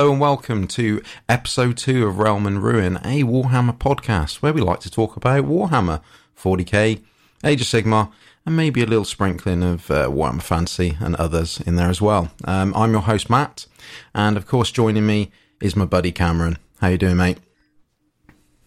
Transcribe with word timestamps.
Hello 0.00 0.12
and 0.12 0.20
welcome 0.22 0.66
to 0.68 1.02
episode 1.28 1.76
2 1.76 2.06
of 2.06 2.16
Realm 2.16 2.46
and 2.46 2.62
Ruin, 2.64 2.96
a 3.04 3.22
Warhammer 3.22 3.76
podcast 3.76 4.36
where 4.36 4.54
we 4.54 4.62
like 4.62 4.80
to 4.80 4.90
talk 4.90 5.14
about 5.14 5.44
Warhammer, 5.44 6.00
40k, 6.42 7.02
Age 7.44 7.60
of 7.60 7.66
Sigmar, 7.66 8.10
and 8.46 8.56
maybe 8.56 8.82
a 8.82 8.86
little 8.86 9.04
sprinkling 9.04 9.62
of 9.62 9.90
uh, 9.90 10.06
Warhammer 10.08 10.40
Fantasy 10.40 10.96
and 11.00 11.14
others 11.16 11.60
in 11.66 11.76
there 11.76 11.90
as 11.90 12.00
well. 12.00 12.30
Um, 12.46 12.72
I'm 12.74 12.92
your 12.92 13.02
host 13.02 13.28
Matt, 13.28 13.66
and 14.14 14.38
of 14.38 14.46
course 14.46 14.70
joining 14.70 15.04
me 15.06 15.32
is 15.60 15.76
my 15.76 15.84
buddy 15.84 16.12
Cameron. 16.12 16.56
How 16.80 16.88
you 16.88 16.96
doing, 16.96 17.18
mate? 17.18 17.36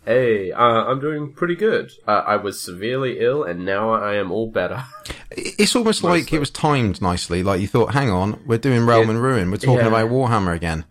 Hey, 0.05 0.51
uh, 0.51 0.61
I'm 0.61 0.99
doing 0.99 1.33
pretty 1.33 1.55
good. 1.55 1.93
Uh, 2.07 2.21
I 2.27 2.35
was 2.35 2.61
severely 2.61 3.17
ill, 3.21 3.43
and 3.43 3.65
now 3.65 3.89
I 3.89 4.17
am 4.17 4.31
all 4.31 4.51
better. 4.51 4.83
It's 5.31 5.75
almost 5.75 6.03
like 6.03 6.31
it 6.31 6.37
was 6.37 6.51
timed 6.51 7.01
nicely. 7.01 7.41
Like 7.41 7.59
you 7.59 7.65
thought, 7.67 7.93
hang 7.95 8.11
on, 8.11 8.39
we're 8.45 8.59
doing 8.59 8.85
Realm 8.85 9.05
Yeah. 9.07 9.15
and 9.15 9.23
Ruin. 9.23 9.49
We're 9.49 9.57
talking 9.57 9.77
Yeah. 9.77 9.87
about 9.87 10.11
Warhammer 10.11 10.55
again. 10.55 10.85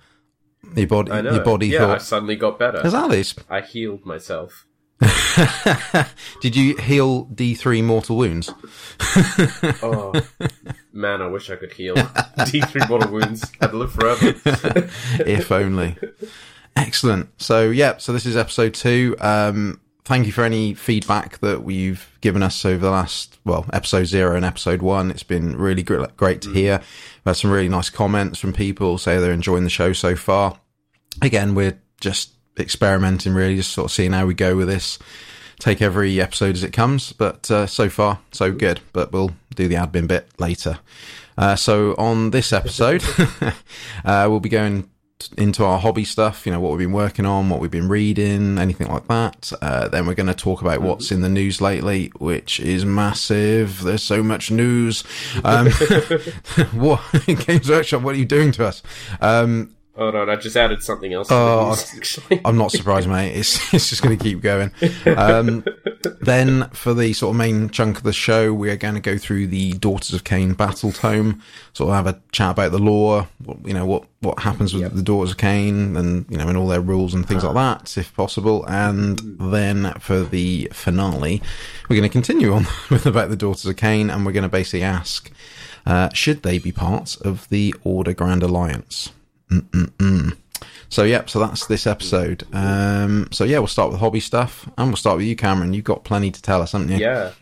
Your 0.76 0.86
body, 0.86 1.10
your 1.12 1.44
body 1.44 1.66
yeah, 1.68 1.86
I 1.88 1.98
suddenly 1.98 2.36
got 2.36 2.58
better. 2.58 2.84
"Is 2.86 2.92
that 2.92 3.10
this?" 3.10 3.34
I 3.50 3.60
healed 3.60 4.04
myself. 4.06 4.66
Did 6.40 6.54
you 6.54 6.76
heal 6.76 7.26
D3 7.26 7.82
mortal 7.82 8.16
wounds? 8.16 8.52
Oh 9.84 10.12
man, 10.92 11.22
I 11.22 11.26
wish 11.26 11.50
I 11.50 11.56
could 11.56 11.72
heal 11.72 11.94
D3 11.96 12.88
mortal 12.88 13.10
wounds. 13.12 13.50
I'd 13.60 13.72
live 13.74 13.92
forever. 13.92 14.34
if 15.26 15.50
only. 15.50 15.96
Excellent. 16.76 17.28
So, 17.40 17.70
yeah, 17.70 17.98
so 17.98 18.12
this 18.12 18.26
is 18.26 18.36
episode 18.36 18.74
two. 18.74 19.16
Um, 19.20 19.80
thank 20.04 20.26
you 20.26 20.32
for 20.32 20.44
any 20.44 20.74
feedback 20.74 21.38
that 21.38 21.62
we've 21.62 22.08
given 22.20 22.42
us 22.42 22.64
over 22.64 22.78
the 22.78 22.90
last, 22.90 23.38
well, 23.44 23.66
episode 23.72 24.04
zero 24.04 24.36
and 24.36 24.44
episode 24.44 24.82
one. 24.82 25.10
It's 25.10 25.22
been 25.22 25.56
really 25.56 25.82
great, 25.82 26.42
to 26.42 26.52
hear. 26.52 26.78
We've 26.78 27.30
had 27.30 27.36
some 27.36 27.50
really 27.50 27.68
nice 27.68 27.90
comments 27.90 28.38
from 28.38 28.52
people 28.52 28.98
say 28.98 29.18
they're 29.18 29.32
enjoying 29.32 29.64
the 29.64 29.70
show 29.70 29.92
so 29.92 30.16
far. 30.16 30.58
Again, 31.20 31.54
we're 31.54 31.80
just 32.00 32.32
experimenting, 32.58 33.34
really, 33.34 33.56
just 33.56 33.72
sort 33.72 33.86
of 33.86 33.92
seeing 33.92 34.12
how 34.12 34.26
we 34.26 34.34
go 34.34 34.56
with 34.56 34.68
this. 34.68 34.98
Take 35.58 35.80
every 35.80 36.20
episode 36.20 36.56
as 36.56 36.64
it 36.64 36.72
comes, 36.72 37.12
but 37.12 37.48
uh, 37.50 37.66
so 37.66 37.88
far, 37.88 38.18
so 38.32 38.50
good. 38.50 38.80
But 38.92 39.12
we'll 39.12 39.30
do 39.54 39.68
the 39.68 39.76
admin 39.76 40.08
bit 40.08 40.28
later. 40.38 40.80
Uh, 41.38 41.54
so 41.54 41.94
on 41.98 42.30
this 42.30 42.52
episode, 42.52 43.04
uh, 44.04 44.26
we'll 44.28 44.40
be 44.40 44.48
going 44.48 44.90
into 45.36 45.64
our 45.64 45.78
hobby 45.78 46.04
stuff, 46.04 46.46
you 46.46 46.52
know, 46.52 46.60
what 46.60 46.70
we've 46.70 46.86
been 46.86 46.92
working 46.92 47.26
on, 47.26 47.48
what 47.48 47.60
we've 47.60 47.70
been 47.70 47.88
reading, 47.88 48.58
anything 48.58 48.88
like 48.88 49.06
that. 49.08 49.52
Uh, 49.60 49.88
then 49.88 50.06
we're 50.06 50.14
going 50.14 50.26
to 50.26 50.34
talk 50.34 50.60
about 50.62 50.82
what's 50.82 51.10
in 51.10 51.20
the 51.20 51.28
news 51.28 51.60
lately, 51.60 52.12
which 52.18 52.60
is 52.60 52.84
massive. 52.84 53.82
There's 53.82 54.02
so 54.02 54.22
much 54.22 54.50
news. 54.50 55.04
Um, 55.44 55.70
what 56.72 57.00
Games 57.46 57.68
Workshop? 57.68 58.02
What 58.02 58.14
are 58.14 58.18
you 58.18 58.24
doing 58.24 58.52
to 58.52 58.66
us? 58.66 58.82
Um, 59.20 59.74
Hold 59.94 60.14
on, 60.14 60.30
I 60.30 60.36
just 60.36 60.56
added 60.56 60.82
something 60.82 61.12
else. 61.12 61.28
Oh, 61.30 61.68
news, 61.68 61.94
actually. 61.94 62.40
I'm 62.46 62.56
not 62.56 62.70
surprised, 62.70 63.08
mate. 63.10 63.36
It's 63.36 63.74
it's 63.74 63.90
just 63.90 64.02
going 64.02 64.16
to 64.16 64.24
keep 64.24 64.40
going. 64.40 64.70
Um, 65.04 65.64
then 66.20 66.70
for 66.70 66.94
the 66.94 67.12
sort 67.12 67.34
of 67.34 67.36
main 67.36 67.68
chunk 67.68 67.98
of 67.98 68.02
the 68.02 68.12
show, 68.12 68.54
we 68.54 68.70
are 68.70 68.76
going 68.76 68.94
to 68.94 69.00
go 69.00 69.18
through 69.18 69.48
the 69.48 69.74
Daughters 69.74 70.14
of 70.14 70.24
Khaine 70.24 70.56
battle 70.56 70.92
tome, 70.92 71.42
sort 71.74 71.90
of 71.90 71.96
have 71.96 72.06
a 72.06 72.18
chat 72.32 72.52
about 72.52 72.72
the 72.72 72.78
lore, 72.78 73.28
what, 73.44 73.58
you 73.66 73.74
know 73.74 73.84
what 73.84 74.04
what 74.20 74.38
happens 74.38 74.72
with 74.72 74.94
the 74.94 75.02
Daughters 75.02 75.32
of 75.32 75.36
Khaine, 75.36 75.94
and 75.98 76.24
you 76.30 76.38
know 76.38 76.48
and 76.48 76.56
all 76.56 76.68
their 76.68 76.80
rules 76.80 77.12
and 77.12 77.28
things 77.28 77.44
like 77.44 77.54
that, 77.54 77.98
if 77.98 78.14
possible. 78.14 78.64
And 78.68 79.18
then 79.38 79.92
for 80.00 80.22
the 80.22 80.70
finale, 80.72 81.42
we're 81.90 81.96
going 81.96 82.08
to 82.08 82.12
continue 82.12 82.54
on 82.54 82.66
with 82.90 83.04
about 83.04 83.28
the 83.28 83.36
Daughters 83.36 83.66
of 83.66 83.76
Khaine, 83.76 84.10
and 84.10 84.24
we're 84.24 84.32
going 84.32 84.42
to 84.42 84.48
basically 84.48 84.84
ask, 84.84 85.30
uh, 85.84 86.08
should 86.14 86.44
they 86.44 86.58
be 86.58 86.72
part 86.72 87.20
of 87.20 87.46
the 87.50 87.74
Order 87.84 88.14
Grand 88.14 88.42
Alliance? 88.42 89.10
So 90.88 91.04
yeah, 91.04 91.24
so 91.26 91.38
that's 91.40 91.66
this 91.66 91.86
episode. 91.86 92.46
Um, 92.52 93.28
so 93.32 93.44
yeah, 93.44 93.58
we'll 93.58 93.66
start 93.66 93.90
with 93.90 94.00
hobby 94.00 94.20
stuff, 94.20 94.68
and 94.76 94.88
we'll 94.88 94.96
start 94.96 95.16
with 95.16 95.26
you, 95.26 95.34
Cameron. 95.36 95.72
You've 95.72 95.84
got 95.84 96.04
plenty 96.04 96.30
to 96.30 96.42
tell 96.42 96.60
us, 96.60 96.72
haven't 96.72 96.90
you? 96.90 96.98
Yeah. 96.98 97.32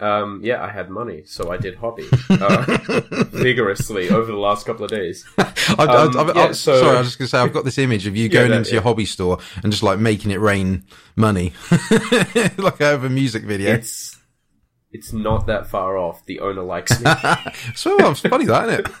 Um, 0.00 0.40
yeah, 0.42 0.62
I 0.62 0.68
had 0.70 0.90
money, 0.90 1.22
so 1.24 1.50
I 1.50 1.56
did 1.56 1.76
hobby 1.76 2.06
uh, 2.28 2.78
vigorously 3.32 4.10
over 4.10 4.30
the 4.30 4.36
last 4.38 4.66
couple 4.66 4.84
of 4.84 4.90
days. 4.90 5.24
I, 5.38 5.52
I- 5.78 5.84
Um, 6.04 6.16
I- 6.16 6.22
I- 6.22 6.34
yeah, 6.46 6.52
so- 6.52 6.78
sorry, 6.80 6.96
I 6.96 6.98
was 6.98 7.06
just 7.08 7.18
going 7.18 7.26
to 7.26 7.30
say 7.30 7.38
I've 7.38 7.52
got 7.52 7.64
this 7.64 7.78
image 7.78 8.06
of 8.06 8.16
you 8.16 8.28
going 8.30 8.50
that- 8.50 8.58
into 8.58 8.72
your 8.72 8.82
hobby 8.82 9.04
store 9.06 9.38
and 9.62 9.72
just 9.72 9.82
like 9.84 9.98
making 9.98 10.30
it 10.30 10.40
rain 10.40 10.84
money, 11.16 11.52
like 12.58 12.80
I 12.80 12.88
have 12.90 13.04
a 13.04 13.08
music 13.10 13.44
video. 13.44 13.72
It's 13.72 14.16
it's 14.92 15.12
not 15.12 15.46
that 15.46 15.66
far 15.68 15.96
off. 15.96 16.24
The 16.26 16.40
owner 16.40 16.62
likes 16.62 17.00
me. 17.00 17.10
So 17.74 17.96
it's 18.10 18.20
funny 18.20 18.44
that, 18.46 18.68
isn't 18.68 18.86
it? 18.86 18.92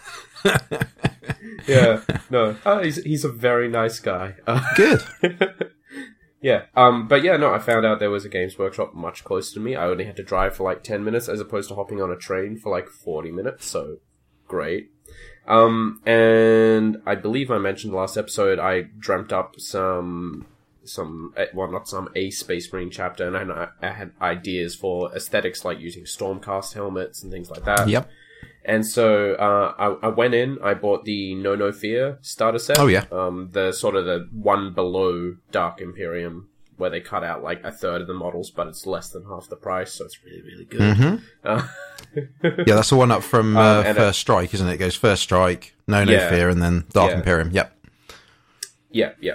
yeah, 1.66 2.00
no, 2.30 2.56
uh, 2.64 2.82
he's 2.82 3.02
he's 3.02 3.24
a 3.24 3.28
very 3.28 3.68
nice 3.68 3.98
guy. 3.98 4.34
Uh, 4.46 4.62
Good. 4.76 5.02
yeah, 6.40 6.66
um, 6.76 7.08
but 7.08 7.22
yeah, 7.22 7.36
no, 7.36 7.52
I 7.52 7.58
found 7.58 7.86
out 7.86 7.98
there 7.98 8.10
was 8.10 8.24
a 8.24 8.28
Games 8.28 8.58
Workshop 8.58 8.94
much 8.94 9.24
closer 9.24 9.54
to 9.54 9.60
me. 9.60 9.74
I 9.74 9.86
only 9.86 10.04
had 10.04 10.16
to 10.16 10.22
drive 10.22 10.56
for 10.56 10.64
like 10.64 10.82
ten 10.82 11.04
minutes 11.04 11.28
as 11.28 11.40
opposed 11.40 11.68
to 11.68 11.74
hopping 11.74 12.00
on 12.00 12.10
a 12.10 12.16
train 12.16 12.56
for 12.56 12.70
like 12.70 12.88
forty 12.88 13.30
minutes. 13.30 13.66
So 13.66 13.98
great. 14.46 14.90
Um, 15.46 16.00
and 16.06 17.02
I 17.04 17.14
believe 17.16 17.50
I 17.50 17.58
mentioned 17.58 17.92
last 17.92 18.16
episode 18.16 18.58
I 18.58 18.82
dreamt 18.98 19.32
up 19.32 19.60
some 19.60 20.46
some 20.84 21.34
eh, 21.36 21.46
well 21.54 21.70
not 21.70 21.88
some 21.88 22.08
a 22.14 22.30
Space 22.30 22.72
Marine 22.72 22.90
chapter, 22.90 23.26
and 23.26 23.52
I, 23.52 23.68
I 23.82 23.90
had 23.90 24.12
ideas 24.20 24.74
for 24.74 25.14
aesthetics 25.14 25.64
like 25.64 25.80
using 25.80 26.04
Stormcast 26.04 26.74
helmets 26.74 27.22
and 27.22 27.32
things 27.32 27.50
like 27.50 27.64
that. 27.64 27.88
Yep. 27.88 28.08
And 28.66 28.86
so 28.86 29.34
uh, 29.34 29.74
I, 29.78 30.06
I 30.06 30.08
went 30.08 30.32
in, 30.34 30.58
I 30.62 30.72
bought 30.74 31.04
the 31.04 31.34
No 31.34 31.54
No 31.54 31.70
Fear 31.70 32.18
starter 32.22 32.58
set. 32.58 32.78
Oh, 32.78 32.86
yeah. 32.86 33.04
Um, 33.12 33.50
the 33.52 33.72
sort 33.72 33.94
of 33.94 34.06
the 34.06 34.28
one 34.32 34.72
below 34.72 35.36
Dark 35.52 35.80
Imperium, 35.82 36.48
where 36.78 36.88
they 36.88 37.00
cut 37.00 37.22
out 37.22 37.42
like 37.42 37.62
a 37.62 37.70
third 37.70 38.00
of 38.00 38.06
the 38.06 38.14
models, 38.14 38.50
but 38.50 38.66
it's 38.66 38.86
less 38.86 39.10
than 39.10 39.24
half 39.26 39.48
the 39.48 39.56
price, 39.56 39.92
so 39.92 40.04
it's 40.06 40.18
really 40.24 40.42
really 40.42 40.64
good. 40.64 40.96
hmm 40.96 41.16
Uh, 41.44 41.66
Yeah, 42.42 42.74
that's 42.76 42.90
the 42.90 42.96
one 42.96 43.10
up 43.10 43.22
from 43.22 43.56
uh, 43.56 43.80
Um, 43.80 43.86
uh, 43.86 43.94
First 43.94 44.20
Strike, 44.20 44.54
isn't 44.54 44.66
it? 44.68 44.74
It 44.74 44.78
goes 44.78 44.94
First 44.96 45.22
Strike, 45.24 45.74
No 45.86 46.04
No 46.04 46.12
Yeah. 46.12 46.30
Fear, 46.30 46.48
and 46.48 46.62
then 46.62 46.84
Dark 46.92 47.10
Yeah. 47.10 47.16
Imperium. 47.18 47.50
Yep. 47.50 47.76
yeah, 48.90 49.12
yeah. 49.20 49.34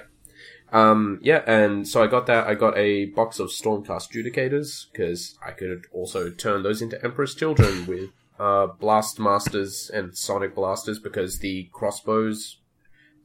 Um, 0.71 1.19
yeah, 1.23 1.41
and 1.47 1.87
so 1.87 2.03
I 2.03 2.07
got 2.07 2.27
that. 2.27 2.47
I 2.47 2.53
got 2.53 2.77
a 2.77 3.05
box 3.05 3.39
of 3.39 3.49
Stormcast 3.49 4.11
Judicators 4.11 4.85
because 4.91 5.37
I 5.45 5.51
could 5.51 5.85
also 5.91 6.29
turn 6.29 6.61
those 6.63 6.81
into 6.81 7.03
Emperor's 7.03 7.33
Children 7.35 7.87
with 7.87 8.11
uh, 8.39 8.67
Blast 8.67 9.19
Masters 9.19 9.91
and 9.93 10.15
Sonic 10.17 10.55
Blasters 10.55 10.99
because 10.99 11.39
the 11.39 11.69
crossbows 11.73 12.57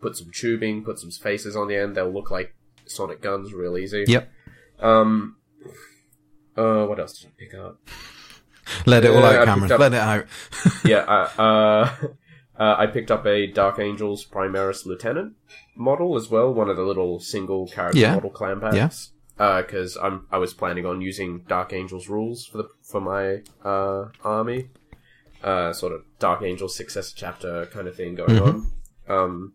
put 0.01 0.17
some 0.17 0.31
tubing, 0.33 0.85
put 0.85 0.99
some 0.99 1.11
faces 1.11 1.57
on 1.57 1.69
the 1.69 1.77
end. 1.77 1.97
They'll 1.97 2.11
look 2.13 2.31
like 2.31 2.55
Sonic 2.87 3.23
guns 3.23 3.53
real 3.55 3.77
easy. 3.79 4.05
Yep. 4.07 4.31
Um. 4.81 5.37
Uh, 6.57 6.87
what 6.87 7.01
else 7.01 7.19
did 7.19 7.29
I 7.29 7.33
pick 7.39 7.55
up? 7.55 7.81
Let 8.87 9.05
it 9.05 9.11
all 9.11 9.21
Yeah, 9.21 9.41
out, 9.41 9.45
Cameron. 9.47 9.73
up- 9.73 9.81
Let 9.81 9.93
it 9.93 9.99
out. 10.01 10.25
yeah, 10.85 10.99
uh, 10.99 11.31
uh, 11.43 12.07
uh, 12.63 12.77
I 12.79 12.87
picked 12.87 13.11
up 13.11 13.27
a 13.27 13.47
Dark 13.49 13.79
Angels 13.79 14.25
Primaris 14.25 14.87
Lieutenant 14.87 15.34
model 15.77 16.17
as 16.17 16.31
well, 16.31 16.55
one 16.55 16.69
of 16.69 16.77
the 16.77 16.83
little 16.84 17.19
single 17.19 17.67
character 17.67 17.99
Yeah. 17.99 18.15
model 18.15 18.31
clam 18.31 18.60
packs. 18.60 19.10
Because 19.37 19.97
I'm 20.01 20.28
I 20.31 20.39
was 20.39 20.55
planning 20.55 20.87
on 20.87 21.01
using 21.01 21.41
Dark 21.49 21.72
Angels 21.72 22.09
rules 22.09 22.47
for 22.47 22.59
the 22.59 22.69
for 22.84 23.01
my 23.01 23.43
uh, 23.69 24.10
army, 24.22 24.69
uh, 25.45 25.73
sort 25.73 25.93
of 25.93 26.03
Dark 26.19 26.43
Angel 26.43 26.69
successor 26.69 27.15
chapter 27.15 27.67
kind 27.67 27.87
of 27.87 27.95
thing 27.95 28.15
going 28.17 28.39
on. 28.41 28.73
Um, 29.09 29.53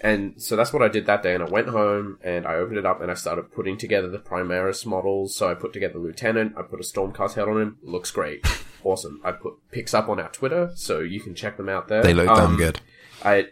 and 0.00 0.42
so 0.42 0.56
that's 0.56 0.72
what 0.72 0.82
I 0.82 0.88
did 0.88 1.06
that 1.06 1.22
day. 1.22 1.34
And 1.34 1.42
I 1.42 1.48
went 1.48 1.68
home 1.68 2.18
and 2.22 2.46
I 2.46 2.54
opened 2.56 2.78
it 2.78 2.84
up 2.86 3.00
and 3.00 3.10
I 3.10 3.14
started 3.14 3.52
putting 3.52 3.78
together 3.78 4.08
the 4.08 4.18
Primaris 4.18 4.84
models. 4.84 5.36
So 5.36 5.48
I 5.48 5.54
put 5.54 5.72
together 5.72 5.98
Lieutenant. 5.98 6.54
I 6.58 6.62
put 6.62 6.80
a 6.80 6.82
Stormcast 6.82 7.34
head 7.34 7.48
on 7.48 7.60
him. 7.60 7.78
Looks 7.82 8.10
great. 8.10 8.44
Awesome. 8.86 9.18
I 9.24 9.32
put 9.32 9.54
pics 9.70 9.94
up 9.94 10.10
on 10.10 10.20
our 10.20 10.28
Twitter, 10.28 10.70
so 10.74 10.98
you 11.00 11.18
can 11.18 11.34
check 11.34 11.56
them 11.56 11.70
out 11.70 11.88
there. 11.88 12.02
They 12.02 12.12
look 12.12 12.26
damn 12.26 12.50
Um, 12.50 12.56
good. 12.58 12.80
I, 13.24 13.46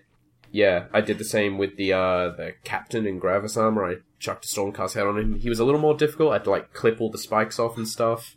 yeah, 0.51 0.89
I 0.93 1.01
did 1.01 1.17
the 1.17 1.25
same 1.25 1.57
with 1.57 1.79
the 1.79 1.95
uh, 1.95 2.29
the 2.37 2.53
captain 2.65 3.07
in 3.07 3.19
Gravis 3.19 3.57
armor. 3.57 3.83
I 3.83 3.95
chucked 4.19 4.45
a 4.45 4.49
Stormcast 4.49 4.93
head 4.93 5.07
on 5.07 5.17
him. 5.19 5.41
He 5.41 5.49
was 5.49 5.59
a 5.59 5.65
little 5.65 5.81
more 5.81 5.97
difficult. 5.97 6.33
I 6.33 6.35
had 6.35 6.45
to 6.45 6.51
like 6.51 6.75
clip 6.75 7.01
all 7.01 7.11
the 7.11 7.17
spikes 7.17 7.59
off 7.59 7.79
and 7.79 7.89
stuff. 7.89 8.37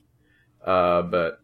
Uh, 0.65 1.01
but 1.01 1.41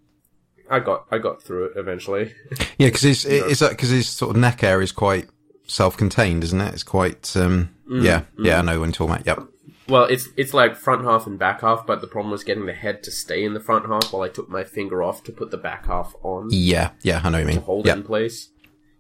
I 0.72 0.80
got 0.80 1.06
I 1.12 1.18
got 1.20 1.44
through 1.44 1.66
it 1.66 1.74
eventually. 1.76 2.34
Yeah, 2.78 2.88
because 2.88 3.02
his 3.02 3.26
it's 3.26 3.60
because 3.68 3.90
his 3.90 4.10
sort 4.10 4.36
of 4.36 4.42
neck 4.42 4.64
area 4.64 4.84
is 4.84 4.92
quite 4.92 5.28
self-contained, 5.68 6.44
isn't 6.44 6.60
it? 6.62 6.74
It's 6.74 6.84
quite 6.84 7.36
um, 7.38 7.70
Mm, 7.90 8.04
yeah, 8.04 8.22
yeah. 8.40 8.60
I 8.60 8.62
know 8.62 8.80
when 8.80 8.90
you're 8.90 8.94
talking 8.96 9.16
about. 9.16 9.26
Yep. 9.28 9.48
Well, 9.90 10.04
it's 10.06 10.30
it's 10.38 10.54
like 10.54 10.76
front 10.78 11.04
half 11.04 11.28
and 11.28 11.38
back 11.38 11.62
half, 11.62 11.86
but 11.86 12.00
the 12.02 12.08
problem 12.08 12.32
was 12.32 12.44
getting 12.44 12.66
the 12.66 12.74
head 12.74 13.04
to 13.04 13.12
stay 13.12 13.44
in 13.44 13.54
the 13.54 13.60
front 13.60 13.86
half 13.88 14.14
while 14.14 14.22
I 14.24 14.30
took 14.30 14.50
my 14.50 14.64
finger 14.64 15.04
off 15.04 15.24
to 15.26 15.32
put 15.32 15.52
the 15.52 15.58
back 15.58 15.88
half 15.88 16.16
on 16.24 16.48
Yeah, 16.52 16.92
yeah. 17.04 17.20
I 17.24 17.30
know 17.30 17.40
what 17.40 17.42
you 17.42 17.48
to 17.48 17.54
mean. 17.58 17.62
hold 17.66 17.86
Yeah. 17.86 17.94
it 17.94 17.98
in 17.98 18.04
place. 18.04 18.50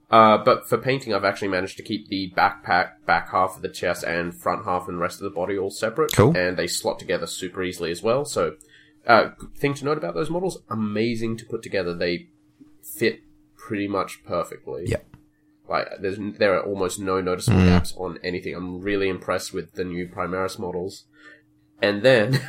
Uh, 0.10 0.38
but 0.44 0.68
for 0.68 0.78
painting, 0.78 1.14
I've 1.14 1.24
actually 1.24 1.48
managed 1.48 1.78
to 1.78 1.84
keep 1.84 2.10
the 2.10 2.34
backpack, 2.36 3.06
back 3.06 3.30
half 3.32 3.56
of 3.56 3.62
the 3.62 3.70
chest, 3.70 4.04
and 4.04 4.36
front 4.36 4.66
half 4.66 4.90
and 4.90 5.00
rest 5.00 5.22
of 5.22 5.24
the 5.24 5.30
body 5.30 5.58
all 5.58 5.72
separate. 5.72 6.12
Cool. 6.14 6.36
And 6.36 6.58
they 6.58 6.68
slot 6.68 7.00
together 7.00 7.26
super 7.28 7.64
easily 7.64 7.92
as 7.92 8.04
well. 8.04 8.26
So, 8.26 8.56
uh, 9.08 9.30
thing 9.56 9.74
to 9.76 9.86
note 9.86 9.98
about 9.98 10.16
those 10.16 10.30
models: 10.30 10.60
amazing 10.70 11.38
to 11.38 11.46
put 11.46 11.62
together. 11.62 11.94
They 11.94 12.28
fit 12.84 13.22
pretty 13.56 13.88
much 13.88 14.24
perfectly. 14.26 14.86
Yeah. 14.88 14.98
Like, 15.68 15.88
there's 16.02 16.18
there 16.38 16.54
are 16.56 16.64
almost 16.66 17.00
no 17.00 17.22
noticeable 17.22 17.66
gaps 17.66 17.94
on 17.96 18.20
anything. 18.24 18.56
I'm 18.56 18.82
really 18.82 19.08
impressed 19.08 19.54
with 19.54 19.74
the 19.74 19.86
new 19.86 20.08
Primaris 20.08 20.60
models. 20.60 21.06
And 21.82 22.04
then 22.04 22.42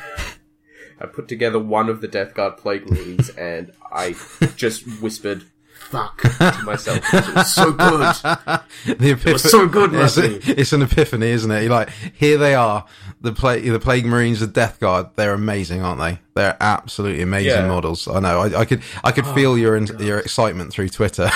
I 0.99 1.05
put 1.05 1.27
together 1.27 1.59
one 1.59 1.89
of 1.89 2.01
the 2.01 2.07
Death 2.07 2.33
Guard 2.33 2.57
Plague 2.57 2.89
Marines, 2.89 3.29
and 3.29 3.71
I 3.91 4.15
just 4.55 5.01
whispered 5.01 5.45
"fuck" 5.93 6.21
to 6.39 6.63
myself. 6.65 6.99
It 7.13 7.35
was 7.35 7.53
so 7.53 7.71
good. 7.71 7.99
the 8.99 9.11
epiphany, 9.11 9.37
so 9.37 9.67
good, 9.67 9.93
it's, 9.93 10.17
it's 10.17 10.73
an 10.73 10.81
epiphany, 10.81 11.27
isn't 11.27 11.49
it? 11.51 11.61
You're 11.61 11.71
like, 11.71 11.89
here 12.13 12.37
they 12.37 12.55
are, 12.55 12.85
the 13.21 13.31
plague, 13.31 13.63
the 13.65 13.79
plague 13.79 14.05
marines, 14.05 14.39
the 14.39 14.47
death 14.47 14.79
guard. 14.79 15.07
They're 15.15 15.33
amazing, 15.33 15.81
aren't 15.83 15.99
they? 15.99 16.19
They're 16.33 16.57
absolutely 16.59 17.21
amazing 17.21 17.51
Yeah. 17.51 17.67
models. 17.67 18.07
I 18.07 18.19
know. 18.19 18.39
I, 18.41 18.61
I 18.61 18.65
could, 18.65 18.81
I 19.03 19.11
could 19.11 19.25
oh 19.25 19.33
feel 19.35 19.57
your 19.57 19.77
your 20.01 20.17
excitement 20.19 20.71
through 20.73 20.89
Twitter. 20.89 21.29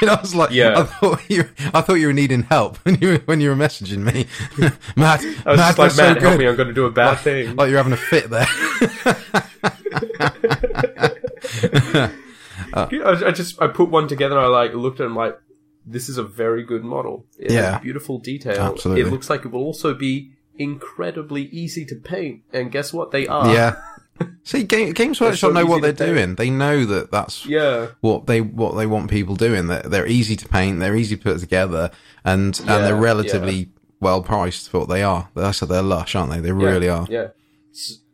You 0.00 0.06
know, 0.06 0.14
I 0.14 0.20
was 0.20 0.34
like, 0.34 0.50
Yeah. 0.50 0.78
I 0.78 0.82
thought 0.84 1.20
you, 1.30 1.48
I 1.74 1.80
thought 1.82 1.94
you 1.94 2.06
were 2.06 2.12
needing 2.14 2.42
help 2.44 2.76
when 2.78 2.96
you 3.00 3.08
were, 3.08 3.18
when 3.26 3.40
you 3.40 3.50
were 3.50 3.56
messaging 3.56 3.98
me, 3.98 4.26
Matt. 4.96 5.20
I 5.20 5.50
was 5.50 5.58
Matt, 5.58 5.76
just 5.76 5.78
like, 5.78 5.96
Matt, 5.96 5.96
so 5.96 6.04
help 6.04 6.20
good." 6.20 6.38
me, 6.38 6.46
I'm 6.48 6.56
going 6.56 6.68
to 6.68 6.74
do 6.74 6.84
a 6.86 6.90
bad 6.90 7.16
thing. 7.18 7.56
Like 7.56 7.68
you're 7.68 7.76
having 7.82 7.92
a 7.92 7.96
fit 7.96 8.30
there. 8.30 8.46
Uh, 12.72 12.88
I, 13.04 13.28
I 13.28 13.30
just 13.32 13.60
I 13.60 13.66
put 13.68 13.88
one 13.90 14.08
together. 14.08 14.38
I 14.38 14.46
like 14.46 14.74
looked 14.74 15.00
at 15.00 15.04
it. 15.04 15.06
I'm 15.08 15.16
like, 15.16 15.38
this 15.86 16.08
is 16.08 16.18
a 16.18 16.22
very 16.22 16.62
good 16.64 16.84
model. 16.84 17.26
It 17.38 17.50
Yeah. 17.52 17.72
has 17.72 17.80
beautiful 17.82 18.18
detail. 18.18 18.58
Absolutely. 18.60 19.02
It 19.02 19.10
looks 19.12 19.28
like 19.30 19.44
it 19.44 19.50
will 19.50 19.62
also 19.64 19.94
be 19.94 20.32
incredibly 20.56 21.44
easy 21.46 21.84
to 21.86 21.96
paint. 21.96 22.42
And 22.52 22.70
guess 22.70 22.92
what? 22.92 23.10
They 23.10 23.26
are. 23.26 23.52
yeah. 23.52 23.76
See, 24.44 24.64
Game, 24.64 24.92
Games 24.92 25.18
Workshop 25.20 25.50
so 25.50 25.54
know 25.54 25.64
what 25.64 25.80
they're 25.80 25.92
doing. 25.92 26.34
They 26.34 26.50
know 26.50 26.84
that 26.84 27.10
that's 27.10 27.46
Yeah. 27.46 27.88
what 28.00 28.26
they 28.26 28.40
what 28.42 28.76
they 28.76 28.86
want 28.86 29.08
people 29.10 29.34
doing. 29.34 29.66
They're, 29.68 29.82
they're 29.82 30.06
easy 30.06 30.36
to 30.36 30.46
paint. 30.48 30.78
They're 30.78 30.96
easy 30.96 31.16
to 31.16 31.22
put 31.22 31.38
together, 31.40 31.90
and 32.24 32.58
and 32.60 32.68
they're 32.68 32.94
Yeah, 32.94 33.00
relatively 33.00 33.70
well 33.98 34.22
priced 34.22 34.68
for 34.70 34.80
what 34.80 34.88
they 34.90 35.02
are. 35.02 35.30
That's 35.34 35.60
they're 35.60 35.80
lush, 35.82 36.14
aren't 36.14 36.32
they? 36.32 36.40
They 36.40 36.52
really 36.52 36.88
are. 36.90 37.06
Yeah. 37.08 37.28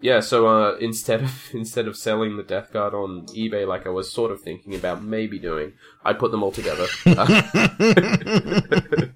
Yeah, 0.00 0.20
so 0.20 0.46
uh, 0.46 0.76
instead 0.80 1.22
of 1.22 1.50
instead 1.52 1.88
of 1.88 1.96
selling 1.96 2.36
the 2.36 2.42
Death 2.42 2.72
Guard 2.72 2.94
on 2.94 3.26
eBay 3.26 3.66
like 3.66 3.86
I 3.86 3.90
was 3.90 4.10
sort 4.10 4.30
of 4.30 4.40
thinking 4.40 4.74
about 4.74 5.02
maybe 5.02 5.38
doing, 5.38 5.72
I 6.04 6.12
put 6.12 6.30
them 6.30 6.42
all 6.42 6.52
together. 6.52 6.86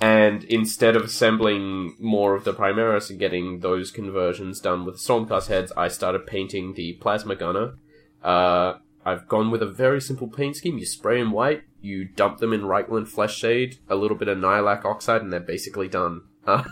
and 0.00 0.44
instead 0.44 0.96
of 0.96 1.04
assembling 1.04 1.96
more 1.98 2.34
of 2.34 2.44
the 2.44 2.54
Primaris 2.54 3.10
and 3.10 3.18
getting 3.18 3.60
those 3.60 3.90
conversions 3.90 4.60
done 4.60 4.84
with 4.84 4.96
Stormcast 4.96 5.48
heads, 5.48 5.72
I 5.76 5.88
started 5.88 6.26
painting 6.26 6.74
the 6.74 6.94
Plasma 6.94 7.34
Gunner. 7.34 7.74
Uh, 8.22 8.74
I've 9.04 9.26
gone 9.26 9.50
with 9.50 9.62
a 9.62 9.66
very 9.66 10.00
simple 10.00 10.28
paint 10.28 10.56
scheme. 10.56 10.78
You 10.78 10.86
spray 10.86 11.18
them 11.18 11.32
white, 11.32 11.62
you 11.80 12.04
dump 12.04 12.38
them 12.38 12.52
in 12.52 12.62
Reikland 12.62 13.08
Flesh 13.08 13.36
Shade, 13.36 13.78
a 13.88 13.96
little 13.96 14.16
bit 14.16 14.28
of 14.28 14.38
Nihilakh 14.38 14.84
Oxide, 14.84 15.22
and 15.22 15.32
they're 15.32 15.40
basically 15.40 15.88
done. 15.88 16.22
Uh, 16.46 16.62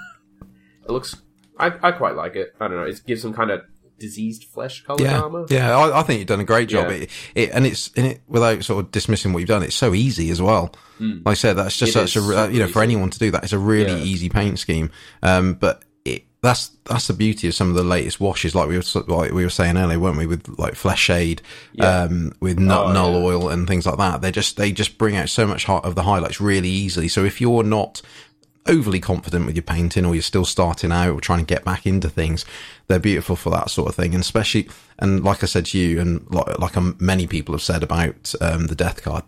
it 0.84 0.90
looks 0.90 1.16
I, 1.60 1.88
I 1.88 1.92
quite 1.92 2.14
like 2.14 2.36
it. 2.36 2.54
I 2.60 2.68
don't 2.68 2.76
know. 2.78 2.84
It 2.84 3.00
gives 3.06 3.22
some 3.22 3.32
kind 3.34 3.50
of 3.50 3.62
diseased 3.98 4.44
flesh 4.44 4.82
colored 4.84 5.02
Yeah, 5.02 5.20
armor. 5.20 5.44
yeah. 5.50 5.76
I, 5.76 6.00
I 6.00 6.02
think 6.02 6.20
you've 6.20 6.28
done 6.28 6.40
a 6.40 6.44
great 6.44 6.68
job. 6.70 6.88
Yeah. 6.90 6.96
It, 6.96 7.10
it, 7.34 7.50
and 7.52 7.66
it's 7.66 7.88
in 7.88 8.06
it 8.06 8.22
without 8.26 8.64
sort 8.64 8.84
of 8.84 8.90
dismissing 8.92 9.32
what 9.32 9.40
you've 9.40 9.48
done. 9.48 9.62
It's 9.62 9.76
so 9.76 9.92
easy 9.94 10.30
as 10.30 10.40
well. 10.40 10.72
Like 10.98 11.22
I 11.26 11.34
said, 11.34 11.54
that's 11.54 11.76
just. 11.78 11.96
It 11.96 12.08
such 12.08 12.16
a 12.16 12.20
uh, 12.20 12.48
you 12.48 12.58
know 12.58 12.66
super 12.66 12.72
for 12.74 12.82
anyone 12.82 13.10
to 13.10 13.18
do 13.18 13.30
that. 13.30 13.44
It's 13.44 13.52
a 13.52 13.58
really 13.58 13.92
Yeah. 13.92 14.04
easy 14.04 14.28
paint 14.28 14.58
scheme. 14.58 14.90
Um, 15.22 15.54
but 15.54 15.82
it 16.04 16.24
that's 16.42 16.68
that's 16.84 17.06
the 17.06 17.12
beauty 17.14 17.48
of 17.48 17.54
some 17.54 17.68
of 17.70 17.74
the 17.74 17.82
latest 17.82 18.20
washes, 18.20 18.54
like 18.54 18.68
we 18.68 18.76
were 18.76 18.82
like 19.06 19.32
we 19.32 19.44
were 19.44 19.50
saying 19.50 19.76
earlier, 19.78 19.98
weren't 19.98 20.16
we? 20.18 20.26
With 20.26 20.46
like 20.58 20.74
Flesh 20.74 21.00
Shade, 21.00 21.40
Yeah. 21.72 22.02
um, 22.04 22.32
with 22.40 22.58
nut 22.58 22.86
Oh, 22.86 22.90
Nuln 22.90 23.22
Oil 23.22 23.48
and 23.50 23.66
things 23.68 23.86
like 23.86 23.96
that. 23.98 24.20
They 24.22 24.30
just 24.30 24.56
they 24.58 24.72
just 24.72 24.96
bring 24.98 25.16
out 25.16 25.28
so 25.30 25.46
much 25.46 25.68
of 25.68 25.94
the 25.94 26.02
highlights 26.02 26.40
really 26.40 26.68
easily. 26.70 27.08
So 27.08 27.24
if 27.24 27.40
you're 27.40 27.62
not 27.64 28.00
overly 28.66 29.00
confident 29.00 29.46
with 29.46 29.56
your 29.56 29.62
painting 29.62 30.04
or 30.04 30.14
you're 30.14 30.22
still 30.22 30.44
starting 30.44 30.92
out 30.92 31.10
or 31.10 31.20
trying 31.20 31.44
to 31.44 31.54
get 31.54 31.64
back 31.64 31.86
into 31.86 32.08
things, 32.08 32.44
they're 32.88 32.98
beautiful 32.98 33.36
for 33.36 33.50
that 33.50 33.70
sort 33.70 33.88
of 33.88 33.94
thing. 33.94 34.14
And 34.14 34.22
especially, 34.22 34.68
and 34.98 35.24
like 35.24 35.42
I 35.42 35.46
said 35.46 35.66
to 35.66 35.78
you, 35.78 36.00
and 36.00 36.28
like, 36.30 36.58
like 36.58 36.76
um, 36.76 36.96
many 37.00 37.26
people 37.26 37.54
have 37.54 37.62
said 37.62 37.82
about 37.82 38.34
um, 38.40 38.66
the 38.66 38.74
Death 38.74 39.02
Guard, 39.02 39.24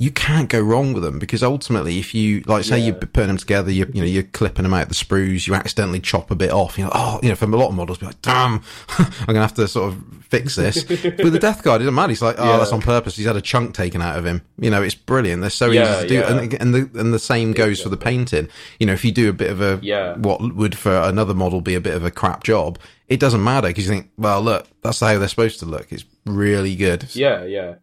you 0.00 0.12
can't 0.12 0.48
go 0.48 0.60
wrong 0.60 0.92
with 0.92 1.02
them 1.02 1.18
because 1.18 1.42
ultimately, 1.42 1.98
if 1.98 2.14
you 2.14 2.42
like, 2.46 2.62
say 2.64 2.78
you're 2.78 2.94
putting 2.94 3.26
them 3.28 3.36
together, 3.36 3.70
you 3.72 3.84
you 3.92 4.00
know 4.00 4.06
you're 4.06 4.22
clipping 4.22 4.62
them 4.62 4.72
out 4.72 4.88
the 4.88 4.94
sprues, 4.94 5.46
you 5.48 5.54
accidentally 5.54 5.98
chop 5.98 6.30
a 6.30 6.36
bit 6.36 6.50
off. 6.52 6.78
You 6.78 6.84
know, 6.84 6.90
oh, 6.94 7.18
you 7.22 7.28
know, 7.28 7.34
from 7.34 7.52
a 7.52 7.56
lot 7.56 7.68
of 7.70 7.74
models, 7.74 7.98
be 7.98 8.06
like, 8.06 8.22
damn, 8.22 8.62
I'm 8.98 9.26
gonna 9.26 9.40
have 9.40 9.54
to 9.54 9.66
sort 9.66 9.92
of 9.92 10.02
fix 10.28 10.54
this. 10.54 10.88
With 10.88 11.32
the 11.32 11.38
Death 11.40 11.62
Guard, 11.64 11.80
it 11.80 11.84
doesn't 11.84 11.94
matter. 11.94 12.10
He's 12.10 12.22
like, 12.22 12.36
oh, 12.38 12.44
Yeah. 12.44 12.58
that's 12.58 12.70
on 12.72 12.80
purpose. 12.80 13.16
He's 13.16 13.26
had 13.26 13.34
a 13.36 13.40
chunk 13.40 13.74
taken 13.74 14.00
out 14.00 14.16
of 14.16 14.24
him. 14.24 14.42
You 14.58 14.70
know, 14.70 14.82
it's 14.82 14.94
brilliant. 14.94 15.40
They're 15.40 15.50
so 15.50 15.70
Yeah, 15.70 15.98
easy 15.98 16.02
to 16.02 16.08
do, 16.08 16.14
yeah. 16.14 16.38
and, 16.38 16.54
and 16.54 16.74
the 16.74 17.00
and 17.00 17.12
the 17.12 17.18
same 17.18 17.52
goes 17.52 17.80
for 17.82 17.88
the 17.88 17.96
painting. 17.96 18.48
You 18.78 18.86
know, 18.86 18.92
if 18.92 19.04
you 19.04 19.10
do 19.10 19.28
a 19.28 19.32
bit 19.32 19.50
of 19.50 19.60
a 19.60 19.80
Yeah. 19.82 20.14
what 20.16 20.40
would 20.54 20.78
for 20.78 20.94
another 20.94 21.34
model 21.34 21.60
be 21.60 21.74
a 21.74 21.80
bit 21.80 21.94
of 21.94 22.04
a 22.04 22.10
crap 22.12 22.44
job, 22.44 22.78
it 23.08 23.18
doesn't 23.18 23.42
matter 23.42 23.66
because 23.68 23.84
you 23.86 23.90
think, 23.90 24.10
well, 24.16 24.40
look, 24.42 24.68
that's 24.82 25.00
how 25.00 25.18
they're 25.18 25.26
supposed 25.28 25.58
to 25.60 25.66
look. 25.66 25.90
It's 25.90 26.04
really 26.24 26.76
good. 26.76 27.08
Yeah, 27.16 27.42
yeah, 27.44 27.74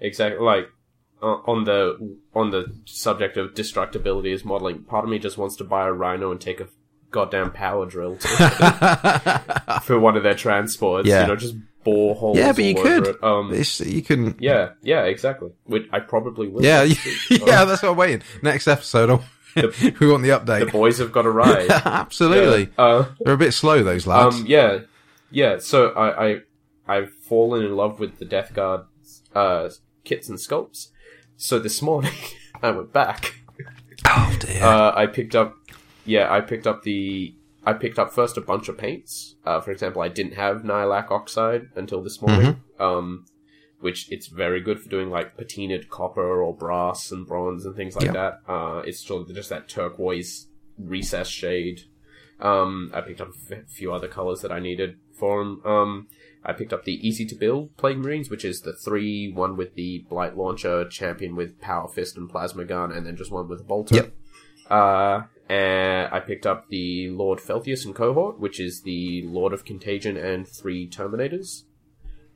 exactly. 0.00 0.40
Like 0.44 0.68
uh, 1.22 1.38
on 1.46 1.64
the 1.64 2.16
on 2.34 2.50
the 2.50 2.74
subject 2.84 3.36
of 3.36 3.54
destructibility 3.54 4.32
is 4.32 4.44
modeling, 4.44 4.82
part 4.82 5.04
of 5.04 5.10
me 5.10 5.18
just 5.18 5.38
wants 5.38 5.56
to 5.56 5.64
buy 5.64 5.86
a 5.86 5.92
Rhino 5.92 6.30
and 6.30 6.40
take 6.40 6.60
a 6.60 6.68
goddamn 7.10 7.52
power 7.52 7.84
drill 7.86 8.16
to, 8.16 8.28
for 9.84 9.98
one 9.98 10.16
of 10.16 10.22
their 10.22 10.34
transports. 10.34 11.06
Yeah. 11.06 11.22
you 11.22 11.26
know, 11.28 11.36
just 11.36 11.54
bore 11.84 12.14
holes. 12.14 12.38
Yeah, 12.38 12.52
but 12.52 12.64
you 12.64 12.74
could. 12.74 13.06
it. 13.08 13.22
Um, 13.24 13.52
It's, 13.52 13.80
you 13.80 14.02
can. 14.02 14.36
yeah, 14.38 14.70
yeah, 14.82 15.04
exactly. 15.04 15.50
Which 15.64 15.88
I 15.92 16.00
probably 16.00 16.48
will. 16.48 16.64
Yeah, 16.64 16.82
yeah, 17.30 17.64
that's 17.64 17.82
what 17.82 17.90
I'm 17.92 17.96
waiting. 17.96 18.22
Next 18.42 18.66
episode, 18.68 19.10
I'll- 19.10 19.24
we 19.56 20.10
want 20.10 20.22
the 20.22 20.30
update. 20.30 20.60
the 20.64 20.70
boys 20.72 20.96
have 20.96 21.12
got 21.12 21.26
a 21.26 21.30
ride. 21.30 21.68
Absolutely. 21.70 22.72
Yeah. 22.78 22.84
Uh, 22.84 23.04
They're 23.20 23.34
a 23.34 23.38
bit 23.38 23.52
slow, 23.52 23.82
those 23.82 24.06
lads. 24.06 24.36
Um, 24.36 24.46
yeah, 24.46 24.78
yeah. 25.30 25.58
So 25.58 25.88
I, 25.90 26.26
I, 26.30 26.36
I've 26.88 27.12
fallen 27.12 27.62
in 27.62 27.76
love 27.76 28.00
with 28.00 28.18
the 28.18 28.24
Death 28.24 28.54
Guard 28.54 28.86
uh, 29.34 29.68
kits 30.04 30.30
and 30.30 30.38
sculpts. 30.38 30.88
So 31.42 31.58
this 31.58 31.82
morning 31.82 32.12
I 32.62 32.70
went 32.70 32.92
back. 32.92 33.34
oh 34.06 34.36
dear. 34.38 34.62
Uh, 34.62 34.92
I 34.94 35.06
picked 35.06 35.34
up, 35.34 35.56
yeah, 36.04 36.32
I 36.32 36.40
picked 36.40 36.68
up 36.68 36.84
the, 36.84 37.34
I 37.64 37.72
picked 37.72 37.98
up 37.98 38.12
first 38.12 38.36
a 38.36 38.40
bunch 38.40 38.68
of 38.68 38.78
paints. 38.78 39.34
Uh, 39.44 39.60
for 39.60 39.72
example, 39.72 40.02
I 40.02 40.06
didn't 40.08 40.34
have 40.34 40.58
Nihilakh 40.62 41.10
Oxide 41.10 41.70
until 41.74 42.00
this 42.00 42.22
morning. 42.22 42.60
Um, 42.78 43.26
which 43.80 44.08
it's 44.12 44.28
very 44.28 44.60
good 44.60 44.78
for 44.80 44.88
doing 44.88 45.10
like 45.10 45.36
patinaed 45.36 45.88
copper 45.88 46.40
or 46.40 46.54
brass 46.54 47.10
and 47.10 47.26
bronze 47.26 47.66
and 47.66 47.74
things 47.74 47.96
like 47.96 48.04
Yeah. 48.04 48.12
that. 48.12 48.40
Uh, 48.48 48.82
it's 48.86 49.04
sort 49.04 49.28
of 49.28 49.34
just 49.34 49.48
that 49.48 49.68
turquoise 49.68 50.46
recess 50.78 51.26
shade. 51.26 51.82
Um, 52.38 52.92
I 52.94 53.00
picked 53.00 53.20
up 53.20 53.30
a 53.50 53.56
f- 53.56 53.68
few 53.68 53.92
other 53.92 54.06
colors 54.06 54.42
that 54.42 54.52
I 54.52 54.60
needed 54.60 54.98
for 55.18 55.40
them. 55.42 55.60
Um, 55.64 56.06
I 56.44 56.52
picked 56.52 56.72
up 56.72 56.84
the 56.84 57.06
easy 57.06 57.24
to 57.26 57.34
build 57.34 57.76
Plague 57.76 57.98
Marines, 57.98 58.28
which 58.28 58.44
is 58.44 58.62
the 58.62 58.72
three, 58.72 59.30
one 59.32 59.56
with 59.56 59.74
the 59.74 60.04
Blight 60.08 60.36
Launcher, 60.36 60.88
champion 60.88 61.36
with 61.36 61.60
Power 61.60 61.88
Fist 61.88 62.16
and 62.16 62.28
Plasma 62.28 62.64
Gun, 62.64 62.90
and 62.90 63.06
then 63.06 63.16
just 63.16 63.30
one 63.30 63.48
with 63.48 63.60
a 63.60 63.64
Bolter. 63.64 63.94
Yep. 63.94 64.14
Uh, 64.68 65.22
and 65.48 66.12
I 66.12 66.20
picked 66.20 66.46
up 66.46 66.68
the 66.68 67.10
Lord 67.10 67.40
Felthius 67.40 67.84
and 67.84 67.94
Cohort, 67.94 68.40
which 68.40 68.58
is 68.58 68.82
the 68.82 69.22
Lord 69.26 69.52
of 69.52 69.64
Contagion 69.64 70.16
and 70.16 70.48
three 70.48 70.88
Terminators. 70.88 71.64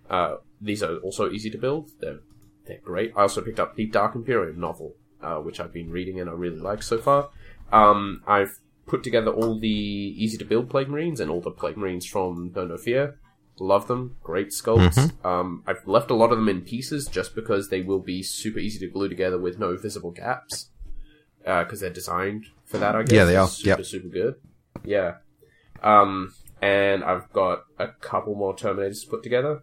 Uh, 0.09 0.37
these 0.61 0.83
are 0.83 0.97
also 0.99 1.31
easy 1.31 1.51
to 1.51 1.59
build. 1.59 1.91
They're, 2.01 2.21
they're 2.67 2.81
great. 2.85 3.13
I 3.17 3.23
also 3.23 3.41
picked 3.41 3.59
up 3.59 3.75
the 3.75 3.87
Dark 3.87 4.15
Imperium 4.15 4.61
novel, 4.61 4.95
uh, 5.23 5.37
which 5.37 5.59
I've 5.59 5.73
been 5.73 5.91
reading 5.91 6.21
and 6.21 6.31
I 6.31 6.35
really 6.35 6.59
like 6.61 6.83
so 6.83 6.99
far. 6.99 7.31
Um, 7.73 8.23
I've 8.27 8.59
put 8.87 9.03
together 9.03 9.33
all 9.33 9.59
the 9.59 9.69
easy 9.69 10.39
to 10.39 10.45
build 10.45 10.71
Plague 10.71 10.89
Marines 10.89 11.19
and 11.19 11.31
all 11.31 11.41
the 11.41 11.51
Plague 11.51 11.77
Marines 11.77 12.07
from 12.07 12.53
No 12.55 12.65
No 12.67 12.77
Fear. 12.77 13.19
Love 13.59 13.89
them. 13.89 14.17
Great 14.23 14.49
sculpts. 14.49 15.13
Um, 15.25 15.63
I've 15.67 15.87
left 15.87 16.11
a 16.11 16.15
lot 16.15 16.31
of 16.31 16.39
them 16.39 16.49
in 16.49 16.61
pieces 16.61 17.07
just 17.07 17.35
because 17.35 17.69
they 17.71 17.81
will 17.81 18.01
be 18.01 18.23
super 18.23 18.59
easy 18.59 18.79
to 18.87 18.93
glue 18.93 19.09
together 19.09 19.39
with 19.39 19.59
no 19.59 19.77
visible 19.77 20.11
gaps. 20.11 20.71
Because 21.43 21.81
they're 21.81 21.91
designed 21.91 22.47
for 22.65 22.79
that, 22.79 22.95
I 22.97 23.03
guess. 23.03 23.13
Yeah, 23.13 23.25
they 23.25 23.37
are. 23.37 23.47
Super, 23.49 23.69
Yep. 23.69 23.85
super 23.85 24.09
good. 24.09 24.35
Yeah. 24.85 25.15
Um, 25.83 26.35
and 26.61 27.05
I've 27.05 27.33
got 27.33 27.63
a 27.79 27.89
couple 27.89 28.35
more 28.35 28.55
Terminators 28.55 29.05
to 29.05 29.09
put 29.11 29.23
together. 29.23 29.63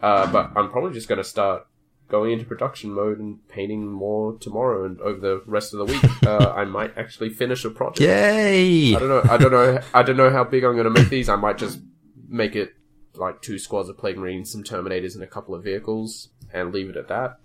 Uh, 0.00 0.30
but 0.30 0.50
I'm 0.56 0.70
probably 0.70 0.92
just 0.92 1.08
going 1.08 1.18
to 1.18 1.24
start 1.24 1.66
going 2.08 2.32
into 2.32 2.44
production 2.44 2.92
mode 2.92 3.18
and 3.18 3.38
painting 3.48 3.86
more 3.90 4.36
tomorrow 4.38 4.84
and 4.84 5.00
over 5.00 5.18
the 5.18 5.42
rest 5.46 5.72
of 5.72 5.78
the 5.78 5.86
week. 5.86 6.04
uh, 6.26 6.52
I 6.54 6.64
might 6.66 6.96
actually 6.98 7.30
finish 7.30 7.64
a 7.64 7.70
project. 7.70 8.00
Yay! 8.00 8.94
I 8.94 8.98
don't 8.98 9.08
know. 9.08 9.22
I 9.28 9.36
don't 9.38 9.52
know. 9.52 9.80
I 9.94 10.02
don't 10.02 10.16
know 10.16 10.30
how 10.30 10.44
big 10.44 10.62
I'm 10.64 10.74
going 10.74 10.84
to 10.84 10.90
make 10.90 11.08
these. 11.08 11.28
I 11.28 11.36
might 11.36 11.56
just 11.58 11.80
make 12.28 12.54
it 12.56 12.74
like 13.14 13.42
two 13.42 13.58
squads 13.58 13.88
of 13.88 13.98
Plague 13.98 14.16
Marines, 14.18 14.50
some 14.50 14.62
Terminators, 14.64 15.14
and 15.14 15.22
a 15.22 15.26
couple 15.26 15.54
of 15.54 15.62
vehicles, 15.62 16.28
and 16.52 16.72
leave 16.72 16.88
it 16.90 16.96
at 16.96 17.08
that. 17.08 17.38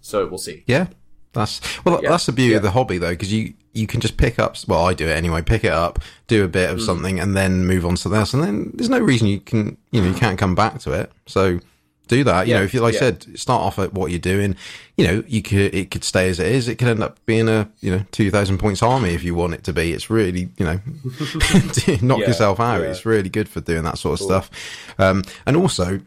So 0.00 0.26
we'll 0.26 0.38
see. 0.38 0.64
Yeah, 0.66 0.88
that's 1.32 1.60
well. 1.84 2.00
Yeah, 2.02 2.10
That's 2.10 2.26
the 2.26 2.32
beauty 2.32 2.54
of 2.54 2.62
the 2.62 2.70
hobby, 2.72 2.98
though, 2.98 3.10
because 3.10 3.32
you 3.32 3.54
you 3.72 3.86
can 3.86 4.00
just 4.00 4.16
pick 4.16 4.38
up. 4.38 4.56
Well, 4.66 4.84
I 4.84 4.94
do 4.94 5.06
it 5.06 5.12
anyway. 5.16 5.42
Pick 5.42 5.64
it 5.64 5.72
up, 5.72 5.98
do 6.26 6.44
a 6.44 6.48
bit 6.48 6.70
of 6.70 6.78
Mm. 6.78 6.86
something, 6.86 7.20
and 7.20 7.36
then 7.36 7.66
move 7.66 7.84
on 7.86 7.94
to 7.96 8.14
else. 8.14 8.34
And 8.34 8.42
then 8.42 8.70
there's 8.74 8.88
no 8.90 8.98
reason 8.98 9.28
you 9.28 9.40
can 9.40 9.76
you 9.90 10.00
know 10.00 10.08
you 10.08 10.14
can't 10.14 10.38
come 10.38 10.54
back 10.54 10.78
to 10.80 10.92
it. 10.92 11.12
So 11.26 11.60
do 12.10 12.24
that. 12.24 12.46
You 12.46 12.52
Yeah, 12.52 12.58
know, 12.58 12.64
if 12.64 12.74
you 12.74 12.80
like 12.80 12.92
I 12.92 12.96
yeah. 12.96 12.98
said, 13.00 13.38
start 13.38 13.62
off 13.62 13.78
at 13.78 13.94
what 13.94 14.10
you're 14.10 14.18
doing. 14.20 14.56
You 14.96 15.06
know, 15.06 15.24
you 15.26 15.40
could 15.42 15.74
it 15.74 15.90
could 15.90 16.04
stay 16.04 16.28
as 16.28 16.38
it 16.38 16.46
is. 16.48 16.68
It 16.68 16.76
could 16.76 16.88
end 16.88 17.02
up 17.02 17.18
being 17.24 17.48
a 17.48 17.70
you 17.80 17.90
know 17.90 18.04
two 18.12 18.30
thousand 18.30 18.58
points 18.58 18.82
army 18.82 19.14
if 19.14 19.22
you 19.24 19.34
want 19.34 19.54
it 19.54 19.64
to 19.64 19.72
be. 19.72 19.92
It's 19.92 20.10
really 20.10 20.50
you 20.58 20.66
know 20.66 20.78
knock 22.02 22.20
Yeah, 22.20 22.26
yourself 22.28 22.60
out. 22.60 22.82
It's 22.82 23.06
really 23.06 23.28
good 23.30 23.48
for 23.48 23.60
doing 23.60 23.84
that 23.84 23.98
sort 23.98 24.20
of 24.20 24.24
stuff. 24.26 24.50
Um, 24.98 25.22
and 25.46 25.56
also, 25.56 26.00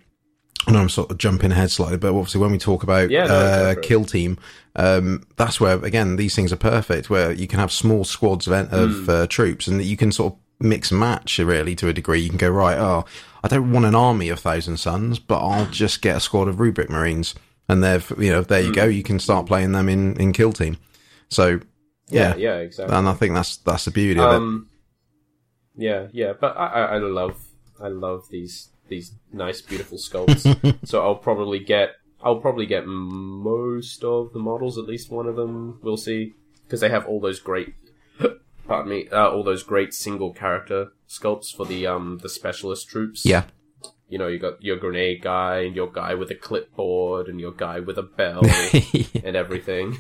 I 0.68 0.72
know 0.72 0.80
I'm 0.80 0.90
sort 0.90 1.12
of 1.12 1.18
jumping 1.18 1.52
ahead 1.52 1.72
slightly, 1.72 1.98
but 1.98 2.10
obviously 2.14 2.40
when 2.42 2.52
we 2.52 2.58
talk 2.60 2.84
about 2.84 3.10
Yeah, 3.10 3.26
no, 3.26 3.34
uh, 3.34 3.76
kill 3.82 4.06
team, 4.06 4.38
um, 4.76 5.24
that's 5.38 5.60
where 5.60 5.84
again 5.84 6.16
these 6.16 6.36
things 6.36 6.54
are 6.54 6.58
perfect. 6.58 7.10
Where 7.10 7.32
you 7.32 7.48
can 7.48 7.60
have 7.60 7.72
small 7.72 8.04
squads 8.06 8.48
of, 8.48 8.54
of 8.74 8.92
Hmm. 9.06 9.10
uh, 9.10 9.28
troops, 9.28 9.68
and 9.68 9.84
you 9.84 9.98
can 9.98 10.12
sort 10.12 10.34
of 10.34 10.40
mix 10.60 10.92
and 10.92 11.00
match 11.00 11.40
really 11.40 11.76
to 11.76 11.88
a 11.90 11.94
degree. 11.94 12.22
You 12.22 12.30
can 12.30 12.38
go 12.38 12.50
right. 12.50 12.78
Oh, 12.78 13.06
I 13.44 13.48
don't 13.50 13.72
want 13.72 13.86
an 13.86 13.96
army 13.96 14.30
of 14.30 14.40
Thousand 14.40 14.78
Suns, 14.78 15.20
but 15.20 15.40
I'll 15.40 15.66
just 15.70 16.02
get 16.02 16.16
a 16.16 16.20
squad 16.20 16.48
of 16.48 16.60
Rubric 16.60 16.90
Marines, 16.90 17.36
and 17.68 17.84
they're 17.84 18.02
you 18.18 18.32
know 18.32 18.42
there 18.42 18.62
you 18.62 18.68
Hmm. 18.70 18.74
go. 18.74 18.86
You 18.86 19.04
can 19.04 19.20
start 19.20 19.46
playing 19.48 19.74
them 19.74 19.90
in 19.90 20.16
in 20.20 20.32
kill 20.34 20.54
team. 20.54 20.78
So 21.30 21.60
Yeah, 22.10 22.36
yeah, 22.36 22.36
yeah, 22.36 22.56
exactly. 22.58 22.96
and 22.96 23.08
I 23.10 23.14
think 23.14 23.34
that's 23.34 23.58
that's 23.58 23.86
the 23.86 23.92
beauty 23.92 24.20
of 24.20 24.32
it. 24.32 24.36
Um, 24.38 24.70
yeah, 25.76 26.08
yeah, 26.12 26.34
but 26.40 26.56
I, 26.56 26.68
I, 26.68 26.82
I 26.96 26.98
love, 27.00 27.42
I 27.82 27.88
love 27.88 28.28
these 28.30 28.70
these 28.90 29.14
nice, 29.32 29.62
beautiful 29.62 29.98
sculpts. 29.98 30.78
so 30.88 31.02
I'll 31.02 31.16
probably 31.16 31.58
get, 31.60 31.96
I'll 32.22 32.40
probably 32.40 32.66
get 32.68 32.86
most 32.86 34.04
of 34.04 34.34
the 34.34 34.40
models. 34.40 34.78
At 34.78 34.86
least 34.86 35.10
one 35.10 35.26
of 35.26 35.36
them, 35.36 35.80
we'll 35.82 35.98
see, 35.98 36.34
because 36.66 36.82
they 36.82 36.90
have 36.90 37.08
all 37.08 37.20
those 37.20 37.40
great, 37.40 37.74
pardon 38.68 38.90
me, 38.92 39.08
uh, 39.10 39.30
all 39.30 39.42
those 39.44 39.64
great 39.64 39.94
single 39.96 40.32
character 40.34 40.92
sculpts 41.20 41.56
for 41.56 41.66
the 41.66 41.88
um 41.88 42.20
the 42.22 42.30
specialist 42.30 42.90
troops. 42.90 43.26
Yeah, 43.26 43.46
you 44.14 44.20
know, 44.20 44.28
you 44.28 44.38
got 44.38 44.64
your 44.64 44.78
grenade 44.78 45.22
guy 45.22 45.62
and 45.62 45.76
your 45.76 45.92
guy 45.92 46.14
with 46.14 46.30
a 46.30 46.36
clipboard 46.36 47.28
and 47.28 47.40
your 47.40 47.52
guy 47.52 47.80
with 47.80 47.98
a 47.98 48.04
bell 48.04 48.44
and 49.24 49.36
everything. 49.36 49.98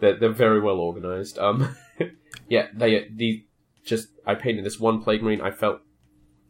They're, 0.00 0.18
they're 0.18 0.28
very 0.28 0.60
well 0.60 0.76
organized. 0.76 1.38
Um, 1.38 1.76
yeah, 2.48 2.66
they 2.74 3.08
the 3.08 3.44
just 3.84 4.08
I 4.26 4.34
painted 4.34 4.64
this 4.64 4.78
one 4.78 5.02
plague 5.02 5.22
marine. 5.22 5.40
I 5.40 5.50
felt 5.50 5.80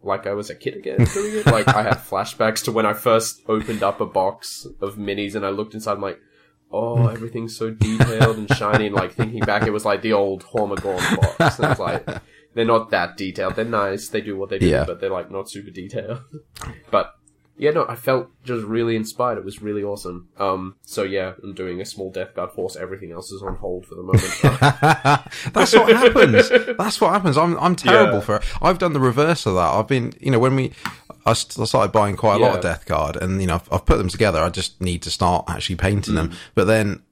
like 0.02 0.26
I 0.26 0.33
was 0.33 0.50
a 0.50 0.54
kid 0.54 0.76
again 0.76 1.04
doing 1.14 1.37
it. 1.37 1.47
Like 1.47 1.69
I 1.69 1.83
had 1.83 1.99
flashbacks 1.99 2.64
to 2.64 2.73
when 2.73 2.85
I 2.85 2.95
first 2.95 3.42
opened 3.47 3.83
up 3.83 4.00
a 4.00 4.07
box 4.07 4.66
of 4.80 4.97
minis 4.97 5.35
and 5.35 5.47
I 5.47 5.50
looked 5.50 5.75
inside. 5.75 5.92
I'm 5.92 6.00
like, 6.00 6.19
oh, 6.73 7.07
everything's 7.07 7.57
so 7.57 7.71
detailed 7.71 8.38
and 8.38 8.52
shiny. 8.54 8.87
And 8.87 8.95
like 8.95 9.12
thinking 9.12 9.40
back, 9.40 9.69
it 9.69 9.73
was 9.73 9.85
like 9.85 10.02
the 10.02 10.14
old 10.14 10.45
Hormagaunt 10.45 11.38
box. 11.38 11.59
And 11.59 11.71
it's 11.71 11.80
like 11.80 12.09
they're 12.61 12.67
not 12.67 12.90
that 12.90 13.17
detailed. 13.17 13.57
They're 13.57 13.64
nice. 13.64 14.09
They 14.09 14.21
do 14.21 14.37
what 14.37 14.50
they 14.50 14.59
do, 14.59 14.67
Yeah. 14.69 14.85
but 14.85 15.00
they're 15.00 15.09
like 15.11 15.31
not 15.31 15.49
super 15.49 15.71
detailed. 15.71 16.21
but 16.90 17.14
yeah, 17.57 17.71
no, 17.71 17.87
I 17.88 17.95
felt 17.95 18.29
just 18.45 18.64
really 18.64 18.97
inspired. 18.97 19.38
It 19.38 19.45
was 19.45 19.62
really 19.62 19.83
awesome. 19.83 20.29
Um, 20.38 20.76
so 20.83 21.02
yeah, 21.02 21.33
I'm 21.43 21.55
doing 21.55 21.81
a 21.81 21.85
small 21.87 22.11
Death 22.11 22.35
Guard 22.35 22.52
force. 22.52 22.76
Everything 22.76 23.12
else 23.12 23.31
is 23.33 23.43
on 23.43 23.57
hold 23.57 23.87
for 23.87 23.95
the 23.95 24.02
moment. 24.02 24.23
That's 25.55 25.75
what 25.75 25.88
happens. 25.95 26.49
That's 26.79 27.00
what 27.00 27.12
happens. 27.12 27.37
I'm 27.38 27.59
I'm 27.59 27.76
terrible 27.76 28.14
Yeah. 28.19 28.21
for 28.21 28.37
it. 28.37 28.43
I've 28.62 28.79
done 28.79 28.93
the 28.93 29.00
reverse 29.00 29.47
of 29.47 29.55
that. 29.55 29.71
I've 29.75 29.88
been, 29.88 30.12
you 30.21 30.31
know, 30.31 30.38
when 30.38 30.55
we 30.57 30.73
I 31.26 31.35
started 31.35 31.93
buying 31.93 32.17
quite 32.17 32.37
a 32.37 32.38
lot 32.38 32.50
of 32.59 32.64
Yeah. 32.64 32.71
Death 32.73 32.87
Guard, 32.87 33.17
and 33.17 33.40
you 33.40 33.47
know, 33.47 33.57
I've, 33.57 33.69
I've 33.73 33.85
put 33.87 33.99
them 33.99 34.09
together. 34.09 34.40
I 34.40 34.49
just 34.49 34.81
need 34.81 35.02
to 35.02 35.11
start 35.11 35.45
actually 35.49 35.76
painting 35.76 36.14
Mm. 36.14 36.17
them. 36.17 36.33
But 36.55 36.64
then 36.67 37.02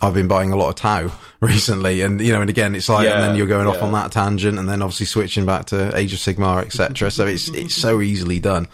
I've 0.00 0.14
been 0.14 0.28
buying 0.28 0.52
a 0.52 0.56
lot 0.56 0.68
of 0.68 0.74
Tau 0.76 1.10
recently, 1.40 2.02
and 2.02 2.20
you 2.20 2.32
know, 2.32 2.40
and 2.40 2.50
again, 2.50 2.74
it's 2.74 2.88
like, 2.88 3.06
and 3.14 3.22
then 3.22 3.36
you're 3.36 3.46
going 3.46 3.66
off 3.66 3.82
on 3.82 3.92
that 3.92 4.12
tangent, 4.12 4.58
and 4.58 4.68
then 4.68 4.82
obviously 4.82 5.06
switching 5.06 5.44
back 5.46 5.66
to 5.66 5.96
Age 5.96 6.12
of 6.12 6.18
Sigmar, 6.18 6.62
etc. 6.64 7.10
so 7.10 7.26
it's 7.26 7.48
it's 7.48 7.74
so 7.74 8.00
easily 8.00 8.38
done. 8.40 8.68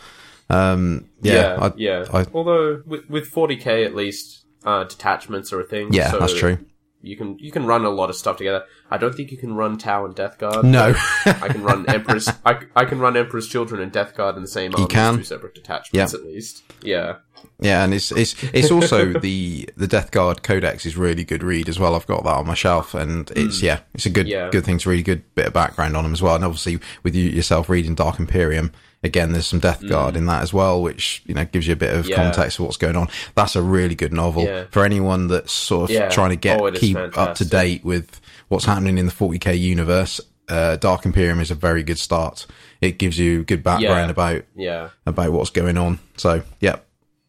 Um, 0.50 1.08
yeah, 1.22 1.56
I, 1.60 1.72
yeah. 1.76 2.04
I- 2.12 2.26
Although 2.34 2.82
with 2.86 3.08
with 3.08 3.30
40k 3.32 3.84
at 3.86 3.94
least, 3.94 4.44
uh, 4.64 4.84
detachments 4.84 5.52
are 5.52 5.60
a 5.60 5.64
thing. 5.64 5.92
yeah, 5.92 6.10
so 6.10 6.18
that's 6.18 6.34
true. 6.38 6.58
You 7.04 7.16
can 7.16 7.38
you 7.38 7.50
can 7.52 7.66
run 7.66 7.84
a 7.84 7.90
lot 7.90 8.10
of 8.10 8.16
stuff 8.16 8.36
together. 8.38 8.64
I 8.90 8.96
don't 8.98 9.14
think 9.14 9.30
you 9.30 9.36
can 9.38 9.54
run 9.54 9.78
Tau 9.78 10.04
and 10.04 10.14
Death 10.14 10.38
Guard. 10.38 10.64
No, 10.64 10.94
I 11.26 11.48
can 11.48 11.62
run 11.62 11.88
Emperor's. 11.88 12.28
I, 12.44 12.60
I 12.74 12.84
can 12.84 12.98
run 12.98 13.16
Emperor's 13.16 13.46
Children 13.48 13.80
and 13.82 13.92
Death 13.92 14.14
Guard 14.14 14.36
in 14.36 14.42
the 14.42 14.48
same 14.48 14.72
army 14.74 14.84
as 14.84 14.88
can. 14.90 15.16
two 15.18 15.24
separate 15.24 15.54
detachments 15.54 16.14
at 16.14 16.24
least. 16.24 16.62
Yeah. 16.82 17.16
Yeah, 17.60 17.84
and 17.84 17.92
it's 17.92 18.10
it's 18.10 18.34
it's 18.54 18.70
also 18.70 19.12
the 19.20 19.68
the 19.76 19.86
Death 19.86 20.10
Guard 20.10 20.42
Codex 20.42 20.86
is 20.86 20.96
really 20.96 21.24
good 21.24 21.42
read 21.42 21.68
as 21.68 21.78
well. 21.78 21.94
I've 21.94 22.06
got 22.06 22.24
that 22.24 22.30
on 22.36 22.46
my 22.46 22.54
shelf, 22.54 22.94
and 22.94 23.30
it's 23.32 23.60
yeah, 23.62 23.80
it's 23.94 24.06
a 24.06 24.10
good 24.10 24.26
Hmm. 24.26 24.32
Yeah. 24.32 24.50
good 24.50 24.64
thing 24.64 24.78
to 24.78 24.88
read 24.90 25.00
a 25.00 25.02
good 25.02 25.34
bit 25.34 25.46
of 25.46 25.52
background 25.52 25.96
on 25.96 26.04
them 26.04 26.12
as 26.14 26.22
well. 26.22 26.34
And 26.36 26.44
obviously, 26.44 26.80
with 27.02 27.14
you 27.14 27.28
yourself 27.28 27.68
reading 27.68 27.94
Dark 27.94 28.18
Imperium, 28.18 28.72
again, 29.04 29.30
there's 29.32 29.46
some 29.46 29.60
Death 29.60 29.86
Guard 29.86 30.16
in 30.16 30.26
that 30.26 30.42
as 30.42 30.52
well, 30.52 30.82
which 30.82 31.22
you 31.26 31.34
know 31.34 31.44
gives 31.44 31.66
you 31.66 31.74
a 31.74 31.76
bit 31.76 31.94
of. 31.94 32.08
Yeah. 32.08 32.16
context 32.16 32.58
of 32.58 32.64
what's 32.64 32.76
going 32.76 32.96
on. 32.96 33.08
That's 33.36 33.54
a 33.54 33.62
really 33.62 33.94
good 33.94 34.12
novel 34.12 34.44
Yeah. 34.44 34.64
for 34.70 34.84
anyone 34.84 35.28
that's 35.28 35.52
sort 35.52 35.84
of 35.84 35.94
Yeah. 35.94 36.08
trying 36.08 36.30
to 36.30 36.36
get 36.36 36.60
Oh, 36.60 36.70
keep 36.72 36.96
up 37.16 37.34
to 37.36 37.44
date 37.44 37.84
with 37.84 38.20
what's 38.48 38.64
happening 38.64 38.98
in 38.98 39.06
the 39.06 39.12
40k 39.12 39.54
universe. 39.58 40.20
Uh, 40.48 40.76
Dark 40.76 41.06
Imperium 41.06 41.40
is 41.40 41.50
a 41.50 41.54
very 41.54 41.82
good 41.82 41.98
start. 41.98 42.46
It 42.80 42.98
gives 42.98 43.18
you 43.18 43.44
good 43.44 43.62
background 43.62 44.10
about 44.10 44.42
Yeah. 44.56 44.88
about 45.06 45.32
what's 45.32 45.50
going 45.50 45.78
on. 45.78 45.98
So, 46.16 46.42
yeah, 46.60 46.76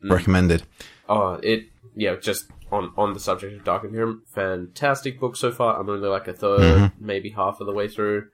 Hmm. 0.01 0.11
recommended. 0.11 0.63
Oh, 1.07 1.39
it 1.43 1.65
yeah, 1.95 2.15
just 2.15 2.45
on 2.71 2.91
on 2.97 3.13
the 3.13 3.19
subject 3.19 3.55
of 3.55 3.63
Dark 3.63 3.83
Imperium, 3.85 4.23
fantastic 4.33 5.19
book 5.19 5.35
so 5.37 5.51
far. 5.51 5.79
I'm 5.79 5.89
only 5.89 6.07
like 6.09 6.27
a 6.27 6.33
3rd 6.33 6.59
Mm-hmm. 6.59 7.05
maybe 7.05 7.29
half 7.29 7.61
of 7.61 7.67
the 7.67 7.73
way 7.73 7.87
through. 7.87 8.25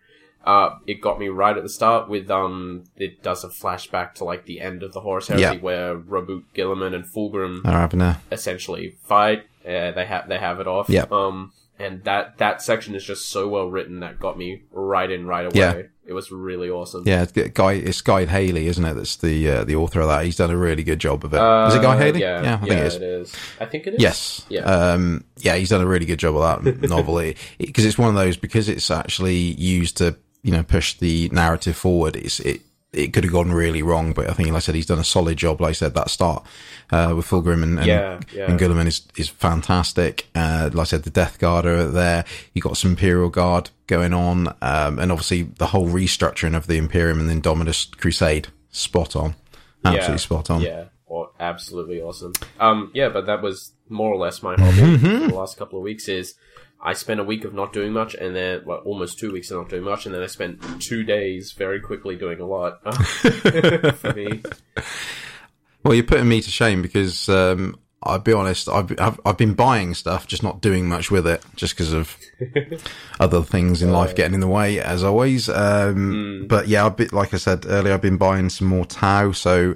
Uh, 0.44 0.78
it 0.88 1.02
got 1.02 1.20
me 1.20 1.28
right 1.30 1.56
at 1.56 1.62
the 1.64 1.70
start 1.70 2.10
with 2.10 2.30
um, 2.32 2.84
it 2.98 3.22
does 3.22 3.44
a 3.44 3.48
flashback 3.48 4.14
to 4.16 4.24
like 4.24 4.46
the 4.46 4.60
end 4.60 4.82
of 4.82 4.92
the 4.94 5.02
Horus 5.02 5.28
Heresy 5.28 5.44
Yeah. 5.44 5.54
where 5.58 5.96
Roboute 5.96 6.46
Guilliman 6.56 6.96
and 6.96 7.06
Fulgrim 7.06 7.64
Are 7.66 8.18
essentially 8.32 8.96
fight. 9.04 9.44
Uh, 9.64 9.92
they 9.92 10.06
have 10.08 10.28
they 10.28 10.40
have 10.40 10.60
it 10.60 10.68
off. 10.68 10.90
Yeah. 10.90 11.06
Um, 11.12 11.52
and 11.78 12.04
that 12.04 12.38
that 12.40 12.62
section 12.62 12.96
is 12.96 13.04
just 13.04 13.30
so 13.30 13.48
well 13.48 13.68
written 13.70 14.00
that 14.00 14.20
got 14.20 14.38
me 14.38 14.64
right 14.72 15.10
in 15.12 15.26
right 15.28 15.46
away. 15.46 15.52
Yeah. 15.54 15.82
It 16.04 16.14
was 16.14 16.32
really 16.32 16.70
awesome. 16.70 17.04
Yeah, 17.06 17.22
it's 17.24 17.32
Guy. 17.54 17.74
It's 17.74 18.02
Guy 18.02 18.26
Haley, 18.26 18.68
isn't 18.68 18.84
it? 18.84 18.96
That's 18.96 19.16
the 19.18 19.50
uh, 19.50 19.64
the 19.64 19.76
author 19.76 20.02
of 20.02 20.08
that. 20.08 20.26
He's 20.26 20.36
done 20.36 20.50
a 20.50 20.58
really 20.58 20.84
good 20.84 21.00
job 21.00 21.24
of 21.24 21.34
it. 21.34 21.38
is 21.38 21.76
it 21.76 21.82
Guy 21.82 21.96
Uh, 21.96 21.98
Haley? 21.98 22.20
Yeah, 22.22 22.56
I 22.56 22.58
think 22.66 22.72
it 22.72 22.80
is. 22.80 22.96
it 22.96 23.02
is. 23.04 23.36
I 23.62 23.66
think 23.66 23.88
it 23.88 23.94
is. 23.94 24.02
Yes. 24.02 24.46
Yeah. 24.50 24.62
Um, 24.64 25.24
yeah, 25.38 25.56
he's 25.56 25.70
done 25.70 25.80
a 25.82 25.86
really 25.88 26.06
good 26.06 26.20
job 26.20 26.36
of 26.36 26.64
that 26.64 26.82
novel 26.90 27.16
because 27.60 27.86
it's 27.86 27.98
one 27.98 28.10
of 28.10 28.16
those 28.16 28.36
because 28.36 28.68
it's 28.68 28.90
actually 28.92 29.36
used 29.38 29.98
to 29.98 30.18
you 30.44 30.52
know 30.52 30.64
push 30.64 30.94
the 30.98 31.30
narrative 31.32 31.76
forward. 31.76 32.16
It's 32.16 32.40
it. 32.40 32.62
It 32.94 33.14
could 33.14 33.24
have 33.24 33.32
gone 33.32 33.54
really 33.54 33.82
wrong, 33.82 34.12
but 34.12 34.30
I 34.30 34.34
think, 34.34 34.50
like 34.50 34.58
I 34.58 34.60
said, 34.60 34.76
he's 34.76 34.86
done 34.86 35.00
a 35.00 35.04
solid 35.06 35.38
job. 35.38 35.62
Like 35.62 35.70
I 35.70 35.74
said, 35.74 35.94
that 35.94 36.10
start 36.10 36.44
uh, 36.92 37.14
with 37.16 37.26
Fulgrim 37.26 37.64
and, 37.64 37.78
and, 37.78 37.88
Yeah, 37.88 38.20
yeah. 38.34 38.52
and 38.52 38.60
Guilliman 38.60 38.86
is 38.86 39.08
is 39.16 39.30
fantastic. 39.30 40.28
Uh, 40.36 40.70
like 40.74 40.82
I 40.82 40.90
said, 40.90 41.04
the 41.04 41.10
Death 41.10 41.40
Guard 41.40 41.66
are 41.66 41.88
there. 41.90 42.26
You 42.54 42.62
got 42.62 42.76
some 42.76 42.92
Imperial 42.92 43.30
Guard 43.30 43.70
going 43.88 44.14
on, 44.14 44.50
um, 44.62 45.00
and 45.00 45.10
obviously 45.10 45.44
the 45.44 45.68
whole 45.68 45.88
restructuring 45.88 46.54
of 46.54 46.68
the 46.68 46.76
Imperium 46.78 47.22
and 47.22 47.30
the 47.30 47.34
Indominus 47.50 47.90
Crusade, 47.98 48.50
spot 48.72 49.16
on, 49.16 49.36
absolutely 49.86 50.18
spot 50.18 50.50
on. 50.50 50.60
Yeah, 50.62 50.86
or 51.06 51.30
absolutely 51.40 52.02
awesome. 52.02 52.34
Um, 52.60 52.92
yeah, 52.94 53.08
but 53.08 53.26
that 53.28 53.42
was 53.42 53.72
more 53.88 54.12
or 54.14 54.18
less 54.18 54.44
my 54.44 54.56
hobby 54.56 54.98
Mm-hmm. 54.98 55.28
the 55.30 55.34
last 55.34 55.58
couple 55.58 55.80
of 55.80 55.84
weeks. 55.84 56.10
Is 56.10 56.36
I 56.84 56.94
spent 56.94 57.20
a 57.20 57.24
week 57.24 57.44
of 57.46 57.54
not 57.54 57.74
doing 57.74 57.94
much, 57.94 58.16
and 58.16 58.36
then 58.36 58.62
well, 58.66 58.80
almost 58.80 59.20
two 59.20 59.32
weeks 59.32 59.52
of 59.52 59.58
not 59.58 59.70
doing 59.70 59.84
much, 59.84 60.06
and 60.06 60.16
then 60.16 60.24
I 60.24 60.28
spent 60.28 60.82
two 60.82 61.04
days 61.04 61.52
very 61.52 61.80
quickly 61.80 62.16
doing 62.16 62.40
a 62.40 62.46
lot 62.46 62.82
for 62.94 64.14
me. 64.14 64.42
Well, 65.84 65.94
you're 65.94 66.04
putting 66.04 66.28
me 66.28 66.42
to 66.42 66.50
shame 66.50 66.82
because 66.82 67.30
um, 67.30 67.80
I'll 68.04 68.18
be 68.20 68.34
honest, 68.34 68.68
I've, 68.68 69.00
I've 69.00 69.20
I've 69.26 69.38
been 69.38 69.54
buying 69.54 69.94
stuff, 69.94 70.26
just 70.26 70.42
not 70.42 70.60
doing 70.62 70.90
much 70.90 71.12
with 71.12 71.28
it, 71.28 71.44
just 71.56 71.76
because 71.76 71.94
of 71.94 72.18
other 73.20 73.44
things 73.44 73.84
in 73.84 73.92
life 73.92 74.16
getting 74.16 74.34
in 74.34 74.40
the 74.40 74.48
way, 74.48 74.80
as 74.80 75.04
always. 75.04 75.50
Um, 75.50 76.46
But 76.48 76.68
yeah, 76.68 76.86
I've 76.86 76.98
been, 76.98 77.10
like 77.12 77.34
I 77.34 77.38
said 77.38 77.66
earlier, 77.68 77.94
I've 77.94 78.02
been 78.02 78.18
buying 78.18 78.50
some 78.50 78.68
more 78.68 78.86
Tau, 78.86 79.32
so 79.34 79.76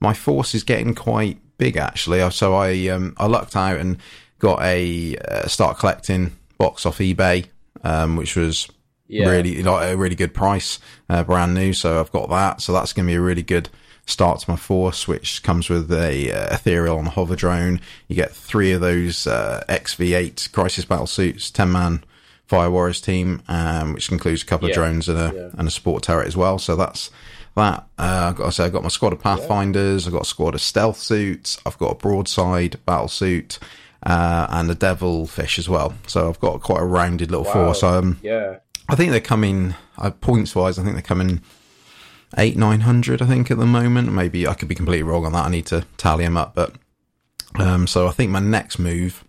my 0.00 0.12
force 0.12 0.54
is 0.54 0.64
getting 0.64 0.94
quite 0.94 1.38
big 1.56 1.76
actually. 1.78 2.28
So 2.30 2.54
I 2.54 2.88
um, 2.88 3.14
I 3.16 3.26
lucked 3.26 3.56
out 3.56 3.78
and 3.78 3.96
got 4.38 4.60
a 4.62 5.16
uh, 5.16 5.46
start 5.46 5.78
collecting 5.78 6.32
box 6.62 6.86
off 6.86 6.98
eBay, 6.98 7.46
um, 7.84 8.16
which 8.16 8.36
was 8.36 8.68
Yeah. 9.08 9.28
really 9.28 9.62
like 9.62 9.92
a 9.92 9.96
really 9.96 10.14
good 10.14 10.32
price, 10.32 10.78
uh, 11.10 11.22
brand 11.24 11.54
new. 11.54 11.72
So 11.72 11.98
I've 12.00 12.12
got 12.12 12.30
that. 12.30 12.60
So 12.62 12.72
that's 12.72 12.92
going 12.92 13.06
to 13.06 13.10
be 13.12 13.16
a 13.16 13.20
really 13.20 13.42
good 13.42 13.68
start 14.06 14.40
to 14.40 14.50
my 14.50 14.56
force, 14.56 15.06
which 15.06 15.42
comes 15.42 15.68
with 15.68 15.92
a 15.92 16.32
uh, 16.32 16.54
ethereal 16.54 16.98
and 16.98 17.08
hover 17.08 17.36
drone. 17.36 17.80
You 18.08 18.16
get 18.16 18.32
three 18.32 18.72
of 18.72 18.80
those 18.80 19.26
uh, 19.26 19.64
XV8 19.68 20.50
crisis 20.52 20.84
battle 20.84 21.06
suits, 21.06 21.50
ten 21.50 21.70
man 21.72 22.04
fire 22.46 22.70
warriors 22.70 23.00
team, 23.00 23.42
um, 23.48 23.92
which 23.94 24.10
includes 24.10 24.42
a 24.42 24.46
couple 24.46 24.68
of 24.68 24.74
drones 24.74 25.08
and 25.08 25.18
a 25.18 25.32
Yeah. 25.34 25.48
and 25.58 25.66
a 25.68 25.70
sport 25.70 26.02
turret 26.04 26.26
as 26.26 26.36
well. 26.36 26.58
So 26.58 26.76
that's 26.76 27.10
that. 27.56 27.86
Uh, 27.98 28.26
I've 28.30 28.36
got 28.36 28.46
to 28.46 28.52
say, 28.52 28.64
I've 28.64 28.72
got 28.72 28.82
my 28.82 28.88
squad 28.88 29.12
of 29.12 29.20
pathfinders. 29.20 30.06
I've 30.06 30.12
got 30.12 30.22
a 30.22 30.26
squad 30.34 30.54
of 30.54 30.60
stealth 30.60 30.98
suits. 30.98 31.58
I've 31.66 31.78
got 31.78 31.92
a 31.92 31.94
broadside 31.94 32.76
battle 32.86 33.08
suit. 33.08 33.58
Uh, 34.04 34.46
and 34.50 34.68
a 34.70 34.74
devil 34.74 35.26
fish 35.28 35.58
as 35.60 35.68
well. 35.68 35.94
So 36.08 36.28
I've 36.28 36.40
got 36.40 36.60
quite 36.60 36.80
a 36.82 36.84
rounded 36.84 37.30
little 37.30 37.46
Wow. 37.46 37.52
force. 37.52 37.82
Um, 37.84 38.18
Yeah, 38.22 38.56
I 38.88 38.96
think 38.96 39.12
they're 39.12 39.20
coming 39.20 39.74
uh, 39.96 40.10
points 40.10 40.56
wise. 40.56 40.76
I 40.78 40.82
think 40.82 40.94
they're 40.94 41.02
coming 41.02 41.40
eight 42.36 42.56
nine 42.56 42.80
hundred, 42.80 43.22
I 43.22 43.26
think, 43.26 43.50
at 43.50 43.58
the 43.58 43.66
moment. 43.66 44.12
Maybe 44.12 44.46
I 44.48 44.54
could 44.54 44.66
be 44.68 44.74
completely 44.74 45.04
wrong 45.04 45.24
on 45.24 45.32
that. 45.34 45.46
I 45.46 45.50
need 45.50 45.66
to 45.66 45.84
tally 45.98 46.24
them 46.24 46.36
up, 46.36 46.54
but 46.54 46.74
um, 47.60 47.86
so 47.86 48.08
I 48.08 48.10
think 48.10 48.30
my 48.32 48.40
next 48.40 48.78
move 48.80 49.22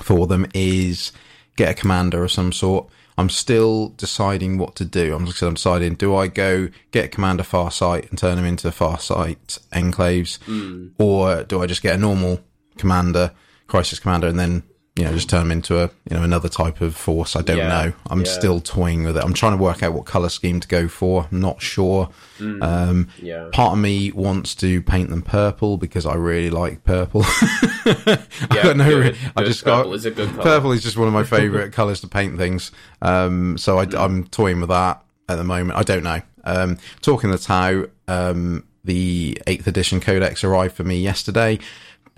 for 0.00 0.26
them 0.26 0.46
is 0.52 1.12
get 1.56 1.70
a 1.70 1.74
commander 1.74 2.22
of 2.24 2.30
some 2.30 2.52
sort. 2.52 2.88
I'm 3.16 3.30
still 3.30 3.88
deciding 3.96 4.58
what 4.58 4.76
to 4.76 4.84
do. 4.84 5.14
I'm, 5.14 5.26
I'm 5.40 5.54
deciding: 5.54 5.94
do 5.94 6.14
I 6.14 6.28
go 6.28 6.68
get 6.90 7.06
a 7.06 7.08
Commander 7.08 7.42
Farsight 7.42 8.10
and 8.10 8.18
turn 8.18 8.36
them 8.36 8.44
into 8.44 8.68
Farsight 8.68 9.58
enclaves, 9.72 10.38
Mm. 10.40 10.90
or 10.98 11.42
do 11.44 11.62
I 11.62 11.66
just 11.66 11.82
get 11.82 11.94
a 11.94 11.98
normal 11.98 12.40
commander, 12.76 13.32
Crisis 13.68 14.00
Commander, 14.00 14.26
and 14.26 14.38
then 14.38 14.64
you 14.96 15.04
know 15.04 15.12
just 15.12 15.30
turn 15.30 15.42
them 15.42 15.52
into 15.52 15.78
a 15.78 15.90
you 16.10 16.16
know 16.16 16.24
another 16.24 16.48
type 16.48 16.80
of 16.80 16.96
force? 16.96 17.36
I 17.36 17.42
don't 17.42 17.58
Yeah, 17.58 17.68
know. 17.68 17.92
I'm 18.10 18.20
yeah. 18.22 18.26
still 18.26 18.60
toying 18.60 19.04
with 19.04 19.16
it. 19.16 19.22
I'm 19.22 19.32
trying 19.34 19.56
to 19.56 19.62
work 19.62 19.82
out 19.84 19.92
what 19.92 20.06
color 20.06 20.28
scheme 20.28 20.58
to 20.58 20.66
go 20.66 20.88
for. 20.88 21.28
I'm 21.30 21.40
not 21.40 21.62
sure. 21.62 22.08
Um, 22.40 23.08
Yeah. 23.22 23.48
part 23.52 23.74
of 23.74 23.78
me 23.78 24.10
wants 24.10 24.54
to 24.56 24.82
paint 24.82 25.10
them 25.10 25.22
purple 25.22 25.76
because 25.76 26.04
I 26.06 26.14
really 26.14 26.50
like 26.50 26.82
purple. 26.82 27.22
I 27.24 28.26
don't 28.62 28.78
know. 28.78 29.02
good, 29.02 29.16
I 29.36 29.44
just 29.44 29.64
Purple 29.64 29.90
got 29.90 29.94
is 29.96 30.04
a 30.04 30.10
good 30.10 30.30
colour. 30.30 30.42
purple 30.42 30.72
is 30.72 30.82
just 30.82 30.96
one 30.96 31.08
of 31.08 31.14
my 31.14 31.22
favorite 31.38 31.72
colors 31.72 32.00
to 32.00 32.08
paint 32.08 32.36
things. 32.36 32.72
Um, 33.02 33.56
so 33.58 33.78
I, 33.78 33.86
Mm. 33.86 34.00
I'm 34.00 34.24
toying 34.28 34.60
with 34.60 34.68
that 34.70 35.02
at 35.28 35.36
the 35.36 35.44
moment. 35.44 35.78
I 35.78 35.82
don't 35.82 36.02
know. 36.02 36.20
Um, 36.44 36.78
talking 37.02 37.30
the 37.30 37.38
Tau, 37.38 37.84
um, 38.08 38.64
the 38.84 39.38
eighth 39.46 39.66
edition 39.66 40.00
codex 40.00 40.42
arrived 40.44 40.74
for 40.74 40.84
me 40.84 40.98
yesterday, 41.00 41.58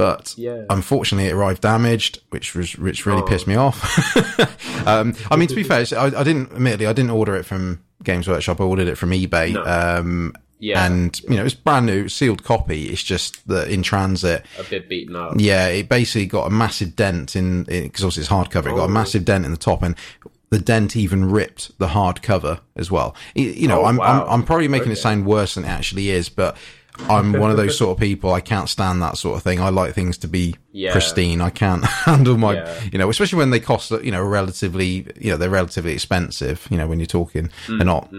but 0.01 0.35
Yeah. 0.37 0.63
unfortunately 0.71 1.29
it 1.29 1.33
arrived 1.35 1.61
damaged, 1.63 2.21
which 2.31 2.55
was 2.55 2.77
which 2.79 3.05
really 3.07 3.23
Oh. 3.23 3.27
pissed 3.27 3.47
me 3.47 3.55
off. 3.55 3.79
um, 4.87 5.15
I 5.31 5.37
mean, 5.37 5.49
to 5.49 5.55
be 5.55 5.63
fair, 5.63 5.85
I, 5.97 6.07
I 6.07 6.23
didn't 6.25 6.53
admittedly 6.53 6.87
I 6.87 6.93
didn't 6.93 7.11
order 7.11 7.35
it 7.37 7.45
from 7.45 7.81
Games 8.03 8.27
Workshop. 8.29 8.61
I 8.61 8.65
ordered 8.65 8.89
it 8.89 8.97
from 8.99 9.11
eBay. 9.11 9.53
No. 9.53 9.63
Um, 9.65 10.35
Yeah. 10.59 10.85
and 10.87 11.19
you 11.23 11.37
know 11.37 11.45
it's 11.45 11.55
brand 11.55 11.87
new, 11.87 12.09
sealed 12.09 12.45
copy. 12.45 12.89
It's 12.91 13.03
just 13.03 13.47
that 13.49 13.69
in 13.69 13.83
transit, 13.83 14.45
a 14.59 14.65
bit 14.65 14.89
beaten 14.89 15.17
up. 15.17 15.35
yeah, 15.37 15.67
it 15.69 15.89
basically 15.89 16.27
got 16.27 16.47
a 16.47 16.51
massive 16.51 16.97
dent 16.97 17.35
in 17.37 17.65
because 17.65 18.05
obviously 18.05 18.23
it's 18.23 18.31
hardcover. 18.31 18.67
It 18.73 18.77
got 18.77 18.89
a 18.89 18.95
Oh. 18.95 19.01
massive 19.03 19.25
dent 19.25 19.45
in 19.45 19.51
the 19.53 19.57
top, 19.71 19.83
and 19.83 19.95
the 20.51 20.59
dent 20.59 20.97
even 20.97 21.31
ripped 21.31 21.79
the 21.79 21.89
hardcover 21.89 22.61
as 22.77 22.91
well. 22.91 23.15
You 23.35 23.69
know, 23.69 23.83
Oh, 23.83 23.85
I'm, 23.87 23.97
wow. 23.97 24.25
I'm 24.25 24.31
I'm 24.41 24.43
probably 24.45 24.69
making 24.69 24.93
it 24.93 24.97
sound 24.97 25.25
worse 25.25 25.55
than 25.55 25.65
it 25.65 25.69
actually 25.69 26.11
is, 26.11 26.29
but 26.29 26.57
I'm 27.09 27.33
one 27.33 27.51
of 27.51 27.57
those 27.57 27.77
sort 27.83 27.97
of 27.97 28.01
people. 28.01 28.33
I 28.33 28.41
can't 28.41 28.69
stand 28.69 29.03
that 29.03 29.17
sort 29.19 29.37
of 29.37 29.43
thing. 29.43 29.61
I 29.61 29.69
like 29.71 29.95
things 29.95 30.19
to 30.19 30.29
be 30.29 30.55
Yeah. 30.73 30.93
pristine. 30.93 31.41
I 31.41 31.51
can't 31.51 31.85
handle 32.07 32.37
my, 32.37 32.55
Yeah. 32.55 32.81
you 32.93 32.99
know, 32.99 33.09
especially 33.11 33.39
when 33.39 33.51
they 33.51 33.61
cost, 33.61 33.91
you 33.91 34.11
know, 34.11 34.23
relatively, 34.23 35.07
you 35.19 35.31
know, 35.31 35.37
they're 35.37 35.51
relatively 35.51 35.93
expensive. 35.93 36.67
You 36.71 36.77
know, 36.77 36.87
when 36.87 37.01
you're 37.01 37.07
talking, 37.07 37.51
Mm, 37.67 37.79
they're 37.79 37.87
not 37.87 38.13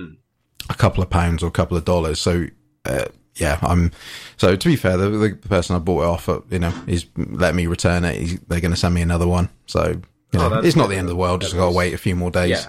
a 0.69 0.73
couple 0.75 1.03
of 1.03 1.09
pounds 1.09 1.43
or 1.43 1.47
a 1.47 1.51
couple 1.51 1.77
of 1.77 1.85
dollars. 1.85 2.19
So, 2.19 2.47
uh, 2.85 3.05
yeah, 3.35 3.59
I'm. 3.61 3.91
So 4.37 4.55
to 4.55 4.67
be 4.69 4.75
fair, 4.75 4.97
the, 4.97 5.09
the 5.09 5.29
person 5.47 5.75
I 5.75 5.79
bought 5.79 6.03
it 6.03 6.07
off, 6.07 6.27
at, 6.29 6.41
you 6.49 6.59
know, 6.59 6.73
is 6.87 7.05
let 7.15 7.55
me 7.55 7.65
return 7.67 8.03
it. 8.03 8.19
He's, 8.19 8.39
they're 8.41 8.59
going 8.61 8.73
to 8.73 8.77
send 8.79 8.93
me 8.93 9.01
another 9.01 9.27
one. 9.27 9.49
So, 9.67 10.01
you 10.33 10.39
Oh, 10.39 10.49
know, 10.49 10.59
it's 10.59 10.75
not 10.75 10.89
the 10.89 10.95
end 10.95 11.05
of 11.07 11.09
the 11.09 11.15
world. 11.15 11.41
Just 11.41 11.55
got 11.55 11.69
to 11.69 11.75
wait 11.75 11.93
a 11.93 11.97
few 11.97 12.15
more 12.15 12.31
days. 12.31 12.49
Yeah. 12.49 12.65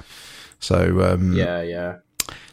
So, 0.61 1.13
um, 1.13 1.33
Yeah, 1.33 1.63
yeah. 1.63 1.97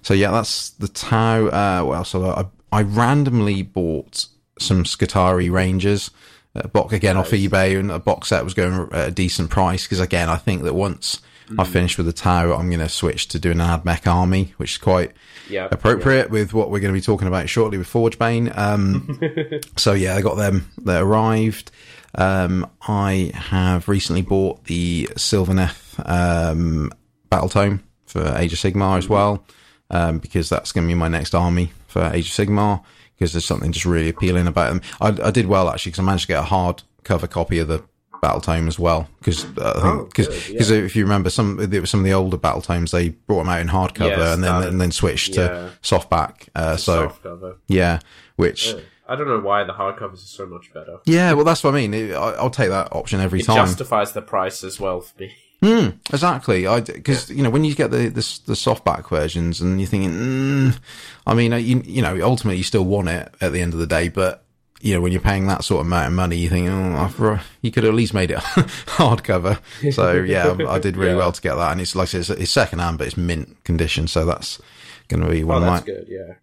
so 0.01 0.13
yeah, 0.15 0.31
that's 0.31 0.71
the 0.71 0.87
Tau. 0.87 1.47
Uh, 1.47 1.83
what 1.83 1.97
else? 1.97 2.15
I, 2.15 2.19
I 2.19 2.45
randomly 2.81 3.61
bought 3.63 4.25
some 4.59 4.83
Skitarii 4.83 5.51
Rangers. 5.51 6.11
A 6.55 6.67
box 6.67 6.93
again 6.93 7.15
off 7.15 7.29
eBay, 7.29 7.79
and 7.79 7.91
a 7.91 7.99
box 7.99 8.29
set 8.29 8.43
was 8.43 8.53
going 8.55 8.89
at 8.91 9.07
a 9.09 9.11
decent 9.11 9.49
price 9.51 9.83
because 9.83 9.99
again, 9.99 10.29
I 10.29 10.35
think 10.37 10.63
that 10.63 10.73
once 10.73 11.21
I 11.57 11.63
finish 11.63 11.97
with 11.97 12.05
the 12.07 12.13
Tau, 12.13 12.53
I'm 12.53 12.69
going 12.69 12.79
to 12.79 12.89
switch 12.89 13.27
to 13.29 13.39
doing 13.39 13.59
an 13.59 13.67
Admech 13.79 14.05
army, 14.11 14.53
which 14.57 14.73
is 14.73 14.77
quite 14.77 15.13
Yeah. 15.49 15.67
appropriate 15.71 16.29
with 16.29 16.53
what 16.53 16.69
we're 16.69 16.79
going 16.79 16.93
to 16.93 16.97
be 16.99 17.03
talking 17.03 17.27
about 17.27 17.49
shortly 17.49 17.77
with 17.77 17.87
Forgebane. 17.87 18.55
Um, 18.57 19.19
so 19.77 19.93
yeah, 19.93 20.15
I 20.15 20.21
got 20.21 20.35
them. 20.37 20.69
They 20.79 20.97
arrived. 20.97 21.71
Um, 22.15 22.67
I 22.87 23.31
have 23.35 23.87
recently 23.87 24.21
bought 24.23 24.65
the 24.65 25.07
Sylvaneth 25.15 25.99
um, 26.09 26.91
Battle 27.29 27.49
Tome 27.49 27.83
for 28.05 28.35
Age 28.37 28.53
of 28.53 28.59
Sigmar 28.59 28.97
as 28.97 29.07
well, 29.07 29.43
um, 29.91 30.17
because 30.17 30.49
that's 30.49 30.71
going 30.71 30.87
to 30.87 30.91
be 30.91 30.95
my 30.97 31.07
next 31.07 31.33
army 31.35 31.71
for 31.89 32.03
Age 32.13 32.27
of 32.27 32.47
Sigmar. 32.47 32.83
Because 33.17 33.33
there's 33.33 33.43
something 33.43 33.73
just 33.73 33.85
really 33.85 34.07
appealing 34.07 34.47
about 34.47 34.69
them. 34.69 34.81
I, 35.01 35.27
I 35.27 35.31
did 35.31 35.47
well 35.47 35.69
actually 35.69 35.89
because 35.91 35.99
I 35.99 36.03
managed 36.03 36.21
to 36.23 36.27
get 36.29 36.39
a 36.39 36.43
hard 36.43 36.83
cover 37.03 37.27
copy 37.27 37.59
of 37.59 37.67
the 37.67 37.83
Battle 38.21 38.39
Tome 38.39 38.69
as 38.69 38.79
well. 38.79 39.09
Because 39.19 39.43
I 39.43 39.49
Oh, 39.57 39.97
think 39.97 40.09
because 40.15 40.69
good, 40.69 40.85
if 40.85 40.95
you 40.95 41.03
remember 41.03 41.29
some 41.29 41.59
it 41.59 41.77
was 41.81 41.89
some 41.89 41.99
of 41.99 42.05
the 42.05 42.13
older 42.13 42.37
Battle 42.37 42.61
Tomes 42.61 42.91
they 42.91 43.09
brought 43.09 43.39
them 43.39 43.49
out 43.49 43.59
in 43.59 43.67
hardcover 43.67 44.17
Yes, 44.17 44.33
and 44.35 44.43
then 44.43 44.61
that- 44.61 44.67
and 44.69 44.79
then 44.79 44.91
switched 44.91 45.35
yeah. 45.35 45.47
to 45.47 45.71
softback. 45.81 46.47
Uh, 46.55 46.77
so 46.77 47.07
Soft 47.09 47.23
cover. 47.23 47.57
yeah, 47.67 47.99
which 48.37 48.73
I 49.07 49.15
don't 49.17 49.27
know 49.27 49.39
why 49.41 49.65
the 49.65 49.73
hardcovers 49.73 50.13
are 50.13 50.17
so 50.17 50.45
much 50.45 50.73
better. 50.73 50.99
yeah, 51.05 51.33
well 51.33 51.43
that's 51.43 51.61
what 51.61 51.73
I 51.75 51.85
mean. 51.87 52.13
I'll 52.13 52.49
take 52.49 52.69
that 52.69 52.95
option 52.95 53.19
every 53.19 53.41
time. 53.41 53.55
It 53.55 53.59
time. 53.59 53.67
justifies 53.67 54.13
the 54.13 54.21
price 54.21 54.63
as 54.63 54.79
well 54.79 55.01
for 55.01 55.19
me. 55.19 55.33
Mm, 55.61 55.97
exactly. 56.13 56.67
I 56.67 56.79
because 56.79 57.29
you 57.29 57.43
know 57.43 57.49
when 57.49 57.65
you 57.65 57.75
get 57.75 57.91
the, 57.91 58.07
the 58.07 58.39
the 58.45 58.53
softback 58.53 59.09
versions 59.09 59.59
and 59.59 59.79
you're 59.79 59.89
thinking, 59.89 60.11
mm, 60.11 60.79
I 61.27 61.33
mean, 61.33 61.51
uh, 61.53 61.57
you 61.57 61.81
you 61.85 62.01
know, 62.01 62.21
ultimately 62.23 62.57
you 62.57 62.63
still 62.63 62.85
want 62.85 63.09
it 63.09 63.33
at 63.41 63.51
the 63.51 63.59
end 63.61 63.73
of 63.73 63.79
the 63.79 63.87
day, 63.87 64.07
but 64.07 64.45
you 64.79 64.93
know 64.93 65.01
when 65.01 65.11
you're 65.11 65.19
paying 65.19 65.47
that 65.47 65.65
sort 65.65 65.81
of 65.81 65.87
amount 65.87 66.07
of 66.07 66.13
money, 66.13 66.37
you 66.37 66.47
think, 66.47 66.69
oh, 66.69 66.95
I've, 66.95 67.45
you 67.61 67.71
could 67.71 67.83
have 67.83 67.91
at 67.93 67.97
least 67.97 68.13
made 68.13 68.31
it 68.31 68.37
hardcover. 68.97 69.59
So 69.93 70.13
yeah, 70.13 70.55
I 70.69 70.79
did 70.79 70.95
really 70.95 71.11
Yeah. 71.13 71.17
well 71.17 71.31
to 71.33 71.41
get 71.41 71.55
that, 71.55 71.71
and 71.73 71.81
it's 71.81 71.93
like 71.95 72.03
I 72.03 72.07
said, 72.07 72.19
it's, 72.21 72.29
it's 72.29 72.51
second 72.51 72.79
hand, 72.79 72.97
but 72.97 73.07
it's 73.07 73.17
mint 73.17 73.61
condition, 73.65 74.07
so 74.07 74.25
that's 74.25 74.61
going 75.09 75.21
to 75.23 75.29
be 75.29 75.43
one 75.43 75.63
Oh, 75.63 75.65
of 75.65 75.71
my 75.73 75.81
good. 75.81 76.05
Yeah. 76.07 76.35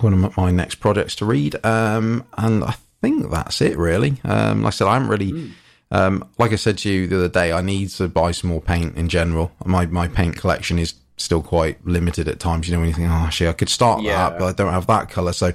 one 0.00 0.12
of 0.12 0.18
my- 0.18 0.32
my 0.36 0.50
next 0.50 0.76
projects 0.76 1.14
to 1.16 1.24
read. 1.24 1.54
Um, 1.64 2.24
and 2.36 2.64
I 2.64 2.74
think 3.00 3.30
that's 3.30 3.60
it 3.60 3.76
really. 3.78 4.16
Um, 4.24 4.62
like 4.62 4.72
I 4.72 4.76
said, 4.76 4.88
I 4.88 4.94
haven't 4.94 5.08
really, 5.08 5.52
um, 5.90 6.28
like 6.38 6.52
I 6.52 6.56
said 6.56 6.78
to 6.78 6.90
you 6.90 7.06
the 7.06 7.16
other 7.16 7.28
day, 7.28 7.52
I 7.52 7.60
need 7.60 7.88
to 7.90 8.08
buy 8.08 8.32
some 8.32 8.50
more 8.50 8.60
paint 8.60 8.96
in 8.96 9.08
general. 9.08 9.52
My, 9.64 9.86
my 9.86 10.08
paint 10.08 10.36
collection 10.36 10.78
is 10.78 10.94
still 11.16 11.42
quite 11.42 11.84
limited 11.86 12.28
at 12.28 12.38
times. 12.40 12.68
You 12.68 12.74
know, 12.74 12.80
when 12.80 12.88
you 12.88 12.94
think, 12.94 13.08
oh, 13.08 13.12
actually, 13.12 13.48
I 13.48 13.52
could 13.52 13.68
start 13.68 14.02
Yeah. 14.02 14.30
that, 14.30 14.38
but 14.38 14.46
I 14.46 14.52
don't 14.52 14.72
have 14.72 14.86
that 14.88 15.10
color. 15.10 15.32
So 15.32 15.52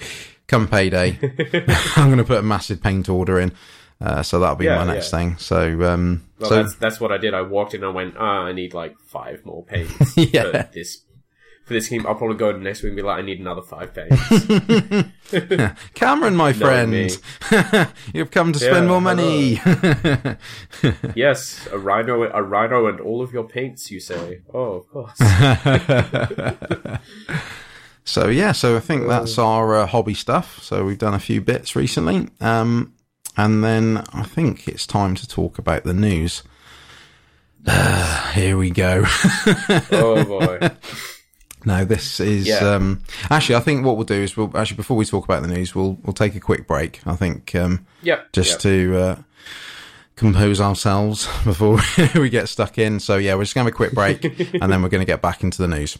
come 0.47 0.67
payday, 0.67 1.19
I'm 1.95 2.07
going 2.07 2.17
to 2.17 2.23
put 2.23 2.37
a 2.37 2.43
massive 2.43 2.81
paint 2.81 3.09
order 3.09 3.39
in. 3.39 3.51
Uh, 3.99 4.23
so 4.23 4.39
that'll 4.39 4.55
be 4.55 4.65
Yeah, 4.65 4.83
my 4.83 4.93
next 4.93 5.11
yeah. 5.13 5.19
thing. 5.19 5.37
So, 5.37 5.83
um, 5.83 6.23
Well, 6.39 6.49
so 6.49 6.55
that's 6.63 6.75
that's 6.77 6.99
what 6.99 7.11
I 7.11 7.17
did. 7.19 7.35
I 7.35 7.43
walked 7.43 7.75
in 7.75 7.83
I 7.83 7.89
went, 7.89 8.15
ah, 8.17 8.45
I 8.45 8.51
need 8.51 8.73
like 8.73 8.97
five 8.99 9.45
more 9.45 9.63
paints 9.65 10.17
Yeah. 10.17 10.43
for 10.65 10.69
this 10.73 11.01
for 11.71 11.79
this 11.79 11.87
game. 11.87 12.05
I'll 12.05 12.15
probably 12.15 12.37
go 12.37 12.51
next 12.51 12.83
week 12.83 12.89
and 12.89 12.97
be 12.97 13.01
like, 13.01 13.19
I 13.19 13.21
need 13.21 13.39
another 13.39 13.61
five 13.61 13.93
paints. 13.93 14.15
Cameron, 15.93 16.35
my 16.35 16.51
friend, 16.53 16.93
you've 18.13 18.31
come 18.31 18.51
to 18.53 18.59
spend 18.59 18.85
Yeah, 18.85 18.87
more 18.87 19.01
money. 19.01 19.59
yes, 21.15 21.67
a 21.71 21.79
rhino, 21.79 22.23
a 22.23 22.43
rhino, 22.43 22.87
and 22.87 22.99
all 22.99 23.21
of 23.21 23.31
your 23.31 23.45
paints. 23.45 23.89
You 23.89 23.99
say, 23.99 24.41
oh, 24.53 24.73
of 24.73 24.89
course. 24.89 25.17
So 28.03 28.27
yeah, 28.27 28.51
so 28.51 28.75
I 28.75 28.79
think 28.79 29.07
that's 29.07 29.37
our 29.37 29.75
uh, 29.75 29.85
hobby 29.85 30.15
stuff. 30.15 30.61
So 30.61 30.83
we've 30.83 30.97
done 30.97 31.13
a 31.13 31.19
few 31.19 31.39
bits 31.39 31.75
recently, 31.75 32.27
um, 32.41 32.93
and 33.37 33.63
then 33.63 34.03
I 34.11 34.23
think 34.23 34.67
it's 34.67 34.85
time 34.85 35.15
to 35.15 35.27
talk 35.27 35.57
about 35.57 35.83
the 35.83 35.93
news. 35.93 36.43
here 38.33 38.57
we 38.57 38.71
go. 38.71 39.03
oh 39.91 40.25
boy. 40.25 40.71
Now 41.65 41.83
this 41.83 42.19
is 42.19 42.47
Yeah. 42.47 42.57
um, 42.57 43.01
actually 43.29 43.55
I 43.55 43.59
think 43.59 43.85
what 43.85 43.95
we'll 43.95 44.05
do 44.05 44.15
is 44.15 44.35
we'll 44.35 44.55
actually 44.57 44.77
before 44.77 44.97
we 44.97 45.05
talk 45.05 45.25
about 45.25 45.41
the 45.41 45.47
news, 45.47 45.75
we'll 45.75 45.97
we'll 46.03 46.13
take 46.13 46.35
a 46.35 46.39
quick 46.39 46.67
break. 46.67 47.01
I 47.05 47.15
think 47.15 47.53
um, 47.55 47.85
Yep. 48.03 48.33
just 48.33 48.51
yep. 48.51 48.59
to 48.59 48.97
uh, 48.97 49.15
compose 50.15 50.59
ourselves 50.61 51.27
before 51.43 51.79
we 52.15 52.29
get 52.29 52.49
stuck 52.49 52.77
in. 52.77 52.99
So 52.99 53.17
yeah, 53.17 53.35
we're 53.35 53.43
just 53.43 53.55
gonna 53.55 53.65
have 53.65 53.73
a 53.73 53.75
quick 53.75 53.93
break, 53.93 54.23
and 54.61 54.71
then 54.71 54.81
we're 54.81 54.89
gonna 54.89 55.05
get 55.05 55.21
back 55.21 55.43
into 55.43 55.61
the 55.61 55.67
news. 55.67 55.97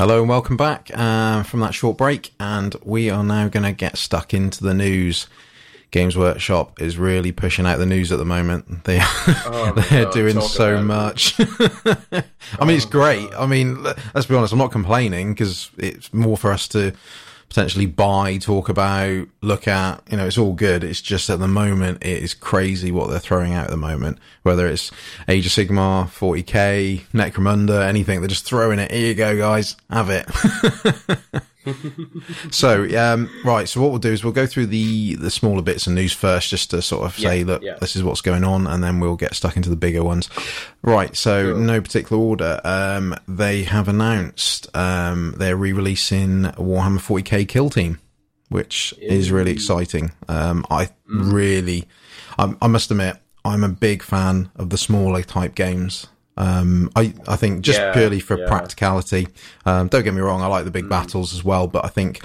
Hello 0.00 0.20
and 0.20 0.28
welcome 0.28 0.56
back 0.56 0.92
uh, 0.94 1.42
from 1.42 1.58
that 1.58 1.74
short 1.74 1.98
break, 1.98 2.32
and 2.38 2.76
we 2.84 3.10
are 3.10 3.24
now 3.24 3.48
going 3.48 3.64
to 3.64 3.72
get 3.72 3.96
stuck 3.96 4.32
into 4.32 4.62
the 4.62 4.72
news. 4.72 5.26
Games 5.90 6.16
Workshop 6.16 6.80
is 6.82 6.98
really 6.98 7.32
pushing 7.32 7.64
out 7.66 7.78
the 7.78 7.86
news 7.86 8.12
at 8.12 8.18
the 8.18 8.24
moment. 8.24 8.84
They 8.84 8.98
oh, 9.00 9.72
they're 9.90 10.04
God, 10.04 10.12
doing 10.12 10.40
so 10.40 10.82
much. 10.82 11.38
I 11.40 12.64
mean, 12.64 12.76
it's 12.76 12.84
great. 12.84 13.28
I 13.36 13.46
mean, 13.46 13.82
let's 13.82 14.26
be 14.26 14.34
honest. 14.34 14.52
I'm 14.52 14.58
not 14.58 14.72
complaining 14.72 15.32
because 15.32 15.70
it's 15.78 16.12
more 16.12 16.36
for 16.36 16.52
us 16.52 16.68
to 16.68 16.92
potentially 17.48 17.86
buy, 17.86 18.36
talk 18.36 18.68
about, 18.68 19.26
look 19.40 19.66
at. 19.66 20.02
You 20.10 20.18
know, 20.18 20.26
it's 20.26 20.38
all 20.38 20.52
good. 20.52 20.84
It's 20.84 21.00
just 21.00 21.30
at 21.30 21.38
the 21.38 21.48
moment, 21.48 22.04
it 22.04 22.22
is 22.22 22.34
crazy 22.34 22.92
what 22.92 23.08
they're 23.08 23.18
throwing 23.18 23.54
out 23.54 23.64
at 23.64 23.70
the 23.70 23.76
moment. 23.76 24.18
Whether 24.42 24.66
it's 24.66 24.90
Age 25.26 25.46
of 25.46 25.52
Sigmar, 25.52 26.06
40k, 26.06 27.06
Necromunda, 27.14 27.86
anything, 27.86 28.20
they're 28.20 28.28
just 28.28 28.44
throwing 28.44 28.78
it. 28.78 28.90
Here 28.90 29.08
you 29.08 29.14
go, 29.14 29.36
guys. 29.38 29.76
Have 29.90 30.10
it. 30.10 30.26
so, 32.50 32.84
um, 32.98 33.30
right. 33.44 33.68
So 33.68 33.80
what 33.80 33.90
we'll 33.90 33.98
do 33.98 34.12
is 34.12 34.24
we'll 34.24 34.32
go 34.32 34.46
through 34.46 34.66
the, 34.66 35.14
the 35.16 35.30
smaller 35.30 35.62
bits 35.62 35.86
and 35.86 35.94
news 35.94 36.12
first, 36.12 36.48
just 36.50 36.70
to 36.70 36.82
sort 36.82 37.04
of 37.04 37.14
say, 37.18 37.40
Yeah, 37.40 37.46
look, 37.46 37.62
yeah. 37.62 37.76
this 37.80 37.96
is 37.96 38.02
what's 38.02 38.20
going 38.20 38.44
on, 38.44 38.66
and 38.66 38.82
then 38.82 39.00
we'll 39.00 39.16
get 39.16 39.34
stuck 39.34 39.56
into 39.56 39.70
the 39.70 39.76
bigger 39.76 40.02
ones. 40.04 40.28
Right. 40.82 41.14
So, 41.16 41.56
no 41.56 41.80
particular 41.80 42.22
order. 42.22 42.60
Um, 42.64 43.14
they 43.26 43.64
have 43.64 43.88
announced, 43.88 44.74
um, 44.76 45.34
they're 45.38 45.56
re-releasing 45.56 46.42
Warhammer 46.44 46.98
40k 47.00 47.46
Kill 47.48 47.70
Team, 47.70 47.98
which 48.48 48.94
is 49.00 49.30
really 49.30 49.52
exciting. 49.52 50.12
Um, 50.28 50.64
I 50.70 50.90
Mm. 51.10 51.32
really, 51.32 51.88
I, 52.38 52.54
I 52.60 52.66
must 52.66 52.90
admit, 52.90 53.16
I'm 53.42 53.64
a 53.64 53.68
big 53.70 54.02
fan 54.02 54.50
of 54.56 54.68
the 54.68 54.76
smaller 54.76 55.22
type 55.22 55.54
games. 55.54 56.06
Um, 56.38 56.90
I, 56.96 57.12
I 57.26 57.36
think 57.36 57.60
just 57.62 57.80
Yeah, 57.80 57.92
purely 57.92 58.20
for 58.20 58.38
yeah. 58.38 58.46
practicality. 58.48 59.28
Um, 59.66 59.88
don't 59.88 60.04
get 60.04 60.14
me 60.14 60.20
wrong, 60.22 60.40
I 60.40 60.46
like 60.46 60.64
the 60.64 60.70
big 60.70 60.88
battles 60.88 61.34
as 61.34 61.44
well, 61.44 61.66
but 61.66 61.84
I 61.84 61.88
think 61.88 62.22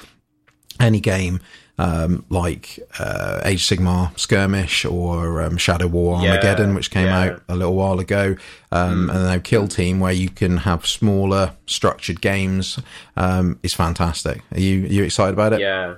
any 0.80 1.00
game 1.02 1.40
um, 1.80 2.24
like 2.30 2.80
uh, 3.00 3.42
Age 3.44 3.70
of 3.72 3.80
Sigmar 3.80 4.18
Skirmish 4.18 4.86
or 4.86 5.42
um, 5.42 5.58
Shadow 5.58 5.88
War 5.88 6.20
Yeah, 6.22 6.30
Armageddon, 6.30 6.76
which 6.76 6.92
came 6.92 7.08
yeah. 7.08 7.20
out 7.20 7.44
a 7.50 7.56
little 7.56 7.76
while 7.76 8.00
ago, 8.00 8.36
um, 8.72 9.10
and 9.10 9.24
now 9.24 9.40
Kill 9.40 9.68
Team, 9.68 10.00
where 10.00 10.14
you 10.14 10.30
can 10.30 10.58
have 10.58 10.86
smaller 10.86 11.56
structured 11.66 12.22
games, 12.22 12.80
um, 13.18 13.60
is 13.64 13.74
fantastic. 13.74 14.44
Are 14.52 14.60
you 14.60 14.84
are 14.86 14.88
you 14.90 15.04
excited 15.04 15.34
about 15.34 15.54
it? 15.54 15.62
Yeah, 15.62 15.96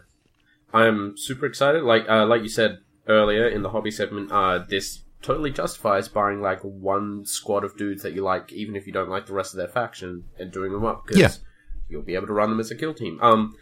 I'm 0.74 1.18
super 1.18 1.46
excited. 1.46 1.84
Like 1.84 2.08
uh, 2.10 2.26
like 2.26 2.42
you 2.42 2.50
said 2.50 2.80
earlier 3.08 3.48
in 3.48 3.62
the 3.62 3.70
hobby 3.70 3.92
segment, 3.92 4.32
uh, 4.32 4.60
this 4.60 5.02
totally 5.26 5.52
justifies 5.52 6.08
buying 6.08 6.40
like 6.42 6.62
one 6.62 7.26
squad 7.26 7.64
of 7.64 7.76
dudes 7.78 8.04
that 8.04 8.14
you 8.14 8.22
like, 8.22 8.54
even 8.54 8.76
if 8.76 8.86
you 8.88 8.94
don't 8.94 9.10
like 9.10 9.26
the 9.26 9.34
rest 9.34 9.54
of 9.54 9.58
their 9.58 9.68
faction, 9.68 10.24
and 10.40 10.52
doing 10.52 10.72
them 10.72 10.86
up 10.86 11.06
because 11.06 11.20
Yeah. 11.20 11.32
you'll 11.90 12.04
be 12.04 12.16
able 12.16 12.28
to 12.28 12.34
run 12.34 12.50
them 12.50 12.60
as 12.60 12.72
a 12.72 12.76
kill 12.76 12.94
team. 12.94 13.20
Um, 13.22 13.56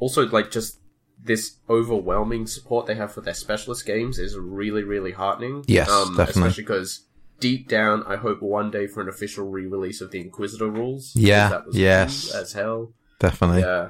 also 0.00 0.26
like 0.28 0.50
just 0.50 0.80
this 1.22 1.56
overwhelming 1.70 2.46
support 2.46 2.86
they 2.86 2.96
have 2.96 3.12
for 3.12 3.20
their 3.22 3.32
specialist 3.34 3.86
games 3.86 4.18
is 4.18 4.36
really 4.36 4.82
really 4.82 5.12
heartening. 5.12 5.64
Yes, 5.68 5.88
um, 5.88 6.16
definitely. 6.16 6.42
especially 6.42 6.64
because. 6.64 7.00
Deep 7.40 7.68
down, 7.68 8.04
I 8.06 8.14
hope 8.16 8.40
one 8.40 8.70
day 8.70 8.86
for 8.86 9.00
an 9.02 9.08
official 9.08 9.50
re-release 9.50 10.00
of 10.00 10.12
the 10.12 10.20
Inquisitor 10.20 10.68
rules. 10.70 11.12
Yeah, 11.16 11.48
that 11.48 11.66
was 11.66 11.76
yes. 11.76 12.30
cool 12.30 12.40
as 12.40 12.52
hell. 12.52 12.92
Definitely. 13.18 13.60
Yeah, 13.62 13.88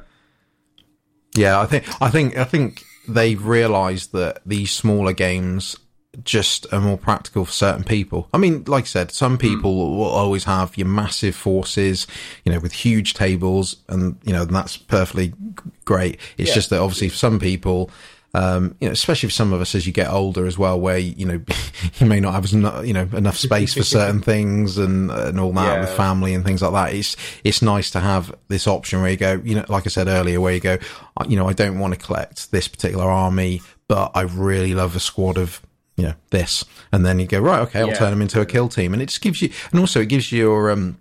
Yeah, 1.37 1.61
I 1.61 1.67
think 1.67 1.85
I 2.03 2.11
think 2.11 2.37
I 2.39 2.45
think 2.45 2.83
they've 3.07 3.45
realised 3.45 4.13
that 4.13 4.41
these 4.47 4.71
smaller 4.73 5.13
games 5.13 5.77
just 6.22 6.72
are 6.72 6.81
more 6.81 6.98
practical 6.98 7.44
for 7.44 7.53
certain 7.53 7.85
people. 7.85 8.29
I 8.33 8.38
mean, 8.38 8.64
like 8.66 8.85
I 8.85 8.87
said, 8.87 9.11
some 9.11 9.37
people 9.38 9.96
will 9.96 10.05
always 10.05 10.44
have 10.44 10.77
your 10.79 10.87
massive 10.87 11.35
forces, 11.35 12.07
you 12.44 12.53
know, 12.53 12.61
with 12.61 12.72
huge 12.72 13.14
tables, 13.14 13.77
and 13.88 14.16
you 14.24 14.33
know 14.33 14.44
that's 14.44 14.77
perfectly 14.77 15.33
great. 15.85 16.20
It's 16.38 16.48
Yeah. 16.50 16.55
just 16.55 16.70
that 16.70 16.81
obviously 16.81 17.09
for 17.09 17.16
some 17.16 17.38
people. 17.38 17.90
Um, 18.37 18.74
you 18.81 18.88
know, 18.88 18.92
especially 18.92 19.29
for 19.29 19.33
some 19.35 19.53
of 19.53 19.61
us 19.61 19.77
as 19.77 19.87
you 19.87 19.92
get 19.92 20.11
older 20.11 20.44
as 20.44 20.59
well, 20.59 20.81
where 20.81 20.98
you 20.98 21.24
know 21.24 21.40
you 22.00 22.07
may 22.07 22.18
not 22.18 22.35
have 22.35 22.50
you 22.85 22.92
know 22.92 23.09
enough 23.12 23.37
space 23.37 23.74
for 23.74 23.85
certain 23.85 24.20
things 24.33 24.77
and 24.77 25.09
and 25.12 25.38
all 25.38 25.53
that 25.53 25.74
Yeah. 25.77 25.81
with 25.81 25.90
family 25.90 26.35
and 26.35 26.44
things 26.44 26.61
like 26.61 26.72
that. 26.72 26.94
It's 26.98 27.16
it's 27.44 27.62
nice 27.62 27.92
to 27.92 28.00
have 28.00 28.35
this 28.48 28.66
option 28.66 29.03
where 29.03 29.11
you 29.12 29.16
go, 29.16 29.40
you 29.44 29.55
know, 29.55 29.64
like 29.68 29.87
I 29.87 29.88
said 29.88 30.09
earlier, 30.09 30.40
where 30.40 30.53
you 30.53 30.59
go, 30.59 30.79
you 31.29 31.37
know, 31.37 31.48
I 31.48 31.53
don't 31.53 31.79
want 31.79 31.94
to 31.94 32.00
collect 32.00 32.50
this 32.50 32.66
particular 32.66 33.05
army, 33.09 33.62
but 33.87 34.11
I 34.16 34.22
really 34.22 34.74
love 34.74 34.96
a 34.96 35.00
squad 35.00 35.38
of 35.38 35.62
you 35.96 36.04
know 36.04 36.14
this, 36.30 36.64
and 36.92 37.04
then 37.07 37.18
you 37.18 37.26
go 37.26 37.38
right, 37.40 37.61
okay, 37.61 37.80
I'll 37.80 37.88
Yeah. 37.88 37.94
turn 37.98 38.11
them 38.11 38.22
into 38.22 38.40
a 38.40 38.46
kill 38.46 38.68
team, 38.68 38.92
and 38.92 39.00
it 39.02 39.07
just 39.07 39.20
gives 39.20 39.40
you, 39.42 39.50
and 39.70 39.80
also 39.80 40.00
it 40.00 40.09
gives 40.09 40.33
your 40.33 40.70
um 40.70 40.98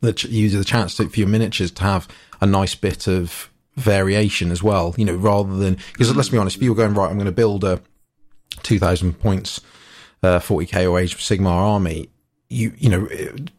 the 0.00 0.12
ch- 0.12 0.24
user 0.26 0.58
the 0.58 0.64
chance 0.64 0.96
to, 0.96 1.08
for 1.08 1.18
your 1.18 1.28
miniatures 1.28 1.70
to 1.72 1.82
have 1.82 2.08
a 2.40 2.46
nice 2.46 2.74
bit 2.74 3.06
of 3.06 3.50
variation 3.76 4.50
as 4.50 4.62
well. 4.62 4.94
You 4.96 5.04
know, 5.04 5.14
rather 5.14 5.56
than 5.56 5.78
because 5.92 6.14
let's 6.14 6.28
be 6.28 6.38
honest, 6.38 6.56
if 6.56 6.62
you're 6.62 6.74
going 6.74 6.94
right, 6.94 7.10
I'm 7.10 7.16
going 7.16 7.26
to 7.26 7.32
build 7.32 7.64
a 7.64 7.80
two 8.62 8.78
thousand 8.78 9.20
points, 9.20 9.60
uh, 10.22 10.38
forty 10.38 10.66
k 10.66 10.86
or 10.86 10.98
Age 11.00 11.14
of 11.14 11.20
Sigmar 11.20 11.46
army. 11.50 12.08
You 12.48 12.72
you 12.78 12.88
know, 12.88 13.08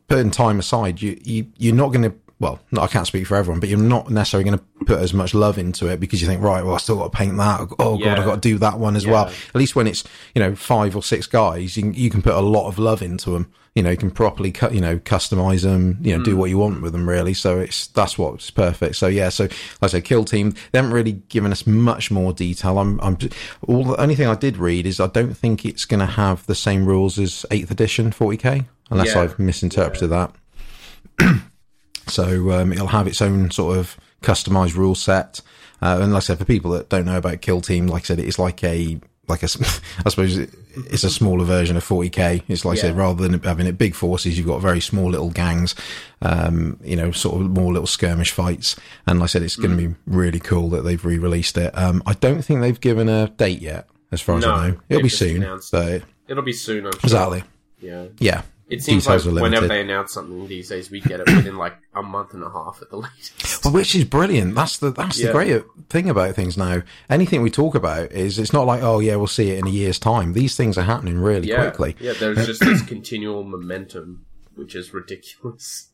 putting 0.07 0.31
time 0.31 0.59
aside, 0.59 1.01
you 1.01 1.19
you 1.23 1.47
you're 1.57 1.75
not 1.75 1.89
going 1.89 2.03
to. 2.09 2.15
Well, 2.41 2.59
no, 2.71 2.81
I 2.81 2.87
can't 2.87 3.05
speak 3.05 3.27
for 3.27 3.35
everyone, 3.35 3.59
but 3.59 3.69
you're 3.69 3.77
not 3.77 4.09
necessarily 4.09 4.49
going 4.49 4.57
to 4.57 4.85
put 4.85 4.99
as 4.99 5.13
much 5.13 5.35
love 5.35 5.59
into 5.59 5.85
it 5.85 5.99
because 5.99 6.23
you 6.23 6.27
think, 6.27 6.41
right, 6.41 6.65
well, 6.65 6.73
I 6.73 6.79
still 6.79 6.97
got 6.97 7.11
to 7.11 7.15
paint 7.15 7.37
that. 7.37 7.59
Oh 7.77 7.97
god, 7.97 7.99
Yeah. 7.99 8.17
I've 8.17 8.25
got 8.25 8.41
to 8.41 8.49
do 8.49 8.57
that 8.57 8.79
one 8.79 8.95
as 8.95 9.05
well. 9.05 9.27
At 9.27 9.55
least 9.55 9.75
when 9.75 9.85
it's 9.85 10.03
you 10.33 10.41
know 10.41 10.55
five 10.55 10.95
or 10.95 11.03
six 11.03 11.27
guys, 11.27 11.77
you 11.77 11.83
can, 11.83 11.93
you 11.93 12.09
can 12.09 12.23
put 12.23 12.33
a 12.33 12.39
lot 12.39 12.67
of 12.67 12.79
love 12.79 13.03
into 13.03 13.29
them. 13.29 13.53
You 13.75 13.83
know, 13.83 13.91
you 13.91 13.95
can 13.95 14.09
properly 14.09 14.51
cut, 14.51 14.73
you 14.73 14.81
know, 14.81 14.97
customize 14.97 15.61
them. 15.61 15.99
You 16.01 16.17
know, 16.17 16.23
do 16.23 16.33
mm. 16.33 16.39
what 16.39 16.49
you 16.49 16.57
want 16.57 16.81
with 16.81 16.93
them 16.93 17.07
really. 17.07 17.35
So 17.35 17.59
it's 17.59 17.85
that's 17.85 18.17
what's 18.17 18.49
perfect. 18.49 18.95
So 18.95 19.05
yeah, 19.05 19.29
so 19.29 19.43
like 19.43 19.53
I 19.83 19.87
say, 19.87 20.01
kill 20.01 20.25
team. 20.25 20.55
They 20.71 20.79
haven't 20.79 20.93
really 20.93 21.21
given 21.29 21.51
us 21.51 21.67
much 21.67 22.09
more 22.09 22.33
detail. 22.33 22.79
I'm, 22.79 22.99
I'm 23.01 23.19
all 23.67 23.83
the 23.83 24.01
only 24.01 24.15
thing 24.15 24.25
I 24.27 24.35
did 24.35 24.57
read 24.57 24.87
is 24.87 24.99
I 24.99 25.07
don't 25.07 25.35
think 25.35 25.63
it's 25.63 25.85
going 25.85 25.99
to 25.99 26.07
have 26.07 26.43
the 26.47 26.55
same 26.55 26.87
rules 26.87 27.19
as 27.19 27.45
eighth 27.51 27.69
edition 27.69 28.09
40k, 28.09 28.65
unless 28.89 29.13
Yeah. 29.13 29.21
I've 29.21 29.37
misinterpreted 29.37 30.09
that. 30.09 30.33
So 32.07 32.51
um, 32.51 32.73
it'll 32.73 32.87
have 32.87 33.07
its 33.07 33.21
own 33.21 33.51
sort 33.51 33.77
of 33.77 33.97
customized 34.21 34.75
rule 34.75 34.95
set. 34.95 35.41
Uh, 35.81 35.99
and 36.01 36.13
like 36.13 36.17
I 36.17 36.25
said, 36.25 36.37
for 36.37 36.45
people 36.45 36.71
that 36.71 36.89
don't 36.89 37.05
know 37.05 37.17
about 37.17 37.41
Kill 37.41 37.61
Team, 37.61 37.87
like 37.87 38.03
I 38.03 38.05
said, 38.05 38.19
it's 38.19 38.37
like 38.39 38.63
a 38.63 38.99
like 39.27 39.43
a, 39.43 39.45
I 40.05 40.09
suppose 40.09 40.37
it's 40.37 41.03
a 41.03 41.09
smaller 41.09 41.45
version 41.45 41.77
of 41.77 41.85
40k. 41.85 42.43
It's 42.47 42.65
like 42.65 42.77
I 42.77 42.81
said, 42.81 42.97
rather 42.97 43.27
than 43.27 43.41
having 43.41 43.65
it 43.67 43.77
big 43.77 43.95
forces, 43.95 44.37
you've 44.37 44.47
got 44.47 44.61
very 44.61 44.79
small 44.81 45.09
little 45.09 45.29
gangs. 45.29 45.73
Um, 46.21 46.79
you 46.83 46.95
know, 46.95 47.11
sort 47.11 47.41
of 47.41 47.49
more 47.49 47.71
little 47.71 47.87
skirmish 47.87 48.31
fights. 48.31 48.75
And 49.07 49.19
like 49.19 49.25
I 49.25 49.27
said, 49.27 49.41
it's 49.43 49.55
going 49.55 49.75
to 49.77 49.89
be 49.89 49.95
really 50.05 50.39
cool 50.39 50.69
that 50.69 50.81
they've 50.83 51.03
re-released 51.03 51.57
it. 51.57 51.75
Um, 51.77 52.03
I 52.05 52.13
don't 52.13 52.41
think 52.43 52.61
they've 52.61 52.79
given 52.79 53.09
a 53.09 53.27
date 53.29 53.61
yet, 53.61 53.87
as 54.11 54.21
far 54.21 54.37
as 54.37 54.43
No, 54.43 54.53
I 54.53 54.69
know. 54.71 54.77
It'll 54.89 55.03
be 55.03 55.09
soon, 55.09 55.59
but 55.71 56.03
It'll 56.27 56.43
be 56.43 56.53
soon, 56.53 56.85
I'm 56.85 56.91
sure. 56.93 56.99
exactly, 57.03 57.43
Yeah. 57.79 58.05
yeah. 58.19 58.43
It 58.71 58.81
seems 58.81 59.03
Details 59.03 59.25
like 59.27 59.43
whenever 59.43 59.67
they 59.67 59.81
announce 59.81 60.13
something 60.13 60.47
these 60.47 60.69
days, 60.69 60.89
we 60.89 61.01
get 61.01 61.19
it 61.19 61.27
within 61.27 61.57
like 61.57 61.75
a 61.93 62.01
month 62.01 62.33
and 62.33 62.41
a 62.43 62.49
half 62.49 62.79
at 62.81 62.89
the 62.89 62.95
latest. 62.97 63.65
Well, 63.65 63.73
which 63.73 63.93
is 63.93 64.05
brilliant. 64.05 64.55
That's 64.55 64.77
the 64.77 64.91
that's 64.91 65.21
the 65.21 65.31
great 65.31 65.63
thing 65.89 66.09
about 66.09 66.35
things 66.35 66.57
now. 66.57 66.81
Anything 67.09 67.41
we 67.41 67.49
talk 67.51 67.75
about 67.75 68.11
is 68.13 68.39
it's 68.39 68.53
not 68.53 68.65
like 68.65 68.81
oh 68.81 68.99
yeah 68.99 69.17
we'll 69.17 69.27
see 69.27 69.51
it 69.51 69.59
in 69.59 69.67
a 69.67 69.71
year's 69.71 69.99
time. 69.99 70.33
These 70.33 70.55
things 70.55 70.77
are 70.77 70.83
happening 70.83 71.19
really 71.19 71.49
Yeah, 71.49 71.69
quickly. 71.69 71.97
yeah. 71.99 72.13
There's 72.13 72.45
just 72.45 72.61
this 72.61 72.81
continual 72.81 73.43
momentum, 73.43 74.25
which 74.55 74.73
is 74.73 74.93
ridiculous. 74.93 75.89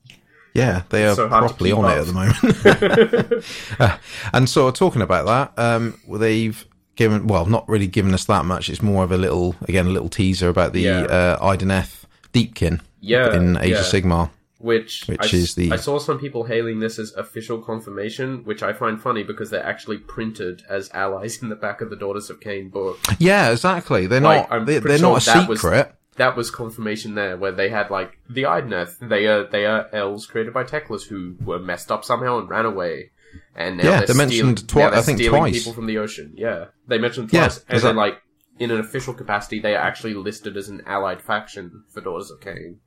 Yeah, 0.53 0.83
they 0.89 1.05
are 1.05 1.15
so 1.15 1.27
properly 1.27 1.71
on 1.71 1.85
it 1.85 1.97
at 1.97 2.05
the 2.05 2.13
moment. 2.13 3.43
Uh, 3.79 3.97
and 4.33 4.49
so 4.49 4.71
talking 4.71 5.01
about 5.01 5.25
that, 5.25 5.61
um, 5.63 5.99
they've 6.09 6.65
given 6.95 7.27
well 7.27 7.45
not 7.45 7.67
really 7.69 7.85
given 7.87 8.13
us 8.13 8.25
that 8.25 8.43
much. 8.45 8.69
It's 8.69 8.81
more 8.81 9.03
of 9.03 9.11
a 9.11 9.17
little 9.17 9.55
again 9.67 9.85
a 9.85 9.89
little 9.89 10.09
teaser 10.09 10.49
about 10.49 10.73
the 10.73 10.81
Yeah. 10.81 11.01
uh, 11.03 11.39
Idoneth 11.55 11.96
Deepkin 12.37 12.81
Yeah, 12.99 13.35
in 13.35 13.57
Age 13.57 13.71
yeah. 13.71 13.79
of 13.79 13.85
Sigmar. 13.85 14.29
Which, 14.59 15.05
Which 15.05 15.33
I, 15.33 15.37
is 15.37 15.53
the- 15.55 15.71
I 15.71 15.75
saw 15.75 15.99
some 15.99 16.17
people 16.19 16.45
hailing 16.45 16.79
this 16.79 16.97
as 16.97 17.13
official 17.13 17.59
confirmation, 17.61 18.43
which 18.43 18.63
I 18.63 18.73
find 18.73 18.99
funny 18.99 19.21
because 19.23 19.51
they're 19.51 19.63
actually 19.65 19.97
printed 19.99 20.63
as 20.67 20.89
allies 20.95 21.41
in 21.43 21.49
the 21.49 21.55
back 21.55 21.79
of 21.81 21.91
the 21.91 21.95
Daughters 21.95 22.31
of 22.31 22.39
Khaine 22.39 22.71
book. 22.71 22.97
Yeah, 23.19 23.51
exactly. 23.51 24.07
They're 24.07 24.19
Like, 24.19 24.49
not 24.49 24.65
they, 24.65 24.79
pretty 24.79 24.97
they're 24.97 25.09
not 25.11 25.17
a 25.17 25.21
sure 25.21 25.33
that 25.35 25.49
was- 25.49 25.85
That 26.15 26.35
was 26.35 26.49
confirmation 26.49 27.13
there, 27.13 27.37
where 27.37 27.51
they 27.51 27.69
had 27.69 27.91
like 27.91 28.17
the 28.27 28.43
Idoneth. 28.43 28.97
They 29.07 29.27
are 29.27 29.43
they 29.45 29.67
are 29.67 29.87
elves 29.93 30.25
created 30.25 30.51
by 30.55 30.63
Teclis 30.63 31.03
who 31.07 31.35
were 31.45 31.59
messed 31.59 31.91
up 31.91 32.03
somehow 32.03 32.39
and 32.39 32.49
ran 32.49 32.65
away, 32.65 33.11
and 33.55 33.77
now 33.77 33.83
Yeah, 33.83 33.97
they're 33.99 34.07
they 34.07 34.13
mentioned 34.15 34.57
steal- 34.59 34.67
twi- 34.89 34.97
I 34.97 35.01
think 35.03 35.19
stealing 35.19 35.41
twice. 35.41 35.53
people 35.59 35.73
from 35.73 35.85
the 35.85 35.99
ocean. 35.99 36.33
Yeah, 36.35 36.65
they 36.87 36.97
mentioned 36.97 37.31
Yeah, 37.31 37.41
twice, 37.49 37.63
and 37.69 37.77
is 37.77 37.83
then 37.83 37.95
that- 37.95 38.01
like 38.01 38.21
in 38.59 38.71
an 38.71 38.79
official 38.79 39.13
capacity, 39.13 39.59
they 39.59 39.75
are 39.75 39.83
actually 39.83 40.13
listed 40.13 40.57
as 40.57 40.69
an 40.69 40.81
allied 40.85 41.21
faction 41.21 41.83
for 41.89 42.01
Daughters 42.01 42.31
of 42.31 42.39
Khaine. 42.39 42.77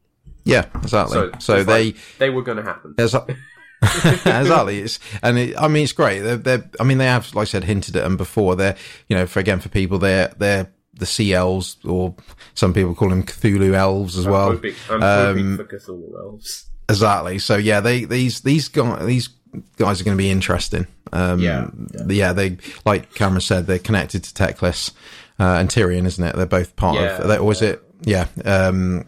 Yeah, 0.44 0.66
exactly. 0.82 1.14
So, 1.14 1.30
So, 1.38 1.64
they 1.64 1.86
like, 1.86 1.96
they 2.18 2.30
were 2.30 2.42
going 2.42 2.56
to 2.56 2.62
happen. 2.64 2.94
Exactly. 3.82 4.80
It's, 4.80 4.98
and 5.22 5.38
it, 5.38 5.58
I 5.58 5.66
mean, 5.68 5.84
it's 5.84 5.92
great. 5.92 6.20
They're, 6.20 6.36
they're, 6.36 6.70
I 6.78 6.84
mean, 6.84 6.98
they 6.98 7.06
have, 7.06 7.34
like 7.34 7.42
I 7.42 7.44
said, 7.44 7.64
hinted 7.64 7.96
at 7.96 8.02
them 8.02 8.18
before. 8.18 8.54
They're, 8.54 8.76
you 9.08 9.16
know, 9.16 9.26
for 9.26 9.40
again, 9.40 9.58
for 9.58 9.70
people, 9.70 9.98
they're, 9.98 10.28
they're 10.36 10.70
the 10.92 11.06
sea 11.06 11.32
elves, 11.32 11.78
or 11.84 12.14
some 12.54 12.74
people 12.74 12.94
call 12.94 13.08
them 13.08 13.22
Cthulhu 13.22 13.72
elves 13.72 14.18
as 14.18 14.26
I'm 14.26 14.32
well. 14.32 14.52
hoping, 14.52 14.74
I'm 14.90 15.02
um, 15.02 15.26
hoping 15.26 15.56
for 15.56 15.64
Cthulhu 15.64 16.18
elves. 16.18 16.66
Exactly. 16.90 17.38
So 17.38 17.56
yeah, 17.56 17.80
they, 17.80 18.04
these, 18.04 18.42
these 18.42 18.68
guys, 18.68 19.06
these 19.06 19.28
guys 19.78 20.00
are 20.00 20.04
going 20.04 20.16
to 20.16 20.22
be 20.22 20.30
interesting. 20.30 20.86
Um, 21.12 21.40
Yeah, 21.40 21.70
yeah. 22.06 22.32
They, 22.32 22.58
like 22.84 23.14
Cameron 23.14 23.40
said, 23.40 23.66
they're 23.66 23.78
connected 23.78 24.24
to 24.24 24.34
Teclis, 24.34 24.92
uh, 25.40 25.56
and 25.58 25.68
Tyrion, 25.68 26.06
isn't 26.06 26.22
it? 26.22 26.36
They're 26.36 26.46
both 26.46 26.76
part 26.76 26.96
Yeah, 26.96 27.18
of, 27.18 27.28
they, 27.28 27.38
or 27.38 27.50
is 27.50 27.62
it? 27.62 27.82
Yeah. 28.02 28.26
Um, 28.44 29.06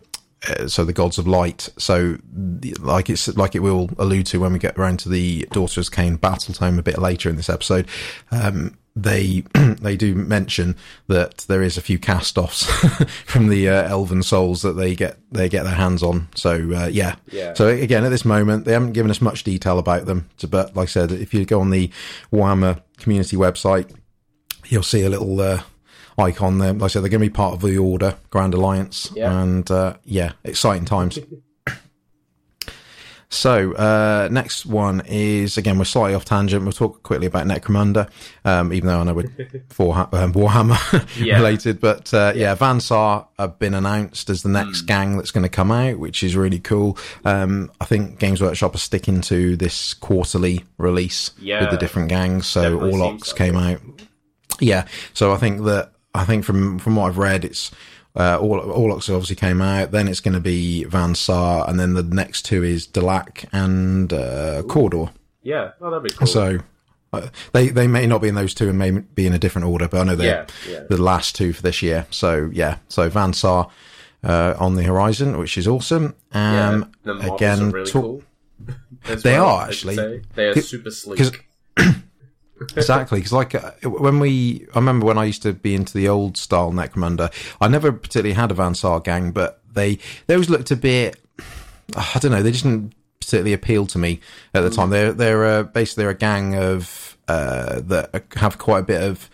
uh, 0.49 0.67
so 0.67 0.85
the 0.85 0.93
gods 0.93 1.19
of 1.19 1.29
light. 1.29 1.69
So, 1.79 2.17
like 2.81 3.09
it's 3.09 3.29
like 3.37 3.55
it 3.55 3.61
will 3.61 3.91
allude 3.99 4.27
to 4.27 4.41
when 4.41 4.53
we 4.53 4.59
get 4.59 4.77
around 4.77 4.99
to 5.01 5.09
the 5.09 5.47
Daughters 5.53 5.87
of 5.87 5.95
Khaine 5.95 6.21
battle 6.21 6.53
tome 6.53 6.79
a 6.81 6.83
bit 6.83 6.99
later 6.99 7.29
in 7.31 7.37
this 7.37 7.49
episode. 7.49 7.87
Um, 8.33 8.77
they 8.97 9.45
they 9.55 9.97
do 9.97 10.15
mention 10.17 10.77
that 11.07 11.39
there 11.49 11.63
is 11.63 11.77
a 11.79 11.81
few 11.81 11.99
cast-offs 11.99 12.67
from 13.25 13.49
the 13.49 13.69
uh, 13.69 13.89
Elven 13.89 14.23
Souls 14.23 14.63
that 14.63 14.73
they 14.73 14.95
get 14.97 15.19
they 15.31 15.49
get 15.49 15.63
their 15.63 15.75
hands 15.77 16.03
on. 16.03 16.29
So 16.35 16.55
uh, 16.75 16.89
yeah, 16.93 17.15
Yeah. 17.31 17.55
So 17.55 17.69
again, 17.69 18.05
at 18.05 18.11
this 18.11 18.25
moment, 18.25 18.65
they 18.65 18.73
haven't 18.73 18.93
given 18.93 19.11
us 19.13 19.21
much 19.21 19.45
detail 19.45 19.79
about 19.79 20.07
them. 20.07 20.29
But 20.51 20.75
like 20.75 20.89
I 20.89 20.91
said, 20.91 21.13
if 21.13 21.33
you 21.33 21.45
go 21.45 21.61
on 21.61 21.71
the 21.71 21.89
Warhammer 22.33 22.83
community 22.99 23.37
website, 23.37 23.95
you'll 24.67 24.83
see 24.83 25.03
a 25.03 25.09
little 25.09 25.41
uh, 25.41 25.63
icon 26.23 26.59
there. 26.59 26.73
Like 26.73 26.83
I 26.83 26.87
said, 26.89 27.03
they're 27.03 27.11
going 27.11 27.21
to 27.23 27.27
be 27.27 27.31
part 27.31 27.55
of 27.55 27.61
the 27.61 27.77
Order 27.79 28.17
Grand 28.31 28.55
Alliance, 28.55 29.11
Yeah. 29.15 29.43
and 29.43 29.71
uh, 29.71 29.97
yeah, 30.05 30.33
exciting 30.45 30.85
times. 30.87 31.19
So, 33.29 33.73
uh, 33.73 34.29
next 34.31 34.67
one 34.67 35.01
is 35.07 35.57
again, 35.57 35.79
we're 35.79 35.87
slightly 35.87 36.15
off 36.15 36.27
tangent. 36.27 36.65
We'll 36.65 36.73
talk 36.73 37.03
quickly 37.03 37.27
about 37.27 37.47
Necromunda, 37.47 38.11
um, 38.45 38.75
even 38.75 38.89
though 38.89 39.01
I 39.01 39.05
know 39.05 39.15
we're 39.15 39.31
for 39.71 39.97
um, 39.97 40.35
Warhammer 40.35 40.79
Yeah. 41.19 41.37
related. 41.39 41.81
But 41.81 42.13
uh, 42.13 42.35
yeah, 42.37 42.55
Van 42.55 42.79
Saar 42.79 43.27
have 43.39 43.59
been 43.59 43.73
announced 43.73 44.29
as 44.29 44.43
the 44.43 44.51
next 44.51 44.83
gang 44.83 45.17
that's 45.17 45.31
going 45.31 45.45
to 45.45 45.49
come 45.49 45.71
out, 45.73 45.99
which 45.99 46.23
is 46.23 46.37
really 46.37 46.61
cool. 46.61 46.99
Um, 47.25 47.73
I 47.81 47.87
think 47.87 48.19
Games 48.19 48.43
Workshop 48.43 48.75
are 48.75 48.79
sticking 48.79 49.23
to 49.23 49.57
this 49.57 49.95
quarterly 49.95 50.67
release 50.77 51.31
with 51.39 51.71
the 51.71 51.79
different 51.79 52.11
gangs. 52.11 52.47
So 52.47 52.63
Definitely 52.81 52.93
Orlocks 53.01 53.25
so. 53.29 53.35
came 53.37 53.57
out. 53.57 53.81
Yeah, 54.61 54.87
so 55.15 55.33
I 55.33 55.39
think 55.39 55.63
that 55.65 55.93
I 56.15 56.25
think 56.25 56.45
from 56.45 56.79
from 56.79 56.97
what 56.97 57.07
I've 57.07 57.19
read, 57.19 57.45
it's 57.45 57.71
uh, 58.15 58.39
all 58.39 58.61
Orlocks 58.61 59.09
obviously 59.09 59.37
came 59.37 59.63
out. 59.63 59.91
Then 59.91 60.09
it's 60.09 60.21
going 60.21 60.35
to 60.35 60.41
be 60.41 60.85
Van 60.85 61.15
Saar, 61.15 61.69
and 61.69 61.81
then 61.81 61.95
the 61.95 62.03
next 62.03 62.43
two 62.43 62.63
is 62.63 62.87
Delaque 62.87 63.47
and 63.53 64.13
uh, 64.13 64.63
Cawdor. 64.69 65.11
Yeah, 65.43 65.73
oh, 65.81 65.91
that'd 65.91 66.05
be 66.05 66.11
cool. 66.11 66.27
So 66.27 66.59
uh, 67.13 67.29
they 67.53 67.69
they 67.69 67.87
may 67.87 68.07
not 68.07 68.21
be 68.21 68.29
in 68.29 68.35
those 68.35 68.55
two, 68.55 68.69
and 68.69 68.79
may 68.79 68.91
be 68.91 69.27
in 69.27 69.33
a 69.33 69.39
different 69.39 69.67
order. 69.69 69.89
But 69.89 70.01
I 70.01 70.05
know 70.05 70.17
they're 70.17 70.47
Yeah, 70.69 70.73
yeah. 70.73 70.81
the 70.89 71.01
last 71.01 71.35
two 71.35 71.53
for 71.53 71.63
this 71.63 71.83
year. 71.83 72.07
So 72.11 72.51
yeah, 72.53 72.79
so 72.89 73.09
Van 73.09 73.33
Saar 73.33 73.71
uh, 74.23 74.55
on 74.59 74.77
the 74.77 74.83
horizon, 74.83 75.39
which 75.39 75.57
is 75.57 75.67
awesome. 75.67 76.15
yeah, 76.35 76.69
Um, 76.69 76.93
the 77.05 77.35
again, 77.35 77.61
are 77.61 77.71
really 77.71 77.91
cool. 77.91 78.23
They 79.05 79.33
well, 79.33 79.47
are, 79.47 79.67
actually. 79.67 80.23
They 80.37 80.47
are 80.47 80.61
super 80.61 80.93
sleek. 80.93 81.49
exactly 82.77 83.19
because 83.19 83.33
like 83.33 83.55
uh, 83.55 83.73
when 83.85 84.19
we 84.19 84.67
i 84.75 84.79
remember 84.79 85.07
when 85.07 85.19
i 85.19 85.25
used 85.25 85.43
to 85.43 85.53
be 85.53 85.75
into 85.75 85.93
the 85.93 86.09
old 86.09 86.37
style 86.37 86.73
necromunda 86.73 87.33
i 87.61 87.69
never 87.69 87.93
particularly 87.93 88.35
had 88.35 88.51
a 88.51 88.55
Van 88.55 88.75
Saar 88.75 89.01
gang 89.01 89.33
but 89.33 89.61
they 89.73 89.99
they 90.27 90.35
always 90.35 90.51
looked 90.51 90.71
a 90.71 90.77
bit 90.77 91.17
i 91.97 92.19
don't 92.21 92.33
know 92.33 92.43
they 92.43 92.53
just 92.53 92.65
didn't 92.65 92.95
particularly 93.23 93.53
appeal 93.53 93.87
to 93.87 93.99
me 93.99 94.21
at 94.53 94.61
the 94.61 94.71
time. 94.71 94.91
They're 94.91 95.13
they're 95.13 95.45
uh, 95.45 95.63
basically 95.63 96.05
they're 96.05 96.11
a 96.11 96.15
gang 96.15 96.57
of 96.57 97.17
uh 97.29 97.81
that 97.81 98.25
have 98.37 98.59
quite 98.59 98.81
a 98.81 98.83
bit 98.83 99.03
of 99.03 99.31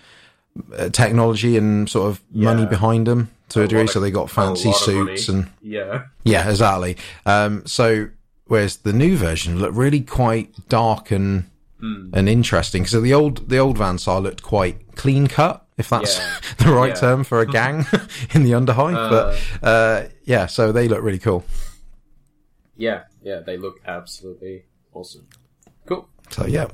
uh, 0.77 0.88
technology 0.91 1.57
and 1.57 1.88
sort 1.88 2.11
of 2.11 2.23
money 2.33 2.67
behind 2.67 3.07
them 3.07 3.31
to 3.51 3.62
a, 3.62 3.67
degree. 3.67 3.83
lot 3.83 3.91
so 3.91 4.01
they 4.01 4.11
got 4.11 4.31
fancy 4.31 4.69
of 4.69 4.77
suits 4.77 5.29
and 5.29 5.49
yeah, 5.62 6.05
yeah, 6.23 6.49
exactly. 6.49 6.97
Um, 7.25 7.64
so 7.67 8.09
whereas 8.47 8.79
the 8.79 8.93
new 8.93 9.17
version 9.17 9.59
looked 9.59 9.75
really 9.75 10.01
quite 10.01 10.53
dark 10.69 11.11
and 11.11 11.49
Hmm. 11.81 12.11
and 12.12 12.29
interesting 12.29 12.83
because 12.83 13.01
the 13.03 13.14
old 13.14 13.49
the 13.49 13.59
old 13.59 13.79
Van 13.79 13.99
Saar 13.99 14.21
looked 14.21 14.43
quite 14.43 14.97
clean 14.97 15.27
cut, 15.29 15.64
if 15.77 15.88
that's 15.88 16.19
Yeah. 16.19 16.38
the 16.67 16.73
right 16.73 16.88
Yeah. 16.88 16.95
term 16.95 17.25
for 17.25 17.41
a 17.41 17.47
gang 17.59 17.87
in 18.35 18.43
the 18.43 18.51
Underhive. 18.53 19.11
but 19.11 19.67
uh, 19.67 20.09
yeah, 20.25 20.47
so 20.47 20.73
they 20.73 20.88
look 20.88 21.03
really 21.03 21.19
cool. 21.21 21.45
yeah, 22.77 23.03
yeah. 23.23 23.41
They 23.41 23.57
look 23.57 23.81
absolutely 23.87 24.64
awesome. 24.93 25.27
Cool. 25.87 26.09
So 26.31 26.47
yeah, 26.47 26.67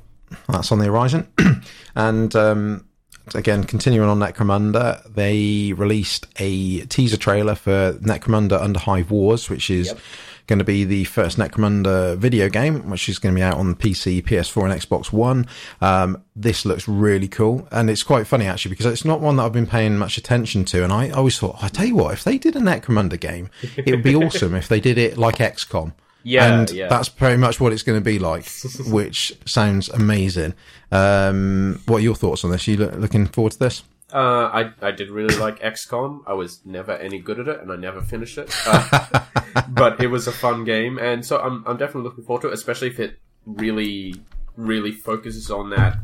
that's 0.48 0.72
on 0.72 0.78
the 0.78 0.86
horizon. 0.86 1.28
and 1.94 2.34
um, 2.34 2.86
again, 3.34 3.64
continuing 3.64 4.08
on 4.08 4.18
Necromunda, 4.18 5.02
they 5.14 5.72
released 5.74 6.26
a 6.38 6.80
teaser 6.86 7.16
trailer 7.16 7.54
for 7.54 7.92
Necromunda 8.00 8.60
Underhive 8.60 9.10
Wars, 9.10 9.48
which 9.50 9.70
is 9.70 9.88
Yep. 9.88 9.98
Going 10.46 10.58
to 10.58 10.64
be 10.64 10.84
the 10.84 11.04
first 11.04 11.38
Necromunda 11.38 12.16
video 12.16 12.48
game, 12.48 12.90
which 12.90 13.08
is 13.08 13.18
going 13.18 13.34
to 13.34 13.38
be 13.38 13.42
out 13.42 13.56
on 13.56 13.74
PC, 13.74 14.22
PS4, 14.22 14.70
and 14.70 14.80
Xbox 14.80 15.12
One. 15.12 15.46
Um, 15.80 16.22
this 16.36 16.64
looks 16.64 16.86
really 16.86 17.28
cool, 17.28 17.66
and 17.70 17.88
it's 17.88 18.02
quite 18.02 18.26
funny 18.26 18.46
actually 18.46 18.70
because 18.70 18.86
it's 18.86 19.04
not 19.04 19.20
one 19.20 19.36
that 19.36 19.44
I've 19.44 19.52
been 19.52 19.66
paying 19.66 19.96
much 19.96 20.18
attention 20.18 20.64
to. 20.66 20.84
And 20.84 20.92
I 20.92 21.10
always 21.10 21.38
thought, 21.38 21.62
I 21.62 21.68
tell 21.68 21.86
you 21.86 21.96
what, 21.96 22.12
if 22.12 22.24
they 22.24 22.38
did 22.38 22.56
a 22.56 22.60
Necromunda 22.60 23.18
game, 23.18 23.50
it 23.76 23.90
would 23.90 24.02
be 24.02 24.16
awesome 24.24 24.54
if 24.54 24.68
they 24.68 24.80
did 24.80 24.98
it 24.98 25.16
like 25.16 25.36
XCOM. 25.36 25.92
Yeah, 26.26 26.60
and 26.60 26.70
yeah. 26.70 26.88
that's 26.88 27.10
pretty 27.10 27.36
much 27.36 27.60
what 27.60 27.72
it's 27.72 27.82
going 27.82 28.00
to 28.00 28.04
be 28.04 28.18
like, 28.18 28.46
which 28.86 29.36
sounds 29.44 29.88
amazing. 29.90 30.54
Um, 30.90 31.82
what 31.86 31.98
are 31.98 32.00
your 32.00 32.14
thoughts 32.14 32.44
on 32.44 32.50
this? 32.50 32.66
Are 32.66 32.70
you 32.70 32.76
look, 32.78 32.94
looking 32.94 33.26
forward 33.26 33.52
to 33.52 33.58
this? 33.58 33.82
Uh, 34.14 34.48
I 34.52 34.72
I 34.80 34.92
did 34.92 35.10
really 35.10 35.34
like 35.36 35.58
XCOM. 35.58 36.22
I 36.24 36.34
was 36.34 36.64
never 36.64 36.92
any 36.92 37.18
good 37.18 37.40
at 37.40 37.48
it, 37.48 37.60
and 37.60 37.72
I 37.72 37.74
never 37.74 38.00
finished 38.00 38.38
it. 38.38 38.48
Uh, 38.64 39.24
but 39.68 40.00
it 40.00 40.06
was 40.06 40.28
a 40.28 40.32
fun 40.32 40.62
game, 40.62 40.98
and 40.98 41.26
so 41.26 41.40
I'm 41.40 41.64
I'm 41.66 41.76
definitely 41.76 42.04
looking 42.04 42.22
forward 42.22 42.42
to 42.42 42.48
it, 42.48 42.54
especially 42.54 42.88
if 42.88 43.00
it 43.00 43.18
really 43.44 44.14
really 44.56 44.92
focuses 44.92 45.50
on 45.50 45.70
that 45.70 45.98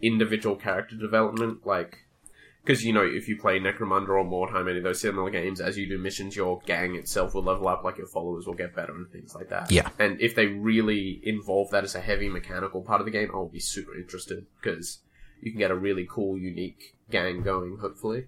individual 0.00 0.54
character 0.54 0.96
development, 0.96 1.66
like. 1.66 1.98
Because 2.64 2.84
you 2.84 2.92
know, 2.92 3.04
if 3.04 3.26
you 3.26 3.36
play 3.36 3.58
Necromunda 3.58 4.10
or 4.10 4.24
Mordheim, 4.24 4.68
any 4.68 4.78
of 4.78 4.84
those 4.84 5.00
similar 5.00 5.28
games, 5.30 5.60
as 5.60 5.76
you 5.76 5.88
do 5.88 5.98
missions, 5.98 6.36
your 6.36 6.60
gang 6.64 6.94
itself 6.94 7.34
will 7.34 7.42
level 7.42 7.66
up, 7.66 7.82
like 7.82 7.98
your 7.98 8.06
followers 8.06 8.46
will 8.46 8.54
get 8.54 8.72
better 8.72 8.94
and 8.94 9.10
things 9.10 9.34
like 9.34 9.48
that. 9.48 9.72
Yeah. 9.72 9.88
And 9.98 10.20
if 10.20 10.36
they 10.36 10.46
really 10.46 11.20
involve 11.24 11.70
that 11.70 11.82
as 11.82 11.96
a 11.96 12.00
heavy 12.00 12.28
mechanical 12.28 12.80
part 12.80 13.00
of 13.00 13.04
the 13.04 13.10
game, 13.10 13.32
I'll 13.34 13.48
be 13.48 13.58
super 13.58 13.96
interested 13.96 14.46
because 14.60 15.00
you 15.40 15.50
can 15.50 15.58
get 15.58 15.72
a 15.72 15.76
really 15.76 16.06
cool, 16.08 16.38
unique 16.38 16.94
gang 17.12 17.42
going. 17.42 17.76
Hopefully, 17.78 18.24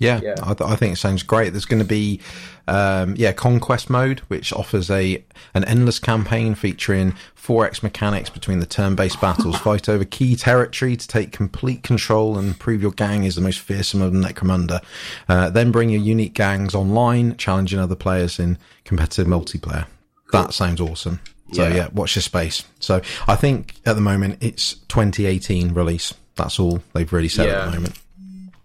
Yeah, 0.00 0.20
Yeah. 0.22 0.34
I, 0.42 0.54
th- 0.54 0.68
I 0.68 0.74
think 0.76 0.92
it 0.94 0.96
sounds 0.96 1.22
great. 1.22 1.50
There's 1.50 1.64
going 1.66 1.82
to 1.82 1.88
be, 1.88 2.20
um, 2.66 3.14
yeah, 3.16 3.32
conquest 3.32 3.88
mode, 3.88 4.20
which 4.28 4.52
offers 4.52 4.90
a 4.90 5.24
an 5.54 5.64
endless 5.64 5.98
campaign 6.00 6.54
featuring 6.56 7.14
4x 7.40 7.82
mechanics 7.82 8.28
between 8.28 8.58
the 8.58 8.66
turn-based 8.66 9.20
battles, 9.20 9.56
fight 9.60 9.88
over 9.88 10.04
key 10.04 10.34
territory 10.34 10.96
to 10.96 11.06
take 11.06 11.30
complete 11.30 11.82
control 11.84 12.36
and 12.38 12.58
prove 12.58 12.82
your 12.82 12.90
gang 12.92 13.22
is 13.24 13.36
the 13.36 13.40
most 13.40 13.60
fearsome 13.60 14.02
of 14.02 14.12
Necromunda. 14.12 14.82
Uh, 15.28 15.48
then 15.50 15.70
bring 15.70 15.90
your 15.90 16.00
unique 16.02 16.34
gangs 16.34 16.74
online, 16.74 17.36
challenging 17.36 17.78
other 17.78 17.96
players 17.96 18.38
in 18.40 18.58
competitive 18.84 19.26
multiplayer. 19.28 19.86
That 20.32 20.52
sounds 20.52 20.80
awesome. 20.80 21.20
So 21.52 21.68
Yeah. 21.68 21.74
yeah, 21.74 21.88
watch 21.92 22.16
your 22.16 22.22
space. 22.22 22.64
So 22.80 23.00
I 23.28 23.36
think 23.36 23.76
at 23.86 23.94
the 23.94 24.00
moment 24.02 24.38
it's 24.42 24.74
2018 24.88 25.72
release. 25.72 26.12
That's 26.36 26.58
all 26.58 26.80
they've 26.92 27.12
really 27.12 27.28
said 27.28 27.48
at 27.48 27.66
the 27.66 27.78
moment. 27.78 27.98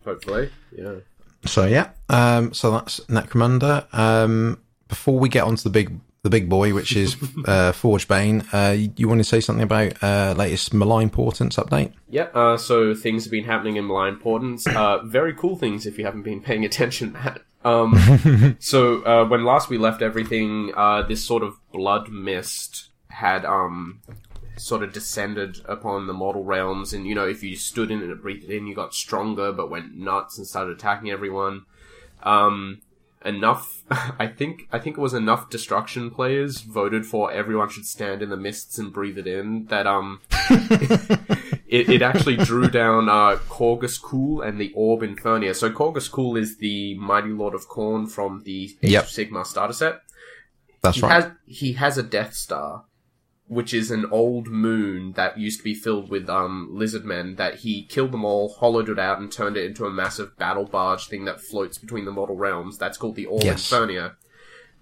hopefully, 0.04 0.50
yeah. 0.76 0.96
So 1.46 1.66
yeah, 1.66 1.90
um, 2.10 2.54
so 2.54 2.72
that's 2.72 3.00
Necromunda. 3.02 3.94
Um, 3.94 4.60
before 4.88 5.20
we 5.20 5.30
get 5.30 5.44
on 5.44 5.56
to 5.56 5.64
the 5.64 5.70
big 5.70 6.00
the 6.22 6.30
big 6.30 6.50
boy, 6.50 6.74
which 6.74 6.96
is 6.96 7.16
uh, 7.46 7.72
Forgebane, 7.72 8.46
uh, 8.54 8.74
you, 8.74 8.92
you 8.98 9.08
want 9.08 9.20
to 9.20 9.24
say 9.24 9.40
something 9.40 9.64
about 9.64 10.04
uh, 10.04 10.34
latest 10.38 10.74
malign 10.74 11.10
portents 11.10 11.56
update? 11.56 11.94
Yeah, 12.10 12.28
uh, 12.34 12.58
so 12.58 12.94
things 12.94 13.24
have 13.24 13.32
been 13.32 13.46
happening 13.46 13.78
in 13.78 13.86
Malign 13.86 14.18
Portents. 14.18 14.68
Uh, 14.68 15.00
very 15.04 15.34
cool 15.34 15.56
things 15.56 15.86
if 15.86 15.98
you 15.98 16.06
haven't 16.06 16.24
been 16.24 16.42
paying 16.42 16.66
attention, 16.66 17.14
Matt. 17.14 17.42
Um, 17.64 18.58
so, 18.60 19.04
uh, 19.04 19.26
when 19.26 19.44
last 19.44 19.70
we 19.70 19.78
left 19.78 20.02
everything, 20.02 20.72
uh, 20.76 21.04
this 21.04 21.24
sort 21.24 21.44
of 21.44 21.56
blood 21.72 22.10
mist 22.10 22.90
had, 23.10 23.46
um, 23.46 24.02
sort 24.60 24.84
of 24.84 24.94
descended 24.94 25.62
upon 25.66 26.08
the 26.08 26.14
mortal 26.14 26.44
realms, 26.44 26.94
and, 26.94 27.08
you 27.08 27.16
know, 27.16 27.28
if 27.28 27.42
you 27.44 27.56
stood 27.56 27.92
in 27.92 28.02
it 28.04 28.10
and 28.10 28.22
breathed 28.22 28.44
it 28.50 28.56
in, 28.56 28.68
you 28.68 28.76
got 28.76 28.94
stronger, 28.94 29.52
but 29.52 29.70
went 29.70 29.96
nuts 29.96 30.38
and 30.38 30.46
started 30.48 30.78
attacking 30.78 31.10
everyone. 31.10 31.66
Um, 32.24 32.82
enough, 33.26 33.84
I 34.20 34.28
think, 34.28 34.68
I 34.72 34.80
think 34.80 34.98
it 34.98 35.02
was 35.02 35.14
enough 35.14 35.50
destruction 35.50 36.12
players 36.12 36.62
voted 36.62 37.06
for 37.06 37.32
everyone 37.32 37.70
should 37.70 37.86
stand 37.86 38.22
in 38.22 38.30
the 38.30 38.38
mists 38.38 38.78
and 38.78 38.94
breathe 38.94 39.18
it 39.18 39.28
in, 39.28 39.66
that, 39.68 39.88
um, 39.88 40.22
it, 41.68 41.90
it 41.90 42.02
actually 42.02 42.38
drew 42.38 42.68
down 42.70 43.10
uh, 43.10 43.38
Korghos 43.48 44.02
Khul 44.02 44.46
and 44.46 44.60
the 44.60 44.72
Orb 44.76 45.02
Infernia. 45.02 45.56
So 45.56 45.70
Korghos 45.70 46.10
Khul 46.10 46.40
is 46.40 46.58
the 46.58 46.96
Mighty 46.96 47.30
Lord 47.30 47.54
of 47.54 47.68
Khorne 47.70 48.10
from 48.10 48.44
the 48.44 48.76
Age 48.84 48.92
Yep. 48.92 49.04
of 49.04 49.10
Sigmar 49.10 49.46
starter 49.46 49.74
set. 49.74 50.02
That's 50.82 50.98
He 50.98 51.02
right. 51.02 51.12
has 51.24 51.32
he 51.46 51.74
has 51.74 51.98
a 51.98 52.04
Death 52.04 52.34
Star, 52.34 52.86
which 53.50 53.74
is 53.74 53.90
an 53.90 54.06
old 54.12 54.48
moon 54.48 55.12
that 55.14 55.40
used 55.40 55.58
to 55.58 55.64
be 55.64 55.74
filled 55.74 56.10
with 56.10 56.30
um 56.30 56.70
lizard 56.72 57.04
men. 57.04 57.36
That 57.36 57.56
he 57.56 57.84
killed 57.84 58.12
them 58.12 58.24
all, 58.24 58.54
hollowed 58.54 58.90
it 58.90 59.00
out, 59.00 59.20
and 59.20 59.32
turned 59.32 59.58
it 59.58 59.66
into 59.66 59.86
a 59.86 59.92
massive 59.92 60.38
battle 60.38 60.66
barge 60.66 61.08
thing 61.08 61.26
that 61.26 61.42
floats 61.42 61.78
between 61.78 62.06
the 62.06 62.12
mortal 62.12 62.38
realms. 62.38 62.78
That's 62.78 62.98
called 62.98 63.16
the 63.16 63.26
Orb 63.26 63.44
Yes. 63.44 63.70
Infernia. 63.70 64.16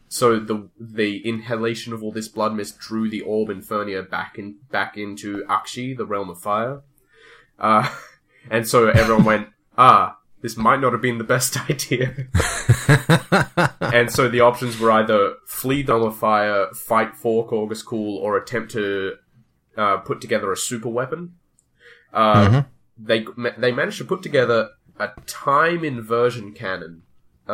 So 0.09 0.39
the 0.39 0.69
the 0.79 1.25
inhalation 1.25 1.93
of 1.93 2.03
all 2.03 2.11
this 2.11 2.27
blood 2.27 2.53
mist 2.53 2.77
drew 2.77 3.09
the 3.09 3.21
Orb 3.21 3.49
Infernia 3.49 4.03
back 4.03 4.37
in 4.37 4.57
back 4.69 4.97
into 4.97 5.43
Aqshy, 5.45 5.95
the 5.95 6.05
realm 6.05 6.29
of 6.29 6.39
fire. 6.39 6.81
Uh, 7.57 7.89
and 8.51 8.67
so 8.67 8.87
everyone 8.89 9.23
went, 9.23 9.47
ah, 9.77 10.16
this 10.47 10.55
might 10.55 10.79
not 10.79 10.93
have 10.93 11.01
been 11.01 11.17
the 11.17 11.25
best 11.25 11.57
idea. 11.69 12.15
and 13.93 14.09
so 14.09 14.29
the 14.29 14.39
options 14.39 14.79
were 14.79 14.91
either 14.91 15.33
flee 15.45 15.81
the 15.83 16.09
fire, 16.09 16.67
fight 16.73 17.17
for 17.17 17.45
Korghos 17.45 17.83
Khul, 17.83 18.15
or 18.23 18.37
attempt 18.37 18.71
to 18.71 19.15
uh, 19.75 19.97
put 19.97 20.21
together 20.21 20.49
a 20.53 20.55
super 20.55 20.87
weapon. 20.87 21.33
Uh, 22.13 22.63
they 22.97 23.25
they 23.57 23.73
managed 23.73 23.97
to 23.97 24.05
put 24.05 24.23
together 24.23 24.69
a 24.97 25.09
time 25.25 25.83
inversion 25.83 26.53
cannon. 26.53 27.03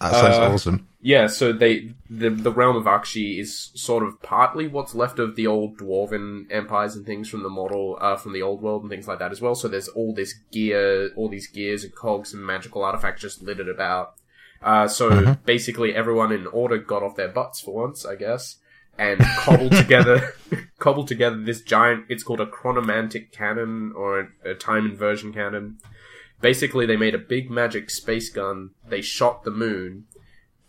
That 0.00 0.12
sounds 0.12 0.36
Uh, 0.36 0.50
awesome. 0.52 0.88
Yeah, 1.06 1.26
so 1.26 1.52
they 1.52 1.90
the 2.08 2.30
the 2.30 2.50
realm 2.50 2.76
of 2.76 2.84
Aqshy 2.84 3.38
is 3.38 3.70
sort 3.74 4.02
of 4.02 4.22
partly 4.22 4.66
what's 4.66 4.94
left 4.94 5.18
of 5.18 5.36
the 5.36 5.46
old 5.46 5.76
dwarven 5.76 6.46
empires 6.50 6.96
and 6.96 7.04
things 7.04 7.28
from 7.28 7.42
the 7.42 7.50
model 7.50 7.98
uh, 8.00 8.16
from 8.16 8.32
the 8.32 8.40
old 8.40 8.62
world 8.62 8.80
and 8.80 8.90
things 8.90 9.06
like 9.06 9.18
that 9.18 9.30
as 9.30 9.38
well. 9.38 9.54
So 9.54 9.68
there's 9.68 9.88
all 9.88 10.14
this 10.14 10.32
gear, 10.50 11.10
all 11.14 11.28
these 11.28 11.46
gears 11.46 11.84
and 11.84 11.94
cogs 11.94 12.32
and 12.32 12.42
magical 12.42 12.82
artifacts 12.82 13.20
just 13.20 13.42
littered 13.42 13.68
about. 13.68 14.14
Uh, 14.62 14.88
so 14.88 15.34
basically, 15.44 15.94
everyone 15.94 16.32
in 16.32 16.46
order 16.46 16.78
got 16.78 17.02
off 17.02 17.16
their 17.16 17.28
butts 17.28 17.60
for 17.60 17.74
once, 17.74 18.06
I 18.06 18.14
guess, 18.14 18.56
and 18.96 19.20
cobbled 19.20 19.72
together, 19.76 20.32
cobbled 20.78 21.08
together 21.08 21.36
this 21.36 21.60
giant. 21.60 22.06
It's 22.08 22.22
called 22.22 22.40
a 22.40 22.46
chronomantic 22.46 23.30
cannon 23.30 23.92
or 23.94 24.20
a, 24.20 24.52
a 24.52 24.54
time 24.54 24.86
inversion 24.86 25.34
cannon. 25.34 25.80
Basically, 26.40 26.86
they 26.86 26.96
made 26.96 27.14
a 27.14 27.18
big 27.18 27.50
magic 27.50 27.90
space 27.90 28.30
gun. 28.30 28.70
They 28.88 29.02
shot 29.02 29.44
the 29.44 29.50
moon 29.50 30.06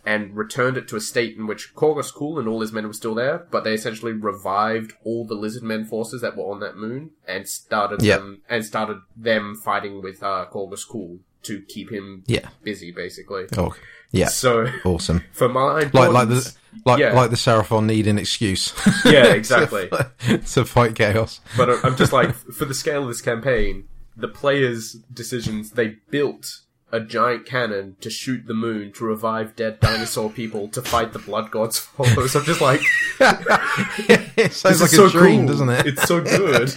and 0.05 0.35
returned 0.35 0.77
it 0.77 0.87
to 0.89 0.95
a 0.95 1.01
state 1.01 1.35
in 1.35 1.47
which 1.47 1.73
Korghos 1.75 2.13
Khul 2.13 2.37
and 2.39 2.47
all 2.47 2.61
his 2.61 2.71
men 2.71 2.85
were 2.87 2.93
still 2.93 3.15
there, 3.15 3.47
but 3.49 3.63
they 3.63 3.73
essentially 3.73 4.13
revived 4.13 4.93
all 5.03 5.25
the 5.25 5.33
lizard 5.33 5.63
men 5.63 5.83
forces 5.85 6.21
that 6.21 6.37
were 6.37 6.43
on 6.45 6.59
that 6.59 6.77
moon 6.77 7.11
and 7.27 7.47
started 7.47 8.01
Yep. 8.03 8.19
them 8.19 8.41
and 8.49 8.63
started 8.65 8.97
them 9.17 9.55
fighting 9.55 10.01
with 10.03 10.21
uh, 10.21 10.45
Korghos 10.51 10.87
Khul 10.87 11.19
to 11.43 11.61
keep 11.61 11.91
him 11.91 12.23
Yeah. 12.27 12.49
busy, 12.63 12.91
basically. 12.91 13.45
Oh, 13.57 13.73
yeah. 14.11 14.27
So 14.27 14.67
Awesome. 14.83 15.23
for 15.31 15.49
my 15.49 15.89
Like 15.93 16.11
like 16.11 16.27
the 16.29 16.53
like 16.85 16.99
Yeah. 16.99 17.13
like 17.13 17.29
the 17.31 17.35
Seraphon 17.35 17.85
need 17.85 18.07
an 18.07 18.17
excuse. 18.19 18.73
Yeah, 19.05 19.25
exactly. 19.33 19.89
to, 20.27 20.37
to 20.39 20.65
fight 20.65 20.95
chaos. 20.95 21.39
But 21.57 21.83
I'm 21.83 21.95
just 21.95 22.13
like, 22.13 22.33
for 22.35 22.65
the 22.65 22.73
scale 22.73 23.03
of 23.03 23.07
this 23.09 23.21
campaign, 23.21 23.87
the 24.17 24.27
players' 24.27 24.93
decisions, 25.13 25.71
they 25.71 25.97
built 26.09 26.61
a 26.95 26.99
giant 27.01 27.45
cannon 27.45 27.95
to 28.01 28.09
shoot 28.09 28.47
the 28.47 28.53
moon 28.53 28.91
to 28.93 29.03
revive 29.03 29.55
dead 29.55 29.79
dinosaur 29.79 30.29
people 30.29 30.67
to 30.69 30.81
fight 30.81 31.11
the 31.13 31.19
blood 31.19 31.51
gods 31.51 31.77
followers. 31.79 32.35
I'm 32.37 32.43
just 32.45 32.61
like, 32.61 32.81
it 33.19 34.53
sounds 34.53 34.81
like 34.81 34.91
a 34.91 34.95
so 34.95 35.09
dream, 35.09 35.39
cool. 35.41 35.47
doesn't 35.47 35.69
it? 35.69 35.85
It's 35.87 36.03
so 36.03 36.21
good. 36.21 36.73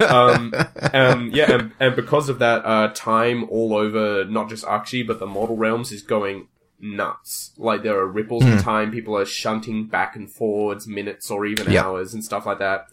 um, 0.00 0.54
um, 0.92 1.30
yeah, 1.32 1.52
and, 1.52 1.72
and 1.80 1.96
because 1.96 2.28
of 2.28 2.38
that, 2.40 2.64
uh, 2.64 2.88
time 2.94 3.44
all 3.50 3.74
over 3.74 4.24
not 4.24 4.48
just 4.48 4.64
Aqshy 4.64 5.06
but 5.06 5.18
the 5.18 5.26
mortal 5.26 5.56
realms 5.56 5.92
is 5.92 6.02
going 6.02 6.48
nuts. 6.80 7.52
Like 7.58 7.82
there 7.82 7.98
are 7.98 8.06
ripples 8.06 8.42
Hmm. 8.44 8.52
in 8.52 8.58
time. 8.58 8.90
People 8.90 9.16
are 9.16 9.24
shunting 9.24 9.86
back 9.86 10.16
and 10.16 10.30
forwards, 10.30 10.86
minutes 10.86 11.30
or 11.30 11.46
even 11.46 11.70
Yeah. 11.70 11.84
hours 11.84 12.12
and 12.14 12.24
stuff 12.24 12.46
like 12.46 12.58
that. 12.58 12.86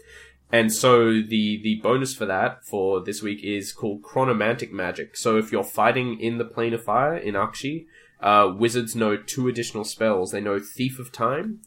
And 0.52 0.74
so 0.74 1.22
the 1.22 1.62
the 1.62 1.80
bonus 1.84 2.16
for 2.16 2.26
that 2.26 2.66
for 2.66 3.02
this 3.02 3.22
week 3.22 3.44
is 3.44 3.72
called 3.72 4.02
chronomantic 4.02 4.72
magic. 4.72 5.16
So 5.16 5.38
if 5.38 5.52
you're 5.52 5.64
fighting 5.64 6.20
in 6.20 6.38
the 6.40 6.46
plane 6.46 6.74
of 6.74 6.84
fire 6.84 7.16
in 7.16 7.36
Aqshy, 7.36 7.86
uh, 8.20 8.52
wizards 8.58 8.96
know 8.96 9.16
two 9.16 9.48
additional 9.48 9.84
spells. 9.84 10.32
They 10.32 10.42
know 10.42 10.60
Thief 10.60 10.98
of 11.00 11.12
Time, 11.12 11.62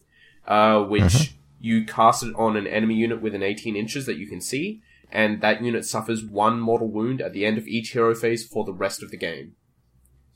uh, 0.47 0.83
which 0.83 1.03
Mm-hmm. 1.03 1.37
you 1.61 1.85
cast 1.85 2.25
it 2.25 2.35
on 2.37 2.57
an 2.57 2.66
enemy 2.66 2.95
unit 2.97 3.23
within 3.23 3.42
18 3.42 3.77
inches 3.77 4.05
that 4.07 4.16
you 4.16 4.27
can 4.27 4.40
see, 4.40 4.83
and 5.12 5.40
that 5.42 5.62
unit 5.62 5.85
suffers 5.85 6.25
one 6.25 6.59
mortal 6.59 6.88
wound 6.88 7.21
at 7.21 7.33
the 7.33 7.47
end 7.47 7.59
of 7.59 7.68
each 7.68 7.90
hero 7.90 8.14
phase 8.16 8.45
for 8.45 8.64
the 8.64 8.73
rest 8.73 9.01
of 9.03 9.11
the 9.12 9.16
game. 9.16 9.55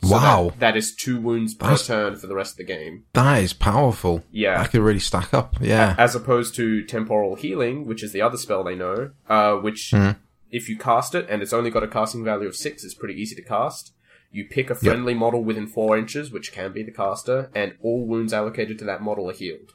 So 0.03 0.11
Wow. 0.11 0.49
that, 0.51 0.61
that 0.61 0.77
is 0.77 0.95
two 0.95 1.19
wounds 1.21 1.55
per 1.55 1.67
That's- 1.67 1.87
turn 1.87 2.17
for 2.17 2.27
the 2.27 2.35
rest 2.35 2.53
of 2.53 2.57
the 2.59 2.65
game. 2.65 3.05
That 3.15 3.43
is 3.43 3.53
powerful. 3.53 4.25
Yeah. 4.31 4.59
That 4.59 4.71
could 4.71 4.83
really 4.83 4.99
stack 5.01 5.33
up. 5.35 5.57
Yeah. 5.61 5.95
As 5.99 6.15
opposed 6.15 6.55
to 6.57 6.85
temporal 6.85 7.35
healing, 7.35 7.87
which 7.87 8.03
is 8.03 8.13
the 8.13 8.21
other 8.23 8.37
spell 8.37 8.63
they 8.63 8.75
know, 8.75 9.11
uh, 9.29 9.55
which 9.55 9.93
Mhm. 9.95 10.17
if 10.51 10.69
you 10.69 10.77
cast 10.77 11.15
it 11.15 11.27
and 11.31 11.43
it's 11.43 11.53
only 11.53 11.71
got 11.71 11.83
a 11.83 11.89
casting 11.89 12.23
value 12.25 12.47
of 12.47 12.55
six, 12.57 12.85
it's 12.85 12.95
pretty 12.95 13.21
easy 13.21 13.35
to 13.37 13.43
cast. 13.43 13.93
You 14.31 14.45
pick 14.45 14.69
a 14.71 14.75
friendly 14.75 15.15
model 15.15 15.43
within 15.43 15.67
four 15.67 15.97
inches, 15.97 16.31
which 16.31 16.53
can 16.53 16.73
be 16.73 16.83
the 16.83 16.91
caster, 16.93 17.51
and 17.55 17.75
all 17.83 18.07
wounds 18.07 18.33
allocated 18.35 18.79
to 18.81 18.85
that 18.85 19.01
model 19.01 19.31
are 19.31 19.35
healed. 19.35 19.73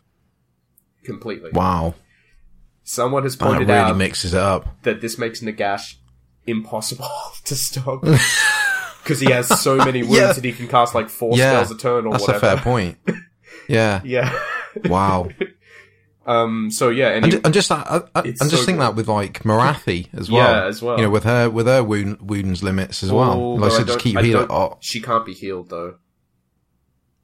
Completely. 1.03 1.49
Wow. 1.51 1.95
Someone 2.83 3.23
has 3.23 3.35
That 3.37 3.45
pointed 3.45 3.67
really 3.69 3.79
out 3.79 3.97
mixes 3.97 4.33
it 4.35 4.39
up. 4.39 4.81
that 4.83 5.01
this 5.01 5.17
makes 5.17 5.39
Nagash 5.41 5.95
impossible 6.45 7.09
to 7.45 7.55
stop. 7.55 8.03
Because 9.11 9.19
he 9.21 9.31
has 9.31 9.61
so 9.61 9.75
many 9.77 10.01
wounds 10.03 10.15
Yeah. 10.17 10.33
that 10.33 10.43
he 10.43 10.51
can 10.53 10.67
cast 10.67 10.95
like 10.95 11.09
four 11.09 11.37
Yeah. 11.37 11.51
spells 11.63 11.71
a 11.71 11.77
turn 11.81 12.05
or 12.05 12.11
That's 12.13 12.27
whatever. 12.27 12.45
a 12.45 12.49
fair 12.51 12.63
point. 12.63 12.97
Yeah. 13.67 14.01
Yeah. 14.03 14.37
Wow. 14.85 15.29
um. 16.25 16.71
So 16.71 16.89
yeah, 16.89 17.09
and 17.09 17.23
And, 17.25 17.33
he, 17.33 17.39
and 17.43 17.53
just 17.53 17.71
I, 17.71 18.01
I, 18.15 18.19
and 18.21 18.35
just 18.37 18.49
so 18.51 18.57
think 18.57 18.77
good. 18.79 18.81
that 18.81 18.95
with 18.95 19.07
like 19.07 19.43
Morathi 19.43 20.07
as 20.13 20.29
well. 20.31 20.43
Yeah, 20.63 20.65
as 20.67 20.81
well. 20.81 20.97
You 20.97 21.03
know, 21.03 21.09
with 21.09 21.23
her 21.23 21.49
with 21.49 21.67
her 21.67 21.83
wound 21.83 22.21
wounds 22.21 22.63
limits 22.63 23.03
as 23.03 23.11
well. 23.11 23.31
Oh, 23.33 23.49
Like, 23.55 23.71
so 23.71 23.79
I 23.81 23.83
just 23.83 23.99
keep 23.99 24.17
I 24.17 24.23
healing. 24.23 24.47
Oh, 24.49 24.77
she 24.81 24.99
can't 25.01 25.25
be 25.25 25.33
healed 25.33 25.69
though. 25.69 25.95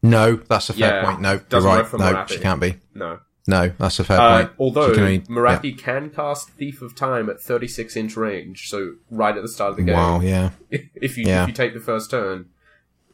no, 0.04 0.36
that's 0.36 0.70
a 0.70 0.74
fair 0.74 1.02
Yeah, 1.02 1.06
point. 1.06 1.22
No, 1.22 1.32
you're 1.34 1.40
doesn't 1.50 1.70
right. 1.70 1.94
No, 1.94 2.00
Morathi. 2.14 2.30
she 2.30 2.40
can't 2.40 2.62
be. 2.62 2.76
No. 2.94 3.20
No, 3.48 3.72
that's 3.80 4.00
a 4.00 4.04
fair 4.04 4.20
Uh, 4.20 4.38
point. 4.46 4.52
although 4.60 4.94
can 4.94 5.04
only- 5.04 5.20
Morathi 5.22 5.78
can 5.78 6.10
cast 6.10 6.50
Thief 6.52 6.82
of 6.82 6.96
Time 6.96 7.30
at 7.30 7.42
36 7.42 7.96
inch 7.96 8.18
range, 8.18 8.68
so 8.70 8.96
right 9.10 9.36
at 9.36 9.42
the 9.42 9.48
start 9.48 9.72
of 9.72 9.78
the 9.78 9.84
game. 9.84 9.96
Wow. 9.96 10.20
Yeah. 10.22 10.50
If 10.96 11.18
you 11.18 11.24
Yeah. 11.26 11.44
if 11.44 11.48
you 11.50 11.54
take 11.54 11.74
the 11.74 11.80
first 11.80 12.12
turn, 12.12 12.46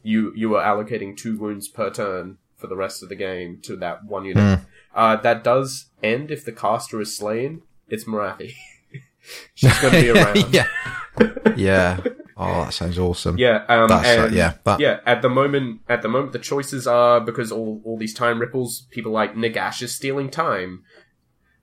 you 0.02 0.32
you 0.34 0.54
are 0.56 0.62
allocating 0.64 1.16
two 1.16 1.36
wounds 1.38 1.68
per 1.68 1.88
turn 1.90 2.38
for 2.56 2.66
the 2.66 2.76
rest 2.76 3.02
of 3.02 3.08
the 3.08 3.14
game 3.14 3.58
to 3.62 3.76
that 3.76 4.04
one 4.04 4.24
unit. 4.24 4.58
Hmm. 4.58 4.64
Uh, 4.94 5.16
that 5.16 5.42
does 5.44 5.86
end 6.02 6.30
if 6.30 6.44
the 6.44 6.52
caster 6.52 7.00
is 7.00 7.16
slain. 7.16 7.62
It's 7.88 8.04
Morathi. 8.04 8.52
She's 9.54 9.78
going 9.80 9.94
to 9.94 10.00
be 10.02 10.10
around. 10.20 10.52
yeah. 10.52 10.66
Yeah. 11.56 12.00
Oh, 12.36 12.64
that 12.64 12.72
sounds 12.74 12.98
awesome. 12.98 13.38
Yeah, 13.38 13.64
um, 13.68 13.88
That's, 13.88 14.08
uh, 14.08 14.30
yeah, 14.32 14.54
that- 14.64 14.80
yeah. 14.80 15.00
At 15.06 15.22
the 15.22 15.28
moment, 15.28 15.82
at 15.88 16.02
the 16.02 16.08
moment, 16.08 16.32
the 16.32 16.38
choices 16.40 16.86
are 16.86 17.20
because 17.20 17.52
all 17.52 17.80
all 17.84 17.96
these 17.96 18.14
time 18.14 18.40
ripples. 18.40 18.86
People 18.90 19.12
like 19.12 19.34
Nagash 19.34 19.82
is 19.82 19.94
stealing 19.94 20.30
time. 20.30 20.82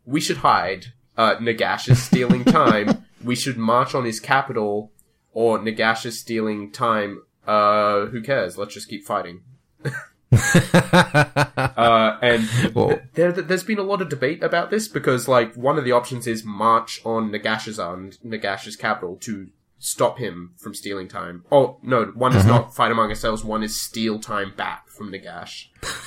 We 0.05 0.21
should 0.21 0.37
hide. 0.37 0.87
Uh, 1.17 1.35
Nagash 1.35 1.89
is 1.89 2.01
stealing 2.01 2.45
time. 2.61 3.05
we 3.23 3.35
should 3.35 3.57
march 3.57 3.93
on 3.93 4.05
his 4.05 4.19
capital, 4.19 4.91
or 5.33 5.59
Nagash 5.59 6.05
is 6.05 6.19
stealing 6.19 6.71
time. 6.71 7.21
Uh, 7.45 8.05
who 8.05 8.21
cares? 8.21 8.57
Let's 8.57 8.73
just 8.73 8.87
keep 8.89 9.03
fighting. 9.05 9.41
Uh, 10.33 12.17
and 12.21 12.73
Well- 12.73 12.99
there, 13.15 13.31
there's 13.31 13.63
been 13.63 13.79
a 13.79 13.83
lot 13.83 14.01
of 14.01 14.09
debate 14.09 14.41
about 14.43 14.69
this 14.69 14.87
because, 14.87 15.27
like, 15.27 15.53
one 15.55 15.77
of 15.77 15.83
the 15.83 15.91
options 15.91 16.25
is 16.27 16.43
march 16.45 17.01
on 17.05 17.31
Nagash's 17.31 17.77
Nagashizzar, 17.77 18.17
Nagash's 18.25 18.75
capital, 18.75 19.17
to 19.17 19.47
stop 19.83 20.17
him 20.19 20.53
from 20.57 20.73
stealing 20.75 21.07
time. 21.07 21.43
Oh, 21.51 21.77
no, 21.81 22.05
one 22.13 22.31
Mm-hmm. 22.31 22.39
is 22.39 22.45
not 22.45 22.75
fight 22.75 22.91
among 22.91 23.09
ourselves, 23.09 23.43
one 23.43 23.63
is 23.63 23.79
steal 23.79 24.19
time 24.19 24.53
back 24.55 24.87
from 24.89 25.11
Nagash, 25.11 25.65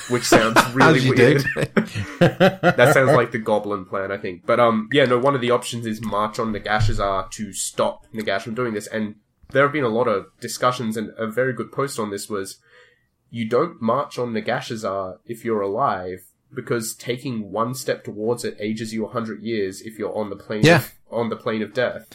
which 0.09 0.23
sounds 0.23 0.59
really 0.75 1.09
weird. 1.11 1.43
that 2.21 2.91
sounds 2.95 3.13
like 3.13 3.33
the 3.33 3.39
goblin 3.39 3.85
plan, 3.85 4.13
I 4.13 4.17
think. 4.17 4.47
But, 4.47 4.61
um, 4.61 4.89
yeah, 4.93 5.05
no, 5.05 5.19
one 5.19 5.35
of 5.35 5.41
the 5.41 5.51
options 5.51 5.87
is 5.87 6.01
march 6.01 6.39
on 6.39 6.53
Nagashizzar 6.53 7.31
to 7.33 7.53
stop 7.53 8.07
Nagash 8.15 8.43
from 8.43 8.55
doing 8.55 8.75
this, 8.75 8.87
and 8.87 9.17
there 9.51 9.63
have 9.65 9.73
been 9.73 9.85
a 9.85 9.89
lot 9.89 10.09
of 10.09 10.27
discussions, 10.41 10.97
and 10.97 11.11
a 11.19 11.27
very 11.27 11.53
good 11.53 11.73
post 11.73 11.99
on 11.99 12.11
this 12.11 12.29
was, 12.29 12.59
you 13.31 13.49
don't 13.49 13.83
march 13.83 14.19
on 14.19 14.33
Nagashizzar 14.33 15.19
if 15.27 15.45
you're 15.45 15.61
alive 15.61 16.21
because 16.55 16.95
taking 16.95 17.51
one 17.51 17.75
step 17.75 18.05
towards 18.05 18.45
it 18.45 18.57
ages 18.61 18.93
you 18.95 19.05
a 19.05 19.09
hundred 19.11 19.43
years 19.43 19.81
if 19.81 19.99
you're 19.99 20.17
on 20.17 20.31
the 20.31 20.37
plane 20.37 20.63
Yeah. 20.63 20.77
of, 20.77 20.93
on 21.11 21.29
the 21.29 21.35
plane 21.37 21.63
of 21.63 21.75
death. 21.75 22.07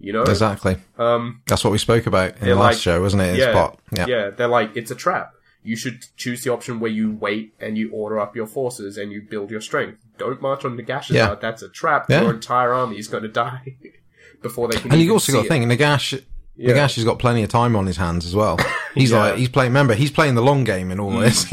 You 0.00 0.12
know? 0.12 0.22
exactly. 0.22 0.76
Um 0.98 1.42
That's 1.46 1.64
what 1.64 1.70
we 1.72 1.78
spoke 1.78 2.06
about 2.06 2.38
in 2.38 2.48
the 2.48 2.54
last 2.54 2.74
like- 2.74 2.76
show, 2.82 3.00
wasn't 3.00 3.22
it? 3.22 3.36
Yeah, 3.38 3.50
Spot. 3.52 3.78
Yeah. 3.96 4.06
yeah, 4.06 4.30
they're 4.30 4.48
like 4.48 4.76
it's 4.76 4.90
a 4.90 4.94
trap. 4.94 5.32
You 5.64 5.76
should 5.76 6.04
choose 6.16 6.44
the 6.44 6.52
option 6.52 6.78
where 6.80 6.90
you 6.90 7.10
wait 7.12 7.52
and 7.60 7.76
you 7.76 7.90
order 7.92 8.18
up 8.20 8.34
your 8.36 8.46
forces 8.46 8.96
and 8.96 9.10
you 9.12 9.20
build 9.22 9.50
your 9.50 9.60
strength. 9.60 9.98
Don't 10.16 10.40
march 10.40 10.64
on 10.64 10.78
Nagashizzar. 10.78 11.10
Yeah. 11.14 11.34
That's 11.34 11.62
a 11.62 11.68
trap. 11.68 12.06
Yeah. 12.08 12.22
Your 12.22 12.32
entire 12.32 12.72
army 12.72 12.96
is 12.98 13.08
going 13.08 13.24
to 13.24 13.28
die 13.28 13.76
before 14.42 14.68
they 14.68 14.78
can. 14.78 14.92
And 14.92 15.00
you've 15.00 15.12
also 15.12 15.32
got 15.32 15.40
to 15.40 15.46
it. 15.46 15.48
think 15.48 15.64
Nagash. 15.70 16.22
Yeah. 16.56 16.72
Nagash 16.74 16.94
has 16.96 17.04
got 17.04 17.18
plenty 17.18 17.42
of 17.42 17.50
time 17.50 17.76
on 17.76 17.86
his 17.86 17.96
hands 17.98 18.24
as 18.24 18.34
well. 18.34 18.56
He's 18.94 19.10
Yeah. 19.10 19.18
like 19.18 19.36
he's 19.36 19.48
playing. 19.48 19.70
Remember, 19.70 19.94
he's 19.94 20.10
playing 20.10 20.34
the 20.36 20.42
long 20.42 20.64
game 20.64 20.90
in 20.90 20.98
all 21.00 21.10
this. 21.10 21.46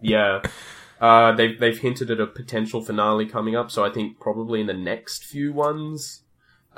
Yeah. 0.00 0.42
Uh, 1.00 1.32
they've 1.32 1.58
they've 1.58 1.78
hinted 1.78 2.10
at 2.10 2.20
a 2.20 2.26
potential 2.26 2.82
finale 2.82 3.26
coming 3.26 3.54
up, 3.54 3.70
so 3.70 3.84
I 3.84 3.90
think 3.90 4.18
probably 4.18 4.60
in 4.60 4.66
the 4.66 4.74
next 4.74 5.24
few 5.24 5.52
ones, 5.52 6.22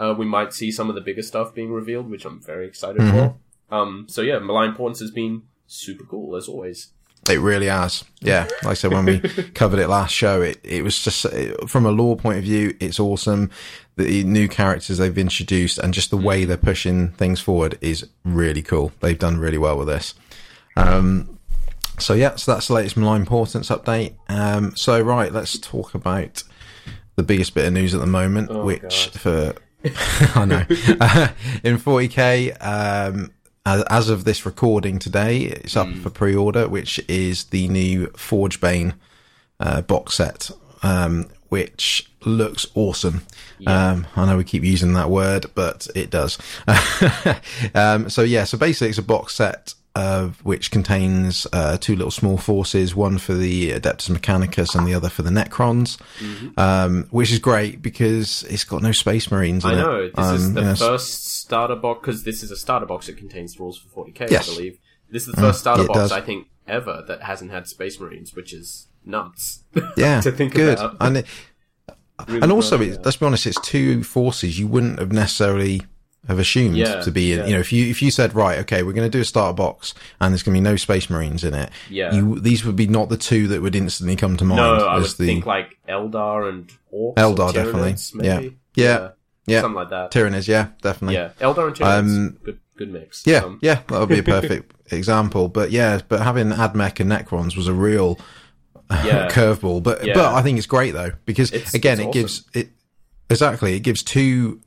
uh, 0.01 0.15
we 0.17 0.25
might 0.27 0.53
see 0.53 0.71
some 0.73 0.89
of 0.89 0.95
the 0.95 1.01
bigger 1.01 1.23
stuff 1.23 1.55
being 1.55 1.73
revealed, 1.73 2.11
which 2.11 2.25
I'm 2.25 2.41
very 2.41 2.67
excited 2.67 3.03
for. 3.03 3.37
Um, 3.71 4.07
so 4.09 4.23
yeah, 4.23 4.39
Malign 4.41 4.75
Portents 4.75 5.01
has 5.01 5.11
been 5.11 5.43
super 5.67 6.05
cool 6.05 6.35
as 6.37 6.49
always. 6.49 6.89
It 7.29 7.39
really 7.39 7.67
has. 7.67 8.03
Yeah. 8.21 8.45
Like 8.63 8.71
I 8.73 8.75
said, 8.75 8.93
when 8.93 9.05
we 9.05 9.21
covered 9.55 9.79
it 9.79 9.89
last 9.89 10.13
show, 10.15 10.41
it, 10.43 10.59
it 10.65 10.83
was 10.83 10.99
just, 11.05 11.25
it, 11.27 11.69
from 11.69 11.85
a 11.87 11.91
lore 11.91 12.17
point 12.17 12.39
of 12.39 12.45
view, 12.45 12.75
it's 12.81 12.99
awesome. 12.99 13.51
The 13.97 14.25
new 14.25 14.49
characters 14.49 14.97
they've 14.99 15.17
introduced 15.19 15.79
and 15.79 15.93
just 15.93 16.11
the 16.11 16.17
way 16.17 16.45
they're 16.47 16.57
pushing 16.57 17.11
things 17.13 17.39
forward 17.41 17.77
is 17.83 18.07
really 18.25 18.63
cool. 18.63 18.93
They've 19.01 19.19
done 19.19 19.37
really 19.39 19.59
well 19.59 19.77
with 19.77 19.89
this. 19.89 20.15
Um, 20.77 21.39
so 21.99 22.15
yeah, 22.15 22.37
so 22.37 22.55
that's 22.55 22.69
the 22.69 22.75
latest 22.75 22.97
Malign 22.97 23.27
Portents 23.27 23.69
update. 23.69 24.15
Um, 24.29 24.75
so 24.75 25.01
right, 25.01 25.31
let's 25.33 25.59
talk 25.59 25.95
about 25.95 26.43
the 27.17 27.23
biggest 27.23 27.55
bit 27.55 27.67
of 27.67 27.73
news 27.75 27.93
at 27.95 28.01
the 28.01 28.07
moment, 28.07 28.49
Oh, 28.51 28.65
which 28.65 29.11
God. 29.13 29.21
for 29.21 29.55
I 30.35 30.45
know 30.45 30.59
in 31.64 31.78
40k. 31.78 32.57
Um, 32.64 33.31
as, 33.66 33.83
as 33.91 34.09
of 34.09 34.24
this 34.24 34.45
recording 34.47 34.99
today, 34.99 35.39
it's 35.43 35.76
up 35.76 35.89
Hmm. 35.89 36.01
for 36.03 36.11
pre-order, 36.11 36.68
which 36.68 36.99
is 37.09 37.45
the 37.45 37.68
new 37.68 38.09
Forgebane 38.09 38.95
uh, 39.59 39.83
box 39.83 40.14
set, 40.14 40.51
um, 40.83 41.26
which 41.51 42.11
looks 42.24 42.66
awesome. 42.74 43.22
Um, 43.66 44.07
I 44.16 44.24
know 44.26 44.37
we 44.39 44.45
keep 44.45 44.64
using 44.64 44.95
that 44.95 45.11
word, 45.11 45.47
but 45.55 45.87
it 45.95 46.11
does. 46.11 46.39
um, 47.74 48.09
so 48.09 48.22
yeah, 48.22 48.45
so 48.45 48.57
basically 48.59 48.89
it's 48.89 48.99
a 48.99 49.03
box 49.03 49.35
set 49.35 49.74
of 49.95 50.45
which 50.45 50.70
contains 50.70 51.47
uh, 51.53 51.76
two 51.78 51.97
little 51.97 52.11
small 52.11 52.36
forces, 52.38 52.95
one 52.95 53.18
for 53.18 53.34
the 53.34 53.72
Adeptus 53.72 54.09
Mechanicus 54.11 54.74
and 54.74 54.86
the 54.86 54.95
other 54.95 55.09
for 55.09 55.22
the 55.22 55.30
Necrons, 55.30 55.99
um, 56.59 57.07
which 57.11 57.32
is 57.32 57.38
great 57.38 57.82
because 57.82 58.45
it's 58.45 58.64
got 58.64 58.82
no 58.82 58.93
Space 58.93 59.30
Marines. 59.30 59.64
In 59.64 59.70
Mm-hmm. 59.72 59.78
I 59.78 59.80
it. 59.80 59.86
know 59.86 60.03
this 60.09 60.12
Um, 60.18 60.34
is 60.36 60.53
the 60.55 60.61
yes. 60.62 60.78
first 60.78 61.26
starter 61.26 61.76
box 61.76 62.01
because 62.01 62.22
this 62.24 62.43
is 62.43 62.51
a 62.51 62.57
starter 62.57 62.86
box 62.86 63.07
that 63.07 63.16
contains 63.16 63.59
rules 63.59 63.78
for 63.78 64.05
40k, 64.05 64.30
Yes. 64.30 64.49
I 64.51 64.55
believe. 64.55 64.78
This 65.11 65.26
is 65.26 65.34
the 65.34 65.41
first 65.41 65.61
starter 65.61 65.84
box 65.84 65.99
does. 65.99 66.12
I 66.12 66.20
think 66.20 66.47
ever 66.68 67.03
that 67.09 67.22
hasn't 67.22 67.51
had 67.51 67.66
Space 67.66 67.99
Marines, 67.99 68.34
which 68.34 68.53
is 68.53 68.86
nuts. 69.05 69.64
yeah, 69.97 70.20
to 70.20 70.30
think 70.30 70.55
good. 70.55 70.78
about. 70.78 70.97
And 71.01 71.16
it, 71.18 71.26
Really 72.28 72.43
and 72.43 72.53
also, 72.53 72.78
it, 72.82 73.03
let's 73.05 73.16
be 73.16 73.24
honest, 73.24 73.47
it's 73.47 73.59
two 73.62 74.05
forces 74.05 74.59
you 74.59 74.66
wouldn't 74.66 74.99
have 74.99 75.11
necessarily 75.11 75.80
have 76.29 76.39
assumed 76.39 76.77
Yeah, 76.77 77.01
to 77.01 77.11
be 77.11 77.33
in. 77.33 77.39
yeah. 77.41 77.47
You 77.47 77.53
know, 77.55 77.61
if 77.61 77.73
you 77.73 77.87
if 77.89 78.03
you 78.03 78.11
said 78.11 78.35
right, 78.35 78.59
okay, 78.61 78.83
we're 78.83 78.93
going 78.93 79.11
to 79.11 79.16
do 79.18 79.23
a 79.23 79.25
starter 79.25 79.55
box 79.55 79.95
and 80.21 80.33
there's 80.33 80.43
going 80.43 80.55
to 80.55 80.61
be 80.61 80.62
no 80.62 80.77
Space 80.77 81.09
Marines 81.09 81.45
in 81.45 81.55
it, 81.55 81.71
Yeah. 81.89 82.12
you 82.14 82.39
these 82.39 82.64
would 82.64 82.77
be 82.77 82.87
not 82.87 83.09
the 83.09 83.16
two 83.16 83.49
that 83.49 83.62
would 83.62 83.75
instantly 83.75 84.16
come 84.16 84.37
to 84.37 84.45
mind. 84.45 84.59
no, 84.59 84.87
I 84.87 84.95
would 84.97 85.05
as 85.05 85.14
the 85.16 85.27
think 85.27 85.47
like 85.47 85.79
Eldar 85.89 86.49
and 86.49 86.71
Orcs. 86.95 87.14
Eldar, 87.14 87.53
definitely. 87.55 87.97
Yeah. 88.27 88.41
maybe. 88.41 88.57
Yeah. 88.75 89.09
Yeah. 89.47 89.62
something 89.62 89.77
like 89.77 89.91
that. 89.91 90.11
Tyranids, 90.12 90.47
yeah, 90.47 90.68
definitely. 90.83 91.14
Yeah, 91.16 91.31
Eldar 91.41 91.68
and 91.68 91.77
Tyranids, 91.77 91.99
Um, 91.99 92.39
good, 92.45 92.61
good 92.77 92.93
mix. 92.93 93.27
Yeah, 93.27 93.39
Um, 93.45 93.59
yeah, 93.62 93.81
that 93.89 93.99
would 93.99 94.09
be 94.11 94.18
a 94.18 94.23
perfect 94.41 94.93
example. 94.93 95.49
But 95.49 95.71
yeah, 95.73 96.01
but 96.09 96.21
having 96.21 96.51
Admech 96.51 97.01
and 97.01 97.11
Necrons 97.11 97.57
was 97.57 97.66
a 97.66 97.73
real 97.73 98.18
Yeah. 98.91 99.29
curveball. 99.31 99.83
But 99.83 100.05
Yeah. 100.07 100.14
but 100.14 100.35
I 100.35 100.43
think 100.43 100.59
it's 100.59 100.66
great 100.66 100.93
though 100.93 101.12
because 101.25 101.51
It's- 101.53 101.73
again, 101.75 101.95
it's 101.95 102.01
it 102.01 102.09
awesome. 102.09 102.21
gives 102.21 102.45
it 102.53 102.68
exactly 103.31 103.75
it 103.75 103.81
gives 103.81 104.03
two 104.03 104.61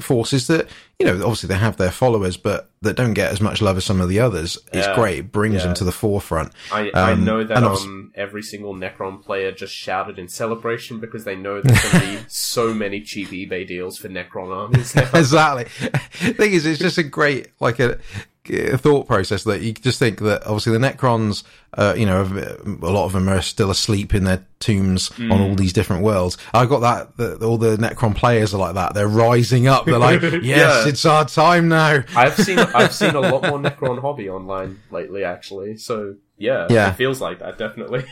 forces 0.00 0.46
that 0.46 0.68
you 1.00 1.06
know 1.06 1.14
obviously 1.22 1.48
they 1.48 1.56
have 1.56 1.76
their 1.76 1.90
followers, 1.90 2.36
but 2.36 2.70
that 2.82 2.94
don't 2.96 3.14
get 3.14 3.32
as 3.32 3.40
much 3.40 3.60
love 3.60 3.76
as 3.76 3.84
some 3.84 4.00
of 4.00 4.08
the 4.08 4.20
others. 4.20 4.56
It's 4.72 4.86
Yeah. 4.86 4.94
great, 4.94 5.18
it 5.18 5.32
brings 5.32 5.56
Yeah. 5.56 5.64
them 5.66 5.74
to 5.74 5.84
the 5.84 5.92
forefront. 5.92 6.52
I, 6.70 6.90
I 6.94 7.12
Um, 7.12 7.24
know 7.24 7.42
that 7.44 7.56
and 7.56 7.66
um, 7.66 8.12
every 8.14 8.42
single 8.42 8.74
Necron 8.74 9.22
player 9.22 9.50
just 9.52 9.74
shouted 9.74 10.18
in 10.18 10.28
celebration 10.28 11.00
because 11.00 11.24
they 11.24 11.34
know 11.36 11.60
there's 11.60 11.80
going 11.82 12.00
to 12.04 12.10
be 12.18 12.24
so 12.28 12.72
many 12.72 13.00
cheap 13.00 13.28
eBay 13.30 13.66
deals 13.66 13.98
for 13.98 14.08
Necron 14.08 14.54
armies 14.54 14.94
exactly. 15.14 15.64
Thing 16.34 16.52
is, 16.52 16.64
it's 16.66 16.78
just 16.80 16.98
a 16.98 17.02
great 17.02 17.48
like 17.60 17.80
a 17.80 17.98
thought 18.44 19.06
process 19.06 19.44
that 19.44 19.60
you 19.60 19.72
just 19.72 19.98
think 19.98 20.18
that 20.20 20.44
obviously 20.46 20.72
the 20.72 20.78
Necrons, 20.78 21.44
uh, 21.74 21.94
you 21.96 22.04
know, 22.06 22.22
a 22.22 22.90
lot 22.90 23.04
of 23.04 23.12
them 23.12 23.28
are 23.28 23.40
still 23.42 23.70
asleep 23.70 24.14
in 24.14 24.24
their 24.24 24.44
tombs 24.58 25.10
on 25.12 25.28
Mm. 25.28 25.40
all 25.40 25.54
these 25.54 25.72
different 25.72 26.02
worlds. 26.02 26.36
I 26.52 26.66
got 26.66 26.80
that, 26.80 27.16
that 27.18 27.42
all 27.42 27.56
the 27.58 27.76
Necron 27.76 28.14
players 28.16 28.52
are 28.52 28.58
like 28.58 28.74
that. 28.74 28.94
They're 28.94 29.06
rising 29.08 29.68
up. 29.68 29.84
They're 29.86 29.98
like, 29.98 30.22
yes, 30.22 30.42
Yeah. 30.42 30.88
it's 30.88 31.04
our 31.04 31.24
time 31.24 31.68
now. 31.68 32.02
I've 32.16 32.34
seen 32.36 32.58
I've 32.58 32.92
seen 32.94 33.14
a 33.14 33.20
lot 33.32 33.42
more 33.42 33.58
Necron 33.58 34.00
hobby 34.00 34.28
online 34.28 34.80
lately, 34.90 35.22
actually. 35.24 35.76
So 35.76 36.16
yeah, 36.36 36.66
Yeah. 36.68 36.90
it 36.90 36.94
feels 36.96 37.20
like 37.20 37.38
that 37.38 37.58
definitely. 37.58 38.04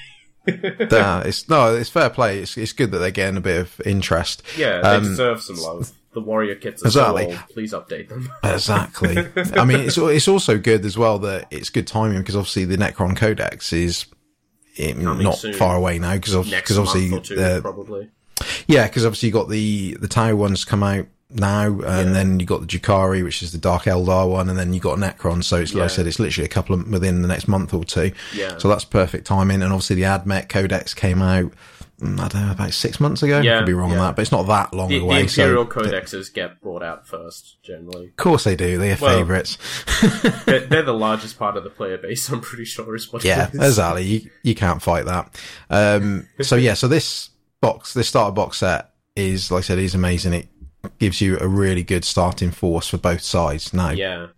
Nah, 0.46 1.20
it's 1.24 1.48
no, 1.48 1.74
it's 1.74 1.90
fair 1.90 2.08
play. 2.10 2.38
It's 2.38 2.56
it's 2.56 2.72
good 2.72 2.90
that 2.92 2.98
they're 2.98 3.10
getting 3.10 3.36
a 3.36 3.40
bit 3.40 3.60
of 3.60 3.80
interest. 3.84 4.42
yeah, 4.56 4.80
they 4.80 4.88
Um, 4.88 5.02
deserve 5.04 5.42
some 5.42 5.56
love. 5.56 5.90
The 6.12 6.20
warrior 6.20 6.56
kits 6.56 6.82
are 6.82 6.88
Exactly. 6.88 7.24
so 7.24 7.30
old. 7.30 7.38
Please 7.50 7.72
update 7.72 8.08
them. 8.08 8.30
Exactly. 8.42 9.16
I 9.58 9.64
mean, 9.64 9.80
it's 9.80 9.96
it's 9.96 10.26
also 10.28 10.58
good 10.58 10.84
as 10.84 10.98
well 10.98 11.18
that 11.20 11.46
it's 11.50 11.70
good 11.70 11.86
timing 11.86 12.18
because 12.18 12.34
obviously 12.36 12.64
the 12.64 12.76
Necron 12.76 13.16
Codex 13.16 13.72
is 13.72 14.06
eh, 14.78 14.92
not 14.94 15.36
soon. 15.36 15.52
far 15.54 15.76
away 15.76 15.98
now 15.98 16.14
because 16.14 16.50
because 16.50 16.78
obviously 16.78 17.20
two, 17.20 17.36
the- 17.36 17.60
probably. 17.62 18.08
yeah 18.66 18.86
because 18.88 19.04
obviously 19.06 19.28
you 19.28 19.32
got 19.32 19.48
the 19.48 19.96
the 20.00 20.08
Tau 20.08 20.34
ones 20.34 20.64
come 20.64 20.82
out 20.82 21.06
now 21.32 21.66
and 21.66 21.80
Yeah. 22.08 22.12
then 22.12 22.40
you 22.40 22.46
got 22.46 22.60
the 22.60 22.66
Drukhari 22.66 23.22
which 23.22 23.40
is 23.40 23.52
the 23.52 23.58
Dark 23.58 23.84
Eldar 23.84 24.28
one 24.28 24.48
and 24.48 24.58
then 24.58 24.72
you 24.74 24.80
got 24.80 24.98
Necron 24.98 25.44
so 25.44 25.58
it's 25.58 25.74
like 25.74 25.84
I 25.84 25.86
said 25.86 26.08
it's 26.08 26.18
literally 26.18 26.44
a 26.46 26.48
couple 26.48 26.74
of 26.74 26.88
within 26.88 27.22
the 27.22 27.28
next 27.28 27.46
month 27.46 27.72
or 27.72 27.84
two 27.84 28.10
Yeah. 28.34 28.58
so 28.58 28.66
that's 28.68 28.84
perfect 28.84 29.28
timing 29.28 29.62
and 29.62 29.72
obviously 29.72 29.94
the 29.94 30.02
Admech 30.02 30.48
Codex 30.48 30.92
came 30.92 31.22
out 31.22 31.52
I 32.02 32.28
don't 32.28 32.46
know 32.46 32.52
about 32.52 32.72
six 32.72 32.98
months 33.00 33.22
ago 33.22 33.40
Yeah, 33.40 33.58
could 33.58 33.66
be 33.66 33.72
wrong 33.74 33.90
yeah. 33.90 33.98
on 33.98 34.02
that 34.06 34.16
but 34.16 34.22
it's 34.22 34.32
not 34.32 34.44
that 34.46 34.72
long 34.74 34.88
The, 34.88 34.98
the 34.98 35.04
away 35.04 35.20
Imperial 35.22 35.64
so 35.70 35.80
codexes 35.80 36.32
get 36.32 36.60
brought 36.60 36.82
out 36.82 37.06
first, 37.06 37.62
generally. 37.62 38.06
of 38.08 38.16
course 38.16 38.44
they 38.44 38.56
do 38.56 38.78
they're 38.78 38.96
Well, 39.00 39.18
favourites 39.18 39.58
They're, 40.46 40.60
they're 40.60 40.82
the 40.82 40.92
largest 41.08 41.38
part 41.38 41.56
of 41.56 41.64
the 41.64 41.70
player 41.70 41.98
base, 41.98 42.28
I'm 42.30 42.40
pretty 42.40 42.64
sure, 42.64 42.94
is 42.94 43.12
what 43.12 43.22
Yeah, 43.24 43.48
exactly. 43.52 44.04
You, 44.04 44.30
you 44.42 44.54
can't 44.54 44.80
fight 44.82 45.04
that. 45.06 45.38
Um, 45.68 46.28
so 46.40 46.56
yeah, 46.56 46.74
so 46.74 46.88
this 46.88 47.30
box, 47.60 47.92
this 47.94 48.08
starter 48.08 48.32
box 48.32 48.58
set 48.58 48.90
is, 49.16 49.50
like 49.50 49.58
I 49.64 49.66
said, 49.66 49.78
is 49.78 49.94
amazing. 49.94 50.32
It 50.32 50.48
gives 50.98 51.20
you 51.20 51.36
a 51.38 51.46
really 51.48 51.82
good 51.82 52.04
starting 52.06 52.50
force 52.50 52.88
for 52.88 52.96
both 52.96 53.20
sides. 53.20 53.74
Now, 53.74 53.90
Yeah. 53.90 54.28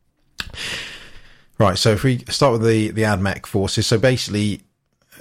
right. 1.58 1.78
So 1.78 1.90
if 1.92 2.02
we 2.02 2.18
start 2.28 2.52
with 2.54 2.62
the 2.66 2.90
the 2.90 3.02
AdMech 3.02 3.46
forces, 3.46 3.86
so 3.86 3.98
basically. 3.98 4.62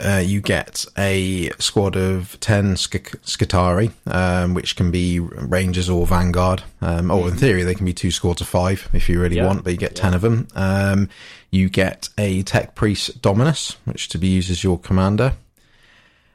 Uh, 0.04 0.18
you 0.18 0.42
get 0.42 0.84
a 0.98 1.52
squad 1.60 1.96
of 1.96 2.40
10 2.40 2.76
Sk- 2.78 3.16
Skitarii, 3.24 3.92
um, 4.08 4.54
which 4.54 4.76
can 4.76 4.90
be 4.92 5.20
Rangers 5.20 5.90
or 5.90 6.08
Vanguard. 6.08 6.64
Um, 6.82 7.12
or 7.12 7.28
in 7.30 7.36
theory, 7.36 7.64
they 7.64 7.76
can 7.76 7.86
be 7.86 7.94
two 7.94 8.10
squads 8.12 8.42
of 8.42 8.48
five 8.48 8.90
if 8.94 9.08
you 9.08 9.22
really 9.22 9.38
Yeah. 9.38 9.46
want, 9.46 9.64
but 9.64 9.72
you 9.74 9.78
get 9.78 9.96
10 9.96 10.14
of 10.14 10.22
them. 10.22 10.48
Um, 10.56 11.10
you 11.52 11.70
get 11.70 12.10
a 12.18 12.42
Tech 12.44 12.74
Priest 12.76 13.22
Dominus, 13.22 13.78
which 13.86 14.10
to 14.10 14.18
be 14.18 14.28
used 14.28 14.50
as 14.50 14.64
your 14.64 14.80
commander. 14.80 15.34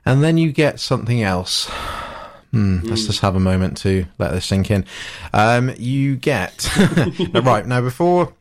And 0.05 0.23
then 0.23 0.39
you 0.39 0.53
get 0.53 0.79
something 0.79 1.23
else. 1.23 1.69
Hmm, 2.53 2.79
let's 2.85 3.07
just 3.07 3.21
have 3.21 3.35
a 3.35 3.41
moment 3.41 3.77
to 3.79 4.07
let 4.19 4.31
this 4.33 4.47
sink 4.47 4.71
in. 4.71 4.85
Um, 5.35 5.73
you 5.77 6.15
get, 6.17 6.69
right, 7.35 7.67
now 7.67 7.81
before 7.81 8.33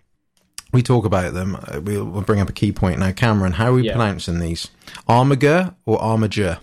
we 0.75 0.83
talk 0.83 1.05
about 1.05 1.33
them, 1.33 1.55
uh, 1.55 1.81
we'll, 1.81 2.05
we'll 2.05 2.21
bring 2.21 2.39
up 2.39 2.49
a 2.49 2.53
key 2.53 2.71
point 2.71 2.99
now. 2.99 3.11
Cameron, 3.11 3.53
how 3.53 3.71
are 3.71 3.73
we 3.73 3.83
Yeah. 3.83 3.93
pronouncing 3.95 4.39
these? 4.39 4.69
Armiger 5.07 5.73
or 5.85 5.97
Armiger? 6.01 6.59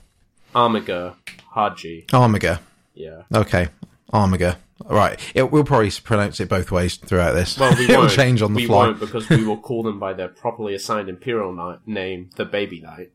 Armiger. 0.55 1.15
Haji. 1.51 2.07
Armiger. 2.13 2.61
Yeah. 2.95 3.23
Okay, 3.35 3.69
Armiger. 4.13 4.57
Right, 4.85 5.19
it, 5.35 5.51
we'll 5.53 5.65
probably 5.65 5.91
pronounce 6.03 6.41
it 6.41 6.49
both 6.49 6.71
ways 6.73 6.97
throughout 6.97 7.33
this. 7.35 7.57
Well, 7.59 7.75
we 7.77 7.85
It'll 7.89 7.99
won't. 8.03 8.13
change 8.13 8.43
on 8.43 8.53
the 8.53 8.57
we 8.63 8.67
fly. 8.67 8.87
won't 8.87 9.01
because 9.01 9.29
we 9.29 9.45
will 9.45 9.57
call 9.59 9.83
them 9.85 9.99
by 10.01 10.13
their 10.13 10.29
properly 10.29 10.75
assigned 10.75 11.09
Imperial 11.09 11.53
ni- 11.53 11.93
name, 11.95 12.31
the 12.37 12.45
Baby 12.45 12.81
Knight. 12.81 13.13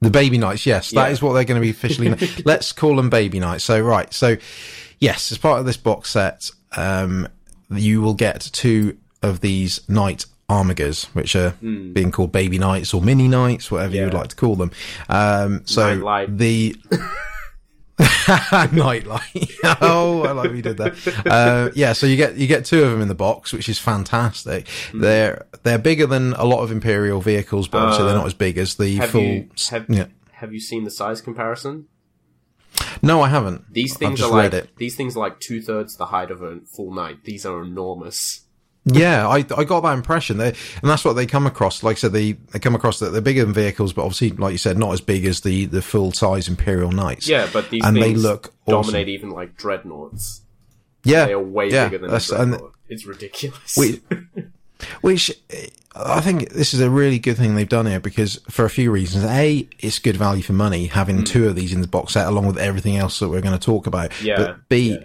The 0.00 0.10
baby 0.10 0.38
Knights, 0.38 0.64
yes, 0.66 0.90
that 0.90 1.06
Yeah. 1.06 1.12
is 1.12 1.22
what 1.22 1.32
they're 1.32 1.44
going 1.44 1.60
to 1.60 1.64
be 1.64 1.70
officially. 1.70 2.14
Let's 2.44 2.70
call 2.72 2.96
them 2.96 3.10
baby 3.10 3.40
Knights. 3.40 3.64
So, 3.64 3.80
right, 3.80 4.12
so 4.12 4.36
yes, 5.00 5.32
as 5.32 5.38
part 5.38 5.58
of 5.58 5.66
this 5.66 5.76
box 5.78 6.10
set, 6.10 6.50
um, 6.76 7.26
you 7.70 8.00
will 8.02 8.14
get 8.14 8.42
two 8.52 8.96
of 9.26 9.40
these 9.40 9.86
knight 9.88 10.24
armigers, 10.48 11.06
which 11.14 11.34
are 11.36 11.50
being 11.60 12.10
called 12.12 12.30
baby 12.32 12.58
knights 12.58 12.94
or 12.94 13.02
mini 13.02 13.28
knights, 13.28 13.70
whatever 13.70 13.94
you 13.96 14.04
would. 14.04 14.14
Like 14.14 14.28
to 14.28 14.36
call 14.36 14.54
them. 14.56 14.70
Um, 15.08 15.62
so 15.66 15.94
Nightlight. 15.96 16.38
the 16.38 16.76
nightlight. 18.72 19.50
oh, 19.80 20.22
I 20.22 20.32
like 20.32 20.50
we 20.52 20.62
did 20.62 20.76
that. 20.78 21.26
Uh, 21.26 21.70
yeah, 21.74 21.92
so 21.92 22.06
you 22.06 22.16
get 22.16 22.36
you 22.36 22.46
get 22.46 22.64
two 22.64 22.82
of 22.84 22.90
them 22.90 23.00
in 23.00 23.08
the 23.08 23.14
box, 23.14 23.52
which 23.52 23.68
is 23.68 23.78
fantastic. 23.78 24.68
Hmm. 24.92 25.00
They're 25.00 25.46
they're 25.62 25.78
bigger 25.78 26.06
than 26.06 26.32
a 26.34 26.44
lot 26.44 26.62
of 26.62 26.70
imperial 26.70 27.20
vehicles, 27.20 27.68
but 27.68 27.78
obviously 27.82 28.04
Uh, 28.04 28.06
they're 28.08 28.16
not 28.18 28.26
as 28.26 28.34
big 28.34 28.58
as 28.58 28.74
the 28.76 28.96
Have 28.96 29.10
full. 29.10 29.22
you 29.22 29.48
have, 29.70 29.86
yeah. 29.88 30.06
have 30.32 30.52
you 30.52 30.60
seen 30.60 30.84
the 30.84 30.90
size 30.90 31.20
comparison? 31.20 31.86
No, 33.02 33.22
I 33.22 33.28
haven't. 33.28 33.72
These 33.72 33.96
things 33.96 34.20
are 34.20 34.30
like 34.30 34.76
these 34.76 34.96
things 34.96 35.16
are 35.16 35.20
like 35.20 35.40
two 35.40 35.62
thirds 35.62 35.96
the 35.96 36.06
height 36.06 36.30
of 36.30 36.42
a 36.42 36.60
full 36.60 36.92
knight. 36.92 37.24
These 37.24 37.46
are 37.46 37.62
enormous. 37.62 38.42
Yeah, 38.86 39.26
I 39.26 39.44
I 39.56 39.64
got 39.64 39.80
that 39.80 39.94
impression. 39.94 40.38
They 40.38 40.48
and 40.48 40.90
that's 40.90 41.04
what 41.04 41.14
they 41.14 41.26
come 41.26 41.44
across. 41.44 41.82
Like 41.82 41.96
I 41.96 42.00
said, 42.00 42.12
they 42.12 42.32
they 42.32 42.60
come 42.60 42.76
across 42.76 43.00
that 43.00 43.10
they're 43.10 43.20
bigger 43.20 43.44
than 43.44 43.52
vehicles, 43.52 43.92
but 43.92 44.02
obviously, 44.02 44.30
like 44.30 44.52
you 44.52 44.58
said, 44.58 44.78
not 44.78 44.92
as 44.92 45.00
big 45.00 45.26
as 45.26 45.40
the 45.40 45.66
the 45.66 45.82
full 45.82 46.12
size 46.12 46.48
Imperial 46.48 46.92
Knights. 46.92 47.28
Yeah, 47.28 47.48
but 47.52 47.68
these 47.70 47.84
And 47.84 47.96
they 47.96 48.02
things 48.02 48.22
look 48.22 48.54
awesome. 48.66 48.92
dominate 48.92 49.08
even 49.08 49.30
like 49.30 49.56
dreadnoughts. 49.56 50.42
yeah, 51.02 51.26
They 51.26 51.32
are 51.32 51.40
way 51.40 51.68
yeah, 51.68 51.88
bigger 51.88 51.98
than 52.06 52.10
that's- 52.10 52.60
It's 52.88 53.04
ridiculous. 53.04 53.76
We- 53.76 54.00
Which 55.00 55.32
I 55.96 56.20
think 56.20 56.50
this 56.50 56.74
is 56.74 56.80
a 56.80 56.90
really 56.90 57.18
good 57.18 57.36
thing 57.36 57.54
they've 57.54 57.68
done 57.68 57.86
here 57.86 58.00
because 58.00 58.36
for 58.50 58.64
a 58.64 58.70
few 58.70 58.90
reasons. 58.90 59.24
A, 59.24 59.66
it's 59.78 59.98
good 59.98 60.16
value 60.16 60.42
for 60.42 60.52
money 60.52 60.86
having 60.86 61.18
hmm. 61.18 61.24
two 61.24 61.48
of 61.48 61.56
these 61.56 61.72
in 61.72 61.80
the 61.80 61.88
box 61.88 62.12
set 62.12 62.26
along 62.26 62.46
with 62.46 62.58
everything 62.58 62.96
else 62.96 63.18
that 63.18 63.28
we're 63.28 63.40
going 63.40 63.58
to 63.58 63.64
talk 63.64 63.86
about. 63.86 64.12
Yeah, 64.22 64.36
But 64.36 64.68
B, 64.68 64.92
yeah. 64.92 65.04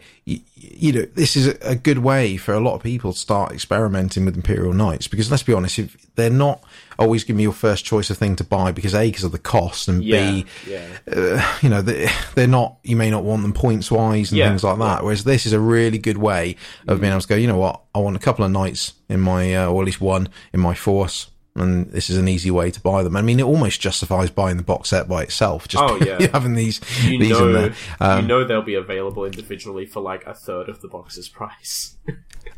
You 0.76 0.92
know, 0.94 1.02
this 1.16 1.36
is 1.36 1.48
a 1.62 1.76
good 1.76 2.00
way 2.00 2.38
for 2.38 2.54
a 2.54 2.60
lot 2.60 2.76
of 2.76 2.84
people 2.84 3.14
to 3.14 3.20
start 3.20 3.52
experimenting 3.52 4.26
with 4.26 4.36
Imperial 4.36 4.74
Knights 4.74 5.08
because 5.08 5.30
let's 5.32 5.44
be 5.44 5.54
honest, 5.54 5.80
if 5.80 5.96
they're 6.16 6.30
not 6.30 6.64
always 7.00 7.24
giving 7.24 7.40
you 7.40 7.46
your 7.48 7.54
first 7.54 7.84
choice 7.86 8.10
of 8.12 8.18
thing 8.18 8.36
to 8.36 8.44
buy 8.44 8.72
because 8.72 8.94
A, 8.94 9.08
because 9.08 9.24
of 9.24 9.32
the 9.32 9.40
cost 9.40 9.88
and 9.88 10.04
Yeah, 10.04 10.32
B, 10.32 10.46
yeah. 10.68 10.86
uh, 11.12 11.58
you 11.62 11.70
know, 11.70 11.82
they- 11.82 12.08
they're 12.36 12.46
not, 12.48 12.78
you 12.84 12.96
may 12.96 13.10
not 13.10 13.24
want 13.24 13.42
them 13.42 13.54
points 13.54 13.90
wise 13.90 14.32
and 14.32 14.38
Yeah, 14.38 14.50
things 14.50 14.64
like 14.64 14.78
that. 14.78 15.04
Whereas 15.04 15.24
this 15.24 15.46
is 15.48 15.54
a 15.54 15.60
really 15.60 15.98
good 15.98 16.18
way 16.18 16.58
of 16.88 17.02
being 17.02 17.12
able 17.12 17.22
to 17.22 17.28
go, 17.28 17.36
you 17.36 17.48
know 17.48 17.58
what, 17.58 17.82
I 17.96 18.00
want 18.00 18.16
a 18.16 18.20
couple 18.20 18.46
of 18.46 18.52
knights 18.52 18.94
in 19.10 19.20
my, 19.20 19.56
uh, 19.56 19.66
or 19.68 19.82
at 19.82 19.86
least 19.88 20.00
one 20.02 20.30
in 20.54 20.60
my 20.60 20.76
force. 20.76 21.28
And 21.54 21.92
this 21.92 22.10
is 22.10 22.18
an 22.18 22.30
easy 22.30 22.50
way 22.50 22.72
to 22.72 22.80
buy 22.80 23.04
them. 23.04 23.18
I 23.18 23.22
mean, 23.22 23.40
it 23.40 23.44
almost 23.44 23.82
justifies 23.82 24.30
buying 24.30 24.56
the 24.56 24.64
box 24.64 24.90
set 24.90 25.10
by 25.10 25.24
itself. 25.24 25.68
Just 25.68 25.84
Oh, 25.84 25.96
yeah. 26.06 26.28
having 26.32 26.54
these, 26.56 26.80
You 27.04 27.20
these 27.20 27.32
know, 27.32 27.48
in 27.48 27.54
there. 27.54 27.74
Um, 28.00 28.22
you 28.22 28.28
know 28.28 28.44
they'll 28.46 28.62
be 28.62 28.76
available 28.76 29.26
individually 29.26 29.86
for 29.86 30.00
like 30.02 30.26
a 30.26 30.34
third 30.34 30.70
of 30.70 30.82
the 30.82 30.88
box's 30.88 31.28
price. 31.28 31.98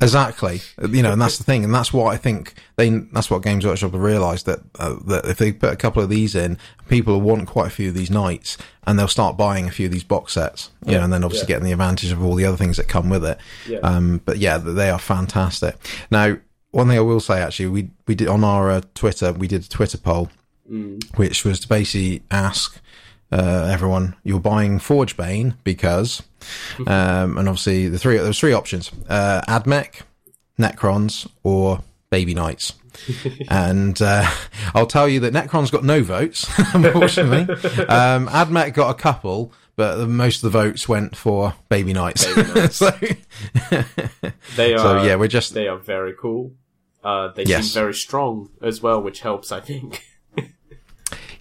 Exactly. 0.02 0.60
You 0.90 1.02
know, 1.02 1.14
and 1.14 1.22
that's 1.22 1.38
the 1.38 1.44
thing, 1.44 1.64
and 1.64 1.74
that's 1.74 1.94
what 1.94 2.14
I 2.14 2.18
think 2.18 2.56
they. 2.76 2.90
That's 2.90 3.30
what 3.30 3.44
Games 3.44 3.66
Workshop 3.66 3.92
have 3.92 4.02
realised 4.02 4.46
that 4.48 4.60
uh, 4.78 4.96
that 5.08 5.26
if 5.26 5.38
they 5.38 5.54
put 5.54 5.72
a 5.72 5.78
couple 5.78 6.02
of 6.02 6.10
these 6.10 6.36
in, 6.36 6.58
people 6.90 7.14
will 7.14 7.22
want 7.22 7.48
quite 7.48 7.68
a 7.68 7.70
few 7.70 7.90
of 7.90 7.96
these 7.96 8.10
knights, 8.10 8.58
and 8.86 8.98
they'll 8.98 9.08
start 9.08 9.38
buying 9.38 9.68
a 9.68 9.72
few 9.72 9.86
of 9.86 9.92
these 9.92 10.04
box 10.04 10.34
sets. 10.34 10.72
You 10.86 10.94
know, 10.94 11.04
and 11.04 11.14
then 11.14 11.24
obviously 11.24 11.46
yeah. 11.46 11.56
getting 11.56 11.66
the 11.66 11.72
advantage 11.72 12.12
of 12.12 12.24
all 12.24 12.36
the 12.36 12.46
other 12.46 12.58
things 12.58 12.78
that 12.78 12.88
come 12.88 13.10
with 13.10 13.24
it. 13.24 13.38
Yeah. 13.68 13.80
Um, 13.80 14.22
but 14.26 14.38
yeah, 14.40 14.58
they 14.58 14.90
are 14.90 15.00
fantastic. 15.00 15.76
Now, 16.12 16.38
one 16.74 16.88
thing 16.90 16.98
I 16.98 17.02
will 17.02 17.20
say, 17.22 17.42
actually, 17.42 17.68
we 17.68 17.90
we 18.08 18.16
did 18.16 18.28
on 18.28 18.44
our 18.44 18.70
uh, 18.70 18.82
Twitter, 18.96 19.32
we 19.32 19.48
did 19.48 19.64
a 19.64 19.70
Twitter 19.70 19.98
poll, 19.98 20.30
which 21.16 21.46
was 21.46 21.60
to 21.62 21.68
basically 21.70 22.24
ask 22.32 22.80
uh, 23.32 23.70
everyone, 23.72 24.16
you're 24.24 24.40
buying 24.40 24.80
Forgebane 24.80 25.56
because, 25.64 26.22
um, 26.88 27.38
and 27.38 27.48
obviously 27.48 27.88
the 27.90 27.98
three 28.00 28.18
there's 28.18 28.40
three 28.40 28.54
options: 28.54 28.92
uh, 29.08 29.42
Admech, 29.48 30.02
Necrons, 30.60 31.28
or 31.44 31.80
Baby 32.10 32.34
Knights. 32.34 32.74
and 33.50 34.00
uh, 34.02 34.30
I'll 34.76 34.86
tell 34.86 35.10
you 35.10 35.20
that 35.22 35.34
Necron's 35.34 35.72
got 35.72 35.84
no 35.84 36.04
votes, 36.04 36.48
unfortunately. 36.76 37.52
um, 37.86 38.28
Admech 38.28 38.74
got 38.76 38.92
a 38.92 38.94
couple, 38.94 39.52
but 39.76 39.96
the- 39.98 40.08
most 40.08 40.44
of 40.44 40.52
the 40.52 40.58
votes 40.60 40.88
went 40.88 41.16
for 41.16 41.56
Baby 41.70 41.94
Knights. 41.94 42.26
Baby 42.26 42.54
Knights. 42.54 42.76
so, 42.78 42.92
They 44.56 44.74
are. 44.76 44.78
so 44.80 45.04
yeah, 45.04 45.16
we're 45.16 45.28
just 45.28 45.54
they 45.56 45.68
are 45.68 45.78
very 45.78 46.14
cool. 46.20 46.52
Uh, 47.04 47.28
they 47.30 47.44
Yes. 47.44 47.66
seem 47.72 47.74
very 47.82 47.94
strong 47.94 48.50
as 48.62 48.82
well, 48.82 49.02
which 49.02 49.20
helps, 49.22 49.52
I 49.52 49.60
think. 49.60 50.04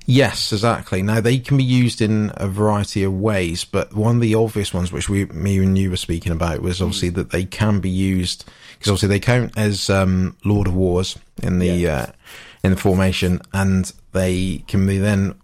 Yes, 0.05 0.53
exactly. 0.53 1.01
Now 1.01 1.21
they 1.21 1.39
can 1.39 1.57
be 1.57 1.63
used 1.63 2.01
in 2.03 2.33
a 2.35 2.49
variety 2.49 3.05
of 3.05 3.13
ways, 3.15 3.65
but 3.65 3.95
one 3.95 4.17
of 4.17 4.21
the 4.21 4.35
obvious 4.35 4.75
ones, 4.75 4.91
which 4.91 5.09
we, 5.09 5.27
me 5.27 5.59
and 5.59 5.79
you 5.79 5.91
were 5.91 5.97
speaking 5.97 6.33
about, 6.33 6.61
was 6.61 6.83
obviously 6.83 7.11
that 7.11 7.31
they 7.31 7.45
can 7.45 7.79
be 7.79 7.89
used 7.89 8.45
because 8.73 8.91
obviously 8.91 9.09
they 9.11 9.21
count 9.21 9.57
as 9.57 9.89
um, 9.89 10.37
Lord 10.45 10.67
of 10.67 10.75
Wars 10.75 11.17
in 11.41 11.61
the 11.61 11.67
Yeah. 11.69 11.97
uh, 12.09 12.13
in 12.65 12.73
the 12.73 12.77
formation, 12.77 13.41
and 13.53 13.93
they 14.11 14.65
can 14.67 14.89
be 14.89 14.99
then 14.99 15.37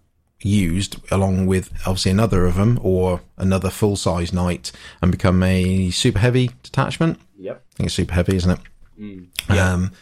used 0.43 0.97
along 1.13 1.47
with 1.47 1.71
obviously 1.87 2.11
another 2.11 2.45
of 2.45 2.57
them 2.57 2.81
or 2.83 3.21
another 3.37 3.71
full 3.71 3.95
size 3.95 4.33
knight 4.33 4.73
and 5.01 5.13
become 5.13 5.41
a 5.45 5.91
super 5.91 6.19
heavy 6.19 6.51
detachment. 6.65 7.21
yep. 7.39 7.63
I 7.75 7.77
think 7.77 7.87
it's 7.87 7.95
super 7.95 8.15
heavy, 8.15 8.35
isn't 8.37 8.51
it? 8.51 9.51
Um, 9.57 9.93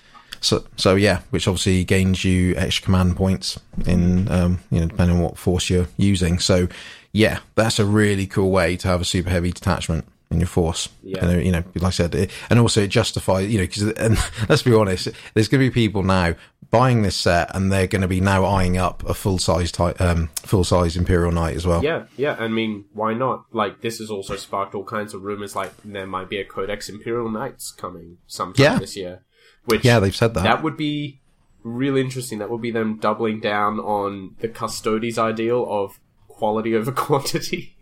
so, 0.47 0.65
so 0.77 0.95
yeah, 0.95 1.21
which 1.31 1.49
obviously 1.49 1.85
gains 1.85 2.25
you 2.25 2.55
extra 2.57 2.85
command 2.85 3.17
points 3.17 3.59
in, 3.87 4.31
um, 4.31 4.61
you 4.71 4.81
know, 4.81 4.87
depending 4.87 5.17
on 5.17 5.23
what 5.23 5.37
force 5.37 5.69
you're 5.69 5.89
using. 5.97 6.39
So, 6.39 6.69
yeah, 7.13 7.41
that's 7.55 7.79
a 7.79 7.85
really 7.85 8.27
cool 8.27 8.51
way 8.51 8.77
to 8.77 8.89
have 8.89 9.01
a 9.01 9.05
super 9.05 9.31
heavy 9.31 9.51
detachment 9.51 10.07
in 10.31 10.39
your 10.41 10.47
force. 10.49 10.89
Yeah. 11.03 11.25
And, 11.25 11.45
you 11.45 11.53
know, 11.53 11.63
like 11.75 11.83
I 11.85 11.91
said, 11.91 12.15
it, 12.15 12.31
and 12.51 12.59
also 12.59 12.83
it 12.83 12.89
justifies, 12.89 13.51
you 13.51 13.59
know, 13.59 13.65
because, 13.65 13.83
and 13.93 14.19
let's 14.49 14.63
be 14.63 14.75
honest, 14.75 15.09
there's 15.35 15.49
going 15.49 15.63
to 15.63 15.71
be 15.71 15.75
people 15.75 16.03
now 16.03 16.35
buying 16.71 17.03
this 17.03 17.15
set 17.17 17.55
and 17.55 17.71
they're 17.71 17.87
going 17.87 18.03
to 18.03 18.09
be 18.09 18.21
now 18.21 18.45
eyeing 18.45 18.77
up 18.77 19.09
a 19.09 19.15
full 19.15 19.39
size 19.39 19.71
type, 19.71 20.01
um, 20.01 20.29
full 20.37 20.65
size 20.65 20.97
Imperial 20.97 21.31
Knight 21.33 21.55
as 21.57 21.67
well. 21.67 21.83
Yeah, 21.83 22.07
yeah. 22.17 22.37
I 22.39 22.49
mean, 22.49 22.87
why 22.93 23.15
not? 23.15 23.45
Like, 23.53 23.83
this 23.83 23.99
has 23.99 24.11
also 24.11 24.37
sparked 24.37 24.75
all 24.75 24.85
kinds 24.85 25.15
of 25.15 25.23
rumors. 25.23 25.55
Like, 25.55 25.73
there 25.85 26.07
might 26.07 26.29
be 26.29 26.39
a 26.39 26.45
Codex 26.45 26.89
Imperial 26.89 27.31
Knights 27.31 27.71
coming 27.71 28.19
sometime 28.27 28.63
Yeah. 28.65 28.79
this 28.79 28.97
year. 28.97 29.23
Which 29.67 29.85
Yeah, 29.85 30.01
they've 30.01 30.15
said 30.17 30.35
that. 30.35 30.43
that 30.45 30.63
would 30.63 30.77
be 30.77 31.21
really 31.63 32.01
interesting. 32.01 32.39
That 32.39 32.51
would 32.51 32.63
be 32.63 32.71
them 32.71 32.97
doubling 32.97 33.41
down 33.41 33.79
on 33.79 34.35
the 34.41 34.49
Custodes' 34.49 35.19
ideal 35.19 35.67
of 35.69 36.01
quality 36.29 36.75
over 36.75 36.93
quantity. 37.07 37.76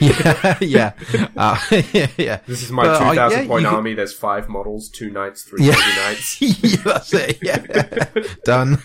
Yeah, 0.00 0.58
yeah, 0.60 0.92
uh, 1.36 1.58
yeah, 1.92 2.06
yeah. 2.16 2.38
This 2.46 2.62
is 2.62 2.70
my 2.70 2.84
But 2.84 3.02
I- 3.02 3.10
2,000 3.14 3.38
yeah, 3.40 3.46
point 3.46 3.62
you 3.62 3.68
could- 3.68 3.74
army. 3.76 3.94
There's 3.94 4.12
five 4.14 4.48
models, 4.48 4.88
two 4.88 5.10
knights, 5.10 5.42
three 5.42 5.64
Yeah. 5.64 5.72
knights. 5.74 6.40
yeah, 6.40 6.76
that's 6.84 7.12
it. 7.14 7.38
Yeah, 7.42 7.58
done. 8.44 8.78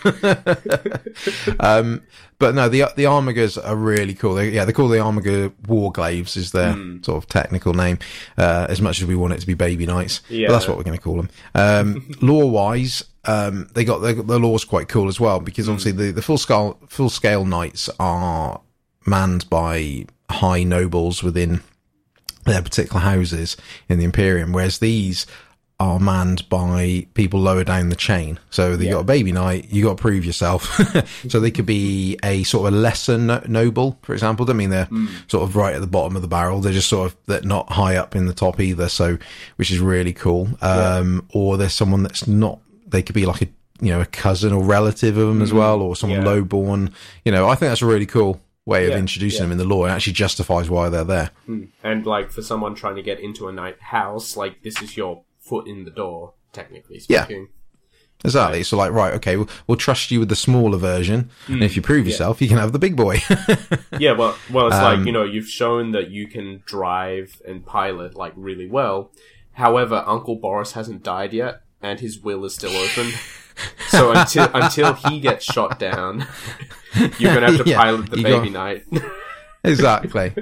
um, 1.60 2.02
but 2.38 2.54
no, 2.54 2.68
the 2.68 2.84
the 2.96 3.04
Armigers 3.04 3.58
are 3.62 3.76
really 3.76 4.14
cool. 4.14 4.34
They, 4.34 4.50
yeah, 4.50 4.64
they 4.64 4.72
call 4.72 4.88
the 4.88 4.98
Armiger 5.00 5.50
Warglaives 5.66 6.36
is 6.36 6.52
their 6.52 6.72
Hmm. 6.72 7.02
sort 7.02 7.22
of 7.22 7.28
technical 7.28 7.72
name. 7.74 7.98
Uh, 8.36 8.66
as 8.68 8.80
much 8.80 9.00
as 9.00 9.06
we 9.06 9.14
want 9.14 9.32
it 9.34 9.40
to 9.40 9.46
be 9.46 9.54
Baby 9.54 9.86
Knights, 9.86 10.20
Yeah. 10.28 10.48
but 10.48 10.54
that's 10.54 10.68
what 10.68 10.76
we're 10.76 10.82
going 10.84 10.96
to 10.98 11.02
call 11.02 11.16
them. 11.16 11.28
Um, 11.54 12.10
lore 12.20 12.50
wise, 12.50 13.04
um, 13.26 13.68
they 13.74 13.84
got 13.84 13.98
the, 13.98 14.14
the 14.14 14.38
lore's 14.38 14.64
quite 14.64 14.88
cool 14.88 15.08
as 15.08 15.20
well 15.20 15.40
because 15.40 15.66
Hmm. 15.66 15.72
obviously 15.72 15.92
the, 15.92 16.10
the 16.12 16.22
full 16.22 16.38
scale 16.38 16.78
full 16.88 17.10
scale 17.10 17.44
knights 17.44 17.88
are 18.00 18.60
manned 19.06 19.48
by 19.50 20.06
high 20.32 20.62
nobles 20.64 21.22
within 21.22 21.60
their 22.44 22.62
particular 22.62 23.00
houses 23.00 23.56
in 23.88 23.98
the 23.98 24.04
Imperium, 24.04 24.52
whereas 24.52 24.78
these 24.78 25.26
are 25.80 25.98
manned 25.98 26.48
by 26.48 27.06
people 27.14 27.40
lower 27.40 27.64
down 27.64 27.88
the 27.88 27.96
chain. 27.96 28.38
So 28.50 28.72
you 28.72 28.84
Yeah. 28.86 28.90
got 28.92 29.00
a 29.00 29.04
baby 29.04 29.32
knight, 29.32 29.68
you 29.70 29.82
got 29.84 29.96
to 29.96 30.00
prove 30.02 30.24
yourself. 30.24 30.62
so 31.28 31.40
they 31.40 31.50
could 31.50 31.66
be 31.66 32.16
a 32.22 32.44
sort 32.44 32.68
of 32.68 32.74
a 32.74 32.76
lesser 32.76 33.18
no- 33.18 33.42
noble, 33.48 33.98
for 34.02 34.12
example. 34.12 34.48
I 34.48 34.52
mean, 34.54 34.70
they're 34.70 34.88
sort 35.26 35.42
of 35.42 35.56
right 35.56 35.74
at 35.74 35.80
the 35.80 35.88
bottom 35.88 36.14
of 36.14 36.22
the 36.22 36.28
barrel. 36.28 36.60
They're 36.60 36.72
just 36.72 36.88
sort 36.88 37.10
of 37.10 37.16
they're 37.26 37.40
not 37.42 37.72
high 37.72 37.96
up 37.96 38.14
in 38.14 38.26
the 38.26 38.32
top 38.34 38.60
either. 38.60 38.88
So 38.88 39.18
which 39.56 39.72
is 39.72 39.80
really 39.80 40.12
cool. 40.12 40.50
Um, 40.60 41.26
or 41.30 41.56
there's 41.56 41.74
someone 41.74 42.02
that's 42.04 42.26
not. 42.28 42.60
They 42.86 43.02
could 43.02 43.14
be 43.16 43.26
like 43.26 43.42
a 43.42 43.48
you 43.80 43.90
know 43.90 44.00
a 44.00 44.06
cousin 44.06 44.52
or 44.52 44.62
relative 44.62 45.16
of 45.16 45.26
them 45.28 45.42
as 45.42 45.52
well, 45.52 45.80
or 45.80 45.96
someone 45.96 46.20
Yeah. 46.20 46.26
lowborn. 46.26 46.92
You 47.24 47.32
know, 47.32 47.48
I 47.48 47.56
think 47.56 47.70
that's 47.70 47.82
really 47.82 48.06
cool 48.06 48.40
way 48.64 48.90
of 48.90 48.96
introducing 48.96 49.38
yeah. 49.38 49.44
them 49.44 49.52
in 49.52 49.58
the 49.58 49.64
law. 49.64 49.86
It 49.86 49.90
actually 49.90 50.12
justifies 50.12 50.70
why 50.70 50.88
they're 50.88 51.04
there. 51.04 51.30
And, 51.82 52.06
like, 52.06 52.30
for 52.30 52.42
someone 52.42 52.74
trying 52.74 52.96
to 52.96 53.02
get 53.02 53.20
into 53.20 53.48
a 53.48 53.52
knight 53.52 53.80
house, 53.80 54.36
like, 54.36 54.62
this 54.62 54.80
is 54.80 54.96
your 54.96 55.24
foot 55.40 55.66
in 55.66 55.84
the 55.84 55.90
door, 55.90 56.34
technically 56.52 57.00
speaking. 57.00 57.40
Yeah. 57.40 57.58
Exactly. 58.24 58.62
So 58.62 58.76
like, 58.76 58.92
right, 58.92 59.14
okay, 59.14 59.36
we'll, 59.36 59.48
we'll 59.66 59.76
trust 59.76 60.10
you 60.10 60.20
with 60.20 60.28
the 60.28 60.36
smaller 60.36 60.78
version, 60.78 61.30
and 61.48 61.62
if 61.62 61.74
you 61.74 61.82
prove 61.82 62.06
yourself, 62.06 62.40
you 62.40 62.48
can 62.48 62.58
have 62.58 62.72
the 62.72 62.78
big 62.78 62.96
boy. 62.96 63.18
Yeah, 63.98 64.12
well, 64.12 64.36
well, 64.50 64.68
it's 64.68 64.76
Um, 64.76 64.82
like 64.84 65.06
you 65.06 65.12
know 65.12 65.22
you've 65.24 65.48
shown 65.48 65.92
that 65.92 66.10
you 66.10 66.26
can 66.26 66.62
drive 66.64 67.42
and 67.46 67.64
pilot 67.64 68.16
like 68.16 68.32
really 68.36 68.66
well. 68.66 69.12
However, 69.52 70.02
Uncle 70.06 70.36
Boris 70.36 70.72
hasn't 70.72 71.02
died 71.02 71.32
yet, 71.32 71.62
and 71.80 72.00
his 72.00 72.20
will 72.20 72.44
is 72.44 72.54
still 72.54 72.74
open. 72.76 73.12
so 73.88 74.12
until 74.12 74.48
until 74.54 74.94
he 74.94 75.20
gets 75.20 75.44
shot 75.44 75.78
down, 75.78 76.26
you're 77.18 77.34
gonna 77.34 77.50
have 77.52 77.64
to 77.64 77.70
Yeah, 77.70 77.76
pilot 77.82 78.10
the 78.10 78.22
baby 78.22 78.50
knight. 78.50 78.84
exactly, 79.64 80.34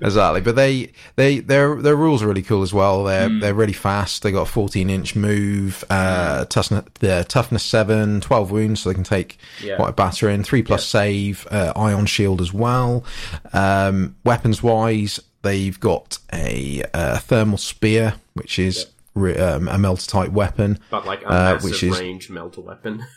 exactly. 0.00 0.40
But 0.40 0.54
they, 0.56 0.92
they, 1.16 1.40
their 1.40 1.74
their 1.82 1.96
rules 1.96 2.22
are 2.22 2.28
really 2.28 2.42
cool 2.42 2.62
as 2.62 2.72
well. 2.72 3.04
They're 3.04 3.28
Hmm. 3.28 3.40
they're 3.40 3.54
really 3.54 3.72
fast. 3.72 4.22
They 4.22 4.30
got 4.32 4.42
a 4.42 4.50
14 4.50 4.88
inch 4.90 5.16
move, 5.16 5.84
uh, 5.90 6.44
toughness, 6.46 6.84
the 7.00 7.24
toughness 7.28 7.62
seven, 7.64 8.20
12 8.20 8.50
wounds, 8.50 8.80
so 8.80 8.90
they 8.90 8.94
can 8.94 9.04
take 9.04 9.38
Yeah. 9.62 9.76
quite 9.76 9.90
a 9.90 9.92
battering. 9.92 10.42
Three 10.44 10.62
plus 10.62 10.86
save, 10.86 11.46
uh, 11.50 11.72
ion 11.76 12.06
shield 12.06 12.40
as 12.40 12.52
well. 12.52 13.04
Um, 13.52 14.14
weapons 14.24 14.62
wise, 14.62 15.18
they've 15.42 15.78
got 15.80 16.18
a 16.32 16.82
uh, 16.94 17.18
thermal 17.18 17.58
spear, 17.58 18.14
which 18.34 18.58
is 18.58 18.86
re- 19.14 19.36
um, 19.36 19.68
a 19.68 19.78
melter 19.78 20.06
type 20.06 20.30
weapon. 20.30 20.78
but 20.90 21.06
like 21.06 21.22
a 21.22 21.28
Uh, 21.28 21.60
which 21.60 21.82
is- 21.82 21.98
range 21.98 22.30
melter 22.30 22.60
weapon. 22.60 23.04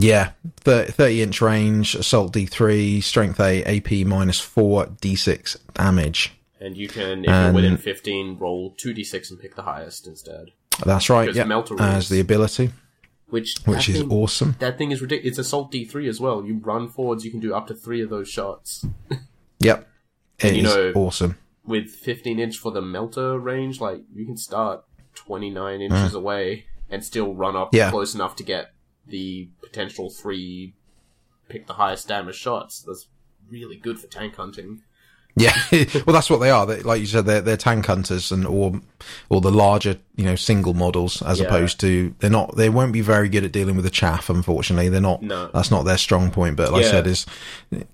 Yeah, 0.00 0.30
thir- 0.60 0.84
30 0.86 1.22
inch 1.22 1.40
range, 1.40 1.96
assault 1.96 2.32
D3, 2.32 3.02
strength 3.02 3.40
8, 3.40 3.64
AP 3.66 4.06
minus 4.06 4.38
4, 4.38 4.86
D6 5.02 5.56
damage. 5.74 6.34
And 6.60 6.76
you 6.76 6.86
can, 6.86 7.24
if 7.24 7.30
you're 7.30 7.34
Um, 7.48 7.54
within 7.54 7.76
15, 7.76 8.36
roll 8.38 8.76
2d6 8.78 9.30
and 9.30 9.40
pick 9.40 9.56
the 9.56 9.62
highest 9.62 10.06
instead. 10.06 10.52
That's 10.86 11.10
right, 11.10 11.34
yeah, 11.34 11.42
melter 11.44 11.74
as 11.80 12.10
the 12.10 12.20
ability, 12.20 12.70
Which, 13.28 13.56
which 13.64 13.88
is 13.88 13.98
thing, 14.02 14.12
awesome. 14.12 14.54
That 14.60 14.78
thing 14.78 14.92
is 14.92 15.02
ridiculous. 15.02 15.30
It's 15.38 15.38
assault 15.48 15.72
d3 15.72 16.08
as 16.08 16.20
well. 16.20 16.44
You 16.44 16.58
run 16.62 16.88
forwards, 16.88 17.24
you 17.24 17.32
can 17.32 17.40
do 17.40 17.52
up 17.52 17.66
to 17.66 17.74
three 17.74 18.00
of 18.00 18.08
those 18.08 18.28
shots. 18.28 18.86
Yep, 19.60 19.88
it 20.38 20.54
you 20.54 20.62
is 20.62 20.74
know- 20.76 20.92
awesome. 20.94 21.38
with 21.66 21.90
15 21.90 22.38
inch 22.38 22.56
for 22.56 22.70
the 22.70 22.80
melter 22.82 23.36
range, 23.36 23.80
like 23.80 24.02
you 24.14 24.24
can 24.24 24.36
start 24.36 24.84
29 25.18 25.76
Hmm. 25.78 25.82
inches 25.82 26.14
away 26.14 26.66
and 26.90 27.04
still 27.04 27.34
run 27.34 27.56
up 27.56 27.74
Yeah. 27.74 27.90
close 27.90 28.14
enough 28.14 28.36
to 28.36 28.42
get 28.42 28.72
the 29.06 29.48
potential 29.62 30.10
three 30.10 30.74
pick 31.48 31.66
the 31.66 31.74
highest 31.74 32.08
damage 32.08 32.36
shots. 32.36 32.82
That's 32.86 33.06
really 33.50 33.76
good 33.76 33.98
for 33.98 34.06
tank 34.06 34.36
hunting. 34.36 34.82
Yeah, 35.36 35.56
well, 36.04 36.12
that's 36.14 36.28
what 36.28 36.38
they 36.38 36.50
are. 36.50 36.66
They, 36.66 36.80
like 36.82 37.00
you 37.00 37.06
said, 37.06 37.24
they're, 37.24 37.40
they're 37.40 37.56
tank 37.56 37.86
hunters 37.86 38.32
and 38.32 38.44
or 38.44 38.80
or 39.28 39.40
the 39.40 39.52
larger, 39.52 39.96
you 40.16 40.24
know, 40.24 40.34
single 40.34 40.74
models, 40.74 41.22
as 41.22 41.38
Yeah. 41.38 41.46
opposed 41.46 41.78
to 41.80 42.12
they're 42.18 42.28
not. 42.28 42.56
They 42.56 42.68
won't 42.68 42.92
be 42.92 43.02
very 43.02 43.28
good 43.28 43.44
at 43.44 43.52
dealing 43.52 43.76
with 43.76 43.84
the 43.84 43.90
chaff. 43.90 44.28
Unfortunately, 44.30 44.88
they're 44.88 45.00
not. 45.00 45.22
No. 45.22 45.48
That's 45.54 45.70
not 45.70 45.84
their 45.84 45.96
strong 45.98 46.30
point. 46.32 46.56
But 46.56 46.72
like 46.72 46.82
I 46.82 46.86
Yeah. 46.86 46.90
said, 46.90 47.06
is 47.06 47.24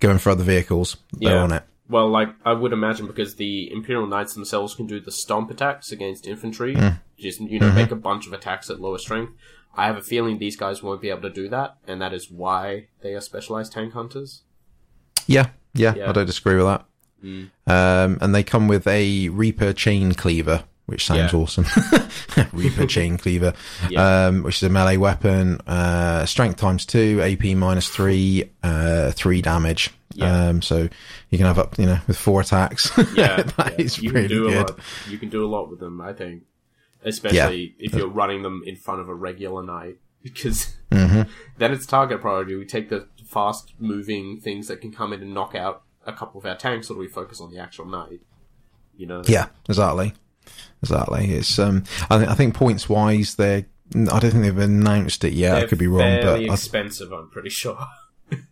going 0.00 0.18
for 0.18 0.30
other 0.30 0.42
vehicles. 0.44 0.96
They're 1.12 1.34
Yeah. 1.36 1.42
on 1.42 1.52
it. 1.52 1.64
Well, 1.88 2.08
like 2.08 2.30
I 2.46 2.54
would 2.54 2.72
imagine, 2.72 3.06
because 3.06 3.34
the 3.34 3.70
Imperial 3.70 4.06
Knights 4.06 4.32
themselves 4.34 4.74
can 4.74 4.86
do 4.86 4.98
the 4.98 5.12
stomp 5.12 5.50
attacks 5.50 5.92
against 5.92 6.26
infantry, 6.26 6.74
Mm. 6.74 7.00
Just 7.18 7.40
you 7.40 7.58
know 7.60 7.66
Mm-hmm. 7.68 7.76
make 7.76 7.90
a 7.90 7.96
bunch 7.96 8.26
of 8.26 8.32
attacks 8.32 8.70
at 8.70 8.80
lower 8.80 8.98
strength. 8.98 9.32
I 9.76 9.86
have 9.86 9.96
a 9.96 10.02
feeling 10.02 10.38
these 10.38 10.56
guys 10.56 10.82
won't 10.82 11.00
be 11.00 11.10
able 11.10 11.22
to 11.22 11.30
do 11.30 11.48
that, 11.48 11.76
and 11.88 12.00
that 12.00 12.12
is 12.12 12.30
why 12.30 12.86
they 13.02 13.14
are 13.14 13.20
specialized 13.20 13.72
tank 13.72 13.92
hunters. 13.92 14.42
Yeah, 15.26 15.48
yeah, 15.74 15.94
Yeah. 15.96 16.08
I 16.08 16.12
don't 16.12 16.26
disagree 16.26 16.54
with 16.56 16.66
that. 16.66 16.84
Mm. 17.24 17.50
Um, 17.66 18.18
and 18.20 18.34
they 18.34 18.42
come 18.44 18.68
with 18.68 18.86
a 18.86 19.30
Reaper 19.30 19.72
chain 19.72 20.12
cleaver, 20.12 20.64
which 20.86 21.06
sounds 21.06 21.32
Yeah. 21.32 21.38
awesome. 21.40 21.64
Reaper 22.52 22.86
chain 22.86 23.16
cleaver, 23.18 23.54
Yeah. 23.88 24.26
um, 24.26 24.42
which 24.42 24.56
is 24.56 24.62
a 24.62 24.68
melee 24.68 24.96
weapon, 24.96 25.60
uh, 25.66 26.24
strength 26.26 26.58
times 26.60 26.86
two, 26.86 27.20
AP 27.22 27.54
minus 27.56 27.88
three, 27.88 28.50
uh, 28.62 29.10
three 29.12 29.42
damage. 29.42 29.90
Yeah. 30.14 30.48
Um, 30.48 30.62
so 30.62 30.88
you 31.30 31.38
can 31.38 31.46
have 31.48 31.58
up, 31.58 31.76
you 31.78 31.86
know, 31.86 31.98
with 32.06 32.16
four 32.16 32.40
attacks. 32.42 32.90
Yeah, 33.16 33.42
that 33.42 33.80
is 33.80 34.00
you 34.00 34.12
really 34.12 34.28
can 34.28 34.36
do 34.36 34.46
a 34.46 34.50
good. 34.52 34.70
lot. 34.70 34.78
You 35.08 35.18
can 35.18 35.28
do 35.30 35.44
a 35.44 35.48
lot 35.48 35.68
with 35.70 35.80
them, 35.80 36.00
I 36.00 36.12
think, 36.12 36.42
especially 37.04 37.74
if 37.78 37.94
you're 37.94 38.08
running 38.08 38.42
them 38.42 38.62
in 38.66 38.76
front 38.76 39.00
of 39.00 39.08
a 39.08 39.14
regular 39.14 39.62
knight, 39.62 39.98
because 40.22 40.74
hmm 40.92 41.22
then 41.58 41.72
it's 41.72 41.86
target 41.86 42.20
priority. 42.20 42.54
We 42.56 42.64
take 42.64 42.88
the 42.88 43.08
fast 43.26 43.74
moving 43.78 44.40
things 44.40 44.68
that 44.68 44.80
can 44.80 44.92
come 44.92 45.12
in 45.12 45.22
and 45.22 45.34
knock 45.34 45.54
out 45.54 45.82
a 46.06 46.12
couple 46.12 46.38
of 46.40 46.46
our 46.46 46.56
tanks, 46.56 46.90
or 46.90 46.94
do 46.94 47.00
we 47.00 47.08
focus 47.08 47.40
on 47.40 47.50
the 47.50 47.58
actual 47.58 47.86
knight? 47.86 48.20
You 48.96 49.06
know, 49.06 49.22
Yeah, 49.26 49.48
exactly, 49.68 50.14
exactly. 50.82 51.30
It's 51.32 51.58
um, 51.58 51.84
I, 52.10 52.18
th- 52.18 52.28
I 52.28 52.34
think 52.34 52.54
points 52.54 52.88
wise, 52.88 53.34
they're. 53.36 53.66
I 53.94 54.18
don't 54.18 54.30
think 54.30 54.42
they've 54.44 54.58
announced 54.58 55.24
it 55.24 55.34
yet. 55.34 55.54
I 55.54 55.58
They're 55.60 55.68
could 55.68 55.78
be 55.78 55.86
wrong, 55.86 56.16
but 56.16 56.22
fairly 56.22 56.48
I 56.48 56.52
expensive. 56.54 57.12
I'm 57.12 57.28
pretty 57.30 57.50
sure. 57.50 57.78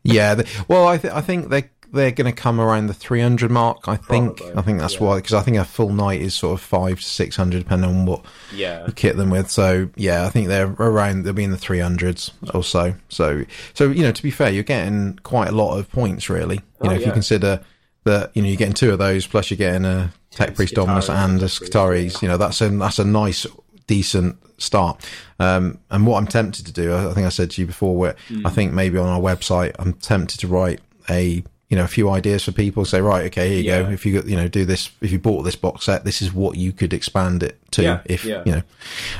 Yeah, 0.05 0.35
they, 0.35 0.45
well, 0.69 0.87
I, 0.87 0.99
th- 0.99 1.13
I 1.15 1.21
think 1.23 1.49
they 1.49 1.71
they're 1.93 2.11
going 2.11 2.33
to 2.35 2.41
come 2.41 2.59
around 2.61 2.87
the 2.87 2.95
300 2.95 3.51
mark. 3.51 3.87
I 3.87 3.97
think 3.97 4.39
Probably, 4.39 4.57
I 4.57 4.63
think 4.63 4.81
that's 4.81 4.95
yeah. 4.95 5.01
why 5.01 5.17
because 5.17 5.35
I 5.35 5.43
think 5.43 5.57
a 5.59 5.65
full 5.65 5.93
knight 5.93 6.21
is 6.23 6.35
sort 6.35 6.55
of 6.55 6.61
five 6.61 6.99
to 7.01 7.05
600 7.07 7.59
depending 7.59 7.91
on 7.91 8.07
what 8.07 8.25
yeah, 8.55 8.87
you 8.87 8.93
kit 8.93 9.17
them 9.17 9.31
with. 9.31 9.51
So 9.51 9.89
yeah, 9.97 10.25
I 10.25 10.31
think 10.31 10.49
they're 10.49 10.75
around 10.79 11.25
they'll 11.25 11.33
be 11.35 11.45
in 11.45 11.51
the 11.51 11.57
300s 11.57 12.31
or 12.55 12.65
so. 12.65 12.95
So 13.09 13.45
so 13.75 13.91
you 13.91 14.03
know 14.03 14.13
to 14.13 14.23
be 14.23 14.31
fair, 14.31 14.51
you're 14.51 14.63
getting 14.63 15.19
quite 15.23 15.49
a 15.49 15.53
lot 15.53 15.77
of 15.79 15.91
points 15.91 16.29
really. 16.31 16.57
You 16.57 16.63
Oh, 16.81 16.87
know 16.89 16.95
if 16.95 17.07
you 17.07 17.13
consider 17.13 17.61
that 18.05 18.31
you 18.35 18.43
know 18.43 18.49
you're 18.49 18.57
getting 18.57 18.75
two 18.75 18.91
of 18.93 18.99
those 18.99 19.27
plus 19.27 19.51
you're 19.51 19.59
getting 19.59 19.85
a 19.85 20.13
Tech 20.31 20.55
Priest 20.55 20.75
Dominus 20.75 21.11
and 21.11 21.43
a 21.43 21.49
Priest, 21.49 22.23
You 22.23 22.29
know 22.29 22.37
that's 22.39 22.61
a 22.61 22.69
that's 22.71 22.99
a 22.99 23.05
nice 23.05 23.47
decent 23.87 24.37
start. 24.59 25.05
Um, 25.39 25.79
and 25.91 26.07
what 26.07 26.19
I'm 26.19 26.27
tempted 26.27 26.65
to 26.67 26.73
do, 26.73 26.93
I 26.93 27.11
I 27.11 27.15
think 27.15 27.27
I 27.27 27.31
said 27.31 27.51
to 27.53 27.61
you 27.61 27.67
before, 27.67 27.97
where 27.97 28.15
Mm. 28.31 28.47
I 28.47 28.51
think 28.51 28.73
maybe 28.73 28.97
on 28.97 29.09
our 29.09 29.21
website, 29.21 29.75
I'm 29.79 29.93
tempted 29.95 30.39
to 30.41 30.49
write 30.49 30.81
a 31.11 31.43
you 31.73 31.77
know 31.79 31.85
a 31.85 31.89
few 31.89 32.11
ideas 32.11 32.45
for 32.45 32.53
people. 32.53 32.85
Say 32.85 33.01
right, 33.01 33.25
okay, 33.27 33.49
here 33.49 33.59
you 33.59 33.65
Yeah. 33.65 33.83
go. 33.85 33.91
If 33.91 34.05
you 34.05 34.13
got- 34.21 34.29
you 34.29 34.37
know 34.37 34.47
do 34.47 34.65
this, 34.67 34.91
if 35.01 35.11
you 35.11 35.19
bought 35.19 35.43
this 35.43 35.57
box 35.57 35.87
set, 35.87 36.05
this 36.05 36.21
is 36.21 36.31
what 36.33 36.57
you 36.59 36.71
could 36.71 36.93
expand 36.93 37.43
it 37.43 37.59
to, 37.73 37.83
Yeah, 37.83 38.01
if 38.05 38.25
yeah. 38.27 38.43
you 38.45 38.53
know, 38.53 38.63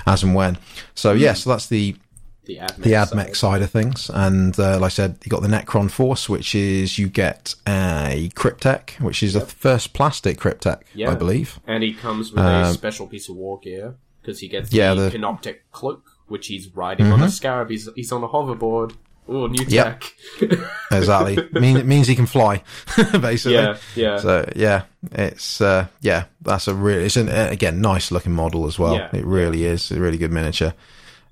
as 0.07 0.23
and 0.23 0.35
when. 0.35 0.59
So 0.95 1.13
yeah, 1.13 1.33
so 1.33 1.49
that's 1.51 1.67
the 1.69 1.97
the 2.45 2.57
admech. 2.59 2.83
the 2.83 2.91
AdMech 2.93 3.27
side. 3.29 3.37
side 3.37 3.63
of 3.63 3.71
things. 3.71 4.11
And 4.13 4.59
uh, 4.61 4.75
like 4.81 4.87
I 4.93 4.97
said, 5.01 5.17
you 5.25 5.31
got 5.31 5.41
the 5.43 5.49
Necron 5.49 5.91
Force, 5.91 6.29
which 6.29 6.55
is 6.55 6.99
you 6.99 7.09
get 7.09 7.55
a 7.67 8.31
Cryptek, 8.35 9.01
which 9.01 9.23
is 9.23 9.33
the 9.33 9.41
first 9.41 9.93
plastic 9.95 10.39
Cryptek. 10.39 10.81
I 11.09 11.15
believe. 11.15 11.59
and 11.67 11.83
he 11.83 11.95
comes 11.95 12.33
with 12.33 12.45
a 12.45 12.73
special 12.75 13.07
piece 13.07 13.29
of 13.31 13.37
war 13.37 13.59
gear 13.63 13.95
because 14.21 14.41
he 14.41 14.49
gets 14.49 14.73
Um, 14.73 14.79
Yeah, 14.79 14.95
the, 14.95 15.09
the- 15.11 15.19
Mm-hmm. 15.19 15.51
Cloak, 15.73 16.03
which 16.29 16.49
he's 16.49 16.69
riding 16.75 17.07
on 17.13 17.23
a 17.23 17.31
scarab. 17.31 17.71
He's 17.71 17.89
he's 17.95 18.13
on 18.13 18.23
a 18.23 18.29
hoverboard. 18.29 18.93
Oh, 19.29 19.47
new 19.47 19.65
Yep. 19.67 20.01
tech. 20.01 20.59
Exactly. 20.93 21.49
mean, 21.59 21.79
it 21.79 21.87
means 21.87 22.07
he 22.07 22.15
can 22.15 22.27
fly, 22.27 22.63
basically. 23.19 23.55
yeah, 23.55 23.77
yeah. 23.95 24.19
So 24.19 24.47
yeah, 24.55 24.83
it's 25.13 25.61
uh, 25.61 25.87
yeah, 26.03 26.25
that's 26.43 26.69
a 26.69 26.75
really 26.75 27.05
it's 27.07 27.17
an 27.17 27.31
uh, 27.31 27.49
again 27.51 27.81
nice 27.81 28.11
looking 28.11 28.33
model 28.33 28.67
as 28.67 28.79
well. 28.79 28.97
Yeah, 28.97 29.09
it 29.15 29.25
really 29.25 29.65
is 29.65 29.91
a 29.91 29.99
really 29.99 30.19
good 30.19 30.31
miniature. 30.33 30.75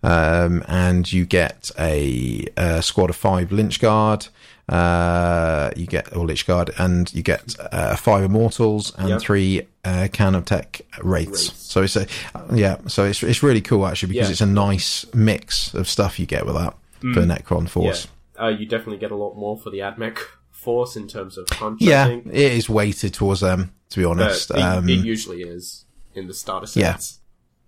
Um, 0.03 0.64
and 0.66 1.12
you 1.12 1.26
get 1.26 1.70
a, 1.78 2.47
a 2.57 2.80
squad 2.80 3.11
of 3.11 3.16
five 3.16 3.51
Lychguard. 3.51 4.30
Uh, 4.66 5.70
you 5.76 5.86
get 5.86 6.16
or 6.16 6.24
Lychguard, 6.26 6.70
and 6.78 7.12
you 7.12 7.22
get 7.22 7.55
uh, 7.70 7.97
five 7.97 8.22
Immortals 8.24 8.95
and 8.97 9.09
Yep. 9.11 9.20
three 9.20 9.62
uh, 9.84 10.09
Canoptek 10.11 10.80
Wraiths. 11.03 11.49
Wraiths. 11.51 11.62
So 11.70 11.82
it's 11.82 11.97
a 11.97 12.07
yeah, 12.55 12.76
so 12.86 13.05
it's 13.05 13.22
it's 13.22 13.43
really 13.43 13.61
cool 13.61 13.86
actually 13.86 14.12
because 14.14 14.28
Yeah. 14.28 14.32
it's 14.32 14.41
a 14.41 14.47
nice 14.47 15.05
mix 15.12 15.74
of 15.74 15.86
stuff 15.88 16.18
you 16.18 16.24
get 16.24 16.47
with 16.47 16.55
that 16.55 16.74
for 17.01 17.22
Necron 17.22 17.62
yeah. 17.62 17.68
Force. 17.68 18.09
Uh, 18.40 18.48
you 18.48 18.66
definitely 18.66 18.98
get 18.98 19.11
a 19.11 19.16
lot 19.16 19.34
more 19.36 19.59
for 19.59 19.70
the 19.70 19.78
AdMech 19.78 20.18
force 20.51 20.96
in 20.96 21.09
terms 21.09 21.36
of 21.38 21.46
punch. 21.46 21.80
Yeah, 21.82 22.09
it 22.09 22.34
is 22.34 22.68
weighted 22.68 23.14
towards 23.14 23.40
them 23.40 23.72
to 23.90 23.98
be 23.98 24.05
honest. 24.05 24.51
it, 24.51 24.59
um, 24.59 24.88
it 24.88 25.05
usually 25.05 25.42
is 25.42 25.84
in 26.14 26.26
the 26.26 26.34
starter 26.34 26.66
Yeah. 26.78 26.92
sets. 26.92 27.18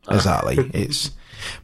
exactly. 0.09 0.71
it's, 0.75 1.11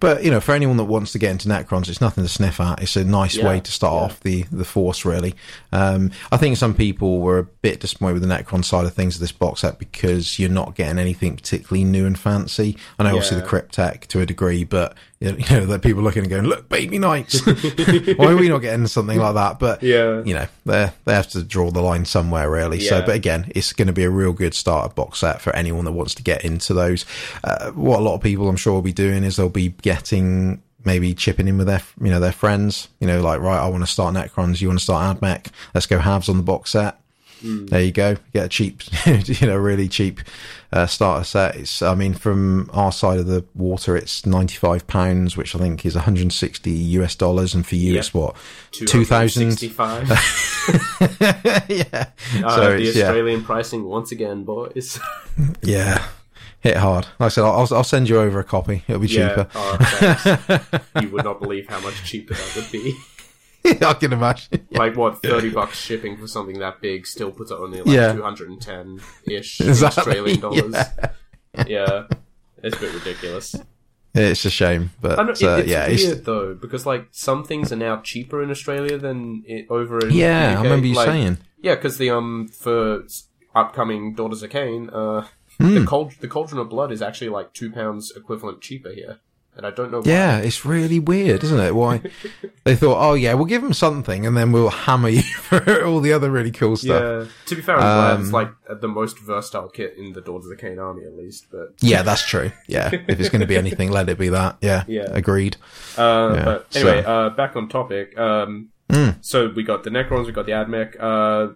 but 0.00 0.24
you 0.24 0.30
know, 0.30 0.40
for 0.40 0.52
anyone 0.52 0.76
that 0.76 0.84
wants 0.84 1.12
to 1.12 1.18
get 1.18 1.30
into 1.30 1.48
Necrons, 1.48 1.88
it's 1.88 2.00
nothing 2.00 2.24
to 2.24 2.28
sniff 2.28 2.60
at. 2.60 2.82
It's 2.82 2.96
a 2.96 3.04
nice 3.04 3.36
Yeah, 3.36 3.46
way 3.48 3.60
to 3.60 3.70
start 3.70 3.94
yeah. 3.94 4.00
off 4.00 4.20
the 4.20 4.42
the 4.50 4.64
force. 4.64 5.04
Really, 5.04 5.34
um, 5.72 6.10
I 6.32 6.36
think 6.36 6.56
some 6.56 6.74
people 6.74 7.20
were 7.20 7.38
a 7.38 7.44
bit 7.44 7.80
disappointed 7.80 8.14
with 8.14 8.22
the 8.22 8.28
Necron 8.28 8.64
side 8.64 8.84
of 8.86 8.94
things 8.94 9.14
of 9.14 9.20
this 9.20 9.32
box 9.32 9.60
set 9.60 9.78
because 9.78 10.38
you're 10.38 10.50
not 10.50 10.74
getting 10.74 10.98
anything 10.98 11.36
particularly 11.36 11.84
new 11.84 12.06
and 12.06 12.18
fancy. 12.18 12.76
I 12.98 13.04
know 13.04 13.10
obviously 13.10 13.40
the 13.40 13.46
Cryptek 13.46 14.06
to 14.06 14.20
a 14.20 14.26
degree, 14.26 14.64
but 14.64 14.96
you 15.20 15.32
know, 15.50 15.66
that 15.66 15.82
people 15.82 16.02
looking 16.02 16.22
and 16.22 16.30
going, 16.30 16.44
"Look, 16.44 16.68
baby 16.68 16.98
knights." 16.98 17.44
Why 18.16 18.32
are 18.32 18.36
we 18.36 18.48
not 18.48 18.58
getting 18.58 18.86
something 18.86 19.18
like 19.18 19.34
that? 19.34 19.58
But 19.58 19.82
Yeah. 19.82 20.22
you 20.22 20.34
know, 20.34 20.46
they 20.64 20.90
they 21.04 21.14
have 21.14 21.28
to 21.30 21.42
draw 21.42 21.70
the 21.70 21.80
line 21.80 22.04
somewhere, 22.04 22.48
really. 22.50 22.78
So, 22.80 23.00
but 23.06 23.14
again, 23.16 23.50
it's 23.54 23.72
going 23.72 23.88
to 23.88 23.92
be 23.92 24.04
a 24.04 24.10
real 24.10 24.32
good 24.32 24.54
starter 24.54 24.94
box 24.94 25.18
set 25.18 25.40
for 25.40 25.54
anyone 25.56 25.84
that 25.86 25.92
wants 25.92 26.14
to 26.16 26.22
get 26.22 26.44
into 26.44 26.72
those. 26.72 27.04
Uh, 27.42 27.70
what 27.72 27.98
a 27.98 28.02
lot 28.02 28.14
of 28.14 28.22
people, 28.22 28.48
I'm 28.48 28.56
sure, 28.56 28.74
will 28.74 28.82
be 28.82 28.92
doing 28.92 29.24
is 29.24 29.36
they'll 29.36 29.48
be 29.48 29.70
getting 29.82 30.62
maybe 30.84 31.12
chipping 31.14 31.48
in 31.48 31.58
with 31.58 31.66
their 31.66 31.82
you 32.00 32.10
know 32.10 32.20
their 32.20 32.30
friends. 32.32 32.88
You 33.00 33.08
know, 33.08 33.20
like 33.20 33.40
right, 33.40 33.58
I 33.58 33.68
want 33.68 33.82
to 33.84 33.90
start 33.90 34.14
Necrons. 34.14 34.60
You 34.60 34.68
want 34.68 34.78
to 34.78 34.84
start 34.84 35.20
AdMech? 35.20 35.48
Let's 35.74 35.86
go 35.86 35.98
halves 35.98 36.28
on 36.28 36.36
the 36.36 36.42
box 36.44 36.70
set. 36.70 36.96
There 37.40 37.80
you 37.82 37.92
go. 37.92 38.16
Get 38.32 38.46
a 38.46 38.48
cheap, 38.48 38.82
you 39.06 39.46
know, 39.46 39.56
really 39.56 39.86
cheap 39.88 40.20
uh, 40.72 40.86
starter 40.86 41.24
set. 41.24 41.56
It's, 41.56 41.80
I 41.82 41.94
mean, 41.94 42.12
from 42.14 42.68
our 42.72 42.92
side 42.92 43.18
of 43.18 43.26
the 43.26 43.44
water, 43.54 43.96
it's 43.96 44.26
ninety 44.26 44.54
five 44.56 44.86
pounds, 44.86 45.36
which 45.36 45.54
I 45.54 45.58
think 45.58 45.86
is 45.86 45.94
one 45.94 46.04
hundred 46.04 46.22
and 46.22 46.32
sixty 46.32 46.70
US 46.72 47.14
dollars, 47.14 47.54
and 47.54 47.66
for 47.66 47.76
you, 47.76 47.94
Yep. 47.94 47.98
it's 48.00 48.12
what 48.14 48.36
two 48.72 49.04
thousand. 49.04 49.56
265. 49.56 50.08
yeah. 51.68 52.08
Uh, 52.44 52.54
so 52.56 52.70
the 52.70 52.82
it's, 52.82 52.96
yeah, 52.96 53.04
Australian 53.06 53.44
pricing 53.44 53.84
once 53.84 54.12
again, 54.12 54.44
boys. 54.44 55.00
yeah, 55.62 56.06
hit 56.60 56.76
hard. 56.76 57.06
Like 57.18 57.26
I 57.26 57.28
said, 57.28 57.44
I'll, 57.44 57.52
I'll- 57.60 57.74
I'll 57.76 57.84
send 57.84 58.08
you 58.08 58.18
over 58.20 58.38
a 58.38 58.44
copy. 58.44 58.84
It'll 58.88 59.00
be 59.00 59.08
yeah, 59.08 59.28
cheaper. 59.28 59.48
oh, 59.54 60.80
you 61.00 61.08
would 61.10 61.24
not 61.24 61.40
believe 61.40 61.66
how 61.68 61.80
much 61.80 62.04
cheaper 62.04 62.34
that 62.34 62.52
would 62.56 62.70
be. 62.70 62.94
I 63.82 63.94
can 63.94 64.12
imagine. 64.12 64.66
Like 64.70 64.96
what, 64.96 65.22
thirty 65.22 65.50
bucks 65.50 65.78
shipping 65.78 66.16
for 66.16 66.26
something 66.26 66.58
that 66.60 66.80
big 66.80 67.06
still 67.06 67.30
puts 67.32 67.50
it 67.50 67.54
only 67.58 67.78
like 67.82 67.94
Yeah. 67.94 68.12
two 68.12 68.22
hundred 68.22 68.48
and 68.50 68.60
ten 68.60 69.00
ish 69.26 69.60
Australian 69.82 70.40
dollars. 70.40 70.74
Yeah. 71.66 72.04
it's 72.62 72.76
a 72.76 72.80
bit 72.80 72.94
ridiculous. 72.94 73.56
It's 74.14 74.44
a 74.44 74.50
shame, 74.50 74.90
but 75.00 75.16
know, 75.16 75.32
it- 75.32 75.42
uh, 75.42 75.56
it's 75.58 75.68
yeah, 75.68 75.86
weird 75.86 76.00
it's, 76.00 76.20
though 76.22 76.54
because 76.54 76.86
like 76.86 77.08
some 77.10 77.44
things 77.44 77.72
are 77.72 77.76
now 77.76 78.00
cheaper 78.00 78.42
in 78.42 78.50
Australia 78.50 78.96
than 78.98 79.42
it, 79.46 79.66
over 79.70 79.98
in 80.06 80.12
yeah. 80.12 80.54
the 80.54 80.58
I 80.60 80.62
remember 80.62 80.86
you 80.86 80.94
Like, 80.94 81.06
saying. 81.08 81.38
Yeah, 81.60 81.74
because 81.74 81.98
the 81.98 82.10
um 82.10 82.48
for 82.48 83.04
upcoming 83.54 84.14
Daughters 84.14 84.42
of 84.42 84.50
Khaine, 84.50 84.88
uh, 84.92 85.26
Hmm. 85.60 85.74
the 85.74 85.84
cauldron, 85.84 86.18
the 86.20 86.28
cauldron 86.28 86.60
of 86.60 86.68
blood 86.68 86.92
is 86.92 87.02
actually 87.02 87.30
like 87.30 87.52
two 87.52 87.72
pounds 87.72 88.12
equivalent 88.16 88.60
cheaper 88.60 88.90
here, 88.92 89.18
and 89.58 89.66
I 89.66 89.70
don't 89.70 89.90
know. 89.90 89.98
Why. 90.00 90.10
Yeah, 90.10 90.38
it's 90.38 90.64
really 90.64 90.98
weird, 91.00 91.44
isn't 91.44 91.60
it? 91.60 91.74
Why 91.74 92.00
they 92.64 92.74
thought, 92.76 92.96
oh 92.98 93.12
yeah, 93.14 93.34
we'll 93.34 93.44
give 93.44 93.60
them 93.60 93.74
something, 93.74 94.24
and 94.24 94.34
then 94.36 94.52
we'll 94.52 94.70
hammer 94.70 95.10
you 95.10 95.22
for 95.42 95.84
all 95.84 96.00
the 96.00 96.12
other 96.14 96.30
really 96.30 96.50
cool 96.52 96.76
stuff. 96.76 97.02
Yeah. 97.26 97.30
To 97.46 97.54
be 97.56 97.60
fair, 97.60 97.78
Um, 97.78 98.22
it's 98.22 98.32
like 98.32 98.50
the 98.80 98.88
most 98.88 99.18
versatile 99.18 99.68
kit 99.68 99.94
in 99.98 100.14
the 100.14 100.22
Daughters 100.22 100.50
of 100.50 100.56
the 100.56 100.64
Khaine 100.64 100.78
army, 100.82 101.04
at 101.04 101.14
least. 101.16 101.46
But 101.50 101.74
Yeah, 101.80 102.02
that's 102.02 102.24
true. 102.26 102.50
Yeah, 102.66 102.88
if 103.08 103.20
it's 103.20 103.28
going 103.28 103.40
to 103.42 103.46
be 103.46 103.56
anything, 103.58 103.90
let 103.90 104.08
it 104.08 104.18
be 104.18 104.30
that. 104.30 104.56
Yeah, 104.62 104.84
Yeah. 104.86 105.08
agreed. 105.10 105.56
Uh, 105.98 106.32
Yeah, 106.36 106.44
but 106.44 106.72
so- 106.72 106.80
anyway, 106.88 107.04
uh, 107.06 107.28
back 107.30 107.54
on 107.56 107.68
topic. 107.68 108.16
Um, 108.18 108.70
Mm. 108.88 109.16
So 109.20 109.50
we 109.54 109.64
got 109.64 109.84
the 109.84 109.90
Necrons, 109.90 110.24
we 110.24 110.32
got 110.32 110.46
the 110.46 110.52
AdMech. 110.52 110.96
Uh, 110.98 111.52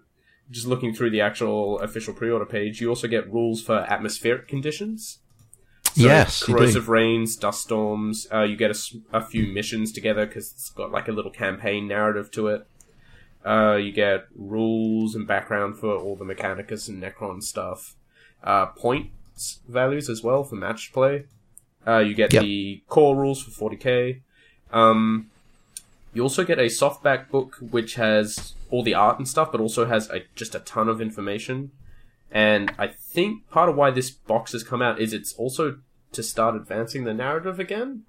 just 0.51 0.67
looking 0.67 0.93
through 0.93 1.09
the 1.09 1.21
actual 1.21 1.79
official 1.79 2.13
pre-order 2.13 2.45
page, 2.45 2.79
you 2.79 2.89
also 2.89 3.07
get 3.07 3.33
rules 3.33 3.59
for 3.63 3.77
atmospheric 3.89 4.47
conditions. 4.47 5.17
So 5.95 6.03
Yes, 6.03 6.43
corrosive 6.43 6.89
rains, 6.89 7.35
dust 7.35 7.61
storms. 7.61 8.27
Uh, 8.33 8.41
you 8.41 8.55
get 8.55 8.75
a 9.11 9.21
few 9.23 9.45
missions 9.47 9.91
together 9.91 10.25
because 10.25 10.51
it's 10.51 10.69
got 10.71 10.91
like 10.91 11.07
a 11.07 11.11
little 11.11 11.31
campaign 11.31 11.87
narrative 11.87 12.31
to 12.31 12.47
it. 12.47 12.65
Uh, 13.45 13.75
you 13.75 13.91
get 13.91 14.25
rules 14.35 15.13
and 15.15 15.27
background 15.27 15.77
for 15.77 15.95
all 15.95 16.15
the 16.15 16.25
Mechanicus 16.25 16.87
and 16.87 17.01
Necron 17.03 17.43
stuff. 17.43 17.95
Uh, 18.43 18.67
points 18.67 19.59
values 19.67 20.09
as 20.09 20.23
well 20.23 20.43
for 20.43 20.55
match 20.55 20.91
play. 20.93 21.25
Uh, 21.85 21.99
you 21.99 22.13
get 22.13 22.33
Yep. 22.33 22.41
the 22.43 22.81
core 22.87 23.15
rules 23.15 23.43
for 23.43 23.51
40k. 23.69 24.21
Um, 24.71 25.29
you 26.13 26.21
also 26.23 26.43
get 26.45 26.57
a 26.59 26.63
softback 26.63 27.29
book 27.29 27.57
which 27.59 27.95
has 27.95 28.53
all 28.69 28.83
the 28.83 28.93
art 28.93 29.17
and 29.19 29.27
stuff, 29.27 29.51
but 29.51 29.59
also 29.61 29.85
has 29.85 30.09
a, 30.09 30.21
just 30.35 30.55
a 30.55 30.59
ton 30.59 30.87
of 30.87 31.01
information. 31.01 31.71
And 32.33 32.73
I 32.79 32.87
think 32.87 33.47
part 33.49 33.69
of 33.69 33.75
why 33.75 33.91
this 33.91 34.09
box 34.09 34.51
has 34.53 34.63
come 34.63 34.81
out 34.81 34.99
is 34.99 35.13
it's 35.13 35.33
also 35.33 35.77
to 36.13 36.23
start 36.23 36.55
advancing 36.55 37.03
the 37.03 37.13
narrative 37.13 37.59
again. 37.59 38.03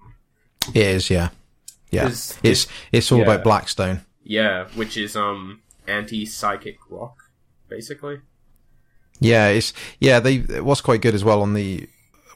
It 0.69 0.77
is, 0.83 1.11
yeah, 1.11 1.29
yeah. 1.91 2.07
Is- 2.09 2.39
It's 2.43 2.67
it's 2.91 3.13
all 3.13 3.19
yeah. 3.19 3.25
about 3.25 3.45
Blackstone. 3.45 4.01
Yeah, 4.23 4.67
which 4.75 4.97
is 4.97 5.15
um 5.15 5.61
anti-psychic 5.87 6.79
rock, 6.89 7.17
basically. 7.69 8.21
Yeah, 9.21 9.49
it's 9.49 9.75
yeah. 10.01 10.21
They 10.21 10.37
it 10.37 10.65
was 10.65 10.81
quite 10.81 11.03
good 11.03 11.15
as 11.15 11.23
well 11.23 11.43
on 11.43 11.53
the 11.53 11.87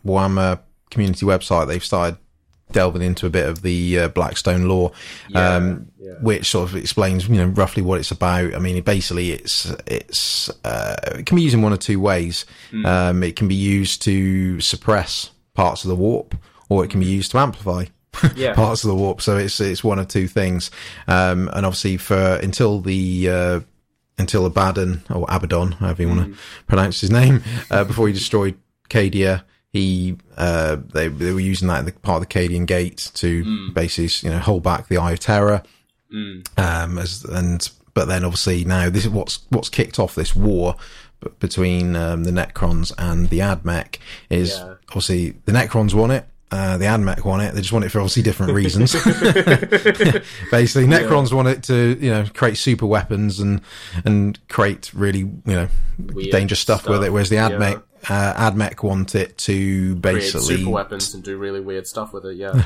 Warhammer 0.05 0.61
community 0.91 1.24
website. 1.24 1.68
They've 1.68 1.84
started 1.84 2.18
delving 2.73 3.03
into 3.03 3.27
a 3.27 3.31
bit 3.31 3.47
of 3.49 3.62
the 3.62 3.99
uh, 3.99 4.09
Blackstone 4.09 4.69
lore, 4.69 4.93
Yeah, 5.29 5.55
um, 5.57 5.89
yeah. 5.99 6.12
which 6.21 6.51
sort 6.51 6.69
of 6.71 6.77
explains 6.77 7.29
you 7.29 7.37
know 7.37 7.47
roughly 7.47 7.83
what 7.83 7.99
it's 8.01 8.11
about. 8.11 8.55
I 8.55 8.59
mean, 8.59 8.81
basically, 8.83 9.33
it's 9.33 9.66
it's 9.87 10.49
uh, 10.64 10.97
it 11.19 11.27
can 11.27 11.37
be 11.37 11.43
used 11.43 11.55
in 11.55 11.62
one 11.62 11.73
or 11.73 11.77
two 11.79 12.01
ways. 12.01 12.45
Hmm. 12.71 12.87
Um, 12.87 13.23
it 13.23 13.37
can 13.37 13.49
be 13.49 13.55
used 13.55 14.03
to 14.03 14.61
suppress 14.61 15.31
parts 15.55 15.85
of 15.85 15.89
the 15.89 15.97
warp, 15.97 16.35
or 16.69 16.85
it 16.85 16.91
can 16.91 17.01
be 17.01 17.07
used 17.07 17.31
to 17.33 17.39
amplify. 17.39 17.85
Yeah. 18.35 18.55
parts 18.55 18.83
of 18.83 18.89
the 18.89 18.97
warp. 18.97 19.21
So 19.21 19.37
it's 19.37 19.61
it's 19.61 19.85
one 19.85 19.99
of 20.01 20.09
two 20.09 20.27
things. 20.27 20.71
Um, 21.07 21.49
and 21.53 21.64
obviously 21.64 21.99
for 21.99 22.16
until 22.43 22.81
the 22.81 23.29
uh, 23.29 23.61
until 24.19 24.45
Abaddon 24.45 25.03
or 25.09 25.25
Abaddon, 25.29 25.73
however 25.73 26.03
you 26.03 26.09
want 26.09 26.33
to 26.35 26.39
pronounce 26.66 27.01
his 27.01 27.12
name, 27.12 27.45
uh, 27.71 27.85
before 27.85 28.09
he 28.09 28.12
destroyed 28.14 28.57
Cadia, 28.91 29.45
he 29.73 30.16
uh, 30.37 30.77
they 30.95 31.09
they 31.09 31.33
were 31.33 31.41
using 31.41 31.69
that 31.69 31.81
in 31.81 31.85
the 31.85 31.93
part 31.93 32.23
of 32.23 32.29
the 32.29 32.35
Cadian 32.35 32.66
Gate 32.66 33.11
to 33.14 33.71
basically 33.73 34.29
you 34.29 34.35
know 34.35 34.41
hold 34.41 34.62
back 34.62 34.89
the 34.89 34.97
Eye 34.99 35.12
of 35.12 35.21
Terror. 35.21 35.62
Um, 36.57 36.99
as 36.99 37.25
and 37.25 37.69
but 37.95 38.07
then 38.07 38.25
obviously 38.25 38.64
now 38.64 38.89
this 38.89 39.05
is 39.05 39.11
what's 39.11 39.41
what's 39.51 39.69
kicked 39.69 39.99
off 39.99 40.14
this 40.14 40.35
war 40.35 40.77
between 41.41 41.97
um, 41.97 42.25
the 42.25 42.31
Necrons 42.31 42.93
and 42.97 43.29
the 43.29 43.41
Admech 43.41 43.97
is 44.31 44.57
Yeah. 44.57 44.75
obviously 44.89 45.31
the 45.45 45.53
Necrons 45.53 45.93
want 45.93 46.12
it. 46.12 46.25
Uh, 46.51 46.79
the 46.79 46.87
Admech 46.87 47.25
want 47.27 47.43
it. 47.43 47.53
They 47.55 47.61
just 47.61 47.73
want 47.75 47.85
it 47.85 47.91
for 47.91 47.99
obviously 48.01 48.23
different 48.23 48.55
reasons. 48.55 48.93
Basically, 50.51 50.87
Necrons 50.87 51.33
want 51.33 51.49
it 51.49 51.62
to, 51.64 51.99
you 52.01 52.11
know, 52.11 52.25
create 52.35 52.57
super 52.57 52.87
weapons 52.87 53.39
and 53.41 53.61
and 54.05 54.39
create 54.49 54.93
really, 54.95 55.19
you 55.21 55.41
know, 55.45 55.69
Weird 55.99 56.31
dangerous 56.31 56.61
stuff, 56.61 56.87
with 56.89 57.05
it. 57.05 57.12
Whereas 57.12 57.29
the 57.29 57.37
Yeah. 57.37 57.79
Admech, 58.03 58.11
uh, 58.11 58.51
Admech 58.51 58.82
want 58.82 59.14
it 59.14 59.36
to 59.38 59.92
Create 59.92 60.03
basically, 60.03 60.57
super 60.57 60.70
weapons 60.70 61.14
and 61.14 61.22
do 61.22 61.36
really 61.36 61.61
weird 61.61 61.86
stuff 61.86 62.12
with 62.12 62.24
it. 62.26 62.36
Yeah, 62.36 62.64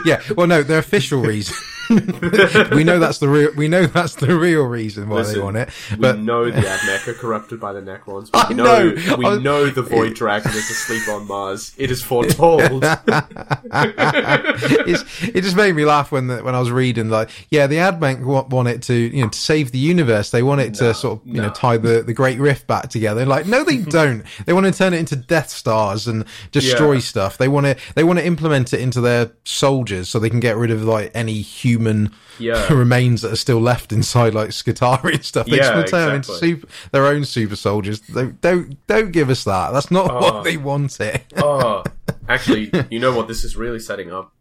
yeah. 0.04 0.22
Well, 0.36 0.46
no, 0.46 0.62
their 0.62 0.78
official 0.78 1.20
reason. 1.22 1.56
we 2.74 2.84
know 2.84 2.98
that's 2.98 3.18
the 3.18 3.28
real. 3.28 3.50
We 3.56 3.68
know 3.68 3.86
that's 3.86 4.14
the 4.16 4.36
real 4.38 4.64
reason 4.64 5.08
why 5.08 5.22
they 5.22 5.38
want 5.38 5.56
it. 5.56 5.70
we 5.98 6.12
know 6.12 6.50
the 6.50 6.60
Admech 6.60 7.08
are 7.08 7.14
corrupted 7.14 7.60
by 7.60 7.72
the 7.72 7.80
Necrons. 7.80 8.26
We 8.32 8.40
I 8.40 8.52
know, 8.52 8.90
know. 8.90 9.16
we 9.16 9.26
I 9.26 9.38
know 9.38 9.66
the 9.70 9.82
Void 9.88 10.14
Dragon 10.14 10.50
is 10.52 10.70
asleep 10.70 11.08
on 11.08 11.26
Mars. 11.26 11.72
It 11.78 11.90
is 11.90 12.02
foretold. 12.02 12.84
it's, 13.70 15.04
it 15.22 15.42
just 15.42 15.56
made 15.56 15.74
me 15.74 15.84
laugh 15.84 16.12
when 16.12 16.26
the, 16.28 16.42
when 16.42 16.54
I 16.54 16.60
was 16.60 16.70
reading 16.70 17.08
like 17.10 17.30
yeah 17.50 17.66
the 17.66 17.76
Admech 17.76 18.24
want, 18.24 18.48
want 18.48 18.68
it 18.68 18.82
to 18.82 18.94
you 18.94 19.22
know 19.22 19.28
to 19.28 19.38
save 19.38 19.72
the 19.72 19.78
universe 19.78 20.30
they 20.30 20.42
want 20.42 20.60
it 20.60 20.74
to 20.74 20.94
sort 20.94 21.20
of 21.20 21.26
you 21.26 21.40
know 21.40 21.50
tie 21.50 21.76
the 21.76 22.02
the 22.02 22.12
Great 22.14 22.38
Rift 22.38 22.66
back 22.66 22.88
together 22.90 23.24
like 23.26 23.46
no 23.46 23.64
they 23.64 23.78
don't 23.78 24.24
they 24.46 24.52
want 24.52 24.66
to 24.66 24.72
turn 24.72 24.94
it 24.94 24.98
into 24.98 25.16
Death 25.16 25.50
Stars 25.50 26.06
and 26.06 26.24
destroy 26.52 26.94
Yeah. 26.94 26.98
stuff 27.00 27.38
they 27.38 27.48
want 27.48 27.66
to 27.66 27.76
they 27.94 28.04
want 28.04 28.18
to 28.18 28.26
implement 28.26 28.72
it 28.72 28.80
into 28.80 29.00
their 29.00 29.30
soldiers 29.44 30.08
so 30.08 30.18
they 30.18 30.30
can 30.30 30.40
get 30.40 30.56
rid 30.56 30.70
of 30.70 30.82
like 30.82 31.10
any 31.14 31.40
human 31.40 31.77
Yeah. 32.38 32.72
remains 32.72 33.22
that 33.22 33.32
are 33.32 33.36
still 33.36 33.60
left 33.60 33.92
inside 33.92 34.34
like 34.34 34.50
Skitarii 34.50 35.14
and 35.14 35.24
stuff 35.24 35.46
they 35.46 35.56
just 35.58 35.70
Yeah, 35.74 35.82
to 35.82 35.88
turn 35.88 36.06
them 36.06 36.16
into 36.16 36.32
exactly. 36.32 36.48
super 36.54 36.68
their 36.92 37.06
own 37.06 37.24
super 37.24 37.56
soldiers 37.56 38.00
they, 38.00 38.26
don't 38.26 38.86
don't 38.86 39.10
give 39.12 39.30
us 39.30 39.44
that 39.44 39.72
that's 39.72 39.90
not 39.90 40.10
Oh. 40.10 40.20
what 40.20 40.44
they 40.44 40.56
wanted 40.56 41.22
oh, 41.36 41.82
actually, 42.28 42.70
you 42.90 42.98
know 43.00 43.12
what 43.16 43.26
this 43.28 43.44
is 43.44 43.56
really 43.56 43.78
setting 43.80 44.12
up? 44.12 44.32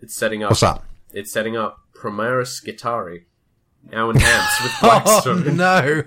It's 0.00 0.14
setting 0.14 0.42
up. 0.42 0.50
what's 0.50 0.60
that 0.60 0.82
It's 1.12 1.32
setting 1.32 1.56
up 1.56 1.78
Primaris 1.94 2.60
Skitarii, 2.62 3.24
now 3.90 4.10
enhanced 4.10 4.62
with 4.62 4.72
Oh 4.82 5.00
Blackstone. 5.02 5.56
no! 5.56 6.02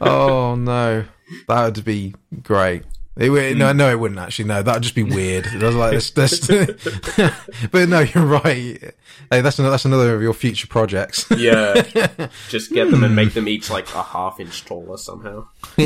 oh 0.00 0.54
no, 0.56 1.04
that 1.48 1.64
would 1.76 1.84
be 1.84 2.14
great. 2.42 2.82
It 3.16 3.28
would, 3.28 3.58
no, 3.58 3.72
mm. 3.72 3.76
no, 3.76 3.90
it 3.90 3.98
wouldn't 3.98 4.20
actually. 4.20 4.46
No, 4.46 4.62
that 4.62 4.72
would 4.72 4.82
just 4.82 4.94
be 4.94 5.02
weird. 5.02 5.44
It 5.46 5.60
was 5.62 5.74
like 5.74 5.90
this, 5.90 6.10
this 6.12 6.46
but 7.70 7.88
no, 7.88 8.00
you're 8.00 8.24
right. 8.24 8.94
Hey, 9.30 9.40
that's 9.40 9.58
another, 9.58 9.72
that's 9.72 9.84
another 9.84 10.14
of 10.14 10.22
your 10.22 10.32
future 10.32 10.68
projects. 10.68 11.26
yeah, 11.36 12.28
just 12.48 12.72
get 12.72 12.90
them 12.90 13.02
and 13.04 13.14
make 13.16 13.34
them 13.34 13.48
each 13.48 13.68
like 13.68 13.92
a 13.94 14.02
half 14.02 14.38
inch 14.40 14.64
taller 14.64 14.96
somehow. 14.96 15.48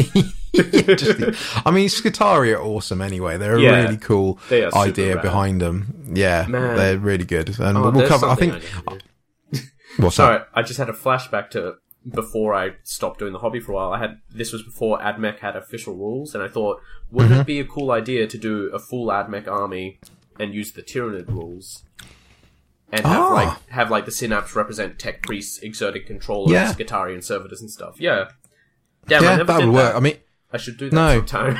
Just 0.54 1.20
I 1.66 1.70
mean, 1.72 1.88
Skitarii 1.88 2.56
are 2.56 2.62
awesome 2.62 3.00
anyway. 3.02 3.36
They're 3.38 3.56
a 3.56 3.60
Yeah, 3.60 3.82
really 3.82 3.96
cool 3.96 4.38
they 4.48 4.62
are 4.62 4.70
super 4.70 4.84
idea 4.84 5.14
rad. 5.16 5.22
behind 5.22 5.60
them. 5.60 6.12
Yeah, 6.14 6.46
Man. 6.46 6.76
they're 6.76 6.98
really 6.98 7.24
good. 7.24 7.58
And 7.58 7.76
Oh, 7.76 7.90
we'll 7.90 8.06
cover. 8.06 8.26
I 8.26 8.36
think. 8.36 8.52
I 8.52 8.58
need 8.58 8.62
to 8.70 8.98
do. 9.52 9.60
What's 9.96 10.16
Sorry, 10.16 10.38
that? 10.38 10.48
I 10.54 10.62
just 10.62 10.78
had 10.78 10.88
a 10.88 10.92
flashback 10.92 11.50
to 11.50 11.76
before 12.08 12.54
I 12.54 12.72
stopped 12.82 13.18
doing 13.18 13.32
the 13.32 13.38
hobby 13.38 13.60
for 13.60 13.72
a 13.72 13.74
while. 13.76 13.92
I 13.92 13.98
had 13.98 14.20
this 14.30 14.52
was 14.52 14.62
before 14.62 14.98
AdMech 14.98 15.38
had 15.38 15.56
official 15.56 15.94
rules, 15.94 16.34
and 16.34 16.42
I 16.42 16.48
thought, 16.48 16.80
wouldn't 17.10 17.32
Mm-hmm. 17.32 17.40
it 17.42 17.46
be 17.46 17.60
a 17.60 17.64
cool 17.64 17.90
idea 17.90 18.26
to 18.26 18.38
do 18.38 18.66
a 18.72 18.78
full 18.78 19.06
AdMech 19.08 19.46
army 19.48 19.98
and 20.38 20.52
use 20.54 20.72
the 20.72 20.82
Tyranid 20.82 21.28
rules? 21.28 21.82
And 22.92 23.04
have 23.06 23.20
Ah. 23.22 23.32
like 23.34 23.68
have 23.70 23.90
like 23.90 24.04
the 24.04 24.10
synapse 24.12 24.54
represent 24.54 24.98
tech 24.98 25.22
priests 25.22 25.58
exerting 25.60 26.04
control 26.06 26.42
over 26.44 26.52
Yeah. 26.52 26.72
Skitarian 26.72 27.24
servitors 27.24 27.60
and 27.60 27.70
stuff. 27.70 27.96
Yeah. 28.00 28.28
Damn, 29.08 29.24
I 29.24 29.36
Yeah, 29.38 29.42
that 29.42 29.60
would 29.60 29.68
work. 29.74 29.94
I 29.96 30.00
mean, 30.00 30.16
I 30.52 30.58
should 30.58 30.76
do 30.76 30.90
that 30.90 30.94
No. 30.96 31.16
sometime. 31.18 31.58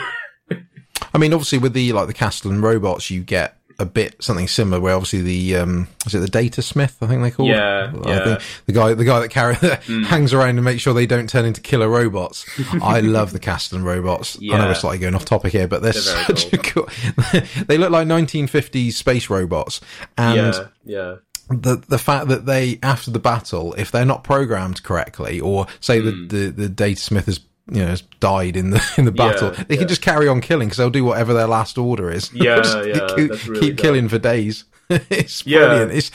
I 1.15 1.19
mean, 1.19 1.33
obviously 1.33 1.59
with 1.59 1.73
the 1.73 1.93
like 1.93 2.07
the 2.07 2.15
Kastelan 2.15 2.63
robots, 2.63 3.11
you 3.11 3.23
get 3.23 3.57
a 3.79 3.85
bit 3.85 4.23
something 4.23 4.49
similar. 4.49 4.81
Where 4.81 4.95
obviously 4.95 5.23
the 5.23 5.57
um, 5.57 5.89
is 6.07 6.15
it 6.15 6.19
the 6.21 6.29
Datasmith? 6.29 6.95
I 7.01 7.07
think 7.07 7.23
they 7.23 7.31
call. 7.31 7.47
Yeah, 7.47 7.93
yeah. 8.07 8.25
think 8.25 8.41
the 8.67 8.73
guy 8.73 8.95
the 8.95 9.05
guy 9.05 9.21
that 9.21 9.29
carry 9.31 9.55
that 9.61 9.83
hangs 9.85 10.33
around 10.33 10.51
and 10.57 10.65
makes 10.65 10.83
sure 10.83 10.95
they 10.95 11.07
don't 11.07 11.29
turn 11.29 11.45
into 11.45 11.61
killer 11.61 11.89
robots. 11.89 12.47
I 12.83 13.01
love 13.01 13.33
the 13.33 13.41
Kastelan 13.41 13.85
robots. 13.85 14.37
I 14.37 14.45
know 14.47 14.57
Yeah. 14.57 14.67
we're 14.69 14.75
slightly 14.75 14.99
going 14.99 15.15
off 15.15 15.25
topic 15.25 15.53
here, 15.53 15.69
but 15.69 15.83
they're, 15.83 15.93
They're 15.93 16.03
such 16.27 16.53
a 16.53 16.59
cool. 16.59 16.89
they 17.67 17.79
look 17.79 17.91
like 17.91 18.07
1950s 18.07 18.93
space 18.93 19.29
robots, 19.31 19.81
and 20.17 20.37
yeah, 20.55 20.67
yeah. 20.85 21.15
the 21.51 21.77
the 21.89 21.99
fact 21.99 22.29
that 22.29 22.47
they 22.47 22.79
after 22.83 23.11
the 23.11 23.19
battle, 23.19 23.75
if 23.75 23.91
they're 23.91 24.05
not 24.05 24.25
programmed 24.25 24.83
correctly, 24.83 25.41
or 25.41 25.67
say 25.81 26.01
Hmm. 26.01 26.27
the, 26.29 26.51
the 26.51 26.67
the 26.67 26.69
datasmith 26.69 27.25
has 27.27 27.41
you 27.71 27.81
know 27.81 27.87
has 27.87 28.03
died 28.21 28.57
in 28.57 28.71
the 28.71 28.95
in 28.99 29.05
the 29.05 29.13
battle, 29.13 29.53
Yeah, 29.53 29.65
they 29.65 29.75
yeah. 29.75 29.81
can 29.81 29.89
just 29.89 30.03
carry 30.03 30.29
on 30.29 30.41
killing 30.41 30.69
because 30.69 30.79
they'll 30.79 30.91
do 30.91 31.05
whatever 31.05 31.33
their 31.33 31.47
last 31.47 31.79
order 31.79 32.11
is. 32.11 32.31
Yeah, 32.35 32.57
Just 32.57 32.87
yeah, 32.87 33.07
keep, 33.17 33.49
really 33.49 33.61
keep 33.61 33.79
killing 33.79 34.09
for 34.09 34.19
days. 34.19 34.65
it's 34.91 35.47
Yeah. 35.47 35.67
Brilliant. 35.67 35.93
It's 35.93 36.11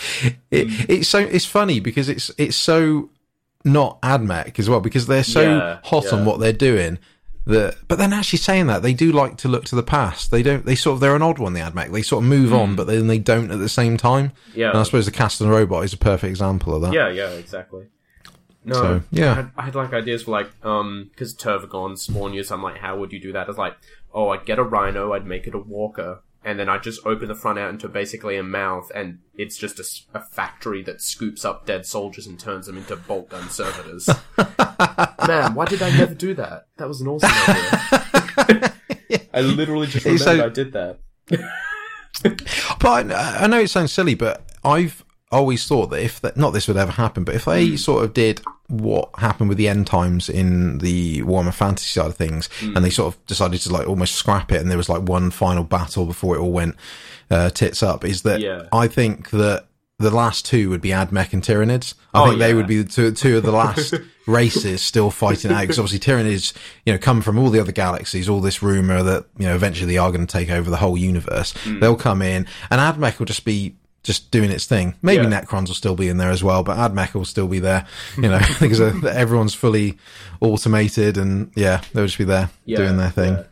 it, 0.51 0.67
mm. 0.67 0.85
it's 0.89 1.07
so 1.07 1.19
it's 1.19 1.45
funny 1.45 1.79
because 1.79 2.09
it's 2.09 2.31
it's 2.37 2.55
so 2.55 3.09
not 3.65 4.01
admech 4.01 4.59
as 4.59 4.69
well 4.69 4.79
because 4.79 5.07
they're 5.07 5.23
so 5.23 5.79
hot 5.83 6.13
on 6.13 6.25
what 6.25 6.39
they're 6.39 6.53
doing. 6.53 6.99
That, 7.45 7.77
but 7.87 7.97
then 7.97 8.13
actually 8.13 8.37
saying 8.37 8.67
that 8.67 8.83
they 8.83 8.93
do 8.93 9.11
like 9.11 9.37
to 9.37 9.47
look 9.47 9.65
to 9.65 9.75
the 9.75 9.81
past. 9.81 10.29
They 10.29 10.43
don't. 10.43 10.65
They 10.65 10.75
sort 10.75 10.95
of 10.95 10.99
they're 10.99 11.15
an 11.15 11.23
odd 11.23 11.39
one. 11.39 11.53
The 11.53 11.61
AdMech. 11.61 11.91
They 11.91 12.03
sort 12.03 12.23
of 12.23 12.29
move 12.29 12.53
on, 12.53 12.73
mm. 12.73 12.75
but 12.75 12.85
then 12.85 13.07
they 13.07 13.17
don't 13.17 13.49
at 13.49 13.57
the 13.57 13.69
same 13.69 13.97
time. 13.97 14.33
Yeah. 14.53 14.69
And 14.69 14.77
I 14.77 14.83
suppose 14.83 15.07
the 15.07 15.11
cast 15.11 15.41
and 15.41 15.49
the 15.49 15.55
Robot 15.55 15.83
is 15.83 15.93
a 15.93 15.97
perfect 15.97 16.29
example 16.29 16.75
of 16.75 16.83
that. 16.83 16.93
Yeah, 16.93 17.09
yeah, 17.09 17.29
exactly. 17.31 17.87
No, 18.66 18.74
So, 18.76 19.01
yeah. 19.12 19.32
I 19.32 19.36
had, 19.36 19.51
I 19.57 19.62
had 19.66 19.76
like 19.76 19.93
ideas 19.93 20.24
for 20.24 20.32
like, 20.32 20.49
um, 20.66 21.10
because 21.12 21.36
Tervigon 21.36 21.97
spawn 21.97 22.34
use. 22.34 22.51
I'm 22.51 22.62
like, 22.64 22.78
how 22.78 22.97
would 22.97 23.12
you 23.14 23.20
do 23.20 23.32
that? 23.34 23.47
It's 23.49 23.57
like, 23.57 23.78
oh, 24.14 24.30
I'd 24.30 24.45
get 24.45 24.60
a 24.60 24.64
rhino, 24.64 25.14
I'd 25.14 25.26
make 25.26 25.47
it 25.47 25.53
a 25.55 25.60
walker, 25.60 26.22
and 26.43 26.60
then 26.60 26.68
I'd 26.70 26.84
just 26.84 27.05
open 27.05 27.28
the 27.30 27.36
front 27.36 27.57
out 27.60 27.70
into 27.70 27.88
basically 27.88 28.36
a 28.38 28.43
mouth, 28.43 28.91
and 28.93 29.20
it's 29.36 29.57
just 29.57 29.80
a 30.14 30.20
factory 30.22 30.82
that 30.84 31.01
scoops 31.01 31.45
up 31.45 31.66
dead 31.66 31.86
soldiers 31.86 32.28
and 32.28 32.39
turns 32.39 32.66
them 32.68 32.78
into 32.78 32.95
bolt 32.95 33.30
gun 33.30 33.49
servitors. 33.49 34.07
Man, 35.28 35.53
why 35.53 35.66
did 35.66 35.82
I 35.82 35.95
never 35.97 36.14
do 36.14 36.34
that? 36.36 36.68
That 36.78 36.88
was 36.88 37.01
an 37.01 37.07
awesome 37.07 37.30
idea. 37.47 38.74
I 39.34 39.41
literally 39.41 39.88
just 39.88 40.05
remembered 40.05 40.24
so- 40.26 40.45
I 40.45 40.49
did 40.49 40.74
that. 40.74 40.99
But 42.82 43.12
I, 43.12 43.43
I 43.43 43.47
know 43.47 43.60
it 43.60 43.70
sounds 43.70 43.91
silly, 43.93 44.16
but 44.16 44.43
I've 44.64 45.03
always 45.32 45.67
thought 45.67 45.88
that 45.91 46.01
if 46.01 46.19
that, 46.21 46.38
not 46.38 46.51
this 46.51 46.67
would 46.67 46.77
ever 46.77 46.91
happen, 46.91 47.23
but 47.23 47.36
if 47.36 47.45
they 47.45 47.75
sort 47.77 48.03
of 48.03 48.13
did 48.13 48.41
what 48.67 49.09
happened 49.17 49.49
with 49.49 49.57
the 49.57 49.67
end 49.67 49.88
times 49.88 50.30
in 50.30 50.80
the 50.80 51.21
Warhammer 51.23 51.53
Fantasy 51.53 51.88
side 51.99 52.07
of 52.07 52.15
things, 52.15 52.49
and 52.61 52.84
they 52.84 52.89
sort 52.89 53.13
of 53.13 53.25
decided 53.27 53.59
to 53.61 53.71
like 53.73 53.88
almost 53.88 54.15
scrap 54.15 54.51
it, 54.51 54.61
and 54.61 54.69
there 54.69 54.77
was 54.77 54.89
like 54.89 55.01
one 55.03 55.30
final 55.32 55.63
battle 55.63 56.05
before 56.05 56.36
it 56.36 56.39
all 56.39 56.51
went 56.51 56.75
uh, 57.32 57.49
tits 57.51 57.84
up, 57.84 58.03
is 58.05 58.23
that 58.23 58.39
Yeah. 58.41 58.63
I 58.71 58.88
think 58.88 59.30
that 59.32 59.65
the 59.99 60.09
last 60.11 60.45
two 60.45 60.69
would 60.69 60.80
be 60.82 60.89
Admech 60.89 61.34
and 61.34 61.43
Tyranids. 61.43 61.93
I 62.13 62.21
Oh, 62.23 62.27
think 62.27 62.39
they 62.39 62.53
would 62.53 62.67
be 62.67 62.82
the 62.84 62.89
two, 62.89 63.11
two 63.11 63.38
of 63.38 63.43
the 63.43 63.51
last 63.51 63.93
races 64.27 64.82
still 64.82 65.11
fighting 65.11 65.51
out 65.51 65.61
because 65.61 65.77
obviously 65.77 65.99
Tyranids, 65.99 66.53
you 66.86 66.93
know, 66.93 66.97
come 66.99 67.21
from 67.21 67.38
all 67.38 67.49
the 67.49 67.59
other 67.59 67.73
galaxies. 67.73 68.30
All 68.30 68.39
this 68.39 68.63
rumor 68.63 69.03
that 69.03 69.25
you 69.38 69.45
know 69.45 69.55
eventually 69.55 69.91
they 69.91 69.97
are 69.97 70.09
going 70.11 70.25
to 70.25 70.32
take 70.32 70.49
over 70.49 70.69
the 70.69 70.77
whole 70.77 70.97
universe. 70.97 71.51
Hmm. 71.63 71.80
They'll 71.82 71.97
come 71.97 72.21
in, 72.21 72.47
and 72.71 72.80
Admech 72.80 73.19
will 73.19 73.25
just 73.25 73.43
be 73.43 73.75
just 74.03 74.31
doing 74.31 74.49
its 74.49 74.65
thing. 74.65 74.95
Maybe 75.01 75.23
Yeah. 75.23 75.41
Necrons 75.41 75.67
will 75.67 75.75
still 75.75 75.95
be 75.95 76.07
in 76.07 76.17
there 76.17 76.29
as 76.31 76.43
well, 76.43 76.63
but 76.63 76.77
Admech 76.77 77.13
will 77.13 77.25
still 77.25 77.47
be 77.47 77.59
there. 77.59 77.85
You 78.17 78.29
know, 78.29 78.39
because 78.59 78.79
uh, 78.81 78.93
everyone's 79.13 79.53
fully 79.53 79.97
automated, 80.41 81.17
and 81.17 81.51
yeah, 81.55 81.81
they'll 81.93 82.05
just 82.05 82.17
be 82.17 82.23
there 82.23 82.49
Yeah, 82.65 82.77
doing 82.77 82.97
their 82.97 83.09
thing. 83.11 83.33
yeah. 83.35 83.43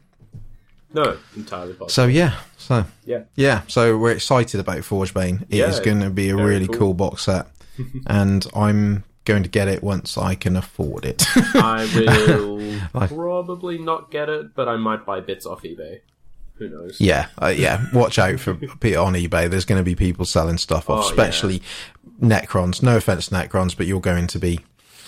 No, 0.94 1.18
entirely 1.36 1.74
possible. 1.74 1.90
So 1.90 2.06
yeah, 2.06 2.40
so 2.58 2.86
yeah. 3.06 3.24
yeah, 3.36 3.62
so 3.68 3.98
we're 3.98 4.14
excited 4.14 4.60
about 4.60 4.78
Forgebane. 4.80 5.44
It 5.50 5.60
is 5.60 5.78
Yeah, 5.80 5.84
going 5.84 6.00
to 6.00 6.10
be 6.10 6.30
a 6.30 6.36
really 6.36 6.68
cool. 6.68 6.78
cool. 6.78 6.94
box 6.94 7.24
set, 7.24 7.48
and 8.08 8.48
I'm 8.56 9.04
going 9.26 9.44
to 9.44 9.50
get 9.50 9.68
it 9.68 9.84
once 9.84 10.18
I 10.18 10.36
can 10.36 10.56
afford 10.56 11.04
it. 11.04 11.26
I 11.36 11.86
will 12.28 12.58
Like- 12.94 13.10
probably 13.14 13.78
not 13.78 14.10
get 14.12 14.30
it, 14.30 14.56
but 14.56 14.70
I 14.70 14.78
might 14.78 15.06
buy 15.06 15.20
bits 15.20 15.46
off 15.46 15.64
eBay. 15.64 16.00
Who 16.60 16.70
knows? 16.70 17.00
yeah, 17.00 17.28
uh, 17.42 17.48
yeah. 17.48 17.86
Watch 17.94 18.18
out 18.20 18.40
for 18.40 18.54
Peter 18.80 19.00
on 19.00 19.14
eBay. 19.14 19.50
There's 19.50 19.66
going 19.66 19.80
to 19.80 19.84
be 19.86 19.96
people 19.96 20.26
selling 20.26 20.58
stuff 20.58 20.90
off, 20.90 20.98
Oh, 21.00 21.08
yeah. 21.08 21.10
especially 21.12 21.62
Necrons. 22.22 22.82
No 22.82 22.98
offense 22.98 23.30
Necrons, 23.30 23.76
but 23.78 23.86
you're 23.88 24.02
going 24.02 24.28
to 24.28 24.40
be 24.40 24.60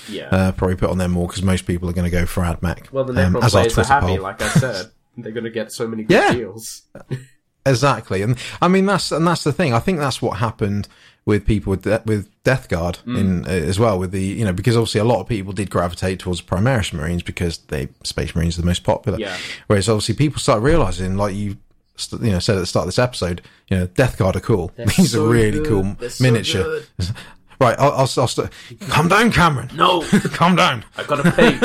Yeah. 0.08 0.28
uh, 0.30 0.52
probably 0.52 0.76
put 0.76 0.90
on 0.90 0.98
there 0.98 1.08
more 1.08 1.28
because 1.28 1.44
most 1.44 1.66
people 1.66 1.90
are 1.90 1.94
going 1.94 2.06
to 2.10 2.12
go 2.12 2.26
for 2.26 2.44
AdMech. 2.44 2.92
well, 2.92 3.04
the 3.04 3.26
um, 3.26 3.34
Necron 3.34 3.44
as 3.44 3.52
players 3.52 3.78
are 3.78 3.84
happy, 3.86 4.08
poll. 4.08 4.20
like 4.22 4.42
I 4.42 4.50
said. 4.50 4.92
They're 5.18 5.32
going 5.34 5.44
to 5.44 5.50
get 5.50 5.72
so 5.72 5.88
many 5.88 6.04
good 6.04 6.14
Yeah. 6.14 6.34
deals. 6.34 6.84
Exactly, 7.66 8.22
and 8.22 8.38
I 8.62 8.68
mean 8.70 8.86
that's 8.86 9.12
and 9.12 9.28
that's 9.28 9.44
the 9.44 9.52
thing. 9.52 9.74
I 9.74 9.80
think 9.80 10.00
that's 10.00 10.22
what 10.22 10.38
happened 10.38 10.88
with 11.30 11.46
people 11.46 11.72
with 11.72 11.84
De- 11.84 12.02
with 12.06 12.28
Death 12.44 12.68
Guard 12.68 13.00
Mm. 13.06 13.18
in 13.18 13.46
uh, 13.46 13.50
as 13.50 13.80
well. 13.80 13.98
With 13.98 14.12
the 14.12 14.22
you 14.22 14.44
know 14.46 14.52
because 14.54 14.76
obviously 14.76 15.00
a 15.00 15.06
lot 15.06 15.22
of 15.22 15.28
people 15.28 15.54
did 15.54 15.70
gravitate 15.70 16.20
towards 16.20 16.42
Primaris 16.42 16.92
Marines 16.92 17.24
because 17.24 17.60
they 17.70 17.88
Space 18.04 18.36
Marines 18.36 18.58
are 18.58 18.62
the 18.62 18.68
most 18.68 18.84
popular. 18.84 19.18
Yeah. 19.18 19.38
Whereas 19.68 19.88
obviously 19.88 20.16
people 20.16 20.40
start 20.40 20.62
realizing, 20.62 21.16
like 21.16 21.36
you 21.36 21.58
st- 21.96 22.22
you 22.24 22.32
know 22.32 22.40
said 22.40 22.58
at 22.58 22.60
the 22.60 22.66
start 22.66 22.84
of 22.84 22.88
this 22.90 23.00
episode, 23.00 23.42
you 23.70 23.78
know 23.78 23.88
Death 23.88 24.18
Guard 24.18 24.36
are 24.36 24.42
cool. 24.42 24.72
These 24.98 25.12
so 25.14 25.26
are 25.26 25.30
really 25.30 25.60
good. 25.60 25.68
cool 25.68 25.96
They're 26.00 26.10
so 26.10 26.24
miniature. 26.24 26.64
good. 26.64 26.86
Right, 27.62 27.78
I'll, 27.78 27.92
I'll, 27.92 28.10
I'll 28.18 28.28
st- 28.30 28.50
calm 28.88 29.10
down, 29.10 29.34
Cameron. 29.34 29.70
No, 29.76 30.02
calm 30.32 30.56
down. 30.56 30.86
I've 30.96 31.08
gotta 31.08 31.30
pay. 31.30 31.60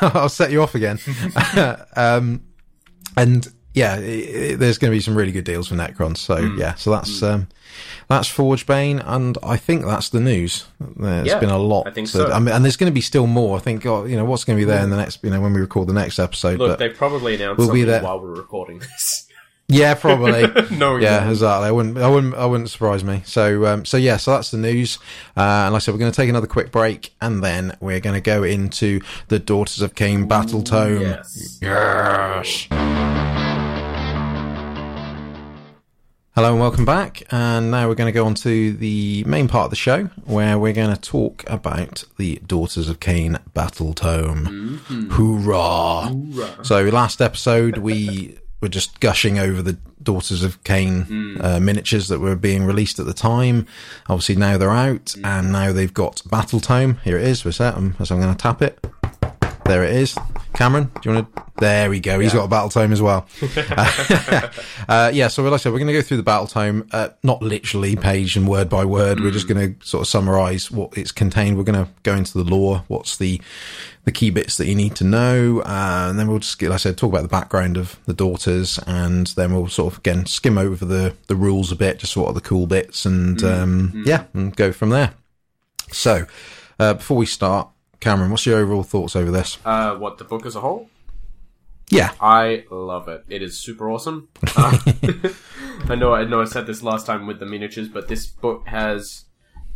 I'll 0.00 0.28
set 0.28 0.52
you 0.52 0.62
off 0.62 0.76
again. 0.76 1.00
um, 1.96 2.44
and 3.16 3.52
yeah, 3.74 3.94
i 3.94 3.96
i 3.96 4.54
there's 4.56 4.78
going 4.78 4.90
to 4.90 4.96
be 4.96 5.00
some 5.00 5.14
really 5.16 5.32
good 5.32 5.44
deals 5.44 5.68
for 5.68 5.74
Necrons. 5.74 6.18
So 6.18 6.36
Hmm. 6.36 6.58
yeah, 6.58 6.74
so 6.74 6.90
that's 6.90 7.22
um, 7.22 7.48
that's 8.08 8.28
Forgebane, 8.28 9.02
and 9.06 9.38
I 9.42 9.56
think 9.56 9.84
that's 9.84 10.10
the 10.10 10.20
news. 10.20 10.66
There's 10.96 11.26
Yeah, 11.28 11.38
been 11.38 11.50
a 11.50 11.58
lot. 11.58 11.86
I 11.86 11.90
think 11.90 12.08
to- 12.08 12.12
so. 12.18 12.30
I 12.32 12.38
mean, 12.38 12.54
and 12.54 12.64
there's 12.64 12.76
going 12.76 12.90
to 12.90 12.94
be 12.94 13.00
still 13.00 13.26
more. 13.26 13.56
I 13.56 13.60
think 13.60 13.86
oh, 13.86 14.04
you 14.04 14.16
know 14.16 14.24
what's 14.24 14.44
going 14.44 14.58
to 14.58 14.60
be 14.60 14.70
there 14.70 14.82
in 14.82 14.90
the 14.90 14.96
next. 14.96 15.20
You 15.22 15.30
know 15.30 15.40
when 15.40 15.52
we 15.54 15.60
record 15.60 15.88
the 15.88 15.94
next 15.94 16.18
episode. 16.18 16.58
Look, 16.58 16.70
but 16.72 16.78
they 16.78 16.88
probably 16.90 17.34
announced 17.36 17.58
We'll 17.58 17.68
be 17.72 17.80
something 17.80 17.86
there. 17.86 18.02
while 18.02 18.20
we're 18.20 18.34
recording 18.34 18.78
this. 18.80 19.26
yeah, 19.68 19.94
probably. 19.94 20.42
no, 20.76 20.96
Yeah, 20.96 21.30
exactly. 21.30 21.68
I 21.68 21.70
wouldn't, 21.70 21.96
I 21.96 22.08
wouldn't, 22.08 22.34
I 22.34 22.44
wouldn't 22.44 22.68
surprise 22.68 23.02
me. 23.04 23.22
So, 23.24 23.64
um, 23.64 23.84
so 23.86 23.96
yeah, 23.96 24.18
so 24.18 24.32
that's 24.32 24.50
the 24.50 24.58
news. 24.58 24.98
Uh, 25.34 25.40
and 25.40 25.72
like 25.72 25.80
I 25.80 25.84
said, 25.84 25.94
we're 25.94 26.00
going 26.00 26.12
to 26.12 26.16
take 26.16 26.28
another 26.28 26.46
quick 26.48 26.70
break, 26.72 27.14
and 27.22 27.42
then 27.42 27.74
we're 27.80 28.00
going 28.00 28.14
to 28.14 28.20
go 28.20 28.42
into 28.42 29.00
the 29.28 29.38
Daughters 29.38 29.80
of 29.80 29.94
Khaine 29.94 30.28
Battle 30.28 30.62
Tome. 30.62 31.00
Yes. 31.00 31.58
Yes. 31.62 33.11
Hello 36.34 36.52
and 36.52 36.60
welcome 36.60 36.86
back. 36.86 37.22
And 37.30 37.70
now 37.70 37.88
we're 37.88 37.94
going 37.94 38.08
to 38.08 38.12
go 38.12 38.24
on 38.24 38.34
to 38.36 38.72
the 38.72 39.22
main 39.24 39.48
part 39.48 39.64
of 39.64 39.70
the 39.70 39.76
show 39.76 40.04
where 40.24 40.58
we're 40.58 40.72
going 40.72 40.94
to 40.94 41.00
talk 41.00 41.44
about 41.46 42.04
the 42.16 42.40
Daughters 42.46 42.88
of 42.88 43.00
Khaine 43.00 43.38
Battle 43.52 43.92
Tome. 43.92 44.80
Hoorah! 45.12 46.64
So, 46.64 46.84
last 46.84 47.20
episode 47.20 47.78
we 47.78 48.38
were 48.62 48.68
just 48.68 48.98
gushing 49.00 49.38
over 49.38 49.60
the 49.60 49.76
Daughters 50.02 50.42
of 50.42 50.62
Khaine 50.64 51.38
uh, 51.44 51.60
miniatures 51.60 52.08
that 52.08 52.18
were 52.20 52.34
being 52.34 52.64
released 52.64 52.98
at 52.98 53.04
the 53.06 53.12
time. 53.12 53.66
Obviously, 54.08 54.36
now 54.36 54.56
they're 54.56 54.70
out 54.70 55.14
and 55.22 55.52
now 55.52 55.70
they've 55.72 55.92
got 55.92 56.22
Battle 56.30 56.60
Tome. 56.60 56.96
Here 57.04 57.18
it 57.18 57.24
is. 57.26 57.44
What's 57.44 57.58
that? 57.58 57.76
Um, 57.76 57.94
So, 58.02 58.14
I'm 58.14 58.22
going 58.22 58.34
to 58.34 58.42
tap 58.42 58.62
it. 58.62 58.82
There 59.72 59.84
it 59.84 59.96
is. 59.96 60.18
Cameron, 60.52 60.90
do 61.00 61.08
you 61.08 61.14
want 61.14 61.34
to? 61.34 61.42
There 61.56 61.88
we 61.88 61.98
go. 61.98 62.20
He's 62.20 62.34
got 62.34 62.44
a 62.44 62.48
battle 62.48 62.68
tome 62.68 62.92
as 62.92 63.00
well. 63.00 63.26
uh, 64.86 65.10
yeah, 65.14 65.28
so 65.28 65.42
like 65.44 65.54
I 65.54 65.56
said, 65.56 65.72
we're 65.72 65.78
going 65.78 65.86
to 65.86 65.94
go 65.94 66.02
through 66.02 66.18
the 66.18 66.22
battle 66.22 66.46
tome, 66.46 66.86
uh, 66.92 67.08
not 67.22 67.40
literally 67.40 67.96
page 67.96 68.36
and 68.36 68.46
word 68.46 68.68
by 68.68 68.84
word. 68.84 69.20
We're 69.20 69.30
just 69.30 69.48
going 69.48 69.74
to 69.74 69.86
sort 69.86 70.02
of 70.02 70.08
summarize 70.08 70.70
what 70.70 70.98
it's 70.98 71.10
contained. 71.10 71.56
We're 71.56 71.64
going 71.64 71.86
to 71.86 71.90
go 72.02 72.14
into 72.14 72.36
the 72.36 72.44
lore. 72.44 72.84
What's 72.88 73.16
the 73.16 73.40
the 74.04 74.12
key 74.12 74.28
bits 74.28 74.58
that 74.58 74.66
you 74.66 74.74
need 74.74 74.94
to 74.96 75.04
know, 75.04 75.60
uh, 75.60 76.08
and 76.10 76.18
then 76.18 76.28
we'll 76.28 76.40
just, 76.40 76.60
like 76.60 76.72
I 76.72 76.76
said, 76.76 76.98
talk 76.98 77.10
about 77.10 77.22
the 77.22 77.28
background 77.28 77.78
of 77.78 77.98
the 78.04 78.12
daughters, 78.12 78.78
and 78.86 79.28
then 79.28 79.54
we'll 79.54 79.68
sort 79.68 79.94
of 79.94 80.00
again 80.00 80.26
skim 80.26 80.58
over 80.58 80.84
the 80.84 81.16
the 81.28 81.36
rules 81.36 81.72
a 81.72 81.76
bit, 81.76 81.98
just 81.98 82.14
what 82.14 82.26
are 82.26 82.34
the 82.34 82.42
cool 82.42 82.66
bits, 82.66 83.06
and 83.06 83.42
um, 83.42 84.02
yeah, 84.04 84.24
and 84.34 84.54
go 84.54 84.70
from 84.70 84.90
there. 84.90 85.14
So, 85.92 86.26
uh, 86.78 86.92
before 86.92 87.16
we 87.16 87.24
start, 87.24 87.70
Cameron, 88.02 88.32
what's 88.32 88.44
your 88.46 88.58
overall 88.58 88.82
thoughts 88.82 89.14
over 89.14 89.30
this? 89.30 89.58
Uh, 89.64 89.94
what 89.94 90.18
the 90.18 90.24
book 90.24 90.44
as 90.44 90.56
a 90.56 90.60
whole? 90.60 90.90
Yeah, 91.88 92.12
I 92.20 92.64
love 92.68 93.06
it. 93.06 93.24
It 93.28 93.42
is 93.42 93.56
super 93.56 93.88
awesome. 93.88 94.28
Uh, 94.56 94.76
I 95.88 95.94
know, 95.94 96.12
I 96.12 96.24
know, 96.24 96.40
I 96.40 96.46
said 96.46 96.66
this 96.66 96.82
last 96.82 97.06
time 97.06 97.28
with 97.28 97.38
the 97.38 97.46
miniatures, 97.46 97.88
but 97.88 98.08
this 98.08 98.26
book 98.26 98.66
has. 98.66 99.26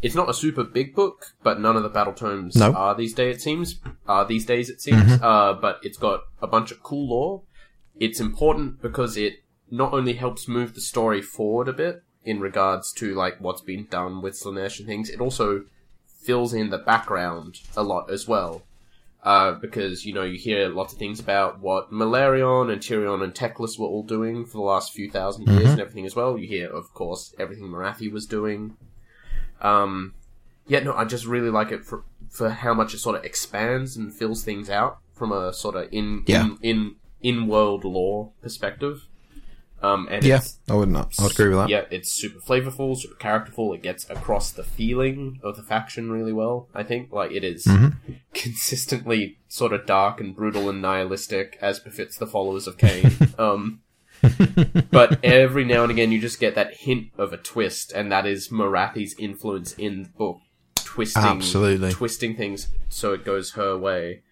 It's 0.02 0.16
not 0.16 0.28
a 0.28 0.34
super 0.34 0.64
big 0.64 0.92
book, 0.94 1.34
but 1.44 1.60
none 1.60 1.76
of 1.76 1.84
the 1.84 1.88
battle 1.88 2.12
tomes 2.12 2.56
No. 2.56 2.72
are 2.72 2.96
these 2.96 3.14
days. 3.14 3.36
It 3.36 3.42
seems. 3.42 3.80
Uh, 4.08 4.24
these 4.24 4.44
days 4.44 4.68
it 4.70 4.80
seems. 4.82 5.12
Uh, 5.22 5.52
but 5.60 5.78
it's 5.84 5.96
got 5.96 6.22
a 6.42 6.48
bunch 6.48 6.72
of 6.72 6.82
cool 6.82 7.08
lore. 7.10 7.42
It's 8.00 8.18
important 8.18 8.82
because 8.82 9.16
it 9.16 9.44
not 9.70 9.92
only 9.92 10.14
helps 10.14 10.48
move 10.48 10.74
the 10.74 10.80
story 10.80 11.22
forward 11.22 11.68
a 11.68 11.72
bit 11.72 12.02
in 12.24 12.40
regards 12.40 12.92
to 12.94 13.14
like 13.14 13.40
what's 13.40 13.62
been 13.62 13.86
done 13.86 14.20
with 14.20 14.34
Slaanesh 14.34 14.78
and 14.80 14.88
things. 14.88 15.10
It 15.10 15.20
also 15.20 15.64
fills 16.26 16.52
in 16.52 16.70
the 16.70 16.78
background 16.78 17.60
a 17.76 17.82
lot 17.82 18.10
as 18.10 18.26
well. 18.28 18.62
Uh, 19.22 19.52
because, 19.52 20.04
you 20.06 20.12
know, 20.14 20.22
you 20.22 20.38
hear 20.38 20.68
lots 20.68 20.92
of 20.92 20.98
things 21.00 21.18
about 21.18 21.58
what 21.60 21.90
Malerion 21.90 22.70
and 22.72 22.80
Tyrion 22.80 23.24
and 23.24 23.34
Teclis 23.34 23.76
were 23.76 23.86
all 23.86 24.04
doing 24.04 24.44
for 24.44 24.58
the 24.58 24.62
last 24.62 24.92
few 24.92 25.06
1000 25.08 25.48
years 25.48 25.70
and 25.70 25.80
everything 25.80 26.06
as 26.06 26.14
well. 26.14 26.38
You 26.38 26.46
hear, 26.46 26.68
of 26.68 26.94
course, 26.94 27.34
everything 27.36 27.66
Morathi 27.66 28.10
was 28.12 28.24
doing. 28.26 28.76
Um, 29.60 30.14
yeah, 30.68 30.80
no, 30.80 30.92
I 30.94 31.04
just 31.06 31.26
really 31.26 31.50
like 31.50 31.72
it 31.72 31.84
for, 31.84 32.04
for 32.30 32.50
how 32.50 32.72
much 32.74 32.94
it 32.94 32.98
sort 32.98 33.16
of 33.16 33.24
expands 33.24 33.96
and 33.96 34.14
fills 34.14 34.44
things 34.44 34.70
out 34.70 34.98
from 35.12 35.32
a 35.32 35.52
sort 35.52 35.74
of 35.74 35.88
in, 35.92 36.22
Yeah. 36.26 36.44
in, 36.44 36.58
in, 36.62 36.96
in-world 37.22 37.84
lore 37.84 38.30
perspective. 38.42 39.08
Um, 39.82 40.08
and 40.10 40.24
yeah, 40.24 40.36
it's, 40.36 40.58
I 40.70 40.74
wouldn't. 40.74 40.96
I 40.96 41.22
would 41.22 41.32
agree 41.32 41.48
with 41.50 41.58
that. 41.58 41.68
yeah, 41.68 41.84
it's 41.90 42.10
super 42.10 42.40
flavorful, 42.40 42.96
super 42.96 43.14
characterful. 43.16 43.72
It 43.74 43.82
gets 43.82 44.08
across 44.08 44.50
the 44.50 44.62
feeling 44.64 45.38
of 45.42 45.56
the 45.56 45.62
faction 45.62 46.10
really 46.10 46.32
well. 46.32 46.68
I 46.74 46.82
think 46.82 47.12
like 47.12 47.30
it 47.32 47.44
is 47.44 47.64
Mm-hmm. 47.66 48.12
consistently 48.34 49.38
sort 49.48 49.72
of 49.72 49.84
dark 49.86 50.20
and 50.20 50.34
brutal 50.34 50.68
and 50.70 50.80
nihilistic 50.80 51.58
as 51.60 51.78
befits 51.78 52.16
the 52.16 52.26
followers 52.26 52.66
of 52.66 52.78
Khaine. 52.78 53.38
um, 53.38 53.80
but 54.90 55.22
every 55.24 55.64
now 55.64 55.82
and 55.82 55.90
again, 55.90 56.10
you 56.10 56.20
just 56.20 56.40
get 56.40 56.54
that 56.54 56.74
hint 56.74 57.08
of 57.18 57.32
a 57.32 57.36
twist, 57.36 57.92
and 57.92 58.10
that 58.10 58.26
is 58.26 58.48
Morathi's 58.50 59.14
influence 59.18 59.74
in 59.74 60.04
the 60.04 60.08
book, 60.08 60.38
twisting, 60.76 61.22
Absolutely. 61.22 61.92
twisting 61.92 62.34
things 62.36 62.68
so 62.88 63.12
it 63.12 63.24
goes 63.24 63.52
her 63.52 63.76
way. 63.76 64.22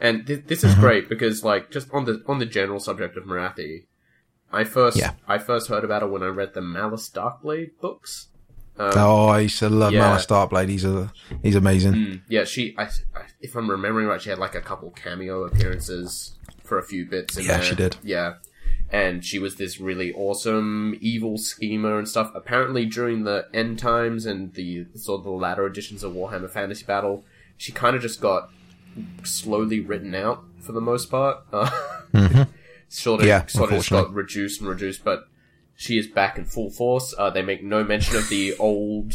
And 0.00 0.26
th- 0.26 0.44
this 0.46 0.60
Mm-hmm. 0.62 0.68
is 0.68 0.74
great 0.76 1.08
because, 1.08 1.44
like, 1.44 1.70
just 1.70 1.88
on 1.92 2.04
the 2.04 2.22
on 2.26 2.38
the 2.38 2.46
general 2.46 2.80
subject 2.80 3.16
of 3.16 3.24
Morathi, 3.24 3.84
I 4.54 4.64
first 4.64 4.96
Yeah. 4.96 5.12
I 5.28 5.38
first 5.38 5.68
heard 5.68 5.84
about 5.84 6.02
it 6.02 6.10
when 6.10 6.22
I 6.22 6.26
read 6.28 6.54
the 6.54 6.60
Malus 6.62 7.10
Darkblade 7.10 7.72
books. 7.80 8.28
Um, 8.78 8.90
Oh, 8.96 9.26
I 9.28 9.40
used 9.40 9.58
to 9.60 9.68
love 9.68 9.92
Yeah. 9.92 10.00
Malus 10.00 10.26
Darkblade. 10.26 10.68
He's 10.68 10.84
a, 10.84 11.12
he's 11.42 11.54
amazing. 11.54 11.92
mm, 11.94 12.20
yeah, 12.28 12.44
she. 12.44 12.74
I, 12.78 12.84
I, 13.14 13.22
if 13.40 13.54
I'm 13.56 13.70
remembering 13.70 14.06
right, 14.06 14.20
she 14.20 14.30
had 14.30 14.38
like 14.38 14.54
a 14.54 14.60
couple 14.60 14.90
cameo 14.90 15.44
appearances 15.44 16.32
for 16.62 16.78
a 16.78 16.82
few 16.82 17.04
bits. 17.06 17.36
In 17.36 17.44
Yeah, 17.44 17.58
there. 17.58 17.62
she 17.62 17.74
did. 17.74 17.96
Yeah, 18.02 18.34
and 18.90 19.24
she 19.24 19.38
was 19.38 19.56
this 19.56 19.78
really 19.80 20.12
awesome 20.14 20.96
evil 21.00 21.38
schemer 21.38 21.98
and 21.98 22.08
stuff. 22.08 22.32
Apparently, 22.34 22.84
during 22.86 23.22
the 23.24 23.46
end 23.54 23.78
times 23.78 24.26
and 24.26 24.52
the 24.54 24.86
sort 24.96 25.20
of 25.20 25.24
the 25.24 25.30
latter 25.30 25.66
editions 25.66 26.02
of 26.02 26.12
Warhammer 26.14 26.50
Fantasy 26.50 26.84
Battle, 26.84 27.24
she 27.56 27.70
kind 27.70 27.94
of 27.94 28.02
just 28.02 28.20
got 28.20 28.50
slowly 29.24 29.80
written 29.80 30.14
out 30.14 30.44
for 30.60 30.72
the 30.72 30.80
most 30.80 31.10
part. 31.10 31.38
Uh, 31.52 31.70
sort 32.94 33.20
of. 33.20 33.26
Yeah, 33.26 33.46
sort 33.46 33.70
of 33.70 33.76
just 33.78 33.90
got 33.90 34.12
reduced 34.12 34.60
and 34.60 34.68
reduced, 34.68 35.04
but 35.04 35.28
she 35.76 35.98
is 35.98 36.06
back 36.06 36.38
in 36.38 36.44
full 36.44 36.70
force. 36.70 37.14
Uh, 37.18 37.30
they 37.30 37.42
make 37.42 37.62
no 37.62 37.82
mention 37.84 38.16
of 38.16 38.28
the 38.28 38.54
old, 38.58 39.14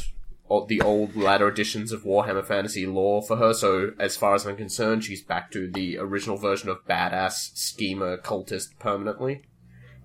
the 0.67 0.81
old 0.81 1.15
latter 1.15 1.47
editions 1.47 1.91
of 1.91 2.03
Warhammer 2.03 2.45
Fantasy 2.45 2.85
lore 2.85 3.21
for 3.21 3.37
her. 3.37 3.53
So, 3.53 3.91
as 3.99 4.17
far 4.17 4.35
as 4.35 4.45
I'm 4.45 4.57
concerned, 4.57 5.03
she's 5.03 5.21
back 5.21 5.51
to 5.51 5.69
the 5.69 5.97
original 5.97 6.37
version 6.37 6.69
of 6.69 6.85
badass 6.85 7.55
schemer 7.57 8.17
cultist 8.17 8.77
permanently. 8.79 9.43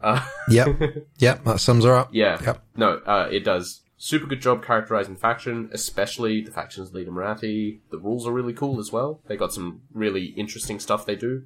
Uh, 0.03 0.25
Yep, 0.51 1.07
yep, 1.19 1.45
that 1.45 1.61
sums 1.61 1.85
her 1.85 1.95
up. 1.95 2.11
yeah, 2.13 2.39
Yep. 2.45 2.63
no, 2.77 2.99
uh, 3.07 3.29
it 3.31 3.41
does. 3.45 3.81
super 3.97 4.27
good 4.27 4.43
job 4.43 4.63
characterizing 4.63 5.17
faction, 5.17 5.71
especially 5.73 6.43
the 6.43 6.51
faction's 6.51 6.93
leader 6.93 7.11
Morathi. 7.11 7.79
The 7.91 7.97
rules 7.99 8.27
are 8.29 8.33
really 8.33 8.53
cool 8.53 8.79
as 8.79 8.93
well. 8.93 9.21
They 9.29 9.37
got 9.37 9.55
some 9.55 9.81
really 9.95 10.27
interesting 10.37 10.79
stuff 10.79 11.07
they 11.07 11.17
do. 11.17 11.45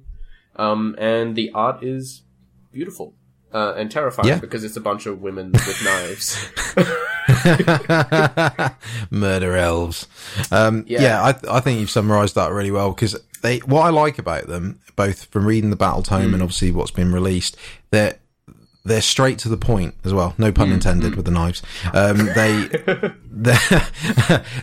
Um, 0.55 0.95
and 0.97 1.35
the 1.35 1.51
art 1.53 1.83
is 1.83 2.21
beautiful. 2.71 3.13
Uh, 3.51 3.73
and 3.75 3.89
terrifying 3.89 4.27
Yeah. 4.27 4.39
because 4.39 4.63
it's 4.63 4.77
a 4.77 4.81
bunch 4.81 5.07
of 5.07 5.21
women 5.21 5.51
with 5.53 5.83
knives. 5.83 6.37
Murder 9.11 9.55
elves. 9.55 10.07
Um, 10.51 10.83
yeah, 10.87 11.01
Yeah. 11.01 11.21
I, 11.23 11.57
I 11.57 11.59
think 11.59 11.79
you've 11.79 11.89
summarised 11.89 12.35
that 12.35 12.51
really 12.51 12.71
well 12.71 12.91
because 12.91 13.19
they. 13.41 13.59
What 13.59 13.81
I 13.81 13.89
like 13.89 14.19
about 14.19 14.47
them, 14.47 14.79
both 14.95 15.25
from 15.25 15.45
reading 15.45 15.69
the 15.69 15.75
battle 15.75 16.03
tome 16.03 16.33
and 16.33 16.43
obviously 16.43 16.71
what's 16.71 16.91
been 16.91 17.11
released, 17.11 17.57
they're 17.91 18.17
they're 18.85 19.01
straight 19.01 19.39
to 19.39 19.49
the 19.49 19.57
point 19.57 19.95
as 20.05 20.13
well. 20.13 20.33
No 20.37 20.51
pun 20.51 20.71
intended 20.71 21.15
with 21.15 21.25
the 21.25 21.31
knives. 21.31 21.61
Um, 21.93 22.27
they 22.35 22.67
they 23.31 23.57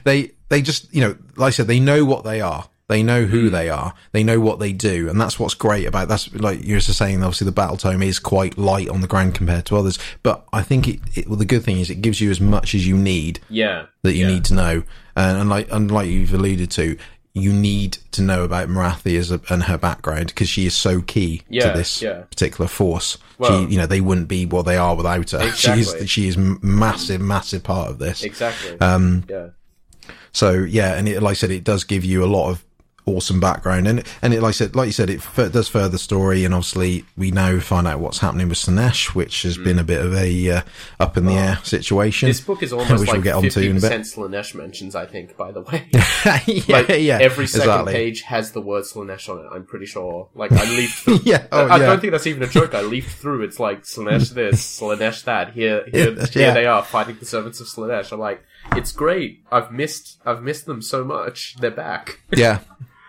they 0.04 0.30
they 0.48 0.62
just 0.62 0.92
you 0.94 1.00
know, 1.00 1.16
like 1.36 1.48
I 1.48 1.50
said, 1.50 1.66
they 1.66 1.80
know 1.80 2.04
what 2.04 2.24
they 2.24 2.40
are. 2.40 2.68
They 2.88 3.02
know 3.02 3.24
who 3.24 3.50
they 3.50 3.68
are. 3.68 3.94
They 4.12 4.22
know 4.22 4.38
what 4.38 4.60
they 4.60 4.72
do, 4.72 5.08
and 5.08 5.20
that's 5.20 5.40
what's 5.40 5.54
great 5.54 5.86
about. 5.86 6.06
That's 6.06 6.32
like 6.34 6.64
you're 6.64 6.78
just 6.78 6.96
saying. 6.96 7.22
Obviously, 7.22 7.46
the 7.46 7.52
battle 7.52 7.76
tome 7.76 8.02
is 8.02 8.20
quite 8.20 8.56
light 8.56 8.88
on 8.88 9.00
the 9.00 9.08
ground 9.08 9.34
compared 9.34 9.66
to 9.66 9.76
others, 9.76 9.98
but 10.22 10.46
I 10.52 10.62
think 10.62 10.86
it. 10.86 11.00
it 11.14 11.26
well, 11.26 11.36
the 11.36 11.44
good 11.44 11.64
thing 11.64 11.78
is 11.80 11.90
it 11.90 12.00
gives 12.00 12.20
you 12.20 12.30
as 12.30 12.40
much 12.40 12.74
as 12.74 12.86
you 12.86 12.96
need 12.96 13.40
yeah. 13.48 13.86
that 14.02 14.14
you 14.14 14.24
yeah. 14.26 14.32
need 14.32 14.44
to 14.46 14.54
know. 14.54 14.82
And, 15.16 15.38
and 15.38 15.50
like, 15.50 15.72
and 15.72 15.90
like 15.90 16.08
you've 16.08 16.32
alluded 16.32 16.70
to, 16.72 16.96
you 17.32 17.52
need 17.52 17.98
to 18.12 18.22
know 18.22 18.44
about 18.44 18.68
Morathi 18.68 19.18
as 19.18 19.30
a, 19.30 19.40
and 19.50 19.64
her 19.64 19.76
background 19.76 20.28
because 20.28 20.48
she 20.48 20.64
is 20.64 20.74
so 20.74 21.00
key 21.02 21.42
Yeah, 21.48 21.72
to 21.72 21.76
this 21.76 22.00
yeah. 22.00 22.22
particular 22.22 22.68
force. 22.68 23.18
Well- 23.38 23.66
she, 23.66 23.72
you 23.72 23.78
know, 23.78 23.86
they 23.86 24.00
wouldn't 24.00 24.28
be 24.28 24.46
what 24.46 24.64
they 24.64 24.76
are 24.76 24.94
without 24.94 25.30
her. 25.32 25.40
She 25.52 25.70
Exactly. 25.72 26.04
is, 26.04 26.10
she 26.10 26.28
is 26.28 26.36
massive, 26.38 27.20
massive 27.20 27.62
part 27.62 27.90
of 27.90 27.98
this. 27.98 28.22
Exactly. 28.22 28.80
Um, 28.80 29.24
yeah. 29.28 29.48
So 30.32 30.52
yeah, 30.52 30.94
and 30.94 31.08
it, 31.08 31.22
like 31.22 31.32
I 31.32 31.34
said, 31.34 31.50
it 31.50 31.64
does 31.64 31.84
give 31.84 32.04
you 32.04 32.22
a 32.22 32.26
lot 32.26 32.50
of 32.50 32.64
awesome 33.06 33.40
background, 33.40 33.86
and 33.88 34.02
and 34.22 34.34
it 34.34 34.42
like 34.42 34.48
I 34.50 34.52
said, 34.52 34.74
like 34.76 34.86
you 34.86 34.92
said, 34.92 35.08
it 35.10 35.18
f- 35.18 35.52
does 35.52 35.68
further 35.68 35.98
story, 35.98 36.44
and 36.44 36.52
obviously 36.52 37.04
we 37.16 37.30
now 37.30 37.58
find 37.60 37.86
out 37.86 38.00
what's 38.00 38.18
happening 38.18 38.48
with 38.48 38.58
Slaanesh, 38.58 39.14
which 39.14 39.42
has 39.42 39.56
been 39.56 39.78
a 39.78 39.84
bit 39.84 40.04
of 40.04 40.14
a 40.14 40.50
uh, 40.50 40.62
up 41.00 41.16
in 41.16 41.24
the 41.26 41.34
air 41.34 41.58
situation. 41.62 42.26
Mm. 42.26 42.30
This 42.30 42.40
book 42.40 42.62
is 42.62 42.72
almost 42.72 42.90
which 43.00 43.08
like 43.08 43.14
we'll 43.14 43.22
get 43.22 43.34
onto 43.34 43.50
fifty 43.50 43.70
in 43.70 43.76
a 43.76 43.80
bit. 43.80 43.90
percent 43.92 44.04
Slaanesh 44.04 44.54
mentions. 44.54 44.94
I 44.94 45.06
think, 45.06 45.36
by 45.36 45.52
the 45.52 45.62
way. 45.62 45.88
yeah, 45.92 46.76
like 46.76 46.88
yeah, 46.88 47.18
every 47.20 47.46
second 47.46 47.68
exactly. 47.70 47.92
page 47.92 48.22
has 48.22 48.52
the 48.52 48.60
word 48.60 48.84
Slaanesh 48.84 49.28
on 49.28 49.44
it. 49.44 49.48
I'm 49.52 49.64
pretty 49.64 49.86
sure. 49.86 50.28
Like 50.34 50.52
I 50.52 50.64
leafed 50.64 51.04
through. 51.04 51.20
Yeah, 51.26 51.46
oh, 51.50 51.66
I 51.66 51.78
yeah. 51.78 51.86
don't 51.86 52.00
think 52.00 52.12
that's 52.12 52.26
even 52.26 52.42
a 52.42 52.46
joke. 52.46 52.74
I 52.74 52.82
leafed 52.82 53.18
through. 53.18 53.42
It's 53.42 53.58
like 53.58 53.82
Slaanesh 53.82 54.30
this, 54.34 54.80
Slaanesh 54.80 55.24
that. 55.24 55.52
Here, 55.54 55.84
here, 55.90 56.12
Yeah. 56.14 56.26
here 56.26 56.54
they 56.54 56.66
are 56.66 56.84
fighting 56.84 57.16
the 57.18 57.26
servants 57.26 57.60
of 57.60 57.66
Slaanesh. 57.66 58.12
I'm 58.12 58.20
like, 58.20 58.42
it's 58.72 58.92
great. 58.92 59.42
I've 59.50 59.72
missed, 59.72 60.20
I've 60.24 60.42
missed 60.42 60.66
them 60.66 60.82
so 60.82 61.04
much. 61.04 61.56
They're 61.58 61.70
back. 61.70 62.20
yeah, 62.36 62.60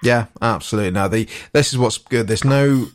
yeah, 0.04 0.26
absolutely. 0.42 0.92
Now, 0.92 1.08
they. 1.08 1.28
This 1.54 1.72
is 1.74 1.78
what's 1.80 1.98
good. 1.98 2.28
There's 2.28 2.44
no. 2.46 2.88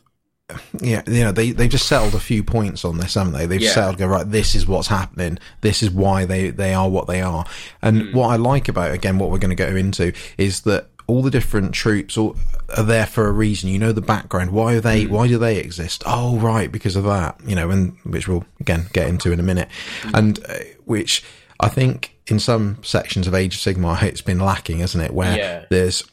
Yeah, 0.80 1.03
you 1.07 1.22
know 1.24 1.32
they 1.32 1.53
they've 1.53 1.70
just 1.70 1.86
settled 1.86 2.14
a 2.14 2.20
few 2.20 2.42
points 2.44 2.84
on 2.84 2.98
this, 2.98 3.14
haven't 3.14 3.32
they? 3.32 3.46
They've 3.46 3.62
Yeah. 3.62 3.70
settled. 3.70 3.96
Go 3.98 4.07
right. 4.07 4.28
This 4.30 4.55
is 4.55 4.66
what's 4.66 4.88
happening. 4.88 5.38
This 5.62 5.82
is 5.82 5.90
why 5.90 6.26
they 6.26 6.50
they 6.50 6.74
are 6.74 6.90
what 6.90 7.07
they 7.07 7.22
are. 7.22 7.46
And 7.80 8.03
Hmm. 8.11 8.16
what 8.16 8.28
I 8.28 8.36
like 8.36 8.68
about 8.68 8.90
again, 8.92 9.18
what 9.18 9.30
we're 9.30 9.38
going 9.38 9.57
to 9.57 9.64
go 9.66 9.74
into 9.74 10.12
is 10.36 10.62
that 10.62 10.88
all 11.07 11.22
the 11.22 11.30
different 11.30 11.72
troops 11.72 12.16
all, 12.18 12.36
are 12.76 12.82
there 12.82 13.07
for 13.07 13.26
a 13.28 13.32
reason. 13.32 13.70
You 13.70 13.78
know 13.78 13.92
the 13.92 14.03
background. 14.03 14.50
Why 14.50 14.74
are 14.74 14.80
they? 14.80 15.05
Hmm. 15.05 15.12
Why 15.14 15.26
do 15.28 15.38
they 15.38 15.57
exist? 15.57 16.03
Oh, 16.05 16.36
right, 16.38 16.70
because 16.70 16.96
of 16.96 17.05
that. 17.05 17.38
You 17.46 17.55
know, 17.57 17.70
and 17.70 17.96
which 18.05 18.28
we'll 18.28 18.44
again 18.61 18.86
get 18.92 19.09
into 19.09 19.32
in 19.32 19.40
a 19.40 19.44
minute, 19.44 19.68
Hmm. 20.03 20.11
and 20.16 20.38
uh, 20.46 20.55
which 20.84 21.24
I 21.61 21.68
think 21.68 22.14
in 22.26 22.38
some 22.38 22.76
sections 22.82 23.26
of 23.26 23.34
Age 23.34 23.55
of 23.55 23.61
Sigmar 23.62 24.03
it's 24.03 24.20
been 24.20 24.38
lacking, 24.40 24.80
isn't 24.80 25.00
it? 25.00 25.14
Where 25.14 25.34
Yeah. 25.36 25.64
there's 25.70 26.05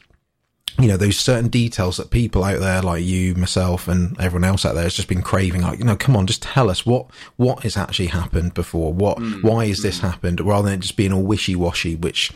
you 0.80 0.88
know 0.88 0.98
those 0.98 1.18
certain 1.18 1.50
details 1.50 1.98
that 1.98 2.10
people 2.10 2.44
out 2.44 2.60
there 2.60 2.82
like 2.82 3.04
you 3.04 3.36
myself 3.36 3.88
and 3.88 4.20
everyone 4.20 4.48
else 4.48 4.66
out 4.66 4.76
there 4.76 4.84
has 4.84 4.94
just 4.94 5.10
been 5.10 5.22
craving 5.22 5.62
like 5.62 5.78
you 5.80 5.86
know 5.86 5.96
come 5.96 6.16
on 6.16 6.26
just 6.26 6.42
tell 6.42 6.70
us 6.70 6.86
what 6.86 7.08
what 7.36 7.64
has 7.64 7.76
actually 7.76 8.08
happened 8.08 8.54
before? 8.54 8.94
What 8.94 9.18
hmm. 9.18 9.42
why 9.42 9.68
has 9.68 9.82
this 9.82 10.00
hmm. 10.00 10.08
happened? 10.08 10.42
Rather 10.42 10.70
than 10.70 10.80
it 10.80 10.82
just 10.82 10.96
being 10.96 11.14
all 11.14 11.24
wishy-washy 11.24 11.96
which 11.96 12.32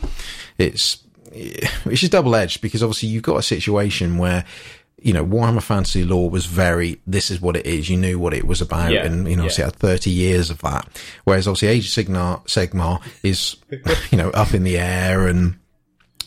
it's 0.58 0.98
which 1.84 2.02
is 2.02 2.10
double-edged 2.10 2.60
because 2.60 2.82
obviously 2.82 3.08
you've 3.08 3.22
got 3.22 3.36
a 3.36 3.42
situation 3.42 4.18
where 4.18 4.44
you 5.00 5.12
know 5.12 5.24
Warhammer 5.24 5.62
Fantasy 5.62 6.04
Lore 6.04 6.30
was 6.30 6.46
very 6.46 7.00
this 7.06 7.30
is 7.30 7.40
what 7.40 7.56
it 7.56 7.66
is 7.66 7.88
you 7.88 7.96
knew 7.96 8.18
what 8.18 8.34
it 8.34 8.46
was 8.46 8.60
about 8.60 8.92
Yeah, 8.92 9.04
and 9.04 9.28
you 9.28 9.36
know 9.36 9.42
yeah. 9.42 9.46
obviously 9.46 9.64
had 9.64 9.76
30 9.76 10.10
years 10.10 10.50
of 10.50 10.58
that. 10.60 10.86
Whereas 11.24 11.48
obviously 11.48 11.68
Age 11.68 11.86
of 11.86 12.06
Sigmar, 12.06 12.44
Sigmar 12.44 13.02
is 13.22 13.56
you 14.10 14.18
know 14.18 14.30
up 14.30 14.54
in 14.54 14.64
the 14.64 14.78
air 14.78 15.26
and 15.26 15.58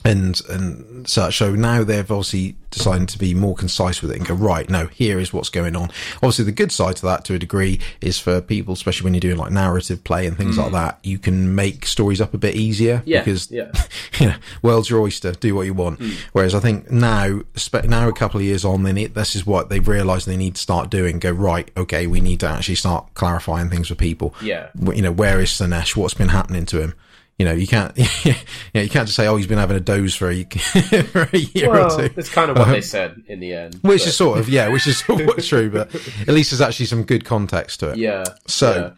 and 0.08 0.42
and 0.50 1.08
such. 1.10 1.38
So 1.38 1.54
now 1.56 1.84
they've 1.84 2.10
obviously 2.10 2.56
decided 2.70 3.08
to 3.10 3.18
be 3.18 3.34
more 3.34 3.56
concise 3.56 4.02
with 4.02 4.12
it 4.12 4.18
and 4.18 4.28
go 4.28 4.34
right. 4.36 4.70
No, 4.70 4.88
here 4.88 5.20
is 5.20 5.32
what's 5.34 5.50
going 5.50 5.76
on. 5.76 5.90
Obviously, 6.18 6.46
the 6.46 6.52
good 6.52 6.72
side 6.72 6.96
to 6.98 7.06
that, 7.06 7.26
to 7.26 7.34
a 7.34 7.40
degree, 7.40 7.80
is 8.02 8.20
for 8.20 8.42
people, 8.42 8.74
especially 8.74 9.06
when 9.06 9.14
you're 9.14 9.22
doing 9.22 9.38
like 9.38 9.52
narrative 9.52 10.04
play 10.04 10.28
and 10.28 10.38
things 10.38 10.58
like 10.58 10.72
that. 10.74 11.00
You 11.04 11.18
can 11.18 11.56
make 11.56 11.86
stories 11.86 12.22
up 12.22 12.34
a 12.34 12.38
bit 12.38 12.56
easier 12.56 12.98
Mm. 12.98 13.04
Yeah, 13.06 13.20
because 13.22 13.52
yeah. 13.52 13.72
you 14.20 14.28
know, 14.28 14.36
world's 14.62 14.90
your 14.90 15.02
oyster. 15.02 15.32
Do 15.34 15.56
what 15.56 15.64
you 15.64 15.74
want. 15.74 16.00
Mm. 16.00 16.14
Whereas 16.32 16.56
I 16.56 16.60
think 16.60 16.90
now, 16.92 17.42
now 17.86 18.08
a 18.08 18.14
couple 18.14 18.40
of 18.40 18.46
years 18.46 18.64
on, 18.64 18.84
then 18.84 18.98
it, 18.98 19.14
this 19.14 19.36
is 19.36 19.46
what 19.46 19.70
they've 19.70 19.88
realised 19.88 20.26
they 20.28 20.38
need 20.38 20.56
to 20.56 20.62
start 20.62 20.90
doing. 20.90 21.20
Go 21.20 21.32
right. 21.32 21.70
Okay, 21.76 22.08
we 22.08 22.22
need 22.22 22.40
to 22.42 22.48
actually 22.48 22.76
start 22.76 23.14
clarifying 23.14 23.70
things 23.70 23.88
for 23.90 23.96
people 23.96 24.34
Yeah. 24.42 24.70
you 24.94 25.02
know, 25.02 25.12
where 25.12 25.40
is 25.40 25.50
Slaanesh? 25.50 25.96
What's 25.96 26.14
been 26.14 26.30
happening 26.30 26.66
to 26.68 26.82
him? 26.82 26.94
You 27.38 27.46
know, 27.46 27.54
you 27.54 27.68
can't, 27.68 27.96
you 28.26 28.34
know, 28.74 28.82
you 28.82 28.90
can't 28.90 29.06
just 29.08 29.16
say, 29.16 29.28
oh, 29.28 29.36
he's 29.36 29.46
been 29.46 29.60
having 29.60 29.78
a 29.78 29.80
doze 29.80 30.16
for 30.16 30.32
a, 30.32 30.44
for 31.04 31.30
a 31.32 31.38
year 31.38 31.70
Well, 31.70 31.94
or 32.00 32.08
two. 32.10 32.14
it's 32.18 32.30
kind 32.30 32.50
of 32.50 32.58
what 32.58 32.70
they 32.70 32.82
said 32.82 33.22
in 33.28 33.40
the 33.40 33.54
end. 33.54 33.76
Which 33.76 34.02
but- 34.02 34.08
is 34.08 34.18
sort 34.18 34.40
of, 34.40 34.50
yeah, 34.50 34.70
which 34.70 34.88
is 34.88 34.98
sort 35.00 35.22
of 35.22 35.46
true, 35.46 35.70
but 35.70 35.94
at 36.22 36.30
least 36.34 36.50
there's 36.52 36.62
actually 36.62 36.88
some 36.88 37.04
good 37.04 37.26
context 37.26 37.80
to 37.82 37.90
it. 37.92 37.98
yeah. 37.98 38.24
So- 38.48 38.94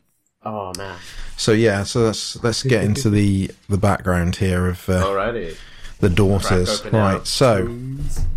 yeah. 0.46 0.50
oh 0.50 0.72
man. 0.78 0.98
So 1.36 1.52
yeah, 1.52 1.84
so 1.84 2.02
let's, 2.02 2.42
let's 2.44 2.64
get 2.64 2.84
into 2.84 3.10
the, 3.10 3.52
the 3.68 3.78
background 3.78 4.38
here 4.38 4.68
of, 4.68 4.88
uh, 4.90 5.04
Alrighty. 5.06 5.58
the 6.00 6.10
daughters. 6.10 6.86
Right. 6.86 7.26
So, 7.28 7.78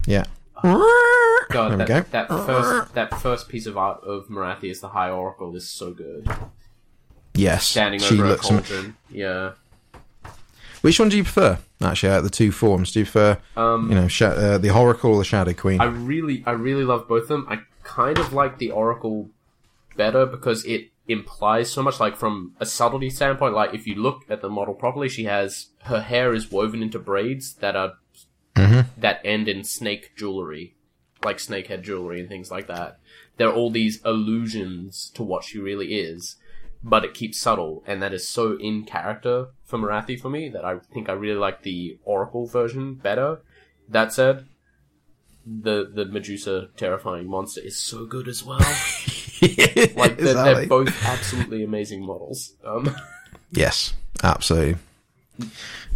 yeah. 0.07 0.25
God, 0.63 0.79
There 1.51 1.71
we 1.71 1.77
that, 1.77 1.89
go. 1.89 2.01
that 2.11 2.29
first 2.29 2.95
that 2.95 3.21
first 3.21 3.49
piece 3.49 3.67
of 3.67 3.77
art 3.77 4.03
of 4.05 4.29
Morathi 4.29 4.71
as 4.71 4.81
the 4.81 4.89
High 4.89 5.11
Oracle 5.11 5.55
is 5.57 5.69
so 5.69 5.93
good. 5.93 6.29
Yes. 7.35 7.67
Standing 7.67 8.01
she 8.01 8.15
over 8.15 8.25
a 8.25 8.29
looks, 8.29 8.51
am- 8.51 8.97
Yeah. 9.11 9.53
Which 10.83 10.99
one 11.01 11.09
do 11.09 11.17
you 11.17 11.25
prefer? 11.25 11.59
Actually, 11.81 12.13
out 12.13 12.19
of 12.19 12.25
the 12.25 12.31
two 12.31 12.53
forms, 12.53 12.93
do 12.93 13.01
you 13.01 13.05
prefer, 13.05 13.39
Um, 13.57 13.89
you 13.89 13.95
know, 13.97 14.07
sha- 14.09 14.27
uh, 14.29 14.59
the 14.59 14.71
Oracle 14.71 15.13
or 15.13 15.19
the 15.19 15.25
Shadow 15.25 15.53
Queen? 15.53 15.81
I 15.81 15.87
really, 15.87 16.45
I 16.47 16.53
really 16.53 16.85
love 16.85 17.09
both 17.09 17.23
of 17.23 17.29
them. 17.29 17.47
I 17.49 17.61
kind 17.83 18.19
of 18.19 18.33
like 18.33 18.59
the 18.59 18.71
Oracle 18.71 19.31
better 19.97 20.25
because 20.27 20.65
it 20.65 20.91
implies 21.09 21.71
so 21.71 21.83
much. 21.83 21.99
Like 21.99 22.17
from 22.17 22.53
a 22.61 22.67
subtlety 22.67 23.11
standpoint, 23.11 23.55
like 23.55 23.75
if 23.75 23.87
you 23.87 23.95
look 23.97 24.23
at 24.29 24.43
the 24.43 24.49
model 24.49 24.75
properly, 24.75 25.09
she 25.09 25.25
has 25.25 25.69
her 25.85 26.01
hair 26.03 26.33
is 26.33 26.51
woven 26.53 26.83
into 26.83 26.99
braids 26.99 27.55
that 27.55 27.75
are 27.77 27.95
that 28.99 29.21
end 29.25 29.49
in 29.49 29.65
snake 29.65 30.13
jewelry, 30.17 30.75
like 31.25 31.41
snake 31.41 31.67
head 31.67 31.83
jewelry 31.83 32.21
and 32.21 32.29
things 32.29 32.51
like 32.51 32.67
that. 32.69 32.99
There 33.37 33.49
are 33.49 33.53
all 33.55 33.71
these 33.71 34.01
allusions 34.05 35.11
to 35.15 35.23
what 35.23 35.43
she 35.45 35.59
really 35.59 35.95
is, 35.95 36.37
but 36.85 37.05
it 37.05 37.15
keeps 37.15 37.41
subtle, 37.41 37.83
and 37.87 38.01
that 38.03 38.13
is 38.15 38.29
so 38.29 38.57
in 38.59 38.85
character 38.85 39.47
for 39.73 39.79
Morathi 39.79 40.21
for 40.21 40.29
me 40.31 40.51
that 40.51 40.65
I 40.65 40.79
think 40.93 41.09
I 41.09 41.13
really 41.15 41.39
like 41.41 41.63
the 41.63 41.99
Oracle 42.05 42.47
version 42.47 42.95
better. 42.95 43.41
That 43.89 44.13
said, 44.13 44.47
the 45.47 45.91
the 45.93 46.05
Medusa 46.05 46.69
terrifying 46.77 47.27
monster 47.29 47.61
is 47.61 47.77
so 47.79 48.05
good 48.07 48.29
as 48.29 48.45
well. 48.45 48.61
Like 49.97 50.19
they're, 50.19 50.35
they're 50.35 50.67
both 50.69 50.95
absolutely 51.05 51.65
amazing 51.65 52.07
models. 52.07 52.55
Um, 52.65 52.95
Yes, 53.51 53.93
absolutely. 54.23 54.77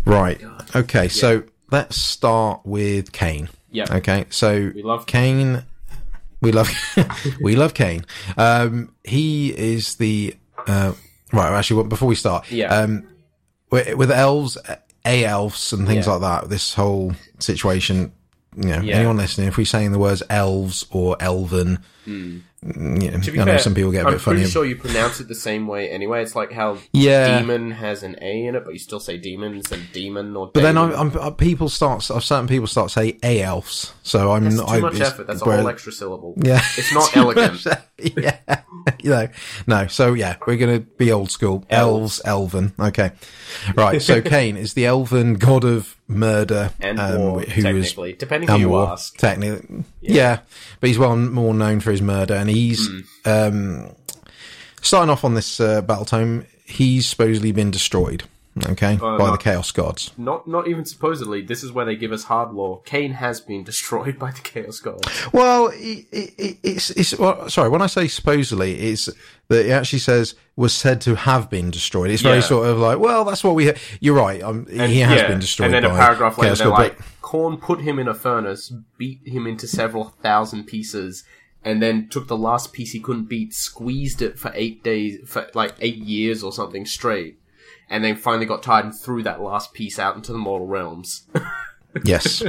Right. 0.05 0.41
Okay, 0.74 1.07
so 1.09 1.45
let's 1.70 1.97
start 1.97 2.61
with 2.64 3.12
Khaine. 3.12 3.49
yeah, 3.70 3.87
Okay, 3.99 4.27
so 4.31 4.72
we 4.74 4.83
love 4.83 5.07
Khaine. 5.07 5.62
We 6.43 6.51
love 6.53 6.68
we 7.41 7.55
love 7.57 7.72
Khaine. 7.74 8.05
Um, 8.37 8.93
he 9.05 9.57
is 9.57 9.95
the 9.95 10.35
uh, 10.66 10.93
right. 11.33 11.53
Actually, 11.57 11.77
well, 11.79 11.87
before 11.89 12.09
we 12.09 12.14
start, 12.16 12.51
Yeah. 12.51 12.74
um, 12.77 13.07
with, 13.71 14.11
elves, 14.11 14.59
a 15.05 15.25
elves, 15.25 15.73
and 15.73 15.87
things 15.87 16.07
Yeah. 16.07 16.12
like 16.14 16.21
that. 16.43 16.51
This 16.51 16.75
whole 16.75 17.12
situation. 17.39 18.12
You 18.59 18.69
know, 18.71 18.81
Yeah. 18.81 18.97
anyone 18.97 19.19
listening, 19.19 19.49
if 19.49 19.59
we're 19.59 19.67
saying 19.67 19.93
the 19.93 19.99
words 19.99 20.23
elves 20.31 20.87
or 20.91 21.17
elven, 21.21 21.79
you 22.07 22.43
know, 22.64 23.21
I 23.43 23.45
know 23.45 23.59
some 23.59 23.75
people 23.75 23.93
get 23.93 24.05
a 24.05 24.07
I'm 24.07 24.14
bit 24.14 24.21
funny. 24.23 24.39
pretty 24.39 24.51
sure 24.51 24.64
you 24.64 24.77
pronounce 24.77 25.21
it 25.21 25.29
the 25.29 25.35
same 25.35 25.67
way 25.67 25.91
anyway. 25.91 26.23
It's 26.23 26.35
like 26.35 26.53
how 26.53 26.79
Yeah. 26.95 27.39
demon 27.41 27.73
has 27.73 28.03
an 28.03 28.17
A 28.23 28.47
in 28.47 28.55
it, 28.55 28.64
but 28.64 28.73
you 28.73 28.79
still 28.79 28.99
say 28.99 29.19
demon 29.19 29.53
instead 29.55 29.81
of 29.81 29.93
demon 29.93 30.35
or. 30.35 30.51
But 30.55 30.62
then. 30.62 30.79
I'm, 30.79 30.91
I'm, 30.95 31.12
uh, 31.19 31.31
people 31.33 31.69
start, 31.69 32.03
certain 32.03 32.47
people 32.47 32.67
start 32.67 32.89
to 32.89 32.93
say 32.95 33.19
a 33.23 33.43
elves. 33.43 33.93
So 34.03 34.33
I'm 34.33 34.45
That's 34.45 34.57
not. 34.57 34.69
too 34.69 34.75
I, 34.75 34.81
much 34.81 35.01
effort. 35.01 35.27
That's 35.27 35.43
a 35.43 35.45
whole 35.45 35.69
extra 35.69 35.93
syllable. 35.93 36.33
Yeah, 36.43 36.62
It's 36.79 36.95
not 36.95 37.14
elegant. 37.14 37.62
yeah, 38.16 38.38
you 39.03 39.11
know, 39.11 39.28
no. 39.66 39.86
So 39.86 40.12
yeah, 40.12 40.36
we're 40.47 40.57
going 40.57 40.80
to 40.80 40.86
be 40.86 41.11
old 41.12 41.30
school. 41.30 41.64
Elves, 41.70 42.20
elven. 42.24 42.72
Okay, 42.78 43.12
right. 43.74 44.03
So 44.03 44.20
Khaine 44.22 44.57
is 44.57 44.74
the 44.74 44.84
elven 44.86 45.34
god 45.34 45.64
of 45.64 45.97
murder 46.09 46.70
And 46.80 47.01
um, 47.01 47.18
war, 47.20 47.40
who 47.40 47.62
technically, 47.62 48.12
depending 48.12 48.49
who 48.49 48.55
and 48.55 48.61
you 48.62 48.68
war, 48.68 48.88
ask. 48.90 49.16
Technically, 49.16 49.84
yeah. 50.03 50.40
but 50.80 50.88
he's 50.88 50.99
well 50.99 51.16
more 51.16 51.55
known 51.55 51.80
for 51.80 51.90
his 51.90 52.03
murder, 52.03 52.34
and 52.34 52.51
he's 52.51 52.86
Hmm. 52.86 53.01
um, 53.24 53.94
starting 54.82 55.11
off 55.11 55.24
on 55.24 55.34
this 55.34 55.59
uh, 55.61 55.80
battle 55.82 56.05
tome. 56.05 56.44
He's 56.64 57.07
supposedly 57.07 57.53
been 57.53 57.70
destroyed. 57.70 58.24
Okay, 58.70 58.96
by 58.96 59.30
the 59.30 59.36
chaos 59.36 59.70
gods. 59.70 60.12
Not 60.16 60.48
not 60.48 60.66
even 60.66 60.86
supposedly. 60.86 61.42
This 61.42 61.62
is 61.62 61.72
where 61.72 61.84
they 61.84 61.94
give 61.94 62.11
us 62.11 62.24
hard 62.24 62.52
lore. 62.54 62.80
Khaine 62.86 63.12
has 63.12 63.38
been 63.40 63.64
destroyed 63.64 64.18
by 64.24 64.30
the 64.30 64.40
Chaos 64.40 64.80
Gods. 64.80 65.07
Well, 65.32 65.68
it, 65.74 66.07
it, 66.11 66.59
it's 66.62 66.90
it's 66.92 67.18
well, 67.18 67.50
sorry. 67.50 67.68
When 67.68 67.82
I 67.82 67.86
say 67.86 68.09
supposedly, 68.09 68.74
it's 68.92 69.11
that 69.48 69.66
it 69.66 69.70
actually 69.72 69.98
says 69.98 70.34
was 70.57 70.72
said 70.72 71.02
to 71.02 71.16
have 71.16 71.50
been 71.50 71.70
destroyed. 71.70 72.11
It's 72.11 72.22
very 72.22 72.36
Yeah. 72.36 72.40
sort 72.40 72.68
of 72.68 72.78
like, 72.78 72.98
well, 72.98 73.24
that's 73.26 73.44
what 73.44 73.54
we. 73.54 73.66
Ha- 73.66 73.74
You're 74.00 74.14
right. 74.16 74.42
Um, 74.42 74.66
he 74.66 75.00
has 75.00 75.20
Yeah, 75.20 75.28
been 75.28 75.38
destroyed. 75.40 75.66
And 75.66 75.74
then 75.74 75.84
a 75.84 75.94
paragraph 75.94 76.38
later, 76.38 76.48
Chaos 76.48 76.59
they're 76.61 76.68
God, 76.68 76.78
like, 76.78 76.96
but- 76.96 77.07
Khorne 77.20 77.61
put 77.61 77.80
him 77.82 77.98
in 77.98 78.09
a 78.09 78.14
furnace, 78.14 78.72
beat 78.96 79.20
him 79.26 79.46
into 79.46 79.66
several 79.66 80.04
thousand 80.22 80.64
pieces, 80.64 81.24
and 81.62 81.82
then 81.82 82.09
took 82.09 82.26
the 82.28 82.36
last 82.38 82.72
piece 82.72 82.92
he 82.92 83.00
couldn't 83.00 83.24
beat, 83.28 83.52
squeezed 83.52 84.22
it 84.22 84.38
for 84.38 84.50
eight 84.54 84.82
days, 84.82 85.18
for 85.28 85.46
like 85.52 85.74
eight 85.80 85.96
years 85.98 86.42
or 86.42 86.52
something 86.52 86.86
straight, 86.86 87.36
and 87.89 88.05
then 88.05 88.16
finally 88.16 88.47
got 88.47 88.62
tired 88.62 88.84
and 88.84 88.95
threw 88.95 89.22
that 89.22 89.41
last 89.41 89.72
piece 89.72 89.99
out 89.99 90.16
into 90.16 90.32
the 90.32 90.39
mortal 90.39 90.66
realms. 90.66 91.26
yes, 92.05 92.43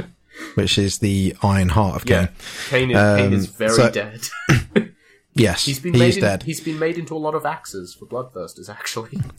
which 0.54 0.78
is 0.78 0.98
the 0.98 1.34
Iron 1.42 1.70
Heart 1.70 2.02
of 2.02 2.08
yeah, 2.08 2.28
Khaine. 2.68 2.90
Khaine 2.90 2.90
is, 2.90 2.96
Khaine 2.96 3.32
is 3.32 3.46
Um, 3.48 3.54
very 3.54 3.70
so- 3.70 3.90
dead. 3.90 4.20
Yes, 5.34 5.64
He's 5.64 5.78
been 5.78 5.94
he 5.94 6.00
made 6.00 6.16
in, 6.16 6.20
dead. 6.20 6.42
He's 6.42 6.60
been 6.60 6.80
made 6.80 6.98
into 6.98 7.14
a 7.14 7.18
lot 7.18 7.36
of 7.36 7.46
axes 7.46 7.94
for 7.94 8.06
bloodthirsters, 8.06 8.68
actually. 8.68 9.20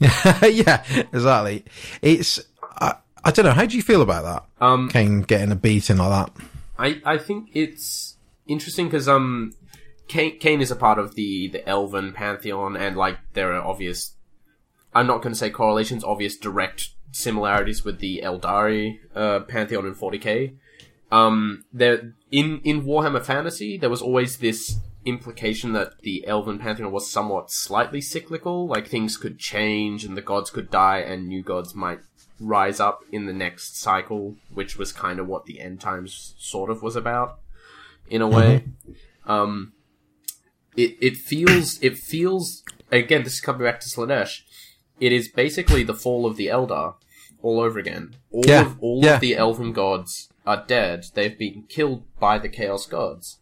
yeah, 0.50 0.82
exactly. 1.12 1.62
It's 2.00 2.40
I, 2.62 2.94
I 3.22 3.30
don't 3.30 3.44
know. 3.44 3.52
How 3.52 3.66
do 3.66 3.76
you 3.76 3.82
feel 3.82 4.00
about 4.00 4.24
that? 4.24 4.64
Um, 4.64 4.88
Khaine 4.90 5.26
getting 5.26 5.52
a 5.52 5.56
beating 5.56 5.98
like 5.98 6.08
that. 6.08 6.44
I, 6.78 7.02
I 7.04 7.18
think 7.18 7.50
it's 7.52 8.16
interesting 8.46 8.86
because 8.86 9.08
um, 9.08 9.52
Khaine, 10.08 10.40
Khaine 10.40 10.62
is 10.62 10.70
a 10.70 10.76
part 10.76 10.98
of 10.98 11.16
the 11.16 11.48
the 11.48 11.68
Elven 11.68 12.14
pantheon, 12.14 12.76
and 12.78 12.96
like 12.96 13.18
there 13.34 13.52
are 13.52 13.60
obvious. 13.62 14.14
I'm 14.94 15.06
not 15.06 15.22
going 15.22 15.32
to 15.32 15.38
say 15.38 15.50
correlations, 15.50 16.04
obvious 16.04 16.36
direct 16.36 16.90
similarities 17.12 17.84
with 17.84 17.98
the 18.00 18.22
Eldari 18.24 18.98
uh, 19.14 19.40
pantheon 19.40 19.86
in 19.86 19.94
40k. 19.94 20.56
Um, 21.12 21.64
there 21.72 22.14
in 22.30 22.60
in 22.62 22.84
Warhammer 22.84 23.22
Fantasy, 23.22 23.76
there 23.76 23.90
was 23.90 24.02
always 24.02 24.38
this 24.38 24.78
implication 25.04 25.72
that 25.72 26.00
the 26.00 26.26
Elven 26.26 26.58
pantheon 26.58 26.92
was 26.92 27.10
somewhat 27.10 27.50
slightly 27.50 28.00
cyclical, 28.00 28.66
like 28.66 28.86
things 28.86 29.16
could 29.16 29.38
change 29.38 30.04
and 30.04 30.16
the 30.16 30.22
gods 30.22 30.50
could 30.50 30.70
die 30.70 30.98
and 30.98 31.26
new 31.26 31.42
gods 31.42 31.74
might 31.74 32.00
rise 32.38 32.80
up 32.80 33.02
in 33.10 33.26
the 33.26 33.32
next 33.32 33.76
cycle, 33.80 34.36
which 34.52 34.76
was 34.76 34.92
kind 34.92 35.18
of 35.18 35.26
what 35.26 35.46
the 35.46 35.60
end 35.60 35.80
times 35.80 36.34
sort 36.38 36.70
of 36.70 36.82
was 36.82 36.96
about, 36.96 37.38
in 38.08 38.22
a 38.22 38.28
way. 38.28 38.64
Um, 39.26 39.72
it 40.76 40.96
it 41.00 41.16
feels 41.16 41.78
it 41.82 41.98
feels 41.98 42.62
again. 42.90 43.24
This 43.24 43.34
is 43.34 43.40
coming 43.40 43.62
back 43.62 43.80
to 43.80 43.88
Slaanesh. 43.88 44.42
It 45.00 45.12
is 45.12 45.28
basically 45.28 45.82
the 45.82 45.94
fall 45.94 46.26
of 46.26 46.36
the 46.36 46.46
Eldar 46.48 46.94
all 47.42 47.60
over 47.60 47.78
again. 47.78 48.16
All 48.30 48.42
Yeah, 48.46 48.66
of 48.66 48.78
all 48.80 49.02
yeah. 49.02 49.14
of 49.14 49.20
the 49.20 49.34
Elven 49.36 49.72
gods 49.72 50.28
are 50.46 50.64
dead. 50.66 51.06
They've 51.14 51.38
been 51.38 51.64
killed 51.68 52.04
by 52.18 52.38
the 52.38 52.48
Chaos 52.48 52.86
gods. 52.86 53.38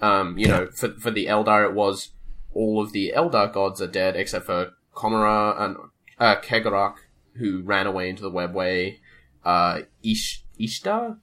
Um, 0.00 0.38
you 0.38 0.46
know, 0.48 0.68
for 0.74 0.90
for 0.94 1.10
the 1.10 1.26
Eldar, 1.26 1.68
it 1.68 1.74
was 1.74 2.10
all 2.54 2.80
of 2.82 2.92
the 2.92 3.12
Eldar 3.16 3.52
gods 3.52 3.80
are 3.80 3.86
dead 3.86 4.14
except 4.16 4.46
for 4.46 4.70
Komara 4.94 5.60
and 5.60 5.76
uh, 6.18 6.36
Cegorach, 6.40 6.96
who 7.34 7.62
ran 7.62 7.86
away 7.86 8.08
into 8.08 8.22
the 8.22 8.30
webway. 8.30 8.98
Uh, 9.44 9.80
Ish 10.04 10.44
Ishtar, 10.58 11.18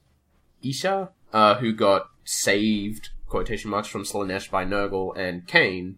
Isha, 0.62 1.10
uh, 1.32 1.54
who 1.56 1.72
got 1.72 2.08
saved 2.24 3.10
quotation 3.26 3.70
marks 3.70 3.88
from 3.88 4.02
Slaanesh 4.04 4.50
by 4.50 4.64
Nurgle 4.64 5.16
and 5.16 5.46
Khaine, 5.46 5.94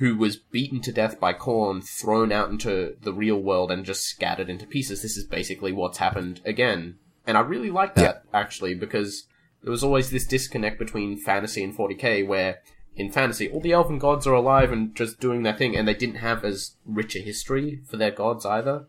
who 0.00 0.16
was 0.16 0.36
beaten 0.38 0.80
to 0.80 0.90
death 0.90 1.20
by 1.20 1.34
Khorne, 1.34 1.84
thrown 1.84 2.32
out 2.32 2.48
into 2.48 2.96
the 3.02 3.12
real 3.12 3.36
world, 3.36 3.70
and 3.70 3.84
just 3.84 4.04
scattered 4.04 4.48
into 4.48 4.66
pieces. 4.66 5.02
This 5.02 5.18
is 5.18 5.24
basically 5.24 5.72
what's 5.72 5.98
happened 5.98 6.40
again. 6.46 6.96
And 7.26 7.36
I 7.36 7.42
really 7.42 7.70
like 7.70 7.96
that, 7.96 8.24
actually, 8.32 8.74
because 8.74 9.26
there 9.62 9.70
was 9.70 9.84
always 9.84 10.10
this 10.10 10.26
disconnect 10.26 10.78
between 10.78 11.18
fantasy 11.18 11.62
and 11.62 11.76
40k, 11.76 12.26
where 12.26 12.60
in 12.96 13.12
fantasy, 13.12 13.50
all 13.50 13.60
the 13.60 13.72
elven 13.72 13.98
gods 13.98 14.26
are 14.26 14.32
alive 14.32 14.72
and 14.72 14.94
just 14.96 15.20
doing 15.20 15.42
their 15.42 15.52
thing, 15.56 15.76
and 15.76 15.86
they 15.86 15.92
didn't 15.92 16.16
have 16.16 16.46
as 16.46 16.76
rich 16.86 17.14
a 17.14 17.20
history 17.20 17.82
for 17.86 17.98
their 17.98 18.10
gods 18.10 18.46
either. 18.46 18.86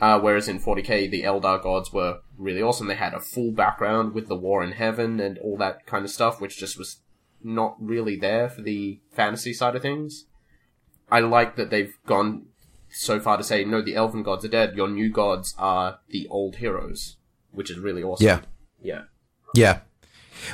Uh, 0.00 0.18
whereas 0.18 0.48
in 0.48 0.58
40k, 0.58 1.08
the 1.08 1.22
Eldar 1.22 1.62
gods 1.62 1.92
were 1.92 2.18
really 2.36 2.60
awesome. 2.60 2.88
They 2.88 2.96
had 2.96 3.14
a 3.14 3.20
full 3.20 3.52
background 3.52 4.12
with 4.12 4.26
the 4.26 4.34
war 4.34 4.64
in 4.64 4.72
heaven 4.72 5.20
and 5.20 5.38
all 5.38 5.56
that 5.58 5.86
kind 5.86 6.04
of 6.04 6.10
stuff, 6.10 6.40
which 6.40 6.58
just 6.58 6.76
was 6.76 6.96
not 7.44 7.76
really 7.78 8.16
there 8.16 8.48
for 8.48 8.62
the 8.62 8.98
fantasy 9.12 9.52
side 9.52 9.76
of 9.76 9.82
things. 9.82 10.26
I 11.12 11.20
like 11.20 11.56
that 11.56 11.70
they've 11.70 11.94
gone 12.06 12.46
so 12.90 13.20
far 13.20 13.36
to 13.36 13.44
say, 13.44 13.64
no, 13.64 13.82
the 13.82 13.94
elven 13.94 14.22
gods 14.22 14.44
are 14.44 14.48
dead. 14.48 14.74
Your 14.76 14.88
new 14.88 15.10
gods 15.10 15.54
are 15.58 15.98
the 16.08 16.26
old 16.28 16.56
heroes, 16.56 17.16
which 17.50 17.70
is 17.70 17.78
really 17.78 18.02
awesome. 18.02 18.26
Yeah, 18.26 18.40
Yeah. 18.82 19.02
yeah. 19.54 19.80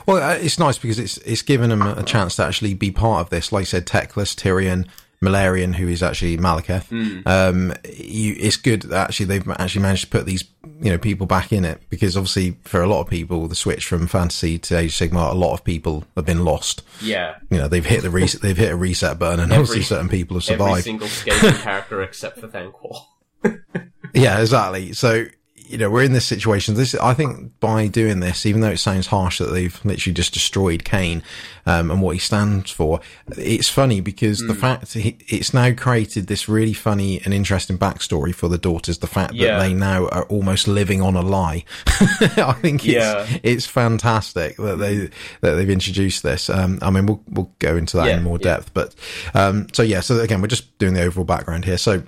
Well, 0.06 0.22
uh, 0.22 0.34
it's 0.34 0.58
nice 0.58 0.76
because 0.76 0.98
it's 0.98 1.16
it's 1.18 1.42
given 1.42 1.70
them 1.70 1.80
a 1.82 2.02
chance 2.02 2.36
to 2.36 2.44
actually 2.44 2.74
be 2.74 2.90
part 2.90 3.20
of 3.22 3.30
this. 3.30 3.52
Like 3.52 3.62
I 3.62 3.64
said, 3.64 3.86
Teclis, 3.86 4.34
Tyrion, 4.34 4.86
Malerion, 5.22 5.74
who 5.76 5.88
is 5.88 6.02
actually 6.02 6.36
Malekith. 6.36 7.26
Um, 7.26 7.72
you, 7.88 8.34
it's 8.38 8.56
good 8.56 8.82
that 8.82 9.08
actually 9.08 9.26
they've 9.26 9.48
actually 9.48 9.82
managed 9.82 10.04
to 10.04 10.10
put 10.10 10.26
these 10.26 10.44
you 10.80 10.90
know 10.90 10.98
people 10.98 11.26
back 11.26 11.52
in 11.52 11.64
it 11.64 11.80
because 11.90 12.16
obviously 12.16 12.56
for 12.62 12.80
a 12.82 12.86
lot 12.86 13.00
of 13.00 13.08
people 13.08 13.48
the 13.48 13.54
switch 13.54 13.86
from 13.86 14.06
fantasy 14.06 14.58
to 14.58 14.76
Age 14.78 14.96
Sigmar, 14.96 15.30
a 15.32 15.34
lot 15.34 15.52
of 15.54 15.64
people 15.64 16.04
have 16.16 16.24
been 16.26 16.44
lost. 16.44 16.82
Yeah. 17.00 17.36
You 17.50 17.58
know 17.58 17.68
they've 17.68 17.84
hit 17.84 18.02
the 18.02 18.10
reset, 18.10 18.40
they've 18.42 18.56
hit 18.56 18.72
a 18.72 18.76
reset 18.76 19.18
button, 19.18 19.40
and 19.40 19.52
obviously 19.52 19.82
certain 19.82 20.08
people 20.08 20.36
have 20.38 20.48
Every 20.48 20.56
survived. 20.64 20.84
single 20.84 21.08
Skaven 21.08 21.62
character 21.62 22.02
except 22.02 22.38
for 22.38 22.48
Thanquol. 22.48 23.00
Yeah, 24.14 24.40
exactly. 24.40 24.94
So, 24.94 25.26
you 25.68 25.78
know, 25.78 25.90
we're 25.90 26.02
in 26.04 26.12
this 26.12 26.24
situation. 26.24 26.74
This, 26.74 26.94
I 26.96 27.14
think 27.14 27.58
by 27.60 27.86
doing 27.86 28.20
this, 28.20 28.46
even 28.46 28.60
though 28.60 28.70
it 28.70 28.78
sounds 28.78 29.08
harsh 29.08 29.38
that 29.38 29.52
they've 29.52 29.78
literally 29.84 30.14
just 30.14 30.32
destroyed 30.32 30.84
Khaine, 30.84 31.22
um, 31.66 31.90
and 31.90 32.00
what 32.00 32.12
he 32.12 32.18
stands 32.18 32.70
for, 32.70 33.00
it's 33.36 33.68
funny 33.68 34.00
because 34.00 34.38
the 34.38 34.54
fact 34.54 34.94
he, 34.94 35.18
it's 35.28 35.52
now 35.52 35.72
created 35.74 36.26
this 36.26 36.48
really 36.48 36.72
funny 36.72 37.20
and 37.24 37.34
interesting 37.34 37.76
backstory 37.76 38.34
for 38.34 38.48
the 38.48 38.56
daughters. 38.58 38.98
The 38.98 39.06
fact 39.06 39.34
Yeah. 39.34 39.58
that 39.58 39.66
they 39.68 39.74
now 39.74 40.06
are 40.08 40.24
almost 40.24 40.66
living 40.66 41.02
on 41.02 41.14
a 41.14 41.20
lie. 41.20 41.64
I 41.86 42.56
think 42.60 42.86
it's, 42.86 42.94
Yeah. 42.94 43.26
it's 43.42 43.66
fantastic 43.66 44.56
that 44.56 44.76
they, 44.78 45.10
that 45.42 45.54
they've 45.56 45.68
introduced 45.68 46.22
this. 46.22 46.48
Um, 46.48 46.78
I 46.80 46.90
mean, 46.90 47.04
we'll, 47.06 47.22
we'll 47.28 47.52
go 47.58 47.76
into 47.76 47.98
that 47.98 48.06
Yeah, 48.06 48.16
in 48.16 48.22
more 48.22 48.38
depth, 48.38 48.72
but, 48.72 48.94
um, 49.34 49.66
so 49.72 49.82
yeah, 49.82 50.00
so 50.00 50.18
again, 50.20 50.40
we're 50.40 50.48
just 50.48 50.76
doing 50.78 50.94
the 50.94 51.02
overall 51.02 51.24
background 51.26 51.64
here. 51.66 51.76
So, 51.78 52.02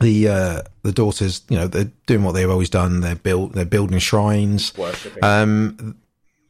the 0.00 0.28
uh, 0.28 0.62
the 0.82 0.92
daughters, 0.92 1.42
you 1.48 1.56
know, 1.56 1.66
they're 1.66 1.90
doing 2.06 2.22
what 2.22 2.32
they've 2.32 2.50
always 2.50 2.70
done. 2.70 3.00
They're 3.00 3.16
built, 3.16 3.52
they're 3.52 3.64
building 3.64 3.98
shrines. 3.98 4.76
Worshipping. 4.76 5.22
Um, 5.24 5.96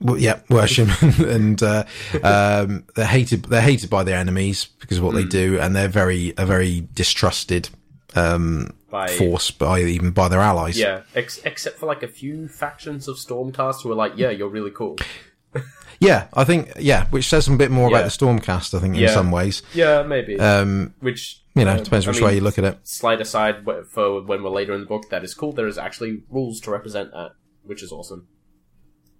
well, 0.01 0.17
yeah, 0.19 0.41
worship, 0.49 0.89
and 1.19 1.61
uh, 1.63 1.85
um, 2.23 2.85
they're 2.95 3.05
hated. 3.07 3.45
They're 3.47 3.61
hated 3.61 3.91
by 3.91 4.05
their 4.05 4.17
enemies 4.19 4.67
because 4.81 4.99
of 4.99 5.05
what 5.05 5.15
they 5.15 5.25
do, 5.25 5.59
and 5.61 5.75
they're 5.75 5.89
very 5.89 6.35
a 6.37 6.47
very 6.47 6.87
distrusted 6.95 7.69
um, 8.15 8.75
By- 8.91 9.09
force 9.09 9.51
by 9.51 9.81
even 9.81 10.13
by 10.13 10.29
their 10.29 10.41
allies. 10.41 10.79
yeah, 10.79 11.03
ex- 11.17 11.41
except 11.45 11.79
for 11.79 11.87
like 11.87 12.03
a 12.05 12.09
few 12.09 12.47
factions 12.49 13.09
of 13.09 13.17
Stormcast 13.17 13.83
who 13.83 13.91
are 13.91 13.97
like, 13.97 14.13
yeah, 14.17 14.31
you're 14.31 14.49
really 14.49 14.71
cool. 14.71 14.97
Yeah, 16.01 16.29
I 16.33 16.45
think 16.45 16.71
yeah, 16.79 17.07
which 17.07 17.29
says 17.29 17.49
a 17.49 17.57
bit 17.57 17.73
more 17.73 17.91
Yeah. 17.91 17.99
about 17.99 18.13
the 18.13 18.17
Stormcast. 18.25 18.73
I 18.73 18.81
think 18.81 18.97
in 18.97 19.09
some 19.09 19.33
ways, 19.33 19.63
Yeah, 19.75 20.05
maybe. 20.05 20.39
um, 20.39 20.95
which 21.01 21.43
you 21.59 21.65
know, 21.65 21.73
uh, 21.73 21.79
depends 21.83 22.07
I 22.07 22.11
which 22.11 22.19
mean, 22.21 22.27
way 22.27 22.35
you 22.37 22.41
look 22.41 22.59
at 22.59 22.65
it. 22.65 22.79
Slight 22.85 23.21
aside 23.21 23.65
for 23.91 24.23
when 24.23 24.43
we're 24.43 24.51
later 24.51 24.73
in 24.75 24.81
the 24.81 24.87
book, 24.87 25.11
that 25.11 25.25
is 25.25 25.35
cool. 25.35 25.53
There 25.53 25.67
is 25.67 25.79
actually 25.79 26.23
rules 26.29 26.61
to 26.61 26.71
represent 26.71 27.11
that, 27.13 27.33
which 27.63 27.83
is 27.83 27.93
awesome. 27.93 28.29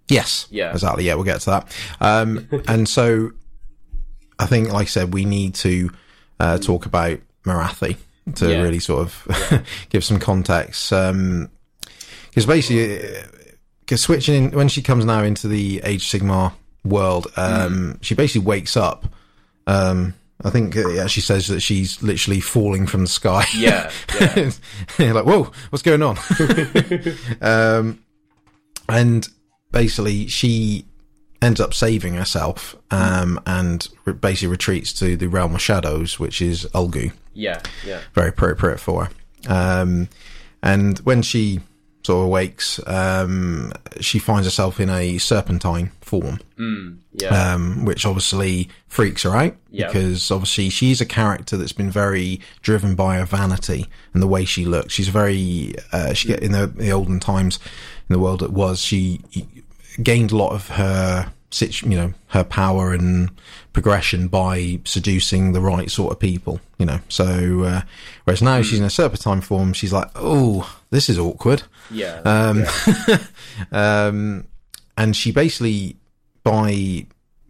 Yes. 0.07 0.47
Yeah. 0.49 0.71
Exactly. 0.71 1.03
Yeah, 1.05 1.15
we'll 1.15 1.23
get 1.25 1.41
to 1.41 1.49
that. 1.51 1.75
Um, 2.01 2.47
and 2.67 2.87
so 2.89 3.31
I 4.39 4.45
think, 4.47 4.71
like 4.71 4.87
I 4.87 4.89
said, 4.89 5.13
we 5.13 5.25
need 5.25 5.53
to 5.55 5.91
uh, 6.39 6.57
talk 6.57 6.85
about 6.85 7.19
Morathi 7.45 7.97
to 8.35 8.49
Yeah. 8.49 8.61
really 8.61 8.79
sort 8.79 9.01
of 9.01 9.63
give 9.89 10.03
some 10.03 10.19
context. 10.19 10.89
Because 10.89 12.45
basically, 12.45 13.07
because 13.81 14.01
switching 14.01 14.45
in, 14.45 14.51
when 14.51 14.67
she 14.67 14.81
comes 14.81 15.05
now 15.05 15.23
into 15.23 15.47
the 15.47 15.81
Age 15.83 16.09
Sigmar 16.09 16.53
world, 16.83 17.27
um, 17.35 17.99
she 18.01 18.15
basically 18.15 18.45
wakes 18.47 18.75
up. 18.77 19.05
Um, 19.67 20.15
I 20.43 20.49
think 20.49 20.75
yeah, 20.75 21.07
she 21.07 21.19
says 21.19 21.47
that 21.47 21.59
she's 21.59 22.01
literally 22.01 22.39
falling 22.39 22.87
from 22.87 23.01
the 23.01 23.07
sky. 23.07 23.45
Yeah, 23.55 23.91
yeah. 24.19 24.51
Like, 25.11 25.25
whoa, 25.25 25.51
what's 25.69 25.81
going 25.81 26.01
on? 26.01 26.17
um, 27.41 27.99
and 28.87 29.27
basically, 29.71 30.27
she 30.27 30.85
ends 31.41 31.59
up 31.59 31.73
saving 31.73 32.13
herself 32.13 32.75
um, 32.91 33.39
and 33.45 33.87
re- 34.05 34.13
basically 34.13 34.47
retreats 34.47 34.93
to 34.93 35.17
the 35.17 35.27
realm 35.27 35.55
of 35.55 35.61
shadows, 35.61 36.19
which 36.19 36.41
is 36.41 36.65
Ulgu. 36.73 37.11
Yeah, 37.33 37.61
yeah. 37.85 38.01
Very 38.13 38.29
appropriate 38.29 38.79
for 38.79 39.05
her. 39.05 39.11
Um, 39.47 40.09
and 40.63 40.99
when 40.99 41.21
she 41.21 41.61
awakes, 42.13 42.79
um, 42.87 43.71
she 43.99 44.19
finds 44.19 44.45
herself 44.47 44.79
in 44.79 44.89
a 44.89 45.17
serpentine 45.17 45.91
form, 46.01 46.39
Yeah. 47.13 47.53
um, 47.53 47.85
which 47.85 48.05
obviously 48.05 48.69
freaks 48.87 49.23
her 49.23 49.35
out 49.35 49.55
Yeah. 49.71 49.87
because 49.87 50.31
obviously 50.31 50.69
she's 50.69 51.01
a 51.01 51.05
character 51.05 51.55
that's 51.57 51.71
been 51.73 51.91
very 51.91 52.39
driven 52.61 52.95
by 52.95 53.17
her 53.17 53.25
vanity 53.25 53.87
and 54.13 54.21
the 54.23 54.27
way 54.27 54.45
she 54.45 54.65
looks. 54.65 54.93
She's 54.93 55.09
very, 55.09 55.75
uh, 55.91 56.13
she 56.13 56.33
in 56.33 56.51
the, 56.51 56.67
the 56.67 56.91
olden 56.91 57.19
times 57.19 57.59
in 58.09 58.13
the 58.13 58.19
world 58.19 58.41
it 58.43 58.51
was, 58.51 58.79
she 58.79 59.21
gained 60.01 60.31
a 60.31 60.35
lot 60.37 60.51
of 60.53 60.69
her, 60.69 61.31
you 61.61 61.95
know, 61.97 62.13
her 62.27 62.43
power 62.43 62.93
and 62.93 63.29
progression 63.73 64.27
by 64.27 64.79
seducing 64.85 65.53
the 65.53 65.61
right 65.61 65.89
sort 65.91 66.11
of 66.11 66.19
people, 66.19 66.59
you 66.77 66.85
know. 66.85 66.99
So, 67.09 67.63
uh, 67.63 67.81
whereas 68.23 68.41
now 68.41 68.61
she's 68.61 68.79
in 68.79 68.85
a 68.85 68.89
serpentine 68.89 69.41
form, 69.41 69.73
she's 69.73 69.93
like, 69.93 70.09
oh, 70.15 70.78
this 70.91 71.09
is 71.09 71.17
awkward. 71.19 71.63
yeah. 71.91 72.21
Um, 72.25 72.63
yeah. 73.07 73.17
Um, 73.71 74.47
and 74.97 75.15
she 75.15 75.31
basically, 75.31 75.97
by 76.43 77.05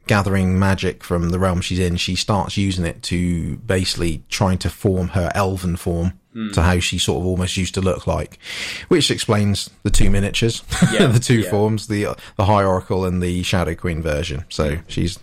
gathering 0.08 0.58
magic 0.60 1.04
from 1.04 1.30
the 1.30 1.40
realm 1.40 1.62
she's 1.62 1.80
in, 1.80 1.96
she 1.98 2.16
starts 2.16 2.58
using 2.58 2.86
it 2.86 3.02
to 3.04 3.58
basically 3.58 4.24
trying 4.30 4.58
to 4.60 4.70
form 4.70 5.10
her 5.10 5.32
elven 5.36 5.76
form 5.76 6.14
to 6.54 6.62
how 6.62 6.80
she 6.80 6.98
sort 6.98 7.20
of 7.20 7.26
almost 7.28 7.58
used 7.58 7.74
to 7.74 7.82
look 7.82 8.08
like, 8.08 8.40
which 8.88 9.12
explains 9.12 9.70
the 9.84 9.90
two 9.90 10.10
miniatures, 10.10 10.64
Yeah, 10.94 11.08
the 11.08 11.20
two 11.20 11.40
yeah. 11.42 11.50
forms, 11.50 11.88
the 11.88 12.16
the 12.38 12.46
High 12.46 12.64
Oracle 12.64 13.04
and 13.04 13.22
the 13.22 13.44
Shadow 13.44 13.76
Queen 13.76 14.02
version. 14.02 14.46
So 14.48 14.78
she's 14.88 15.20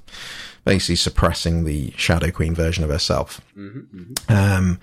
basically 0.65 0.97
suppressing 0.97 1.65
the 1.65 1.93
Shadow 1.97 2.31
Queen 2.31 2.55
version 2.55 2.85
of 2.85 2.91
herself. 2.91 3.41
Um, 4.29 4.79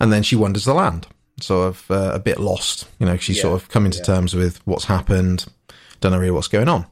and 0.00 0.12
then 0.12 0.22
she 0.22 0.36
wanders 0.36 0.64
the 0.66 0.74
land, 0.74 1.06
sort 1.40 1.68
of 1.68 1.90
uh, 1.90 2.12
a 2.14 2.18
bit 2.18 2.38
lost. 2.38 2.86
You 2.98 3.06
know, 3.06 3.16
she's 3.16 3.36
Yeah, 3.36 3.42
sort 3.42 3.62
of 3.62 3.68
coming 3.68 3.90
to 3.92 4.02
terms 4.02 4.34
with 4.34 4.60
what's 4.66 4.84
happened, 4.84 5.46
don't 6.00 6.12
know 6.12 6.18
really 6.18 6.30
what's 6.30 6.48
going 6.48 6.68
on. 6.68 6.86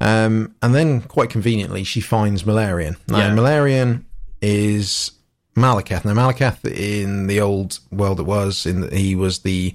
Um, 0.00 0.54
and 0.62 0.74
then, 0.74 1.02
quite 1.02 1.30
conveniently, 1.30 1.84
she 1.84 2.00
finds 2.00 2.42
Malerion. 2.42 2.96
Now, 3.08 3.18
Yeah. 3.18 3.30
Malerion 3.30 4.04
is 4.42 5.12
Malekith. 5.56 6.04
Now, 6.04 6.14
Malekith 6.14 6.64
in 6.64 7.28
the 7.28 7.40
old 7.40 7.78
world, 7.92 8.18
it 8.20 8.24
was 8.24 8.66
in 8.66 8.80
the, 8.80 8.96
he 8.96 9.14
was 9.14 9.40
the 9.40 9.72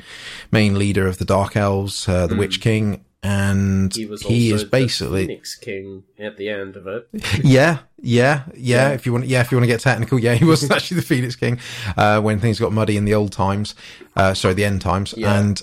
main 0.51 0.77
leader 0.77 1.07
of 1.07 1.17
the 1.17 1.25
Dark 1.25 1.55
Elves, 1.55 2.07
uh, 2.09 2.27
the 2.27 2.35
Witch 2.35 2.59
King, 2.59 3.03
and. 3.23 3.93
He 3.95 4.05
was 4.05 4.21
he 4.21 4.51
is 4.51 4.63
basically 4.63 5.21
the 5.21 5.27
Phoenix 5.27 5.55
King 5.55 6.03
at 6.17 6.37
the 6.37 6.49
end 6.49 6.75
of 6.75 6.87
it. 6.87 7.07
yeah, 7.43 7.79
yeah, 8.01 8.43
yeah, 8.53 8.53
Yeah. 8.53 8.89
If 8.89 9.05
you 9.05 9.13
want, 9.13 9.25
yeah, 9.25 9.41
if 9.41 9.51
you 9.51 9.57
want 9.57 9.63
to 9.63 9.67
get 9.73 9.81
technical, 9.81 10.19
yeah, 10.19 10.35
he 10.35 10.45
was 10.45 10.69
actually 10.71 10.95
the 11.01 11.05
Phoenix 11.05 11.35
King 11.35 11.59
uh, 11.97 12.21
when 12.21 12.39
things 12.39 12.59
got 12.59 12.71
muddy 12.71 12.97
in 12.97 13.05
the 13.05 13.13
old 13.13 13.31
times. 13.31 13.75
Uh, 14.15 14.33
sorry, 14.33 14.53
the 14.53 14.65
end 14.65 14.81
times, 14.81 15.13
Yeah. 15.17 15.39
and 15.39 15.61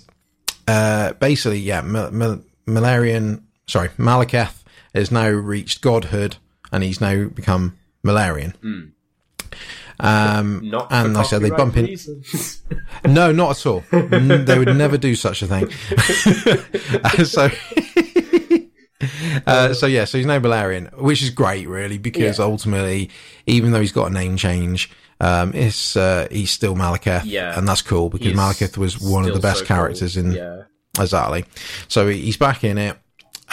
uh, 0.68 1.12
basically, 1.14 1.58
yeah, 1.60 1.80
Mal- 1.82 2.10
Mal- 2.10 2.42
Malerion, 2.66 3.42
sorry, 3.66 3.88
Malekith 3.98 4.62
has 4.94 5.10
now 5.10 5.28
reached 5.28 5.80
godhood, 5.80 6.36
and 6.72 6.82
he's 6.82 7.00
now 7.00 7.28
become 7.28 7.78
Malerion. 8.04 8.92
Um, 9.98 10.68
Not 10.68 10.92
and 10.92 11.14
like 11.14 11.24
I 11.24 11.28
said 11.28 11.42
they 11.42 11.50
bump 11.50 11.76
in. 11.76 11.96
No, 13.08 13.30
not 13.32 13.58
at 13.58 13.66
all. 13.66 13.84
They 13.90 14.58
would 14.58 14.76
never 14.76 14.98
do 14.98 15.14
such 15.14 15.42
a 15.42 15.46
thing. 15.46 15.68
Uh, 17.04 17.24
so, 17.24 17.50
uh, 19.46 19.74
so 19.74 19.86
yeah, 19.86 20.04
so 20.04 20.18
he's 20.18 20.26
now 20.26 20.38
Malerion, 20.38 20.92
which 21.00 21.22
is 21.22 21.30
great, 21.30 21.68
really, 21.68 21.98
because 21.98 22.38
Yeah. 22.38 22.44
ultimately, 22.44 23.10
even 23.46 23.70
though 23.72 23.80
he's 23.80 23.92
got 23.92 24.10
a 24.10 24.14
name 24.14 24.36
change, 24.36 24.90
um, 25.20 25.52
it's 25.54 25.96
uh, 25.96 26.26
he's 26.30 26.50
still 26.50 26.74
Malekith, 26.74 27.22
Yeah. 27.24 27.56
and 27.58 27.68
that's 27.68 27.82
cool 27.82 28.08
because 28.10 28.26
He's 28.28 28.36
Malekith 28.36 28.76
was 28.76 28.98
one 29.00 29.26
of 29.26 29.34
the 29.34 29.40
best 29.40 29.60
so 29.60 29.64
cool. 29.66 29.76
characters 29.76 30.16
in 30.16 30.32
Yeah. 30.32 30.62
Exactly. 30.98 31.44
So 31.88 32.08
he's 32.08 32.36
back 32.38 32.64
in 32.64 32.78
it. 32.78 32.96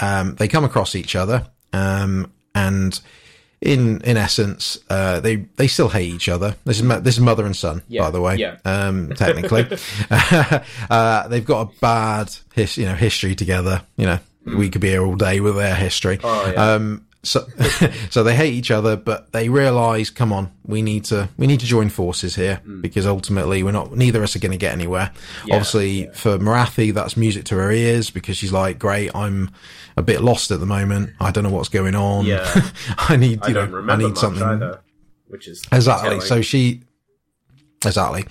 Um, 0.01 0.35
they 0.35 0.47
come 0.47 0.63
across 0.63 0.95
each 0.95 1.15
other, 1.15 1.45
um, 1.73 2.31
and 2.55 2.99
in 3.63 4.01
in 4.01 4.17
essence, 4.17 4.77
uh, 4.89 5.19
they 5.21 5.37
they 5.55 5.67
still 5.67 5.89
hate 5.89 6.13
each 6.13 6.27
other. 6.29 6.55
This 6.65 6.79
is 6.81 6.87
this 7.03 7.15
is 7.15 7.19
mother 7.19 7.45
and 7.45 7.55
son, 7.55 7.81
Yeah, 7.87 8.01
by 8.03 8.11
the 8.11 8.21
way. 8.21 8.35
yeah. 8.35 8.57
Um, 8.65 9.09
technically, 9.15 9.65
uh, 10.89 11.27
they've 11.27 11.45
got 11.45 11.67
a 11.69 11.79
bad 11.79 12.35
his, 12.53 12.77
you 12.77 12.85
know 12.85 12.95
history 12.95 13.35
together. 13.35 13.81
You 13.97 14.05
know, 14.05 14.19
we 14.45 14.69
could 14.69 14.81
be 14.81 14.89
here 14.89 15.03
all 15.05 15.15
day 15.15 15.39
with 15.39 15.55
their 15.55 15.75
history. 15.75 16.17
Mm. 16.17 16.21
Oh, 16.23 16.51
yeah. 16.51 16.73
Um, 16.73 17.05
so, 17.23 17.47
so 18.09 18.23
they 18.23 18.35
hate 18.35 18.53
each 18.53 18.69
other, 18.71 18.95
but 18.97 19.31
they 19.31 19.47
realize, 19.49 20.09
come 20.09 20.31
on, 20.33 20.51
we 20.65 20.81
need 20.81 21.05
to, 21.05 21.29
we 21.37 21.47
need 21.47 21.59
to 21.61 21.65
join 21.65 21.89
forces 21.89 22.35
here 22.35 22.61
because 22.81 23.07
ultimately 23.07 23.63
we're 23.63 23.71
not, 23.71 23.95
neither 23.95 24.19
of 24.19 24.23
us 24.25 24.35
are 24.35 24.39
going 24.39 24.51
to 24.51 24.57
get 24.57 24.73
anywhere. 24.73 25.11
Mm. 25.13 25.47
Yeah, 25.47 25.55
Obviously 25.55 26.07
for 26.13 26.37
Morathi, 26.37 26.93
that's 26.93 27.15
music 27.17 27.45
to 27.45 27.55
her 27.55 27.71
ears 27.71 28.09
because 28.09 28.35
she's 28.37 28.51
like, 28.51 28.77
great, 28.79 29.15
I'm 29.15 29.49
a 29.97 30.01
bit 30.01 30.21
lost 30.21 30.51
at 30.51 30.59
the 30.59 30.65
moment. 30.65 31.11
I 31.19 31.31
don't 31.31 31.43
know 31.43 31.49
what's 31.51 31.69
going 31.69 31.95
on. 31.95 32.25
Yeah. 32.25 32.43
I 32.97 33.15
need, 33.15 33.39
I 33.43 33.47
you 33.47 33.53
don't 33.53 33.71
know, 33.85 33.93
I 33.93 33.95
need 33.95 34.17
something. 34.17 34.43
either, 34.43 34.81
which 35.27 35.47
is 35.47 35.63
Exactly. 35.71 36.09
telling. 36.09 36.21
So 36.21 36.41
she, 36.41 36.81
exactly. 37.85 38.25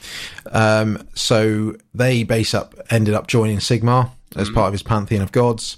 Um, 0.51 1.07
so 1.15 1.77
they 1.95 2.25
base 2.25 2.55
up, 2.55 2.75
ended 2.91 3.15
up 3.15 3.27
joining 3.27 3.59
Sigmar 3.59 4.11
as 4.37 4.47
Mm-hmm. 4.49 4.55
part 4.55 4.67
of 4.69 4.73
his 4.73 4.83
pantheon 4.83 5.23
of 5.23 5.31
gods. 5.33 5.77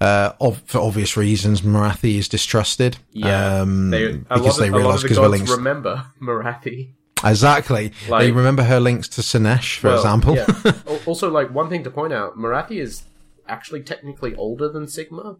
Uh, 0.00 0.32
of, 0.42 0.60
for 0.66 0.78
obvious 0.80 1.16
reasons, 1.16 1.62
Morathi 1.62 2.16
is 2.18 2.28
distrusted. 2.28 2.98
yeah, 3.12 3.60
um, 3.60 3.90
they, 3.90 4.12
because 4.16 4.58
of, 4.58 4.64
they 4.64 4.68
the 4.68 4.98
because 5.02 5.18
we're 5.18 5.56
remember 5.56 6.04
Morathi. 6.20 6.90
exactly. 7.24 7.92
they 8.10 8.30
remember 8.30 8.62
her 8.64 8.78
links 8.78 9.08
to 9.08 9.22
Slaanesh, 9.22 9.78
for 9.78 9.88
Well, 9.88 9.96
example. 9.96 10.34
yeah. 10.36 10.72
Also, 11.06 11.30
like 11.30 11.50
one 11.54 11.70
thing 11.70 11.82
to 11.84 11.90
point 11.90 12.12
out, 12.12 12.36
Morathi 12.36 12.78
is 12.80 13.04
actually 13.48 13.82
technically 13.82 14.34
older 14.34 14.68
than 14.68 14.84
Sigmar. 14.84 15.38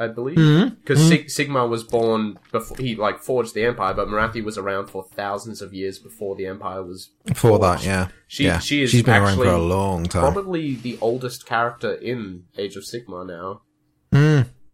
I 0.00 0.08
believe 0.08 0.36
Mm-hmm. 0.38 0.74
because 0.76 0.98
Sigmar 1.36 1.68
was 1.68 1.84
born 1.84 2.38
before 2.52 2.76
he 2.78 2.96
like 2.96 3.18
forged 3.20 3.54
the 3.54 3.64
empire, 3.64 3.92
but 3.94 4.08
Morathi 4.08 4.42
was 4.42 4.56
around 4.58 4.86
for 4.88 5.04
thousands 5.14 5.60
of 5.60 5.74
years 5.74 5.98
before 5.98 6.34
the 6.36 6.46
empire 6.46 6.82
was. 6.82 7.10
For 7.34 7.58
that, 7.58 7.84
yeah. 7.84 8.08
She- 8.26 8.44
yeah. 8.46 8.58
she 8.58 8.82
is 8.82 8.90
She's 8.90 9.02
been 9.02 9.22
around 9.22 9.36
for 9.36 9.44
a 9.46 9.58
long 9.58 10.04
time. 10.06 10.32
Probably 10.32 10.74
the 10.74 10.98
oldest 11.00 11.44
character 11.46 11.92
in 11.94 12.44
Age 12.56 12.76
of 12.76 12.84
Sigmar 12.84 13.26
now. 13.26 13.60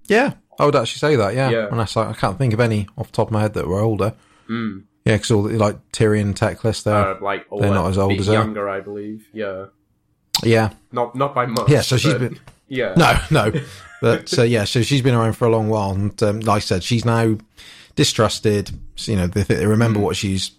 Yeah, 0.09 0.35
I 0.59 0.65
would 0.65 0.77
actually 0.77 0.99
say 1.01 1.17
that. 1.17 1.35
Yeah, 1.35 1.51
Yeah. 1.51 1.69
unless 1.71 1.97
I, 1.97 2.11
I 2.11 2.13
can't 2.13 2.39
think 2.39 2.55
of 2.55 2.61
any 2.61 2.87
off 2.97 3.09
the 3.09 3.17
top 3.17 3.29
of 3.29 3.33
my 3.33 3.41
head 3.43 3.55
that 3.55 3.67
were 3.67 3.81
older. 3.81 4.15
Mm. 4.49 4.85
Yeah, 5.05 5.15
because 5.17 5.31
all 5.33 5.43
the, 5.43 5.59
like 5.59 5.77
Tyrion, 5.93 6.35
Teclis, 6.35 6.85
there. 6.85 6.95
Uh, 6.95 7.21
like 7.21 7.47
They're 7.51 7.75
not 7.75 7.91
as 7.91 7.99
old 7.99 8.13
as 8.13 8.27
her. 8.29 8.33
younger, 8.33 8.69
I 8.69 8.81
believe. 8.81 9.27
Yeah, 9.33 9.67
yeah, 10.45 10.71
not 10.93 11.15
not 11.17 11.35
by 11.35 11.47
much. 11.47 11.69
yeah. 11.69 11.81
So 11.81 11.97
she's 11.97 12.13
but- 12.13 12.21
been 12.21 12.41
yeah. 12.69 12.95
no, 12.97 13.19
no. 13.31 13.53
But 14.03 14.39
uh, 14.39 14.43
yeah, 14.43 14.65
so 14.65 14.83
she's 14.83 15.03
been 15.03 15.15
around 15.15 15.35
for 15.35 15.47
a 15.47 15.51
long 15.51 15.69
while, 15.69 15.91
and 15.93 16.23
um, 16.23 16.41
like 16.41 16.57
I 16.57 16.59
said, 16.61 16.83
she's 16.85 17.05
now 17.05 17.37
distrusted. 17.95 18.71
You 18.99 19.17
know, 19.17 19.27
they, 19.27 19.43
they 19.43 19.67
remember 19.67 20.01
what 20.01 20.17
she's. 20.17 20.53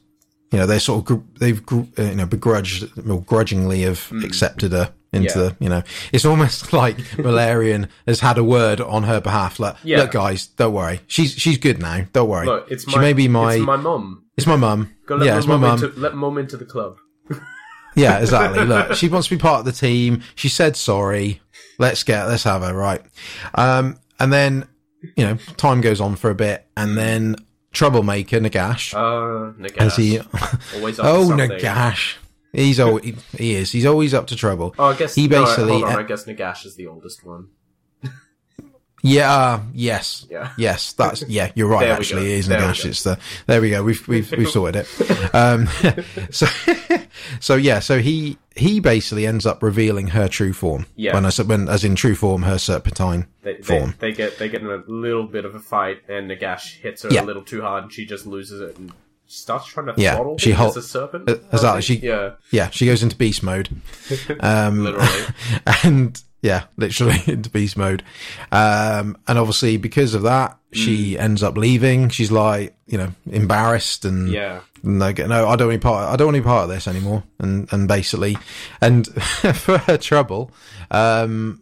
You 0.51 0.59
know, 0.59 0.65
they 0.65 0.79
sort 0.79 0.99
of 0.99 1.05
gr- 1.05 1.39
they've 1.39 1.65
gr- 1.65 1.81
uh, 1.99 2.03
you 2.03 2.15
know 2.15 2.25
begrudged, 2.25 3.05
well, 3.05 3.19
grudgingly 3.19 3.81
have 3.81 4.09
accepted 4.23 4.71
her 4.71 4.93
into 5.11 5.27
Yeah. 5.27 5.34
the. 5.49 5.55
You 5.59 5.69
know, 5.69 5.84
it's 6.13 6.23
almost 6.25 6.71
like 6.81 6.97
Malerion 7.17 7.89
has 8.07 8.21
had 8.21 8.38
a 8.38 8.43
word 8.43 8.79
on 8.79 9.03
her 9.03 9.19
behalf. 9.19 9.59
Like, 9.59 9.75
Yeah. 9.84 9.99
look, 9.99 10.11
guys, 10.11 10.47
don't 10.47 10.73
worry. 10.73 11.01
She's 11.07 11.34
she's 11.34 11.57
good 11.57 11.79
now. 11.79 12.05
Don't 12.13 12.29
worry. 12.29 12.45
Look, 12.45 12.71
it's 12.71 12.88
my 12.88 12.93
she 12.93 12.99
may 12.99 13.13
be 13.13 13.27
my. 13.27 13.55
it's 13.55 13.65
my 13.65 13.75
mum. 13.75 14.23
It's 14.38 14.47
my 14.47 14.55
mum. 14.55 14.95
Yeah, 15.09 15.17
my 15.17 15.38
it's 15.38 15.47
my 15.47 15.57
mum 15.57 15.81
mum. 15.81 15.93
let 15.97 16.15
mum 16.15 16.38
into 16.38 16.57
the 16.57 16.65
club. 16.65 16.97
Yeah, 17.95 18.19
exactly. 18.19 18.63
Look, 18.63 18.93
she 18.93 19.07
wants 19.07 19.27
to 19.27 19.35
be 19.35 19.41
part 19.41 19.61
of 19.61 19.65
the 19.65 19.71
team. 19.71 20.21
She 20.35 20.49
said 20.49 20.75
sorry. 20.75 21.41
Let's 21.77 22.03
get, 22.03 22.25
let's 22.27 22.43
have 22.43 22.61
her, 22.63 22.73
right? 22.73 23.01
Um, 23.55 23.97
and 24.19 24.31
then, 24.33 24.67
you 25.15 25.25
know, 25.25 25.35
time 25.57 25.81
goes 25.81 26.01
on 26.01 26.15
for 26.15 26.29
a 26.29 26.35
bit 26.35 26.65
and 26.75 26.97
then 26.97 27.35
troublemaker 27.71 28.39
Nagash, 28.39 28.93
Uh, 28.93 29.53
Nagash. 29.61 29.77
as 29.77 29.95
he, 29.95 30.19
always 30.75 30.99
up 30.99 31.05
oh. 31.07 31.29
Nagash. 31.29 32.15
He's 32.53 32.79
always, 32.79 33.13
he, 33.37 33.53
is. 33.53 33.71
He's 33.71 33.85
always 33.85 34.13
up 34.13 34.27
to 34.27 34.35
trouble. 34.35 34.73
Oh, 34.79 34.85
I 34.85 34.95
guess 34.95 35.13
He 35.13 35.27
no, 35.27 35.43
basically- 35.43 35.71
hold 35.73 35.83
on. 35.83 35.99
I 35.99 36.03
guess 36.03 36.25
Nagash 36.25 36.65
is 36.65 36.75
the 36.75 36.87
oldest 36.87 37.23
one. 37.23 37.49
Yeah, 39.07 39.31
uh, 39.34 39.59
yes. 39.73 40.25
Yeah. 40.29 40.51
Yes, 40.57 40.93
that's, 40.93 41.23
yeah, 41.27 41.51
you're 41.55 41.67
right, 41.67 41.88
actually. 41.89 42.21
go. 42.21 42.27
It 42.27 42.31
is 42.31 42.47
There 42.47 42.57
we 42.59 42.63
go. 42.65 42.89
It's 42.89 43.03
the, 43.03 43.19
there 43.45 43.61
we 43.61 43.69
go. 43.69 43.84
We've, 43.84 44.07
we've, 44.07 44.31
we've 44.31 44.49
sorted 44.49 44.85
it. 44.85 45.34
Um, 45.34 45.67
so, 46.31 46.45
so 47.39 47.55
yeah, 47.55 47.79
so 47.79 47.99
he, 47.99 48.38
he 48.55 48.79
basically 48.79 49.27
ends 49.27 49.45
up 49.45 49.61
revealing 49.61 50.07
her 50.07 50.27
true 50.27 50.53
form. 50.53 50.85
Yeah. 50.95 51.13
When 51.13 51.25
I 51.25 51.29
said, 51.29 51.47
when, 51.47 51.67
as 51.69 51.84
in 51.84 51.95
true 51.95 52.15
form, 52.15 52.43
her 52.43 52.57
serpentine 52.57 53.27
They, 53.43 53.55
they, 53.55 53.61
form. 53.61 53.95
they 53.99 54.11
get 54.13 54.38
they 54.39 54.49
get 54.49 54.61
in 54.61 54.67
a 54.67 54.84
little 54.88 55.25
bit 55.27 55.45
of 55.45 55.53
a 55.55 55.59
fight, 55.59 56.01
and 56.07 56.29
Nagash 56.29 56.79
hits 56.79 57.03
her 57.03 57.09
Yeah. 57.11 57.23
a 57.23 57.25
little 57.25 57.43
too 57.43 57.61
hard, 57.61 57.84
and 57.85 57.93
she 57.93 58.05
just 58.05 58.25
loses 58.25 58.61
it 58.61 58.77
and 58.77 58.91
starts 59.27 59.67
trying 59.67 59.88
to 59.88 59.93
Yeah, 59.97 60.15
throttle 60.15 60.38
she 60.38 60.51
him 60.51 60.57
hol- 60.57 60.69
as 60.69 60.77
a 60.77 60.81
serpent. 60.84 61.29
Uh, 61.29 61.35
exactly, 61.51 61.81
she- 61.81 61.95
yeah, 61.97 62.31
Yeah, 62.51 62.69
she 62.69 62.85
goes 62.85 63.03
into 63.03 63.15
beast 63.15 63.43
mode. 63.43 63.69
Um, 64.39 64.84
literally. 64.84 65.23
and 65.84 66.21
yeah, 66.41 66.64
literally 66.77 67.18
into 67.27 67.49
beast 67.49 67.77
mode. 67.77 68.03
Um, 68.51 69.18
and 69.27 69.38
obviously 69.38 69.77
because 69.77 70.14
of 70.14 70.23
that, 70.23 70.57
she 70.73 71.18
ends 71.18 71.41
up 71.43 71.57
leaving. 71.57 72.09
She's 72.09 72.31
like, 72.31 72.76
you 72.85 72.97
know, 72.97 73.11
embarrassed 73.31 74.05
and 74.05 74.30
Yeah. 74.30 74.59
no, 74.84 75.11
no, 75.11 75.47
I 75.47 75.55
don't 75.55 75.68
want 75.68 75.72
any 75.73 75.77
part. 75.80 76.14
I 76.14 76.15
don't 76.15 76.27
want 76.27 76.35
any 76.38 76.43
part 76.43 76.64
of 76.64 76.69
this 76.69 76.88
anymore. 76.88 77.23
And 77.39 77.68
and 77.72 77.88
basically, 77.88 78.38
and 78.81 79.07
for 79.55 79.77
her 79.80 79.97
trouble, 79.97 80.51
um, 80.91 81.61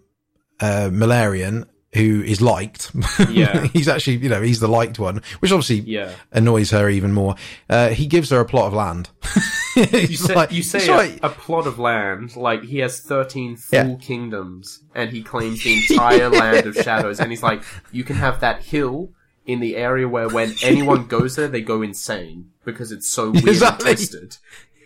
uh, 0.59 0.89
Malarian, 0.91 1.65
who 1.95 2.21
is 2.21 2.41
liked, 2.41 2.91
Yeah. 3.29 3.65
he's 3.73 3.87
actually, 3.87 4.17
you 4.17 4.29
know, 4.29 4.41
he's 4.41 4.59
the 4.59 4.67
liked 4.67 4.99
one, 4.99 5.21
which 5.39 5.51
obviously 5.51 5.79
Yeah. 5.79 6.11
annoys 6.31 6.69
her 6.71 6.89
even 6.89 7.11
more. 7.13 7.35
Uh, 7.69 7.89
he 7.89 8.05
gives 8.05 8.29
her 8.29 8.39
a 8.39 8.45
plot 8.45 8.67
of 8.67 8.73
land. 8.73 9.09
You 9.75 10.15
say, 10.15 10.47
you 10.51 10.63
say 10.63 11.17
a, 11.21 11.25
a 11.25 11.29
plot 11.29 11.67
of 11.67 11.79
land, 11.79 12.37
like 12.37 12.63
he 12.63 12.79
has 12.79 13.01
13 13.01 13.57
full 13.57 13.77
Yeah. 13.77 13.95
kingdoms, 13.99 14.81
and 14.93 15.09
he 15.09 15.21
claims 15.21 15.63
the 15.65 15.73
entire 15.89 16.29
land 16.41 16.65
of 16.65 16.75
shadows, 16.75 17.19
and 17.19 17.29
he's 17.29 17.43
like, 17.43 17.61
you 17.91 18.05
can 18.05 18.15
have 18.15 18.39
that 18.39 18.63
hill 18.63 19.09
in 19.45 19.59
the 19.59 19.75
area 19.75 20.07
where 20.07 20.29
when 20.29 20.53
anyone 20.63 21.07
goes 21.07 21.35
there, 21.35 21.49
they 21.49 21.59
go 21.59 21.81
insane, 21.81 22.51
because 22.63 22.93
it's 22.93 23.09
so 23.09 23.31
weird 23.31 23.49
Exactly. 23.49 23.91
and 23.91 24.37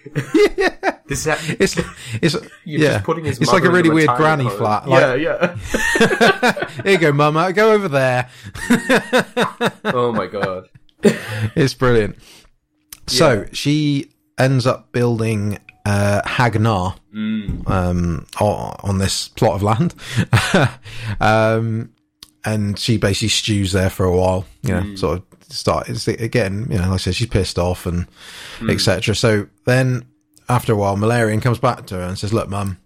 This 1.09 1.25
is 1.25 1.33
ha- 1.33 1.55
it's 1.59 1.75
it's 2.21 2.33
you're 2.65 2.81
yeah, 2.81 2.91
just 2.93 3.03
putting 3.05 3.25
his 3.25 3.39
it's 3.39 3.51
like 3.51 3.63
a 3.63 3.71
really 3.71 3.89
weird 3.89 4.09
granny 4.15 4.43
home. 4.43 4.57
flat. 4.57 4.87
Like, 4.87 5.19
yeah, 5.21 5.55
yeah. 5.99 6.65
here 6.83 6.91
you 6.91 6.97
go, 6.99 7.11
mama, 7.11 7.51
go 7.51 7.71
over 7.71 7.87
there. 7.87 8.29
oh 9.85 10.11
my 10.15 10.27
god. 10.27 10.69
It's 11.55 11.73
brilliant. 11.73 12.17
So 13.07 13.39
Yeah. 13.41 13.45
she 13.53 14.11
ends 14.37 14.67
up 14.67 14.91
building 14.91 15.57
uh, 15.85 16.21
Hagg 16.27 16.59
Nar 16.61 16.95
Mm. 17.15 17.67
um, 17.67 18.27
on 18.39 18.99
this 18.99 19.29
plot 19.29 19.55
of 19.55 19.63
land, 19.63 19.95
um, 21.19 21.89
and 22.45 22.77
she 22.77 22.97
basically 22.97 23.29
stews 23.29 23.71
there 23.71 23.89
for 23.89 24.05
a 24.05 24.15
while. 24.15 24.45
You 24.61 24.73
know, 24.75 24.95
sort 24.95 25.17
of 25.17 25.23
start 25.49 25.89
it's, 25.89 26.07
again. 26.07 26.67
You 26.69 26.77
know, 26.77 26.83
like 26.85 26.91
I 26.93 26.97
said, 26.97 27.15
she's 27.15 27.27
pissed 27.27 27.57
off 27.59 27.85
and 27.85 28.07
etc. 28.67 29.15
So 29.15 29.47
then, 29.65 30.05
after 30.47 30.73
a 30.73 30.75
while, 30.75 30.95
Malerion 30.97 31.41
comes 31.41 31.59
back 31.59 31.85
to 31.87 31.95
her 31.95 32.01
and 32.03 32.17
says, 32.17 32.33
"Look, 32.33 32.49
mum, 32.49 32.77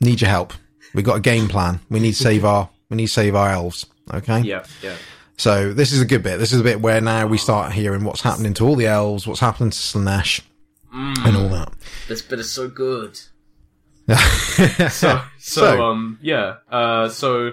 need 0.00 0.20
your 0.20 0.30
help. 0.30 0.52
We've 0.94 1.04
got 1.04 1.16
a 1.16 1.20
game 1.20 1.48
plan. 1.48 1.80
We 1.90 2.00
need 2.00 2.12
to 2.12 2.22
save 2.22 2.44
our 2.44 2.68
we 2.90 2.96
need 2.96 3.06
to 3.06 3.12
save 3.12 3.34
our 3.34 3.50
elves. 3.50 3.86
Okay, 4.14 4.40
Yeah, 4.40 4.64
yeah. 4.82 4.96
so 5.36 5.74
this 5.74 5.92
is 5.92 6.00
a 6.00 6.06
good 6.06 6.22
bit. 6.22 6.38
This 6.38 6.52
is 6.52 6.60
a 6.60 6.64
bit 6.64 6.80
where 6.80 7.00
now 7.02 7.26
we 7.26 7.36
start 7.36 7.72
hearing 7.72 8.04
what's 8.04 8.22
happening 8.22 8.54
to 8.54 8.66
all 8.66 8.74
the 8.74 8.86
elves, 8.86 9.26
what's 9.26 9.40
happening 9.40 9.68
to 9.70 9.76
Slaanesh, 9.76 10.40
and 10.92 11.36
all 11.36 11.48
that. 11.50 11.70
This 12.08 12.22
bit 12.22 12.38
is 12.38 12.50
so 12.50 12.68
good. 12.68 13.18
so, 14.08 14.14
So, 14.16 14.88
so, 14.88 15.20
So- 15.38 15.82
um, 15.82 16.18
yeah. 16.22 16.54
Uh, 16.70 17.10
so, 17.10 17.52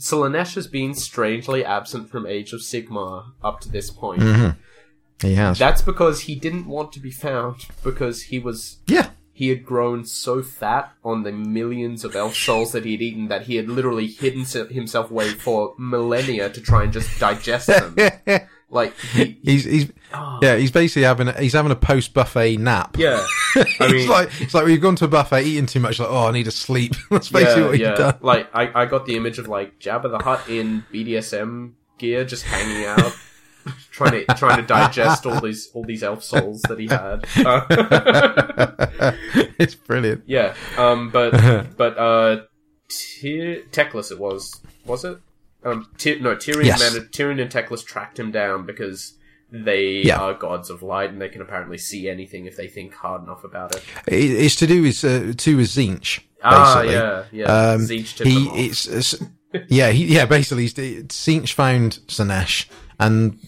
Slaanesh 0.00 0.54
has 0.54 0.66
been 0.66 0.94
strangely 0.94 1.62
absent 1.62 2.08
from 2.08 2.26
Age 2.26 2.54
of 2.54 2.60
Sigmar 2.60 3.32
up 3.44 3.60
to 3.60 3.68
this 3.68 3.90
point. 3.90 4.22
Mm-hmm. 4.22 5.26
he 5.26 5.34
has. 5.34 5.58
That's 5.58 5.82
because 5.82 6.22
he 6.22 6.34
didn't 6.34 6.66
want 6.66 6.92
to 6.92 7.00
be 7.00 7.10
found 7.10 7.66
because 7.84 8.22
he 8.22 8.38
was 8.38 8.78
yeah. 8.86 9.10
he 9.34 9.50
had 9.50 9.62
grown 9.62 10.06
so 10.06 10.42
fat 10.42 10.92
on 11.04 11.22
the 11.22 11.32
millions 11.32 12.02
of 12.02 12.16
elf 12.16 12.34
souls 12.34 12.72
that 12.72 12.86
he 12.86 12.92
had 12.92 13.02
eaten 13.02 13.28
that 13.28 13.42
he 13.42 13.56
had 13.56 13.68
literally 13.68 14.06
hidden 14.06 14.44
himself 14.70 15.10
away 15.10 15.28
for 15.28 15.74
millennia 15.76 16.48
to 16.48 16.62
try 16.62 16.82
and 16.82 16.94
just 16.94 17.20
digest 17.20 17.66
them. 17.66 17.94
like, 18.70 18.96
he, 19.12 19.38
He's 19.42 19.64
he's 19.64 19.92
yeah 20.42 20.56
he's 20.56 20.70
basically 20.70 21.02
having 21.02 21.28
a, 21.28 21.40
he's 21.40 21.52
having 21.52 21.72
a 21.72 21.76
post 21.76 22.14
buffet 22.14 22.56
nap. 22.56 22.96
yeah. 22.98 23.24
I 23.56 23.64
it's 23.80 23.92
mean, 23.92 24.08
like 24.08 24.40
it's 24.40 24.54
like 24.54 24.64
we've 24.64 24.80
gone 24.80 24.94
to 24.96 25.06
a 25.06 25.08
buffet, 25.08 25.42
eating 25.44 25.66
too 25.66 25.80
much. 25.80 25.98
Like 25.98 26.08
oh, 26.08 26.28
I 26.28 26.30
need 26.30 26.44
to 26.44 26.50
sleep. 26.52 26.94
That's 27.10 27.30
basically 27.30 27.62
what 27.62 27.78
yeah, 27.78 27.90
he's 27.90 27.98
yeah. 27.98 28.10
done. 28.12 28.18
Like 28.20 28.48
I, 28.54 28.82
I 28.82 28.86
got 28.86 29.06
the 29.06 29.16
image 29.16 29.38
of 29.38 29.48
like 29.48 29.80
Jabba 29.80 30.10
the 30.10 30.18
Hutt 30.18 30.48
in 30.48 30.84
BDSM 30.92 31.72
gear, 31.98 32.24
just 32.24 32.44
hanging 32.44 32.86
out, 32.86 33.12
trying 33.90 34.24
to 34.24 34.34
trying 34.34 34.56
to 34.58 34.62
digest 34.62 35.26
all 35.26 35.40
these 35.40 35.68
all 35.74 35.84
these 35.84 36.02
elf 36.04 36.22
souls 36.22 36.62
that 36.62 36.78
he 36.78 36.86
had. 36.86 37.26
Uh, 37.44 39.12
it's 39.58 39.74
brilliant. 39.74 40.22
yeah, 40.26 40.54
um, 40.78 41.10
but 41.10 41.32
but 41.76 41.98
uh, 41.98 42.42
Tyr- 42.88 43.62
Teclis 43.70 44.10
it 44.12 44.18
was 44.18 44.60
was 44.84 45.04
it? 45.04 45.18
Um, 45.64 45.88
Tyr- 45.98 46.20
no, 46.20 46.36
Tyrion 46.36 46.64
Yes. 46.66 46.80
managed, 46.80 47.12
Tyrion 47.12 47.40
and 47.42 47.50
Teclis 47.50 47.84
tracked 47.84 48.18
him 48.18 48.30
down 48.30 48.64
because 48.64 49.14
they 49.52 50.02
Yeah. 50.04 50.18
are 50.18 50.34
gods 50.34 50.70
of 50.70 50.82
light 50.82 51.10
and 51.10 51.20
they 51.20 51.28
can 51.28 51.42
apparently 51.42 51.78
see 51.78 52.08
anything 52.08 52.46
if 52.46 52.56
they 52.56 52.68
think 52.68 52.94
hard 52.94 53.22
enough 53.22 53.44
about 53.44 53.74
it. 53.74 53.82
It, 54.06 54.30
it's 54.30 54.56
to 54.56 54.66
do 54.66 54.82
with 54.82 55.04
uh, 55.04 55.32
to 55.36 55.56
with 55.56 55.68
Tzeentch. 55.68 56.20
Ah, 56.42 56.76
Basically. 56.82 56.94
yeah, 56.94 57.24
yeah. 57.32 57.44
Um, 57.72 57.80
Tzeentch 57.82 58.16
tipped 58.16 58.30
he 58.30 58.66
it's, 58.66 58.86
it's 58.86 59.14
yeah 59.68 59.90
he, 59.90 60.04
yeah 60.06 60.24
basically 60.26 60.62
he's, 60.62 60.74
Tzeentch 60.74 61.52
found 61.52 61.98
Slaanesh 62.06 62.66
and 62.98 63.38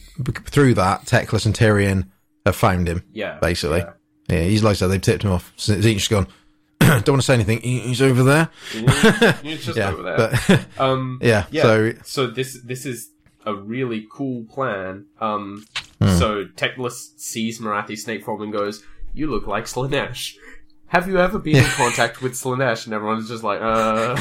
through 0.46 0.74
that 0.74 1.02
Teclis 1.06 1.46
and 1.46 1.54
Tyrion 1.54 2.08
have 2.44 2.56
found 2.56 2.88
him 2.88 3.02
yeah, 3.12 3.38
basically 3.40 3.78
yeah. 3.78 3.92
yeah, 4.28 4.42
he's 4.42 4.62
like 4.64 4.72
I 4.72 4.74
said 4.74 4.88
they've 4.88 5.00
tipped 5.00 5.22
him 5.22 5.30
off 5.30 5.52
Tzeentch's 5.56 6.08
gone 6.08 6.26
don't 6.80 7.08
want 7.08 7.20
to 7.20 7.22
say 7.22 7.34
anything 7.34 7.60
he's 7.60 8.02
over 8.02 8.24
there 8.24 8.50
It's 8.74 9.64
just 9.64 9.76
yeah 9.78 9.90
over 9.92 10.02
there. 10.02 10.16
but 10.16 10.66
Um, 10.80 11.18
yeah, 11.22 11.46
yeah. 11.50 11.62
so 11.62 11.92
So 12.04 12.26
this 12.26 12.58
this 12.64 12.84
is 12.84 13.10
a 13.47 13.55
really 13.55 14.06
cool 14.10 14.44
plan. 14.44 15.06
Um, 15.20 15.64
Hmm. 16.01 16.19
so 16.19 16.44
Teclis 16.56 17.12
sees 17.16 17.60
Morathi 17.60 17.93
Snakeform 17.93 18.43
and 18.43 18.52
goes, 18.52 18.82
"You 19.14 19.28
look 19.28 19.47
like 19.47 19.66
Slaanesh. 19.66 20.35
Have 20.89 21.06
you 21.06 21.19
ever 21.19 21.39
been 21.39 21.56
in 21.59 21.64
contact 21.77 22.20
with 22.23 22.32
Slaanesh?" 22.32 22.86
And 22.86 22.93
everyone's 22.94 23.28
just 23.28 23.44
like, 23.44 23.60
"Uh, 23.62 24.16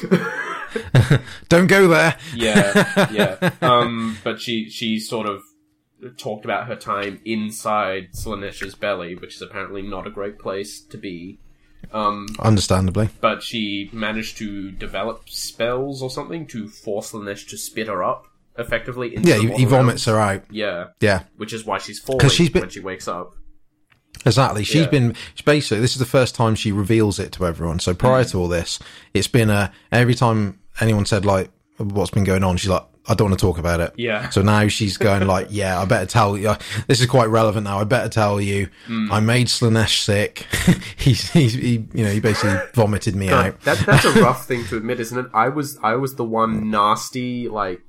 don't 1.48 1.66
go 1.66 1.88
there 1.88 2.16
yeah, 2.34 3.08
yeah." 3.12 3.50
Um, 3.60 4.16
but 4.24 4.40
she 4.40 4.68
she 4.70 4.98
sort 4.98 5.26
of 5.26 5.42
talked 6.16 6.44
about 6.44 6.66
her 6.68 6.76
time 6.76 7.20
inside 7.24 8.12
Slaanesh's 8.12 8.74
belly, 8.74 9.14
which 9.14 9.34
is 9.36 9.42
apparently 9.42 9.82
not 9.82 10.06
a 10.06 10.10
great 10.10 10.38
place 10.38 10.80
to 10.80 10.96
be. 10.98 11.38
Um, 11.92 12.26
understandably 12.40 13.10
but 13.20 13.44
she 13.44 13.90
managed 13.92 14.38
to 14.38 14.72
develop 14.72 15.28
spells 15.28 16.02
or 16.02 16.10
something 16.10 16.44
to 16.48 16.66
force 16.68 17.12
Slaanesh 17.12 17.46
to 17.50 17.56
spit 17.56 17.86
her 17.86 18.02
up 18.02 18.26
effectively. 18.58 19.16
Yeah 19.20 19.36
he, 19.38 19.50
he 19.52 19.64
vomits 19.64 20.04
her 20.06 20.18
out 20.18 20.42
Yeah, 20.50 20.86
yeah 21.00 21.22
which 21.36 21.52
is 21.52 21.64
why 21.64 21.78
she's 21.78 21.98
falling 21.98 22.28
she's 22.28 22.48
been- 22.50 22.62
when 22.62 22.70
she 22.70 22.80
wakes 22.80 23.06
up. 23.08 23.34
Exactly. 24.24 24.64
She's 24.64 24.82
Yeah. 24.82 24.88
been 24.88 25.14
she's 25.34 25.44
basically 25.44 25.80
this 25.80 25.92
is 25.92 25.98
the 25.98 26.04
first 26.06 26.34
time 26.34 26.54
she 26.54 26.72
reveals 26.72 27.18
it 27.18 27.32
to 27.32 27.46
everyone. 27.46 27.78
So 27.78 27.94
prior 27.94 28.24
Mm. 28.24 28.30
to 28.32 28.38
all 28.40 28.48
this, 28.48 28.78
it's 29.14 29.28
been 29.28 29.50
a 29.50 29.70
every 29.92 30.14
time 30.14 30.58
anyone 30.80 31.04
said 31.06 31.24
like 31.24 31.50
what's 31.76 32.10
been 32.10 32.24
going 32.24 32.42
on, 32.42 32.56
she's 32.56 32.70
like 32.70 32.84
I 33.08 33.14
don't 33.14 33.28
want 33.28 33.38
to 33.38 33.46
talk 33.46 33.58
about 33.58 33.78
it. 33.78 33.92
Yeah. 33.96 34.30
So 34.30 34.42
now 34.42 34.66
she's 34.66 34.96
going 34.96 35.28
like, 35.28 35.46
yeah, 35.50 35.80
I 35.80 35.84
better 35.84 36.06
tell 36.06 36.36
you. 36.36 36.56
This 36.88 37.00
is 37.00 37.06
quite 37.06 37.26
relevant 37.26 37.62
now. 37.62 37.78
I 37.78 37.84
better 37.84 38.08
tell 38.08 38.40
you. 38.40 38.68
Mm. 38.88 39.12
I 39.12 39.20
made 39.20 39.46
Slaanesh 39.46 40.00
sick. 40.02 40.44
he's, 40.96 41.30
he's 41.30 41.52
he, 41.52 41.86
you 41.94 42.04
know, 42.04 42.10
he 42.10 42.18
basically 42.18 42.58
vomited 42.74 43.14
me 43.14 43.28
out. 43.28 43.60
That, 43.60 43.78
that's 43.86 44.04
a 44.06 44.12
rough 44.22 44.46
thing 44.48 44.64
to 44.66 44.76
admit, 44.76 44.98
isn't 44.98 45.16
it? 45.16 45.26
I 45.32 45.50
was 45.50 45.78
I 45.84 45.94
was 45.94 46.16
the 46.16 46.24
one 46.24 46.68
nasty, 46.68 47.48
like 47.48 47.80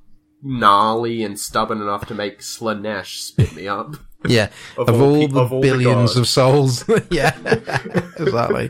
gnarly 0.42 1.22
and 1.24 1.38
stubborn 1.38 1.80
enough 1.82 2.06
to 2.06 2.14
make 2.14 2.40
Slaanesh 2.40 3.20
spit 3.20 3.54
me 3.54 3.68
up. 3.68 3.96
Yeah. 4.26 4.50
Of 4.76 4.88
Of, 4.88 5.00
all 5.00 5.14
all, 5.14 5.20
pe- 5.20 5.26
the 5.32 5.40
of 5.40 5.52
all 5.52 5.60
billions 5.62 6.14
gods. 6.14 6.16
of 6.16 6.26
souls. 6.26 6.84
yeah. 7.10 7.36
exactly. 8.18 8.68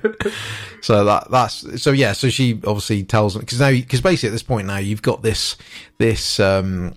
So 0.82 1.06
that, 1.06 1.30
that's, 1.30 1.82
so 1.82 1.90
yeah, 1.92 2.12
so 2.12 2.28
she 2.28 2.52
obviously 2.66 3.02
tells 3.04 3.32
them, 3.32 3.46
cause 3.46 3.58
now, 3.58 3.70
cause 3.88 4.02
basically 4.02 4.28
at 4.28 4.32
this 4.32 4.42
point 4.42 4.66
now 4.66 4.76
you've 4.76 5.00
got 5.00 5.22
this, 5.22 5.56
this, 5.96 6.38
um, 6.38 6.92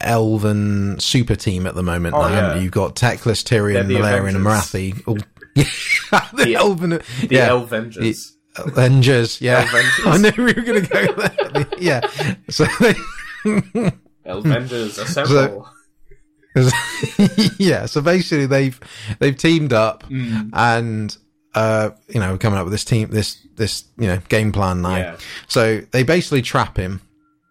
elven 0.00 1.00
super 1.00 1.34
team 1.34 1.66
at 1.66 1.74
the 1.74 1.82
moment. 1.82 2.14
Oh, 2.14 2.22
now, 2.22 2.28
yeah. 2.28 2.54
you? 2.56 2.62
You've 2.62 2.72
got 2.72 2.94
Teclis, 2.94 3.42
Tyrion, 3.42 3.72
They're 3.74 3.82
the 3.84 3.94
Malerion, 3.96 4.36
and 4.36 4.46
Avengers. 4.46 4.72
Morathi. 4.72 5.08
All, 5.08 5.18
yeah, 5.56 6.28
the, 6.32 6.44
The- 6.44 6.54
elven, 6.54 6.90
The 6.90 7.28
yeah. 7.28 7.48
Elvengers. 7.48 8.30
Avengers, 8.56 9.40
yeah. 9.40 9.64
Elvengers. 9.66 10.06
I 10.06 10.16
knew 10.18 10.44
we 10.44 10.52
were 10.52 10.62
going 10.62 10.82
to 10.84 10.88
go 10.88 11.12
there. 11.14 11.66
yeah. 11.78 12.00
So 12.50 12.66
they, 12.80 12.94
Elvengers 13.44 14.98
assemble. 14.98 15.68
yeah, 17.58 17.86
so 17.86 18.00
basically 18.02 18.46
they've 18.46 18.78
they've 19.20 19.36
teamed 19.36 19.72
up 19.72 20.04
Mm. 20.04 20.50
and 20.52 21.16
uh 21.54 21.90
you 22.08 22.20
know 22.20 22.36
coming 22.38 22.58
up 22.58 22.64
with 22.64 22.72
this 22.72 22.84
team 22.84 23.08
this 23.10 23.38
this 23.56 23.84
you 23.98 24.06
know 24.06 24.18
game 24.28 24.52
plan 24.52 24.82
now. 24.82 24.96
Yeah. 24.96 25.16
So 25.48 25.80
they 25.92 26.02
basically 26.02 26.42
trap 26.42 26.76
him. 26.76 27.00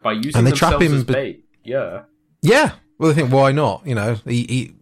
By 0.04 0.14
using 0.14 0.36
And 0.38 0.48
they 0.48 0.52
trap 0.52 0.80
him 0.82 0.94
as 0.94 1.04
bait. 1.04 1.44
Yeah. 1.64 2.04
Yeah. 2.42 2.74
Well, 3.00 3.12
they 3.12 3.20
think 3.22 3.34
why 3.34 3.52
not? 3.52 3.82
You 3.86 3.96
know, 3.96 4.16
he 4.26 4.44
he, 4.44 4.74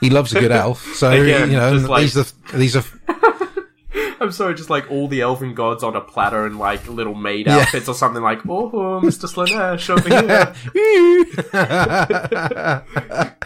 he 0.00 0.10
loves 0.10 0.32
a 0.32 0.38
good 0.40 0.52
elf, 0.64 0.84
so 0.94 1.10
Again, 1.10 1.50
you 1.50 1.56
know 1.56 1.72
like- 1.72 2.02
these 2.02 2.16
are 2.16 2.56
these 2.56 2.76
are 2.76 2.84
I'm 4.20 4.32
sorry, 4.32 4.54
just 4.54 4.70
like 4.70 4.90
all 4.90 5.08
the 5.08 5.20
elven 5.20 5.54
gods 5.54 5.82
on 5.82 5.94
a 5.96 6.00
platter 6.00 6.46
in 6.46 6.58
like 6.58 6.86
little 6.88 7.14
maid 7.14 7.46
Yeah. 7.46 7.58
outfits 7.58 7.88
or 7.88 7.94
something 7.94 8.22
like, 8.22 8.40
oh, 8.48 8.70
oh 8.72 9.00
Mr. 9.02 9.26
Slaanesh 9.28 9.90
over 9.90 10.08
here. 10.08 10.54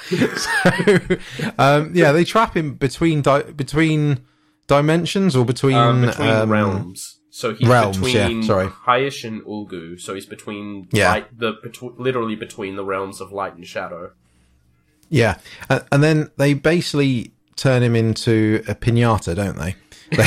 so 1.50 1.52
um, 1.58 1.90
yeah, 1.94 2.12
they 2.12 2.24
trap 2.24 2.56
him 2.56 2.74
between 2.74 3.22
di- 3.22 3.42
between 3.52 4.20
dimensions 4.66 5.36
or 5.36 5.44
between 5.44 5.76
Um, 5.76 6.02
between 6.06 6.28
um, 6.28 6.50
realms. 6.50 7.16
So 7.32 7.54
he's 7.54 7.68
Realms, 7.68 7.96
between 7.96 8.40
yeah, 8.42 8.46
sorry. 8.46 8.68
Hysh 8.86 9.24
and 9.24 9.42
Ulgu. 9.42 10.00
So 10.00 10.14
he's 10.14 10.26
between 10.26 10.88
Yeah. 10.92 11.10
light, 11.10 11.38
the 11.38 11.54
betw- 11.64 11.94
literally 11.98 12.34
between 12.34 12.74
the 12.76 12.84
realms 12.84 13.20
of 13.20 13.30
light 13.32 13.54
and 13.54 13.64
shadow. 13.66 14.10
Yeah, 15.08 15.38
and, 15.68 15.84
and 15.92 16.02
then 16.02 16.30
they 16.38 16.54
basically 16.54 17.32
turn 17.56 17.82
him 17.82 17.94
into 17.96 18.62
a 18.68 18.74
pinata, 18.74 19.34
don't 19.34 19.56
they? 19.58 19.76
They, 20.10 20.26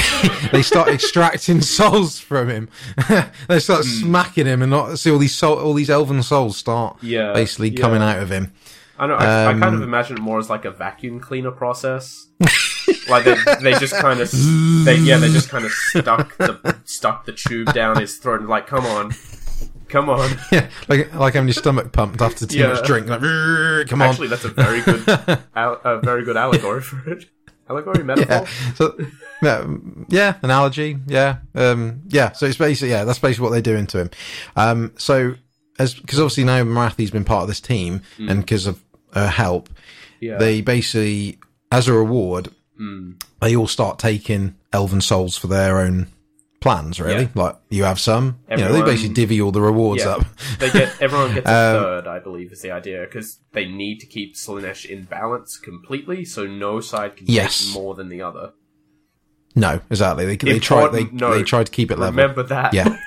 they 0.51 0.61
start 0.61 0.89
extracting 0.89 1.61
souls 1.61 2.19
from 2.19 2.49
him. 2.49 2.69
they 3.47 3.59
start 3.59 3.85
Hmm. 3.85 4.01
smacking 4.01 4.45
him, 4.45 4.61
and 4.61 4.71
not 4.71 4.97
see 4.99 5.11
all 5.11 5.17
these 5.17 5.35
soul, 5.35 5.57
all 5.59 5.73
these 5.73 5.89
elven 5.89 6.23
souls 6.23 6.57
start 6.57 6.97
Yeah, 7.01 7.33
basically 7.33 7.69
yeah. 7.69 7.79
coming 7.81 8.01
out 8.01 8.19
of 8.19 8.29
him. 8.31 8.53
I 8.97 9.07
know. 9.07 9.15
I, 9.15 9.47
I 9.47 9.51
kind 9.53 9.63
of 9.63 9.73
Um, 9.75 9.83
imagine 9.83 10.17
it 10.17 10.21
more 10.21 10.39
as 10.39 10.49
like 10.49 10.65
a 10.65 10.71
vacuum 10.71 11.19
cleaner 11.19 11.51
process. 11.51 12.27
like 13.09 13.25
they, 13.25 13.35
they 13.61 13.73
just 13.79 13.95
kind 13.95 14.19
of, 14.19 14.29
they, 14.85 14.97
yeah, 14.97 15.17
they 15.17 15.29
just 15.31 15.49
kind 15.49 15.65
of 15.65 15.71
stuck 15.71 16.37
the 16.37 16.77
stuck 16.85 17.25
the 17.25 17.31
tube 17.31 17.73
down 17.73 17.99
his 17.99 18.17
throat 18.17 18.39
and 18.41 18.49
like, 18.49 18.67
come 18.67 18.85
on, 18.85 19.11
come 19.89 20.09
on. 20.09 20.29
Yeah, 20.51 20.69
like 20.87 21.13
like 21.15 21.33
having 21.33 21.47
your 21.47 21.53
stomach 21.55 21.91
pumped 21.91 22.21
after 22.21 22.45
too 22.45 22.59
Yeah. 22.59 22.67
much 22.73 22.85
drink. 22.85 23.07
Like, 23.07 23.21
"Rrrr, 23.21 23.89
come 23.89 24.01
on. 24.01 24.09
Actually, 24.09 24.27
that's 24.27 24.45
a 24.45 24.49
very 24.49 24.81
good, 24.81 25.03
a 25.55 25.99
very 26.03 26.23
good 26.23 26.37
allegory 26.37 26.81
for 26.81 27.09
it. 27.09 27.25
Allegory 27.73 28.03
metaphor. 28.03 28.45
yeah. 28.45 28.73
So, 28.75 28.97
yeah, 29.41 29.67
yeah, 30.09 30.35
analogy. 30.41 30.97
Yeah, 31.07 31.37
um, 31.55 32.01
yeah. 32.07 32.31
So 32.31 32.45
it's 32.45 32.57
basically 32.57 32.89
yeah, 32.91 33.03
that's 33.03 33.19
basically 33.19 33.43
what 33.43 33.51
they're 33.51 33.61
doing 33.73 33.87
to 33.87 33.99
him. 33.99 34.09
Um, 34.55 34.93
so 34.97 35.35
as 35.79 35.93
because 35.95 36.19
obviously 36.19 36.43
now 36.45 36.63
Morathi's 36.63 37.11
been 37.11 37.25
part 37.25 37.41
of 37.41 37.47
this 37.47 37.59
team, 37.61 38.01
and 38.17 38.39
because 38.41 38.65
of 38.67 38.81
her 39.13 39.27
help, 39.27 39.69
Yeah. 40.21 40.37
they 40.37 40.61
basically, 40.61 41.39
as 41.71 41.87
a 41.87 41.93
reward, 41.93 42.49
Mm. 42.81 43.21
they 43.39 43.55
all 43.55 43.67
start 43.67 43.99
taking 43.99 44.55
elven 44.71 44.99
souls 45.01 45.37
for 45.37 45.45
their 45.47 45.79
own 45.79 46.07
plans. 46.63 46.99
Really, 46.99 47.29
like 47.35 47.55
you 47.69 47.83
have 47.83 47.99
some. 47.99 48.39
you 48.49 48.57
know, 48.57 48.71
they 48.73 48.81
basically 48.81 49.13
divvy 49.13 49.39
all 49.41 49.51
the 49.51 49.61
rewards 49.61 50.03
Yeah. 50.03 50.11
up. 50.15 50.25
they 50.59 50.71
get 50.71 50.99
everyone 51.01 51.33
gets 51.35 51.47
a 51.49 51.51
Um, 51.51 51.83
third, 51.83 52.07
I 52.07 52.19
believe, 52.19 52.51
is 52.51 52.61
the 52.61 52.71
idea 52.71 53.01
because 53.01 53.39
they 53.51 53.65
need 53.65 53.99
to 53.99 54.05
keep 54.07 54.35
Slaanesh 54.35 54.85
in 54.85 55.03
balance 55.03 55.57
completely, 55.57 56.25
so 56.25 56.47
no 56.47 56.79
side 56.79 57.17
can 57.17 57.27
Yes. 57.27 57.65
take 57.65 57.73
more 57.75 57.93
than 57.93 58.09
the 58.09 58.21
other. 58.21 58.53
No, 59.55 59.81
exactly. 59.91 60.25
They 60.25 60.37
they 60.37 60.57
try 60.59 60.87
they 60.87 61.03
note. 61.05 61.35
they 61.35 61.43
try 61.43 61.63
to 61.63 61.71
keep 61.71 61.91
it 61.91 61.99
level. 61.99 62.19
Remember 62.19 62.41
that. 62.43 62.73
Yeah. 62.73 62.97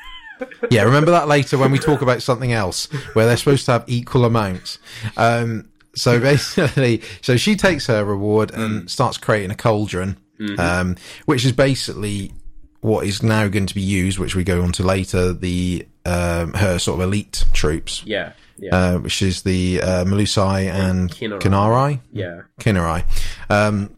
Yeah, 0.71 0.83
remember 0.83 1.11
that 1.13 1.29
later 1.29 1.57
when 1.57 1.73
we 1.73 1.79
talk 1.79 2.03
about 2.03 2.21
something 2.23 2.53
else 2.53 2.87
where 3.15 3.25
they're 3.27 3.39
supposed 3.39 3.65
to 3.67 3.73
have 3.73 3.85
equal 3.87 4.25
amounts. 4.27 4.79
Um, 5.17 5.71
so 5.95 6.21
basically, 6.31 7.01
so 7.23 7.37
she 7.39 7.57
takes 7.57 7.87
her 7.87 8.05
reward 8.05 8.51
and 8.53 8.89
starts 8.91 9.17
creating 9.17 9.51
a 9.51 9.55
cauldron, 9.57 10.19
um, 10.59 10.97
which 11.25 11.45
is 11.47 11.53
basically 11.53 12.33
what 12.81 13.07
is 13.07 13.23
now 13.23 13.49
going 13.49 13.67
to 13.67 13.75
be 13.75 13.83
used, 13.83 14.19
which 14.19 14.35
we 14.35 14.45
go 14.45 14.63
on 14.63 14.73
to 14.73 14.83
later, 14.83 15.33
the, 15.33 15.87
um, 16.05 16.53
her 16.55 16.79
sort 16.79 17.01
of 17.01 17.07
elite 17.07 17.45
troops, 17.53 18.03
yeah, 18.07 18.33
yeah, 18.59 18.75
uh, 18.75 18.99
which 18.99 19.23
is 19.23 19.43
the, 19.43 19.81
uh, 19.83 20.05
Melusai 20.05 20.71
and 20.73 21.11
Khinerai. 21.11 21.41
Khinerai. 21.41 22.01
yeah. 22.13 22.43
Khinerai, 22.61 23.05
um, 23.51 23.97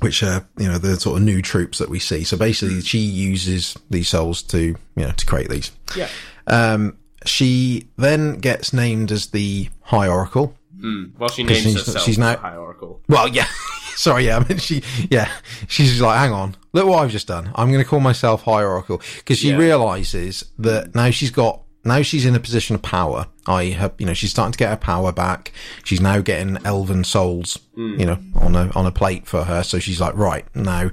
which 0.00 0.22
are 0.22 0.46
you 0.58 0.66
know 0.68 0.78
the 0.78 0.98
sort 0.98 1.18
of 1.18 1.22
new 1.22 1.40
troops 1.42 1.78
that 1.78 1.88
we 1.88 1.98
see. 1.98 2.24
So 2.24 2.36
basically, 2.36 2.80
she 2.80 2.98
uses 2.98 3.76
these 3.90 4.08
souls 4.08 4.42
to 4.44 4.60
you 4.60 4.76
know 4.96 5.12
to 5.12 5.26
create 5.26 5.48
these. 5.48 5.70
Yeah. 5.96 6.08
Um, 6.46 6.98
she 7.24 7.88
then 7.96 8.38
gets 8.38 8.72
named 8.72 9.12
as 9.12 9.28
the 9.28 9.68
High 9.82 10.08
Oracle. 10.08 10.56
Mm. 10.82 11.18
Well, 11.18 11.28
she 11.28 11.44
names 11.44 11.58
she's- 11.62 11.74
herself 11.86 12.04
she's 12.04 12.18
now- 12.18 12.36
High 12.36 12.56
Oracle. 12.56 13.00
Well, 13.08 13.28
yeah, 13.28 13.46
sorry, 13.96 14.26
yeah, 14.26 14.38
I 14.38 14.48
mean, 14.48 14.58
she, 14.58 14.82
yeah, 15.10 15.30
she's 15.68 16.00
like, 16.00 16.18
hang 16.18 16.32
on, 16.32 16.56
look 16.72 16.86
what 16.86 17.02
I've 17.04 17.10
just 17.10 17.28
done. 17.28 17.52
I'm 17.54 17.70
going 17.70 17.82
to 17.82 17.88
call 17.88 18.00
myself 18.00 18.42
High 18.42 18.64
Oracle 18.64 19.00
because 19.18 19.38
she 19.38 19.50
Yeah. 19.50 19.56
realizes 19.56 20.44
that 20.58 20.94
now 20.94 21.10
she's 21.10 21.30
got. 21.30 21.60
Now 21.84 22.02
she's 22.02 22.24
in 22.24 22.36
a 22.36 22.38
position 22.38 22.76
of 22.76 22.82
power. 22.82 23.26
I 23.44 23.64
have, 23.70 23.94
you 23.98 24.06
know, 24.06 24.14
she's 24.14 24.30
starting 24.30 24.52
to 24.52 24.58
get 24.58 24.70
her 24.70 24.76
power 24.76 25.10
back. 25.10 25.50
She's 25.82 26.00
now 26.00 26.20
getting 26.20 26.58
elven 26.64 27.02
souls, 27.02 27.58
you 27.74 28.06
know, 28.06 28.18
on 28.36 28.54
a 28.54 28.70
on 28.76 28.86
a 28.86 28.92
plate 28.92 29.26
for 29.26 29.42
her. 29.42 29.64
So 29.64 29.80
she's 29.80 30.00
like, 30.00 30.14
right 30.16 30.44
now, 30.54 30.92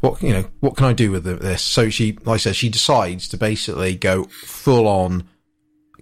what 0.00 0.20
you 0.20 0.32
know, 0.32 0.44
what 0.58 0.76
can 0.76 0.86
I 0.86 0.94
do 0.94 1.12
with 1.12 1.22
this? 1.22 1.62
So 1.62 1.90
she, 1.90 2.18
like 2.24 2.34
I 2.34 2.36
said, 2.38 2.56
she 2.56 2.68
decides 2.68 3.28
to 3.28 3.36
basically 3.36 3.94
go 3.94 4.24
full 4.24 4.88
on 4.88 5.28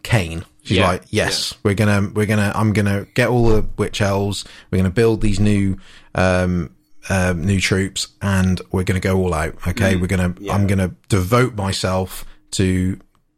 Khaine. 0.01 0.44
She's 0.64 0.78
Yeah, 0.78 0.88
like, 0.88 1.02
yes, 1.10 1.54
we're 1.62 1.74
gonna, 1.74 2.10
we're 2.14 2.26
gonna, 2.26 2.50
I'm 2.54 2.72
gonna 2.72 3.06
get 3.14 3.28
all 3.28 3.48
the 3.48 3.66
witch 3.76 4.00
elves. 4.00 4.44
We're 4.70 4.78
gonna 4.78 4.90
build 4.90 5.20
these 5.20 5.38
new, 5.38 5.78
um, 6.14 6.74
um, 7.08 7.44
new 7.44 7.60
troops, 7.60 8.08
and 8.22 8.60
we're 8.72 8.84
gonna 8.84 8.98
go 9.00 9.16
all 9.18 9.34
out. 9.34 9.54
Okay, 9.68 9.96
we're 9.96 10.06
gonna, 10.06 10.34
I'm 10.50 10.66
gonna 10.66 10.94
devote 11.08 11.54
myself 11.54 12.24
to, 12.52 12.64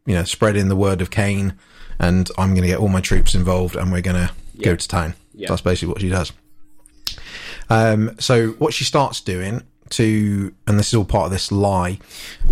you 0.07 0.15
know, 0.15 0.25
spreading 0.25 0.69
the 0.69 0.77
word 0.77 1.01
of 1.03 1.11
Khaine, 1.11 1.57
and 1.99 2.31
I'm 2.39 2.55
gonna 2.55 2.69
get 2.69 2.79
all 2.79 2.89
my 2.89 3.01
troops 3.01 3.35
involved, 3.35 3.75
and 3.77 3.91
we're 3.93 4.03
gonna 4.03 4.31
go 4.63 4.77
to 4.77 4.89
town. 4.89 5.15
Yeah. 5.35 5.49
That's 5.49 5.63
basically 5.63 5.89
what 5.93 6.01
she 6.01 6.09
does. 6.09 6.33
Um, 7.69 8.15
so 8.21 8.51
what 8.53 8.73
she 8.73 8.85
starts 8.85 9.21
doing 9.21 9.63
to, 9.91 10.53
and 10.67 10.79
this 10.79 10.89
is 10.89 10.95
all 10.95 11.05
part 11.05 11.27
of 11.27 11.31
this 11.31 11.51
lie, 11.53 11.99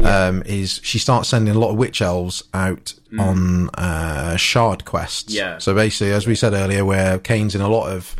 um, 0.02 0.42
is 0.46 0.80
she 0.82 0.98
starts 0.98 1.28
sending 1.28 1.54
a 1.54 1.58
lot 1.58 1.70
of 1.70 1.76
witch 1.76 2.00
elves 2.02 2.42
out 2.52 2.94
on 3.18 3.68
uh, 3.74 4.36
shard 4.36 4.84
quests. 4.84 5.32
Yeah. 5.32 5.58
So 5.58 5.74
basically, 5.74 6.12
as 6.12 6.26
we 6.26 6.34
said 6.34 6.52
earlier, 6.52 6.84
where 6.84 7.18
Khaine's 7.18 7.54
in 7.54 7.60
a 7.60 7.68
lot 7.68 7.88
of 7.90 8.16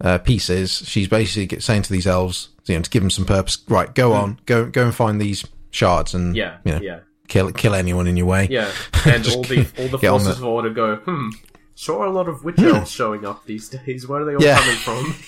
uh, 0.00 0.18
pieces, 0.18 0.82
she's 0.86 1.06
basically 1.08 1.60
saying 1.60 1.82
to 1.82 1.92
these 1.92 2.06
elves, 2.06 2.48
you 2.66 2.74
know, 2.76 2.82
to 2.82 2.90
give 2.90 3.02
them 3.02 3.10
some 3.10 3.24
purpose. 3.24 3.58
Right, 3.68 3.92
go 3.94 4.12
on, 4.12 4.38
go 4.46 4.66
go 4.66 4.84
and 4.84 4.94
find 4.94 5.20
these 5.20 5.44
shards, 5.70 6.14
and 6.14 6.34
Yeah, 6.36 6.58
you 6.64 6.72
know, 6.72 6.80
yeah, 6.80 7.00
kill 7.28 7.52
kill 7.52 7.74
anyone 7.74 8.06
in 8.06 8.16
your 8.16 8.26
way. 8.26 8.48
yeah. 8.50 8.70
And 9.06 9.26
all 9.28 9.42
the 9.42 9.66
all 9.78 9.88
the 9.88 9.98
forces 9.98 10.38
of 10.38 10.44
order 10.44 10.70
go. 10.70 10.96
Hmm. 10.96 11.28
Sure, 11.74 12.04
a 12.04 12.10
lot 12.10 12.28
of 12.28 12.44
witch 12.44 12.58
elves 12.60 12.90
showing 12.90 13.24
up 13.24 13.44
these 13.46 13.68
days. 13.86 14.06
Where 14.06 14.20
are 14.20 14.24
they 14.24 14.34
all 14.34 14.42
Yeah. 14.42 14.58
coming 14.58 14.76
from? 14.76 15.14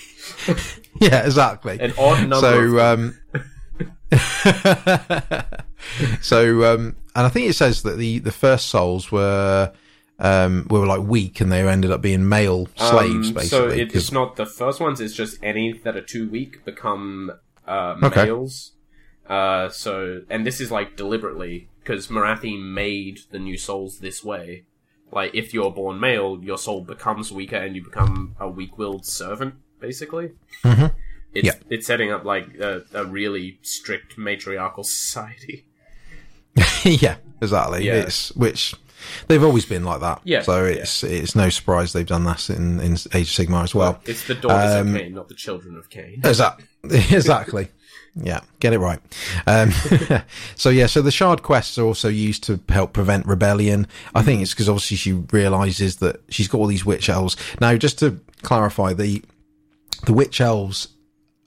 Yeah, 1.01 1.25
exactly. 1.25 1.77
An 1.79 1.93
odd 1.99 2.21
number. 2.29 2.35
so 2.39 2.59
of 2.61 2.77
um 2.79 3.17
so 6.21 6.73
um 6.73 6.95
and 7.15 7.25
i 7.25 7.29
think 7.29 7.49
it 7.49 7.53
says 7.53 7.83
that 7.83 7.97
the 7.97 8.19
the 8.19 8.31
first 8.31 8.67
souls 8.67 9.11
were 9.11 9.71
um 10.19 10.65
were 10.69 10.85
like 10.85 11.01
weak 11.01 11.41
and 11.41 11.51
they 11.51 11.67
ended 11.67 11.91
up 11.91 12.01
being 12.01 12.27
male 12.27 12.67
slaves 12.77 13.27
Um, 13.29 13.33
basically 13.33 13.47
So 13.47 13.67
it, 13.67 13.87
'cause- 13.91 14.03
it's 14.03 14.11
not 14.11 14.35
the 14.37 14.45
first 14.45 14.79
ones. 14.79 15.01
It's 15.01 15.13
just 15.13 15.37
any 15.43 15.73
that 15.83 15.97
are 15.97 16.01
too 16.01 16.29
weak 16.29 16.63
become 16.63 17.31
uh, 17.67 17.95
Okay. 18.01 18.25
males. 18.25 18.71
Uh, 19.27 19.69
so 19.69 20.21
and 20.29 20.45
this 20.45 20.61
is 20.61 20.71
like 20.71 20.95
deliberately 20.95 21.67
because 21.83 22.07
Morathi 22.07 22.57
made 22.61 23.19
the 23.31 23.39
new 23.39 23.57
souls 23.57 23.99
this 23.99 24.23
way. 24.23 24.63
Like 25.11 25.33
if 25.33 25.53
you're 25.53 25.71
born 25.71 25.99
male, 25.99 26.39
your 26.41 26.57
soul 26.57 26.81
becomes 26.81 27.31
weaker 27.31 27.57
and 27.57 27.75
you 27.75 27.83
become 27.83 28.35
a 28.39 28.49
weak-willed 28.49 29.05
servant, 29.05 29.55
basically. 29.79 30.31
Mhm. 30.63 30.93
It's 31.33 31.45
Yeah. 31.47 31.53
it's 31.69 31.85
setting 31.87 32.11
up 32.11 32.23
like 32.25 32.55
a, 32.59 32.83
a 32.93 33.05
really 33.05 33.59
strict 33.61 34.17
matriarchal 34.17 34.83
society. 34.83 35.65
yeah 36.83 37.17
exactly 37.41 37.85
Yeah. 37.85 37.95
it's 37.95 38.33
which 38.35 38.73
they've 39.27 39.43
always 39.43 39.65
been 39.65 39.83
like 39.83 39.99
that 39.99 40.21
Yeah, 40.23 40.41
so 40.41 40.63
it's 40.63 41.03
it's 41.03 41.35
no 41.35 41.49
surprise 41.49 41.91
they've 41.91 42.05
done 42.07 42.23
that 42.23 42.49
in 42.49 42.79
in 42.79 42.93
age 42.93 43.37
of 43.37 43.47
sigmar 43.47 43.63
as 43.63 43.75
well 43.75 43.99
It's 44.05 44.25
the 44.25 44.35
daughters 44.35 44.75
Um, 44.75 44.95
of 44.95 45.01
Khaine, 45.01 45.11
not 45.13 45.27
the 45.27 45.33
children 45.35 45.75
of 45.77 45.89
Khaine. 45.89 46.25
Exactly. 46.25 46.65
exactly. 47.11 47.67
Yeah, 48.15 48.39
get 48.59 48.71
it 48.73 48.79
right. 48.79 48.99
Um, 49.45 49.71
so 50.55 50.69
yeah, 50.69 50.85
so 50.87 51.01
the 51.01 51.11
shard 51.11 51.43
quests 51.43 51.77
are 51.77 51.83
also 51.85 52.07
used 52.07 52.43
to 52.45 52.59
help 52.69 52.93
prevent 52.93 53.25
rebellion. 53.25 53.87
I 54.13 54.21
think 54.21 54.41
it's 54.41 54.51
because 54.53 54.69
obviously 54.69 54.97
she 54.97 55.11
realizes 55.11 55.97
that 55.97 56.21
she's 56.29 56.47
got 56.47 56.59
all 56.59 56.67
these 56.67 56.85
witch 56.85 57.09
elves. 57.09 57.35
Now, 57.59 57.75
just 57.75 57.99
to 57.99 58.19
clarify, 58.41 58.93
the 58.93 59.21
the 60.05 60.13
witch 60.13 60.39
elves 60.39 60.87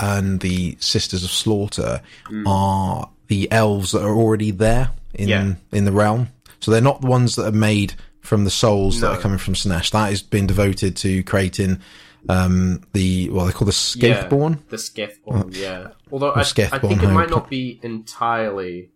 and 0.01 0.41
the 0.41 0.77
sisters 0.81 1.25
of 1.25 1.31
slaughter 1.31 2.03
are 2.47 3.09
the 3.29 3.51
elves 3.51 3.93
that 3.93 4.03
are 4.03 4.15
already 4.15 4.51
there 4.51 4.91
in 5.15 5.29
Yeah. 5.29 5.55
in 5.73 5.85
the 5.87 5.93
realm. 5.93 6.29
So 6.61 6.71
they're 6.71 6.81
not 6.81 7.01
the 7.01 7.07
ones 7.07 7.37
that 7.37 7.47
are 7.47 7.53
made 7.53 7.95
from 8.21 8.45
the 8.45 8.51
souls 8.51 9.01
that 9.01 9.11
are 9.11 9.17
coming 9.19 9.39
from 9.39 9.55
Slaanesh. 9.55 9.91
That 9.93 10.11
has 10.11 10.21
been 10.23 10.47
devoted 10.47 10.97
to 10.99 11.23
creating 11.23 11.81
um 12.29 12.83
the 12.93 13.31
what 13.31 13.47
they 13.47 13.53
call 13.53 13.67
the 13.67 13.73
Scathborn. 13.73 14.67
The 14.69 14.77
Scathborn, 14.77 15.55
yeah. 15.57 15.89
Although 16.11 16.33
I, 16.33 16.41
I 16.41 16.79
think 16.79 17.03
it 17.03 17.09
might 17.11 17.31
not 17.31 17.49
be 17.49 17.81
entirely 17.83 18.91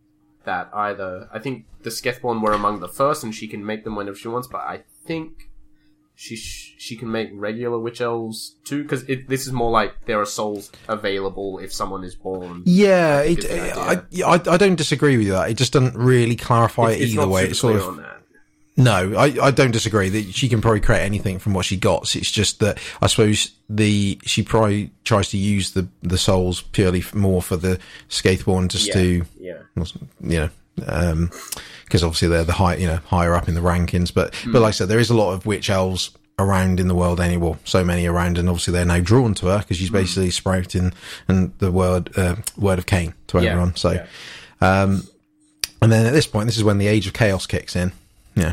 that 0.44 0.70
either. 0.74 1.28
I 1.32 1.38
think 1.38 1.66
the 1.82 1.90
Scathborn 1.90 2.42
were 2.42 2.52
among 2.52 2.80
the 2.80 2.88
first, 2.88 3.22
and 3.24 3.34
she 3.34 3.48
can 3.48 3.64
make 3.64 3.84
them 3.84 3.96
whenever 3.96 4.16
she 4.16 4.28
wants. 4.28 4.48
But 4.48 4.62
I 4.62 4.82
think 5.04 5.50
she 6.14 6.36
sh- 6.36 6.74
she 6.78 6.96
can 6.96 7.10
make 7.10 7.30
regular 7.32 7.78
witch 7.78 8.00
elves 8.00 8.56
too, 8.64 8.82
because 8.82 9.04
this 9.04 9.46
is 9.46 9.52
more 9.52 9.70
like 9.70 10.04
there 10.06 10.20
are 10.20 10.26
souls 10.26 10.70
available 10.88 11.58
if 11.58 11.72
someone 11.72 12.04
is 12.04 12.14
born. 12.14 12.62
Yeah, 12.66 13.20
it, 13.22 13.44
I, 13.50 14.02
I 14.24 14.34
I 14.34 14.56
don't 14.56 14.76
disagree 14.76 15.16
with 15.16 15.28
that. 15.28 15.50
It 15.50 15.54
just 15.54 15.72
doesn't 15.72 15.96
really 15.96 16.36
clarify 16.36 16.90
it 16.90 17.00
It's 17.00 17.12
either 17.12 17.22
not 17.22 17.30
way. 17.30 17.44
It's 17.46 17.58
sort 17.58 17.76
of 17.76 17.88
on 17.88 17.96
that. 17.98 18.11
No, 18.82 19.14
I, 19.16 19.34
I 19.40 19.50
don't 19.50 19.70
disagree 19.70 20.08
that 20.08 20.34
she 20.34 20.48
can 20.48 20.60
probably 20.60 20.80
create 20.80 21.02
anything 21.02 21.38
from 21.38 21.54
what 21.54 21.64
she 21.64 21.76
got. 21.76 22.14
It's 22.14 22.30
just 22.30 22.60
that 22.60 22.78
I 23.00 23.06
suppose 23.06 23.52
the 23.68 24.18
she 24.24 24.42
probably 24.42 24.90
tries 25.04 25.30
to 25.30 25.38
use 25.38 25.72
the 25.72 25.88
the 26.02 26.18
souls 26.18 26.62
purely 26.62 27.02
more 27.14 27.42
for 27.42 27.56
the 27.56 27.78
Scathborn 28.08 28.68
just 28.68 28.88
Yeah, 28.88 28.94
to 28.94 29.24
yeah. 29.38 29.58
you 30.20 30.40
know 30.40 30.50
um, 30.86 31.30
because 31.84 32.02
obviously 32.02 32.28
they're 32.28 32.44
the 32.44 32.52
high, 32.52 32.76
you 32.76 32.86
know, 32.86 33.00
higher 33.06 33.34
up 33.34 33.48
in 33.48 33.54
the 33.54 33.60
rankings. 33.60 34.12
But 34.12 34.30
but 34.30 34.38
hmm. 34.42 34.56
like 34.56 34.68
I 34.68 34.70
said, 34.72 34.88
there 34.88 34.98
is 34.98 35.10
a 35.10 35.16
lot 35.16 35.32
of 35.32 35.46
witch 35.46 35.70
elves 35.70 36.10
around 36.38 36.80
in 36.80 36.88
the 36.88 36.94
world 36.94 37.20
anymore. 37.20 37.58
So 37.64 37.84
many 37.84 38.06
around, 38.06 38.38
and 38.38 38.48
obviously 38.48 38.72
they're 38.72 38.84
now 38.84 39.00
drawn 39.00 39.34
to 39.34 39.46
her 39.46 39.58
because 39.58 39.76
she's 39.76 39.88
hmm. 39.88 39.96
basically 39.96 40.30
sprouting 40.30 40.92
and 41.28 41.52
the 41.58 41.70
word 41.70 42.16
uh, 42.16 42.36
word 42.56 42.78
of 42.78 42.86
Khaine 42.86 43.14
to 43.28 43.40
Yeah, 43.40 43.50
everyone. 43.50 43.76
So. 43.76 43.92
yeah. 43.92 44.06
Um, 44.60 45.08
and 45.82 45.90
then 45.90 46.06
at 46.06 46.12
this 46.12 46.28
point, 46.28 46.46
this 46.46 46.56
is 46.56 46.62
when 46.62 46.78
the 46.78 46.86
age 46.86 47.08
of 47.08 47.12
chaos 47.12 47.44
kicks 47.44 47.74
in. 47.74 47.90
Yeah, 48.36 48.52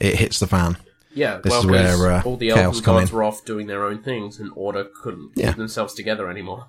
it 0.00 0.16
hits 0.16 0.38
the 0.40 0.46
fan. 0.46 0.76
Yeah, 1.12 1.38
This 1.42 1.50
well, 1.50 1.60
is 1.60 1.66
where, 1.98 2.12
uh, 2.12 2.22
all 2.24 2.36
the 2.36 2.50
elven 2.50 2.80
gods 2.82 3.10
in. 3.10 3.16
were 3.16 3.24
off 3.24 3.44
doing 3.44 3.66
their 3.66 3.84
own 3.84 4.00
things, 4.02 4.38
and 4.38 4.52
Order 4.54 4.84
couldn't 5.02 5.32
Yeah. 5.34 5.48
keep 5.48 5.56
themselves 5.56 5.92
together 5.94 6.30
anymore. 6.30 6.66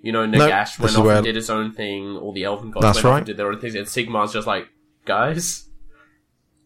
You 0.00 0.12
know, 0.12 0.26
Nagash 0.26 0.76
this 0.76 0.78
went 0.78 0.96
off 0.98 1.04
where- 1.04 1.16
and 1.16 1.24
did 1.24 1.34
his 1.36 1.50
own 1.50 1.72
thing. 1.72 2.16
All 2.16 2.32
the 2.32 2.44
elven 2.44 2.70
gods 2.70 2.82
That's 2.84 2.96
went 2.98 3.06
off 3.06 3.16
and 3.18 3.26
did 3.26 3.36
their 3.36 3.48
own 3.52 3.60
things, 3.60 3.74
and 3.74 3.86
Sigmar's 3.86 4.32
just 4.32 4.46
like, 4.46 4.68
guys, 5.04 5.64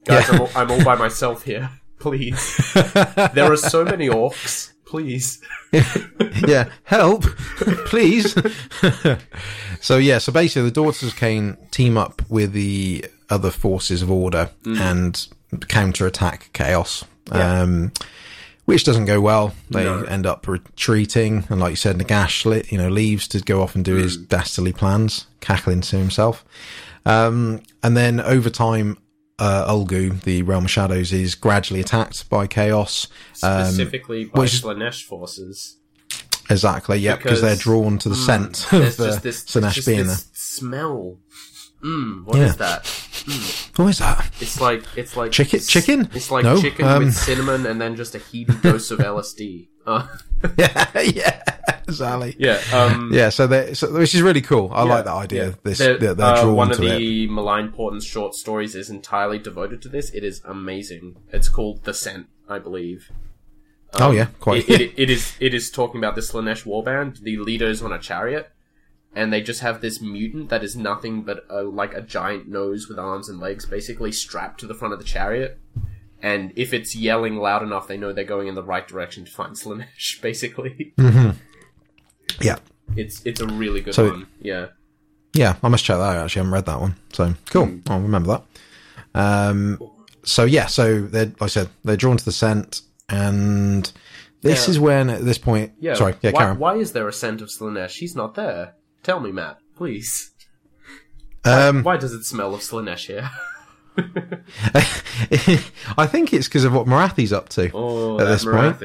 guys, 0.04 0.28
Yeah. 0.28 0.34
I'm, 0.34 0.40
all, 0.40 0.50
I'm 0.54 0.70
all 0.70 0.84
by 0.84 0.94
myself 0.96 1.44
here. 1.44 1.70
Please, 1.98 2.56
there 3.34 3.52
are 3.52 3.56
so 3.56 3.84
many 3.84 4.08
orcs. 4.08 4.72
Please, 4.86 5.40
yeah, 6.48 6.68
help, 6.84 7.22
please. 7.86 8.34
so 9.80 9.98
yeah, 9.98 10.18
so 10.18 10.32
basically, 10.32 10.62
the 10.62 10.70
Daughters 10.74 11.04
of 11.04 11.14
Khaine 11.14 11.56
team 11.70 11.96
up 11.96 12.22
with 12.28 12.52
the 12.52 13.04
other 13.28 13.50
forces 13.50 14.02
of 14.02 14.10
order 14.10 14.50
and 14.64 15.28
counterattack 15.68 16.50
chaos. 16.52 17.04
Yeah. 17.32 17.62
Um, 17.62 17.92
which 18.66 18.84
doesn't 18.84 19.06
go 19.06 19.20
well. 19.20 19.54
They 19.70 19.82
No. 19.84 20.02
end 20.04 20.26
up 20.26 20.46
retreating, 20.46 21.44
and 21.48 21.58
like 21.60 21.70
you 21.70 21.76
said, 21.76 21.98
Nagash, 21.98 22.70
you 22.70 22.78
know, 22.78 22.88
leaves 22.88 23.26
to 23.28 23.40
go 23.40 23.62
off 23.62 23.74
and 23.74 23.84
do 23.84 23.96
his 23.96 24.16
dastardly 24.16 24.72
plans, 24.72 25.26
cackling 25.40 25.80
to 25.82 25.96
himself. 25.96 26.44
Um, 27.04 27.62
and 27.82 27.96
then 27.96 28.20
over 28.20 28.48
time, 28.48 28.98
uh, 29.40 29.66
Ulgu, 29.72 30.20
the 30.22 30.42
realm 30.42 30.66
of 30.66 30.70
shadows, 30.70 31.12
is 31.12 31.34
gradually 31.34 31.80
attacked 31.80 32.28
by 32.28 32.46
chaos. 32.46 33.08
Um, 33.42 33.64
specifically 33.66 34.26
by 34.26 34.40
which 34.42 34.62
Slaanesh 34.62 35.02
forces. 35.02 35.76
Exactly, 36.48 36.98
yeah, 36.98 37.16
because 37.16 37.40
Because- 37.40 37.40
they're 37.42 37.56
drawn 37.56 37.98
to 37.98 38.08
the 38.08 38.16
scent 38.16 38.66
There's 38.70 39.00
of 39.00 39.16
uh, 39.16 39.20
this, 39.20 39.44
just 39.44 39.86
being 39.86 40.06
this 40.06 40.26
smell. 40.32 41.18
Mmm, 41.82 42.24
what 42.24 42.36
is 42.38 42.50
Yeah. 42.52 42.56
that? 42.56 42.84
there. 42.84 43.36
What 43.84 43.90
is 43.90 43.98
that? 43.98 44.30
It's 44.40 44.60
like 44.60 44.82
it's 44.96 45.16
like 45.16 45.32
Chicken- 45.32 45.60
chicken? 45.60 46.08
It's 46.14 46.30
like 46.30 46.44
No, 46.44 46.60
chicken 46.60 46.84
um, 46.86 47.04
with 47.04 47.14
cinnamon 47.28 47.66
and 47.66 47.80
then 47.80 47.96
just 47.96 48.14
a 48.14 48.18
heavy 48.18 48.44
dose 48.62 48.90
of 48.90 48.98
LSD. 49.12 49.68
Uh, 49.86 50.06
yeah, 50.58 50.90
yeah, 51.00 51.42
exactly. 51.88 52.36
yeah, 52.38 52.60
um, 52.72 53.10
Yeah, 53.12 53.30
so, 53.30 53.72
so 53.72 53.92
which 53.92 54.14
is 54.14 54.20
really 54.22 54.42
cool. 54.42 54.70
I 54.72 54.84
yeah, 54.84 54.90
like 54.94 55.04
that 55.06 55.14
idea. 55.14 55.46
yeah. 55.48 55.54
This 55.64 55.78
They're- 55.78 55.96
they're 55.98 56.20
uh, 56.20 56.50
one 56.52 56.70
of 56.70 56.76
to 56.78 56.84
it. 56.86 56.98
the 56.98 57.26
Malign 57.28 57.72
Portent's 57.72 58.04
short 58.06 58.34
stories 58.34 58.74
is 58.74 58.90
entirely 58.90 59.38
devoted 59.38 59.80
to 59.82 59.88
this. 59.88 60.10
It 60.10 60.22
is 60.22 60.42
amazing. 60.44 61.16
It's 61.32 61.48
called 61.48 61.84
The 61.84 61.94
Scent, 61.94 62.26
I 62.48 62.58
believe. 62.58 63.10
oh 63.98 64.10
yeah, 64.12 64.26
quite. 64.38 64.68
It, 64.68 64.80
it, 64.80 64.92
it 64.96 65.10
is 65.10 65.34
it 65.40 65.52
is 65.54 65.70
talking 65.70 65.98
about 65.98 66.14
the 66.14 66.20
Slaanesh 66.20 66.64
warband. 66.64 67.20
The 67.22 67.38
leader 67.38 67.66
is 67.68 67.82
on 67.82 67.92
a 67.92 67.98
chariot, 67.98 68.50
and 69.14 69.32
they 69.32 69.40
just 69.42 69.60
have 69.60 69.80
this 69.80 70.00
mutant 70.00 70.48
that 70.50 70.62
is 70.62 70.76
nothing 70.76 71.22
but 71.22 71.44
a, 71.50 71.62
like 71.62 71.94
a 71.94 72.00
giant 72.00 72.48
nose 72.48 72.88
with 72.88 72.98
arms 72.98 73.28
and 73.28 73.40
legs, 73.40 73.66
basically 73.66 74.12
strapped 74.12 74.60
to 74.60 74.66
the 74.66 74.74
front 74.74 74.92
of 74.94 75.00
the 75.00 75.04
chariot. 75.04 75.58
And 76.22 76.52
if 76.54 76.72
it's 76.74 76.94
yelling 76.94 77.36
loud 77.36 77.62
enough, 77.62 77.88
they 77.88 77.96
know 77.96 78.12
they're 78.12 78.24
going 78.24 78.46
in 78.48 78.54
the 78.54 78.62
right 78.62 78.86
direction 78.86 79.24
to 79.24 79.30
find 79.30 79.54
Slaanesh. 79.56 80.20
Basically, 80.20 80.92
yeah, 82.40 82.58
it's 82.96 83.24
it's 83.24 83.40
a 83.40 83.46
really 83.46 83.80
good 83.80 83.94
So- 83.94 84.10
one. 84.10 84.26
Yeah, 84.40 84.66
yeah. 85.32 85.56
I 85.62 85.68
must 85.68 85.84
check 85.84 85.96
that 85.98 86.02
out. 86.02 86.24
Actually, 86.24 86.40
I 86.40 86.44
haven't 86.44 86.54
read 86.54 86.66
that 86.66 86.80
one. 86.80 86.96
So 87.12 87.34
cool. 87.50 87.66
Hmm. 87.66 87.78
I'll 87.88 88.00
remember 88.00 88.28
that. 89.14 89.18
Um. 89.20 89.78
So 90.24 90.44
yeah. 90.44 90.66
So 90.66 91.02
they're 91.02 91.26
like 91.26 91.42
I 91.42 91.46
said, 91.46 91.68
they're 91.84 91.96
drawn 91.96 92.16
to 92.16 92.24
the 92.24 92.32
scent, 92.32 92.82
and 93.08 93.90
this 94.42 94.66
Yeah. 94.66 94.70
is 94.70 94.78
when 94.80 95.10
at 95.10 95.24
this 95.24 95.38
point. 95.38 95.72
yeah. 95.80 95.94
Sorry. 95.94 96.14
Yeah, 96.22 96.32
why, 96.32 96.40
Karen. 96.42 96.58
why 96.58 96.74
is 96.76 96.92
there 96.92 97.08
a 97.08 97.12
scent 97.12 97.40
of 97.40 97.48
Slaanesh? 97.48 97.98
He's 97.98 98.14
not 98.14 98.34
there. 98.34 98.74
Tell 99.02 99.20
me, 99.20 99.32
Matt, 99.32 99.58
please. 99.76 100.30
Um. 101.44 101.82
Why 101.82 101.96
does 101.96 102.12
it 102.12 102.24
smell 102.24 102.54
of 102.54 102.60
Slaanesh 102.60 103.06
here? 103.06 103.30
I 105.96 106.06
think 106.06 106.32
it's 106.32 106.48
because 106.48 106.64
of 106.64 106.72
what 106.74 106.86
Morathi's 106.86 107.32
up 107.32 107.48
to 107.50 107.70
Oh, 107.72 108.18
at 108.20 108.24
this 108.26 108.44
point. 108.44 108.76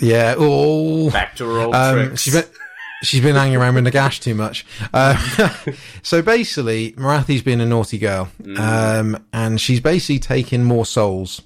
Yeah. 0.00 0.34
Oh. 0.38 1.10
Back 1.10 1.36
to 1.36 1.46
her 1.48 1.60
old 1.60 1.74
Um, 1.74 1.94
tricks. 2.06 2.22
she's 2.22 2.34
been 2.34 2.44
she's 3.02 3.20
been 3.22 3.34
hanging 3.34 3.56
around 3.56 3.74
with 3.74 3.84
Nagash 3.86 4.20
too 4.20 4.34
much. 4.34 4.64
Uh, 4.92 5.16
so 6.02 6.22
basically, 6.22 6.94
Morathi's 6.96 7.42
been 7.42 7.60
a 7.60 7.66
naughty 7.66 7.98
girl, 7.98 8.28
Mm. 8.42 8.58
um, 8.58 9.24
and 9.32 9.60
she's 9.60 9.80
basically 9.80 10.18
taking 10.18 10.64
more 10.64 10.86
souls 10.86 11.42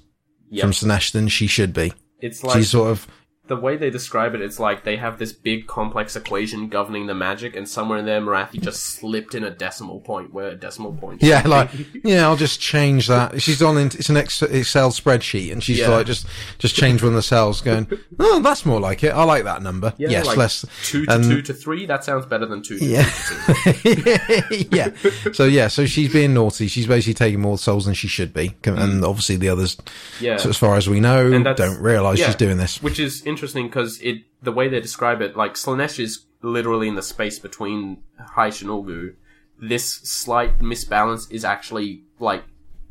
Yep. 0.49 0.61
from 0.61 0.71
Slaanesh 0.71 1.11
than 1.11 1.27
she 1.29 1.47
should 1.47 1.73
be. 1.73 1.93
It's 2.21 2.43
like 2.43 2.57
she's 2.57 2.69
sort 2.69 2.91
of 2.91 3.07
the 3.47 3.55
way 3.55 3.77
they 3.77 3.89
describe 3.89 4.35
it, 4.35 4.41
it's 4.41 4.59
like 4.59 4.83
they 4.83 4.97
have 4.97 5.19
this 5.19 5.31
big 5.31 5.67
complex 5.67 6.15
equation 6.15 6.67
governing 6.67 7.07
the 7.07 7.15
magic, 7.15 7.55
and 7.55 7.67
somewhere 7.67 7.99
in 7.99 8.05
there, 8.05 8.21
Morathi 8.21 8.61
just 8.61 8.83
slipped 8.83 9.33
in 9.35 9.43
a 9.43 9.49
decimal 9.49 9.99
point 10.01 10.33
where 10.33 10.49
a 10.49 10.55
decimal 10.55 10.93
point. 10.93 11.23
yeah, 11.23 11.41
like 11.47 11.69
yeah, 12.03 12.25
I'll 12.27 12.35
just 12.35 12.59
change 12.59 13.07
that. 13.07 13.41
She's 13.41 13.61
on 13.61 13.77
it's 13.77 14.09
an 14.09 14.17
Excel 14.17 14.91
spreadsheet, 14.91 15.51
and 15.51 15.63
she's 15.63 15.79
Yeah. 15.79 15.89
like 15.89 16.05
just 16.05 16.27
just 16.57 16.75
change 16.75 17.01
one 17.01 17.09
of 17.09 17.15
the 17.15 17.21
cells, 17.21 17.61
going, 17.61 17.87
oh, 18.19 18.39
that's 18.41 18.65
more 18.65 18.79
like 18.79 19.03
it. 19.03 19.09
I 19.09 19.23
like 19.23 19.45
that 19.45 19.61
number. 19.61 19.93
yeah, 19.97 20.09
yes, 20.09 20.25
like 20.25 20.37
less 20.37 20.65
two 20.83 21.05
to 21.05 21.13
and- 21.13 21.23
two 21.23 21.41
to 21.41 21.53
three. 21.53 21.85
That 21.85 22.03
sounds 22.03 22.25
better 22.25 22.45
than 22.45 22.61
two. 22.61 22.79
To 22.79 22.85
Yeah. 22.85 23.03
two 23.03 23.95
to 23.95 24.67
yeah. 24.71 25.31
So 25.33 25.45
yeah, 25.45 25.67
so 25.69 25.85
she's 25.85 26.11
being 26.11 26.33
naughty. 26.33 26.67
She's 26.67 26.87
basically 26.87 27.13
taking 27.13 27.41
more 27.41 27.57
souls 27.57 27.85
than 27.85 27.93
she 27.93 28.07
should 28.07 28.33
be, 28.33 28.55
and 28.65 29.01
mm. 29.01 29.07
obviously 29.07 29.37
the 29.37 29.49
others, 29.49 29.77
Yeah. 30.19 30.37
so 30.37 30.49
as 30.49 30.57
far 30.57 30.75
as 30.75 30.89
we 30.89 30.99
know, 30.99 31.43
don't 31.53 31.81
realise 31.81 32.19
yeah. 32.19 32.27
she's 32.27 32.35
doing 32.35 32.57
this. 32.57 32.81
Which 32.83 32.99
is 32.99 33.21
interesting 33.21 33.36
because 33.41 33.99
it 34.01 34.23
the 34.41 34.51
way 34.51 34.67
they 34.67 34.79
describe 34.79 35.21
it, 35.21 35.35
like 35.35 35.53
Slaanesh 35.55 35.99
is 35.99 36.25
literally 36.41 36.87
in 36.87 36.95
the 36.95 37.01
space 37.01 37.39
between 37.39 38.03
Hysh 38.35 38.61
and 38.61 38.69
Ulgu. 38.69 39.15
This 39.59 39.91
slight 39.91 40.59
misbalance 40.59 41.31
is 41.31 41.43
actually 41.43 42.03
like 42.19 42.43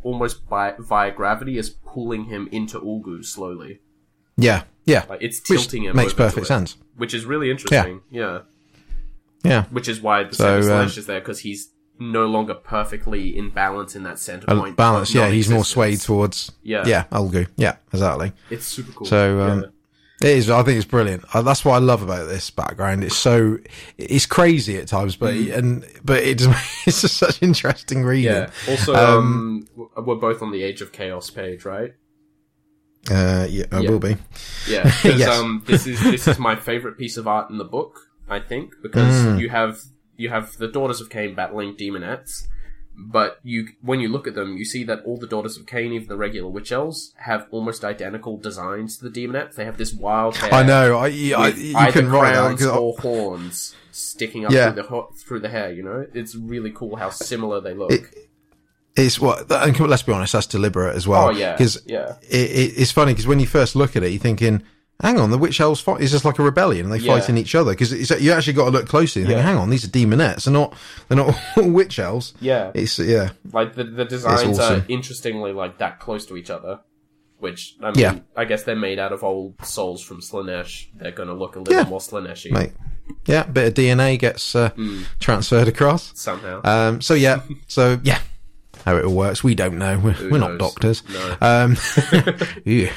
almost 0.03 0.49
by 0.49 0.75
via 0.79 1.13
gravity 1.13 1.59
is 1.59 1.71
pulling 1.71 2.25
him 2.25 2.49
into 2.53 2.81
Ulgu 2.81 3.25
slowly. 3.25 3.81
Yeah, 4.37 4.65
yeah. 4.85 5.05
Like 5.09 5.23
it's 5.23 5.39
Which 5.49 5.61
tilting 5.63 5.85
him. 5.85 5.97
makes 5.97 6.13
perfect 6.13 6.47
sense. 6.47 6.77
Which 6.97 7.15
is 7.15 7.25
really 7.25 7.51
interesting. 7.51 8.01
Yeah. 8.11 8.41
Yeah, 9.45 9.65
Which 9.67 9.87
is 9.89 10.01
why 10.01 10.25
the 10.25 10.35
So, 10.35 10.61
center 10.61 10.75
um, 10.75 10.87
is 10.89 11.07
there 11.07 11.21
because 11.21 11.39
he's 11.41 11.71
no 12.01 12.27
longer 12.27 12.55
perfectly 12.55 13.37
in 13.39 13.51
balance 13.51 13.95
in 13.95 14.03
that 14.03 14.19
center 14.19 14.45
point. 14.47 14.77
balance. 14.77 15.15
Yeah, 15.15 15.29
he's 15.31 15.49
more 15.49 15.65
swayed 15.65 16.01
towards. 16.01 16.51
Yeah. 16.65 16.85
yeah, 16.85 17.05
Ulgu. 17.13 17.47
Yeah, 17.57 17.77
exactly. 17.93 18.33
It's 18.51 18.67
super 18.67 18.91
cool. 18.93 19.07
So 19.07 19.41
um, 19.43 19.61
Yeah. 19.61 19.67
It 20.27 20.39
is. 20.39 20.51
I 20.51 20.63
think 20.63 20.77
it's 20.77 20.87
brilliant. 20.87 21.25
Uh, 21.35 21.43
that's 21.43 21.65
what 21.65 21.75
I 21.75 21.79
love 21.79 22.03
about 22.03 22.29
this 22.29 22.51
background. 22.51 23.05
It's 23.05 23.17
so 23.17 23.59
it's 23.99 24.27
crazy 24.27 24.77
at 24.79 24.89
times, 24.89 25.17
but 25.17 25.35
and 25.35 25.85
but 26.05 26.23
it's 26.23 26.45
it's 26.87 27.01
just 27.03 27.17
such 27.17 27.43
interesting 27.43 28.03
reading. 28.05 28.33
Yeah. 28.33 28.51
Also, 28.69 28.95
um, 28.95 29.67
w- 29.77 29.91
we're 29.97 30.17
both 30.17 30.43
on 30.43 30.53
the 30.53 30.63
Age 30.63 30.81
of 30.81 30.93
Chaos 30.93 31.31
page, 31.31 31.65
right? 31.65 31.95
Uh, 33.11 33.47
yeah, 33.49 33.65
I 33.71 33.81
Yeah. 33.81 33.91
will 33.91 33.99
be. 34.01 34.17
Yeah, 34.69 34.83
because 35.03 35.21
Yes. 35.21 35.29
um, 35.29 35.63
this 35.67 35.87
is 35.87 36.01
this 36.03 36.27
is 36.27 36.39
my 36.39 36.57
favorite 36.57 36.99
piece 36.99 37.17
of 37.17 37.29
art 37.29 37.51
in 37.51 37.59
the 37.59 37.65
book. 37.65 38.01
I 38.29 38.41
think 38.41 38.75
because 38.83 39.15
Mm. 39.25 39.41
you 39.41 39.49
have 39.51 39.81
you 40.17 40.29
have 40.31 40.57
the 40.57 40.67
daughters 40.67 41.01
of 41.01 41.09
Khaine 41.09 41.37
battling 41.37 41.77
daemonettes, 41.77 42.49
but 42.99 43.39
you 43.43 43.69
when 43.83 44.01
you 44.01 44.09
look 44.09 44.27
at 44.27 44.35
them, 44.35 44.57
you 44.57 44.65
see 44.65 44.83
that 44.85 45.03
all 45.05 45.17
the 45.19 45.27
daughters 45.27 45.57
of 45.57 45.67
Khaine, 45.67 45.93
even 45.93 46.09
the 46.09 46.17
regular 46.17 46.49
witch 46.51 46.73
elves, 46.73 47.13
have 47.19 47.47
almost 47.51 47.85
identical 47.85 48.39
designs 48.39 48.97
to 48.99 49.09
the 49.09 49.11
daemonettes. 49.21 49.55
They 49.55 49.65
have 49.67 49.77
this 49.79 49.93
wild 49.93 50.37
hair. 50.37 50.53
I 50.55 50.63
know. 50.63 50.97
I, 50.97 51.05
I 51.05 51.07
you 51.09 51.37
either 51.37 52.03
that. 52.03 52.09
crowns 52.11 52.65
I- 52.65 52.77
or 52.77 52.95
horns 52.99 53.75
sticking 53.93 54.45
up 54.47 54.53
Yeah. 54.53 54.73
through 54.73 54.83
the 54.83 55.07
through 55.17 55.41
the 55.41 55.49
hair. 55.51 55.71
You 55.73 55.83
know, 55.83 56.07
it's 56.15 56.35
really 56.35 56.71
cool 56.71 56.97
how 56.97 57.11
similar 57.11 57.61
they 57.61 57.75
look. 57.75 57.93
It- 57.93 58.29
It's 58.97 59.21
what, 59.21 59.51
and 59.53 59.79
let's 59.81 60.03
be 60.03 60.13
honest, 60.13 60.33
that's 60.33 60.47
deliberate 60.47 60.97
as 60.97 61.07
well. 61.07 61.27
oh 61.27 61.31
yeah, 61.31 61.53
because 61.53 61.83
yeah, 61.85 62.15
it, 62.23 62.51
it, 62.51 62.73
it's 62.79 62.93
funny 62.93 63.13
because 63.13 63.27
when 63.27 63.39
you 63.41 63.47
first 63.47 63.77
look 63.77 63.95
at 63.95 64.03
it, 64.03 64.09
you're 64.11 64.19
thinking, 64.19 64.63
"Hang 65.01 65.19
on, 65.19 65.31
the 65.31 65.39
witch 65.39 65.61
elves 65.61 65.81
fight 65.81 66.01
is 66.01 66.11
just 66.11 66.25
like 66.25 66.39
a 66.39 66.43
rebellion, 66.43 66.87
and 66.87 66.93
they 66.95 66.99
Yeah. 66.99 67.15
fighting 67.15 67.37
each 67.37 67.55
other." 67.55 67.73
Because 67.73 67.93
you 68.23 68.33
actually 68.33 68.53
got 68.55 68.67
to 68.67 68.71
look 68.71 68.87
closely. 68.89 69.23
and 69.23 69.31
think, 69.31 69.41
"Hang 69.43 69.57
on, 69.57 69.71
these 69.71 69.85
are 69.85 69.89
daemonettes. 69.89 70.45
They're 70.45 70.53
not. 70.53 70.75
They're 71.09 71.17
not 71.17 71.35
all 71.57 71.71
witch 71.71 71.99
elves." 71.99 72.35
yeah. 72.41 72.71
It's 72.75 72.99
yeah, 72.99 73.31
Like 73.53 73.75
the 73.75 73.85
the 73.85 74.05
designs 74.05 74.59
awesome. 74.59 74.81
are 74.81 74.85
interestingly 74.89 75.53
like 75.53 75.79
that 75.79 76.01
close 76.01 76.27
to 76.27 76.37
each 76.37 76.51
other. 76.51 76.81
Which 77.39 77.77
I 77.83 77.87
mean, 77.91 77.99
Yeah. 77.99 78.19
I 78.35 78.47
guess 78.47 78.63
they're 78.63 78.75
made 78.75 78.99
out 78.99 79.13
of 79.13 79.23
old 79.23 79.55
souls 79.63 80.03
from 80.03 80.23
Slaanesh. 80.23 80.87
They're 80.99 81.13
going 81.13 81.29
to 81.29 81.35
look 81.35 81.57
a 81.57 81.59
little 81.59 81.75
Yeah. 81.75 81.87
more 81.89 82.01
Slaaneshy 82.01 82.51
mate. 82.51 82.73
Yeah, 83.27 83.43
bit 83.45 83.69
of 83.69 83.75
DNA 83.75 84.17
gets 84.19 84.55
uh, 84.57 84.71
Hmm. 84.71 85.03
transferred 85.21 85.69
across. 85.69 86.13
somehow. 86.15 86.63
Um, 86.65 87.03
so 87.03 87.13
yeah, 87.13 87.41
so 87.67 88.01
yeah, 88.03 88.21
how 88.87 88.97
it 88.97 89.05
all 89.05 89.15
works, 89.15 89.45
we 89.45 89.55
don't 89.55 89.77
know. 89.77 89.99
We're, 89.99 90.31
we're 90.31 90.39
not 90.39 90.57
doctors. 90.59 91.03
No. 91.13 91.37
Um, 91.43 91.77
yeah. 92.65 92.91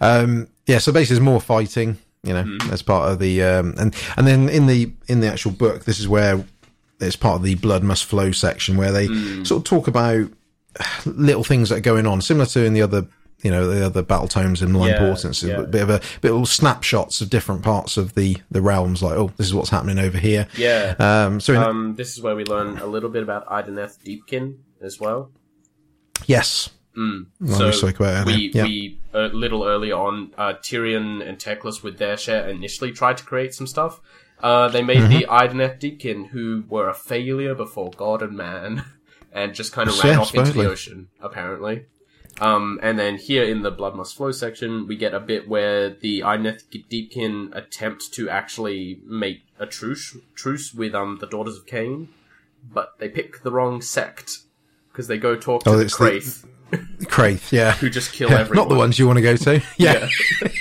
um, 0.00 0.48
yeah. 0.66 0.78
So 0.78 0.92
basically, 0.92 1.16
there's 1.16 1.24
more 1.24 1.40
fighting. 1.40 1.98
You 2.24 2.34
know, 2.34 2.42
Hmm. 2.44 2.70
as 2.72 2.82
part 2.82 3.10
of 3.10 3.18
the 3.18 3.42
um, 3.42 3.74
and 3.78 3.94
and 4.16 4.26
then 4.26 4.48
in 4.48 4.66
the 4.68 4.92
in 5.08 5.20
the 5.20 5.26
actual 5.26 5.50
book, 5.50 5.84
this 5.84 5.98
is 5.98 6.06
where 6.06 6.44
it's 7.00 7.16
part 7.16 7.36
of 7.36 7.42
the 7.42 7.56
blood 7.56 7.82
must 7.82 8.04
flow 8.04 8.30
section 8.30 8.76
where 8.76 8.92
they 8.92 9.06
Hmm. 9.06 9.42
sort 9.42 9.60
of 9.60 9.64
talk 9.64 9.88
about 9.88 10.28
little 11.04 11.42
things 11.44 11.68
that 11.68 11.78
are 11.78 11.80
going 11.80 12.06
on, 12.06 12.20
similar 12.20 12.46
to 12.46 12.64
in 12.64 12.74
the 12.74 12.82
other. 12.82 13.06
You 13.42 13.50
know 13.50 13.66
the 13.66 13.84
other 13.84 14.02
battle 14.04 14.28
tomes 14.28 14.62
and 14.62 14.76
Low 14.76 14.86
Yeah, 14.86 14.92
Importance, 15.02 15.42
yeah. 15.42 15.56
a 15.62 15.66
bit 15.66 15.82
of 15.82 15.90
a 15.90 16.00
bit 16.20 16.30
of 16.30 16.46
snapshots 16.46 17.20
of 17.20 17.28
different 17.28 17.62
parts 17.62 17.96
of 17.96 18.14
the 18.14 18.36
the 18.52 18.62
realms. 18.62 19.02
Like, 19.02 19.18
oh, 19.18 19.32
this 19.36 19.48
is 19.48 19.52
what's 19.52 19.70
happening 19.70 19.98
over 19.98 20.16
here. 20.16 20.46
Yeah. 20.56 20.94
Um, 21.00 21.40
so 21.40 21.54
in, 21.54 21.58
Um, 21.60 21.94
this 21.96 22.12
is 22.16 22.22
where 22.22 22.36
we 22.36 22.44
learn 22.44 22.78
a 22.78 22.86
little 22.86 23.10
bit 23.10 23.24
about 23.24 23.48
Idoneth 23.48 23.98
Deepkin 24.06 24.58
as 24.80 25.00
well. 25.00 25.32
yes, 26.26 26.68
Mm. 26.96 27.26
Well, 27.40 27.66
we 27.66 27.72
spoke 27.72 27.96
about 28.00 28.26
earlier. 28.26 28.36
we 28.36 28.50
Yeah. 28.54 28.64
we 28.64 28.98
a 29.14 29.28
little 29.28 29.64
earlier 29.64 29.94
on, 29.94 30.32
uh, 30.38 30.54
Tyrion 30.54 31.26
and 31.26 31.38
Teclis 31.38 31.82
with 31.82 31.98
their 31.98 32.16
share 32.16 32.48
initially 32.48 32.92
tried 32.92 33.16
to 33.18 33.24
create 33.24 33.54
some 33.54 33.66
stuff. 33.66 34.00
Uh, 34.42 34.68
they 34.68 34.82
made 34.82 35.02
the 35.02 35.24
Mm-hmm. 35.26 35.32
Idoneth 35.58 35.78
Deepkin, 35.80 36.28
who 36.28 36.64
were 36.68 36.88
a 36.88 36.94
failure 36.94 37.54
before 37.54 37.90
God 37.96 38.22
and 38.22 38.36
man, 38.36 38.84
and 39.32 39.54
just 39.54 39.72
kind 39.72 39.88
of 39.88 39.96
Yeah, 39.96 40.10
ran 40.10 40.18
off 40.18 40.34
into 40.34 40.52
the 40.52 40.68
ocean, 40.70 41.08
apparently. 41.20 41.84
Um, 42.40 42.80
and 42.82 42.98
then 42.98 43.18
here 43.18 43.44
in 43.44 43.62
the 43.62 43.70
Blood 43.70 43.94
Must 43.94 44.16
Flow 44.16 44.32
section, 44.32 44.86
we 44.86 44.96
get 44.96 45.12
a 45.14 45.20
bit 45.20 45.46
where 45.48 45.90
the 45.90 46.20
Idoneth 46.20 46.64
Deepkin 46.90 47.54
attempt 47.54 48.12
to 48.14 48.28
actually 48.30 49.00
make 49.06 49.42
a 49.58 49.66
truce 49.66 50.16
truce 50.34 50.72
with 50.74 50.94
um 50.94 51.18
the 51.20 51.26
Daughters 51.26 51.56
of 51.56 51.66
Khaine, 51.66 52.08
but 52.72 52.98
they 52.98 53.08
pick 53.08 53.42
the 53.42 53.52
wrong 53.52 53.80
sect 53.82 54.38
because 54.90 55.06
they 55.08 55.18
go 55.18 55.36
talk 55.36 55.62
to 55.64 55.70
Oh, 55.70 55.76
the 55.76 55.84
it's 55.84 55.94
Kraith, 57.06 57.52
yeah, 57.52 57.72
who 57.72 57.90
just 57.90 58.12
kill 58.12 58.30
Yeah, 58.30 58.40
everyone. 58.40 58.56
not 58.56 58.68
the 58.68 58.78
ones 58.78 58.98
you 58.98 59.06
want 59.06 59.18
to 59.18 59.22
go 59.22 59.36
to. 59.36 59.62
Yeah, 59.76 60.08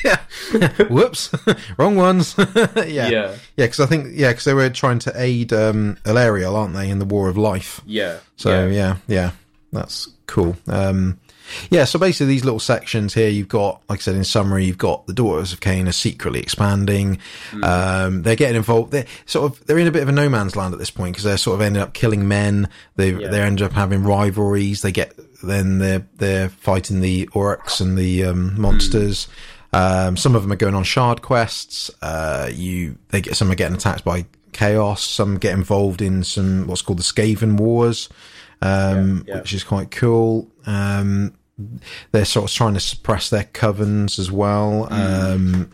yeah. 0.04 0.18
Whoops, 0.90 1.34
wrong 1.78 1.96
ones. 1.96 2.36
yeah, 2.38 2.76
Yeah. 2.86 3.10
yeah. 3.10 3.36
Because 3.56 3.80
I 3.80 3.86
think 3.86 4.08
yeah, 4.14 4.30
because 4.32 4.46
they 4.46 4.54
were 4.54 4.70
trying 4.70 5.00
to 5.00 5.14
aid 5.16 5.54
um, 5.54 5.98
Alarielle, 6.04 6.56
aren't 6.56 6.74
they, 6.74 6.90
in 6.90 7.00
the 7.00 7.06
War 7.06 7.30
of 7.30 7.38
Life? 7.38 7.82
Yeah. 7.86 8.18
So 8.38 8.68
yeah, 8.68 8.98
yeah, 9.08 9.32
that's 9.72 10.10
cool. 10.28 10.58
Um, 10.68 11.20
yeah, 11.70 11.84
so 11.84 12.00
basically 12.00 12.28
these 12.28 12.46
little 12.46 12.62
sections 12.62 13.14
here, 13.14 13.28
you've 13.28 13.50
got, 13.50 13.82
like 13.90 14.00
I 14.00 14.02
said, 14.02 14.16
in 14.16 14.24
summary, 14.24 14.64
you've 14.64 14.78
got 14.78 15.06
the 15.06 15.12
Daughters 15.14 15.52
of 15.52 15.60
Khaine 15.60 15.86
are 15.90 15.92
secretly 15.92 16.40
expanding. 16.40 17.18
Um, 17.62 18.22
they're 18.22 18.38
getting 18.38 18.56
involved. 18.56 18.94
They're 18.94 19.06
sort 19.26 19.52
of, 19.52 19.66
they're 19.66 19.78
in 19.78 19.88
a 19.88 19.92
bit 19.92 20.02
of 20.02 20.08
a 20.08 20.14
no 20.14 20.30
man's 20.30 20.56
land 20.56 20.74
at 20.74 20.80
this 20.80 20.92
point 20.92 21.12
because 21.14 21.26
they're 21.26 21.36
sort 21.36 21.56
of 21.56 21.62
ended 21.62 21.82
up 21.82 21.94
killing 21.94 22.26
men. 22.26 22.70
They, 22.96 23.12
Yeah. 23.12 23.28
they 23.28 23.42
end 23.42 23.62
up 23.62 23.74
having 23.74 24.04
rivalries. 24.04 24.82
They 24.82 24.94
get, 24.94 25.14
then 25.44 25.80
they're, 25.80 26.08
they're 26.16 26.50
fighting 26.50 27.02
the 27.02 27.28
orcs 27.28 27.82
and 27.82 27.98
the, 27.98 28.24
um, 28.26 28.60
monsters. 28.60 29.28
Um, 29.74 30.18
some 30.18 30.36
of 30.36 30.42
them 30.42 30.52
are 30.52 30.58
going 30.58 30.76
on 30.76 30.84
shard 30.84 31.22
quests. 31.22 31.90
Uh, 32.02 32.50
you, 32.52 32.98
they 33.10 33.22
get, 33.22 33.36
some 33.36 33.52
are 33.52 33.56
getting 33.56 33.76
attacked 33.78 34.04
by 34.04 34.26
chaos. 34.52 35.04
Some 35.04 35.38
get 35.38 35.54
involved 35.54 36.02
in 36.02 36.24
some, 36.24 36.68
what's 36.68 36.82
called 36.82 37.00
the 37.00 37.04
Skaven 37.04 37.58
Wars 37.58 38.10
um, 38.62 39.24
Yeah, 39.28 39.36
yeah. 39.36 39.42
which 39.42 39.54
is 39.54 39.64
quite 39.64 39.92
cool. 39.92 40.50
Um, 40.66 41.34
they're 42.12 42.26
sort 42.26 42.50
of 42.50 42.56
trying 42.56 42.74
to 42.74 42.80
suppress 42.80 43.30
their 43.30 43.44
covens 43.46 44.20
as 44.20 44.32
well. 44.32 44.88
Mm. 44.92 45.34
Um, 45.36 45.72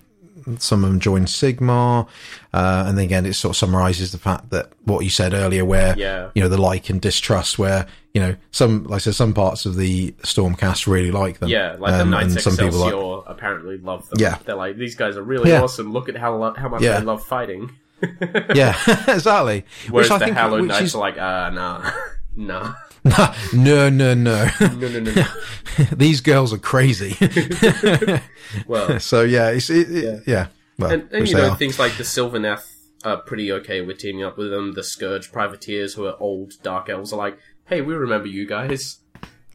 some 0.60 0.84
of 0.84 0.90
them 0.90 1.00
join 1.00 1.26
Sigmar, 1.26 2.08
uh, 2.54 2.86
and 2.88 2.98
then 2.98 3.04
again, 3.06 3.26
it 3.26 3.34
sort 3.34 3.52
of 3.52 3.58
summarizes 3.58 4.12
the 4.14 4.18
fact 4.18 4.50
that 4.52 4.72
what 4.86 5.04
you 5.04 5.10
said 5.10 5.34
earlier, 5.34 5.66
where 5.66 5.94
Yeah. 5.98 6.30
you 6.36 6.42
know 6.42 6.48
the 6.48 6.58
like 6.62 6.90
and 6.90 7.02
distrust, 7.02 7.60
where 7.60 7.86
you 8.18 8.24
know 8.24 8.36
some, 8.50 8.84
like 8.86 8.96
I 8.96 9.00
said, 9.00 9.14
some 9.16 9.34
parts 9.36 9.68
of 9.68 9.76
the 9.76 10.12
Stormcast 10.24 10.88
really 10.88 11.12
like 11.12 11.38
them, 11.38 11.50
Yeah, 11.50 11.76
like 11.78 11.94
Um, 11.94 12.10
the 12.10 12.18
Knights 12.18 12.34
and 12.34 12.42
some 12.42 12.54
Excelsior 12.54 12.90
people 12.92 13.18
like, 13.18 13.24
apparently 13.28 13.78
love 13.78 14.10
them. 14.10 14.20
Yeah. 14.20 14.40
They're 14.44 14.56
like, 14.56 14.76
these 14.78 14.96
guys 14.96 15.18
are 15.18 15.22
really 15.24 15.52
Yeah. 15.52 15.62
awesome. 15.62 15.92
Look 15.94 16.10
at 16.10 16.16
how 16.18 16.36
lo- 16.36 16.56
how 16.58 16.68
much 16.70 16.82
Yeah. 16.82 17.00
they 17.00 17.06
love 17.06 17.24
fighting. 17.24 17.70
yeah, 18.56 18.76
exactly. 19.08 19.66
Whereas 19.90 20.10
which 20.10 20.12
I 20.12 20.18
the 20.18 20.26
think, 20.26 20.38
Hallowed 20.38 20.62
which 20.62 20.70
Knights 20.70 20.86
is, 20.86 20.96
are 20.96 21.00
like, 21.00 21.18
uh, 21.20 21.50
nah, 21.52 21.92
nah. 22.36 22.74
no, 23.54 23.90
no, 23.90 24.14
no. 24.14 24.14
No, 24.60 24.68
no, 24.78 25.00
no, 25.00 25.12
no. 25.14 25.24
These 25.96 26.22
girls 26.22 26.52
are 26.54 26.58
crazy. 26.58 27.16
well, 28.68 29.00
so 29.00 29.22
yeah, 29.22 29.50
it's 29.50 29.70
it, 29.70 29.92
it- 29.92 30.24
yeah. 30.26 30.48
Well, 30.80 30.92
and, 30.92 31.12
and 31.12 31.28
you 31.28 31.36
know, 31.36 31.50
are. 31.52 31.56
things 31.56 31.80
like 31.80 31.98
the 31.98 32.04
Sylvaneth 32.04 32.64
are 33.04 33.18
pretty 33.18 33.52
okay 33.52 33.82
with 33.82 33.98
teaming 34.00 34.24
up 34.24 34.38
with 34.38 34.52
them. 34.52 34.74
The 34.74 34.84
Scourge 34.84 35.32
Privateers, 35.32 35.94
who 35.96 36.06
are 36.06 36.16
old 36.20 36.54
Dark 36.62 36.90
Elves, 36.90 37.14
are 37.14 37.18
like, 37.18 37.38
hey, 37.68 37.82
we 37.82 37.94
remember 37.94 38.28
you 38.28 38.46
guys. 38.48 39.00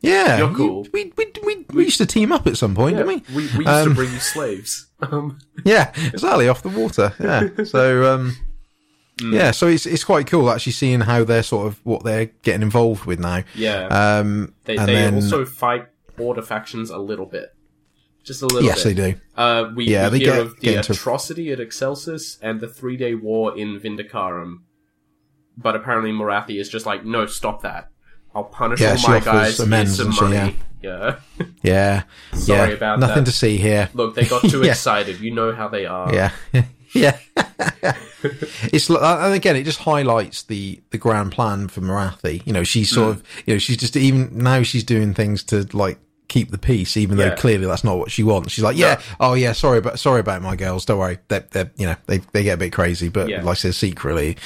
Yeah, 0.01 0.39
You're 0.39 0.55
cool. 0.55 0.87
We, 0.93 1.13
we, 1.17 1.27
we, 1.45 1.67
we 1.71 1.85
used 1.85 1.99
to 1.99 2.07
team 2.07 2.33
up 2.33 2.47
at 2.49 2.57
some 2.57 2.75
point, 2.75 2.97
Yeah, 2.97 3.05
didn't 3.05 3.29
we? 3.29 3.35
we, 3.37 3.43
we 3.59 3.65
used 3.65 3.69
Um, 3.69 3.89
to 3.91 3.95
bring 3.95 4.13
you 4.13 4.19
slaves. 4.19 4.87
Um, 5.03 5.39
Yeah, 5.65 5.93
exactly 6.13 6.49
off 6.49 6.63
the 6.63 6.69
water. 6.69 7.13
Yeah, 7.21 7.65
so 7.65 8.13
um, 8.15 8.37
Mm. 9.19 9.35
yeah, 9.35 9.51
so 9.51 9.67
it's 9.69 9.85
it's 9.85 10.05
quite 10.05 10.27
cool 10.27 10.51
actually 10.51 10.73
seeing 10.73 11.01
how 11.03 11.23
they're 11.23 11.43
sort 11.43 11.67
of 11.67 11.79
what 11.85 12.03
they're 12.03 12.27
getting 12.43 12.63
involved 12.63 13.05
with 13.05 13.21
now. 13.21 13.43
yeah. 13.55 13.87
Um, 13.89 14.55
they 14.65 14.77
they 14.79 14.87
then 14.87 15.15
also 15.17 15.45
fight 15.45 15.87
border 16.17 16.41
factions 16.41 16.89
a 16.89 16.97
little 16.99 17.27
bit. 17.27 17.51
Just 18.25 18.41
a 18.43 18.47
little 18.47 18.61
bit. 18.63 18.67
yes, 18.69 18.85
bit. 18.85 18.97
they 18.97 19.13
do. 19.13 19.19
Uh, 19.37 19.71
we, 19.77 19.85
Yeah, 19.85 20.09
we 20.09 20.19
they 20.19 20.25
hear 20.25 20.35
get- 20.35 20.41
of 20.41 20.55
the 20.57 20.61
get 20.63 20.77
into- 20.79 20.93
atrocity 20.93 21.53
at 21.53 21.61
Excelsis 21.61 22.39
and 22.41 22.61
the 22.61 22.69
three 22.69 22.97
day 22.97 23.15
war 23.15 23.57
in 23.57 23.79
Vindicarum. 23.79 24.63
But 25.59 25.77
apparently 25.77 26.11
Morathi 26.11 26.59
is 26.59 26.71
just 26.71 26.87
like, 26.87 27.05
no, 27.05 27.27
stop 27.27 27.61
that. 27.63 27.91
I'll 28.35 28.45
punish 28.45 28.81
Yeah, 28.81 28.91
all 28.93 28.97
she 28.97 29.09
my 29.09 29.21
guys. 29.21 29.61
Amends 29.61 29.97
some 29.97 30.07
and 30.07 30.15
so, 30.15 30.25
money. 30.29 30.57
Yeah. 30.83 31.17
Yeah, 31.63 32.03
Sorry 32.35 32.71
yeah, 32.71 32.75
about 32.77 32.99
nothing 32.99 33.25
that. 33.25 33.31
to 33.31 33.33
see 33.37 33.57
here. 33.57 33.89
Look, 33.95 34.15
they 34.17 34.25
got 34.25 34.43
too 34.43 34.63
Yeah. 34.65 34.73
excited. 34.73 35.21
You 35.21 35.31
know 35.33 35.53
how 35.55 35.69
they 35.69 35.87
are. 35.87 36.13
Yeah, 36.13 36.31
yeah. 36.93 37.19
it's 38.73 38.89
and 38.91 39.35
again, 39.35 39.57
it 39.57 39.65
just 39.65 39.79
highlights 39.81 40.43
the 40.45 40.81
the 40.91 40.99
grand 40.99 41.33
plan 41.33 41.69
for 41.69 41.81
Morathi. 41.81 42.45
You 42.47 42.53
know, 42.53 42.65
she's 42.65 42.91
Mm. 42.91 42.95
sort 42.95 43.11
of 43.11 43.23
you 43.47 43.55
know 43.55 43.59
she's 43.59 43.77
just 43.77 43.97
even 43.97 44.31
now 44.37 44.63
she's 44.63 44.85
doing 44.85 45.15
things 45.15 45.43
to 45.45 45.67
like 45.73 45.99
keep 46.33 46.51
the 46.51 46.59
peace, 46.59 46.97
even 46.97 47.19
Yeah. 47.19 47.29
though 47.29 47.37
clearly 47.37 47.67
that's 47.67 47.85
not 47.85 47.99
what 47.99 48.11
she 48.11 48.23
wants. 48.23 48.53
She's 48.53 48.65
like, 48.65 48.77
yeah, 48.77 49.01
oh 49.21 49.35
yeah, 49.35 49.53
sorry, 49.53 49.81
but 49.81 49.99
sorry 49.99 50.21
about 50.21 50.41
my 50.43 50.57
girls. 50.57 50.85
Don't 50.87 50.99
worry, 50.99 51.19
they're, 51.29 51.47
they're 51.51 51.71
you 51.77 51.87
know 51.87 51.97
they 52.07 52.19
they 52.33 52.43
get 52.43 52.55
a 52.55 52.57
bit 52.57 52.73
crazy, 52.73 53.09
but 53.11 53.29
Yeah. 53.29 53.43
like 53.43 53.53
I 53.53 53.55
said, 53.55 53.75
secretly, 53.75 54.37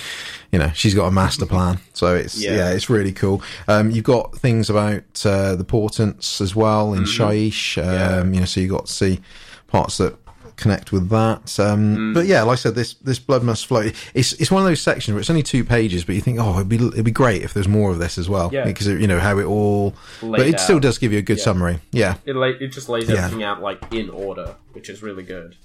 you 0.53 0.59
know, 0.59 0.71
she's 0.75 0.95
got 0.95 1.07
a 1.07 1.11
master 1.13 1.47
plan. 1.47 1.79
So 1.93 2.15
it's 2.15 2.37
Yeah. 2.39 2.57
yeah, 2.57 2.71
it's 2.73 2.91
really 2.91 3.13
cool. 3.13 3.41
Um, 3.69 3.91
you've 3.91 4.05
got 4.05 4.37
things 4.37 4.69
about 4.69 5.05
uh, 5.25 5.55
the 5.57 5.65
portents 5.65 6.41
as 6.41 6.57
well 6.57 6.93
in 6.95 7.05
Shyish. 7.05 7.79
Um, 7.83 7.87
Mm-hmm. 7.87 8.35
You 8.35 8.41
know, 8.41 8.47
so 8.47 8.61
you 8.61 8.69
got 8.69 8.87
to 8.87 8.93
see 8.93 9.21
parts 9.69 9.99
that 9.99 10.17
connect 10.57 10.91
with 10.93 11.09
that. 11.11 11.59
Um, 11.61 11.97
Mm. 11.97 12.15
But 12.15 12.27
yeah, 12.27 12.43
like 12.43 12.55
I 12.55 12.57
said, 12.57 12.75
this 12.75 12.95
this 12.95 13.19
blood 13.19 13.43
must 13.43 13.67
flow. 13.67 13.91
It's 14.15 14.33
it's 14.35 14.51
one 14.51 14.63
of 14.63 14.69
those 14.69 14.81
sections 14.81 15.15
where 15.15 15.21
it's 15.21 15.31
only 15.31 15.43
two 15.43 15.65
pages, 15.65 16.05
but 16.05 16.15
you 16.15 16.21
think, 16.21 16.39
oh, 16.41 16.55
it'd 16.57 16.69
be 16.69 16.77
it'd 16.77 17.05
be 17.05 17.11
great 17.11 17.43
if 17.43 17.53
there's 17.55 17.69
more 17.69 17.91
of 17.91 17.99
this 17.99 18.19
as 18.19 18.29
well, 18.29 18.51
Yeah. 18.53 18.65
because 18.65 18.87
you 18.87 19.07
know 19.07 19.21
how 19.21 19.39
it 19.39 19.45
all. 19.45 19.95
Laid 20.23 20.39
but 20.39 20.47
it 20.47 20.59
still 20.61 20.81
does 20.81 20.99
give 20.99 21.13
you 21.13 21.19
a 21.19 21.23
good 21.23 21.39
Yeah. 21.39 21.45
summary. 21.45 21.79
Yeah. 21.93 22.15
It, 22.25 22.35
la- 22.37 22.47
it 22.47 22.69
just 22.69 22.89
lays 22.89 23.09
Yeah. 23.09 23.25
everything 23.27 23.43
out 23.45 23.61
like 23.63 23.83
in 23.93 24.11
order, 24.11 24.55
which 24.73 24.89
is 24.89 25.03
really 25.03 25.23
good. 25.23 25.57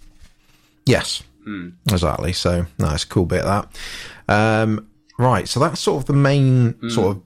Yes. 0.85 1.23
Hmm. 1.43 1.69
Exactly. 1.89 2.34
So 2.34 2.65
nice, 2.77 3.03
cool 3.03 3.26
bit 3.26 3.41
of 3.43 3.68
that. 4.27 4.34
Um, 4.63 4.88
right. 5.18 5.47
So 5.47 5.59
that's 5.59 5.80
sort 5.80 6.01
of 6.01 6.05
the 6.07 6.13
main 6.13 6.73
Hmm. 6.73 6.89
sort 6.89 7.15
of 7.18 7.23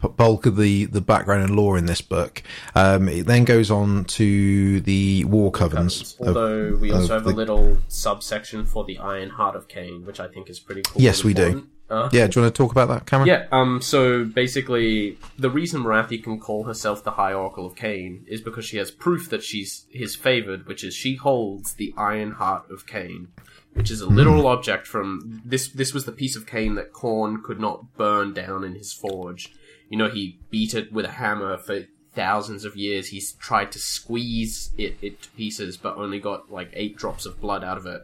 bulk 0.00 0.46
of 0.46 0.56
the 0.56 0.84
the 0.86 1.00
background 1.00 1.42
and 1.44 1.56
lore 1.56 1.76
in 1.76 1.86
this 1.86 2.00
book. 2.00 2.42
Um, 2.74 3.08
it 3.08 3.26
then 3.26 3.44
goes 3.44 3.70
on 3.70 4.04
to 4.04 4.80
the 4.80 5.24
war 5.24 5.50
covens. 5.50 6.18
of- 6.20 6.28
Although 6.28 6.76
we 6.76 6.92
also 6.92 7.16
of 7.16 7.24
have 7.24 7.32
a 7.32 7.36
little 7.36 7.78
subsection 7.88 8.64
for 8.64 8.84
the 8.84 8.98
Iron 8.98 9.30
Heart 9.30 9.56
of 9.56 9.68
Khaine, 9.68 10.04
which 10.04 10.20
I 10.20 10.28
think 10.28 10.48
is 10.48 10.60
pretty 10.60 10.82
cool. 10.82 11.02
Yes, 11.02 11.24
we 11.24 11.34
do. 11.34 11.66
Uh, 11.90 12.08
yeah. 12.12 12.26
Do 12.26 12.38
you 12.38 12.42
want 12.44 12.54
to 12.54 12.62
talk 12.62 12.70
about 12.70 12.88
that, 12.88 13.06
Cameron? 13.06 13.28
Yeah, 13.28 13.46
um, 13.50 13.80
so 13.80 14.22
basically, 14.24 15.16
the 15.38 15.48
reason 15.50 15.82
Morathi 15.82 16.22
can 16.22 16.38
call 16.38 16.64
herself 16.64 17.02
the 17.02 17.12
High 17.12 17.32
Oracle 17.32 17.64
of 17.64 17.76
Khaine 17.76 18.26
is 18.28 18.42
because 18.42 18.66
she 18.66 18.76
has 18.76 18.90
proof 18.90 19.30
that 19.30 19.42
she's 19.42 19.86
his 19.90 20.14
favored, 20.14 20.66
which 20.66 20.84
is 20.84 20.94
she 20.94 21.14
holds 21.16 21.72
the 21.74 21.94
Iron 21.96 22.32
Heart 22.32 22.70
of 22.70 22.86
Khaine, 22.86 23.28
which 23.72 23.90
is 23.90 24.02
a 24.02 24.06
literal 24.06 24.46
object 24.46 24.86
from 24.86 25.40
this. 25.46 25.68
This 25.68 25.94
was 25.94 26.04
the 26.04 26.12
piece 26.12 26.36
of 26.36 26.44
Khaine 26.44 26.74
that 26.76 26.92
Khorne 26.92 27.42
could 27.42 27.58
not 27.58 27.96
burn 27.96 28.34
down 28.34 28.64
in 28.64 28.74
his 28.74 28.92
forge. 28.92 29.50
You 29.88 29.98
know, 29.98 30.08
he 30.08 30.38
beat 30.50 30.74
it 30.74 30.92
with 30.92 31.04
a 31.04 31.12
hammer 31.12 31.56
for 31.58 31.86
thousands 32.12 32.64
of 32.64 32.76
years. 32.76 33.08
He's 33.08 33.32
tried 33.32 33.72
to 33.72 33.78
squeeze 33.78 34.70
it, 34.76 34.96
it 35.00 35.22
to 35.22 35.30
pieces, 35.30 35.76
but 35.76 35.96
only 35.96 36.20
got 36.20 36.50
like 36.50 36.70
eight 36.72 36.96
drops 36.96 37.26
of 37.26 37.40
blood 37.40 37.64
out 37.64 37.78
of 37.78 37.86
it 37.86 38.02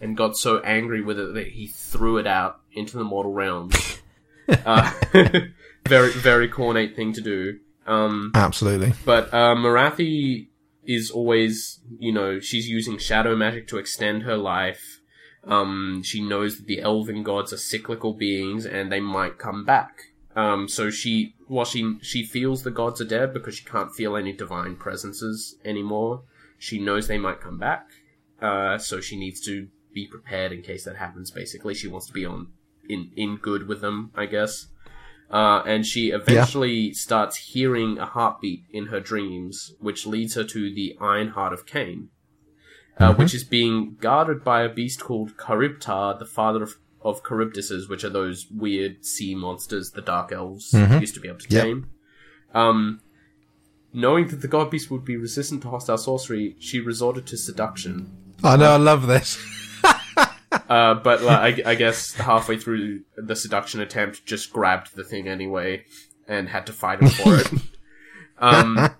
and 0.00 0.16
got 0.16 0.36
so 0.36 0.60
angry 0.60 1.02
with 1.02 1.18
it 1.18 1.34
that 1.34 1.48
he 1.48 1.66
threw 1.66 2.16
it 2.16 2.26
out 2.26 2.60
into 2.72 2.96
the 2.96 3.04
mortal 3.04 3.32
realms. 3.32 4.00
uh, 4.48 4.92
very, 5.86 6.12
very 6.12 6.48
cornate 6.48 6.96
thing 6.96 7.12
to 7.12 7.20
do. 7.20 7.58
Um, 7.86 8.32
Absolutely. 8.34 8.94
but 9.04 9.32
uh, 9.32 9.54
Morathi 9.54 10.48
is 10.84 11.10
always, 11.10 11.80
you 11.98 12.12
know, 12.12 12.40
she's 12.40 12.68
using 12.68 12.98
shadow 12.98 13.36
magic 13.36 13.68
to 13.68 13.78
extend 13.78 14.22
her 14.22 14.36
life. 14.36 15.00
Um, 15.44 16.02
she 16.04 16.22
knows 16.22 16.58
that 16.58 16.66
the 16.66 16.80
elven 16.80 17.22
gods 17.22 17.52
are 17.52 17.58
cyclical 17.58 18.12
beings 18.12 18.66
and 18.66 18.90
they 18.90 19.00
might 19.00 19.38
come 19.38 19.64
back. 19.64 20.09
Um, 20.36 20.68
so 20.68 20.90
she, 20.90 21.34
while 21.48 21.64
she 21.64 21.96
she 22.02 22.24
feels 22.24 22.62
the 22.62 22.70
gods 22.70 23.00
are 23.00 23.06
dead 23.06 23.34
because 23.34 23.56
she 23.56 23.64
can't 23.64 23.92
feel 23.92 24.16
any 24.16 24.32
divine 24.32 24.76
presences 24.76 25.56
anymore. 25.64 26.22
She 26.58 26.78
knows 26.78 27.08
they 27.08 27.18
might 27.18 27.40
come 27.40 27.58
back. 27.58 27.86
Uh, 28.40 28.78
so 28.78 29.00
she 29.00 29.16
needs 29.16 29.40
to 29.42 29.68
be 29.92 30.06
prepared 30.06 30.52
in 30.52 30.62
case 30.62 30.84
that 30.84 30.96
happens. 30.96 31.30
Basically, 31.30 31.74
she 31.74 31.88
wants 31.88 32.06
to 32.06 32.12
be 32.12 32.24
on 32.24 32.48
in 32.88 33.10
in 33.16 33.36
good 33.36 33.66
with 33.66 33.80
them, 33.80 34.12
I 34.14 34.26
guess. 34.26 34.66
Uh, 35.30 35.62
and 35.64 35.86
she 35.86 36.10
eventually 36.10 36.92
starts 36.92 37.36
hearing 37.36 37.98
a 37.98 38.06
heartbeat 38.06 38.64
in 38.72 38.86
her 38.86 38.98
dreams, 38.98 39.72
which 39.78 40.04
leads 40.04 40.34
her 40.34 40.42
to 40.42 40.74
the 40.74 40.96
Iron 41.00 41.28
Heart 41.28 41.52
of 41.52 41.66
Khaine, 41.66 42.08
uh, 42.98 43.14
which 43.14 43.32
is 43.32 43.44
being 43.44 43.96
guarded 44.00 44.42
by 44.42 44.62
a 44.62 44.68
beast 44.68 45.00
called 45.00 45.32
Charybdar, 45.46 46.18
the 46.18 46.26
father 46.26 46.64
of, 46.64 46.74
of 47.02 47.22
Kharibdysses, 47.22 47.88
which 47.88 48.04
are 48.04 48.10
those 48.10 48.46
weird 48.50 49.04
sea 49.04 49.34
monsters 49.34 49.92
the 49.92 50.02
Dark 50.02 50.32
Elves 50.32 50.72
used 50.74 51.14
to 51.14 51.20
be 51.20 51.28
able 51.28 51.38
to 51.38 51.48
Yep. 51.48 51.62
tame. 51.64 51.90
Um, 52.54 53.00
knowing 53.92 54.28
that 54.28 54.40
the 54.42 54.48
god 54.48 54.70
beast 54.70 54.90
would 54.90 55.04
be 55.04 55.16
resistant 55.16 55.62
to 55.62 55.70
hostile 55.70 55.98
sorcery, 55.98 56.56
she 56.58 56.80
resorted 56.80 57.26
to 57.28 57.36
seduction. 57.36 58.12
I 58.42 58.56
know. 58.56 58.72
I 58.72 58.76
love 58.76 59.06
this. 59.06 59.38
Uh, 60.68 60.94
but 60.94 61.22
like, 61.22 61.64
I, 61.64 61.70
I 61.72 61.74
guess 61.76 62.14
halfway 62.14 62.56
through 62.56 63.02
the 63.16 63.36
seduction 63.36 63.80
attempt, 63.80 64.24
just 64.26 64.52
grabbed 64.52 64.94
the 64.96 65.04
thing 65.04 65.28
anyway 65.28 65.84
and 66.26 66.48
had 66.48 66.66
to 66.66 66.72
fight 66.72 67.00
him 67.00 67.08
for 67.08 67.36
it. 67.36 67.50
um, 68.38 68.90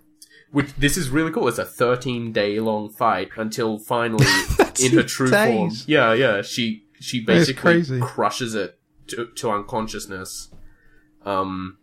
which 0.53 0.73
this 0.75 0.97
is 0.97 1.11
really 1.11 1.31
cool. 1.33 1.49
It's 1.49 1.59
a 1.59 1.65
13 1.65 2.33
day 2.33 2.61
long 2.61 2.89
fight 2.89 3.31
until 3.37 3.79
finally, 3.79 4.27
in 4.81 4.93
her 4.93 5.03
true 5.03 5.29
form, 5.31 5.73
yeah, 5.87 6.13
yeah, 6.13 6.43
she 6.43 6.85
she 7.01 7.21
basically 7.21 7.83
crushes 8.01 8.55
it 8.55 8.79
to, 9.09 9.27
to 9.27 9.51
unconsciousness. 9.51 10.51
Um, 11.25 11.79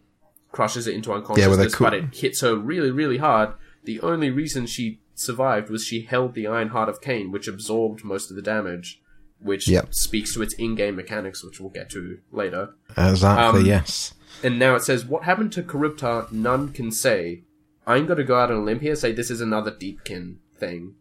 crushes 0.51 0.87
it 0.87 0.95
into 0.95 1.11
unconsciousness, 1.13 1.75
cool- 1.75 1.85
but 1.87 1.93
it 1.93 2.15
hits 2.15 2.41
her 2.41 2.55
really, 2.55 2.89
really 2.91 3.17
hard. 3.17 3.53
The 3.83 3.99
only 4.01 4.29
reason 4.31 4.65
she 4.65 5.01
survived 5.13 5.69
was 5.69 5.83
she 5.83 6.01
held 6.01 6.33
the 6.33 6.47
Iron 6.47 6.69
Heart 6.69 6.89
of 6.89 7.01
Khaine, 7.01 7.31
which 7.31 7.47
absorbed 7.47 8.03
most 8.03 8.29
of 8.29 8.35
the 8.35 8.41
damage, 8.41 9.01
which 9.39 9.67
Yep. 9.67 9.93
speaks 9.93 10.33
to 10.33 10.41
its 10.41 10.53
in-game 10.55 10.95
mechanics, 10.95 11.43
which 11.43 11.59
we'll 11.59 11.69
get 11.69 11.89
to 11.91 12.19
later. 12.31 12.73
Exactly. 12.97 13.61
Um, 13.61 13.65
yes. 13.65 14.13
And 14.43 14.57
now 14.59 14.75
it 14.75 14.81
says, 14.83 15.05
"What 15.05 15.23
happened 15.23 15.51
to 15.53 15.63
Charybdar? 15.63 16.27
None 16.31 16.69
can 16.69 16.91
say." 16.91 17.43
I'm 17.85 18.05
going 18.05 18.17
to 18.17 18.23
go 18.25 18.37
out 18.37 18.51
on 18.51 18.57
a 18.57 18.63
limb 18.63 18.81
here, 18.81 18.95
say 18.97 19.13
this 19.13 19.31
is 19.31 19.39
another 19.39 19.71
Deepkin 19.71 20.37
thing, 20.59 20.95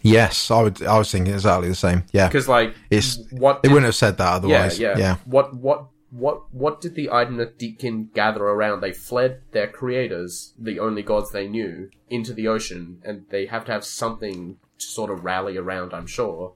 Yes. 0.00 0.50
I 0.50 0.62
would. 0.62 0.82
I 0.82 0.98
was 0.98 1.10
thinking 1.12 1.34
exactly 1.34 1.68
the 1.68 1.74
same. 1.74 2.04
Yeah. 2.12 2.28
because 2.28 2.48
like 2.48 2.74
It's. 2.90 3.18
what 3.30 3.62
They 3.62 3.68
wouldn't 3.68 3.84
have 3.86 3.94
said 3.94 4.16
that 4.18 4.32
otherwise. 4.32 4.78
yeah, 4.78 4.96
Yeah. 4.98 5.16
What 5.24 5.54
what 5.54 5.86
what 6.10 6.42
what 6.52 6.80
did 6.80 6.94
the 6.94 7.08
Idoneth 7.08 7.56
Deepkin 7.58 8.12
gather 8.12 8.42
around? 8.44 8.80
They 8.80 8.92
fled 8.92 9.42
their 9.52 9.66
creators, 9.68 10.54
the 10.58 10.78
only 10.80 11.02
gods 11.02 11.30
they 11.32 11.46
knew, 11.48 11.88
into 12.10 12.32
the 12.34 12.48
ocean, 12.48 13.00
and 13.04 13.24
they 13.30 13.46
have 13.46 13.64
to 13.66 13.72
have 13.72 13.84
something 13.84 14.56
to 14.78 14.86
sort 14.86 15.10
of 15.10 15.24
rally 15.24 15.56
around. 15.56 15.92
I'm 15.94 16.06
sure. 16.06 16.54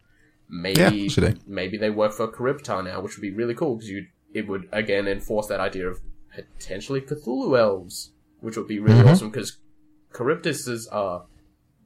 Maybe 0.49 0.81
Yeah, 0.81 1.09
they 1.31 1.35
maybe 1.47 1.77
they 1.79 1.91
work 1.91 2.13
for 2.13 2.31
Charybdar 2.31 2.83
now, 2.83 3.01
which 3.01 3.17
would 3.17 3.23
be 3.23 3.33
really 3.33 3.55
cool 3.55 3.77
because 3.77 3.91
you 3.91 4.07
it 4.35 4.47
would 4.49 4.69
again 4.73 5.07
enforce 5.09 5.47
that 5.47 5.61
idea 5.61 5.89
of 5.89 6.01
potentially 6.35 7.01
Cthulhu 7.01 7.59
elves, 7.59 8.13
which 8.41 8.57
would 8.57 8.69
be 8.69 8.79
really 8.79 8.99
Mm-hmm. 9.01 9.09
awesome 9.09 9.31
because 9.31 9.57
Kharibdysses 10.13 10.87
are 10.93 11.25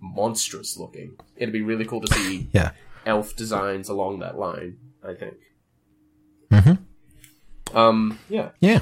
monstrous 0.00 0.76
looking. 0.76 1.16
It'd 1.36 1.52
be 1.52 1.62
really 1.62 1.84
cool 1.84 2.00
to 2.00 2.12
see 2.14 2.48
Yeah. 2.52 2.72
elf 3.06 3.36
designs 3.36 3.88
along 3.88 4.18
that 4.20 4.38
line. 4.38 4.78
I 5.04 5.14
think. 5.14 5.34
Mhm. 6.50 6.78
Um. 7.74 8.18
Yeah. 8.28 8.50
Yeah. 8.60 8.80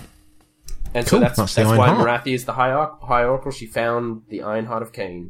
And 0.95 1.07
Cool, 1.07 1.19
so 1.19 1.21
that's 1.21 1.37
that's 1.37 1.55
that's, 1.55 1.69
why 1.69 1.89
Morathi 1.91 2.33
is 2.35 2.47
the 2.47 2.55
high, 2.55 2.73
Or- 2.73 2.99
high 3.03 3.25
oracle. 3.25 3.53
She 3.53 3.67
found 3.67 4.23
the 4.31 4.43
Iron 4.43 4.65
Heart 4.65 4.83
of 4.83 4.93
Khaine, 4.93 5.29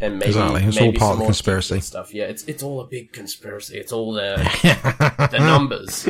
and 0.00 0.20
maybe 0.20 0.26
Exactly, 0.30 0.62
it's 0.64 0.78
all 0.80 0.92
part 0.92 1.12
of 1.14 1.18
the 1.18 1.24
conspiracy. 1.24 1.80
stuff. 1.80 2.14
Yeah, 2.14 2.26
it's 2.26 2.44
it's 2.44 2.62
all 2.62 2.80
a 2.80 2.86
big 2.86 3.12
conspiracy. 3.12 3.76
It's 3.78 3.92
all 3.92 4.12
the 4.12 4.36
the 5.32 5.38
numbers. 5.40 6.08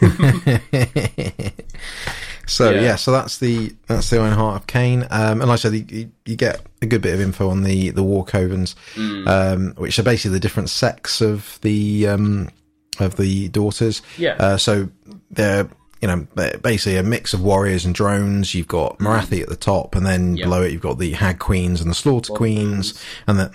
so 2.46 2.70
Yeah. 2.70 2.80
yeah. 2.80 2.96
so 2.96 3.12
that's 3.12 3.38
the 3.38 3.74
that's 3.86 4.08
the 4.10 4.18
Iron 4.20 4.32
Heart 4.32 4.62
of 4.62 4.66
Khaine, 4.66 5.02
um, 5.10 5.40
and 5.40 5.48
like 5.48 5.50
I 5.50 5.56
said, 5.56 5.74
you, 5.90 6.10
you, 6.24 6.36
get 6.36 6.60
a 6.82 6.86
good 6.86 7.02
bit 7.02 7.14
of 7.14 7.20
info 7.20 7.48
on 7.50 7.62
the 7.62 7.90
the 7.90 8.02
War 8.02 8.24
Covens, 8.24 8.74
Mm. 8.94 9.26
um, 9.28 9.74
which 9.76 9.98
are 9.98 10.02
basically 10.02 10.32
the 10.32 10.40
different 10.40 10.70
sects 10.70 11.20
of 11.20 11.58
the 11.62 12.06
um, 12.06 12.48
of 12.98 13.16
the 13.16 13.48
daughters. 13.48 14.00
Yeah. 14.16 14.34
Uh, 14.38 14.56
so 14.56 14.88
they're 15.30 15.68
you 16.02 16.08
know 16.08 16.26
basically 16.62 16.96
a 16.98 17.02
mix 17.02 17.34
of 17.34 17.42
warriors 17.42 17.84
and 17.84 17.94
drones. 17.94 18.54
You've 18.54 18.68
got 18.68 18.98
Morathi 18.98 19.42
at 19.42 19.48
the 19.48 19.56
top, 19.56 19.94
and 19.96 20.04
then 20.06 20.36
Mm. 20.36 20.42
Below 20.44 20.62
it 20.62 20.72
you've 20.72 20.82
got 20.82 20.98
the 20.98 21.12
Hag 21.12 21.38
Queens 21.38 21.80
and 21.80 21.90
the 21.90 21.94
Slaughter 21.94 22.32
Queens, 22.32 22.94
and 23.26 23.38
then. 23.38 23.50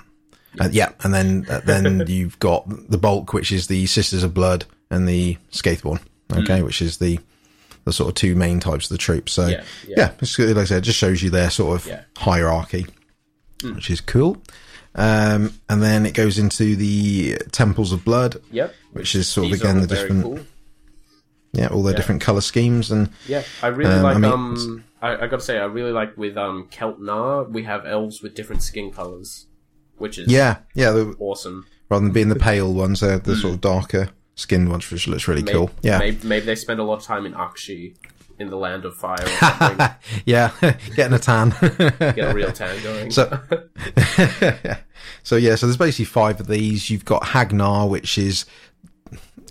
Uh, 0.59 0.67
yeah, 0.69 0.89
and 1.05 1.13
then 1.13 1.45
uh, 1.49 1.61
then 1.63 2.03
you've 2.09 2.37
got 2.39 2.65
the 2.89 2.97
bulk, 2.97 3.31
which 3.31 3.53
is 3.53 3.67
the 3.67 3.85
Sisters 3.85 4.21
of 4.21 4.33
Blood 4.33 4.65
and 4.89 5.07
the 5.07 5.37
Scathborn, 5.53 6.01
okay, 6.33 6.61
which 6.61 6.81
is 6.81 6.97
the 6.97 7.19
the 7.85 7.93
sort 7.93 8.09
of 8.09 8.15
two 8.15 8.35
main 8.35 8.59
types 8.59 8.85
of 8.85 8.89
the 8.89 8.97
troops. 8.97 9.31
So 9.33 9.43
Mm. 9.43 9.51
Yeah, 9.51 9.63
yeah, 9.87 9.95
yeah. 9.97 10.47
like 10.53 10.57
I 10.57 10.63
said, 10.65 10.77
it 10.79 10.81
just 10.81 10.97
shows 10.99 11.21
you 11.23 11.29
their 11.29 11.49
sort 11.49 11.79
of 11.81 11.87
Yeah. 11.87 12.03
hierarchy, 12.17 12.85
which 13.63 13.89
is 13.89 14.01
cool. 14.01 14.41
Um, 14.93 15.53
and 15.69 15.81
then 15.81 16.05
it 16.05 16.13
goes 16.13 16.37
into 16.37 16.75
the 16.75 17.37
Temples 17.51 17.91
of 17.93 18.03
Blood, 18.03 18.37
Yep. 18.51 18.73
which 18.91 19.15
is 19.15 19.27
sort 19.27 19.47
of 19.47 19.53
again 19.53 19.79
the 19.81 19.87
different, 19.87 20.23
cool. 20.23 20.39
yeah, 21.53 21.67
all 21.67 21.81
their 21.83 21.95
different 21.95 22.21
color 22.21 22.41
schemes 22.41 22.91
and 22.91 23.09
Yeah, 23.27 23.43
I 23.63 23.67
really 23.67 23.93
Um, 23.93 24.03
like. 24.03 24.15
I 24.15 24.19
mean- 24.19 24.31
um, 24.31 24.83
I, 25.01 25.13
I 25.23 25.27
gotta 25.27 25.41
say, 25.41 25.57
I 25.57 25.65
really 25.65 25.91
like 25.91 26.15
with 26.17 26.37
um 26.37 26.67
Khelt 26.71 26.99
Nar. 26.99 27.45
We 27.45 27.63
have 27.63 27.85
elves 27.85 28.21
with 28.21 28.35
different 28.35 28.61
skin 28.63 28.91
colors, 28.91 29.47
which 29.97 30.19
is 30.19 30.27
yeah, 30.31 30.57
yeah. 30.75 30.91
Awesome. 31.19 31.65
rather 31.89 32.03
than 32.05 32.13
being 32.13 32.29
the 32.29 32.35
pale 32.35 32.71
ones, 32.73 32.99
they're 32.99 33.17
the 33.17 33.35
sort 33.35 33.53
of 33.55 33.61
darker 33.61 34.09
skinned 34.41 34.69
ones, 34.69 34.89
which 34.91 35.07
looks 35.07 35.27
really 35.27 35.41
Maybe, 35.43 35.57
cool. 35.57 35.71
Yeah, 35.81 35.99
maybe, 35.99 36.27
maybe 36.27 36.45
they 36.45 36.55
spend 36.55 36.79
a 36.79 36.83
lot 36.83 36.95
of 36.99 37.03
time 37.03 37.25
in 37.25 37.33
Aqshy, 37.33 37.95
in 38.39 38.49
the 38.49 38.57
land 38.57 38.85
of 38.85 38.95
fire, 38.95 39.23
or 39.23 39.95
yeah, 40.25 40.51
getting 40.95 41.13
a 41.13 41.19
tan. 41.19 41.49
Get 41.61 42.17
a 42.19 42.33
real 42.33 42.51
tan 42.51 42.81
going. 42.83 43.11
So, 43.11 43.39
so 45.23 45.35
yeah, 45.35 45.55
so 45.55 45.65
there's 45.67 45.77
basically 45.77 46.05
five 46.05 46.39
of 46.39 46.47
these. 46.47 46.89
You've 46.89 47.05
got 47.05 47.27
Hagg 47.27 47.53
Nar, 47.53 47.87
which 47.87 48.17
is 48.17 48.45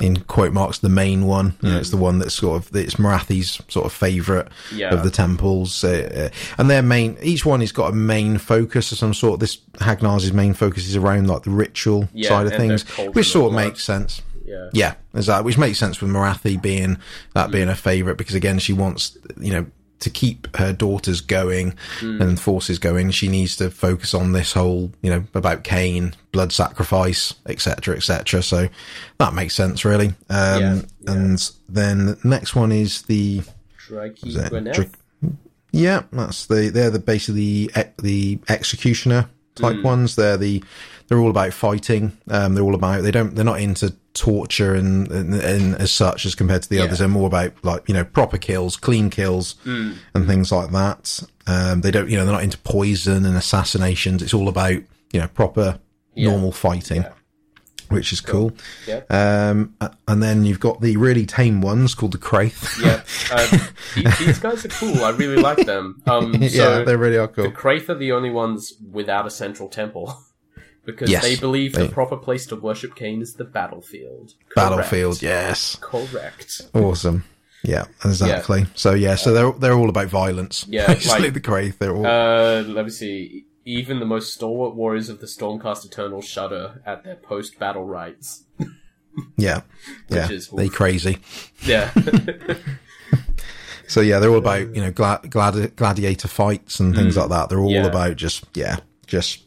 in 0.01 0.17
quote 0.25 0.53
marks 0.53 0.79
the 0.79 0.89
main 0.89 1.27
one. 1.27 1.55
You 1.61 1.71
know, 1.73 1.79
it's 1.79 1.91
the 1.91 1.97
one 1.97 2.19
that's 2.19 2.35
sort 2.35 2.63
of 2.65 2.75
it's 2.75 2.99
Morathi's 2.99 3.61
sort 3.69 3.87
of 3.87 3.93
favourite 3.93 4.49
Yeah. 4.75 4.95
of 4.95 5.03
the 5.05 5.11
temples, 5.11 5.85
uh, 5.85 6.31
uh, 6.33 6.37
and 6.59 6.71
their 6.71 6.83
main. 6.83 7.17
Each 7.23 7.45
one 7.45 7.61
has 7.61 7.71
got 7.73 7.93
a 7.93 7.95
main 7.95 8.39
focus 8.39 8.91
of 8.93 8.99
some 8.99 9.15
sort. 9.15 9.41
This 9.41 9.59
Hagg 9.81 10.03
Nar's 10.03 10.33
main 10.33 10.55
focus 10.55 10.89
is 10.89 10.97
around 10.97 11.29
like 11.29 11.43
the 11.43 11.51
ritual 11.51 12.09
Yeah, 12.13 12.29
side 12.31 12.47
of 12.47 12.55
things, 12.55 12.83
which 13.15 13.29
sort 13.29 13.47
of 13.47 13.53
blood. 13.53 13.67
makes 13.67 13.85
sense. 13.85 14.23
Yeah. 14.51 14.71
Yeah, 14.73 14.95
exactly. 15.15 15.45
Which 15.47 15.59
makes 15.59 15.79
sense 15.79 16.01
with 16.01 16.11
Morathi 16.11 16.61
being 16.61 16.99
that 17.35 17.51
being 17.51 17.69
a 17.69 17.75
favourite 17.77 18.19
because 18.19 18.35
again, 18.35 18.59
she 18.59 18.73
wants 18.73 19.17
you 19.39 19.53
know 19.53 19.67
to 20.01 20.09
keep 20.11 20.57
her 20.57 20.73
daughters 20.73 21.21
going 21.21 21.75
and 22.01 22.41
forces 22.41 22.79
going. 22.79 23.11
She 23.11 23.29
needs 23.29 23.57
to 23.57 23.71
focus 23.71 24.15
on 24.15 24.33
this 24.33 24.53
whole 24.55 24.91
you 25.03 25.11
know 25.11 25.25
about 25.35 25.63
Khaine, 25.65 26.15
blood 26.33 26.53
sacrifice, 26.53 27.35
etc., 27.47 27.97
etc. 27.97 28.43
So 28.43 28.69
that 29.19 29.35
makes 29.35 29.55
sense, 29.55 29.85
really. 29.85 30.09
Um, 30.31 30.61
Yeah, 30.61 30.75
yeah. 31.03 31.13
And 31.13 31.51
then 31.69 32.07
the 32.07 32.19
next 32.25 32.55
one 32.57 32.73
is 32.73 33.03
the. 33.03 33.43
Dr- 34.73 34.91
yeah, 35.73 36.03
that's 36.13 36.47
the 36.47 36.71
they're 36.71 36.91
the 36.91 36.99
basically 36.99 37.67
the, 37.69 37.89
the 38.03 38.39
executioner 38.49 39.29
type 39.55 39.77
Hmm. 39.77 39.83
ones. 39.83 40.17
They're 40.17 40.37
the 40.37 40.63
they're 41.11 41.19
all 41.19 41.29
about 41.29 41.53
fighting. 41.53 42.17
Um, 42.31 42.55
they're 42.55 42.65
all 42.65 42.75
about 42.75 43.03
they 43.03 43.11
don't 43.11 43.35
they're 43.35 43.45
not 43.45 43.61
into 43.61 43.95
torture 44.15 44.75
and, 44.75 45.11
and, 45.11 45.35
and 45.35 45.75
as 45.75 45.91
such 45.93 46.25
as 46.25 46.35
compared 46.35 46.63
to 46.63 46.69
the 46.69 46.77
Yeah. 46.77 46.85
others. 46.85 47.01
They're 47.01 47.09
more 47.09 47.27
about 47.27 47.53
like 47.63 47.87
you 47.89 47.95
know 47.95 48.05
proper 48.05 48.39
kills, 48.39 48.77
clean 48.77 49.11
kills, 49.11 49.57
Hmm. 49.65 49.93
and 50.15 50.27
things 50.27 50.51
like 50.53 50.71
that. 50.71 51.21
Um, 51.47 51.81
they 51.83 51.91
don't 51.91 52.09
you 52.09 52.17
know 52.17 52.25
they're 52.25 52.33
not 52.35 52.45
into 52.45 52.59
poison 52.59 53.27
and 53.27 53.37
assassinations. 53.37 54.23
It's 54.23 54.33
all 54.33 54.49
about 54.49 54.81
you 55.13 55.21
know 55.21 55.29
proper 55.29 55.81
Yeah. 56.15 56.31
normal 56.31 56.53
fighting. 56.53 57.03
Yeah. 57.03 57.13
Which 57.89 58.13
is 58.13 58.21
cool. 58.21 58.53
Yeah. 58.87 59.01
Um, 59.11 59.75
and 60.07 60.23
then 60.23 60.45
you've 60.45 60.61
got 60.61 60.81
the 60.81 60.97
really 60.97 61.27
tame 61.27 61.61
ones 61.61 61.93
called 61.97 62.13
the 62.13 62.19
Kraith. 62.19 62.79
Yeah, 62.81 63.03
uh, 63.33 63.69
these, 64.25 64.39
guys 64.39 64.65
are 64.65 64.69
cool. 64.69 65.03
I 65.05 65.11
really 65.11 65.43
like 65.43 65.67
them. 65.67 66.01
Um, 66.07 66.35
yeah, 66.41 66.49
so 66.51 66.85
they 66.85 66.95
really 66.95 67.17
are 67.17 67.27
the 67.27 67.33
cool. 67.33 67.51
Kraith 67.51 67.91
are 67.91 67.97
the 67.97 68.13
only 68.13 68.31
ones 68.31 68.75
without 68.93 69.27
a 69.27 69.31
central 69.31 69.69
temple. 69.69 70.17
Because 70.85 71.11
Yes, 71.11 71.23
they 71.23 71.37
believe 71.37 71.75
they- 71.75 71.87
the 71.87 71.93
proper 71.93 72.17
place 72.17 72.47
to 72.47 72.57
worship 72.57 72.95
Khaine 72.95 73.21
is 73.23 73.35
the 73.35 73.45
battlefield. 73.45 74.35
Correct. 74.49 74.55
Battlefield, 74.57 75.23
yes. 75.23 75.77
Correct. 75.81 76.63
Awesome. 76.75 77.25
Yeah, 77.63 77.85
exactly. 78.05 78.67
So 78.75 78.95
yeah, 78.95 79.17
so 79.17 79.33
they're 79.35 79.53
they're 79.53 79.75
all 79.75 79.91
about 79.91 80.09
violence. 80.09 80.65
Yeah, 80.69 80.87
basically 80.95 81.25
like- 81.25 81.35
the 81.35 81.41
Kraith. 81.41 81.79
They're 81.79 81.95
all 81.95 82.07
Uh, 82.07 82.63
let 82.63 82.85
me 82.87 82.91
see. 82.91 83.45
Even 83.67 84.01
the 84.01 84.07
most 84.07 84.33
stalwart 84.33 84.75
warriors 84.75 85.11
of 85.11 85.21
the 85.21 85.27
Stormcast 85.27 85.85
Eternal 85.85 86.23
shudder 86.23 86.81
at 86.87 87.05
their 87.05 87.17
post-battle 87.17 87.85
rites. 87.85 88.45
yeah, 89.37 89.61
yeah. 90.09 90.31
is- 90.31 90.49
they 90.49 90.69
crazy. 90.71 91.19
Yeah. 91.67 91.91
So 93.87 94.01
yeah, 94.01 94.21
they're 94.21 94.31
all 94.31 94.39
about 94.39 94.73
you 94.75 94.81
know 94.81 94.93
gla- 94.93 95.21
gladi- 95.25 95.75
gladiator 95.75 96.29
fights 96.29 96.79
and 96.79 96.95
things 96.95 97.17
like 97.17 97.29
that. 97.31 97.49
They're 97.49 97.59
all 97.59 97.71
Mm. 97.71 97.75
Yeah. 97.75 97.87
about 97.87 98.15
just 98.17 98.45
yeah, 98.55 98.77
just 99.09 99.41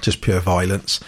just 0.00 0.20
pure 0.22 0.40
violence. 0.40 1.00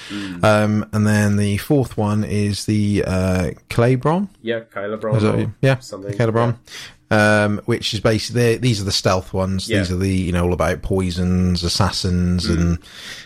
Um, 0.43 0.89
and 0.93 1.07
then 1.07 1.37
the 1.37 1.57
fourth 1.59 1.97
one 1.97 2.23
is 2.25 2.67
the 2.67 3.05
uh, 3.07 3.51
Khailebron. 3.71 4.29
Yeah, 4.43 4.61
Kyla 4.61 4.95
Is 4.97 5.01
Brown. 5.01 5.19
that- 5.21 5.51
yeah, 5.63 5.79
something. 5.79 6.13
Khailebron. 6.13 6.57
Um, 7.11 7.61
which 7.67 7.95
is 7.95 8.01
basically 8.01 8.57
these 8.57 8.81
are 8.81 8.85
the 8.85 8.91
stealth 8.93 9.33
ones. 9.33 9.69
Yeah. 9.69 9.79
These 9.79 9.93
are 9.93 9.97
the 9.97 10.09
you 10.11 10.33
know 10.33 10.45
all 10.45 10.53
about 10.53 10.83
poisons, 10.83 11.63
assassins, 11.63 12.47
and 12.47 12.79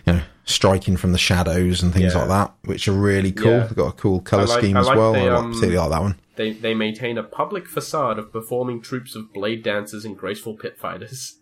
you 0.06 0.12
know 0.14 0.20
striking 0.44 0.96
from 0.96 1.12
the 1.12 1.18
shadows 1.18 1.82
and 1.82 1.92
things 1.94 2.12
Yeah. 2.12 2.20
like 2.20 2.28
that, 2.28 2.54
which 2.64 2.88
are 2.88 2.92
really 2.92 3.32
cool. 3.32 3.50
Yeah. 3.52 3.58
They've 3.66 3.76
got 3.76 3.88
a 3.88 3.92
cool 3.92 4.20
color 4.20 4.46
like- 4.46 4.58
scheme 4.58 4.76
I 4.76 4.80
as 4.80 4.86
like 4.88 4.96
well. 4.96 5.12
the, 5.12 5.20
I 5.20 5.34
um, 5.36 5.52
particularly 5.52 5.78
like 5.78 5.90
that 5.90 6.02
one. 6.02 6.16
They 6.36 6.52
they 6.52 6.74
maintain 6.74 7.16
a 7.18 7.22
public 7.22 7.66
facade 7.66 8.18
of 8.18 8.30
performing 8.32 8.82
troops 8.82 9.14
of 9.16 9.32
blade 9.32 9.62
dancers 9.62 10.04
and 10.04 10.16
graceful 10.18 10.54
pit 10.54 10.76
fighters. 10.78 11.37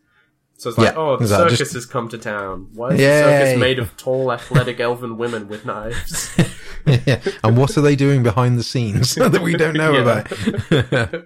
So 0.59 0.71
it's 0.71 0.79
like, 0.79 0.93
Yeah, 0.95 0.99
oh, 0.99 1.17
the 1.17 1.25
exactly. 1.25 1.57
circus 1.57 1.73
has 1.75 1.87
come 1.87 2.09
to 2.09 2.19
town. 2.19 2.69
Why 2.73 2.91
is 2.91 3.01
Yay. 3.01 3.07
the 3.23 3.23
circus 3.47 3.61
made 3.61 3.79
of 3.79 3.95
tall, 3.97 4.33
athletic 4.33 4.81
elven 4.81 5.19
women 5.19 5.49
with 5.49 5.67
knives? 5.67 6.35
yeah. 6.87 7.21
And 7.45 7.57
what 7.59 7.77
are 7.77 7.83
they 7.83 7.95
doing 7.97 8.23
behind 8.23 8.59
the 8.59 8.63
scenes 8.63 9.15
that 9.17 9.43
we 9.43 9.55
don't 9.57 9.75
know 9.77 9.93
Yeah. 10.71 10.81
about? 11.11 11.23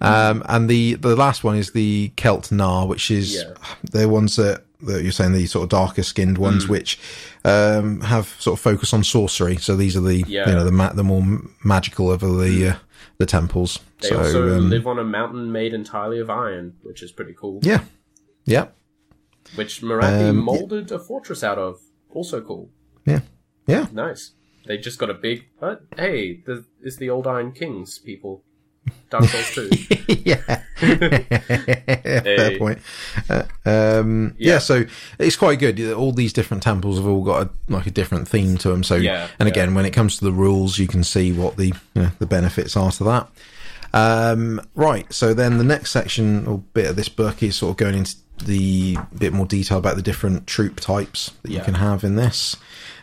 um, 0.00 0.42
and 0.48 0.68
the 0.68 0.94
the 0.94 1.14
last 1.14 1.44
one 1.44 1.56
is 1.56 1.72
the 1.72 2.12
Khelt 2.16 2.50
Nar, 2.50 2.86
which 2.86 3.10
is 3.10 3.34
Yeah. 3.34 3.52
the 3.90 4.08
ones 4.08 4.36
that, 4.36 4.64
that 4.82 5.02
you're 5.02 5.12
saying 5.12 5.32
the 5.32 5.46
sort 5.46 5.64
of 5.64 5.68
darker 5.68 6.02
skinned 6.02 6.38
ones, 6.38 6.64
Mm. 6.64 6.68
which 6.70 6.98
um, 7.44 8.00
have 8.00 8.28
sort 8.38 8.58
of 8.58 8.62
focus 8.62 8.92
on 8.92 9.04
sorcery. 9.04 9.56
So 9.56 9.76
these 9.76 9.96
are 9.96 10.00
the 10.00 10.24
Yeah. 10.26 10.48
you 10.48 10.54
know 10.54 10.64
the 10.64 10.72
ma- 10.72 10.92
the 10.92 11.04
more 11.04 11.22
magical 11.64 12.10
of 12.10 12.20
the 12.20 12.68
uh, 12.70 12.74
the 13.18 13.26
temples. 13.26 13.78
They 14.00 14.08
so 14.08 14.18
also 14.18 14.56
um, 14.56 14.70
live 14.70 14.86
on 14.86 14.98
a 14.98 15.04
mountain 15.04 15.52
made 15.52 15.74
entirely 15.74 16.18
of 16.18 16.30
iron, 16.30 16.74
which 16.82 17.02
is 17.02 17.12
pretty 17.12 17.34
cool. 17.38 17.60
yeah, 17.62 17.82
yeah, 18.44 18.68
Which 19.54 19.80
Morathi 19.82 20.28
Um, 20.30 20.36
molded 20.38 20.90
a 20.92 20.98
fortress 20.98 21.42
out 21.44 21.58
of. 21.58 21.80
Also 22.12 22.40
cool. 22.40 22.70
yeah, 23.06 23.20
yeah. 23.66 23.86
Nice. 23.92 24.32
They 24.66 24.76
just 24.78 24.98
got 24.98 25.10
a 25.10 25.14
big. 25.14 25.46
Uh, 25.60 25.76
hey, 25.96 26.42
the, 26.46 26.64
it's 26.82 26.96
the 26.96 27.10
old 27.10 27.26
Iron 27.26 27.52
Kings 27.52 27.98
people. 27.98 28.42
Dark 29.10 29.24
Souls 29.24 29.50
2. 29.54 29.70
yeah. 30.24 30.36
Fair 30.76 32.50
Hey. 32.50 32.58
point. 32.58 32.78
Uh, 33.28 33.42
um, 33.64 34.34
yeah. 34.38 34.52
Yeah. 34.54 34.58
so 34.58 34.84
it's 35.18 35.36
quite 35.36 35.58
good. 35.58 35.80
All 35.92 36.12
these 36.12 36.32
different 36.32 36.62
temples 36.62 36.96
have 36.98 37.06
all 37.06 37.22
got 37.22 37.46
a, 37.46 37.50
like 37.72 37.86
a 37.86 37.90
different 37.90 38.28
theme 38.28 38.56
to 38.58 38.68
them. 38.68 38.82
So, 38.82 38.96
Yeah, 38.96 39.28
and 39.38 39.46
yeah. 39.46 39.52
again, 39.52 39.74
when 39.74 39.84
it 39.86 39.92
comes 39.92 40.16
to 40.18 40.24
the 40.24 40.32
rules, 40.32 40.78
you 40.78 40.86
can 40.88 41.04
see 41.04 41.32
what 41.32 41.56
the 41.56 41.66
you 41.94 42.02
know, 42.02 42.10
the 42.18 42.26
benefits 42.26 42.76
are 42.76 42.90
to 42.92 43.04
that. 43.04 43.28
Um, 43.92 44.60
right. 44.74 45.12
So 45.12 45.34
then 45.34 45.58
the 45.58 45.64
next 45.64 45.90
section 45.90 46.46
or 46.46 46.58
bit 46.58 46.90
of 46.90 46.96
this 46.96 47.08
book 47.08 47.42
is 47.42 47.56
sort 47.56 47.72
of 47.72 47.76
going 47.76 47.94
into 47.96 48.16
the 48.46 48.96
bit 49.16 49.32
more 49.32 49.46
detail 49.46 49.78
about 49.78 49.96
the 49.96 50.02
different 50.02 50.46
troop 50.46 50.80
types 50.80 51.32
that 51.42 51.50
you 51.50 51.58
Yeah. 51.58 51.64
can 51.64 51.74
have 51.74 52.04
in 52.04 52.16
this. 52.16 52.56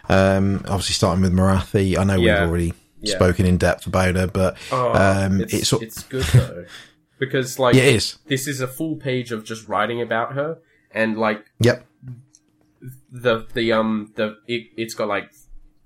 Um, 0.10 0.58
obviously 0.66 0.94
starting 0.94 1.22
with 1.22 1.34
Morathi. 1.34 1.98
I 1.98 2.04
know 2.04 2.16
Yeah. 2.16 2.42
we've 2.42 2.50
already 2.50 2.74
Yeah. 3.02 3.16
spoken 3.16 3.46
in 3.46 3.58
depth 3.58 3.88
about 3.88 4.16
her, 4.16 4.28
but 4.28 4.58
Oh, 4.72 4.92
um, 4.94 5.42
it's, 5.42 5.54
it's, 5.54 5.74
it's 5.74 6.04
good 6.04 6.24
though. 6.24 6.66
Because, 7.20 7.58
like, 7.58 7.74
yeah, 7.74 7.82
it 7.82 7.96
is. 7.96 8.18
this 8.28 8.48
is 8.48 8.62
a 8.62 8.68
full 8.68 8.96
page 8.96 9.32
of 9.32 9.44
just 9.44 9.68
writing 9.68 10.00
about 10.04 10.34
her, 10.34 10.60
and, 10.92 11.18
like, 11.18 11.46
Yep. 11.62 11.84
the, 13.12 13.48
the, 13.56 13.72
um, 13.74 14.12
the, 14.16 14.38
it, 14.48 14.68
it's 14.78 14.94
got, 14.94 15.08
like, 15.08 15.32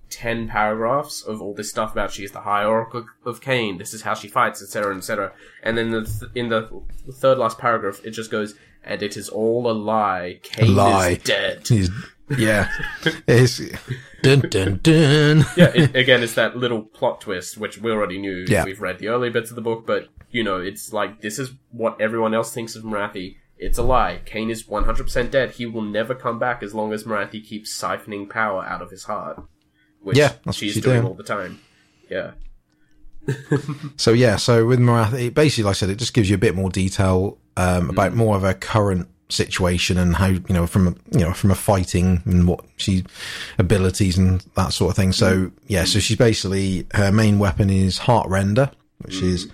10 0.10 0.49
paragraphs 0.49 1.22
of 1.22 1.41
all 1.41 1.53
this 1.53 1.69
stuff 1.69 1.94
about 1.94 2.11
she's 2.11 2.32
the 2.34 2.41
High 2.41 2.65
Oracle 2.65 3.06
of 3.26 3.40
Khaine, 3.40 3.78
this 3.78 3.94
is 3.94 4.02
how 4.02 4.14
she 4.14 4.28
fights, 4.28 4.61
etc., 4.61 4.94
etc. 4.98 5.32
And 5.64 5.78
then 5.78 5.91
the 5.91 6.02
th- 6.03 6.32
in 6.36 6.49
the 6.49 6.69
third 7.14 7.38
last 7.38 7.57
paragraph, 7.57 8.02
it 8.03 8.11
just 8.11 8.30
goes, 8.30 8.56
and 8.84 9.02
it 9.03 9.18
is 9.18 9.30
all 9.30 9.70
a 9.70 9.74
lie. 9.74 10.40
Khaine 10.44 10.76
lie. 10.76 11.10
is 11.10 11.24
dead. 11.24 11.68
He's, 11.68 11.90
yeah, 12.38 12.70
it's 13.28 13.60
dun 14.24 14.40
dun 14.49 14.80
dun. 14.82 15.45
yeah, 15.58 15.72
it, 15.76 15.95
again, 15.95 16.24
it's 16.24 16.36
that 16.36 16.56
little 16.56 16.82
plot 16.84 17.22
twist, 17.22 17.58
which 17.58 17.78
we 17.80 17.91
already 17.91 18.18
knew. 18.20 18.45
Yeah. 18.48 18.64
We've 18.66 18.80
read 18.82 18.99
the 18.99 19.10
early 19.10 19.30
bits 19.30 19.49
of 19.49 19.56
the 19.56 19.62
book, 19.62 19.86
but, 19.86 20.08
you 20.30 20.44
know, 20.44 20.60
it's 20.62 20.94
like, 20.94 21.22
this 21.22 21.38
is 21.40 21.52
what 21.72 21.99
everyone 21.99 22.34
else 22.34 22.53
thinks 22.53 22.76
of 22.76 22.84
Morathi. 22.84 23.36
It's 23.58 23.78
a 23.78 23.84
lie. 23.84 24.22
Khaine 24.26 24.49
is 24.49 24.64
100% 24.64 25.30
dead. 25.30 25.52
He 25.52 25.66
will 25.66 25.82
never 25.84 26.16
come 26.16 26.40
back 26.40 26.64
as 26.64 26.74
long 26.74 26.94
as 26.94 27.03
Morathi 27.03 27.45
keeps 27.45 27.78
siphoning 27.80 28.30
power 28.30 28.64
out 28.64 28.82
of 28.82 28.90
his 28.90 29.03
heart. 29.03 29.44
Which 30.02 30.18
Yeah, 30.18 30.30
that's 30.30 30.45
what 30.45 30.56
she's 30.56 30.74
she's 30.74 30.84
doing 30.84 31.02
doing. 31.02 31.08
all 31.08 31.14
the 31.16 31.24
time. 31.24 31.60
Yeah. 32.10 32.32
So 33.98 34.14
yeah, 34.14 34.38
so 34.38 34.66
with 34.66 34.80
Morathi, 34.80 35.32
basically, 35.34 35.66
like 35.66 35.72
I 35.72 35.74
said, 35.74 35.90
it 35.90 35.98
just 35.99 36.14
gives 36.14 36.28
you 36.30 36.36
a 36.36 36.40
bit 36.40 36.56
more 36.56 36.70
detail 36.72 37.38
um, 37.57 37.90
about 37.90 38.14
more 38.14 38.36
of 38.36 38.41
her 38.44 38.53
current 38.53 39.07
situation 39.30 39.98
and 39.98 40.15
how 40.15 40.28
you 40.28 40.41
know 40.49 40.68
from 40.68 40.88
a, 40.90 41.18
you 41.18 41.23
know 41.23 41.34
from 41.34 41.52
a 41.52 41.56
fighting 41.56 42.22
and 42.26 42.48
what 42.48 42.65
she 42.76 43.03
abilities 43.57 44.18
and 44.18 44.45
that 44.56 44.73
sort 44.73 44.91
of 44.91 44.95
thing. 44.95 45.11
So 45.11 45.52
yeah, 45.68 45.86
so 45.86 45.99
she's 45.99 46.18
basically 46.18 46.88
her 46.94 47.11
main 47.11 47.40
weapon 47.40 47.69
is 47.69 47.98
Heart 47.98 48.28
Render, 48.28 48.72
which 48.99 49.22
is 49.22 49.48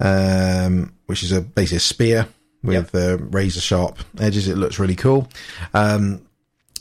um, 0.00 0.92
which 1.06 1.22
is 1.22 1.32
a 1.32 1.40
basically 1.40 1.78
a 1.78 1.80
spear 1.80 2.28
with 2.62 2.94
uh, 2.94 3.18
razor 3.18 3.60
sharp 3.60 3.98
edges. 4.20 4.48
It 4.48 4.58
looks 4.58 4.78
really 4.78 4.96
cool. 4.96 5.28
Um, 5.72 6.22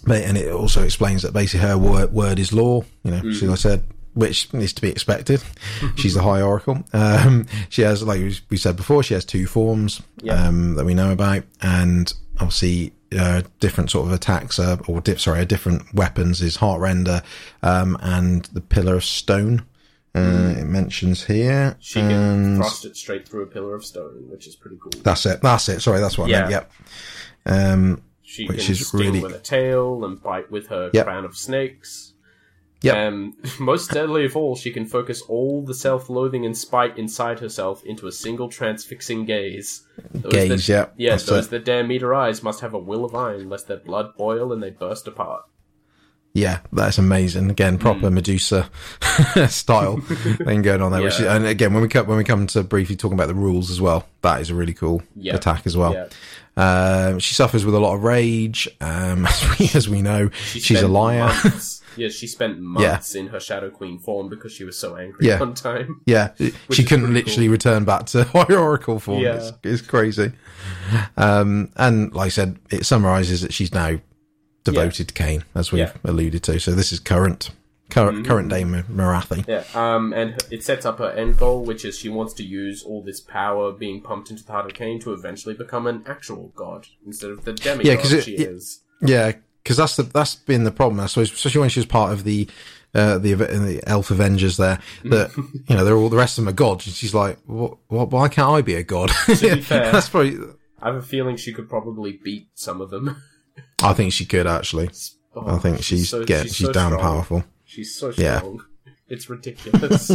but, 0.06 0.22
and 0.22 0.38
it 0.38 0.52
also 0.52 0.84
explains 0.84 1.24
that 1.24 1.34
basically 1.34 1.68
her 1.68 1.78
word, 1.78 2.14
word 2.14 2.40
is 2.40 2.54
law. 2.54 2.84
You 3.04 3.12
know, 3.12 3.32
so 3.32 3.52
I 3.52 3.56
said, 3.56 3.84
which 4.16 4.48
is 4.54 4.74
to 4.74 4.82
be 4.82 4.90
expected. 4.90 5.44
She's 5.96 6.16
a 6.16 6.24
high 6.24 6.42
oracle. 6.42 6.84
Um, 6.94 7.46
she 7.70 7.84
has, 7.84 8.02
like 8.02 8.20
we 8.50 8.58
said 8.58 8.76
before, 8.76 9.04
she 9.04 9.14
has 9.14 9.24
two 9.26 9.46
forms 9.46 10.02
Yeah. 10.24 10.48
um, 10.48 10.74
that 10.76 10.86
we 10.86 10.94
know 10.96 11.12
about, 11.12 11.44
and 11.62 12.12
obviously 12.40 12.94
uh, 13.18 13.44
different 13.60 13.92
sort 13.92 14.08
of 14.08 14.14
attacks, 14.14 14.58
uh, 14.58 14.78
or 14.88 15.00
di- 15.02 15.18
sorry, 15.18 15.46
different 15.46 15.94
weapons 15.94 16.42
is 16.42 16.56
heart 16.58 16.82
render 16.82 17.22
um, 17.62 17.98
and 18.02 18.46
the 18.46 18.62
pillar 18.62 18.96
of 18.96 19.06
stone. 19.06 19.66
Uh, 20.16 20.56
It 20.58 20.66
mentions 20.66 21.26
here. 21.26 21.76
She 21.82 22.00
can 22.00 22.10
and- 22.12 22.58
thrust 22.58 22.86
it 22.86 22.96
straight 22.98 23.28
through 23.28 23.44
a 23.44 23.48
pillar 23.48 23.76
of 23.76 23.84
stone, 23.86 24.24
which 24.30 24.48
is 24.48 24.56
pretty 24.56 24.78
cool. 24.82 24.92
that's 25.04 25.26
it. 25.26 25.42
That's 25.42 25.68
it. 25.70 25.82
Sorry, 25.82 26.00
that's 26.00 26.18
what 26.18 26.28
I 26.28 26.30
Yeah. 26.32 26.40
meant. 26.40 26.52
Yep. 26.52 26.72
Um, 27.46 28.02
She 28.24 28.48
which 28.48 28.64
can 28.64 28.72
is 28.72 28.88
sting 28.88 29.00
really- 29.00 29.20
with 29.22 29.36
a 29.36 29.40
tail 29.40 30.04
and 30.06 30.22
bite 30.24 30.50
with 30.50 30.68
her 30.68 30.90
Yep. 30.94 31.06
crown 31.06 31.26
of 31.26 31.36
snakes. 31.38 32.14
Yep. 32.86 32.96
Um, 32.96 33.34
most 33.60 33.92
deadly 33.92 34.26
of 34.26 34.36
all, 34.38 34.56
she 34.56 34.72
can 34.72 34.86
focus 34.86 35.22
all 35.24 35.64
the 35.64 35.74
self-loathing 35.74 36.46
and 36.46 36.58
spite 36.58 36.98
inside 36.98 37.40
herself 37.40 37.84
into 37.84 38.08
a 38.08 38.12
single 38.12 38.48
transfixing 38.50 39.26
gaze. 39.26 39.86
Those 40.14 40.32
Gaze, 40.32 40.68
that, 40.68 40.72
yeah, 40.72 40.86
Yeah, 40.98 41.10
that's 41.12 41.26
those 41.26 41.48
it. 41.48 41.50
that 41.52 41.66
dare 41.66 41.84
meet 41.84 42.02
her 42.02 42.14
eyes 42.14 42.44
must 42.44 42.62
have 42.62 42.74
a 42.74 42.80
will 42.80 43.04
of 43.06 43.16
iron, 43.16 43.50
lest 43.50 43.68
their 43.68 43.78
blood 43.78 44.16
boil 44.18 44.52
and 44.54 44.62
they 44.62 44.70
burst 44.70 45.08
apart. 45.08 45.44
Yeah, 46.34 46.60
that's 46.74 46.98
amazing. 46.98 47.50
Again, 47.50 47.78
proper 47.78 48.12
Medusa 48.12 48.70
style 49.48 49.98
thing 50.02 50.62
going 50.64 50.82
on 50.82 50.92
there. 50.92 51.02
Which 51.02 51.14
is. 51.22 51.22
And 51.28 51.46
again, 51.46 51.74
when 51.74 51.82
we 51.82 51.88
come 51.88 52.08
when 52.08 52.18
we 52.18 52.26
come 52.26 52.46
to 52.48 52.62
briefly 52.62 52.98
talking 52.98 53.14
about 53.18 53.30
the 53.30 53.34
rules 53.36 53.72
as 53.72 53.80
well, 53.80 54.06
that 54.22 54.42
is 54.42 54.50
a 54.50 54.54
really 54.56 54.74
cool 54.74 55.02
Yeah. 55.16 55.36
attack 55.36 55.66
as 55.66 55.78
well. 55.78 55.94
Yeah. 55.94 56.08
Um, 56.58 57.20
she 57.20 57.34
suffers 57.36 57.64
with 57.64 57.74
a 57.74 57.80
lot 57.80 57.96
of 57.96 58.04
rage, 58.04 58.68
um, 58.82 59.26
as 59.26 59.58
we 59.60 59.70
as 59.76 59.88
we 59.88 60.02
know. 60.02 60.30
She 60.30 60.60
She's 60.60 60.82
a 60.82 60.90
liar. 60.90 61.30
Yeah, 61.98 62.10
she 62.10 62.28
spent 62.28 62.60
months 62.60 63.16
in 63.16 63.28
her 63.28 63.40
Shadow 63.40 63.70
Queen 63.70 64.00
form 64.00 64.30
because 64.30 64.52
she 64.52 64.64
was 64.64 64.78
so 64.78 64.96
angry 64.98 65.28
Yeah. 65.28 65.40
one 65.40 65.54
time. 65.54 66.02
Yeah, 66.06 66.32
she 66.72 66.84
couldn't 66.84 67.14
literally 67.14 67.48
return 67.50 67.86
back 67.86 68.06
to 68.08 68.24
High 68.36 68.54
Oracle 68.56 69.00
form. 69.00 69.22
Yeah. 69.22 69.36
It's, 69.36 69.52
it's 69.64 69.82
crazy. 69.82 70.32
Um, 71.18 71.72
and 71.76 72.14
like 72.14 72.28
I 72.28 72.30
said, 72.30 72.60
it 72.72 72.86
summarizes 72.86 73.42
that 73.42 73.54
she's 73.54 73.74
now 73.74 74.00
devoted 74.64 75.08
to 75.10 75.14
Khaine, 75.14 75.44
as 75.54 75.72
we've 75.72 75.80
Yeah. 75.80 75.88
Mm-hmm. 75.90 76.08
alluded 76.08 76.44
to. 76.44 76.60
So 76.60 76.72
this 76.72 76.92
is 76.92 77.00
current, 77.00 77.52
current, 77.90 78.26
current 78.26 78.50
day 78.50 78.64
Mar- 78.64 78.84
Morathi. 78.84 79.48
Yeah, 79.48 79.64
um, 79.76 80.12
and 80.14 80.42
it 80.52 80.64
sets 80.64 80.86
up 80.86 80.98
her 81.00 81.12
end 81.12 81.38
goal, 81.38 81.64
which 81.64 81.86
is 81.86 81.98
she 81.98 82.10
wants 82.10 82.34
to 82.36 82.44
use 82.44 82.84
all 82.84 83.04
this 83.04 83.20
power 83.22 83.72
being 83.72 84.02
pumped 84.02 84.32
into 84.32 84.44
the 84.44 84.52
heart 84.52 84.66
of 84.66 84.74
Khaine 84.74 85.00
to 85.02 85.14
eventually 85.14 85.54
become 85.56 85.86
an 85.88 86.04
actual 86.08 86.52
god 86.56 86.88
instead 87.06 87.30
of 87.32 87.46
the 87.46 87.54
demigod 87.54 87.86
Yeah, 87.86 88.18
it- 88.18 88.24
she 88.24 88.34
it- 88.36 88.50
is. 88.50 88.82
Yeah, 89.02 89.34
because 89.66 89.78
that's 89.78 89.96
the 89.96 90.04
that's 90.04 90.36
been 90.36 90.64
the 90.64 90.72
problem. 90.72 91.00
I 91.00 91.08
suppose, 91.08 91.32
especially 91.34 91.62
when 91.62 91.70
she 91.72 91.80
was 91.80 91.88
part 91.88 92.14
of 92.14 92.24
the 92.24 92.48
uh, 92.94 93.18
the 93.18 93.34
the 93.34 93.82
Elf 93.88 94.12
Avengers. 94.12 94.58
There, 94.58 94.80
that 95.06 95.36
you 95.68 95.76
know, 95.76 95.84
they're 95.84 95.96
all 95.98 96.10
the 96.10 96.18
rest 96.18 96.38
of 96.38 96.46
them 96.46 96.50
are 96.54 96.56
gods, 96.56 96.86
and 96.86 96.96
she's 96.96 97.16
like, 97.16 97.40
what, 97.48 97.78
what, 97.88 98.12
why 98.12 98.28
can't 98.30 98.50
I 98.52 98.62
be 98.62 98.76
a 98.76 98.84
god? 98.84 99.10
be 99.28 99.34
fair- 99.62 99.92
that's 99.92 100.08
probably. 100.10 100.38
I 100.80 100.88
have 100.90 100.96
a 100.98 101.02
feeling 101.02 101.36
she 101.36 101.52
could 101.52 101.68
probably 101.68 102.14
beat 102.14 102.50
some 102.54 102.80
of 102.80 102.92
them. 102.92 103.22
I 103.82 103.94
think 103.94 104.14
she 104.14 104.26
could 104.26 104.48
actually. 104.48 104.90
Oh, 105.38 105.58
I 105.58 105.60
think 105.60 105.84
she's 105.84 106.08
so- 106.12 106.24
get 106.24 106.44
she's, 106.46 106.66
so 106.66 106.72
down 106.72 106.92
strong. 106.92 107.02
powerful. 107.02 107.44
She's 107.66 107.94
so 107.94 108.12
strong. 108.14 108.62
Yeah. 108.86 108.94
It's 109.10 109.30
ridiculous. 109.30 110.08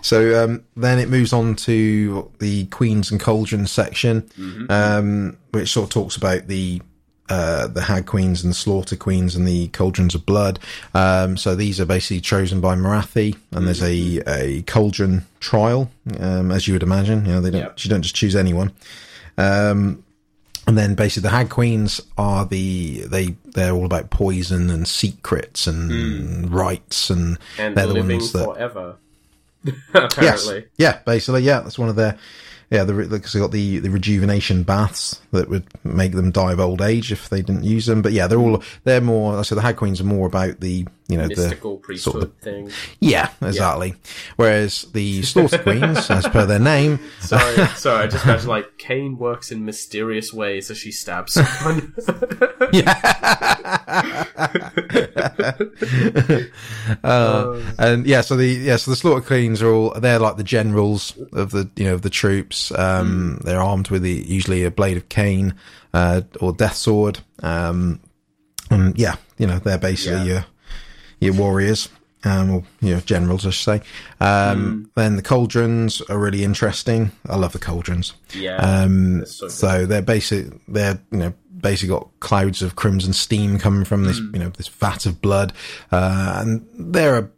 So 0.00 0.42
um, 0.44 0.64
then 0.74 0.98
it 0.98 1.08
moves 1.10 1.32
on 1.34 1.54
to 1.56 2.30
the 2.38 2.64
Queens 2.66 3.10
and 3.10 3.20
Cauldrons 3.20 3.70
section, 3.70 4.26
um, 4.70 5.36
which 5.50 5.70
sort 5.70 5.84
of 5.84 5.90
talks 5.90 6.16
about 6.16 6.46
the 6.46 6.80
uh, 7.28 7.66
the 7.68 7.82
Hag 7.82 8.06
Queens 8.06 8.42
and 8.42 8.50
the 8.50 8.54
Slaughter 8.54 8.96
Queens 8.96 9.34
and 9.36 9.46
the 9.46 9.68
Cauldrons 9.68 10.14
of 10.14 10.26
Blood. 10.26 10.58
Um, 10.94 11.36
so 11.36 11.54
these 11.54 11.80
are 11.80 11.86
basically 11.86 12.20
chosen 12.20 12.60
by 12.60 12.74
Morathi, 12.74 13.36
and 13.52 13.66
there's 13.66 13.82
a 13.82 14.20
a 14.26 14.62
cauldron 14.62 15.24
trial, 15.40 15.90
um, 16.20 16.50
as 16.52 16.66
you 16.68 16.74
would 16.74 16.82
imagine. 16.82 17.24
You 17.26 17.32
know, 17.32 17.40
they 17.40 17.50
don't 17.50 17.60
Yep. 17.60 17.84
you 17.84 17.90
don't 17.90 18.02
just 18.02 18.16
choose 18.16 18.36
anyone. 18.36 18.72
Um, 19.38 20.04
and 20.66 20.78
then 20.78 20.94
basically 20.94 21.28
the 21.28 21.34
Hag 21.36 21.48
Queens 21.50 22.00
are 22.16 22.44
the 22.46 23.02
they 23.06 23.34
they're 23.46 23.72
all 23.72 23.84
about 23.86 24.10
poison 24.10 24.70
and 24.70 24.86
secrets 24.86 25.66
and 25.66 26.52
rights 26.52 27.10
and, 27.10 27.38
and 27.58 27.76
they're 27.76 27.86
the 27.88 27.94
ones 28.02 28.32
that 28.32 28.44
forever. 28.44 28.96
yes 29.64 29.74
Apparently, 29.94 30.64
yeah 30.76 30.98
basically 31.04 31.42
yeah 31.42 31.60
that's 31.60 31.78
one 31.78 31.88
of 31.88 31.96
their 31.96 32.16
yeah 32.72 32.84
the 32.84 32.94
because 32.94 33.32
they 33.34 33.38
got 33.38 33.50
the 33.50 33.78
the 33.80 33.90
rejuvenation 33.90 34.62
baths 34.62 35.20
that 35.30 35.48
would 35.48 35.64
make 35.84 36.12
them 36.12 36.30
die 36.30 36.52
of 36.52 36.60
old 36.60 36.80
age 36.80 37.12
if 37.12 37.28
they 37.28 37.42
didn't 37.42 37.64
use 37.64 37.86
them 37.86 38.00
but 38.00 38.12
yeah 38.12 38.26
they're 38.26 38.38
all 38.38 38.62
they're 38.84 39.00
more 39.00 39.38
I 39.38 39.42
say 39.42 39.54
the 39.54 39.60
Hag 39.60 39.76
Queens 39.76 40.00
are 40.00 40.04
more 40.04 40.26
about 40.26 40.60
the 40.60 40.86
you 41.08 41.18
know 41.18 41.28
mystical 41.28 41.76
the 41.76 41.82
priesthood 41.82 42.12
sort 42.12 42.24
of 42.24 42.34
thing. 42.38 42.70
yeah 43.00 43.30
exactly 43.42 43.94
whereas 44.36 44.82
the 44.92 45.22
Slaughter 45.22 45.58
Queens 45.62 46.10
as 46.10 46.26
per 46.26 46.46
their 46.46 46.58
name 46.58 46.98
Sorry, 47.20 47.66
sorry. 47.76 48.04
I 48.04 48.06
just 48.06 48.24
imagine 48.24 48.48
like 48.48 48.78
Khaine 48.78 49.16
works 49.16 49.52
in 49.52 49.64
mysterious 49.64 50.32
ways 50.32 50.70
as 50.70 50.78
she 50.78 50.92
stabs 50.92 51.34
someone. 51.34 51.94
Uh, 57.04 57.60
and 57.78 58.06
yeah, 58.06 58.20
so 58.20 58.36
the 58.36 58.46
yeah, 58.46 58.76
so 58.76 58.90
the 58.90 58.96
slaughter 58.96 59.20
queens 59.20 59.62
are 59.62 59.72
all 59.72 59.90
they're 59.98 60.18
like 60.18 60.36
the 60.36 60.44
generals 60.44 61.16
of 61.32 61.50
the 61.50 61.68
you 61.76 61.84
know 61.84 61.94
of 61.94 62.02
the 62.02 62.10
troops. 62.10 62.61
Um, 62.70 63.40
They're 63.44 63.60
armed 63.62 63.90
with 63.90 64.02
the, 64.02 64.12
usually 64.28 64.62
a 64.64 64.70
blade 64.70 64.96
of 64.96 65.08
Khaine 65.08 65.54
uh, 65.92 66.20
or 66.40 66.52
death 66.52 66.76
sword. 66.76 67.20
Um, 67.42 67.98
and 68.70 68.96
yeah, 68.98 69.16
you 69.38 69.46
know 69.46 69.58
they're 69.58 69.78
basically 69.78 70.18
Yeah. 70.28 70.34
your 70.34 70.44
your 71.20 71.34
warriors. 71.34 71.88
Um, 72.24 72.50
or 72.52 72.62
you 72.80 72.94
know, 72.94 73.00
generals, 73.00 73.44
I 73.44 73.50
should 73.50 73.80
say. 73.80 73.86
Um, 74.20 74.88
Then 74.94 75.16
the 75.16 75.22
cauldrons 75.22 76.00
are 76.02 76.16
really 76.18 76.44
interesting. 76.44 77.10
I 77.28 77.34
love 77.34 77.50
the 77.52 77.58
cauldrons. 77.58 78.12
yeah, 78.32 78.58
Um, 78.58 79.26
so 79.26 79.48
so, 79.48 79.86
they're 79.86 80.02
basic. 80.02 80.46
They're 80.68 81.00
you 81.10 81.18
know 81.18 81.32
basically 81.60 81.88
got 81.96 82.08
clouds 82.20 82.62
of 82.62 82.76
crimson 82.76 83.12
steam 83.12 83.58
coming 83.58 83.84
from 83.84 84.04
this 84.04 84.18
Hmm. 84.20 84.30
you 84.34 84.38
know 84.40 84.50
this 84.50 84.68
vat 84.68 85.04
of 85.04 85.20
blood, 85.20 85.52
uh, 85.90 86.34
and 86.36 86.64
they're 86.78 87.18
a 87.18 87.28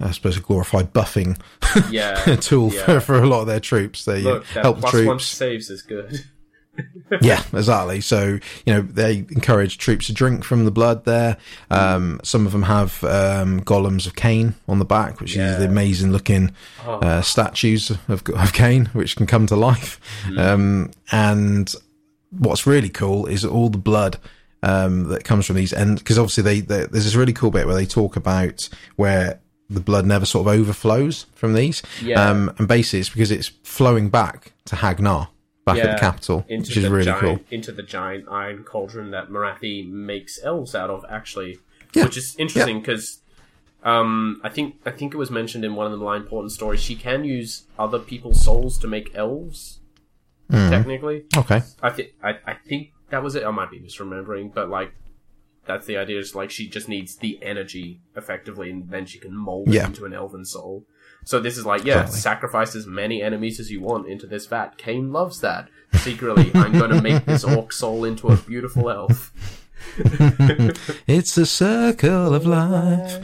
I 0.00 0.10
suppose 0.12 0.36
a 0.36 0.40
glorified 0.40 0.92
buffing 0.92 1.38
yeah. 1.90 2.36
tool 2.36 2.72
yeah. 2.72 2.84
for, 2.84 3.00
for 3.00 3.22
a 3.22 3.26
lot 3.26 3.42
of 3.42 3.46
their 3.46 3.60
troops. 3.60 4.04
They 4.04 4.22
Look, 4.22 4.44
help 4.46 4.80
plus 4.80 4.92
one 4.94 5.04
troops. 5.04 5.24
saves 5.26 5.70
is 5.70 5.82
good. 5.82 6.24
yeah, 7.20 7.42
exactly. 7.52 8.00
So 8.00 8.38
you 8.64 8.72
know 8.74 8.80
they 8.80 9.18
encourage 9.18 9.76
troops 9.78 10.06
to 10.06 10.12
drink 10.14 10.44
from 10.44 10.64
the 10.64 10.70
blood. 10.70 11.04
There, 11.04 11.36
um, 11.70 12.20
some 12.22 12.46
of 12.46 12.52
them 12.52 12.62
have 12.62 13.02
um, 13.04 13.60
golems 13.62 14.06
of 14.06 14.14
Khaine 14.14 14.54
on 14.68 14.78
the 14.78 14.84
back, 14.84 15.20
which 15.20 15.36
Yeah. 15.36 15.52
is 15.52 15.58
the 15.58 15.66
amazing 15.66 16.12
looking 16.12 16.52
Oh. 16.86 16.94
uh, 17.00 17.22
statues 17.22 17.90
of, 17.90 18.00
of 18.08 18.22
Khaine, 18.52 18.88
which 18.94 19.16
can 19.16 19.26
come 19.26 19.46
to 19.48 19.56
life. 19.56 20.00
Hmm. 20.24 20.38
Um, 20.38 20.90
and 21.12 21.74
what's 22.30 22.66
really 22.66 22.88
cool 22.88 23.26
is 23.26 23.44
all 23.44 23.68
the 23.68 23.76
blood 23.78 24.18
um, 24.62 25.04
that 25.08 25.24
comes 25.24 25.46
from 25.46 25.56
these, 25.56 25.72
and 25.72 25.98
because 25.98 26.18
obviously 26.18 26.42
they, 26.42 26.60
they 26.60 26.86
there's 26.86 27.04
this 27.04 27.14
really 27.14 27.32
cool 27.32 27.50
bit 27.50 27.66
where 27.66 27.74
they 27.76 27.86
talk 27.86 28.16
about 28.16 28.68
where 28.96 29.40
the 29.68 29.80
blood 29.80 30.04
never 30.04 30.26
sort 30.26 30.46
of 30.46 30.52
overflows 30.52 31.26
from 31.34 31.54
these, 31.54 31.82
Yeah. 32.02 32.28
um, 32.28 32.52
and 32.58 32.66
basically 32.66 33.00
it's 33.00 33.08
because 33.08 33.30
it's 33.30 33.48
flowing 33.62 34.08
back 34.10 34.52
to 34.66 34.76
Hagg 34.76 35.00
Nar, 35.00 35.28
back 35.64 35.78
at 35.78 35.92
the 35.92 35.98
capital, 36.00 36.44
into 36.48 36.68
which 36.68 36.76
is 36.76 36.82
the 36.84 36.90
really 36.90 37.04
giant, 37.04 37.20
cool. 37.20 37.38
Into 37.50 37.70
the 37.72 37.82
giant 37.84 38.26
iron 38.28 38.64
cauldron 38.64 39.10
that 39.12 39.28
Morathi 39.30 39.88
makes 39.88 40.38
elves 40.42 40.74
out 40.74 40.90
of, 40.90 41.04
actually, 41.08 41.58
Yeah. 41.94 42.04
which 42.04 42.16
is 42.16 42.34
interesting 42.36 42.80
because 42.80 43.18
um, 43.82 44.40
I 44.44 44.48
think 44.50 44.76
I 44.84 44.90
think 44.90 45.14
it 45.14 45.16
was 45.16 45.30
mentioned 45.30 45.64
in 45.64 45.74
one 45.74 45.86
of 45.86 45.92
the 45.92 45.98
more 45.98 46.14
important 46.16 46.52
stories. 46.52 46.80
She 46.82 46.96
can 46.96 47.24
use 47.24 47.62
other 47.78 47.98
people's 47.98 48.44
souls 48.44 48.76
to 48.80 48.86
make 48.88 49.14
elves. 49.14 49.78
Hmm. 50.50 50.68
Technically, 50.68 51.24
Okay. 51.36 51.62
I 51.80 51.90
think 51.90 52.10
I, 52.22 52.30
I 52.44 52.54
think 52.54 52.90
that 53.10 53.22
was 53.22 53.34
it. 53.34 53.44
I 53.44 53.50
might 53.50 53.70
be 53.70 53.78
misremembering, 53.80 54.52
but 54.54 54.68
like 54.70 54.92
that's 55.66 55.86
the 55.86 55.96
idea. 55.96 56.18
Is 56.18 56.34
like 56.34 56.50
she 56.50 56.68
just 56.68 56.88
needs 56.88 57.16
the 57.16 57.38
energy 57.42 58.00
effectively, 58.16 58.70
and 58.70 58.88
then 58.90 59.06
she 59.06 59.18
can 59.18 59.36
mold 59.36 59.68
it 59.68 59.74
Yeah. 59.74 59.86
into 59.86 60.04
an 60.04 60.12
elven 60.14 60.44
soul. 60.44 60.84
So 61.24 61.38
this 61.38 61.58
is 61.58 61.66
like, 61.66 61.84
yeah, 61.84 62.00
Exactly. 62.00 62.20
sacrifice 62.20 62.74
as 62.74 62.86
many 62.86 63.22
enemies 63.22 63.60
as 63.60 63.70
you 63.70 63.82
want 63.82 64.08
into 64.08 64.26
this 64.26 64.46
vat. 64.46 64.78
Khaine 64.78 65.12
loves 65.12 65.40
that. 65.42 65.68
Secretly, 65.92 66.50
I'm 66.54 66.72
going 66.72 66.90
to 66.92 67.02
make 67.02 67.26
this 67.26 67.44
orc 67.44 67.72
soul 67.74 68.04
into 68.04 68.28
a 68.28 68.36
beautiful 68.36 68.88
elf. 68.90 69.30
It's 71.06 71.36
a 71.36 71.44
circle 71.46 72.34
of 72.34 72.46
life. 72.46 73.18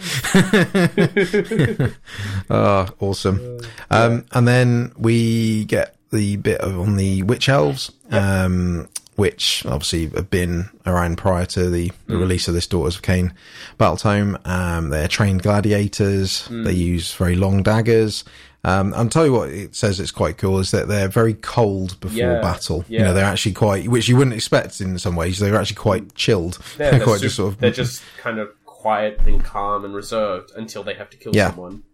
oh, 2.50 2.86
awesome. 3.00 3.58
Um, 3.90 4.24
and 4.32 4.48
then 4.48 4.92
we 4.98 5.64
get 5.66 5.96
the 6.10 6.36
bit 6.36 6.60
of 6.60 6.78
on 6.78 6.96
the 6.96 7.22
witch 7.22 7.48
elves, 7.48 7.92
um, 8.10 8.88
which 9.16 9.64
obviously 9.66 10.06
have 10.10 10.30
been 10.30 10.68
around 10.86 11.16
prior 11.18 11.46
to 11.46 11.68
the, 11.70 11.90
the 12.06 12.16
release 12.16 12.48
of 12.48 12.54
this 12.54 12.66
Daughters 12.66 12.96
of 12.96 13.02
Khaine 13.02 13.32
battle 13.78 13.96
tome. 13.96 14.38
Um, 14.44 14.90
they're 14.90 15.08
trained 15.08 15.42
gladiators. 15.42 16.46
They 16.50 16.72
use 16.72 17.12
very 17.14 17.34
long 17.36 17.62
daggers. 17.62 18.24
Um, 18.64 18.92
I'll 18.94 19.08
tell 19.08 19.24
you 19.24 19.32
what 19.32 19.48
it 19.50 19.76
says 19.76 20.00
it's 20.00 20.10
quite 20.10 20.38
cool 20.38 20.58
is 20.58 20.72
that 20.72 20.88
they're 20.88 21.08
very 21.08 21.34
cold 21.34 21.98
before 22.00 22.16
Yeah, 22.18 22.40
battle. 22.40 22.84
You 22.88 22.98
know, 23.00 23.14
they're 23.14 23.24
actually 23.24 23.52
quite, 23.52 23.86
which 23.88 24.08
you 24.08 24.16
wouldn't 24.16 24.34
expect 24.34 24.80
in 24.80 24.98
some 24.98 25.14
ways. 25.14 25.38
They're 25.38 25.54
actually 25.56 25.76
quite 25.76 26.14
chilled. 26.14 26.58
Yeah, 26.78 26.90
they're 26.90 27.00
quite 27.04 27.14
sup- 27.14 27.22
just 27.22 27.36
sort 27.36 27.52
of 27.52 27.60
they're 27.60 27.70
just 27.70 28.02
kind 28.18 28.38
of 28.40 28.50
quiet 28.64 29.20
and 29.24 29.42
calm 29.44 29.84
and 29.84 29.94
reserved 29.94 30.50
until 30.56 30.82
they 30.82 30.94
have 30.94 31.10
to 31.10 31.16
kill 31.16 31.34
Yeah. 31.34 31.50
someone. 31.50 31.84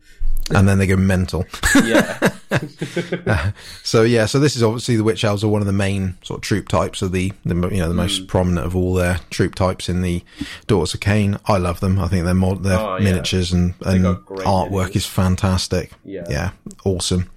And 0.50 0.68
then 0.68 0.78
they 0.78 0.86
go 0.86 0.96
mental. 0.96 1.46
Yeah, 1.84 2.30
so 3.82 4.02
yeah, 4.02 4.26
so 4.26 4.38
this 4.38 4.56
is 4.56 4.62
obviously 4.62 4.96
the 4.96 5.04
witch 5.04 5.24
elves 5.24 5.42
are 5.44 5.48
one 5.48 5.62
of 5.62 5.66
the 5.66 5.72
main 5.72 6.16
sort 6.22 6.38
of 6.38 6.42
troop 6.42 6.68
types 6.68 7.00
of 7.00 7.12
the, 7.12 7.32
the 7.44 7.54
you 7.70 7.78
know 7.80 7.88
the 7.88 7.94
most 7.94 8.26
prominent 8.26 8.66
of 8.66 8.76
all 8.76 8.92
their 8.94 9.20
troop 9.30 9.54
types 9.54 9.88
in 9.88 10.02
the 10.02 10.22
Daughters 10.66 10.94
of 10.94 11.00
Khaine. 11.00 11.40
I 11.46 11.58
love 11.58 11.80
them. 11.80 11.98
I 11.98 12.08
think 12.08 12.24
their 12.24 12.34
mod, 12.34 12.62
their 12.64 12.78
Oh, 12.78 12.96
yeah. 12.98 13.04
miniatures 13.04 13.52
and, 13.52 13.74
and 13.82 14.04
artwork 14.04 14.94
is 14.96 15.06
fantastic. 15.06 15.92
Yeah. 16.04 16.26
yeah, 16.28 16.50
awesome. 16.84 17.30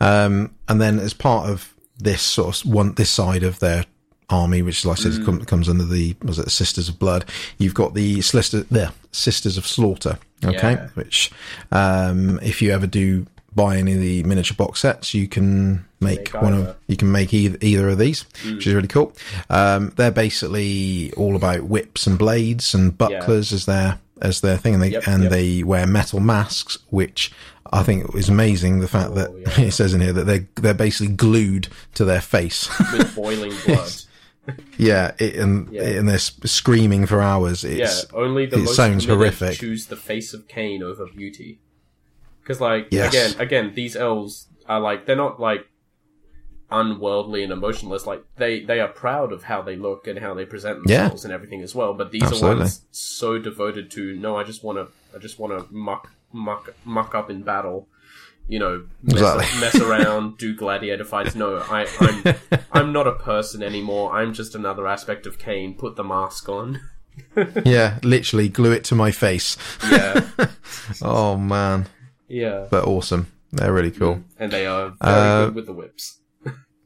Um, 0.00 0.54
and 0.68 0.80
then 0.80 0.98
as 0.98 1.12
part 1.14 1.50
of 1.50 1.74
this 1.98 2.22
sort 2.22 2.60
of 2.64 2.70
one 2.72 2.94
this 2.94 3.10
side 3.10 3.42
of 3.42 3.58
their 3.58 3.84
army, 4.28 4.60
which 4.62 4.84
like 4.84 4.98
I 4.98 5.02
said 5.02 5.24
com- 5.24 5.44
comes 5.44 5.68
under 5.68 5.84
the 5.84 6.16
was 6.22 6.38
it 6.38 6.44
the 6.44 6.50
Sisters 6.50 6.88
of 6.88 6.98
Blood, 6.98 7.24
you've 7.58 7.74
got 7.74 7.94
the 7.94 8.18
Slister, 8.22 8.62
the 8.70 8.92
Sisters 9.12 9.56
of 9.56 9.66
Slaughter. 9.66 10.18
Okay, 10.44 10.72
Yeah. 10.72 10.88
which 10.94 11.30
um, 11.72 12.38
if 12.42 12.60
you 12.60 12.72
ever 12.72 12.86
do 12.86 13.26
buy 13.54 13.78
any 13.78 13.94
of 13.94 14.00
the 14.00 14.22
miniature 14.24 14.54
box 14.54 14.80
sets, 14.80 15.14
you 15.14 15.26
can 15.26 15.86
make, 15.98 16.34
Make 16.34 16.42
one 16.42 16.52
either. 16.54 16.68
of 16.70 16.76
you 16.88 16.96
can 16.98 17.10
make 17.10 17.32
either, 17.32 17.56
either 17.62 17.88
of 17.88 17.96
these, 17.98 18.24
Mm. 18.44 18.56
which 18.56 18.66
is 18.66 18.74
really 18.74 18.88
cool. 18.88 19.14
Um, 19.48 19.92
they're 19.96 20.10
basically 20.10 21.12
all 21.16 21.36
about 21.36 21.64
whips 21.64 22.06
and 22.06 22.18
blades 22.18 22.74
and 22.74 22.96
bucklers 22.96 23.52
as 23.52 23.64
their 23.66 23.98
as 24.22 24.40
their 24.40 24.56
thing, 24.58 24.74
and 24.74 24.82
they 24.82 24.90
Yep, 24.90 25.06
and 25.08 25.22
yep. 25.24 25.32
they 25.32 25.62
wear 25.62 25.86
metal 25.86 26.20
masks, 26.20 26.78
which 26.90 27.32
I 27.72 27.82
think 27.82 28.14
is 28.14 28.28
amazing. 28.28 28.80
The 28.80 28.88
fact 28.88 29.14
that 29.14 29.28
Oh, 29.30 29.36
yeah. 29.58 29.60
it 29.66 29.72
says 29.72 29.94
in 29.94 30.00
here 30.02 30.12
that 30.12 30.24
they're 30.24 30.46
they're 30.56 30.74
basically 30.74 31.14
glued 31.14 31.68
to 31.94 32.04
their 32.04 32.20
face. 32.20 32.68
with 32.92 33.14
boiling 33.14 33.52
blood. 33.66 33.90
Yeah, 34.78 35.12
it, 35.18 35.36
and 35.36 35.72
Yeah. 35.72 35.82
and 35.82 36.08
they're 36.08 36.18
screaming 36.18 37.06
for 37.06 37.20
hours. 37.20 37.64
Yeah, 37.64 37.90
only 38.12 38.46
the 38.46 38.56
it 38.56 38.64
most 38.64 38.76
sounds 38.76 39.04
horrific. 39.06 39.58
choose 39.58 39.86
the 39.86 39.96
face 39.96 40.32
of 40.34 40.46
Khaine 40.48 40.82
over 40.82 41.06
beauty. 41.06 41.60
Because, 42.42 42.60
like, 42.60 42.88
Yes. 42.90 43.12
again, 43.12 43.40
again, 43.40 43.72
these 43.74 43.96
elves 43.96 44.46
are 44.68 44.78
like 44.80 45.06
they're 45.06 45.16
not 45.16 45.40
like 45.40 45.66
unworldly 46.70 47.42
and 47.42 47.52
emotionless. 47.52 48.06
Like 48.06 48.24
they 48.36 48.60
they 48.60 48.80
are 48.80 48.88
proud 48.88 49.32
of 49.32 49.44
how 49.44 49.62
they 49.62 49.76
look 49.76 50.06
and 50.06 50.18
how 50.18 50.34
they 50.34 50.44
present 50.44 50.80
Yeah. 50.86 51.02
themselves 51.02 51.24
and 51.24 51.32
everything 51.32 51.62
as 51.62 51.74
well. 51.74 51.94
But 51.94 52.10
these 52.10 52.22
Absolutely. 52.22 52.50
are 52.50 52.58
ones 52.60 52.80
so 52.90 53.38
devoted 53.38 53.90
to 53.92 54.16
no, 54.16 54.36
I 54.36 54.44
just 54.44 54.62
want 54.64 54.78
to, 54.78 54.88
I 55.16 55.18
just 55.20 55.38
want 55.38 55.52
to 55.58 55.72
muck 55.74 56.10
muck 56.32 56.74
muck 56.84 57.14
up 57.14 57.30
in 57.30 57.42
battle. 57.42 57.88
You 58.48 58.60
know, 58.60 58.84
mess, 59.02 59.14
Exactly. 59.20 59.60
mess 59.60 59.74
around, 59.80 60.38
do 60.38 60.54
gladiator 60.54 61.04
fights. 61.04 61.34
No, 61.34 61.56
I, 61.58 61.86
I'm 62.00 62.60
I'm 62.72 62.92
not 62.92 63.06
a 63.08 63.12
person 63.12 63.62
anymore. 63.62 64.12
I'm 64.12 64.32
just 64.34 64.54
another 64.54 64.86
aspect 64.86 65.26
of 65.26 65.38
Khaine. 65.38 65.76
Put 65.76 65.96
the 65.96 66.04
mask 66.04 66.48
on. 66.48 66.80
yeah, 67.64 67.98
literally 68.04 68.48
glue 68.48 68.72
it 68.72 68.84
to 68.84 68.94
my 68.94 69.10
face. 69.10 69.56
Yeah. 69.90 70.26
Oh 71.02 71.36
man, 71.36 71.86
Yeah. 72.28 72.66
but 72.70 72.84
awesome. 72.84 73.26
They're 73.52 73.72
really 73.72 73.90
cool. 73.90 74.22
And 74.38 74.52
they 74.52 74.66
are 74.66 74.90
very 75.02 75.14
Uh, 75.14 75.46
good 75.46 75.54
with 75.56 75.66
the 75.66 75.72
whips. 75.72 76.20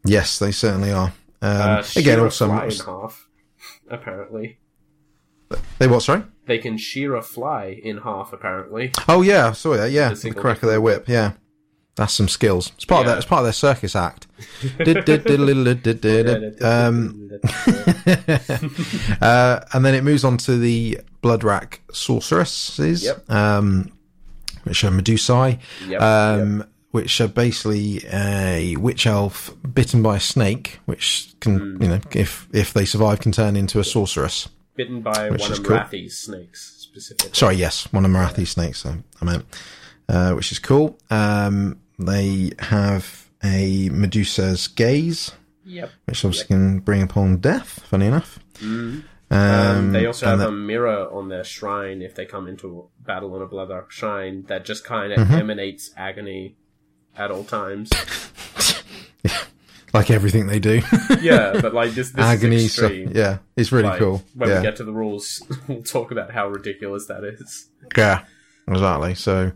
Yes, 0.05 0.39
they 0.39 0.53
certainly 0.53 0.91
are. 0.93 1.13
Um, 1.43 1.61
Uh, 1.61 1.83
again, 1.97 2.21
also 2.21 2.47
fly 2.47 2.65
in 2.67 2.79
half, 2.87 3.29
apparently. 3.91 4.59
they 5.79 5.89
what? 5.89 6.03
Sorry. 6.03 6.23
They 6.47 6.59
can 6.59 6.79
shear 6.79 7.15
a 7.15 7.23
fly 7.23 7.79
in 7.83 7.99
half, 7.99 8.33
apparently. 8.33 8.93
Oh 9.09 9.23
yeah, 9.23 9.49
I 9.49 9.53
saw 9.53 9.77
that. 9.77 9.91
Yeah, 9.91 10.11
The 10.15 10.31
the 10.31 10.35
crack 10.35 10.63
of 10.63 10.69
their 10.69 10.81
whip. 10.81 11.09
Yeah, 11.09 11.33
that's 11.97 12.15
some 12.15 12.29
skills. 12.29 12.73
It's 12.77 12.85
part 12.85 13.03
of 13.03 13.07
Yeah. 13.07 13.13
that. 13.15 13.19
It's 13.19 13.27
part 13.27 13.41
of 13.41 13.45
their 13.47 13.53
circus 13.53 13.95
act. 13.97 14.27
Um, 16.63 17.31
uh, 19.21 19.61
and 19.73 19.85
then 19.85 19.95
it 19.95 20.05
moves 20.05 20.25
on 20.25 20.37
to 20.39 20.57
the 20.59 21.01
Bloodwrack 21.23 21.79
sorceresses, 21.93 23.03
Yep. 23.05 23.31
um, 23.31 23.93
which 24.65 24.85
are 24.85 24.91
Medusae. 24.91 25.59
Yep, 25.89 26.01
Um, 26.03 26.65
which 26.91 27.21
are 27.21 27.29
basically 27.29 28.05
a 28.13 28.77
witch 28.77 29.07
elf 29.07 29.55
bitten 29.75 30.03
by 30.03 30.17
a 30.17 30.21
snake, 30.21 30.81
which 30.87 31.33
can, 31.41 31.59
Hmm. 31.77 31.83
you 31.83 31.89
know, 31.89 32.01
if 32.13 32.49
if 32.53 32.73
they 32.73 32.85
survive, 32.85 33.21
can 33.21 33.31
turn 33.33 33.55
into 33.57 33.79
a 33.79 33.85
sorceress. 33.85 34.49
Bitten 34.77 35.01
by 35.03 35.31
one 35.31 35.53
of 35.53 35.63
cool. 35.63 35.77
Rathy's 35.77 36.19
snakes, 36.19 36.75
specifically. 36.79 37.31
Sorry, 37.33 37.57
yes, 37.57 37.87
one 37.93 38.05
of 38.05 38.11
Morathi's 38.11 38.51
snakes. 38.51 38.85
I, 38.87 38.97
I 39.21 39.25
meant, 39.25 39.45
uh, 40.11 40.33
which 40.35 40.53
is 40.53 40.59
cool. 40.59 40.99
Um, 41.11 41.79
they 41.99 42.53
have 42.59 43.29
a 43.43 43.89
Medusa's 43.91 44.67
gaze, 44.69 45.33
Yep. 45.65 45.91
which 46.07 46.25
obviously 46.25 46.49
can 46.49 46.81
bring 46.81 47.03
upon 47.03 47.37
death. 47.39 47.81
Funny 47.87 48.07
enough. 48.07 48.39
Mhm. 48.59 49.05
Um, 49.33 49.39
Um, 49.39 49.93
they 49.93 50.07
also 50.07 50.27
have 50.27 50.41
the- 50.41 50.49
a 50.49 50.53
mirror 50.53 51.09
on 51.13 51.29
their 51.29 51.45
shrine 51.45 52.03
if 52.03 52.15
they 52.17 52.25
come 52.27 52.49
into 52.49 52.89
battle 53.07 53.33
on 53.35 53.43
a 53.43 53.47
blood 53.47 53.69
Bloodwrack 53.69 53.91
shrine 53.91 54.43
that 54.49 54.65
just 54.65 54.85
kind 54.85 55.13
of 55.13 55.19
Mm-hmm. 55.21 55.35
emanates 55.35 55.91
agony 55.97 56.57
at 57.17 57.31
all 57.31 57.45
times. 57.45 57.91
like 59.93 60.11
everything 60.11 60.47
they 60.47 60.59
do, 60.61 60.81
yeah, 61.21 61.59
but 61.61 61.75
like 61.75 61.91
this, 61.93 62.11
this 62.13 62.25
agony. 62.25 62.57
is 62.57 62.75
So, 62.75 62.89
yeah, 62.89 63.39
it's 63.57 63.73
really 63.73 63.89
Like, 63.89 63.99
cool. 63.99 64.23
When 64.35 64.49
yeah. 64.49 64.59
we 64.59 64.63
get 64.63 64.77
to 64.77 64.85
the 64.85 64.93
rules, 64.93 65.43
we'll 65.69 65.83
talk 65.83 66.11
about 66.13 66.31
how 66.31 66.49
ridiculous 66.49 67.07
that 67.07 67.25
is. 67.25 67.69
Yeah, 67.97 68.25
exactly. 68.69 69.15
So, 69.17 69.51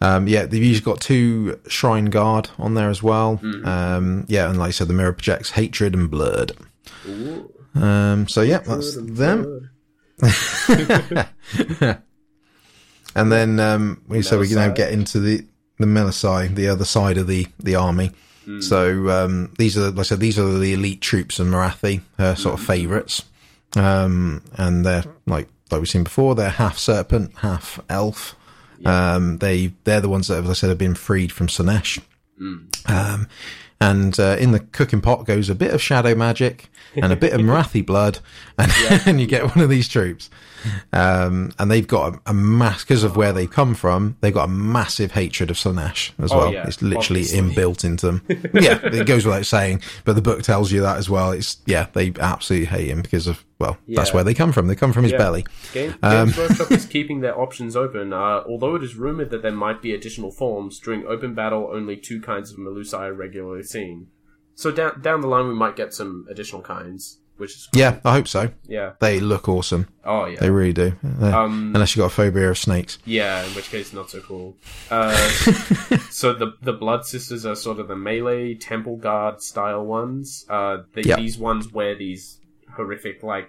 um, 0.00 0.26
yeah, 0.28 0.46
they've 0.46 0.62
usually 0.62 0.84
got 0.84 1.00
two 1.00 1.60
shrine 1.68 2.06
guard 2.06 2.48
on 2.58 2.74
there 2.74 2.88
as 2.90 3.02
well. 3.02 3.38
Mm-hmm. 3.42 3.66
Um, 3.68 4.24
yeah, 4.28 4.48
and 4.48 4.58
like 4.58 4.68
I 4.68 4.70
said, 4.72 4.88
the 4.88 4.94
mirror 4.94 5.12
projects 5.12 5.50
hatred 5.50 5.94
and 5.94 6.10
blood. 6.10 6.52
Um, 7.74 8.26
so 8.28 8.42
yeah, 8.42 8.58
that's 8.58 8.96
them. 8.96 9.70
And 13.16 13.32
then 13.32 13.58
um, 13.58 14.02
we 14.06 14.22
so 14.22 14.38
we 14.38 14.46
can 14.46 14.56
now 14.56 14.68
get 14.72 14.92
into 14.92 15.18
the 15.18 15.44
the 15.78 15.86
Melusai, 15.86 16.54
the 16.54 16.68
other 16.68 16.84
side 16.84 17.18
of 17.18 17.26
the 17.26 17.46
the 17.58 17.74
army. 17.74 18.12
Hmm. 18.44 18.60
So 18.60 19.08
um, 19.10 19.52
these 19.58 19.76
are, 19.76 19.90
like 19.90 19.98
I 19.98 20.02
said, 20.02 20.20
these 20.20 20.38
are 20.38 20.58
the 20.58 20.72
elite 20.74 21.00
troops 21.00 21.40
of 21.40 21.48
Morathi, 21.48 22.02
her 22.18 22.36
sort 22.36 22.54
Hmm. 22.54 22.60
of 22.60 22.66
favourites, 22.66 23.24
um, 23.76 24.42
and 24.54 24.86
they're 24.86 25.04
like 25.26 25.48
like 25.72 25.80
we've 25.80 25.88
seen 25.88 26.04
before, 26.04 26.36
they're 26.36 26.50
half 26.50 26.78
serpent, 26.78 27.32
half 27.38 27.80
elf. 27.88 28.36
Um, 28.84 29.38
they 29.38 29.72
they're 29.84 30.00
the 30.00 30.08
ones 30.08 30.28
that, 30.28 30.42
as 30.44 30.50
I 30.50 30.54
said, 30.54 30.68
have 30.70 30.78
been 30.78 30.94
freed 30.94 31.32
from 31.32 31.46
Slaanesh. 31.48 32.00
Hmm. 32.38 32.56
Um, 32.86 33.28
and 33.82 34.18
uh, 34.20 34.36
in 34.38 34.52
the 34.52 34.60
cooking 34.60 35.00
pot 35.00 35.24
goes 35.26 35.48
a 35.48 35.54
bit 35.54 35.72
of 35.72 35.80
shadow 35.80 36.14
magic 36.14 36.68
and 36.96 37.12
a 37.12 37.16
bit 37.16 37.32
of 37.32 37.40
Morathi 37.42 37.84
blood, 37.84 38.18
and, 38.58 38.70
and 39.06 39.20
you 39.20 39.26
get 39.26 39.44
one 39.54 39.60
of 39.64 39.70
these 39.70 39.88
troops. 39.88 40.28
Um, 40.92 41.52
and 41.58 41.70
they've 41.70 41.86
got 41.86 42.14
a, 42.14 42.20
a 42.26 42.34
mass 42.34 42.84
because 42.84 43.04
of 43.04 43.16
where 43.16 43.32
they've 43.32 43.50
come 43.50 43.74
from. 43.74 44.18
They've 44.20 44.34
got 44.34 44.44
a 44.44 44.52
massive 44.52 45.12
hatred 45.12 45.50
of 45.50 45.56
Slaanesh 45.56 46.10
as 46.22 46.30
Oh, 46.32 46.36
well. 46.38 46.52
yeah, 46.52 46.66
it's 46.66 46.82
literally 46.82 47.22
obviously. 47.22 47.40
inbuilt 47.54 47.84
into 47.84 48.06
them. 48.06 48.22
yeah, 48.54 48.78
it 48.82 49.06
goes 49.06 49.24
without 49.24 49.46
saying, 49.46 49.80
but 50.04 50.14
the 50.14 50.20
book 50.22 50.42
tells 50.42 50.70
you 50.72 50.82
that 50.82 50.98
as 50.98 51.08
well. 51.08 51.32
It's 51.32 51.56
yeah, 51.64 51.86
they 51.94 52.12
absolutely 52.20 52.66
hate 52.66 52.88
him 52.88 53.00
because 53.00 53.26
of 53.26 53.42
well, 53.60 53.78
that's 53.86 54.12
where 54.12 54.24
they 54.24 54.34
come 54.34 54.50
from. 54.50 54.66
They 54.66 54.74
come 54.74 54.92
from 54.92 55.04
his 55.04 55.12
Yeah. 55.12 55.18
belly. 55.18 55.44
Game, 55.72 55.94
Um, 56.02 56.26
Games 56.28 56.38
Workshop 56.38 56.72
is 56.78 56.86
keeping 56.86 57.20
their 57.20 57.38
options 57.38 57.76
open, 57.76 58.12
uh, 58.12 58.42
although 58.48 58.74
it 58.74 58.82
is 58.82 58.96
rumored 58.96 59.30
that 59.30 59.42
there 59.42 59.52
might 59.52 59.80
be 59.82 59.94
additional 59.94 60.32
forms. 60.32 60.80
During 60.80 61.06
open 61.06 61.34
battle, 61.34 61.70
only 61.72 61.96
two 61.96 62.20
kinds 62.20 62.50
of 62.50 62.58
Melusai 62.58 63.00
are 63.10 63.14
regularly 63.14 63.62
seen. 63.62 64.08
So 64.56 64.70
down 64.72 65.00
down 65.00 65.20
the 65.20 65.28
line, 65.28 65.46
we 65.48 65.54
might 65.54 65.76
get 65.76 65.94
some 65.94 66.26
additional 66.28 66.60
kinds, 66.62 67.18
which 67.38 67.52
is 67.56 67.68
cool. 67.72 67.80
Yeah, 67.80 68.00
I 68.04 68.12
hope 68.12 68.28
so. 68.28 68.50
yeah. 68.66 68.92
They 68.98 69.18
look 69.20 69.48
awesome. 69.48 69.88
Oh 70.04 70.26
yeah. 70.26 70.38
They 70.40 70.50
really 70.50 70.72
do. 70.74 70.92
Um, 71.22 71.72
Unless 71.74 71.96
you 71.96 72.00
got 72.00 72.06
a 72.06 72.14
phobia 72.14 72.50
of 72.50 72.58
snakes. 72.58 72.98
Yeah, 73.06 73.42
in 73.46 73.50
which 73.54 73.70
case 73.70 73.92
not 73.94 74.10
so 74.10 74.20
cool. 74.20 74.56
Uh, 74.90 75.16
so 76.10 76.32
the 76.34 76.54
the 76.62 76.72
Blood 76.72 77.06
Sisters 77.06 77.46
are 77.46 77.54
sort 77.54 77.78
of 77.78 77.88
the 77.88 77.96
melee 77.96 78.54
temple 78.54 78.96
guard 78.96 79.40
style 79.42 79.84
ones. 79.84 80.44
Uh, 80.48 80.78
the, 80.94 81.04
Yep. 81.06 81.18
These 81.18 81.38
ones 81.38 81.72
wear 81.72 81.94
these 81.94 82.38
horrific 82.74 83.22
like 83.22 83.48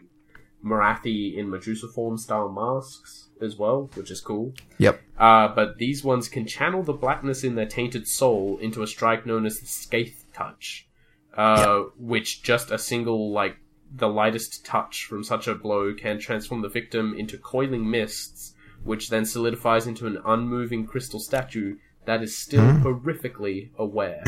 Morathi 0.64 1.38
in 1.38 1.50
Medusa 1.50 1.88
form 1.88 2.18
style 2.18 2.50
masks 2.50 3.30
as 3.42 3.58
well, 3.58 3.90
which 3.96 4.12
is 4.12 4.22
cool. 4.22 4.54
Yep. 4.78 5.02
Uh, 5.18 5.48
but 5.50 5.78
these 5.78 6.04
ones 6.04 6.28
can 6.28 6.46
channel 6.46 6.84
the 6.84 6.94
blackness 6.94 7.44
in 7.44 7.56
their 7.56 7.66
tainted 7.66 8.08
soul 8.08 8.58
into 8.62 8.84
a 8.84 8.88
strike 8.88 9.26
known 9.26 9.46
as 9.46 9.60
the 9.60 9.66
Scathe 9.66 10.14
Touch, 10.34 10.88
uh, 11.36 11.84
which 11.98 12.44
just 12.44 12.72
a 12.72 12.78
single, 12.78 13.32
like, 13.32 13.58
the 13.94 14.08
lightest 14.08 14.66
touch 14.66 15.06
from 15.06 15.24
such 15.24 15.48
a 15.48 15.56
blow 15.56 15.94
can 15.94 16.20
transform 16.20 16.62
the 16.62 16.70
victim 16.70 17.14
into 17.18 17.38
coiling 17.38 17.90
mists, 17.90 18.54
which 18.84 19.10
then 19.10 19.26
solidifies 19.26 19.88
into 19.88 20.08
an 20.08 20.18
unmoving 20.26 20.86
crystal 20.86 21.20
statue 21.20 21.78
that 22.06 22.24
is 22.24 22.38
still 22.38 22.64
horrifically 22.64 23.70
aware. 23.78 24.24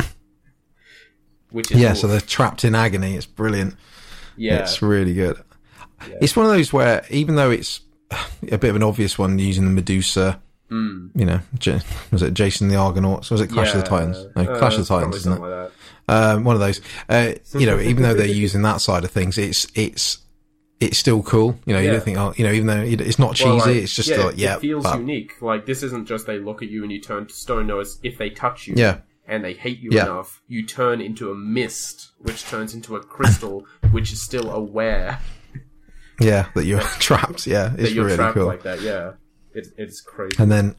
Which 1.51 1.71
is 1.71 1.79
Yeah, 1.79 1.93
so 1.93 2.07
they're 2.07 2.19
trapped 2.19 2.65
in 2.65 2.75
agony. 2.75 3.15
It's 3.15 3.25
brilliant. 3.25 3.75
Yeah, 4.37 4.59
It's 4.59 4.81
really 4.81 5.13
good. 5.13 5.37
It's 6.21 6.35
one 6.35 6.45
of 6.45 6.51
those 6.51 6.73
where, 6.73 7.05
even 7.09 7.35
though 7.35 7.49
it's 7.51 7.81
a 8.51 8.57
bit 8.57 8.65
of 8.69 8.75
an 8.75 8.83
obvious 8.83 9.17
one 9.17 9.39
using 9.39 9.65
the 9.65 9.71
Medusa, 9.71 10.41
Mm. 10.71 11.11
you 11.13 11.25
know, 11.25 11.39
J- 11.59 11.81
was 12.11 12.23
it 12.23 12.33
Jason 12.33 12.67
the 12.67 12.75
Argonauts? 12.77 13.29
Was 13.29 13.41
it 13.41 13.47
Clash 13.47 13.75
of 13.75 13.81
the 13.83 13.87
Titans? 13.87 14.25
No, 14.35 14.41
uh, 14.43 14.57
Clash 14.57 14.73
of 14.77 14.79
the 14.79 14.85
Titans, 14.87 15.15
isn't 15.17 15.33
it? 15.33 15.39
Like. 15.39 15.71
Um, 16.07 16.43
one 16.45 16.55
of 16.55 16.61
those. 16.61 16.81
Uh, 17.07 17.33
you 17.53 17.65
know, 17.67 17.79
even 17.79 18.01
though 18.01 18.13
they're 18.15 18.25
using 18.45 18.63
that 18.63 18.81
side 18.81 19.03
of 19.03 19.11
things, 19.11 19.37
it's 19.37 19.67
it's 19.75 20.17
it's 20.79 20.97
still 20.97 21.21
cool. 21.21 21.59
You 21.65 21.73
know, 21.73 21.79
you 21.79 21.91
don't 21.91 22.01
think, 22.03 22.17
oh, 22.17 22.33
you 22.37 22.43
know, 22.45 22.51
even 22.51 22.67
though 22.67 22.81
it's 22.81 23.19
not 23.19 23.35
cheesy, 23.35 23.49
Well, 23.49 23.67
like, 23.67 23.75
it's 23.75 23.95
just 23.95 24.09
yeah, 24.09 24.23
like, 24.23 24.37
yeah, 24.37 24.55
it 24.55 24.61
feels 24.61 24.83
but- 24.83 24.97
unique. 24.99 25.39
Like 25.41 25.65
this 25.67 25.83
isn't 25.83 26.07
just 26.07 26.25
they 26.25 26.39
look 26.39 26.63
at 26.63 26.69
you 26.69 26.81
and 26.81 26.91
you 26.91 26.99
turn 26.99 27.27
to 27.27 27.33
stone. 27.33 27.67
No, 27.67 27.79
it's 27.79 27.99
if 28.01 28.17
they 28.17 28.31
touch 28.31 28.65
you, 28.67 28.73
yeah, 28.75 28.97
and 29.27 29.43
they 29.45 29.53
hate 29.53 29.79
you 29.79 29.91
Yeah. 29.93 30.05
enough, 30.05 30.41
you 30.47 30.65
turn 30.65 31.01
into 31.01 31.29
a 31.31 31.35
mist, 31.35 32.11
which 32.19 32.43
turns 32.45 32.73
into 32.73 32.95
a 32.95 32.99
crystal, 33.03 33.65
which 33.93 34.11
is 34.11 34.21
still 34.23 34.51
aware 34.51 35.19
yeah, 36.19 36.47
that 36.55 36.65
you're 36.65 36.79
trapped. 36.99 37.47
Yeah, 37.47 37.69
that 37.69 37.79
it's 37.79 37.91
you're 37.93 38.05
really 38.05 38.17
trapped 38.17 38.35
cool. 38.35 38.45
like 38.45 38.63
that. 38.63 38.81
Yeah, 38.81 39.13
it, 39.53 39.67
it's 39.77 40.01
crazy. 40.01 40.35
And 40.39 40.51
then, 40.51 40.75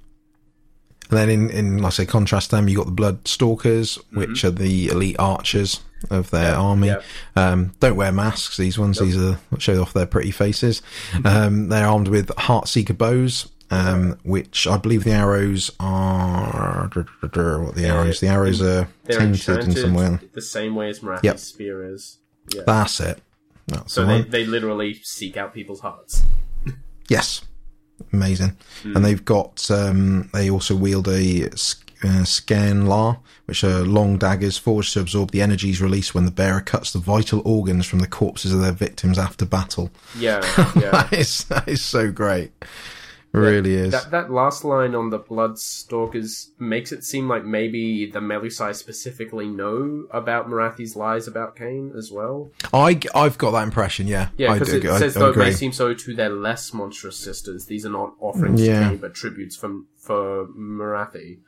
and 1.11 1.19
then 1.19 1.29
in, 1.31 1.51
in, 1.51 1.79
like 1.79 1.87
I 1.87 1.91
say, 1.91 2.07
contrast 2.07 2.51
them, 2.51 2.69
you 2.69 2.77
got 2.77 2.87
the 2.87 2.93
Blood 2.93 3.27
Stalkers, 3.27 3.97
which 4.13 4.45
are 4.45 4.51
the 4.51 4.89
elite 4.89 5.17
archers 5.19 5.81
of 6.11 6.31
their 6.31 6.55
army. 6.55 6.89
yeah. 6.89 7.01
Um, 7.37 7.73
don't 7.81 7.97
wear 7.97 8.13
masks, 8.13 8.57
these 8.57 8.79
ones. 8.79 8.99
These 8.99 9.17
are, 9.17 9.39
show 9.59 9.81
off 9.83 9.93
their 9.93 10.07
pretty 10.07 10.31
faces. 10.31 10.83
Um, 11.25 11.69
they're 11.69 11.87
armed 11.87 12.09
with 12.09 12.29
Heartseeker 12.29 12.97
bows, 12.97 13.51
um, 13.71 14.19
which 14.23 14.67
I 14.67 14.77
believe 14.79 15.05
the 15.05 15.13
arrows 15.13 15.71
are, 15.81 16.91
what 16.95 17.75
the 17.75 17.85
arrows? 17.87 18.21
The 18.21 18.29
arrows 18.29 18.63
are 18.63 18.89
They're 19.05 19.19
tainted 19.19 19.65
in 19.65 19.73
some 19.73 19.95
way. 19.95 20.19
the 20.33 20.43
same 20.43 20.75
way 20.75 20.89
as 20.91 21.03
Morathi's 21.03 21.25
Yep. 21.25 21.39
spear 21.39 21.95
is. 21.95 22.19
Yeah. 22.55 22.63
That's 22.67 23.01
it. 23.01 23.21
That's 23.67 23.93
so 23.93 24.05
they, 24.05 24.23
they 24.23 24.45
literally 24.45 24.95
seek 24.95 25.37
out 25.37 25.55
people's 25.55 25.81
hearts. 25.81 26.23
Yes, 27.09 27.43
amazing. 28.13 28.57
And 28.85 29.05
they've 29.05 29.25
got. 29.25 29.71
Um, 29.71 30.31
they 30.33 30.51
also 30.51 30.75
wield 30.75 31.09
a 31.09 31.47
uh, 32.05 32.25
Sciansá, 32.25 33.19
which 33.47 33.65
are 33.65 33.81
long 33.81 34.19
daggers 34.19 34.59
forged 34.59 34.93
to 34.95 35.01
absorb 35.01 35.31
the 35.31 35.43
energies 35.43 35.81
released 35.81 36.15
when 36.15 36.27
the 36.27 36.31
bearer 36.31 36.61
cuts 36.61 36.93
the 36.93 36.99
vital 36.99 37.41
organs 37.45 37.87
from 37.87 38.01
the 38.01 38.07
corpses 38.07 38.53
of 38.53 38.61
their 38.61 38.73
victims 38.73 39.19
after 39.19 39.47
battle. 39.47 39.91
Yeah, 40.19 40.41
yeah. 40.77 40.91
that 40.91 41.13
is 41.13 41.45
that 41.45 41.69
is 41.69 41.83
so 41.83 42.11
great. 42.11 42.53
Really 43.35 43.75
is. 43.75 43.91
That 43.93 44.11
that 44.13 44.31
last 44.31 44.65
line 44.65 44.95
on 44.95 45.11
the 45.11 45.19
Bloodstalkers 45.19 46.51
makes 46.61 46.93
it 46.93 47.03
seem 47.05 47.29
like 47.29 47.45
maybe 47.45 48.07
the 48.11 48.21
Melusai 48.21 48.75
specifically 48.75 49.49
know 49.49 50.07
about 50.13 50.49
Morathi's 50.49 50.95
lies 50.95 51.27
about 51.27 51.57
Khaine 51.57 51.97
as 51.97 52.13
well. 52.13 52.51
I 52.73 53.01
I've 53.15 53.37
got 53.37 53.51
that 53.51 53.65
impression. 53.65 54.07
Yeah, 54.07 54.29
Yeah, 54.37 54.53
I 54.53 54.59
because 54.61 54.71
do. 54.73 54.77
it 54.79 54.85
I, 54.87 54.99
says 54.99 55.17
I 55.17 55.21
though 55.21 55.27
it 55.27 55.31
agree. 55.33 55.45
may 55.47 55.51
seem 55.53 55.73
so 55.73 55.93
to 55.95 56.15
their 56.15 56.31
less 56.31 56.73
monstrous 56.73 57.17
sisters. 57.17 57.67
These 57.67 57.85
are 57.85 57.91
not 57.91 58.15
offerings 58.21 58.61
Yeah. 58.61 58.89
to 58.89 58.95
Khaine, 58.97 59.01
but 59.01 59.15
tributes 59.15 59.57
from 59.57 59.89
for 59.99 60.47
Morathi. 60.49 61.39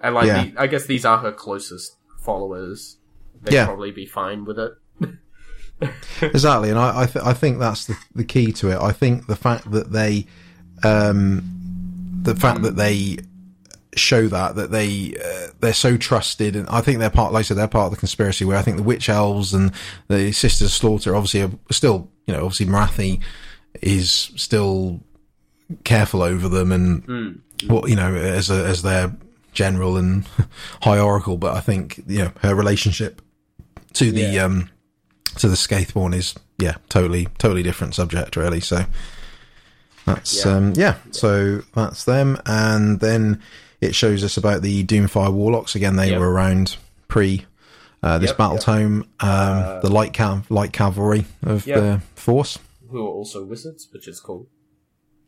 And 0.00 0.14
like, 0.14 0.26
Yeah. 0.26 0.44
the, 0.44 0.60
I 0.60 0.66
guess 0.68 0.86
these 0.86 1.04
are 1.04 1.18
her 1.18 1.32
closest 1.32 1.96
followers. 2.20 2.98
They'd 3.42 3.54
Yeah. 3.54 3.66
probably 3.66 3.90
be 3.90 4.06
fine 4.06 4.44
with 4.44 4.58
it. 4.58 4.72
exactly, 6.22 6.70
and 6.70 6.78
I 6.78 7.02
I, 7.02 7.06
th- 7.06 7.24
I 7.24 7.32
think 7.32 7.58
that's 7.58 7.86
the 7.86 7.96
the 8.14 8.24
key 8.24 8.52
to 8.52 8.70
it. 8.70 8.78
I 8.80 8.92
think 8.92 9.26
the 9.26 9.36
fact 9.36 9.70
that 9.72 9.90
they, 9.92 10.26
um, 10.84 11.42
the 12.22 12.34
fact 12.34 12.62
that 12.62 12.76
they 12.76 13.18
show 13.96 14.26
that 14.26 14.56
that 14.56 14.70
they 14.72 15.14
uh, 15.24 15.48
they're 15.60 15.72
so 15.72 15.96
trusted, 15.96 16.56
and 16.56 16.68
I 16.68 16.80
think 16.80 16.98
they're 16.98 17.10
part, 17.10 17.32
like 17.32 17.40
I 17.40 17.42
said, 17.42 17.56
they're 17.56 17.68
part 17.68 17.86
of 17.86 17.90
the 17.92 17.96
conspiracy. 17.98 18.44
Where 18.44 18.56
I 18.56 18.62
think 18.62 18.76
the 18.76 18.82
witch 18.82 19.08
elves 19.08 19.54
and 19.54 19.72
the 20.08 20.32
sisters 20.32 20.68
of 20.68 20.72
slaughter, 20.72 21.14
obviously, 21.14 21.42
are 21.42 21.50
still 21.70 22.10
you 22.26 22.34
know, 22.34 22.44
obviously 22.44 22.66
Morathi 22.66 23.20
is 23.82 24.10
still 24.36 25.00
careful 25.84 26.22
over 26.22 26.48
them, 26.48 26.72
and 26.72 27.40
well, 27.68 27.88
you 27.88 27.96
know, 27.96 28.14
as 28.14 28.50
a, 28.50 28.64
as 28.66 28.82
their 28.82 29.14
general 29.52 29.96
and 29.96 30.26
high 30.82 30.98
oracle. 30.98 31.36
But 31.36 31.56
I 31.56 31.60
think 31.60 32.02
you 32.06 32.18
know 32.18 32.32
her 32.40 32.54
relationship 32.54 33.22
to 33.94 34.10
the 34.10 34.22
Yeah. 34.22 34.44
um 34.44 34.70
to 35.38 35.48
the 35.48 35.54
Scathborn 35.56 36.14
is 36.14 36.34
yeah 36.58 36.76
totally 36.88 37.26
totally 37.38 37.62
different 37.62 37.94
subject 37.94 38.36
really. 38.36 38.60
So 38.60 38.84
that's 40.06 40.44
Yeah. 40.44 40.52
um 40.52 40.72
yeah 40.76 40.94
so 41.10 41.62
that's 41.74 42.04
them, 42.04 42.38
and 42.46 43.00
then 43.00 43.40
it 43.80 43.94
shows 43.94 44.24
us 44.24 44.36
about 44.36 44.62
the 44.62 44.84
Doomfire 44.84 45.32
Warlocks. 45.32 45.74
Again, 45.74 45.96
they 45.96 46.10
Yep. 46.10 46.20
were 46.20 46.30
around 46.30 46.76
pre 47.08 47.44
uh, 48.02 48.18
this 48.18 48.30
Yep, 48.30 48.38
battle 48.38 48.54
yep. 48.56 48.62
tome. 48.64 49.08
Um, 49.20 49.80
the 49.82 49.90
light 49.90 50.18
light 50.50 50.72
cavalry 50.72 51.24
of 51.42 51.64
the 51.64 52.00
force. 52.14 52.58
Who 52.90 52.98
are 53.04 53.08
also 53.10 53.44
wizards, 53.44 53.88
which 53.92 54.06
is 54.08 54.20
cool. 54.20 54.48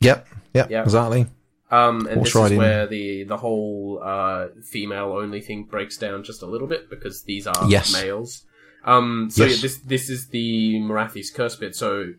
Yep, 0.01 0.27
yep, 0.55 0.71
Yep. 0.71 0.85
exactly. 0.85 1.27
Um, 1.71 2.07
and 2.07 2.17
Horse 2.19 2.29
this 2.29 2.35
riding. 2.37 2.57
is 2.59 2.59
where 2.59 2.87
the 2.87 3.25
the 3.25 3.37
whole 3.39 4.01
uh, 4.05 4.49
female 4.63 5.13
only 5.13 5.41
thing 5.41 5.65
breaks 5.65 5.97
down 5.97 6.23
just 6.23 6.43
a 6.43 6.47
little 6.47 6.69
bit 6.69 6.89
because 6.91 7.23
these 7.25 7.47
are 7.47 7.69
Yes. 7.69 7.93
males. 7.93 8.45
Um, 8.85 9.31
so 9.31 9.45
Yes. 9.45 9.57
yeah, 9.57 9.63
this 9.63 9.79
this 9.79 10.11
is 10.11 10.29
the 10.29 10.79
Morathi's 10.81 11.31
curse 11.31 11.57
bit. 11.57 11.75
So 11.75 12.13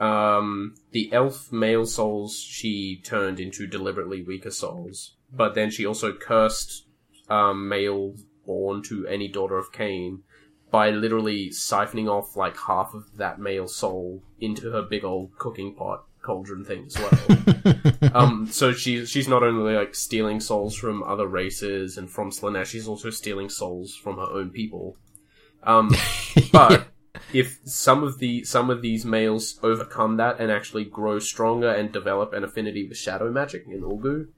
um, 0.00 0.74
the 0.92 1.12
elf 1.12 1.52
male 1.52 1.86
souls 1.86 2.38
she 2.38 3.00
turned 3.04 3.38
into 3.38 3.66
deliberately 3.66 4.22
weaker 4.22 4.50
souls, 4.50 5.14
but 5.32 5.54
then 5.54 5.70
she 5.70 5.86
also 5.86 6.12
cursed 6.12 6.86
um, 7.28 7.68
male 7.68 8.14
born 8.46 8.82
to 8.82 9.06
any 9.06 9.28
daughter 9.28 9.58
of 9.58 9.72
Khaine 9.72 10.20
by 10.70 10.90
literally 10.90 11.50
siphoning 11.50 12.08
off 12.08 12.36
like 12.36 12.56
half 12.56 12.94
of 12.94 13.16
that 13.16 13.38
male 13.38 13.68
soul 13.68 14.22
into 14.40 14.70
her 14.70 14.82
big 14.82 15.04
old 15.04 15.36
cooking 15.36 15.74
pot 15.74 16.04
cauldron 16.22 16.64
thing 16.64 16.86
as 16.86 16.98
well. 16.98 18.12
um, 18.14 18.46
so 18.50 18.72
she 18.72 19.04
she's 19.06 19.28
not 19.28 19.42
only 19.42 19.74
like 19.74 19.94
stealing 19.94 20.40
souls 20.40 20.74
from 20.74 21.02
other 21.02 21.26
races 21.26 21.96
and 21.98 22.10
from 22.10 22.30
Slaanesh, 22.30 22.66
she's 22.66 22.88
also 22.88 23.10
stealing 23.10 23.48
souls 23.48 23.94
from 23.94 24.16
her 24.16 24.30
own 24.30 24.50
people. 24.50 24.96
Um, 25.62 25.94
but 26.52 26.88
if 27.32 27.58
some 27.64 28.02
of 28.02 28.18
the 28.18 28.44
some 28.44 28.70
of 28.70 28.82
these 28.82 29.04
males 29.04 29.58
overcome 29.62 30.16
that 30.18 30.40
and 30.40 30.50
actually 30.50 30.84
grow 30.84 31.18
stronger 31.18 31.70
and 31.70 31.92
develop 31.92 32.32
an 32.32 32.44
affinity 32.44 32.86
with 32.88 32.96
shadow 32.98 33.30
magic 33.30 33.64
in 33.66 33.82
Ulgu, 33.82 34.28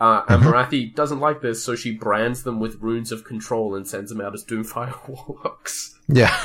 uh, 0.00 0.22
and 0.28 0.42
Morathi 0.42 0.94
doesn't 0.94 1.20
like 1.20 1.40
this, 1.40 1.64
so 1.64 1.74
she 1.74 1.92
brands 1.92 2.42
them 2.42 2.60
with 2.60 2.76
runes 2.80 3.12
of 3.12 3.24
control 3.24 3.74
and 3.74 3.86
sends 3.88 4.10
them 4.10 4.20
out 4.20 4.34
as 4.34 4.44
Doomfire 4.44 4.94
warlocks. 5.28 5.94
Yeah, 6.08 6.36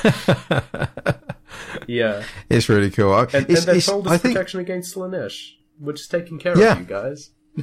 Yeah, 1.87 2.23
it's 2.49 2.69
really 2.69 2.91
cool. 2.91 3.17
And, 3.17 3.33
and 3.33 3.49
it's, 3.49 3.65
they're 3.65 3.81
told 3.81 4.07
I 4.07 4.13
it's 4.15 4.23
think 4.23 4.35
protection 4.35 4.59
against 4.61 4.95
Slaanesh, 4.95 5.53
which 5.79 5.99
is 6.01 6.07
taking 6.07 6.39
care 6.39 6.57
Yeah. 6.57 6.73
of 6.73 6.79
you 6.79 6.85
guys. 6.85 7.31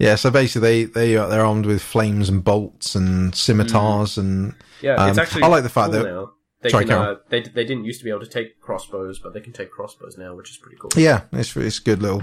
yeah. 0.00 0.16
So 0.16 0.30
basically, 0.30 0.84
they 0.84 0.84
they 0.92 1.16
are 1.16 1.28
they're 1.28 1.44
armed 1.46 1.66
with 1.66 1.80
flames 1.82 2.28
and 2.28 2.42
bolts 2.42 2.96
and 2.96 3.32
scimitars 3.34 4.18
and 4.18 4.54
Yeah, 4.80 5.08
it's 5.08 5.18
Um, 5.18 5.22
actually 5.22 5.42
I 5.44 5.46
like 5.46 5.62
the 5.62 5.68
fact 5.68 5.92
cool 5.92 6.02
that- 6.02 6.08
now. 6.10 6.30
They 6.62 6.68
Sorry, 6.68 6.84
can, 6.84 6.98
uh, 6.98 7.14
they 7.30 7.40
they 7.40 7.64
didn't 7.64 7.84
used 7.86 8.00
to 8.00 8.04
be 8.04 8.10
able 8.10 8.20
to 8.20 8.26
take 8.26 8.60
crossbows, 8.60 9.18
but 9.18 9.32
they 9.32 9.40
can 9.40 9.54
take 9.54 9.70
crossbows 9.70 10.18
now, 10.18 10.34
which 10.34 10.50
is 10.50 10.58
pretty 10.58 10.76
cool. 10.78 10.90
yeah, 10.94 11.22
it's 11.32 11.56
it's 11.56 11.78
a 11.78 11.82
good 11.82 12.02
little 12.02 12.22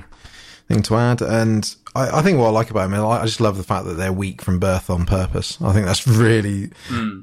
thing 0.67 0.83
to 0.83 0.95
add. 0.95 1.23
And 1.23 1.73
I, 1.95 2.19
I 2.19 2.21
think 2.21 2.37
what 2.37 2.47
I 2.49 2.51
like 2.51 2.69
about 2.69 2.87
them, 2.91 3.03
I 3.03 3.25
just 3.25 3.41
love 3.41 3.57
the 3.57 3.63
fact 3.63 3.85
that 3.85 3.93
they're 3.95 4.13
weak 4.13 4.43
from 4.43 4.59
birth 4.59 4.91
on 4.91 5.07
purpose. 5.07 5.57
I 5.59 5.73
think 5.73 5.87
that's 5.87 6.05
really 6.25 6.69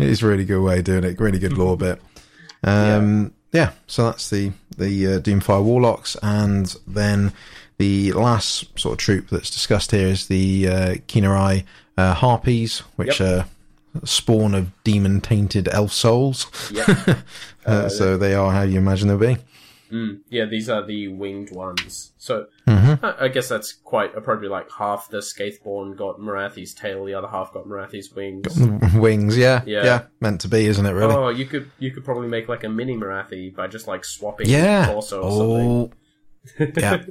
it's 0.00 0.22
a 0.22 0.26
really 0.26 0.44
good 0.44 0.60
way 0.60 0.78
of 0.78 0.84
doing 0.84 1.04
it. 1.04 1.20
Really 1.20 1.38
good 1.38 1.56
lore 1.56 1.76
bit. 1.76 2.00
Um, 2.64 3.34
yeah. 3.52 3.72
so 3.86 4.06
that's 4.06 4.30
the 4.30 4.50
the 4.76 5.06
uh, 5.06 5.20
Doomfire 5.20 5.62
Warlocks, 5.62 6.16
and 6.22 6.74
then 6.86 7.32
the 7.78 8.12
last 8.12 8.78
sort 8.78 8.92
of 8.94 8.98
troop 8.98 9.28
that's 9.30 9.50
discussed 9.50 9.90
here 9.90 10.08
is 10.08 10.26
the 10.28 10.68
uh, 10.68 10.94
Khinerai 11.08 11.64
uh, 11.96 12.14
Harpies, 12.14 12.80
which 12.96 13.20
Yep. 13.20 13.28
are 13.28 13.46
spawn 14.04 14.54
of 14.54 14.70
demon 14.84 15.20
tainted 15.20 15.68
elf 15.68 15.92
souls. 15.92 16.46
Yeah, 16.72 17.16
Uh, 17.66 17.88
so 17.88 18.16
they 18.18 18.34
are 18.34 18.52
how 18.52 18.62
you 18.62 18.76
imagine 18.78 19.08
they'll 19.08 19.16
be. 19.16 19.38
mm, 19.90 20.18
yeah, 20.28 20.44
these 20.44 20.68
are 20.68 20.84
the 20.84 21.08
winged 21.08 21.50
ones. 21.50 22.12
So 22.18 22.46
Mm-hmm. 22.66 23.04
I, 23.04 23.24
I 23.24 23.28
guess 23.28 23.48
that's 23.48 23.72
quite 23.72 24.14
appropriate. 24.16 24.50
Like 24.50 24.70
half 24.70 25.08
the 25.08 25.18
Scathborn 25.18 25.96
got 25.96 26.18
Morathi's 26.18 26.74
tail, 26.74 27.04
the 27.04 27.14
other 27.14 27.28
half 27.28 27.52
got 27.52 27.66
Morathi's 27.66 28.12
wings. 28.12 28.58
Wings, 28.94 29.36
yeah, 29.38 29.62
Yeah. 29.66 29.84
yeah, 29.84 30.02
meant 30.20 30.40
to 30.42 30.48
be, 30.48 30.66
isn't 30.66 30.84
it? 30.84 30.92
Really? 30.92 31.14
Oh, 31.14 31.28
you 31.28 31.44
could 31.46 31.70
you 31.78 31.90
could 31.90 32.04
probably 32.04 32.28
make 32.28 32.48
like 32.48 32.64
a 32.64 32.68
mini 32.68 32.96
Morathi 32.96 33.54
by 33.54 33.66
just 33.66 33.86
like 33.86 34.04
swapping 34.04 34.48
yeah. 34.48 34.86
torso 34.86 35.22
or 35.22 35.30
something. 35.30 35.92
Oh, 36.60 36.72
yeah. 36.80 37.04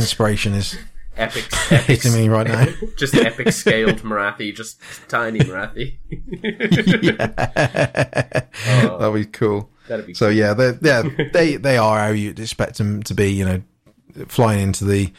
Inspiration 0.00 0.54
is 0.54 0.76
Epic, 1.16 1.46
epic 1.70 1.86
hitting 1.86 2.12
me 2.14 2.28
right 2.28 2.46
now. 2.46 2.66
just 2.96 3.14
epic 3.14 3.52
scaled 3.52 3.98
Morathi, 4.02 4.54
just 4.54 4.80
tiny 5.08 5.40
Morathi. 5.40 5.96
That'd 8.98 9.14
be 9.14 9.24
cool. 9.26 9.70
That'd 9.88 10.06
be 10.06 10.14
So 10.14 10.28
yeah, 10.28 10.54
they 10.54 10.72
yeah 10.80 11.02
they 11.32 11.56
they 11.56 11.76
are 11.76 11.98
how 11.98 12.08
you'd 12.10 12.40
expect 12.40 12.78
them 12.78 13.02
to 13.04 13.14
be. 13.14 13.30
You 13.32 13.44
know, 13.44 13.62
flying 14.28 14.60
into 14.60 14.84
the 14.84 15.12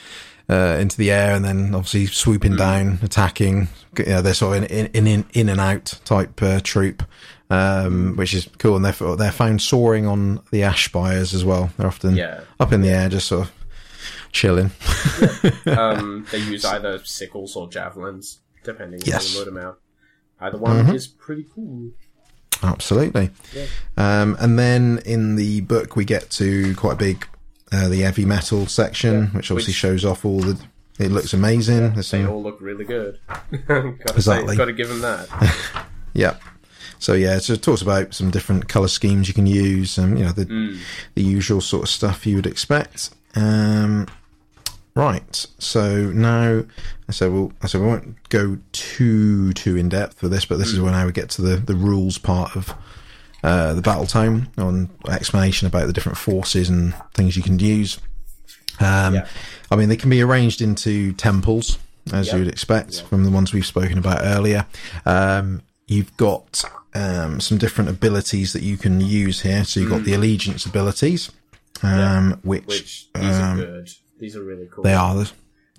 uh, 0.50 0.78
into 0.80 0.98
the 0.98 1.12
air 1.12 1.36
and 1.36 1.44
then 1.46 1.76
obviously 1.76 2.06
Mm. 2.06 2.14
swooping 2.14 2.56
down, 2.56 3.00
attacking. 3.04 3.68
You 3.98 4.06
know, 4.06 4.22
they're 4.22 4.34
sort 4.34 4.58
of 4.58 4.72
in 4.72 4.88
in 4.88 5.08
in, 5.08 5.26
in 5.34 5.50
and 5.50 5.60
out 5.60 6.00
type 6.06 6.42
uh, 6.42 6.60
troop. 6.64 7.04
Mm. 7.50 7.86
Um, 7.86 8.16
which 8.16 8.34
is 8.34 8.48
cool, 8.60 8.78
and 8.78 8.86
they're 8.86 9.16
they're 9.18 9.32
found 9.32 9.62
soaring 9.62 10.08
on 10.08 10.40
the 10.52 10.64
ash 10.64 10.86
spires 10.86 11.34
as 11.34 11.44
well. 11.44 11.70
They're 11.78 11.88
often 11.88 12.16
Yeah. 12.16 12.42
up 12.62 12.72
in 12.72 12.82
the 12.82 12.90
air, 12.90 13.10
just 13.10 13.28
sort 13.28 13.48
of 13.48 13.52
chilling. 14.32 14.72
um, 15.66 16.26
they 16.32 16.40
use 16.40 16.66
either 16.66 17.00
sickles 17.04 17.56
or 17.56 17.70
javelins, 17.70 18.40
depending 18.64 19.02
Yes. 19.04 19.28
on 19.28 19.32
you 19.32 19.38
load 19.40 19.48
them 19.48 19.58
out. 19.66 19.80
Either 20.40 20.58
one 20.58 20.96
is 20.96 21.08
pretty 21.08 21.46
cool. 21.54 21.92
Absolutely. 22.64 23.30
Um, 23.98 24.38
and 24.40 24.58
then 24.58 25.00
in 25.06 25.36
the 25.36 25.62
book, 25.62 25.96
we 25.96 26.06
get 26.06 26.30
to 26.32 26.76
quite 26.76 26.94
a 26.94 26.98
big, 26.98 27.28
uh, 27.72 27.88
the 27.90 28.02
heavy 28.02 28.26
metal 28.26 28.68
section, 28.68 29.28
which 29.28 29.50
obviously 29.52 29.72
Which- 29.72 29.78
shows 29.78 30.06
off 30.06 30.26
all 30.26 30.40
the. 30.40 30.60
It 31.00 31.10
looks 31.12 31.34
amazing. 31.34 31.94
There's 31.94 32.12
They 32.12 32.26
all 32.26 32.44
look 32.44 32.62
really 32.62 32.86
good. 32.86 33.18
gotta 33.68 33.96
Exactly. 34.14 34.50
say, 34.54 34.58
gotta 34.58 34.74
give 34.74 34.90
them 34.90 35.02
that. 35.02 35.28
yeah. 36.14 36.38
So 37.00 37.14
yeah, 37.14 37.40
so 37.40 37.54
it 37.54 37.64
talks 37.64 37.82
about 37.82 38.14
some 38.14 38.30
different 38.30 38.68
color 38.68 38.88
schemes 38.90 39.28
you 39.28 39.34
can 39.34 39.48
use, 39.48 39.98
and 39.98 40.20
you 40.20 40.26
know 40.26 40.32
the 40.32 40.78
the 41.16 41.24
usual 41.24 41.60
sort 41.62 41.84
of 41.84 41.90
stuff 41.90 42.28
you 42.28 42.36
would 42.36 42.46
expect. 42.46 43.10
Um, 43.36 44.08
right. 44.96 45.46
So 45.60 46.12
now, 46.12 46.64
I 47.08 47.12
said 47.12 47.32
we'll, 47.32 47.54
I 47.62 47.68
said 47.68 47.82
we 47.82 47.88
won't 47.88 48.30
go 48.30 48.58
too 48.72 49.54
too 49.54 49.76
in 49.78 49.90
depth 49.90 50.20
for 50.20 50.28
this, 50.28 50.46
but 50.46 50.58
this 50.58 50.70
is 50.70 50.80
when 50.80 50.94
I 50.94 51.06
would 51.06 51.14
get 51.14 51.30
to 51.32 51.42
the 51.42 51.56
the 51.58 51.76
rules 51.76 52.18
part 52.18 52.56
of 52.56 52.74
uh, 53.44 53.74
the 53.74 53.82
battle 53.82 54.06
tome 54.06 54.50
on 54.58 54.90
explanation 55.10 55.68
about 55.68 55.88
the 55.88 55.94
different 55.94 56.18
forces 56.18 56.70
and 56.70 56.94
things 57.14 57.36
you 57.36 57.44
can 57.44 57.58
use. 57.60 58.00
Um, 58.80 59.16
Yeah. 59.16 59.28
I 59.72 59.76
mean, 59.76 59.90
they 59.90 59.98
can 59.98 60.10
be 60.10 60.22
arranged 60.22 60.62
into 60.62 61.14
temples, 61.14 61.78
as 62.14 62.28
Yeah. 62.28 62.34
you 62.36 62.40
would 62.44 62.48
expect 62.52 63.02
from 63.04 63.24
the 63.24 63.32
ones 63.32 63.54
we've 63.54 63.66
spoken 63.66 63.98
about 63.98 64.20
earlier. 64.24 64.66
Um, 65.06 65.62
you've 65.88 66.16
got 66.18 66.64
um, 66.94 67.40
some 67.40 67.58
different 67.58 67.90
abilities 67.90 68.54
that 68.54 68.64
you 68.64 68.78
can 68.78 69.02
use 69.02 69.42
here. 69.42 69.64
So 69.64 69.80
you've 69.80 69.90
got 69.90 70.04
the 70.04 70.14
allegiance 70.14 70.66
abilities, 70.66 71.32
um, 71.84 72.40
which, 72.44 72.66
Which 72.68 73.08
these 73.16 73.24
um, 73.40 73.60
are 73.60 73.66
good. 73.66 73.90
These 74.22 74.38
are 74.38 74.44
really 74.44 74.70
cool. 74.72 74.84
they 74.86 74.94
are. 74.94 75.26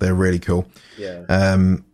They're 0.01 0.15
really 0.15 0.39
cool. 0.41 0.67
Yeah. 0.99 1.23
Um, 1.31 1.85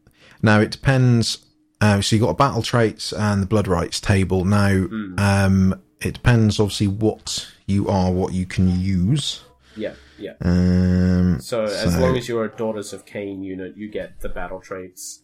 now 0.43 0.59
it 0.61 0.70
depends. 0.73 1.39
Uh, 1.81 2.01
so 2.01 2.16
you 2.16 2.23
got 2.23 2.37
battle 2.37 2.62
traits 2.62 3.12
and 3.12 3.41
the 3.43 3.47
blood 3.47 3.69
rites 3.69 4.01
table. 4.01 4.45
Now, 4.45 4.87
um, 5.19 5.81
it 6.01 6.15
depends 6.15 6.59
obviously 6.59 6.89
what 6.89 7.47
you 7.66 7.87
are, 7.89 8.11
what 8.11 8.33
you 8.33 8.47
can 8.47 8.81
use. 8.81 9.43
yeah. 9.77 9.95
Yeah. 10.19 10.33
Um, 10.41 11.39
So, 11.41 11.62
as 11.65 11.95
so- 11.95 12.01
long 12.01 12.16
as 12.16 12.29
you're 12.29 12.45
a 12.45 12.49
Daughters 12.57 12.93
of 12.93 13.05
Khaine 13.07 13.45
unit, 13.45 13.77
you 13.77 13.89
get 13.89 14.20
the 14.20 14.29
battle 14.29 14.59
traits 14.61 15.23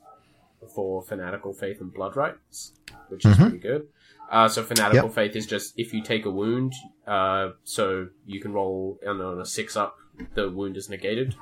for 0.72 1.02
Fanatical 1.02 1.52
Faith 1.52 1.80
and 1.80 1.92
Blood 1.92 2.14
Rites, 2.16 2.72
which 3.08 3.24
is 3.24 3.36
pretty 3.36 3.58
good. 3.58 3.88
Uh, 4.30 4.48
so 4.48 4.62
Fanatical 4.62 5.08
Mm-hmm. 5.08 5.18
Yep. 5.20 5.32
Faith 5.32 5.36
is 5.36 5.46
just 5.46 5.74
if 5.76 5.92
you 5.92 6.02
take 6.02 6.24
a 6.24 6.30
wound, 6.30 6.72
uh, 7.08 7.50
so 7.64 8.08
you 8.24 8.40
can 8.40 8.52
roll 8.52 8.98
on, 9.06 9.20
on 9.20 9.40
a 9.40 9.44
six 9.44 9.76
up, 9.76 9.96
the 10.34 10.50
wound 10.50 10.76
is 10.76 10.88
negated, 10.88 11.34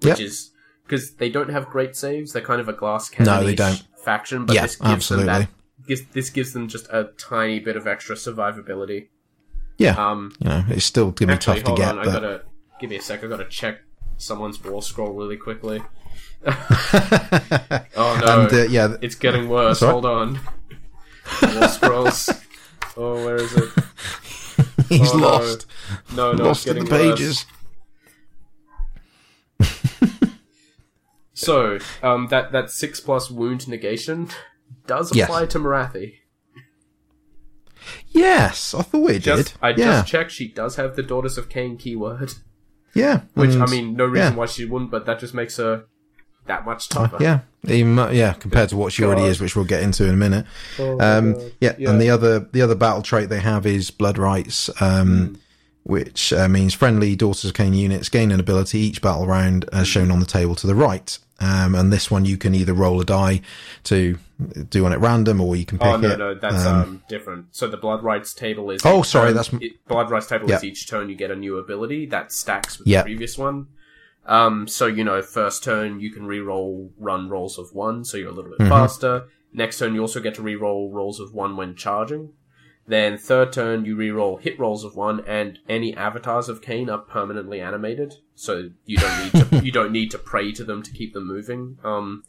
which 0.00 0.18
Yep. 0.18 0.20
is 0.20 0.50
because 0.84 1.12
they 1.16 1.28
don't 1.30 1.50
have 1.50 1.68
great 1.68 1.94
saves. 1.96 2.32
They're 2.32 2.42
kind 2.42 2.60
of 2.60 2.68
a 2.68 2.72
glass 2.72 3.08
cannon 3.10 3.34
No, 3.34 3.44
they 3.44 3.54
don't. 3.54 3.82
faction, 4.04 4.46
but 4.46 4.54
Yeah, 4.54 4.62
this 4.62 4.76
gives 4.76 4.90
absolutely. 4.90 5.26
them 5.26 5.40
that. 5.42 5.48
Gives, 5.86 6.02
this 6.12 6.30
gives 6.30 6.52
them 6.52 6.68
just 6.68 6.86
a 6.90 7.10
tiny 7.18 7.60
bit 7.60 7.76
of 7.76 7.86
extra 7.86 8.16
survivability. 8.16 9.08
yeah, 9.78 9.94
Um, 9.94 10.32
you 10.40 10.48
know, 10.48 10.64
it's 10.68 10.84
still 10.86 11.10
gonna 11.12 11.32
be 11.32 11.34
Actually, 11.34 11.62
tough 11.62 11.74
to 11.76 11.80
get, 11.80 11.88
on. 11.92 11.98
I 12.00 12.04
gotta 12.04 12.42
give 12.80 12.90
me 12.90 12.96
a 12.96 13.02
sec. 13.02 13.22
I 13.22 13.26
gotta 13.28 13.44
check 13.46 13.80
someone's 14.16 14.62
war 14.64 14.82
scroll 14.82 15.12
really 15.12 15.36
quickly. 15.36 15.82
oh 16.46 18.20
no, 18.24 18.40
and 18.42 18.52
uh, 18.52 18.62
yeah, 18.68 18.96
it's 19.00 19.14
getting 19.14 19.48
worse. 19.48 19.80
Hold 19.80 20.04
on. 20.06 20.40
war 21.42 21.68
scrolls. 21.68 22.30
Oh, 23.00 23.14
where 23.24 23.36
is 23.36 23.54
it? 23.54 23.68
he's 24.88 25.12
Oh, 25.12 25.18
lost, 25.18 25.66
No, 26.16 26.32
no, 26.32 26.46
lost 26.46 26.66
it's 26.66 26.76
in 26.76 26.84
getting 26.84 26.98
the 26.98 27.10
worse. 27.10 27.46
So, 31.38 31.78
um, 32.02 32.26
that 32.28 32.50
that 32.52 32.70
six 32.70 32.98
plus 33.00 33.30
wound 33.30 33.68
negation 33.68 34.28
does 34.86 35.14
Yes. 35.14 35.28
apply 35.28 35.46
to 35.46 35.58
Morathi. 35.60 36.14
Yes, 38.10 38.74
I 38.74 38.82
thought 38.82 39.10
it 39.10 39.20
Just 39.20 39.52
did. 39.52 39.58
I 39.62 39.68
yeah, 39.70 39.76
just 40.00 40.08
checked. 40.08 40.32
She 40.32 40.48
does 40.48 40.76
have 40.76 40.96
the 40.96 41.02
Daughters 41.02 41.38
of 41.38 41.48
Khaine 41.48 41.78
keyword. 41.78 42.34
Yeah, 42.94 43.20
Which 43.34 43.54
I 43.54 43.66
mean, 43.66 43.94
no 43.94 44.06
reason 44.06 44.32
yeah. 44.32 44.36
why 44.38 44.46
she 44.46 44.64
wouldn't, 44.64 44.90
but 44.90 45.06
that 45.06 45.20
just 45.20 45.32
makes 45.34 45.56
her 45.58 45.84
that 46.46 46.64
much 46.64 46.88
tougher. 46.88 47.18
Yeah, 47.20 47.40
even, 47.68 47.96
yeah, 48.12 48.32
compared 48.32 48.70
to 48.70 48.76
what 48.76 48.92
she 48.92 49.04
already 49.04 49.22
is, 49.22 49.40
which 49.40 49.54
we'll 49.54 49.64
get 49.66 49.82
into 49.82 50.04
in 50.04 50.14
a 50.14 50.16
minute. 50.16 50.46
Oh, 50.78 50.98
Um, 50.98 51.36
yeah, 51.60 51.76
Yeah. 51.78 51.90
and 51.90 52.00
the 52.00 52.10
other 52.10 52.40
the 52.40 52.62
other 52.62 52.74
battle 52.74 53.02
trait 53.02 53.28
they 53.28 53.40
have 53.40 53.64
is 53.66 53.90
blood 53.92 54.18
rites, 54.18 54.70
um, 54.82 55.38
which 55.84 56.32
uh, 56.32 56.48
means 56.48 56.74
friendly 56.74 57.14
Daughters 57.14 57.44
of 57.44 57.52
Khaine 57.52 57.76
units 57.76 58.08
gain 58.08 58.32
an 58.32 58.40
ability 58.40 58.78
each 58.80 59.00
battle 59.00 59.26
round, 59.26 59.66
as 59.72 59.86
shown 59.86 60.10
on 60.10 60.18
the 60.18 60.26
table 60.26 60.56
to 60.56 60.66
the 60.66 60.74
right. 60.74 61.16
Um, 61.40 61.76
and 61.76 61.92
this 61.92 62.10
one 62.10 62.24
you 62.24 62.36
can 62.36 62.52
either 62.54 62.74
roll 62.74 63.00
a 63.00 63.04
die 63.04 63.42
to 63.84 64.18
do 64.70 64.82
one 64.82 64.92
at 64.92 65.00
random, 65.00 65.40
or 65.40 65.54
you 65.54 65.64
can 65.64 65.78
pick 65.78 65.86
it 65.86 65.90
Oh 65.90 65.96
no, 65.96 66.08
it. 66.10 66.18
no, 66.18 66.34
that's 66.34 66.66
um, 66.66 66.76
um, 66.82 67.02
different. 67.08 67.46
So 67.52 67.68
the 67.68 67.76
blood 67.76 68.02
rites 68.02 68.34
table 68.34 68.70
is. 68.70 68.82
Oh, 68.84 69.02
sorry, 69.02 69.28
turn- 69.28 69.36
that's- 69.36 69.62
it, 69.62 69.86
blood 69.86 70.10
rites 70.10 70.26
table 70.26 70.48
Yeah. 70.48 70.56
is 70.56 70.64
each 70.64 70.88
turn 70.88 71.08
you 71.08 71.14
get 71.14 71.30
a 71.30 71.36
new 71.36 71.58
ability 71.58 72.06
that 72.06 72.32
stacks 72.32 72.78
with 72.78 72.88
Yeah. 72.88 73.02
the 73.02 73.04
previous 73.06 73.38
one. 73.38 73.68
Um, 74.26 74.66
so 74.68 74.86
you 74.86 75.04
know, 75.04 75.22
first 75.22 75.62
turn 75.64 76.00
you 76.00 76.10
can 76.10 76.26
re-roll 76.26 76.90
run 76.98 77.28
rolls 77.28 77.56
of 77.58 77.72
one, 77.72 78.04
so 78.04 78.16
you're 78.16 78.30
a 78.30 78.32
little 78.32 78.50
bit 78.50 78.58
Mm-hmm. 78.58 78.68
faster. 78.70 79.24
Next 79.52 79.78
turn 79.78 79.94
you 79.94 80.00
also 80.00 80.20
get 80.20 80.34
to 80.34 80.42
re-roll 80.42 80.90
rolls 80.90 81.20
of 81.20 81.32
one 81.32 81.56
when 81.56 81.74
charging. 81.76 82.30
Then 82.88 83.18
third 83.18 83.52
turn 83.52 83.84
you 83.84 83.96
re-roll 83.96 84.38
hit 84.38 84.58
rolls 84.58 84.82
of 84.82 84.96
one, 84.96 85.20
and 85.26 85.58
any 85.68 85.94
avatars 85.94 86.48
of 86.48 86.62
Khaine 86.62 86.90
are 86.90 86.98
permanently 86.98 87.60
animated, 87.60 88.14
so 88.34 88.70
you 88.86 88.96
don't 88.96 89.22
need 89.24 89.50
to 89.60 89.60
you 89.66 89.70
don't 89.72 89.92
need 89.92 90.10
to 90.12 90.18
pray 90.18 90.52
to 90.52 90.64
them 90.64 90.82
to 90.82 90.90
keep 90.90 91.12
them 91.12 91.26
moving. 91.26 91.76
Um, 91.84 92.22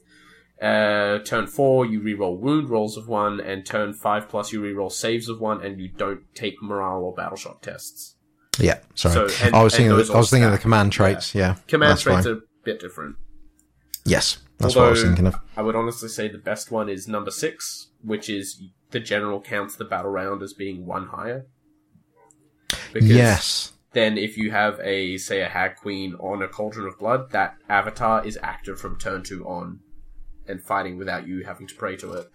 uh, 0.62 1.20
turn 1.20 1.48
four, 1.48 1.86
you 1.86 2.02
reroll 2.02 2.38
wound 2.38 2.70
rolls 2.70 2.98
of 2.98 3.08
one, 3.08 3.40
and 3.40 3.66
turn 3.66 3.94
five 3.94 4.28
plus, 4.28 4.52
you 4.52 4.62
reroll 4.62 4.92
saves 4.92 5.30
of 5.30 5.40
one, 5.40 5.64
and 5.66 5.80
you 5.80 5.88
don't 5.88 6.24
take 6.36 6.62
morale 6.62 7.04
or 7.06 7.14
battle 7.14 7.38
shock 7.38 7.62
tests. 7.62 8.16
yeah, 8.60 8.80
sorry, 8.96 9.30
So, 9.30 9.46
and- 9.46 9.56
I 9.56 9.64
was 9.64 9.74
thinking. 9.74 9.98
Of, 9.98 10.12
I 10.12 10.18
was 10.18 10.30
thinking 10.30 10.46
of 10.48 10.52
the 10.52 10.58
command 10.58 10.92
traits. 10.92 11.34
Yeah, 11.34 11.56
Command 11.70 12.00
traits 12.00 12.26
fine. 12.26 12.34
are 12.36 12.38
a 12.40 12.42
bit 12.66 12.82
different. 12.82 13.16
Yes, 14.04 14.40
that's 14.58 14.76
what 14.76 14.88
I 14.88 14.90
was 14.90 15.02
thinking 15.04 15.28
of. 15.28 15.36
I 15.56 15.62
would 15.62 15.78
honestly 15.78 16.10
say 16.10 16.28
the 16.28 16.38
best 16.38 16.70
one 16.70 16.90
is 16.90 17.08
number 17.08 17.32
six, 17.32 17.92
which 18.04 18.30
is 18.30 18.62
the 18.92 19.00
general 19.00 19.42
counts 19.42 19.76
the 19.76 19.86
battle 19.86 20.12
round 20.12 20.42
as 20.42 20.54
being 20.54 20.86
one 20.86 21.08
higher. 21.08 21.46
Because 22.94 23.10
Yes, 23.10 23.74
then 23.94 24.18
if 24.18 24.38
you 24.38 24.52
have 24.52 24.80
a, 24.82 25.18
say, 25.18 25.42
a 25.42 25.50
Hag 25.50 25.78
Queen 25.78 26.16
on 26.16 26.42
a 26.42 26.48
Cauldron 26.48 26.88
of 26.88 27.00
Blood, 27.00 27.32
that 27.32 27.56
avatar 27.68 28.26
is 28.26 28.38
active 28.42 28.80
from 28.80 28.98
turn 28.98 29.24
two 29.24 29.46
on 29.48 29.80
and 30.48 30.62
fighting 30.62 30.98
without 30.98 31.28
you 31.28 31.44
having 31.46 31.68
to 31.68 31.76
pray 31.76 31.96
to 31.98 32.14
it. 32.14 32.32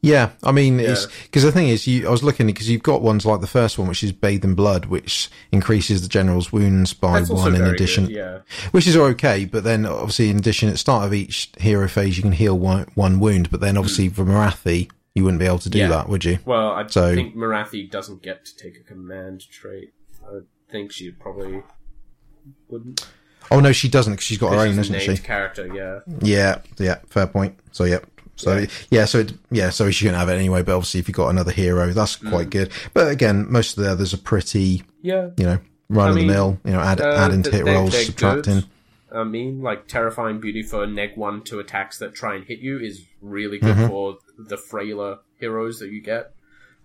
Yeah, 0.00 0.30
I 0.44 0.52
mean, 0.52 0.78
it's 0.78 1.04
Yeah. 1.06 1.10
because 1.24 1.42
the 1.42 1.50
thing 1.50 1.68
is, 1.68 1.86
you, 1.86 2.06
I 2.06 2.10
was 2.10 2.22
looking 2.22 2.46
because 2.46 2.70
you've 2.70 2.82
got 2.84 3.02
ones 3.02 3.26
like 3.26 3.40
the 3.40 3.48
first 3.48 3.78
one, 3.78 3.88
which 3.88 4.04
is 4.04 4.12
bathe 4.12 4.44
in 4.44 4.54
blood, 4.54 4.86
which 4.86 5.28
increases 5.50 6.02
the 6.02 6.08
general's 6.08 6.52
wounds 6.52 6.92
by 6.94 7.18
That's 7.18 7.30
one 7.30 7.54
in 7.56 7.62
addition, 7.64 8.06
good, 8.06 8.14
yeah. 8.14 8.38
which 8.70 8.86
is 8.86 8.96
okay. 8.96 9.44
But 9.44 9.64
then, 9.64 9.86
obviously, 9.86 10.30
in 10.30 10.36
addition, 10.38 10.68
at 10.68 10.72
the 10.72 10.78
start 10.78 11.04
of 11.04 11.12
each 11.12 11.50
hero 11.58 11.88
phase, 11.88 12.16
you 12.16 12.22
can 12.22 12.32
heal 12.32 12.56
one, 12.56 12.86
one 12.94 13.18
wound. 13.18 13.50
But 13.50 13.60
then, 13.60 13.76
obviously, 13.76 14.08
mm. 14.08 14.14
for 14.14 14.24
Morathi, 14.24 14.88
you 15.16 15.24
wouldn't 15.24 15.40
be 15.40 15.46
able 15.46 15.58
to 15.58 15.70
do. 15.70 15.78
Yeah. 15.78 15.88
that, 15.88 16.08
would 16.08 16.24
you? 16.24 16.38
Well, 16.44 16.70
I 16.70 16.86
So- 16.86 17.14
think 17.14 17.34
Morathi 17.34 17.90
doesn't 17.90 18.22
get 18.22 18.44
to 18.44 18.56
take 18.56 18.76
a 18.76 18.84
command 18.84 19.50
trait. 19.50 19.92
I 20.24 20.40
think 20.70 20.92
she 20.92 21.10
probably 21.10 21.62
wouldn't. 22.68 23.06
Oh 23.50 23.60
no, 23.60 23.72
she 23.72 23.88
doesn't 23.88 24.12
because 24.12 24.26
she's 24.26 24.38
got 24.38 24.52
her 24.52 24.58
own, 24.60 24.78
isn't 24.78 25.00
she? 25.00 25.16
character, 25.16 25.66
yeah. 25.74 26.00
Yeah, 26.20 26.58
yeah, 26.78 26.98
fair 27.08 27.26
point. 27.26 27.58
So 27.72 27.84
yeah. 27.84 28.00
So 28.38 28.56
Yeah. 28.56 28.66
yeah, 28.90 29.04
so 29.04 29.18
it, 29.20 29.32
yeah, 29.50 29.70
so 29.70 29.86
she 29.90 30.04
shouldn't 30.04 30.16
have 30.18 30.28
it 30.28 30.34
anyway. 30.34 30.62
But 30.62 30.76
obviously, 30.76 31.00
if 31.00 31.08
you've 31.08 31.16
got 31.16 31.28
another 31.28 31.50
hero, 31.52 31.88
that's 31.92 32.14
Hmm. 32.14 32.30
quite 32.30 32.50
good. 32.50 32.70
But 32.94 33.10
again, 33.10 33.46
most 33.50 33.76
of 33.76 33.84
the 33.84 33.90
others 33.90 34.14
are 34.14 34.18
pretty, 34.18 34.84
Yeah. 35.02 35.30
you 35.36 35.44
know, 35.44 35.58
run 35.90 36.10
of 36.10 36.14
the 36.16 36.24
mill. 36.26 36.58
You 36.64 36.72
know, 36.72 36.80
add 36.80 37.00
uh, 37.00 37.08
adding 37.16 37.42
to 37.42 37.50
th- 37.50 37.58
hit 37.60 37.64
they're- 37.66 37.74
rolls, 37.74 37.92
they're 37.92 38.04
subtracting. 38.04 38.54
good. 38.54 38.64
I 39.10 39.24
mean, 39.24 39.62
like 39.62 39.86
Terrifying 39.88 40.38
Beauty 40.38 40.62
for 40.62 40.86
neg 40.86 41.16
one 41.16 41.42
to 41.44 41.58
attacks 41.58 41.98
that 41.98 42.14
try 42.14 42.34
and 42.36 42.44
hit 42.44 42.60
you 42.60 42.78
is 42.78 43.04
really 43.22 43.58
good 43.58 43.74
Mm-hmm. 43.74 43.86
for 43.88 44.18
the 44.38 44.56
frailer 44.56 45.18
heroes 45.40 45.78
that 45.80 45.90
you 45.90 46.00
get. 46.00 46.32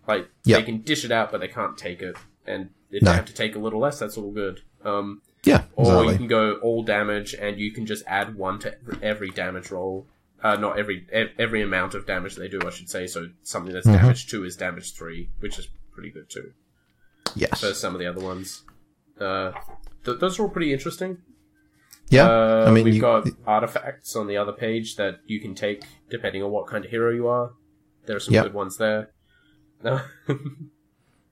Like 0.08 0.28
Yep. 0.46 0.60
they 0.60 0.64
can 0.66 0.78
dish 0.82 1.06
it 1.06 1.12
out, 1.12 1.32
but 1.32 1.40
they 1.42 1.48
can't 1.48 1.78
take 1.78 2.02
it. 2.02 2.16
And 2.48 2.70
if 2.92 3.04
No. 3.04 3.12
they 3.12 3.16
have 3.18 3.26
to 3.26 3.34
take 3.34 3.56
a 3.56 3.60
little 3.60 3.80
less, 3.80 4.00
that's 4.00 4.18
all 4.18 4.32
good. 4.32 4.62
Um, 4.84 5.22
Yeah, 5.46 5.64
or 5.76 6.06
you 6.06 6.16
can 6.18 6.28
go 6.28 6.54
all 6.62 6.84
damage, 6.84 7.34
and 7.38 7.60
you 7.60 7.72
can 7.72 7.86
just 7.86 8.04
add 8.08 8.36
one 8.36 8.60
to 8.60 8.76
every 9.02 9.30
damage 9.30 9.70
roll. 9.72 10.08
Uh, 10.44 10.57
not 10.57 10.78
every 10.78 11.07
every 11.40 11.61
amount 11.61 11.94
of 11.95 12.06
damage 12.06 12.36
they 12.36 12.49
do, 12.49 12.60
I 12.65 12.70
should 12.70 12.90
say. 12.90 13.07
So 13.07 13.30
something 13.44 13.74
that's 13.74 13.88
Mm-hmm. 13.88 13.98
damage 14.03 14.28
two 14.28 14.44
is 14.44 14.57
damage 14.57 14.94
three, 14.94 15.30
which 15.40 15.57
is 15.57 15.68
pretty 15.94 16.11
good 16.11 16.30
too. 16.30 16.52
Yes. 17.36 17.61
For 17.61 17.74
some 17.74 17.94
of 17.95 17.99
the 17.99 18.07
other 18.07 18.20
ones, 18.20 18.64
uh, 19.22 19.53
th- 20.03 20.20
those 20.20 20.38
are 20.38 20.44
all 20.44 20.49
pretty 20.49 20.74
interesting. 20.74 21.20
Yeah, 22.10 22.28
Uh, 22.30 22.65
I 22.68 22.72
mean, 22.72 22.84
we've 22.84 22.95
you, 22.95 23.02
got 23.02 23.28
artifacts 23.48 24.15
on 24.18 24.28
the 24.28 24.36
other 24.38 24.52
page 24.52 24.98
that 24.98 25.20
you 25.26 25.40
can 25.40 25.56
take 25.56 25.84
depending 26.10 26.44
on 26.44 26.52
what 26.52 26.68
kind 26.68 26.84
of 26.84 26.91
hero 26.91 27.11
you 27.11 27.28
are. 27.28 27.52
There 28.06 28.18
are 28.18 28.20
some 28.20 28.34
Yep. 28.34 28.44
good 28.44 28.53
ones 28.53 28.78
there. 28.78 29.11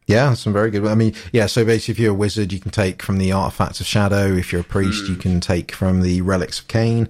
yeah, 0.07 0.33
some 0.33 0.53
very 0.53 0.71
good. 0.71 0.85
I 0.85 0.95
mean, 0.95 1.13
yeah. 1.31 1.45
So 1.45 1.63
basically, 1.65 1.93
if 1.93 1.99
you're 1.99 2.11
a 2.11 2.15
wizard, 2.17 2.51
you 2.51 2.59
can 2.59 2.71
take 2.71 3.01
from 3.01 3.17
the 3.17 3.31
artifacts 3.31 3.79
of 3.79 3.88
shadow. 3.88 4.27
If 4.33 4.51
you're 4.51 4.61
a 4.61 4.65
priest, 4.65 5.05
Hmm. 5.05 5.11
you 5.13 5.17
can 5.17 5.39
take 5.39 5.71
from 5.73 6.01
the 6.01 6.21
relics 6.21 6.59
of 6.59 6.67
Khaine. 6.67 7.07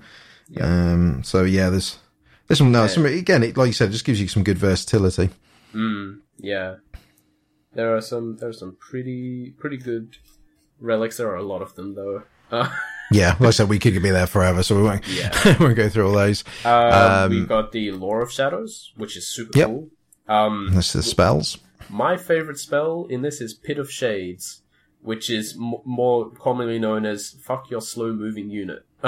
Um, 0.60 1.24
so 1.24 1.44
yeah, 1.44 1.70
there's 1.70 1.98
there's 2.48 2.58
some 2.58 2.72
no, 2.72 2.84
again. 2.86 3.44
It, 3.44 3.56
like 3.58 3.68
you 3.68 3.74
said, 3.74 3.90
it 3.90 3.94
just 3.94 4.06
gives 4.06 4.20
you 4.20 4.28
some 4.28 4.44
good 4.44 4.58
versatility. 4.58 5.30
mm, 5.74 6.20
yeah, 6.38 6.76
there 7.74 7.96
are 7.96 8.02
some. 8.02 8.38
There 8.38 8.50
are 8.50 8.54
some 8.54 8.76
pretty 8.80 9.54
pretty 9.58 9.78
good 9.78 10.18
relics. 10.80 11.18
There 11.18 11.30
are 11.30 11.36
a 11.38 11.44
lot 11.44 11.62
of 11.62 11.76
them 11.76 11.96
though. 11.96 12.24
Uh, 12.52 12.70
Yeah, 13.14 13.36
like 13.42 13.48
I 13.48 13.52
said, 13.52 13.68
we 13.68 13.78
could 13.78 14.02
be 14.02 14.10
there 14.10 14.26
forever, 14.26 14.64
so 14.64 14.74
we 14.78 14.84
won't 14.84 15.06
Yeah. 15.06 15.32
we 15.60 15.66
won't 15.66 15.76
go 15.76 15.90
through 15.90 16.08
all 16.08 16.14
those. 16.14 16.46
uh, 16.64 17.26
Um, 17.26 17.30
we've 17.32 17.48
got 17.48 17.74
the 17.74 17.92
Lore 17.92 18.22
of 18.22 18.32
Shadows, 18.32 18.94
which 18.96 19.18
is 19.18 19.28
super 19.28 19.58
Yep. 19.60 19.68
cool. 19.68 19.90
Um, 20.30 20.70
This 20.74 20.96
is 20.96 21.08
spells. 21.08 21.58
My 21.90 22.16
favorite 22.16 22.58
spell 22.58 23.08
in 23.10 23.22
this 23.22 23.42
is 23.42 23.54
Pit 23.54 23.78
of 23.80 23.92
Shades, 23.92 24.62
which 25.02 25.30
is 25.30 25.58
m- 25.60 25.82
more 25.84 26.30
commonly 26.32 26.80
known 26.80 27.06
as 27.06 27.32
"fuck 27.44 27.70
your 27.70 27.82
slow 27.82 28.14
moving 28.14 28.50
unit." 28.50 28.86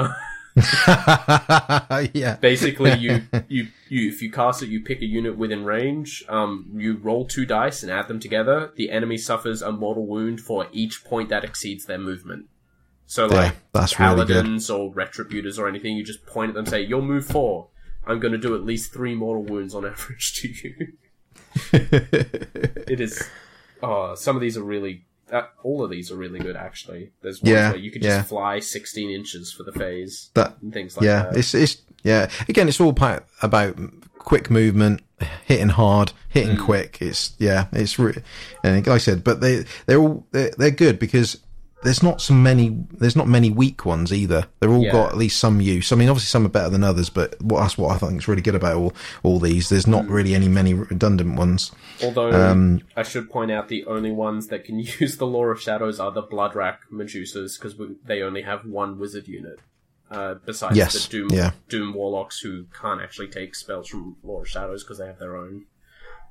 yeah, 2.13 2.37
Basically, 2.39 2.93
you, 2.99 3.23
you 3.47 3.67
you 3.89 4.09
if 4.09 4.21
you 4.21 4.31
cast 4.31 4.61
it, 4.61 4.69
you 4.69 4.81
pick 4.81 5.01
a 5.01 5.05
unit 5.05 5.37
within 5.37 5.65
range. 5.65 6.23
Um, 6.29 6.69
you 6.75 6.97
roll 6.97 7.25
two 7.25 7.45
dice 7.45 7.81
and 7.81 7.91
add 7.91 8.07
them 8.07 8.19
together. 8.19 8.71
The 8.75 8.91
enemy 8.91 9.17
suffers 9.17 9.61
a 9.61 9.71
mortal 9.71 10.05
wound 10.05 10.41
for 10.41 10.67
each 10.71 11.03
point 11.03 11.29
that 11.29 11.43
exceeds 11.43 11.85
their 11.85 11.97
movement. 11.97 12.47
So, 13.05 13.27
yeah, 13.27 13.35
like 13.35 13.55
that's 13.73 13.99
really 13.99 14.25
good. 14.25 14.27
paladins 14.27 14.69
or 14.69 14.93
retributors 14.93 15.57
or 15.57 15.67
anything, 15.67 15.97
you 15.97 16.03
just 16.03 16.25
point 16.25 16.49
at 16.49 16.55
them, 16.55 16.65
and 16.65 16.69
say, 16.69 16.81
"You'll 16.81 17.01
move 17.01 17.25
four. 17.25 17.69
I'm 18.05 18.19
going 18.19 18.33
to 18.33 18.37
do 18.37 18.53
at 18.53 18.63
least 18.63 18.93
three 18.93 19.15
mortal 19.15 19.43
wounds 19.43 19.73
on 19.73 19.85
average 19.87 20.41
to 20.41 20.49
you." 20.49 20.93
it 21.71 22.99
is. 22.99 23.27
Oh, 23.81 24.13
some 24.15 24.35
of 24.35 24.41
these 24.41 24.57
are 24.57 24.63
really. 24.63 25.05
Uh, 25.33 25.47
all 25.63 25.83
of 25.83 25.89
these 25.89 26.11
are 26.11 26.15
really 26.15 26.39
good, 26.39 26.55
actually. 26.55 27.11
There's 27.21 27.41
ones 27.41 27.49
Yeah, 27.51 27.69
where 27.71 27.79
you 27.79 27.89
could 27.91 28.03
just 28.03 28.17
yeah. 28.17 28.21
fly 28.23 28.59
16 28.59 29.09
inches 29.09 29.51
for 29.51 29.63
the 29.63 29.71
phase 29.73 30.29
That 30.35 30.55
and 30.61 30.71
things 30.71 30.95
like 30.95 31.05
yeah, 31.05 31.23
that. 31.23 31.37
it's 31.37 31.53
it's 31.55 31.77
yeah. 32.03 32.29
Again, 32.47 32.67
it's 32.67 32.79
all 32.79 32.89
about, 32.89 33.25
about 33.41 33.75
quick 34.19 34.49
movement, 34.51 35.01
hitting 35.45 35.69
hard, 35.69 36.11
hitting 36.29 36.57
Mm. 36.57 36.65
quick. 36.65 36.97
It's 37.01 37.33
yeah, 37.39 37.65
it's 37.71 37.97
re- 37.97 38.21
and 38.63 38.75
like 38.85 38.87
I 38.87 38.97
said, 38.99 39.23
but 39.23 39.41
they 39.41 39.65
they're 39.87 39.99
all 39.99 40.25
they're, 40.31 40.51
they're 40.57 40.71
good 40.71 40.99
because 40.99 41.37
there's 41.83 42.01
not 42.03 42.21
so 42.21 42.33
many 42.33 42.77
there's 42.91 43.15
not 43.15 43.27
many 43.27 43.49
weak 43.49 43.85
ones 43.85 44.11
either. 44.13 44.47
They're 44.59 44.69
all 44.71 44.83
Yeah. 44.83 44.91
got 44.91 45.11
at 45.11 45.17
least 45.17 45.39
some 45.39 45.61
use. 45.61 45.91
I 45.91 45.95
mean, 45.95 46.09
obviously 46.09 46.27
some 46.27 46.45
are 46.45 46.49
better 46.49 46.69
than 46.69 46.83
others, 46.83 47.09
but 47.09 47.39
what 47.41 47.59
that's 47.61 47.77
what 47.77 47.95
I 47.95 47.97
think 47.97 48.19
is 48.21 48.27
really 48.27 48.41
good 48.41 48.55
about 48.55 48.75
all 48.75 48.93
all 49.23 49.39
these. 49.39 49.69
There's 49.69 49.87
not 49.87 50.05
Mm. 50.05 50.09
really 50.09 50.35
any 50.35 50.47
many 50.47 50.73
redundant 50.73 51.35
ones. 51.37 51.71
Although 52.03 52.31
Um, 52.31 52.81
I 52.97 53.03
should 53.03 53.29
point 53.29 53.51
out 53.51 53.67
the 53.67 53.85
only 53.85 54.11
ones 54.11 54.47
that 54.47 54.65
can 54.65 54.79
use 54.99 55.17
the 55.17 55.27
Lore 55.27 55.51
of 55.51 55.61
Shadows 55.61 55.99
are 55.99 56.11
the 56.11 56.23
Bloodwrack 56.23 56.77
Medusas 56.91 57.59
because 57.59 57.75
they 58.05 58.21
only 58.21 58.41
have 58.43 58.65
one 58.65 58.97
wizard 58.99 59.27
unit. 59.27 59.59
Uh, 60.11 60.35
besides 60.45 60.77
Yes, 60.77 61.07
the 61.07 61.11
Doom 61.11 61.29
yeah. 61.31 61.51
Doom 61.69 61.93
Warlocks 61.95 62.39
who 62.41 62.65
can't 62.79 63.01
actually 63.01 63.29
take 63.29 63.55
spells 63.55 63.87
from 63.87 64.15
Lore 64.23 64.41
of 64.43 64.47
Shadows 64.47 64.83
because 64.83 64.99
they 64.99 65.07
have 65.07 65.17
their 65.17 65.35
own. 65.35 65.65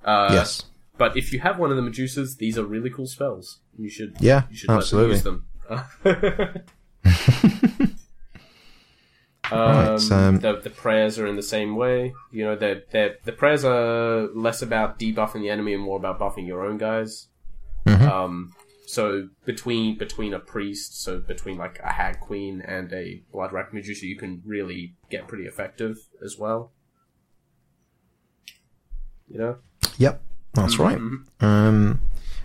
Uh, 0.04 0.28
yes. 0.32 0.64
But 0.98 1.16
if 1.16 1.32
you 1.32 1.40
have 1.40 1.58
one 1.58 1.70
of 1.70 1.76
the 1.76 1.82
Medusas, 1.82 2.36
these 2.36 2.56
are 2.58 2.64
really 2.64 2.90
cool 2.90 3.06
spells. 3.06 3.58
You 3.78 3.88
should 3.88 4.16
Yeah, 4.20 4.42
you 4.50 4.56
should 4.56 4.70
absolutely. 4.70 5.18
them 5.18 5.44
use 5.70 5.82
them. 6.04 6.62
um, 9.50 9.52
Right, 9.52 10.12
um, 10.12 10.38
the 10.40 10.60
the 10.62 10.70
prayers 10.70 11.18
are 11.18 11.26
in 11.26 11.36
the 11.36 11.42
same 11.42 11.76
way. 11.76 12.14
You 12.30 12.44
know, 12.44 12.56
they're, 12.56 12.82
they're, 12.90 13.16
the 13.24 13.32
prayers 13.32 13.64
are 13.64 14.28
less 14.34 14.62
about 14.62 14.98
debuffing 14.98 15.40
the 15.40 15.50
enemy 15.50 15.74
and 15.74 15.82
more 15.82 15.96
about 15.98 16.18
buffing 16.20 16.46
your 16.46 16.64
own 16.64 16.78
guys. 16.78 17.28
Mhm. 17.86 18.02
Um, 18.08 18.52
so 18.86 19.28
between 19.44 19.96
between 19.98 20.34
a 20.34 20.38
priest, 20.38 21.02
so 21.02 21.18
between 21.18 21.56
like 21.58 21.78
a 21.82 21.92
hag 21.92 22.20
queen 22.20 22.60
and 22.62 22.92
a 22.92 23.22
bloodwrack 23.34 23.72
medusa, 23.72 24.06
you 24.06 24.16
can 24.16 24.42
really 24.44 24.94
get 25.10 25.26
pretty 25.26 25.44
effective 25.44 25.96
as 26.24 26.38
well. 26.38 26.72
You 29.28 29.38
know, 29.38 29.56
Yep, 29.98 30.22
that's 30.54 30.78
right. 30.78 30.98
Mhm. 30.98 31.42
Um, 31.42 32.00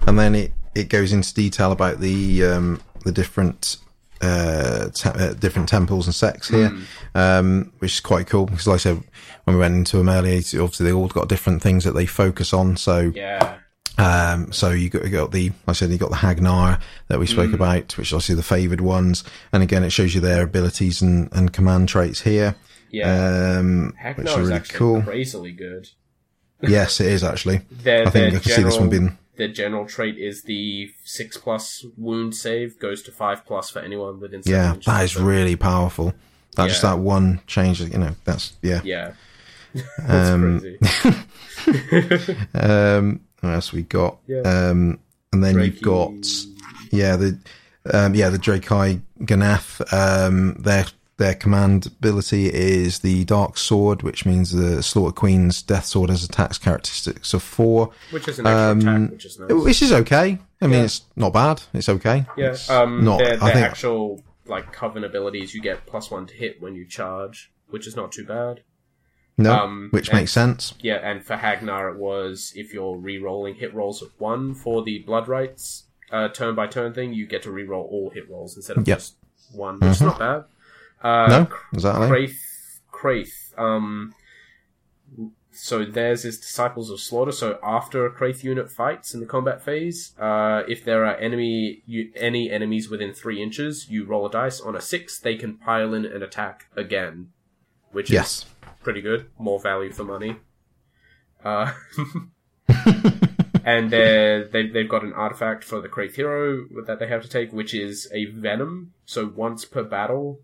and 0.08 0.18
then 0.18 0.34
it 0.36 0.52
it 0.76 0.90
goes 0.90 1.14
into 1.14 1.34
detail 1.34 1.72
about 1.72 2.00
the 2.00 2.44
um, 2.46 2.82
the 3.04 3.12
different 3.12 3.78
uh, 4.22 4.90
te- 4.90 5.10
uh, 5.10 5.34
different 5.34 5.70
temples 5.70 6.08
and 6.08 6.16
sects 6.16 6.50
here, 6.50 6.72
um, 7.16 7.72
which 7.80 7.94
is 7.94 8.00
quite 8.00 8.28
cool 8.28 8.46
because, 8.46 8.68
like 8.68 8.76
I 8.76 8.78
said, 8.78 9.04
when 9.44 9.56
we 9.56 9.60
went 9.60 9.76
into 9.76 9.98
them 9.98 10.10
earlier, 10.10 10.38
obviously 10.38 10.86
they 10.86 10.92
all 10.94 11.08
got 11.08 11.30
different 11.30 11.62
things 11.62 11.84
that 11.84 11.92
they 11.92 12.06
focus 12.06 12.52
on. 12.54 12.78
So 12.78 13.12
Yeah. 13.16 13.58
um, 14.00 14.52
so 14.52 14.72
you 14.72 14.90
got, 14.90 15.04
you 15.06 15.10
got 15.12 15.32
the, 15.32 15.50
like 15.50 15.56
I 15.70 15.74
said, 15.74 15.90
you 15.92 15.98
got 15.98 16.10
the 16.10 16.16
Hagg 16.18 16.42
Nar 16.42 16.80
that 17.10 17.20
we 17.20 17.28
spoke 17.28 17.54
about, 17.54 17.96
which 17.98 18.08
is 18.10 18.14
obviously 18.14 18.36
the 18.36 18.44
favoured 18.44 18.82
ones. 18.82 19.24
And 19.54 19.62
again, 19.64 19.84
it 19.84 19.92
shows 19.92 20.14
you 20.16 20.22
their 20.22 20.44
abilities 20.44 21.02
and, 21.02 21.30
and 21.32 21.54
command 21.54 21.88
traits 21.90 22.22
here. 22.22 22.56
Yeah. 22.92 23.58
Um, 23.60 23.88
which 23.88 23.96
Hagg 23.98 24.18
Nar 24.18 24.26
is 24.26 24.32
is 24.32 24.38
really 24.40 24.54
actually 24.54 24.78
cool. 24.78 25.02
crazily 25.04 25.52
good. 25.52 25.90
yes, 26.62 27.00
it 27.00 27.08
is 27.08 27.24
actually. 27.24 27.58
I 27.86 28.10
think 28.10 28.36
I 28.36 28.40
can 28.40 28.42
see 28.42 28.64
this 28.64 28.80
one 28.80 28.90
being, 28.90 29.18
Their 29.38 29.48
general 29.50 29.86
trait 29.86 30.18
is 30.18 30.44
the 30.44 30.92
six 31.04 31.38
plus 31.38 31.86
wound 31.96 32.36
save 32.36 32.80
goes 32.80 33.02
to 33.04 33.12
five 33.12 33.46
plus 33.46 33.70
for 33.70 33.80
anyone 33.80 34.20
within 34.20 34.42
yeah, 34.46 34.74
inches 34.74 34.86
that 34.86 35.16
of 35.16 35.24
really 35.24 35.56
powerful. 35.56 36.14
That 36.56 36.70
just 36.70 36.82
that 36.82 36.98
one 37.00 37.42
change, 37.46 37.80
you 37.82 37.98
know, 38.00 38.16
that's, 38.24 38.54
yeah. 38.64 38.82
Yeah. 38.84 39.14
That's 40.00 40.30
Um, 40.30 40.60
crazy. 40.60 42.36
Um, 42.54 43.22
what 43.42 43.54
else 43.54 43.72
we 43.72 43.84
got? 43.84 44.18
Yeah. 44.28 44.42
Um, 44.42 45.00
and 45.32 45.44
then 45.44 45.60
you've 45.60 45.82
got, 45.82 46.14
yeah, 46.92 47.16
the, 47.16 47.38
um, 47.94 48.16
yeah, 48.16 48.30
the 48.30 48.40
Draichi 48.40 49.02
Ganeth, 49.22 49.94
um, 49.94 50.56
their, 50.56 50.86
their 51.18 51.34
command 51.34 51.88
ability 51.88 52.46
is 52.54 53.00
the 53.00 53.26
Dark 53.26 53.58
Sword, 53.58 54.04
which 54.04 54.26
means 54.26 54.52
the 54.52 54.82
Slaughter 54.84 55.14
Queen's 55.14 55.62
Death 55.64 55.86
Sword 55.86 56.10
has 56.12 56.24
attacks 56.24 56.58
characteristics 56.58 57.34
of 57.34 57.42
four. 57.44 57.92
Which 58.12 58.28
is 58.28 58.40
an 58.40 58.46
extra 58.48 58.72
um, 58.72 58.80
attack, 58.80 59.12
which 59.12 59.26
is 59.26 59.40
nice. 59.40 59.52
Which 59.64 59.82
is 59.82 59.92
okay. 59.92 60.38
I 60.62 60.68
mean, 60.68 60.80
Yeah. 60.80 60.86
it's 60.86 61.02
not 61.16 61.34
bad. 61.34 61.62
It's 61.74 61.90
okay. 61.90 62.26
Yeah, 62.38 62.52
It's 62.52 62.70
um, 62.70 63.04
not, 63.04 63.18
their, 63.20 63.38
their 63.38 63.66
actual 63.66 64.24
like 64.46 64.72
coven 64.72 65.04
abilities, 65.04 65.54
you 65.54 65.62
get 65.62 65.86
plus 65.86 66.10
one 66.12 66.26
to 66.28 66.34
hit 66.36 66.62
when 66.62 66.76
you 66.76 66.86
charge, 66.88 67.52
which 67.70 67.86
is 67.88 67.96
not 67.96 68.12
too 68.12 68.24
bad. 68.26 68.62
no, 69.40 69.52
um, 69.54 69.90
which 69.92 70.10
and- 70.10 70.20
makes 70.20 70.32
sense. 70.32 70.74
Yeah, 70.80 70.96
and 70.98 71.26
for 71.26 71.36
Hagg 71.36 71.62
Nar, 71.64 71.90
it 71.90 71.98
was 71.98 72.54
if 72.56 72.74
you're 72.74 72.96
re-rolling 72.98 73.56
hit 73.56 73.74
rolls 73.74 74.02
of 74.02 74.12
one 74.20 74.54
for 74.54 74.84
the 74.84 75.00
Blood 75.00 75.28
Rites 75.28 75.86
uh, 76.12 76.30
turn 76.30 76.56
by 76.56 76.68
turn 76.68 76.94
thing, 76.94 77.14
you 77.14 77.26
get 77.28 77.42
to 77.44 77.52
re-roll 77.52 77.84
all 77.92 78.12
hit 78.12 78.30
rolls 78.30 78.56
instead 78.56 78.78
of 78.78 78.88
Yep. 78.88 78.98
just 79.00 79.16
one, 79.52 79.80
which 79.80 79.90
is 79.92 80.02
not 80.02 80.20
bad. 80.20 80.46
Uh, 81.02 81.28
No, 81.28 81.58
exactly. 81.74 82.08
Kraith, 82.08 82.80
Kraith, 82.92 83.54
um, 83.58 84.14
so 85.52 85.86
theirs 85.86 86.24
is 86.26 86.40
Disciples 86.40 86.90
of 86.92 87.00
Slaughter. 87.00 87.32
So 87.32 87.60
after 87.64 88.06
a 88.06 88.12
Kraith 88.12 88.44
unit 88.44 88.70
fights 88.72 89.14
in 89.14 89.20
the 89.20 89.26
combat 89.26 89.62
phase, 89.64 90.14
uh, 90.20 90.64
if 90.68 90.84
there 90.86 91.06
are 91.06 91.16
enemy 91.18 91.82
you, 91.86 92.12
any 92.16 92.52
enemies 92.52 92.90
within 92.90 93.14
three 93.14 93.42
inches, 93.42 93.90
you 93.90 94.06
roll 94.06 94.26
a 94.28 94.32
dice. 94.32 94.60
On 94.62 94.76
a 94.76 94.82
six, 94.82 95.18
they 95.20 95.36
can 95.36 95.56
pile 95.58 95.94
in 95.94 96.06
and 96.06 96.24
attack 96.24 96.68
again, 96.76 97.30
which 97.92 98.12
Yes. 98.12 98.38
is 98.40 98.46
pretty 98.84 99.02
good. 99.02 99.30
More 99.40 99.60
value 99.60 99.92
for 99.92 100.04
money. 100.04 100.38
Uh, 101.44 101.74
and 103.66 103.90
they've, 103.92 104.74
they've 104.74 104.90
got 104.90 105.04
an 105.04 105.14
artifact 105.14 105.64
for 105.64 105.82
the 105.82 105.90
Kraith 105.90 106.16
hero 106.16 106.66
that 106.86 107.00
they 107.00 107.08
have 107.08 107.22
to 107.24 107.30
take, 107.30 107.52
which 107.52 107.74
is 107.74 108.08
a 108.14 108.26
venom. 108.26 108.94
So 109.06 109.26
once 109.28 109.66
per 109.66 109.84
battle, 109.84 110.42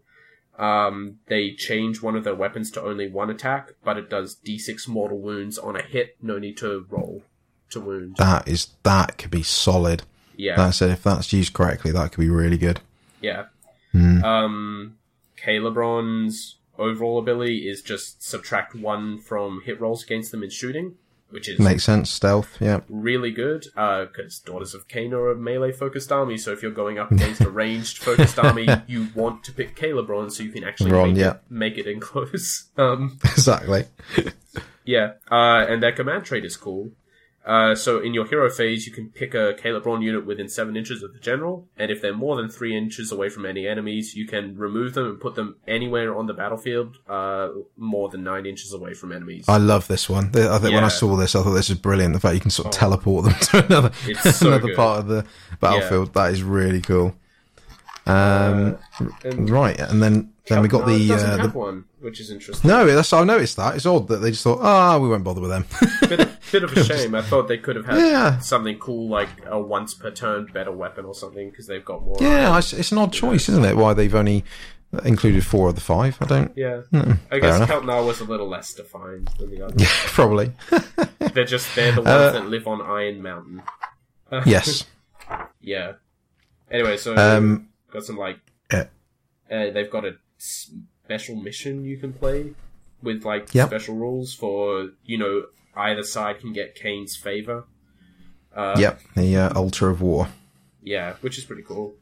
um, 0.57 1.19
they 1.27 1.51
change 1.51 2.01
one 2.01 2.15
of 2.15 2.23
their 2.23 2.35
weapons 2.35 2.69
to 2.71 2.81
only 2.81 3.09
one 3.09 3.29
attack, 3.29 3.73
but 3.83 3.97
it 3.97 4.09
does 4.09 4.35
d6 4.45 4.87
mortal 4.87 5.19
wounds 5.19 5.57
on 5.57 5.75
a 5.75 5.81
hit. 5.81 6.15
No 6.21 6.37
need 6.39 6.57
to 6.57 6.85
roll 6.89 7.23
to 7.71 7.79
wound. 7.79 8.17
That 8.17 8.47
is, 8.47 8.67
that 8.83 9.17
could 9.17 9.31
be 9.31 9.43
solid. 9.43 10.03
Yeah, 10.35 10.55
That's 10.55 10.81
it. 10.81 10.89
If 10.91 11.03
that's 11.03 11.31
used 11.33 11.53
correctly, 11.53 11.91
that 11.91 12.11
could 12.11 12.21
be 12.21 12.29
really 12.29 12.57
good. 12.57 12.79
yeah. 13.21 13.45
Hmm. 13.91 14.23
Um, 14.23 14.97
Khailebron's 15.37 16.57
overall 16.79 17.19
ability 17.19 17.69
is 17.69 17.81
just 17.83 18.23
subtract 18.23 18.73
one 18.73 19.19
from 19.19 19.61
hit 19.65 19.79
rolls 19.79 20.03
against 20.03 20.31
them 20.31 20.41
in 20.43 20.49
shooting, 20.49 20.95
which 21.33 21.49
is 21.49 21.59
Makes 21.59 21.83
sense. 21.83 22.09
Stealth. 22.09 22.57
Yeah. 22.61 22.81
really 22.87 23.31
good 23.31 23.65
because 23.73 24.39
Daughters 24.39 24.73
of 24.73 24.87
Khaine 24.87 25.11
are 25.13 25.31
a 25.31 25.35
melee 25.35 25.71
focused 25.71 26.11
army. 26.11 26.37
So 26.37 26.51
if 26.51 26.61
you're 26.61 26.71
going 26.71 26.99
up 26.99 27.11
against 27.11 27.41
a 27.41 27.49
ranged 27.49 27.97
focused 27.97 28.37
army, 28.43 28.67
you 28.87 29.07
want 29.15 29.43
to 29.45 29.51
pick 29.51 29.75
Khailebron 29.75 30.31
so 30.31 30.43
you 30.43 30.51
can 30.51 30.63
actually 30.63 30.91
Ron, 30.91 31.09
make, 31.09 31.17
yeah. 31.17 31.31
it, 31.31 31.41
make 31.49 31.77
it 31.77 31.87
in 31.87 31.99
close. 32.09 32.69
Um, 32.77 33.17
Exactly. 33.23 33.85
yeah, 34.85 35.13
uh, 35.31 35.65
and 35.67 35.81
their 35.81 35.91
command 35.91 36.25
trait 36.25 36.45
is 36.45 36.55
cool. 36.55 36.91
Uh, 37.45 37.75
so 37.75 37.99
in 37.99 38.13
your 38.13 38.25
hero 38.25 38.49
phase, 38.49 38.85
you 38.87 38.93
can 38.93 39.09
pick 39.09 39.33
a 39.33 39.53
Caleb 39.53 39.83
Khailebron 39.83 40.01
unit 40.01 40.25
within 40.25 40.47
seven 40.47 40.77
inches 40.77 41.03
of 41.03 41.11
the 41.13 41.19
general, 41.19 41.67
and 41.77 41.91
if 41.91 42.01
they're 42.01 42.15
more 42.15 42.37
than 42.37 42.49
three 42.49 42.75
inches 42.77 43.11
away 43.11 43.27
from 43.27 43.45
any 43.45 43.67
enemies, 43.67 44.15
you 44.15 44.25
can 44.25 44.57
remove 44.57 44.93
them 44.93 45.05
and 45.07 45.19
put 45.19 45.35
them 45.35 45.57
anywhere 45.67 46.15
on 46.17 46.27
the 46.27 46.33
battlefield, 46.33 46.97
uh, 47.09 47.49
more 47.75 48.07
than 48.09 48.23
nine 48.23 48.45
inches 48.45 48.73
away 48.73 48.93
from 48.93 49.11
enemies. 49.11 49.45
I 49.49 49.57
love 49.57 49.87
this 49.87 50.09
one. 50.09 50.27
I 50.33 50.57
think 50.59 50.73
when 50.73 50.85
I 50.85 50.87
saw 50.89 51.15
this, 51.17 51.35
I 51.35 51.43
thought 51.43 51.53
this 51.53 51.69
is 51.69 51.77
brilliant. 51.77 52.13
The 52.13 52.19
fact 52.21 52.35
you 52.35 52.41
can 52.41 52.51
sort 52.51 52.67
of 52.67 52.71
teleport 52.73 53.25
them 53.25 53.33
to 53.41 53.65
another 53.65 53.91
It's 54.05 54.35
so 54.39 54.47
another 54.47 54.67
good. 54.67 54.75
part 54.77 54.99
of 54.99 55.07
the 55.07 55.25
battlefield. 55.59 56.13
That 56.13 56.31
is 56.31 56.43
really 56.43 56.81
cool. 56.81 57.15
Um, 58.05 58.77
and 59.23 59.49
right, 59.49 59.79
and 59.79 60.01
then 60.03 60.32
then 60.47 60.61
we 60.61 60.67
got 60.67 60.83
Kapnar 60.83 61.07
the 61.07 61.13
uh, 61.43 61.47
the 61.47 61.57
one, 61.57 61.85
which 62.01 62.19
is 62.19 62.29
interesting. 62.29 62.67
no. 62.67 62.85
That's 62.85 63.13
I 63.13 63.23
noticed 63.23 63.55
that. 63.57 63.75
It's 63.75 63.85
odd 63.85 64.07
that 64.09 64.17
they 64.17 64.31
just 64.31 64.43
thought, 64.43 64.59
ah, 64.61 64.97
we 64.99 65.07
won't 65.07 65.23
bother 65.23 65.39
with 65.41 65.49
them. 65.51 65.65
bit, 66.09 66.29
bit 66.51 66.63
of 66.63 66.73
a 66.75 66.83
shame. 66.85 67.15
I 67.15 67.21
thought 67.21 67.47
they 67.47 67.57
could 67.57 67.75
have 67.77 67.85
had 67.85 67.97
Yeah. 67.97 68.39
something 68.39 68.77
cool 68.79 69.07
like 69.09 69.29
a 69.45 69.57
once 69.59 69.93
per 69.93 70.11
turn 70.11 70.47
better 70.53 70.71
weapon 70.71 71.05
or 71.05 71.13
something 71.15 71.49
because 71.49 71.67
they've 71.67 71.85
got 71.85 72.03
more. 72.03 72.17
yeah, 72.19 72.57
it's, 72.57 72.73
it's 72.73 72.91
an 72.91 72.97
odd 72.97 73.13
choice, 73.13 73.47
isn't 73.49 73.63
it? 73.63 73.77
Why 73.77 73.93
they've 73.93 74.13
only 74.13 74.43
included 75.05 75.45
four 75.45 75.69
of 75.69 75.75
the 75.75 75.81
five? 75.81 76.17
I 76.21 76.25
don't. 76.25 76.51
Yeah. 76.57 76.81
Hmm, 76.91 77.13
I 77.31 77.39
guess. 77.39 77.65
Khelt 77.69 77.85
Nar 77.85 78.03
was 78.03 78.19
a 78.19 78.25
little 78.25 78.49
less 78.49 78.73
defined 78.73 79.29
than 79.39 79.49
the 79.49 79.61
others. 79.65 79.81
Yeah, 79.81 79.87
probably. 80.07 80.51
They're 81.33 81.45
just 81.45 81.73
they're 81.75 81.93
the 81.93 82.01
ones 82.01 82.09
Uh, 82.09 82.31
that 82.33 82.47
live 82.47 82.67
on 82.67 82.81
Iron 82.81 83.21
Mountain. 83.21 83.63
yes. 84.45 84.85
Yeah. 85.61 85.93
Anyway, 86.69 86.97
so 86.97 87.15
Um, 87.15 87.69
got 87.91 88.03
some 88.03 88.17
like 88.17 88.39
uh, 89.51 89.69
they've 89.71 89.89
got 89.91 90.03
a 90.03 90.15
special 90.43 91.35
mission 91.35 91.85
you 91.85 91.97
can 91.97 92.13
play 92.13 92.53
with 93.01 93.23
like 93.23 93.53
Yep. 93.53 93.69
special 93.69 93.95
rules 93.95 94.33
for 94.33 94.89
you 95.05 95.17
know 95.17 95.45
either 95.75 96.03
side 96.03 96.39
can 96.39 96.53
get 96.53 96.75
Khaine's 96.75 97.15
favor. 97.15 97.65
Uh, 98.55 98.75
Yep. 98.77 99.01
The 99.15 99.37
uh, 99.37 99.53
Altar 99.59 99.89
of 99.89 100.01
War. 100.01 100.27
Yeah, 100.83 101.13
which 101.21 101.37
is 101.37 101.45
pretty 101.45 101.63
cool. 101.63 101.95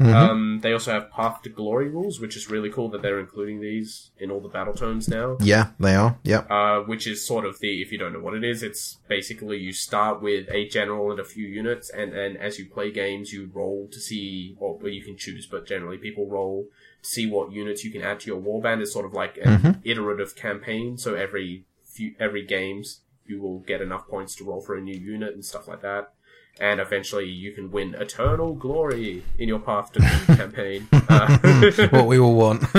Mm-hmm. 0.00 0.14
Um, 0.14 0.60
they 0.62 0.72
also 0.72 0.92
have 0.92 1.10
Path 1.10 1.42
to 1.42 1.48
Glory 1.48 1.88
rules, 1.88 2.20
which 2.20 2.36
is 2.36 2.50
really 2.50 2.70
cool 2.70 2.88
that 2.90 3.02
they're 3.02 3.20
including 3.20 3.60
these 3.60 4.10
in 4.18 4.30
all 4.30 4.40
the 4.40 4.48
battle 4.48 4.74
tomes 4.74 5.08
now. 5.08 5.36
Yeah, 5.40 5.68
they 5.78 5.94
are. 5.94 6.18
Yep. 6.24 6.50
Uh, 6.50 6.80
which 6.80 7.06
is 7.06 7.26
sort 7.26 7.44
of 7.46 7.58
the, 7.60 7.80
if 7.80 7.92
you 7.92 7.98
don't 7.98 8.12
know 8.12 8.20
what 8.20 8.34
it 8.34 8.44
is, 8.44 8.62
it's 8.62 8.98
basically 9.08 9.58
you 9.58 9.72
start 9.72 10.20
with 10.20 10.48
a 10.50 10.68
general 10.68 11.10
and 11.10 11.20
a 11.20 11.24
few 11.24 11.46
units, 11.46 11.88
and 11.90 12.12
then 12.12 12.36
as 12.36 12.58
you 12.58 12.66
play 12.66 12.90
games, 12.90 13.32
you 13.32 13.50
roll 13.54 13.88
to 13.90 14.00
see, 14.00 14.54
or 14.58 14.76
well, 14.76 14.92
you 14.92 15.02
can 15.02 15.16
choose, 15.16 15.46
but 15.46 15.66
generally 15.66 15.98
people 15.98 16.26
roll 16.26 16.66
see 17.06 17.26
what 17.30 17.52
units 17.52 17.84
you 17.84 17.90
can 17.90 18.02
add 18.02 18.20
to 18.20 18.26
your 18.26 18.40
warband. 18.40 18.80
It's 18.82 18.92
sort 18.92 19.06
of 19.06 19.12
like 19.12 19.38
an 19.42 19.80
iterative 19.84 20.34
campaign, 20.36 20.98
so 20.98 21.14
every 21.14 21.64
few, 21.84 22.14
every 22.20 22.44
games, 22.44 23.00
you 23.26 23.40
will 23.40 23.60
get 23.60 23.80
enough 23.80 24.06
points 24.08 24.34
to 24.36 24.44
roll 24.44 24.60
for 24.60 24.76
a 24.76 24.80
new 24.80 24.98
unit 24.98 25.32
and 25.34 25.44
stuff 25.44 25.66
like 25.68 25.82
that. 25.82 26.12
And 26.58 26.80
eventually, 26.80 27.26
you 27.28 27.52
can 27.52 27.70
win 27.70 27.94
eternal 27.94 28.54
glory 28.54 29.22
in 29.38 29.46
your 29.48 29.58
path 29.58 29.92
to 29.92 29.98
the 30.00 30.34
campaign. 30.36 30.88
Uh, 30.92 31.88
what 31.90 32.06
we 32.06 32.18
all 32.18 32.34
want. 32.34 32.62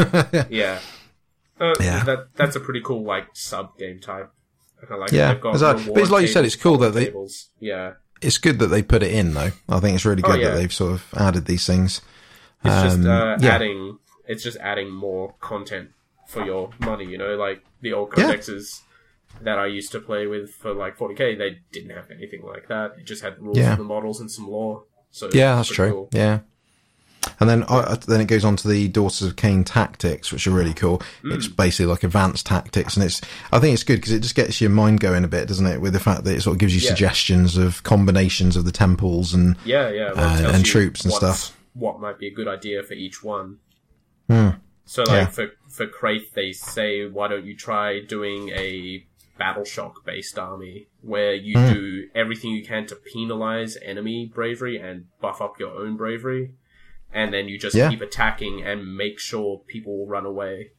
yeah. 0.50 0.80
Uh, 1.60 1.74
Yeah. 1.80 2.04
That 2.04 2.28
that's 2.36 2.56
a 2.56 2.60
pretty 2.60 2.82
cool 2.82 3.04
like 3.04 3.28
sub 3.34 3.78
game 3.78 4.00
type. 4.00 4.32
Like. 4.90 5.12
Yeah, 5.12 5.34
They've 5.34 5.42
got 5.42 5.52
exactly. 5.54 5.94
But 5.94 6.02
it's 6.04 6.12
like 6.12 6.22
you 6.24 6.28
said, 6.28 6.46
it's 6.46 6.56
cool 6.56 6.78
that 6.78 6.90
follow 6.90 7.00
they- 7.00 7.06
tables. 7.06 7.50
Yeah. 7.60 7.94
it's 8.22 8.38
good 8.40 8.58
that 8.60 8.68
they 8.68 8.82
put 8.84 9.04
it 9.04 9.12
in, 9.12 9.34
though. 9.36 9.52
I 9.70 9.80
think 9.80 9.96
it's 9.96 10.06
really 10.06 10.24
Oh, 10.24 10.32
good 10.32 10.42
yeah. 10.42 10.50
that 10.50 10.56
they've 10.58 10.74
sort 10.74 10.94
of 10.94 11.06
added 11.16 11.46
these 11.46 11.66
things. 11.68 12.02
It's 12.64 12.82
just 12.84 12.98
Um, 13.00 13.08
uh, 13.08 13.38
yeah. 13.40 13.56
adding. 13.56 14.00
It's 14.28 14.44
just 14.44 14.58
adding 14.58 14.92
more 14.92 15.36
content 15.40 15.90
for 16.28 16.44
your 16.46 16.72
money. 16.80 17.06
You 17.06 17.18
know, 17.18 17.36
like 17.36 17.64
the 17.82 17.94
old 17.94 18.14
Yeah. 18.18 18.26
codexes 18.34 18.82
that 19.42 19.58
I 19.60 19.68
used 19.68 19.92
to 19.92 20.00
play 20.00 20.28
with 20.28 20.52
for 20.52 20.74
like 20.74 20.98
40k. 20.98 21.36
They 21.38 21.60
didn't 21.72 21.92
have 21.92 22.10
anything 22.12 22.44
like 22.44 22.68
that. 22.70 22.96
It 23.00 23.06
just 23.06 23.22
had 23.24 23.38
the 23.38 23.42
rules 23.42 23.58
Yeah. 23.58 23.76
the 23.76 23.84
models 23.84 24.20
and 24.20 24.30
some 24.32 24.50
lore. 24.50 24.84
So 25.12 25.30
Yeah, 25.32 25.56
that's 25.56 25.70
true. 25.70 25.92
cool. 25.92 26.10
Yeah. 26.12 26.40
And 27.40 27.50
then, 27.50 27.64
uh, 27.68 27.96
then 28.08 28.22
it 28.22 28.26
goes 28.28 28.46
on 28.46 28.56
to 28.56 28.68
the 28.68 28.88
Daughters 28.88 29.22
of 29.22 29.36
Khaine 29.36 29.64
tactics, 29.66 30.32
which 30.32 30.48
are 30.48 30.52
really 30.52 30.74
cool. 30.74 31.02
Hmm. 31.22 31.34
It's 31.34 31.48
basically 31.48 31.86
like 31.88 32.04
advanced 32.04 32.46
tactics, 32.46 32.96
and 32.96 33.06
it's. 33.06 33.22
I 33.52 33.60
think 33.60 33.74
it's 33.74 33.84
good 33.84 33.98
because 33.98 34.14
it 34.14 34.22
just 34.22 34.34
gets 34.34 34.60
your 34.62 34.70
mind 34.70 35.02
going 35.02 35.24
a 35.24 35.28
bit, 35.28 35.48
doesn't 35.48 35.66
it? 35.66 35.82
With 35.82 35.94
the 35.94 36.00
fact 36.00 36.24
that 36.24 36.36
it 36.36 36.42
sort 36.42 36.56
of 36.56 36.60
gives 36.60 36.74
you 36.74 36.82
Yeah. 36.82 36.88
suggestions 36.90 37.58
of 37.58 37.84
combinations 37.84 38.56
of 38.56 38.66
the 38.66 38.72
temples 38.72 39.34
and 39.34 39.56
Yeah, 39.66 39.90
yeah. 39.90 40.14
well, 40.14 40.46
Uh, 40.46 40.52
and 40.54 40.66
troops 40.66 41.04
and 41.04 41.14
stuff. 41.14 41.56
What 41.74 42.00
might 42.00 42.18
be 42.18 42.28
a 42.28 42.32
good 42.32 42.48
idea 42.48 42.82
for 42.82 42.94
each 42.94 43.24
one. 43.24 43.58
Hmm. 44.28 44.50
So, 44.86 45.04
like 45.04 45.10
Yeah. 45.10 45.26
for 45.28 45.52
for 45.70 45.86
Kraith, 45.88 46.34
they 46.34 46.52
say, 46.54 47.06
"Why 47.08 47.28
don't 47.28 47.46
you 47.46 47.56
try 47.56 48.00
doing 48.00 48.50
a 48.50 49.06
battle 49.38 49.66
shock 49.66 50.04
based 50.06 50.40
army 50.40 50.88
where 51.02 51.34
you 51.36 51.58
Hmm. 51.60 51.74
do 51.74 52.08
everything 52.16 52.52
you 52.52 52.64
can 52.66 52.88
to 52.88 52.96
penalize 52.96 53.78
enemy 53.84 54.26
bravery 54.34 54.78
and 54.78 55.06
buff 55.22 55.42
up 55.42 55.60
your 55.60 55.72
own 55.72 55.96
bravery, 55.98 56.52
and 57.14 57.34
then 57.34 57.48
you 57.48 57.60
just 57.60 57.76
Yeah. 57.76 57.90
keep 57.90 58.02
attacking 58.02 58.64
and 58.64 58.96
make 58.98 59.20
sure 59.20 59.62
people 59.68 59.98
will 59.98 60.08
run 60.08 60.26
away 60.26 60.72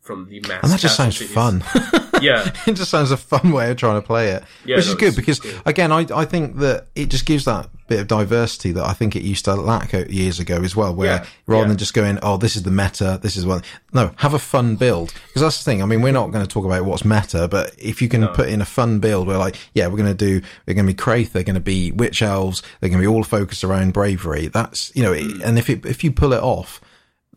from 0.00 0.28
the 0.28 0.40
mass. 0.40 0.62
And 0.64 0.72
that 0.72 0.80
just 0.80 0.96
sounds 0.96 1.16
fun. 1.22 1.62
Yeah, 2.22 2.50
it 2.66 2.72
just 2.74 2.90
sounds 2.90 3.10
a 3.10 3.16
fun 3.18 3.50
way 3.52 3.70
of 3.70 3.76
trying 3.76 4.00
to 4.00 4.06
play 4.06 4.28
it, 4.28 4.44
Yeah, 4.64 4.76
which 4.76 4.86
no, 4.86 4.92
is 4.92 4.98
good 4.98 5.16
because 5.16 5.40
good. 5.40 5.60
again, 5.66 5.92
I 5.92 6.06
I 6.14 6.24
think 6.24 6.58
that 6.58 6.86
it 6.94 7.10
just 7.10 7.26
gives 7.26 7.44
that 7.44 7.68
bit 7.86 8.00
of 8.00 8.06
diversity 8.06 8.72
that 8.72 8.84
I 8.84 8.92
think 8.94 9.14
it 9.14 9.22
used 9.22 9.44
to 9.44 9.54
lack 9.54 9.92
years 9.92 10.40
ago 10.40 10.62
as 10.62 10.74
well. 10.74 10.94
Where 10.94 11.06
Yeah, 11.16 11.26
rather 11.46 11.62
yeah. 11.64 11.68
than 11.68 11.76
just 11.76 11.92
going, 11.94 12.18
oh, 12.22 12.36
this 12.36 12.56
is 12.56 12.62
the 12.62 12.70
meta, 12.70 13.18
this 13.22 13.36
is 13.36 13.44
what. 13.44 13.64
No, 13.92 14.12
have 14.16 14.32
a 14.34 14.38
fun 14.38 14.76
build 14.76 15.12
because 15.28 15.42
that's 15.42 15.58
the 15.62 15.64
thing. 15.70 15.82
I 15.82 15.86
mean, 15.86 16.00
we're 16.02 16.12
not 16.12 16.32
going 16.32 16.44
to 16.44 16.50
talk 16.50 16.64
about 16.64 16.84
what's 16.84 17.04
meta, 17.04 17.46
but 17.48 17.74
if 17.78 18.00
you 18.02 18.08
can 18.08 18.26
put 18.28 18.48
in 18.48 18.60
a 18.60 18.64
fun 18.64 18.98
build 19.00 19.26
where 19.26 19.38
like, 19.38 19.56
yeah, 19.74 19.86
we're 19.88 19.98
going 19.98 20.08
to 20.10 20.14
do, 20.14 20.40
they're 20.66 20.74
going 20.74 20.86
to 20.86 20.92
be 20.92 20.96
Kraith, 20.96 21.32
they're 21.32 21.42
going 21.42 21.54
to 21.54 21.60
be 21.60 21.92
witch 21.92 22.22
elves, 22.22 22.62
they're 22.80 22.90
going 22.90 23.00
to 23.02 23.06
be 23.08 23.12
all 23.14 23.22
focused 23.24 23.64
around 23.64 23.92
bravery. 23.92 24.48
That's 24.48 24.90
you 24.96 25.02
know, 25.02 25.12
Mm. 25.12 25.42
and 25.44 25.58
if 25.58 25.68
it 25.70 25.84
if 25.86 26.02
you 26.04 26.12
pull 26.12 26.32
it 26.32 26.42
off. 26.42 26.80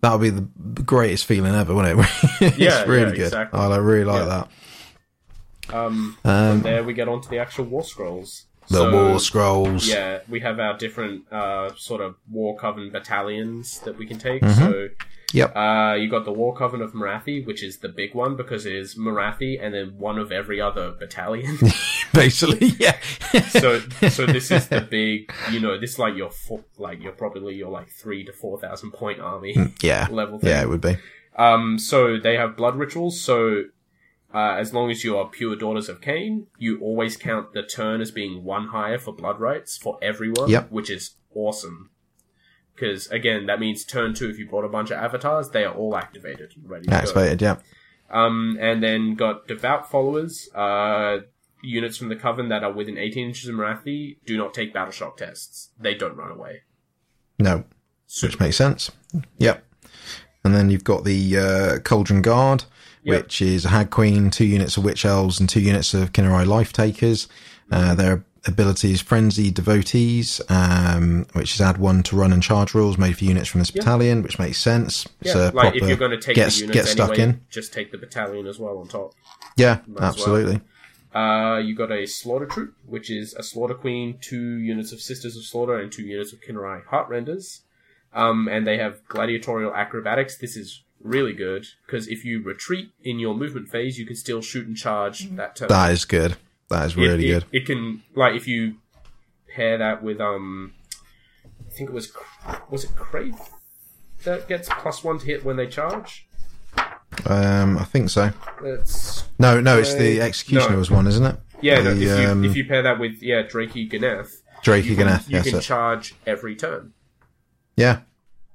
That 0.02 0.14
would 0.14 0.22
be 0.22 0.30
the 0.30 0.84
greatest 0.84 1.26
feeling 1.26 1.56
ever, 1.56 1.74
wouldn't 1.74 2.00
it? 2.00 2.06
it's 2.42 2.58
Yeah, 2.60 2.84
really 2.84 3.02
yeah, 3.10 3.16
good. 3.16 3.26
exactly. 3.26 3.60
I 3.60 3.78
really 3.78 4.04
like 4.06 4.28
that. 4.28 4.48
um, 5.76 6.18
Um, 6.24 6.62
there 6.62 6.84
we 6.84 6.94
get 6.94 7.08
onto 7.08 7.30
the 7.30 7.40
actual 7.40 7.66
war 7.66 7.84
scrolls. 7.84 8.46
The 8.70 8.76
So- 8.78 8.92
War 9.10 9.20
Scrolls. 9.20 9.88
Yeah, 9.88 10.20
we 10.28 10.40
have 10.42 10.60
our 10.60 10.78
different 10.78 11.32
uh, 11.32 11.74
sort 11.76 12.02
of 12.02 12.16
war 12.30 12.58
coven 12.58 12.90
battalions 12.92 13.80
that 13.82 13.98
we 13.98 14.06
can 14.06 14.18
take. 14.18 14.42
Mm-hmm. 14.42 14.62
So 14.62 14.90
Yep. 15.34 15.56
uh, 15.58 15.96
you 16.00 16.10
got 16.10 16.24
the 16.24 16.32
war 16.32 16.56
coven 16.56 16.82
of 16.82 16.94
Morathi, 16.94 17.46
which 17.46 17.62
is 17.62 17.80
the 17.80 17.90
big 17.90 18.16
one 18.16 18.38
because 18.38 18.66
it 18.66 18.74
is 18.74 18.96
Morathi 18.96 19.62
and 19.62 19.74
then 19.74 19.98
one 19.98 20.18
of 20.18 20.32
every 20.32 20.62
other 20.62 20.92
battalion. 20.92 21.58
Basically, 22.14 22.68
yeah. 22.80 22.98
so 23.50 23.80
so 24.10 24.26
this 24.26 24.50
is 24.52 24.70
the 24.70 24.80
big, 24.80 25.30
you 25.52 25.60
know, 25.60 25.78
this 25.78 25.92
is 25.92 26.00
like 26.00 26.16
your 26.16 26.32
four, 26.32 26.64
like 26.78 27.02
you're 27.04 27.12
probably 27.12 27.56
your 27.56 27.70
like 27.70 27.90
three 27.90 28.24
to 28.24 28.32
four 28.32 28.58
thousand 28.58 28.92
point 28.92 29.20
army 29.20 29.54
yeah. 29.82 30.08
level 30.10 30.40
thing. 30.40 30.50
Yeah, 30.50 30.62
it 30.62 30.70
would 30.70 30.82
be. 30.82 30.96
Um, 31.38 31.78
so 31.78 32.18
they 32.18 32.36
have 32.38 32.56
blood 32.56 32.78
rituals. 32.78 33.20
So 33.20 33.64
uh, 34.34 34.56
as 34.60 34.74
long 34.74 34.92
as 34.92 35.04
you 35.04 35.18
are 35.18 35.28
pure 35.30 35.56
daughters 35.56 35.90
of 35.90 36.02
Khaine, 36.02 36.46
you 36.58 36.80
always 36.82 37.16
count 37.18 37.54
the 37.54 37.64
turn 37.64 38.02
as 38.02 38.12
being 38.12 38.44
one 38.44 38.68
higher 38.68 38.98
for 39.00 39.14
blood 39.14 39.40
rites 39.40 39.78
for 39.78 39.98
everyone, 40.02 40.50
Yep. 40.50 40.72
which 40.72 40.90
is 40.90 41.16
awesome. 41.34 41.90
Because 42.76 43.08
again, 43.08 43.46
that 43.48 43.60
means 43.60 43.84
turn 43.86 44.14
two. 44.14 44.30
If 44.30 44.38
you 44.38 44.48
brought 44.48 44.66
a 44.66 44.70
bunch 44.70 44.92
of 44.92 44.98
avatars, 44.98 45.50
they 45.50 45.64
are 45.64 45.74
all 45.74 45.96
activated, 45.96 46.54
ready 46.64 46.84
to 46.86 46.92
go. 46.92 46.96
Activated, 46.98 47.42
yeah. 47.42 47.56
Um, 48.12 48.58
and 48.62 48.84
then 48.84 49.16
got 49.16 49.48
devout 49.48 49.90
followers. 49.90 50.48
Uh, 50.54 51.20
units 51.64 51.98
from 51.98 52.10
the 52.10 52.16
coven 52.16 52.50
that 52.50 52.64
are 52.64 52.72
within 52.72 52.98
18 52.98 53.30
inches 53.30 53.50
of 53.50 53.56
Morathi 53.56 54.18
do 54.26 54.38
not 54.38 54.54
take 54.54 54.74
battle 54.74 54.92
shock 54.92 55.18
tests. 55.18 55.70
They 55.80 55.96
don't 55.96 56.16
run 56.16 56.32
away. 56.32 56.62
No, 57.40 57.64
which 58.22 58.40
makes 58.40 58.56
sense. 58.58 58.92
Yep. 59.40 59.64
And 60.44 60.54
then 60.56 60.70
you've 60.70 60.84
got 60.84 61.04
the 61.04 61.38
uh, 61.38 61.80
Cauldron 61.80 62.22
Guard, 62.22 62.66
Yep. 63.08 63.24
which 63.24 63.42
is 63.42 63.66
a 63.66 63.70
Hag 63.70 63.90
Queen, 63.90 64.30
two 64.30 64.46
units 64.46 64.78
of 64.78 64.84
Witch 64.84 65.06
Elves, 65.06 65.40
and 65.40 65.48
two 65.50 65.62
units 65.62 65.94
of 65.94 66.12
Khinerai 66.14 66.46
Life 66.46 66.74
Takers. 66.74 67.28
Uh, 67.72 67.96
their 67.96 68.24
abilities 68.46 69.02
Frenzy 69.02 69.52
Devotees, 69.52 70.40
um, 70.50 71.26
which 71.34 71.54
is 71.56 71.62
add 71.62 71.78
one 71.78 72.02
to 72.04 72.16
run 72.16 72.32
and 72.32 72.42
charge 72.42 72.74
rules 72.74 72.98
made 72.98 73.18
for 73.18 73.26
units 73.26 73.50
from 73.50 73.60
this 73.60 73.72
battalion, 73.72 74.24
which 74.24 74.40
makes 74.40 74.58
sense. 74.58 75.06
Yeah, 75.22 75.34
So 75.34 75.52
like 75.54 75.76
if 75.76 75.88
you're 75.88 75.98
going 75.98 76.12
to 76.12 76.18
take 76.20 76.36
get, 76.36 76.52
the 76.54 76.60
units 76.62 76.74
get 76.74 76.86
stuck 76.88 77.10
anyway, 77.12 77.24
in. 77.30 77.42
just 77.50 77.74
take 77.74 77.92
the 77.92 77.98
battalion 77.98 78.48
as 78.48 78.58
well 78.60 78.78
on 78.78 78.88
top. 78.88 79.14
Yeah, 79.58 79.80
well. 79.88 80.04
absolutely. 80.06 80.62
Uh, 81.14 81.58
you 81.58 81.76
got 81.76 81.92
a 81.92 82.06
slaughter 82.06 82.46
troop, 82.46 82.76
which 82.86 83.10
is 83.10 83.34
a 83.34 83.44
slaughter 83.44 83.74
queen, 83.74 84.18
two 84.22 84.58
units 84.60 84.92
of 84.92 85.02
sisters 85.02 85.36
of 85.36 85.44
slaughter, 85.44 85.78
and 85.80 85.92
two 85.92 86.04
units 86.04 86.32
of 86.32 86.40
Khinerai 86.42 86.86
heartrenders. 86.86 87.62
Um, 88.14 88.48
and 88.48 88.66
they 88.66 88.78
have 88.78 89.06
gladiatorial 89.08 89.74
acrobatics. 89.76 90.38
This 90.38 90.56
is 90.56 90.84
really 91.02 91.34
good 91.34 91.66
because 91.86 92.08
if 92.08 92.26
you 92.26 92.42
retreat 92.44 92.92
in 93.04 93.20
your 93.20 93.36
movement 93.36 93.70
phase, 93.70 93.98
you 93.98 94.06
can 94.06 94.16
still 94.16 94.42
shoot 94.42 94.68
and 94.68 94.76
charge 94.78 95.30
that 95.32 95.56
turn. 95.56 95.68
That 95.70 95.92
is 95.92 96.06
good. 96.06 96.38
That 96.70 96.86
is 96.86 96.96
really 96.98 97.30
it, 97.30 97.34
good. 97.34 97.46
It 97.52 97.66
can 97.66 98.04
like 98.16 98.36
if 98.36 98.48
you 98.48 98.76
pair 99.56 99.78
that 99.78 100.04
with 100.04 100.20
um, 100.20 100.74
I 101.66 101.72
think 101.72 101.90
it 101.90 101.94
was 101.94 102.12
was 102.70 102.84
it 102.84 102.96
Crave 102.96 103.36
that 104.24 104.48
gets 104.48 104.68
plus 104.70 105.04
one 105.04 105.20
to 105.20 105.26
hit 105.26 105.46
when 105.46 105.56
they 105.58 105.68
charge. 105.68 106.28
Um, 107.26 107.78
I 107.78 107.84
think 107.84 108.10
so. 108.10 108.32
That's 108.62 109.24
No, 109.40 109.60
no, 109.62 109.80
it's 109.80 109.94
the 109.96 110.22
Executioner's 110.22 110.92
one, 110.92 111.08
isn't 111.08 111.26
it? 111.26 111.36
yeah. 111.62 111.82
No, 111.82 111.94
The, 111.94 112.02
if 112.04 112.20
you 112.22 112.28
um, 112.30 112.44
if 112.44 112.56
you 112.56 112.66
pair 112.66 112.82
that 112.84 113.00
with 113.00 113.22
yeah 113.22 113.44
Draichi 113.44 113.90
Ganeth, 113.90 114.42
Drakey 114.64 114.84
you 114.86 114.96
can, 114.96 115.08
Ganeth, 115.08 115.30
you 115.30 115.42
can 115.42 115.60
it. 115.60 115.62
charge 115.62 116.16
every 116.26 116.56
turn, 116.56 116.94
Yeah, 117.76 118.02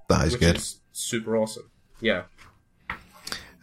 that 0.08 0.26
is 0.26 0.32
which 0.34 0.40
good. 0.40 0.56
is 0.56 0.80
super 0.92 1.36
awesome. 1.36 1.70
Yeah, 2.00 2.22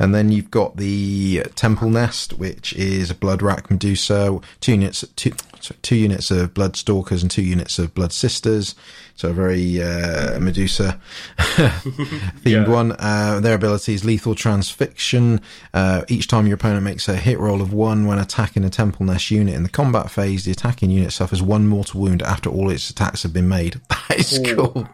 And 0.01 0.15
then 0.15 0.31
you've 0.31 0.49
got 0.49 0.77
the 0.77 1.43
Temple 1.55 1.89
Nest, 1.89 2.33
which 2.39 2.71
is 2.73 3.11
a 3.11 3.15
Bloodwrack 3.15 3.69
Medusa, 3.69 4.39
two 4.61 4.71
units, 4.71 5.03
two, 5.17 5.31
sorry, 5.59 5.77
two 5.81 5.97
units 5.97 6.31
of 6.31 6.53
Blood 6.53 6.77
Stalkers 6.77 7.21
and 7.21 7.29
two 7.29 7.41
units 7.41 7.77
of 7.79 7.93
Blood 7.93 8.13
Sisters. 8.13 8.75
So 9.15 9.31
a 9.31 9.33
very 9.33 9.81
uh, 9.81 10.39
Medusa 10.39 10.97
themed 11.37 12.45
Yeah. 12.45 12.69
one. 12.69 12.93
Uh, 12.97 13.39
their 13.41 13.55
abilities: 13.55 14.05
lethal 14.05 14.35
transfixion. 14.35 15.41
Uh, 15.73 16.03
each 16.07 16.27
time 16.27 16.47
your 16.47 16.55
opponent 16.55 16.83
makes 16.83 17.09
a 17.09 17.15
hit 17.17 17.37
roll 17.39 17.61
of 17.61 17.73
one 17.73 18.05
when 18.05 18.19
attacking 18.19 18.63
a 18.63 18.69
Temple 18.69 19.05
Nest 19.05 19.29
unit 19.31 19.53
in 19.55 19.63
the 19.63 19.69
combat 19.69 20.09
phase, 20.09 20.45
the 20.45 20.51
attacking 20.51 20.89
unit 20.91 21.11
suffers 21.11 21.41
one 21.41 21.67
mortal 21.67 21.99
wound 22.01 22.21
after 22.21 22.49
all 22.49 22.69
its 22.69 22.89
attacks 22.89 23.23
have 23.23 23.33
been 23.33 23.47
made. 23.49 23.79
That 24.09 24.17
is 24.19 24.39
Ooh. 24.39 24.55
cool. 24.55 24.89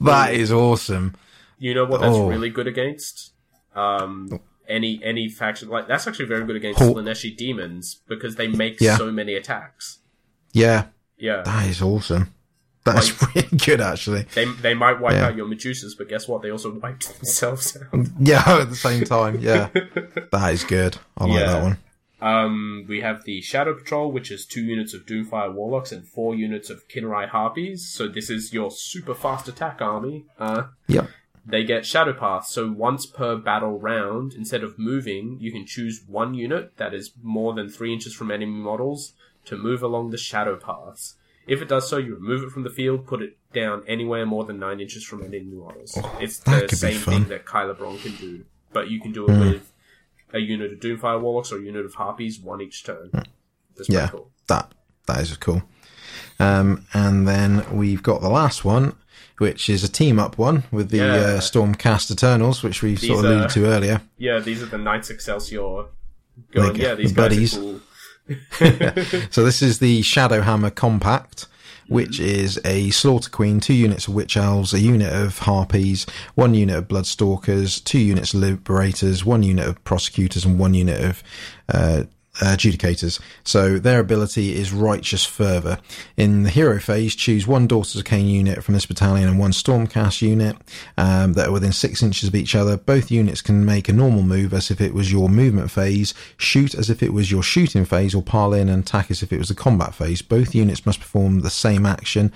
That 0.00 0.32
is 0.34 0.52
awesome. 0.52 1.16
you 1.58 1.74
know 1.74 1.84
what 1.86 2.00
that's 2.00 2.14
Oh. 2.14 2.28
really 2.28 2.50
good 2.50 2.68
against. 2.68 3.32
Um, 3.74 4.40
any 4.70 5.00
any 5.02 5.28
faction 5.28 5.68
like 5.68 5.88
that's 5.88 6.06
actually 6.06 6.26
very 6.26 6.44
good 6.46 6.56
against 6.56 6.78
Hol- 6.78 6.94
Slaaneshi 6.94 7.36
demons 7.36 8.00
because 8.08 8.36
they 8.36 8.48
make 8.48 8.80
Yeah. 8.80 8.96
so 8.96 9.10
many 9.10 9.34
attacks. 9.34 9.98
Yeah, 10.52 10.86
Yeah, 11.18 11.42
that 11.42 11.68
is 11.68 11.82
awesome. 11.82 12.32
That 12.84 12.98
is 13.04 13.12
really 13.34 13.56
good, 13.66 13.80
actually. 13.80 14.22
They 14.34 14.46
they 14.46 14.74
might 14.74 15.00
wipe 15.00 15.12
Yeah. 15.12 15.26
out 15.26 15.36
your 15.36 15.46
Medusas, 15.46 15.92
but 15.98 16.08
guess 16.08 16.26
what? 16.26 16.40
They 16.42 16.50
also 16.50 16.72
wiped 16.72 17.14
themselves 17.18 17.76
out. 17.76 18.06
Yeah, 18.18 18.42
at 18.62 18.70
the 18.70 18.76
same 18.76 19.04
time. 19.04 19.38
Yeah, 19.40 19.68
that 20.32 20.52
is 20.54 20.64
good. 20.64 20.96
I 21.18 21.24
like 21.26 21.40
Yeah. 21.40 21.46
that 21.52 21.62
one. 21.62 21.78
Um, 22.22 22.84
we 22.88 23.00
have 23.00 23.24
the 23.24 23.40
Shadow 23.40 23.74
Patrol, 23.74 24.12
which 24.12 24.30
is 24.30 24.44
two 24.44 24.62
units 24.62 24.92
of 24.92 25.06
Doomfire 25.06 25.54
Warlocks 25.54 25.90
and 25.92 26.06
four 26.06 26.34
units 26.34 26.68
of 26.68 26.86
Khinerai 26.88 27.28
Harpies. 27.30 27.88
So 27.88 28.08
this 28.08 28.28
is 28.28 28.52
your 28.52 28.70
super 28.70 29.14
fast 29.14 29.48
attack 29.48 29.80
army. 29.80 30.24
Uh, 30.38 30.64
Yep. 30.88 31.08
They 31.46 31.64
get 31.64 31.86
Shadow 31.86 32.12
Path. 32.12 32.46
So 32.46 32.70
once 32.70 33.06
per 33.06 33.36
battle 33.36 33.78
round, 33.78 34.34
instead 34.34 34.62
of 34.62 34.78
moving, 34.78 35.38
you 35.40 35.50
can 35.50 35.64
choose 35.66 36.02
one 36.06 36.34
unit 36.34 36.76
that 36.76 36.92
is 36.94 37.12
more 37.22 37.54
than 37.54 37.68
three 37.68 37.92
inches 37.92 38.14
from 38.14 38.30
enemy 38.30 38.52
models 38.52 39.14
to 39.46 39.56
move 39.56 39.82
along 39.82 40.10
the 40.10 40.18
Shadow 40.18 40.56
Paths. 40.56 41.16
If 41.46 41.62
it 41.62 41.68
does 41.68 41.88
so, 41.88 41.96
you 41.96 42.14
remove 42.14 42.42
it 42.44 42.50
from 42.50 42.62
the 42.62 42.70
field, 42.70 43.06
put 43.06 43.22
it 43.22 43.36
down 43.52 43.82
anywhere 43.88 44.26
more 44.26 44.44
than 44.44 44.58
nine 44.58 44.80
inches 44.80 45.02
from 45.02 45.22
enemy 45.22 45.42
models. 45.54 45.98
it's 46.20 46.42
Oh, 46.46 46.52
that 46.52 46.68
the 46.68 46.76
same 46.76 46.98
thing 47.00 47.24
that 47.28 47.46
Khailebron 47.46 48.00
can 48.02 48.14
do, 48.16 48.44
but 48.72 48.90
you 48.90 49.00
can 49.00 49.12
do 49.12 49.26
it 49.26 49.30
with 49.38 49.72
a 50.32 50.38
unit 50.38 50.72
of 50.72 50.78
Doomfire 50.78 51.20
Warlocks 51.20 51.50
or 51.50 51.58
a 51.58 51.62
unit 51.62 51.84
of 51.86 51.94
Harpies, 51.94 52.38
one 52.38 52.60
each 52.60 52.84
turn. 52.84 53.10
That's 53.76 53.88
Yeah, 53.88 54.08
cool. 54.08 54.30
that 54.46 54.70
that 55.06 55.20
is 55.22 55.36
cool. 55.38 55.62
Um, 56.38 56.86
and 56.92 57.26
then 57.26 57.64
we've 57.76 58.02
got 58.02 58.20
the 58.20 58.28
last 58.28 58.64
one, 58.64 58.94
which 59.40 59.68
is 59.68 59.82
a 59.82 59.88
team 59.88 60.18
up 60.18 60.36
one 60.38 60.62
with 60.70 60.90
the 60.90 60.98
Yeah. 60.98 61.14
uh, 61.14 61.40
Stormcast 61.40 62.10
Eternals, 62.10 62.62
which 62.62 62.82
we 62.82 62.94
sort 62.96 63.20
of 63.20 63.24
alluded 63.24 63.46
are- 63.46 63.48
to 63.54 63.66
earlier. 63.66 64.00
Yeah, 64.18 64.38
these 64.38 64.62
are 64.62 64.66
the 64.66 64.78
Knights 64.78 65.10
Excelsior. 65.10 65.84
Going, 66.52 66.76
yeah, 66.76 66.94
these 66.94 67.12
the 67.12 67.22
buddies. 67.22 67.56
are 67.56 67.60
cool. 67.60 67.80
So 69.30 69.44
this 69.44 69.60
is 69.62 69.78
the 69.78 70.02
Shadowhammer 70.02 70.70
Compact, 70.74 71.46
which 71.88 72.20
is 72.20 72.60
a 72.64 72.90
Slaughter 72.90 73.30
Queen, 73.30 73.58
two 73.60 73.74
units 73.74 74.06
of 74.06 74.14
Witch 74.14 74.36
Elves, 74.36 74.72
a 74.72 74.78
unit 74.80 75.12
of 75.12 75.38
Harpies, 75.38 76.06
one 76.34 76.54
unit 76.54 76.76
of 76.76 76.88
Bloodstalkers, 76.88 77.82
two 77.82 77.98
units 77.98 78.32
of 78.34 78.40
Liberators, 78.40 79.24
one 79.24 79.42
unit 79.42 79.66
of 79.66 79.82
Prosecutors, 79.84 80.44
and 80.44 80.58
one 80.58 80.74
unit 80.74 81.02
of 81.02 81.22
uh, 81.68 82.04
adjudicators. 82.40 83.20
So 83.44 83.78
their 83.78 84.00
ability 84.00 84.54
is 84.54 84.72
righteous 84.72 85.24
fervor. 85.24 85.78
In 86.16 86.42
the 86.42 86.50
hero 86.50 86.78
phase, 86.78 87.14
choose 87.14 87.46
one 87.46 87.66
Daughters 87.66 87.96
of 87.96 88.04
Khaine 88.04 88.30
unit 88.30 88.64
from 88.64 88.74
this 88.74 88.86
battalion 88.86 89.28
and 89.28 89.38
one 89.38 89.52
Stormcast 89.52 90.22
unit 90.22 90.56
um, 90.96 91.34
that 91.34 91.48
are 91.48 91.52
within 91.52 91.72
six 91.72 92.02
inches 92.02 92.28
of 92.28 92.34
each 92.34 92.54
other. 92.54 92.76
Both 92.76 93.10
units 93.10 93.42
can 93.42 93.64
make 93.64 93.88
a 93.88 93.92
normal 93.92 94.22
move 94.22 94.52
as 94.52 94.70
if 94.70 94.80
it 94.80 94.94
was 94.94 95.12
your 95.12 95.28
movement 95.28 95.70
phase, 95.70 96.14
shoot 96.36 96.74
as 96.74 96.90
if 96.90 97.02
it 97.02 97.12
was 97.12 97.30
your 97.30 97.42
shooting 97.42 97.84
phase, 97.84 98.14
or 98.14 98.22
pile 98.22 98.52
in 98.52 98.68
and 98.68 98.82
attack 98.82 99.10
as 99.10 99.22
if 99.22 99.32
it 99.32 99.38
was 99.38 99.48
the 99.48 99.54
combat 99.54 99.94
phase. 99.94 100.22
Both 100.22 100.54
units 100.54 100.86
must 100.86 101.00
perform 101.00 101.40
the 101.40 101.50
same 101.50 101.86
action. 101.86 102.32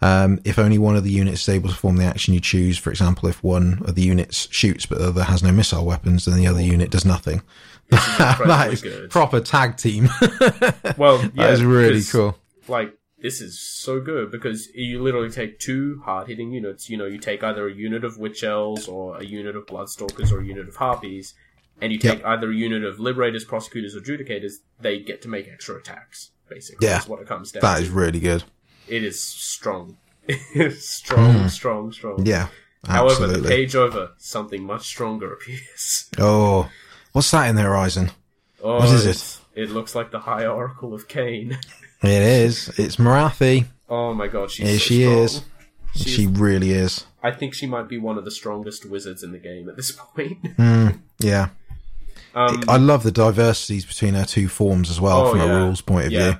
Um, 0.00 0.40
if 0.44 0.58
only 0.58 0.78
one 0.78 0.96
of 0.96 1.04
the 1.04 1.10
units 1.10 1.42
is 1.42 1.48
able 1.48 1.68
to 1.68 1.74
perform 1.74 1.96
the 1.96 2.04
action 2.04 2.34
you 2.34 2.40
choose, 2.40 2.78
for 2.78 2.90
example, 2.90 3.28
if 3.28 3.42
one 3.42 3.82
of 3.84 3.94
the 3.94 4.02
units 4.02 4.48
shoots 4.50 4.86
but 4.86 4.98
the 4.98 5.08
other 5.08 5.24
has 5.24 5.42
no 5.42 5.52
missile 5.52 5.84
weapons, 5.84 6.24
then 6.24 6.36
the 6.36 6.46
other 6.46 6.62
unit 6.62 6.90
does 6.90 7.04
nothing. 7.04 7.42
This 7.90 8.00
is 8.06 8.08
incredibly 8.20 8.46
that 8.48 8.72
is 8.72 8.82
good. 8.82 9.10
proper 9.10 9.40
tag 9.40 9.76
team. 9.76 10.08
well, 10.98 11.20
yeah, 11.22 11.28
that 11.34 11.52
is 11.54 11.64
really 11.64 12.02
cool. 12.02 12.36
Like 12.68 12.94
this 13.20 13.40
is 13.40 13.58
so 13.58 14.00
good 14.00 14.30
because 14.30 14.68
you 14.74 15.02
literally 15.02 15.30
take 15.30 15.58
two 15.58 16.00
hard 16.04 16.28
hitting 16.28 16.52
units. 16.52 16.88
You 16.90 16.96
know, 16.98 17.06
you 17.06 17.18
take 17.18 17.42
either 17.42 17.66
a 17.66 17.72
unit 17.74 18.04
of 18.04 18.18
witch 18.18 18.44
elves 18.44 18.86
or 18.88 19.16
a 19.18 19.24
unit 19.24 19.56
of 19.56 19.66
bloodstalkers 19.66 20.30
or 20.30 20.40
a 20.40 20.44
unit 20.44 20.68
of 20.68 20.76
harpies, 20.76 21.34
and 21.80 21.92
you 21.92 21.98
take 21.98 22.24
either 22.24 22.50
a 22.50 22.54
unit 22.54 22.84
of 22.84 23.00
liberators, 23.00 23.44
prosecutors, 23.44 23.96
or 23.96 24.00
judicators. 24.00 24.54
They 24.80 24.98
get 25.00 25.22
to 25.22 25.28
make 25.28 25.48
extra 25.48 25.76
attacks. 25.76 26.30
Basically, 26.48 26.86
Yeah. 26.86 26.94
that's 26.94 27.08
what 27.08 27.20
it 27.20 27.26
comes 27.26 27.52
down. 27.52 27.60
That 27.62 27.76
to. 27.76 27.82
is 27.82 27.90
really 27.90 28.20
good. 28.20 28.44
it 28.86 29.02
is 29.04 29.18
strong, 29.20 29.96
strong, 30.78 31.48
strong, 31.48 31.92
strong. 31.92 32.16
Hmm. 32.20 32.26
Yeah, 32.26 32.48
However, 32.86 33.10
absolutely. 33.24 33.40
the 33.42 33.48
page 33.48 33.74
over, 33.76 34.12
something 34.18 34.64
much 34.64 34.86
stronger 34.86 35.32
appears. 35.34 36.08
Oh, 36.18 36.70
what's 37.18 37.30
that 37.32 37.48
in 37.50 37.56
the 37.56 37.62
horizon? 37.62 38.10
Oh, 38.62 38.76
What 38.78 38.88
is 38.90 39.04
it? 39.06 39.40
It 39.60 39.70
looks 39.70 39.94
like 39.96 40.12
the 40.12 40.20
High 40.20 40.46
Oracle 40.46 40.94
of 40.94 41.08
Khaine. 41.08 41.56
It 42.00 42.10
is. 42.22 42.68
It's 42.78 42.94
Morathi. 42.94 43.64
Oh 43.88 44.14
my 44.14 44.28
god, 44.28 44.52
she's 44.52 44.68
Here 44.68 44.78
so 44.78 44.84
she 44.84 45.02
strong. 45.02 45.18
is. 45.24 45.42
She's, 45.96 46.14
She 46.14 46.26
really 46.28 46.70
is. 46.70 47.06
I 47.24 47.32
think 47.32 47.54
she 47.54 47.66
might 47.66 47.88
be 47.88 47.98
one 47.98 48.16
of 48.18 48.24
the 48.24 48.30
strongest 48.30 48.86
wizards 48.88 49.24
in 49.24 49.32
the 49.32 49.38
game 49.38 49.68
at 49.68 49.74
this 49.74 49.90
point. 50.14 50.40
Mm, 50.56 51.00
yeah. 51.18 51.48
Um, 52.36 52.62
I 52.68 52.76
love 52.76 53.02
the 53.02 53.10
diversities 53.10 53.84
between 53.84 54.14
her 54.14 54.24
two 54.24 54.46
forms 54.48 54.90
as 54.90 55.00
well 55.00 55.26
Oh, 55.26 55.30
from 55.32 55.40
yeah. 55.40 55.46
a 55.58 55.64
rules 55.64 55.80
point 55.80 56.06
of 56.06 56.12
Yeah. 56.12 56.30
view. 56.30 56.38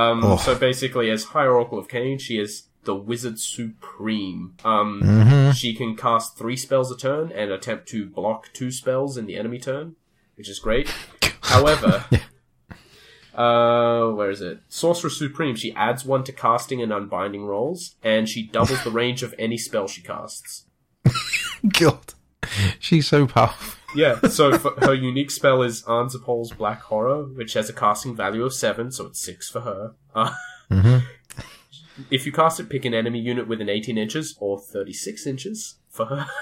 um, 0.00 0.24
Oh. 0.24 0.36
So 0.36 0.56
basically, 0.56 1.10
as 1.10 1.22
High 1.22 1.46
Oracle 1.46 1.78
of 1.78 1.86
Khaine, 1.86 2.18
she 2.20 2.38
is 2.40 2.64
the 2.84 2.94
Wizard 2.94 3.38
Supreme. 3.38 4.54
Um, 4.64 5.00
Mm-hmm. 5.02 5.50
She 5.52 5.74
can 5.74 5.96
cast 5.96 6.36
three 6.36 6.56
spells 6.56 6.90
a 6.90 6.96
turn 6.96 7.30
and 7.32 7.50
attempt 7.50 7.88
to 7.88 8.06
block 8.06 8.50
two 8.52 8.70
spells 8.70 9.16
in 9.16 9.26
the 9.26 9.36
enemy 9.36 9.58
turn, 9.58 9.96
which 10.36 10.48
is 10.48 10.58
great. 10.58 10.88
However, 11.42 12.04
uh, 13.34 14.08
where 14.10 14.30
is 14.30 14.40
it? 14.40 14.60
Sorcerer 14.68 15.10
Supreme. 15.10 15.56
She 15.56 15.72
adds 15.74 16.04
one 16.04 16.24
to 16.24 16.32
casting 16.32 16.82
and 16.82 16.92
unbinding 16.92 17.44
rolls, 17.46 17.96
and 18.02 18.28
she 18.28 18.46
doubles 18.46 18.82
the 18.84 18.90
range 18.90 19.22
of 19.22 19.34
any 19.38 19.56
spell 19.58 19.88
she 19.88 20.02
casts. 20.02 20.66
God. 21.78 22.14
She's 22.78 23.06
so 23.06 23.26
powerful. 23.26 23.78
Yeah, 23.94 24.20
so 24.28 24.56
her 24.82 24.94
unique 24.94 25.30
spell 25.30 25.62
is 25.62 25.82
Arnzipal's 25.84 26.52
Black 26.52 26.80
Horror, 26.82 27.24
which 27.24 27.52
has 27.54 27.68
a 27.68 27.72
casting 27.72 28.16
value 28.16 28.44
of 28.44 28.54
7, 28.54 28.90
so 28.90 29.06
it's 29.06 29.20
6 29.24 29.50
for 29.50 29.60
her. 29.60 29.94
Uh, 30.14 30.34
If 32.10 32.26
you 32.26 32.32
cast 32.32 32.60
it, 32.60 32.68
pick 32.68 32.84
an 32.84 32.94
enemy 32.94 33.20
unit 33.20 33.48
within 33.48 33.68
18 33.68 33.98
inches 33.98 34.36
or 34.40 34.58
36 34.58 35.26
inches 35.26 35.76
for 35.88 36.06
her. 36.06 36.26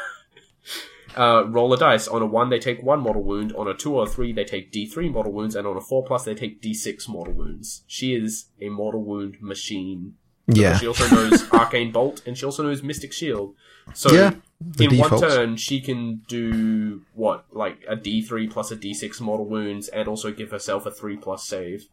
Uh, 1.16 1.44
roll 1.48 1.72
a 1.72 1.76
dice. 1.76 2.06
On 2.06 2.22
a 2.22 2.26
1, 2.26 2.50
they 2.50 2.60
take 2.60 2.82
1 2.82 3.00
mortal 3.00 3.24
wound. 3.24 3.52
On 3.54 3.66
a 3.66 3.74
2 3.74 3.96
or 3.96 4.06
3, 4.06 4.32
they 4.32 4.44
take 4.44 4.72
d3 4.72 5.10
mortal 5.10 5.32
wounds. 5.32 5.56
And 5.56 5.66
on 5.66 5.76
a 5.76 5.80
4 5.80 6.04
plus, 6.04 6.24
they 6.24 6.34
take 6.34 6.62
d6 6.62 7.08
mortal 7.08 7.34
wounds. 7.34 7.82
She 7.88 8.14
is 8.14 8.46
a 8.60 8.68
mortal 8.68 9.02
wound 9.02 9.38
machine. 9.40 10.14
Yeah. 10.46 10.78
She 10.78 10.86
also 10.86 11.08
knows 11.12 11.50
Arcane 11.52 11.90
Bolt, 11.90 12.22
and 12.26 12.38
she 12.38 12.44
also 12.44 12.62
knows 12.62 12.82
Mystic 12.82 13.12
Shield. 13.12 13.54
So 13.92 14.12
Yeah, 14.12 14.34
in 14.78 14.98
one 14.98 15.20
turn, 15.20 15.56
she 15.56 15.80
can 15.80 16.22
do 16.28 17.02
what, 17.14 17.46
like 17.50 17.84
a 17.88 17.96
D3 17.96 18.50
plus 18.50 18.70
a 18.70 18.76
D6 18.76 19.20
mortal 19.20 19.46
wounds, 19.46 19.88
and 19.88 20.08
also 20.08 20.32
give 20.32 20.50
herself 20.50 20.86
a 20.86 20.90
three 20.90 21.16
plus 21.16 21.44
save 21.44 21.88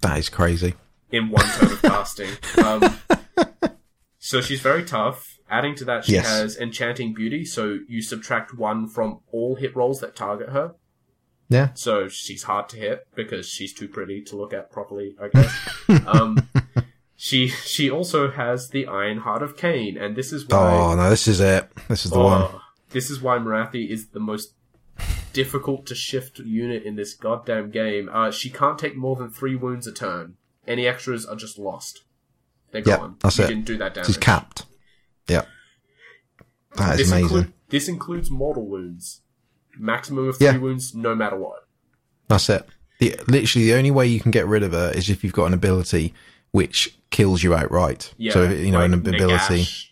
That 0.00 0.18
is 0.18 0.28
crazy. 0.28 0.74
In 1.12 1.30
one 1.30 1.44
turn 1.44 1.72
of 1.72 1.82
casting. 1.82 2.30
Um, 2.64 2.96
so 4.18 4.40
she's 4.40 4.60
very 4.60 4.84
tough. 4.84 5.38
Adding 5.50 5.74
to 5.76 5.84
that, 5.86 6.04
she 6.04 6.12
Yes. 6.12 6.26
has 6.28 6.56
Enchanting 6.56 7.14
Beauty, 7.14 7.44
so 7.44 7.78
you 7.88 8.00
subtract 8.02 8.56
one 8.56 8.86
from 8.86 9.20
all 9.32 9.56
hit 9.56 9.74
rolls 9.74 10.00
that 10.00 10.14
target 10.14 10.50
her. 10.50 10.74
Yeah. 11.48 11.70
So 11.74 12.06
she's 12.08 12.44
hard 12.44 12.68
to 12.68 12.76
hit 12.76 13.08
because 13.16 13.48
she's 13.48 13.72
too 13.74 13.88
pretty 13.88 14.22
to 14.22 14.36
look 14.36 14.52
at 14.54 14.70
properly, 14.70 15.16
I 15.20 15.28
guess. 15.28 15.68
um, 16.06 16.48
she 17.16 17.48
she 17.48 17.90
also 17.90 18.30
has 18.30 18.68
the 18.68 18.86
Iron 18.86 19.18
Heart 19.18 19.42
of 19.42 19.56
Khaine, 19.56 20.00
and 20.00 20.14
this 20.14 20.32
is 20.32 20.46
why 20.46 20.72
Oh, 20.74 20.94
no, 20.94 21.10
this 21.10 21.26
is 21.26 21.40
it. 21.40 21.68
This 21.88 22.04
is 22.04 22.12
the 22.12 22.20
one. 22.20 22.42
Oh, 22.42 22.60
This 22.90 23.10
is 23.10 23.20
why 23.20 23.38
Morathi 23.38 23.88
is 23.90 24.10
the 24.10 24.20
most 24.20 24.54
difficult 25.32 25.86
to 25.86 25.94
shift 25.96 26.38
unit 26.38 26.84
in 26.84 26.94
this 26.94 27.14
goddamn 27.14 27.70
game. 27.70 28.08
Uh, 28.12 28.30
she 28.30 28.50
can't 28.50 28.78
take 28.78 28.96
more 28.96 29.16
than 29.16 29.30
three 29.30 29.56
wounds 29.56 29.88
a 29.88 29.92
turn. 29.92 30.36
Any 30.66 30.86
extras 30.86 31.26
are 31.26 31.36
just 31.36 31.58
lost. 31.58 32.04
They're 32.72 32.82
Yeah, 32.86 32.98
gone. 32.98 33.16
that's 33.20 33.38
you 33.38 33.44
it. 33.44 33.48
didn't 33.48 33.64
do 33.64 33.78
that 33.78 33.94
damage. 33.94 34.06
She's 34.06 34.16
capped. 34.16 34.64
Yep. 35.28 35.48
That 36.76 36.92
is 36.92 36.98
this, 36.98 37.08
amazing. 37.10 37.24
include, 37.24 37.52
this 37.70 37.88
includes 37.88 38.30
mortal 38.30 38.66
wounds. 38.66 39.22
Maximum 39.78 40.28
of 40.28 40.36
three 40.36 40.46
Yeah. 40.46 40.56
wounds, 40.58 40.94
no 40.94 41.14
matter 41.14 41.36
what. 41.36 41.66
That's 42.28 42.48
it. 42.48 42.66
The, 42.98 43.16
literally, 43.26 43.66
the 43.66 43.74
only 43.74 43.90
way 43.90 44.06
you 44.06 44.20
can 44.20 44.30
get 44.30 44.46
rid 44.46 44.62
of 44.62 44.72
her 44.72 44.90
is 44.94 45.08
if 45.10 45.24
you've 45.24 45.32
got 45.32 45.46
an 45.46 45.54
ability 45.54 46.12
which 46.52 46.96
kills 47.10 47.42
you 47.42 47.54
outright. 47.54 48.12
Yeah, 48.18 48.32
so, 48.32 48.42
you 48.48 48.70
know, 48.70 48.78
like 48.80 48.86
an 48.86 48.94
ability, 48.94 49.62
Nagash, 49.62 49.86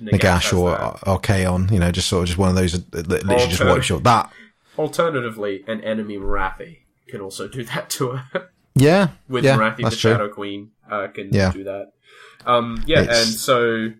Nagash 0.00 0.56
or. 0.58 0.76
Archaon, 1.18 1.70
you 1.72 1.78
know, 1.78 1.90
just 1.90 2.08
sort 2.08 2.22
of 2.22 2.26
just 2.28 2.38
one 2.38 2.48
of 2.50 2.54
those 2.54 2.72
that 2.90 3.08
literally 3.08 3.48
just 3.48 3.64
wipes 3.64 3.88
you. 3.90 3.98
That, 4.00 4.30
Alternatively, 4.78 5.62
an 5.66 5.80
enemy 5.82 6.16
Morathi 6.16 6.78
can 7.08 7.20
also 7.20 7.48
do 7.48 7.64
that 7.64 7.90
to 7.90 8.10
her. 8.12 8.50
yeah, 8.74 9.08
with 9.28 9.44
yeah, 9.44 9.56
Morathi, 9.56 9.76
the 9.78 9.90
true. 9.90 10.10
Shadow 10.12 10.28
Queen, 10.28 10.70
uh, 10.90 11.08
can 11.08 11.30
Yeah. 11.32 11.52
do 11.52 11.64
that. 11.64 11.92
Um, 12.46 12.82
yeah, 12.86 13.02
It's- 13.02 13.26
and 13.26 13.34
so 13.34 13.90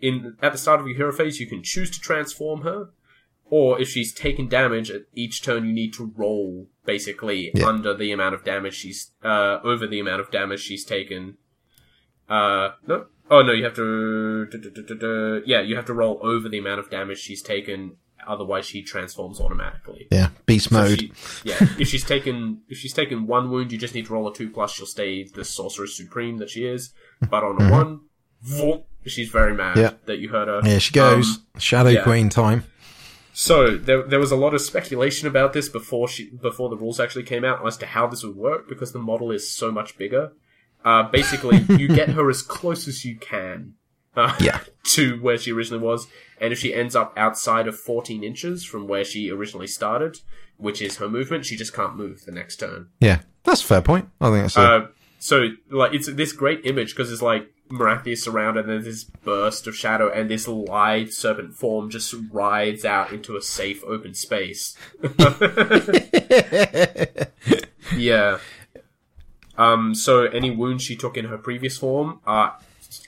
in 0.00 0.36
at 0.42 0.52
the 0.52 0.58
start 0.58 0.80
of 0.80 0.86
your 0.86 0.96
hero 0.96 1.12
phase, 1.12 1.40
you 1.40 1.46
can 1.46 1.62
choose 1.62 1.90
to 1.90 2.00
transform 2.00 2.62
her, 2.62 2.90
or 3.50 3.80
if 3.80 3.88
she's 3.88 4.12
taken 4.12 4.48
damage 4.48 4.90
at 4.90 5.02
each 5.14 5.42
turn, 5.42 5.66
you 5.66 5.72
need 5.72 5.92
to 5.94 6.12
roll 6.16 6.68
basically 6.86 7.50
Yeah. 7.54 7.66
under 7.66 7.94
the 7.94 8.12
amount 8.12 8.34
of 8.34 8.44
damage 8.44 8.74
she's 8.74 9.10
uh, 9.24 9.58
over 9.64 9.86
the 9.86 10.00
amount 10.00 10.20
of 10.20 10.30
damage 10.30 10.60
she's 10.60 10.84
taken. 10.84 11.36
Uh, 12.28 12.70
no. 12.86 13.06
Oh 13.30 13.42
no, 13.42 13.52
you 13.52 13.64
have 13.64 13.74
to. 13.74 15.42
Yeah, 15.46 15.60
you 15.60 15.76
have 15.76 15.84
to 15.86 15.94
roll 15.94 16.18
over 16.22 16.48
the 16.48 16.58
amount 16.58 16.80
of 16.80 16.90
damage 16.90 17.18
she's 17.18 17.42
taken. 17.42 17.96
Otherwise, 18.28 18.66
she 18.66 18.82
transforms 18.82 19.40
automatically. 19.40 20.06
Yeah, 20.12 20.28
beast 20.46 20.68
So 20.68 20.74
mode. 20.76 21.00
she- 21.00 21.12
yeah, 21.44 21.56
if 21.78 21.88
she's 21.88 22.04
taken 22.04 22.62
if 22.68 22.78
she's 22.78 22.92
taken 22.92 23.26
one 23.26 23.50
wound, 23.50 23.72
you 23.72 23.78
just 23.78 23.94
need 23.94 24.06
to 24.06 24.12
roll 24.12 24.28
a 24.28 24.34
two 24.34 24.50
plus. 24.50 24.72
She'll 24.72 24.86
stay 24.86 25.24
the 25.24 25.44
sorceress 25.44 25.96
supreme 25.96 26.36
that 26.38 26.50
she 26.50 26.64
is. 26.66 26.92
But 27.30 27.42
on 27.42 27.60
a 27.62 27.70
one, 27.72 28.00
voop, 28.46 28.84
she's 29.06 29.30
very 29.30 29.54
mad 29.54 29.76
Mm-hmm. 29.76 29.80
Yeah. 29.80 29.92
that 30.06 30.18
you 30.18 30.28
heard 30.28 30.48
her. 30.48 30.60
Here 30.62 30.78
she 30.80 30.92
goes. 30.92 31.38
Um, 31.38 31.46
Shadow 31.58 31.90
yeah. 31.90 32.02
Queen 32.02 32.28
time. 32.28 32.64
so 33.32 33.76
there 33.76 34.02
there 34.02 34.20
was 34.20 34.30
a 34.32 34.36
lot 34.36 34.52
of 34.54 34.60
speculation 34.60 35.26
about 35.28 35.52
this 35.52 35.68
before 35.68 36.06
she 36.08 36.30
before 36.30 36.68
the 36.68 36.76
rules 36.76 36.98
actually 37.00 37.22
came 37.24 37.44
out 37.44 37.66
as 37.66 37.76
to 37.78 37.86
how 37.86 38.06
this 38.06 38.22
would 38.24 38.36
work 38.36 38.68
because 38.68 38.92
the 38.92 38.98
model 38.98 39.30
is 39.30 39.50
so 39.50 39.70
much 39.72 39.96
bigger. 39.96 40.32
Uh, 40.84 41.02
basically, 41.10 41.58
you 41.76 41.88
get 41.88 42.10
her 42.10 42.28
as 42.30 42.40
close 42.42 42.86
as 42.86 43.04
you 43.04 43.16
can. 43.18 43.74
Uh, 44.18 44.34
Yeah. 44.40 44.60
to 44.94 45.18
where 45.20 45.38
she 45.38 45.52
originally 45.52 45.82
was, 45.82 46.06
and 46.40 46.52
if 46.52 46.58
she 46.58 46.74
ends 46.74 46.96
up 46.96 47.12
outside 47.16 47.68
of 47.68 47.78
14 47.78 48.24
inches 48.24 48.64
from 48.64 48.86
where 48.88 49.04
she 49.04 49.30
originally 49.30 49.66
started, 49.66 50.20
which 50.56 50.80
is 50.80 50.96
her 50.96 51.08
movement, 51.08 51.44
she 51.44 51.56
just 51.56 51.74
can't 51.74 51.96
move 51.96 52.24
the 52.24 52.32
next 52.32 52.56
turn. 52.56 52.88
Yeah, 53.00 53.20
that's 53.44 53.62
a 53.62 53.66
fair 53.66 53.82
point. 53.82 54.08
I 54.20 54.30
think 54.30 54.42
that's 54.44 54.56
a, 54.56 54.60
Uh, 54.60 54.86
so 55.18 55.48
like 55.70 55.92
it's 55.94 56.10
this 56.12 56.32
great 56.32 56.64
image 56.64 56.94
because 56.94 57.12
it's 57.12 57.22
like 57.22 57.52
Morathi 57.70 58.12
is 58.12 58.22
surrounded 58.22 58.64
and 58.64 58.72
there's 58.72 58.84
this 58.84 59.04
burst 59.04 59.66
of 59.66 59.76
shadow 59.76 60.10
and 60.10 60.30
this 60.30 60.48
lithe 60.48 61.10
serpent 61.10 61.54
form 61.54 61.90
just 61.90 62.14
rides 62.32 62.84
out 62.84 63.12
into 63.12 63.36
a 63.36 63.42
safe 63.42 63.82
open 63.84 64.14
space. 64.14 64.76
yeah. 67.96 68.38
Um. 69.56 69.94
So 69.94 70.24
any 70.24 70.50
wounds 70.50 70.84
she 70.84 70.96
took 70.96 71.16
in 71.16 71.26
her 71.26 71.38
previous 71.38 71.76
form 71.76 72.20
are 72.26 72.58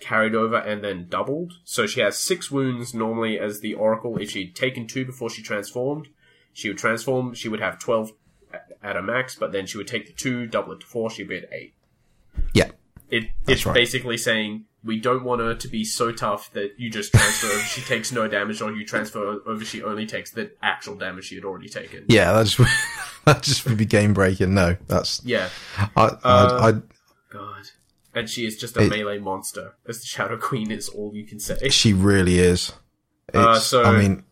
carried 0.01 0.35
over 0.35 0.57
and 0.57 0.83
then 0.83 1.07
doubled. 1.09 1.53
So 1.65 1.87
she 1.87 2.01
has 2.01 2.17
six 2.19 2.51
wounds 2.51 2.95
normally 2.95 3.39
as 3.39 3.61
the 3.61 3.75
Oracle. 3.75 4.17
If 4.19 4.31
she'd 4.31 4.55
taken 4.57 4.87
two 4.87 5.05
before 5.05 5.31
she 5.31 5.43
transformed, 5.43 6.09
she 6.53 6.69
would 6.69 6.79
transform. 6.79 7.35
She 7.35 7.49
would 7.49 7.61
have 7.61 7.79
twelve 7.79 8.13
at- 8.53 8.73
at 8.83 8.97
a 8.97 9.03
max, 9.03 9.37
but 9.37 9.53
then 9.53 9.67
she 9.67 9.77
would 9.79 9.87
take 9.89 10.07
the 10.07 10.13
two, 10.13 10.47
double 10.47 10.73
it 10.73 10.81
to 10.81 10.87
four. 10.87 11.11
She'd 11.11 11.29
be 11.29 11.37
at 11.39 11.49
eight. 11.53 11.75
yeah, 12.55 12.71
It, 13.11 13.25
it's 13.47 13.67
right. 13.67 13.75
basically 13.75 14.17
saying 14.17 14.65
we 14.83 14.99
don't 14.99 15.23
want 15.25 15.43
her 15.43 15.55
to 15.55 15.69
be 15.69 15.85
so 15.85 16.11
tough 16.11 16.51
that 16.55 16.71
you 16.79 16.89
just 16.91 17.13
transfer 17.13 17.49
over, 17.49 17.59
she 17.65 17.83
takes 17.83 18.11
no 18.13 18.27
damage, 18.27 18.63
or 18.63 18.73
you 18.73 18.85
transfer 18.87 19.41
over, 19.47 19.65
she 19.65 19.83
only 19.83 20.07
takes 20.07 20.31
the 20.31 20.51
actual 20.63 20.95
damage 20.97 21.27
she 21.27 21.35
had 21.35 21.45
already 21.45 21.69
taken. 21.69 22.05
yeah. 22.09 22.33
That 22.33 22.47
just 22.47 22.59
that 23.27 23.43
just 23.43 23.67
would 23.67 23.77
be 23.77 23.85
game 23.85 24.15
breaking. 24.15 24.55
No, 24.55 24.77
that's 24.89 25.23
Yeah, 25.25 25.51
I, 25.97 26.03
Uh, 26.05 26.19
I, 26.25 26.69
I 26.69 26.73
God. 27.31 27.63
And 28.15 28.29
she 28.29 28.45
is 28.45 28.57
just 28.57 28.77
a 28.77 28.83
It- 28.83 28.91
melee 28.91 29.19
monster, 29.19 29.75
as 29.87 30.01
the 30.01 30.07
Shadow 30.07 30.37
Queen 30.37 30.71
is 30.71 30.89
all 30.89 31.13
you 31.15 31.25
can 31.25 31.39
say. 31.39 31.69
she 31.69 31.93
really 31.93 32.39
is. 32.41 32.73
Uh, 33.33 33.59
so- 33.59 33.85
I 33.85 33.97
mean, 33.99 34.25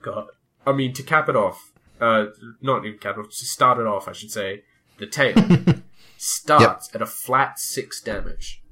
God. 0.00 0.28
I 0.66 0.72
mean, 0.72 0.92
to 0.94 1.02
cap 1.02 1.28
it 1.28 1.36
off, 1.36 1.72
uh, 2.00 2.26
not 2.62 2.84
even 2.86 2.98
cap 2.98 3.16
it 3.18 3.20
off, 3.20 3.28
to 3.30 3.44
start 3.44 3.78
it 3.78 3.86
off, 3.86 4.08
I 4.08 4.12
should 4.12 4.30
say, 4.30 4.64
the 4.98 5.06
tail 5.06 5.34
starts 6.16 6.88
at 6.94 7.02
a 7.02 7.06
flat 7.06 7.58
six 7.58 8.00
damage. 8.00 8.62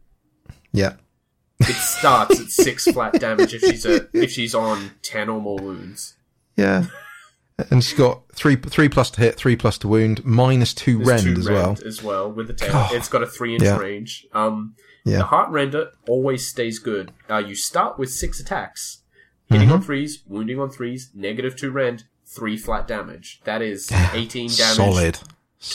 yeah, 0.73 0.95
It 1.61 1.75
starts 1.77 2.41
at 2.41 2.49
six 2.49 2.85
flat 2.93 3.15
damage 3.21 3.55
if 3.55 3.61
she's 3.63 3.87
a, 3.87 4.09
if 4.13 4.31
she's 4.31 4.55
on 4.55 4.93
ten 5.03 5.29
or 5.29 5.41
more 5.41 5.59
wounds. 5.59 6.17
yeah. 6.57 6.87
And 7.71 7.83
she's 7.83 7.97
got 7.99 8.23
three 8.35 8.57
three 8.57 8.89
plus 8.91 9.11
to 9.13 9.21
hit, 9.21 9.37
three 9.37 9.57
plus 9.57 9.79
to 9.79 9.89
wound, 9.89 10.23
minus 10.25 10.75
two 10.75 10.99
There's 10.99 11.09
rend 11.09 11.23
two 11.37 11.41
as 11.41 11.49
well. 11.49 11.79
as 11.87 12.03
well 12.03 12.31
with 12.31 12.49
the 12.49 12.53
tail. 12.53 12.73
God. 12.73 12.93
It's 12.95 13.09
got 13.09 13.23
a 13.23 13.27
three 13.27 13.55
inch 13.55 13.63
Yeah. 13.65 13.79
range. 13.79 14.27
Um, 14.33 14.75
Yeah. 15.05 15.19
The 15.19 15.25
heart 15.25 15.51
render 15.51 15.93
always 16.09 16.47
stays 16.49 16.79
good. 16.79 17.13
Uh, 17.31 17.39
you 17.39 17.55
start 17.55 17.99
with 17.99 18.11
six 18.11 18.41
attacks, 18.41 18.99
hitting 19.49 19.69
Mm-hmm. 19.69 19.75
on 19.77 19.83
threes, 19.83 20.23
wounding 20.27 20.59
on 20.61 20.69
threes, 20.69 21.11
negative 21.15 21.57
two 21.57 21.71
rend, 21.71 22.05
three 22.27 22.57
flat 22.59 22.87
damage. 22.87 23.41
That 23.45 23.63
is 23.63 23.91
eighteen 24.13 24.51
damage. 24.51 24.77
Solid. 24.77 25.19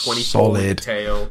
24 0.04 0.14
with 0.14 0.18
the 0.18 0.24
Solid. 0.24 0.78
tail. 0.78 1.30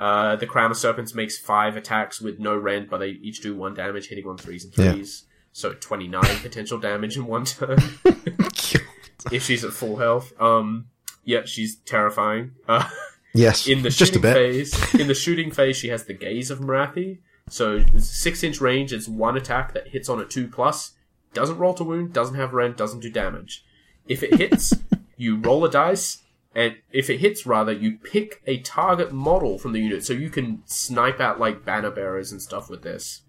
Uh, 0.00 0.36
the 0.36 0.46
Crown 0.46 0.70
of 0.70 0.76
Serpents 0.78 1.14
makes 1.14 1.38
five 1.38 1.76
attacks 1.76 2.18
with 2.20 2.38
no 2.40 2.56
rend, 2.56 2.88
but 2.88 2.98
they 2.98 3.10
each 3.10 3.40
do 3.42 3.54
one 3.54 3.74
damage, 3.74 4.08
hitting 4.08 4.26
on 4.26 4.38
threes 4.38 4.64
and 4.64 4.72
Yeah. 4.78 4.92
threes. 4.94 5.24
So 5.52 5.74
29 5.74 6.22
potential 6.40 6.78
damage 6.78 7.16
in 7.16 7.26
one 7.26 7.44
turn. 7.44 7.78
if 9.32 9.42
she's 9.44 9.64
at 9.64 9.72
full 9.72 9.96
health. 9.96 10.32
Um, 10.40 10.86
yeah, 11.24 11.42
she's 11.44 11.76
terrifying. 11.76 12.52
Uh, 12.68 12.88
Yes. 13.34 13.66
in 13.66 13.82
the 13.82 13.88
just 13.88 14.00
a 14.02 14.06
shooting 14.06 14.22
bit. 14.22 14.34
phase, 14.34 14.94
in 14.94 15.06
the 15.08 15.14
shooting 15.14 15.50
phase, 15.50 15.76
she 15.76 15.88
has 15.88 16.04
the 16.04 16.12
gaze 16.12 16.50
of 16.50 16.58
Morathi. 16.60 17.18
So 17.48 17.82
six 17.96 18.42
inch 18.42 18.60
range 18.60 18.92
is 18.92 19.08
one 19.08 19.36
attack 19.38 19.72
that 19.72 19.88
hits 19.88 20.08
on 20.10 20.20
a 20.20 20.24
two 20.26 20.48
plus, 20.48 20.92
doesn't 21.32 21.56
roll 21.56 21.72
to 21.74 21.84
wound, 21.84 22.12
doesn't 22.12 22.34
have 22.36 22.52
rend, 22.52 22.76
doesn't 22.76 23.00
do 23.00 23.08
damage. 23.10 23.64
If 24.06 24.22
it 24.22 24.34
hits, 24.34 24.74
you 25.16 25.36
roll 25.36 25.64
a 25.64 25.70
dice, 25.70 26.18
and 26.54 26.76
if 26.90 27.08
it 27.08 27.20
hits, 27.20 27.46
rather, 27.46 27.72
you 27.72 27.92
pick 27.98 28.42
a 28.46 28.58
target 28.58 29.12
model 29.12 29.58
from 29.58 29.72
the 29.72 29.80
unit, 29.80 30.04
so 30.04 30.12
you 30.12 30.28
can 30.28 30.62
snipe 30.66 31.18
out 31.18 31.40
like 31.40 31.64
banner 31.64 31.90
bearers 31.90 32.32
and 32.32 32.42
stuff 32.42 32.68
with 32.68 32.82
this. 32.82 33.22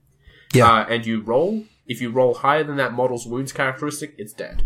Yeah. 0.54 0.70
Uh, 0.70 0.86
and 0.90 1.06
you 1.06 1.22
roll. 1.22 1.64
If 1.88 2.02
you 2.02 2.10
roll 2.12 2.34
higher 2.34 2.64
than 2.66 2.76
that 2.76 2.92
model's 2.94 3.26
wounds 3.26 3.54
characteristic, 3.54 4.16
it's 4.18 4.34
dead. 4.34 4.64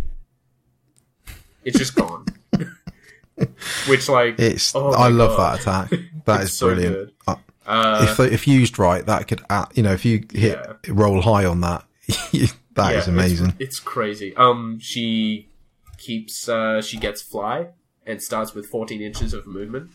It's 1.67 1.77
just 1.77 1.95
gone. 1.95 2.25
Which, 3.87 4.09
like, 4.09 4.39
It's. 4.39 4.73
oh 4.75 4.91
I 4.91 5.09
love 5.09 5.37
God. 5.37 5.59
that 5.59 5.61
attack. 5.61 5.99
That 6.25 6.41
is 6.41 6.47
It's 6.49 6.57
so 6.57 6.67
brilliant. 6.67 6.95
good. 6.95 7.13
Uh, 7.27 7.35
Uh, 7.67 8.07
if 8.09 8.19
if 8.33 8.47
used 8.47 8.79
right, 8.79 9.05
that 9.05 9.27
could. 9.27 9.41
Uh, 9.49 9.65
you 9.73 9.83
know, 9.83 9.91
if 9.91 10.05
you 10.05 10.23
hit 10.33 10.57
Yeah. 10.57 10.73
roll 10.93 11.21
high 11.21 11.45
on 11.45 11.61
that, 11.61 11.83
that 12.07 12.33
is 12.33 12.53
yeah, 12.75 12.89
it's- 12.89 13.07
amazing. 13.07 13.53
It's, 13.59 13.79
crazy. 13.79 14.33
Um, 14.37 14.79
she 14.79 15.49
keeps, 15.97 16.47
uh, 16.47 16.81
she 16.81 16.97
gets 16.97 17.21
fly 17.21 17.67
and 18.05 18.21
starts 18.23 18.53
with 18.55 18.67
14 18.67 19.01
inches 19.01 19.33
of 19.33 19.45
movement, 19.45 19.89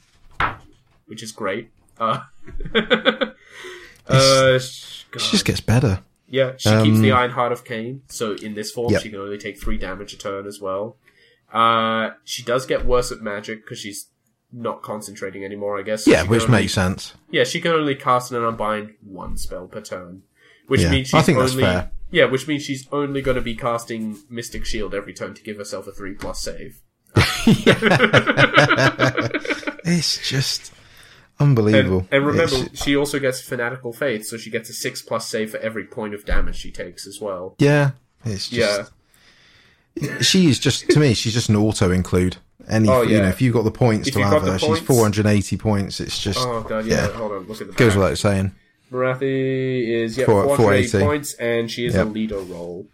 which 1.06 1.22
is 1.22 1.32
great. 1.32 1.70
Uh, 1.98 2.20
uh, 4.08 4.58
sh- 4.58 5.04
God. 5.10 5.20
She 5.22 5.30
just 5.32 5.44
gets 5.44 5.60
better. 5.60 6.00
Yeah, 6.28 6.52
she 6.56 6.68
keeps 6.70 6.96
Um, 6.96 7.02
the 7.02 7.12
Iron 7.12 7.30
Heart 7.32 7.52
of 7.52 7.64
Khaine, 7.64 8.00
so 8.08 8.32
in 8.32 8.54
this 8.54 8.70
form, 8.70 8.92
Yep. 8.92 9.02
she 9.02 9.10
can 9.10 9.18
only 9.20 9.38
take 9.38 9.60
three 9.60 9.76
damage 9.78 10.12
a 10.14 10.16
turn 10.18 10.46
as 10.46 10.60
well. 10.60 10.96
Uh, 11.52 12.10
she 12.24 12.42
does 12.42 12.64
get 12.66 12.86
worse 12.86 13.12
at 13.12 13.20
magic 13.20 13.64
because 13.64 13.78
she's 13.78 14.08
not 14.52 14.82
concentrating 14.82 15.44
anymore, 15.44 15.78
I 15.78 15.82
guess. 15.82 16.04
So 16.04 16.10
Yeah, 16.10 16.22
which 16.24 16.42
only- 16.42 16.52
makes 16.62 16.72
sense. 16.74 17.14
Yeah, 17.30 17.44
she 17.44 17.60
can 17.60 17.72
only 17.72 17.94
cast 17.94 18.32
and 18.32 18.44
unbind 18.44 18.94
one 19.04 19.36
spell 19.36 19.66
per 19.66 19.80
turn, 19.80 20.22
which 20.68 20.80
Yeah, 20.82 20.90
means 20.90 21.08
she's 21.08 21.14
I 21.14 21.22
think 21.22 21.38
that's 21.38 21.52
only 21.52 21.64
fair. 21.64 21.90
yeah, 22.10 22.24
which 22.26 22.46
means 22.48 22.62
she's 22.62 22.86
only 22.92 23.22
going 23.22 23.36
to 23.36 23.40
be 23.42 23.54
casting 23.54 24.18
Mystic 24.30 24.64
Shield 24.66 24.94
every 24.94 25.14
turn 25.14 25.34
to 25.34 25.42
give 25.42 25.56
herself 25.58 25.86
a 25.86 25.92
three 25.92 26.14
plus 26.14 26.40
save. 26.42 26.80
It's 29.84 30.28
just 30.28 30.72
unbelievable. 31.40 32.00
And, 32.10 32.12
and 32.12 32.26
remember, 32.26 32.54
It's- 32.54 32.82
she 32.82 32.96
also 32.96 33.18
gets 33.18 33.40
Fanatical 33.40 33.92
Faith, 33.92 34.26
so 34.26 34.36
she 34.36 34.50
gets 34.50 34.70
a 34.70 34.72
six 34.72 35.02
plus 35.02 35.28
save 35.28 35.50
for 35.50 35.58
every 35.58 35.84
point 35.84 36.14
of 36.14 36.24
damage 36.24 36.56
she 36.56 36.70
takes 36.70 37.06
as 37.06 37.20
well. 37.20 37.54
yeah, 37.58 37.90
it's 38.24 38.48
just. 38.48 38.78
Yeah, 38.80 38.86
She 40.20 40.48
is 40.48 40.58
just 40.58 40.88
to 40.90 40.98
me. 41.00 41.14
She's 41.14 41.34
just 41.34 41.48
an 41.48 41.56
auto 41.56 41.90
include. 41.90 42.36
Any, 42.68 42.88
Oh, 42.88 43.02
you 43.02 43.18
know, 43.20 43.28
if 43.28 43.42
you've 43.42 43.52
got 43.54 43.64
the 43.64 43.70
points 43.72 44.08
If 44.08 44.14
to 44.14 44.22
have 44.22 44.42
her, 44.42 44.58
she's 44.58 44.78
480 44.80 45.56
points. 45.56 46.00
It's 46.00 46.18
just 46.22 46.38
Oh 46.40 46.62
god, 46.62 46.86
yeah. 46.86 47.08
Yeah. 47.08 47.12
Hold 47.12 47.32
on, 47.32 47.46
look 47.48 47.60
at 47.60 47.66
the 47.66 47.72
goes 47.74 47.94
without 47.96 48.16
saying. 48.18 48.52
Morathi 48.90 49.88
is 50.02 50.16
yeah, 50.18 50.26
Four- 50.26 50.44
480 50.56 50.88
480. 50.88 51.04
points, 51.06 51.34
and 51.34 51.70
she 51.70 51.86
is 51.86 51.94
Yep. 51.94 52.06
a 52.06 52.08
leader 52.10 52.38
role. 52.38 52.86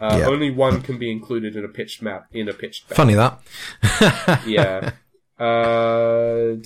Uh, 0.00 0.16
Yep. 0.18 0.28
Only 0.28 0.50
one 0.50 0.82
can 0.82 0.98
be 0.98 1.10
included 1.10 1.56
in 1.56 1.64
a 1.64 1.68
pitched 1.68 2.02
map 2.02 2.26
in 2.32 2.48
a 2.48 2.52
pitched 2.52 2.90
map. 2.90 2.96
Funny 2.96 3.14
that. 3.14 3.40
yeah. 4.46 4.90
Uh, 5.38 6.56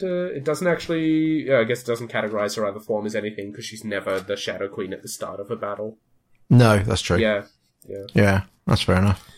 it 0.00 0.44
doesn't 0.44 0.66
actually. 0.66 1.46
Yeah, 1.48 1.58
I 1.60 1.64
guess 1.64 1.82
it 1.82 1.86
doesn't 1.86 2.10
categorize 2.12 2.56
her 2.56 2.66
other 2.66 2.80
form 2.80 3.06
as 3.06 3.14
anything 3.16 3.50
because 3.50 3.64
she's 3.64 3.84
never 3.84 4.20
the 4.20 4.36
Shadow 4.36 4.68
Queen 4.68 4.92
at 4.92 5.02
the 5.02 5.08
start 5.08 5.40
of 5.40 5.50
a 5.50 5.56
battle. 5.56 5.98
No, 6.50 6.78
that's 6.78 7.02
true. 7.02 7.16
Yeah, 7.18 7.44
yeah, 7.86 8.04
Yeah, 8.14 8.42
that's 8.66 8.82
fair 8.82 8.96
enough. 8.96 9.30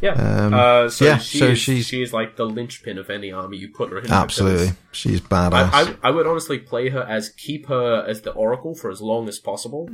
yeah. 0.00 0.12
Um, 0.12 0.54
uh, 0.54 0.88
so 0.88 1.04
yeah, 1.04 1.18
she 1.18 1.38
so 1.38 1.46
is, 1.48 1.58
she's- 1.58 1.84
she 1.86 2.02
is 2.02 2.12
like 2.12 2.36
the 2.36 2.44
linchpin 2.46 2.98
of 2.98 3.10
any 3.10 3.30
army 3.32 3.56
you 3.58 3.68
put 3.68 3.90
her 3.90 3.98
in. 3.98 4.10
Absolutely, 4.10 4.70
she's 4.92 5.20
badass. 5.20 5.70
I, 5.72 5.90
I, 5.90 5.94
I 6.04 6.10
would 6.10 6.26
honestly 6.26 6.58
play 6.58 6.88
her 6.90 7.02
as 7.02 7.30
keep 7.30 7.66
her 7.68 8.04
as 8.06 8.22
the 8.22 8.32
Oracle 8.32 8.74
for 8.74 8.90
as 8.90 9.00
long 9.00 9.28
as 9.28 9.38
possible. 9.38 9.88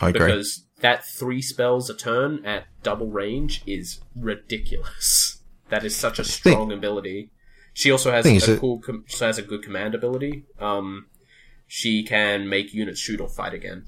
I 0.00 0.10
agree. 0.10 0.26
because 0.26 0.64
that 0.80 1.04
three 1.06 1.40
spells 1.40 1.88
a 1.88 1.94
turn 1.96 2.44
at 2.44 2.64
double 2.82 3.06
range 3.08 3.62
is 3.66 4.00
ridiculous. 4.14 5.32
That 5.68 5.84
is 5.84 5.96
such 5.96 6.20
a 6.20 6.24
strong 6.24 6.70
ability. 6.70 7.30
She 7.74 7.90
also 7.90 8.12
has 8.12 8.24
a 8.24 8.38
that- 8.38 8.60
cool, 8.60 8.78
com- 8.78 9.04
she 9.08 9.24
has 9.24 9.36
a 9.36 9.42
good 9.42 9.64
command 9.64 9.96
ability. 9.96 10.44
Um, 10.60 11.06
she 11.66 12.04
can 12.04 12.48
make 12.48 12.72
units 12.72 13.00
shoot 13.00 13.20
or 13.20 13.28
fight 13.28 13.52
again. 13.52 13.84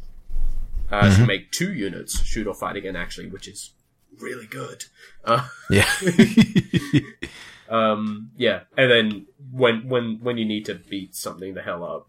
Uh, 0.90 1.02
Mm-hmm. 1.02 1.16
Can 1.16 1.26
make 1.26 1.52
two 1.52 1.72
units 1.74 2.22
shoot 2.24 2.46
or 2.46 2.54
fight 2.54 2.76
again, 2.76 2.96
actually, 2.96 3.28
which 3.28 3.46
is 3.48 3.72
really 4.20 4.46
good. 4.46 4.84
Uh, 5.24 5.46
yeah, 5.70 5.88
um, 7.68 8.30
yeah, 8.36 8.60
and 8.76 8.90
then 8.90 9.26
when 9.52 9.88
when 9.88 10.18
when 10.22 10.38
you 10.38 10.44
need 10.44 10.64
to 10.66 10.74
beat 10.74 11.14
something 11.14 11.54
the 11.54 11.62
hell 11.62 11.84
up, 11.84 12.08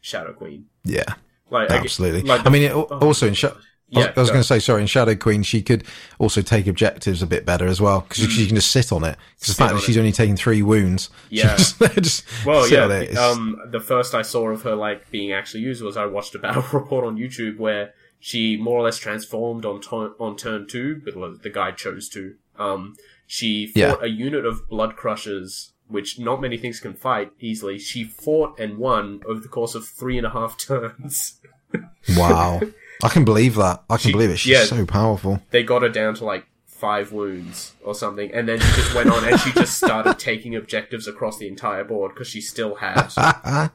Shadow 0.00 0.32
Queen. 0.32 0.66
yeah, 0.84 1.14
Like 1.50 1.70
absolutely. 1.70 2.22
like 2.22 2.46
I 2.46 2.50
mean, 2.50 2.62
it, 2.62 2.72
oh 2.72 2.82
also 3.00 3.26
in 3.26 3.34
Sha- 3.34 3.48
I 3.48 3.98
was, 4.00 4.04
Yeah, 4.04 4.12
I 4.16 4.20
was 4.20 4.28
go. 4.28 4.34
going 4.34 4.42
to 4.42 4.46
say, 4.46 4.58
sorry, 4.58 4.82
in 4.82 4.86
Shadow 4.86 5.14
Queen, 5.14 5.42
she 5.42 5.62
could 5.62 5.82
also 6.18 6.42
take 6.42 6.66
objectives 6.66 7.22
a 7.22 7.26
bit 7.26 7.46
better 7.46 7.66
as 7.66 7.80
well 7.80 8.02
because 8.02 8.30
she 8.30 8.46
can 8.46 8.54
just 8.56 8.70
sit 8.70 8.92
on 8.92 9.02
it. 9.02 9.16
Because 9.40 9.56
the 9.56 9.62
Mm. 9.62 9.66
Fact 9.66 9.74
that 9.76 9.82
she's 9.86 9.96
it. 9.96 10.00
only 10.00 10.12
taking 10.12 10.36
three 10.36 10.60
wounds, 10.60 11.08
Yeah. 11.30 11.56
just, 11.56 11.78
just 12.02 12.24
Well, 12.44 12.68
yeah. 12.68 12.84
Um, 13.18 13.58
the 13.70 13.80
first 13.80 14.14
I 14.14 14.20
saw 14.20 14.50
of 14.50 14.60
her 14.62 14.74
like 14.74 15.10
being 15.10 15.32
actually 15.32 15.62
used 15.62 15.82
was 15.82 15.96
I 15.96 16.04
watched 16.04 16.34
a 16.34 16.38
battle 16.38 16.64
report 16.78 17.06
on 17.06 17.16
YouTube 17.16 17.56
where 17.56 17.94
she 18.20 18.56
more 18.56 18.78
or 18.78 18.82
less 18.82 18.98
transformed 18.98 19.64
on 19.64 19.80
turn 19.80 20.12
on 20.18 20.36
turn 20.36 20.66
two, 20.66 21.00
but 21.04 21.42
the 21.42 21.50
guy 21.50 21.70
chose 21.72 22.08
to. 22.10 22.34
Um, 22.58 22.96
she 23.26 23.66
fought 23.66 23.78
Yeah. 23.78 23.94
a 24.00 24.06
unit 24.08 24.44
of 24.46 24.68
blood 24.68 24.96
crushers, 24.96 25.72
which 25.86 26.18
not 26.18 26.40
many 26.40 26.56
things 26.56 26.80
can 26.80 26.94
fight 26.94 27.30
easily. 27.40 27.78
She 27.78 28.02
fought 28.04 28.58
and 28.58 28.78
won 28.78 29.20
over 29.26 29.38
the 29.40 29.48
course 29.48 29.74
of 29.74 29.86
three 29.86 30.16
and 30.18 30.26
a 30.26 30.30
half 30.30 30.56
turns. 30.66 31.34
wow, 32.16 32.60
I 33.04 33.08
can 33.08 33.24
believe 33.24 33.54
that. 33.56 33.84
I 33.88 33.96
can 33.96 34.08
She- 34.08 34.12
believe 34.12 34.30
it. 34.30 34.38
She's 34.38 34.52
yeah. 34.52 34.64
so 34.64 34.84
powerful. 34.86 35.40
they 35.50 35.62
got 35.62 35.82
her 35.82 35.88
down 35.88 36.14
to 36.16 36.24
like 36.24 36.46
five 36.78 37.10
wounds 37.12 37.74
or 37.82 37.94
something, 37.94 38.32
and 38.32 38.48
then 38.48 38.60
she 38.60 38.72
just 38.76 38.94
went 38.94 39.10
on 39.10 39.24
and 39.24 39.38
she 39.40 39.52
just 39.52 39.76
started 39.76 40.18
taking 40.18 40.54
objectives 40.54 41.08
across 41.08 41.38
the 41.38 41.48
entire 41.48 41.84
board 41.84 42.14
because 42.14 42.28
she 42.28 42.40
still 42.40 42.76
had 42.76 43.08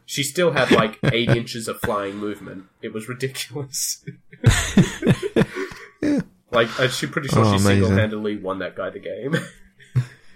she 0.06 0.24
still 0.24 0.52
had 0.52 0.72
like 0.72 0.98
eight 1.12 1.30
inches 1.42 1.68
of 1.68 1.80
flying 1.82 2.18
movement. 2.18 2.66
It 2.82 2.94
was 2.94 3.08
ridiculous. 3.10 4.04
Like 6.54 6.68
I'm 6.80 6.90
pretty 6.90 7.30
sure 7.30 7.44
Oh, 7.44 7.54
she 7.54 7.60
single-handedly 7.60 8.38
won 8.38 8.60
that 8.60 8.76
guy 8.76 8.92
the 8.92 9.00
game. 9.00 9.36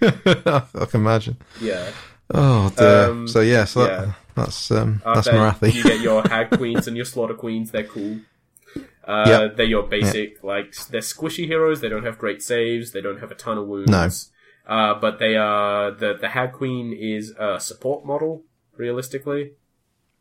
I 0.02 0.86
can 0.86 1.02
imagine. 1.02 1.38
yeah. 1.62 1.92
Oh 2.34 2.74
dear. 2.76 3.12
Um, 3.12 3.28
so 3.28 3.42
yeah, 3.42 3.66
so 3.66 3.86
yeah. 3.86 4.14
that's 4.36 4.72
um, 4.72 5.02
that's 5.06 5.28
Morathi. 5.28 5.74
You 5.74 5.84
get 5.84 6.02
your 6.02 6.24
hag 6.28 6.50
queens 6.58 6.88
and 6.88 6.98
your 6.98 7.06
slaughter 7.06 7.36
queens. 7.36 7.70
They're 7.70 7.84
cool. 7.84 8.18
Uh, 9.08 9.24
Yep. 9.28 9.56
They're 9.56 9.66
your 9.66 9.84
basic, 9.84 10.44
like, 10.44 10.76
they're 10.90 11.00
squishy 11.02 11.48
heroes. 11.48 11.80
They 11.82 11.88
don't 11.90 12.04
have 12.04 12.18
great 12.18 12.42
saves. 12.44 12.92
They 12.92 13.02
don't 13.02 13.20
have 13.22 13.32
a 13.32 13.36
ton 13.36 13.58
of 13.58 13.66
wounds. 13.66 13.90
No. 13.90 14.10
Uh, 14.74 15.00
but 15.00 15.18
they 15.18 15.38
are, 15.38 15.92
the, 15.92 16.14
the 16.20 16.28
hag 16.30 16.52
queen 16.52 16.92
is 16.94 17.34
a 17.40 17.58
support 17.60 18.06
model, 18.06 18.44
realistically. 18.76 19.54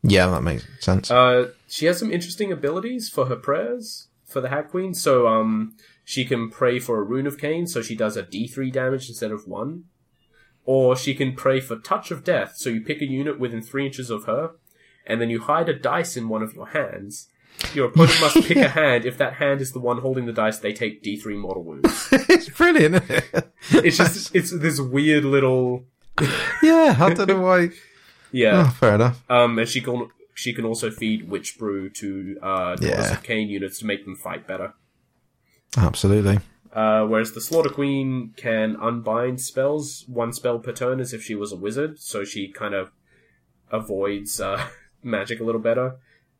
yeah, 0.03 0.27
that 0.27 0.41
makes 0.41 0.65
sense. 0.79 1.11
Uh, 1.11 1.49
she 1.67 1.85
has 1.87 1.99
some 1.99 2.11
interesting 2.11 2.51
abilities 2.51 3.09
for 3.09 3.25
her 3.25 3.35
prayers 3.35 4.07
for 4.25 4.39
the 4.41 4.49
Hag 4.49 4.69
Queen. 4.69 4.93
So, 4.93 5.27
um, 5.27 5.75
she 6.05 6.23
can 6.23 6.49
pray 6.49 6.79
for 6.79 6.97
a 6.99 7.03
Rune 7.03 7.27
of 7.27 7.35
Khaine, 7.37 7.67
so 7.67 7.81
she 7.81 7.95
does 7.95 8.15
a 8.15 8.23
D3 8.23 8.71
damage 8.71 9.09
instead 9.09 9.31
of 9.31 9.47
one. 9.47 9.83
Or 10.63 10.95
she 10.95 11.13
can 11.13 11.33
pray 11.33 11.59
for 11.59 11.77
Touch 11.77 12.11
of 12.11 12.23
Death, 12.23 12.53
so 12.55 12.69
you 12.69 12.81
pick 12.81 13.01
a 13.01 13.05
unit 13.05 13.39
within 13.39 13.61
three 13.61 13.85
inches 13.85 14.09
of 14.09 14.25
her, 14.25 14.51
and 15.05 15.19
then 15.21 15.29
you 15.29 15.41
hide 15.41 15.67
a 15.69 15.77
dice 15.77 16.15
in 16.17 16.29
one 16.29 16.43
of 16.43 16.53
your 16.53 16.67
hands. 16.67 17.29
Your 17.73 17.87
opponent 17.87 18.19
must 18.21 18.35
pick 18.47 18.57
a 18.57 18.69
hand. 18.69 19.05
If 19.05 19.17
that 19.17 19.33
hand 19.33 19.61
is 19.61 19.71
the 19.71 19.79
one 19.79 19.99
holding 19.99 20.25
the 20.25 20.33
dice, 20.33 20.59
they 20.59 20.73
take 20.73 21.03
D3 21.03 21.37
mortal 21.37 21.63
wounds. 21.63 22.07
it's 22.11 22.49
brilliant. 22.49 23.03
It? 23.09 23.51
It's 23.71 23.97
just, 23.97 24.35
it's 24.35 24.51
this 24.57 24.79
weird 24.79 25.25
little, 25.25 25.85
yeah, 26.63 26.95
I 26.99 27.13
don't 27.13 27.27
know 27.27 27.41
why. 27.41 27.69
yeah. 28.31 28.65
Oh, 28.67 28.69
fair 28.71 28.95
enough. 28.95 29.23
Um, 29.29 29.57
and 29.59 29.67
she 29.67 29.81
can 29.81 30.09
she 30.35 30.53
can 30.53 30.65
also 30.65 30.91
feed 30.91 31.29
Witch 31.29 31.57
Brew 31.57 31.89
to 31.89 32.37
uh, 32.43 32.75
Daughters 32.75 32.81
Yeah. 32.89 33.11
of 33.13 33.23
Khaine 33.23 33.47
units 33.49 33.79
to 33.79 33.85
make 33.87 34.05
them 34.05 34.15
fight 34.15 34.45
better. 34.45 34.73
Absolutely. 35.75 36.39
Uh, 36.71 37.05
whereas 37.05 37.31
the 37.33 37.41
Slaughter 37.41 37.69
Queen 37.69 38.33
can 38.37 38.75
unbind 38.75 39.41
spells 39.41 40.05
one 40.07 40.31
spell 40.31 40.59
per 40.59 40.71
turn 40.73 40.99
as 40.99 41.11
if 41.11 41.23
she 41.23 41.33
was 41.33 41.51
a 41.51 41.55
wizard, 41.55 41.97
so 41.99 42.23
she 42.23 42.49
kind 42.49 42.75
of 42.75 42.91
avoids 43.71 44.39
uh, 44.39 44.67
magic 45.03 45.39
a 45.39 45.43
little 45.43 45.61
better. 45.61 45.95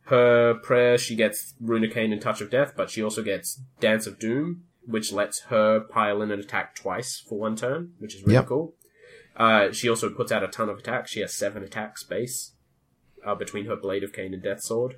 Her 0.07 0.53
prayer, 0.55 0.97
she 0.97 1.15
gets 1.15 1.53
Rune 1.59 1.83
Arcane 1.83 2.13
and 2.13 2.21
Touch 2.21 2.39
of 2.41 2.49
Death, 2.49 2.73
but 2.77 2.89
she 2.89 3.03
also 3.03 3.21
gets 3.21 3.61
Dance 3.81 4.07
of 4.07 4.19
Doom, 4.19 4.63
which 4.85 5.11
lets 5.11 5.41
her 5.43 5.81
pile 5.81 6.21
in 6.21 6.31
an 6.31 6.39
attack 6.39 6.75
twice 6.75 7.19
for 7.27 7.37
one 7.37 7.55
turn, 7.57 7.91
which 7.99 8.15
is 8.15 8.21
really 8.21 8.35
Yep. 8.35 8.45
cool. 8.47 8.73
Uh, 9.35 9.71
she 9.71 9.89
also 9.89 10.09
puts 10.09 10.31
out 10.31 10.43
a 10.43 10.47
ton 10.47 10.69
of 10.69 10.79
attacks. 10.79 11.11
She 11.11 11.19
has 11.19 11.33
seven 11.35 11.61
attack 11.61 11.97
space 11.97 12.53
uh, 13.25 13.35
between 13.35 13.65
her 13.65 13.75
Blade 13.75 14.03
of 14.03 14.13
Khaine 14.13 14.33
and 14.33 14.41
Death 14.41 14.61
Sword. 14.61 14.95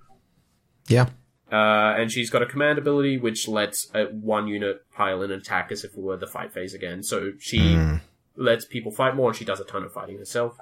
Yeah. 0.87 1.09
Uh, 1.51 1.95
and 1.97 2.11
she's 2.11 2.29
got 2.29 2.43
a 2.43 2.45
command 2.45 2.77
ability 2.77 3.17
which 3.17 3.47
lets 3.47 3.89
uh, 3.95 4.05
one 4.11 4.47
unit 4.47 4.83
pile 4.93 5.23
in 5.23 5.31
an 5.31 5.39
attack 5.39 5.71
as 5.71 5.83
if 5.83 5.93
it 5.93 5.99
were 5.99 6.17
the 6.17 6.27
fight 6.27 6.53
phase 6.53 6.75
again. 6.75 7.01
So 7.01 7.31
she 7.39 7.57
Mm, 7.59 8.01
lets 8.35 8.63
people 8.65 8.91
fight 8.91 9.15
more, 9.15 9.29
and 9.29 9.35
she 9.37 9.43
does 9.43 9.59
a 9.59 9.63
ton 9.65 9.83
of 9.83 9.91
fighting 9.91 10.19
herself. 10.19 10.55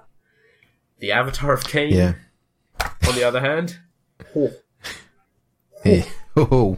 The 1.00 1.12
Avatar 1.12 1.52
of 1.54 1.66
Khaine, 1.66 1.92
yeah. 1.92 2.14
on 3.08 3.14
the 3.16 3.24
other 3.26 3.42
hand, 3.42 3.80
oh. 4.36 4.52
Yeah. 5.86 6.06
Oh. 6.36 6.78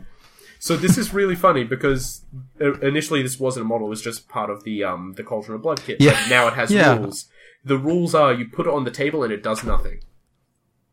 so 0.59 0.75
this 0.77 0.97
is 0.97 1.13
really 1.13 1.35
funny 1.35 1.63
because 1.63 2.23
uh, 2.61 2.79
initially 2.79 3.21
this 3.21 3.39
wasn't 3.39 3.65
a 3.65 3.67
model; 3.67 3.87
it 3.87 3.89
was 3.89 4.01
just 4.01 4.27
part 4.29 4.49
of 4.49 4.63
the 4.63 4.83
um 4.83 5.13
the 5.17 5.23
Cauldron 5.23 5.55
of 5.55 5.61
Blood 5.61 5.81
kit. 5.81 5.97
Yeah. 5.99 6.11
But 6.11 6.29
now 6.29 6.47
it 6.47 6.53
has 6.53 6.71
Yeah. 6.71 6.97
rules. 6.97 7.25
The 7.63 7.77
rules 7.77 8.15
are 8.15 8.33
you 8.33 8.47
put 8.47 8.67
it 8.67 8.73
on 8.73 8.83
the 8.85 8.91
table 8.91 9.23
and 9.23 9.33
it 9.33 9.43
does 9.43 9.63
nothing, 9.63 10.01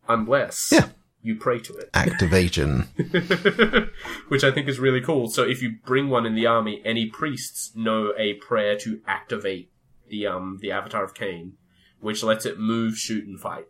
unless 0.08 0.70
Yeah. 0.72 0.88
you 1.22 1.36
pray 1.36 1.58
to 1.60 1.76
it. 1.76 1.90
Activation. 1.94 2.88
which 4.28 4.42
I 4.44 4.50
think 4.50 4.68
is 4.68 4.78
really 4.78 5.00
cool. 5.00 5.28
So 5.28 5.42
if 5.44 5.62
you 5.62 5.76
bring 5.84 6.08
one 6.08 6.26
in 6.26 6.34
the 6.34 6.46
army, 6.46 6.82
any 6.84 7.06
priests 7.06 7.72
know 7.76 8.12
a 8.18 8.34
prayer 8.34 8.76
to 8.78 9.00
activate 9.06 9.70
the 10.08 10.26
um 10.26 10.58
the 10.60 10.70
Avatar 10.72 11.04
of 11.04 11.14
Khaine, 11.14 11.52
which 12.00 12.22
lets 12.22 12.46
it 12.46 12.58
move, 12.58 12.96
shoot, 12.96 13.26
and 13.26 13.38
fight. 13.38 13.66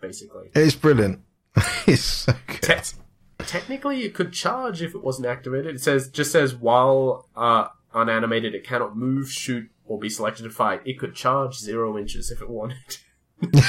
Basically, 0.00 0.50
It's 0.54 0.76
brilliant. 0.76 1.22
it's 1.86 2.02
so 2.02 2.34
good. 2.46 2.62
Te- 2.62 2.96
technically, 3.46 4.02
it 4.02 4.14
could 4.14 4.32
charge 4.32 4.82
if 4.82 4.94
it 4.94 5.02
wasn't 5.02 5.26
activated. 5.26 5.74
It 5.76 5.80
says 5.80 6.08
just 6.08 6.32
says 6.32 6.54
while 6.54 7.28
uh 7.36 7.68
unanimated, 7.94 8.54
it 8.54 8.64
cannot 8.64 8.96
move, 8.96 9.30
shoot, 9.30 9.70
or 9.86 9.98
be 9.98 10.08
selected 10.08 10.42
to 10.44 10.50
fight. 10.50 10.82
It 10.84 10.98
could 10.98 11.14
charge 11.14 11.56
zero 11.58 11.96
inches 11.98 12.30
if 12.30 12.40
it 12.42 12.48
wanted. 12.50 12.98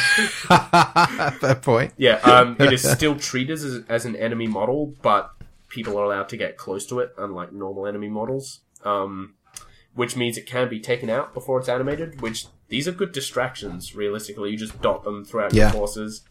Fair 1.40 1.56
point. 1.56 1.94
Yeah, 1.98 2.16
um, 2.18 2.56
it 2.60 2.74
is 2.74 2.88
still 2.90 3.16
treated 3.16 3.54
as, 3.54 3.84
as 3.88 4.06
an 4.06 4.16
enemy 4.16 4.48
model, 4.48 4.94
but 5.02 5.32
people 5.70 5.98
are 5.98 6.04
allowed 6.04 6.30
to 6.30 6.38
get 6.38 6.58
close 6.58 6.86
to 6.88 7.00
it, 7.00 7.12
unlike 7.18 7.54
normal 7.54 7.88
enemy 7.88 8.10
models. 8.10 8.62
Um, 8.84 9.36
which 9.96 10.16
means 10.16 10.38
it 10.38 10.46
can 10.46 10.70
be 10.70 10.80
taken 10.80 11.10
out 11.10 11.34
before 11.34 11.60
it's 11.60 11.68
animated. 11.70 12.22
Which 12.22 12.48
these 12.70 12.88
are 12.88 12.92
good 12.92 13.12
distractions. 13.12 13.96
Realistically, 13.96 14.52
you 14.52 14.58
just 14.58 14.82
dot 14.82 15.04
them 15.04 15.26
throughout 15.26 15.54
Yeah. 15.54 15.66
your 15.66 15.72
forces. 15.74 16.22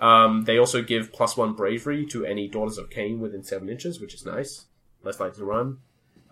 Um, 0.00 0.44
they 0.44 0.58
also 0.58 0.82
give 0.82 1.12
plus 1.12 1.36
one 1.36 1.54
bravery 1.54 2.06
to 2.06 2.24
any 2.24 2.48
Daughters 2.48 2.78
of 2.78 2.90
Khaine 2.90 3.18
within 3.18 3.42
seven 3.42 3.68
inches, 3.68 4.00
which 4.00 4.14
is 4.14 4.24
nice. 4.24 4.66
Less 5.02 5.18
likely 5.20 5.38
to 5.38 5.44
run. 5.44 5.78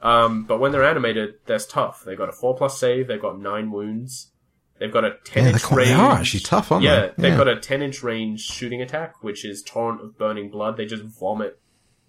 Um, 0.03 0.45
but 0.45 0.61
when 0.61 0.73
they're 0.73 0.85
animated, 0.85 1.35
they're 1.47 1.59
tough. 1.59 2.05
They've 2.05 2.19
got 2.19 2.29
a 2.29 2.33
four 2.33 2.55
plus 2.57 2.79
save. 2.79 3.09
They've 3.09 3.21
got 3.21 3.41
nine 3.41 3.71
wounds. 3.71 4.31
They've 4.79 4.93
got 4.93 5.05
a 5.05 5.17
ten 5.25 5.45
Yeah, 5.45 5.51
inch 5.53 5.71
range. 5.71 5.89
they 5.89 5.95
are 5.95 6.13
actually 6.13 6.41
tough, 6.41 6.71
aren't 6.71 6.85
Yeah, 6.85 7.07
they? 7.17 7.31
they've 7.31 7.37
got 7.39 7.49
a 7.49 7.59
10 7.59 7.81
inch 7.81 8.03
range 8.03 8.43
shooting 8.43 8.83
attack, 8.83 9.23
which 9.23 9.43
is 9.45 9.63
Torrent 9.63 10.03
of 10.03 10.19
Burning 10.19 10.51
Blood. 10.51 10.77
They 10.77 10.85
just 10.85 11.03
vomit 11.03 11.59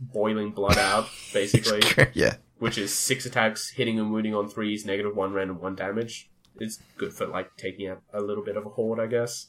boiling 0.02 0.52
blood 0.52 0.77
out, 0.77 1.08
basically, 1.34 1.82
yeah. 2.14 2.36
which 2.60 2.77
is 2.77 2.94
six 2.94 3.26
attacks, 3.26 3.69
hitting 3.69 3.98
and 4.00 4.11
wounding 4.11 4.36
on 4.36 4.50
threes, 4.50 4.86
negative 4.86 5.16
one 5.16 5.32
random 5.34 5.61
one 5.61 5.76
damage. 5.76 6.30
It's 6.60 6.80
good 6.98 7.14
for, 7.14 7.26
like, 7.26 7.56
taking 7.56 7.88
out 7.88 8.02
a 8.14 8.19
little 8.22 8.44
bit 8.44 8.58
of 8.58 8.66
a 8.66 8.69
horde, 8.69 9.00
I 9.00 9.06
guess. 9.08 9.48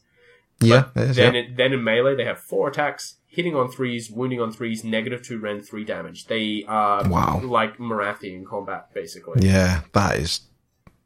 Yeah. 0.60 0.86
it 0.96 1.10
is, 1.10 1.16
Then, 1.16 1.34
yeah. 1.34 1.40
it, 1.42 1.56
then 1.56 1.72
in 1.72 1.84
melee, 1.84 2.16
they 2.16 2.24
have 2.24 2.38
four 2.40 2.68
attacks, 2.68 3.16
hitting 3.26 3.54
on 3.54 3.70
threes, 3.70 4.10
wounding 4.10 4.40
on 4.40 4.50
threes, 4.52 4.82
negative 4.84 5.22
two 5.22 5.38
rend, 5.38 5.64
three 5.66 5.84
damage. 5.84 6.26
They 6.26 6.64
are 6.66 7.08
Wow. 7.08 7.40
like 7.44 7.78
Morathi 7.78 8.34
in 8.34 8.44
combat, 8.44 8.92
basically. 8.94 9.46
Yeah, 9.46 9.82
that 9.92 10.18
is. 10.18 10.40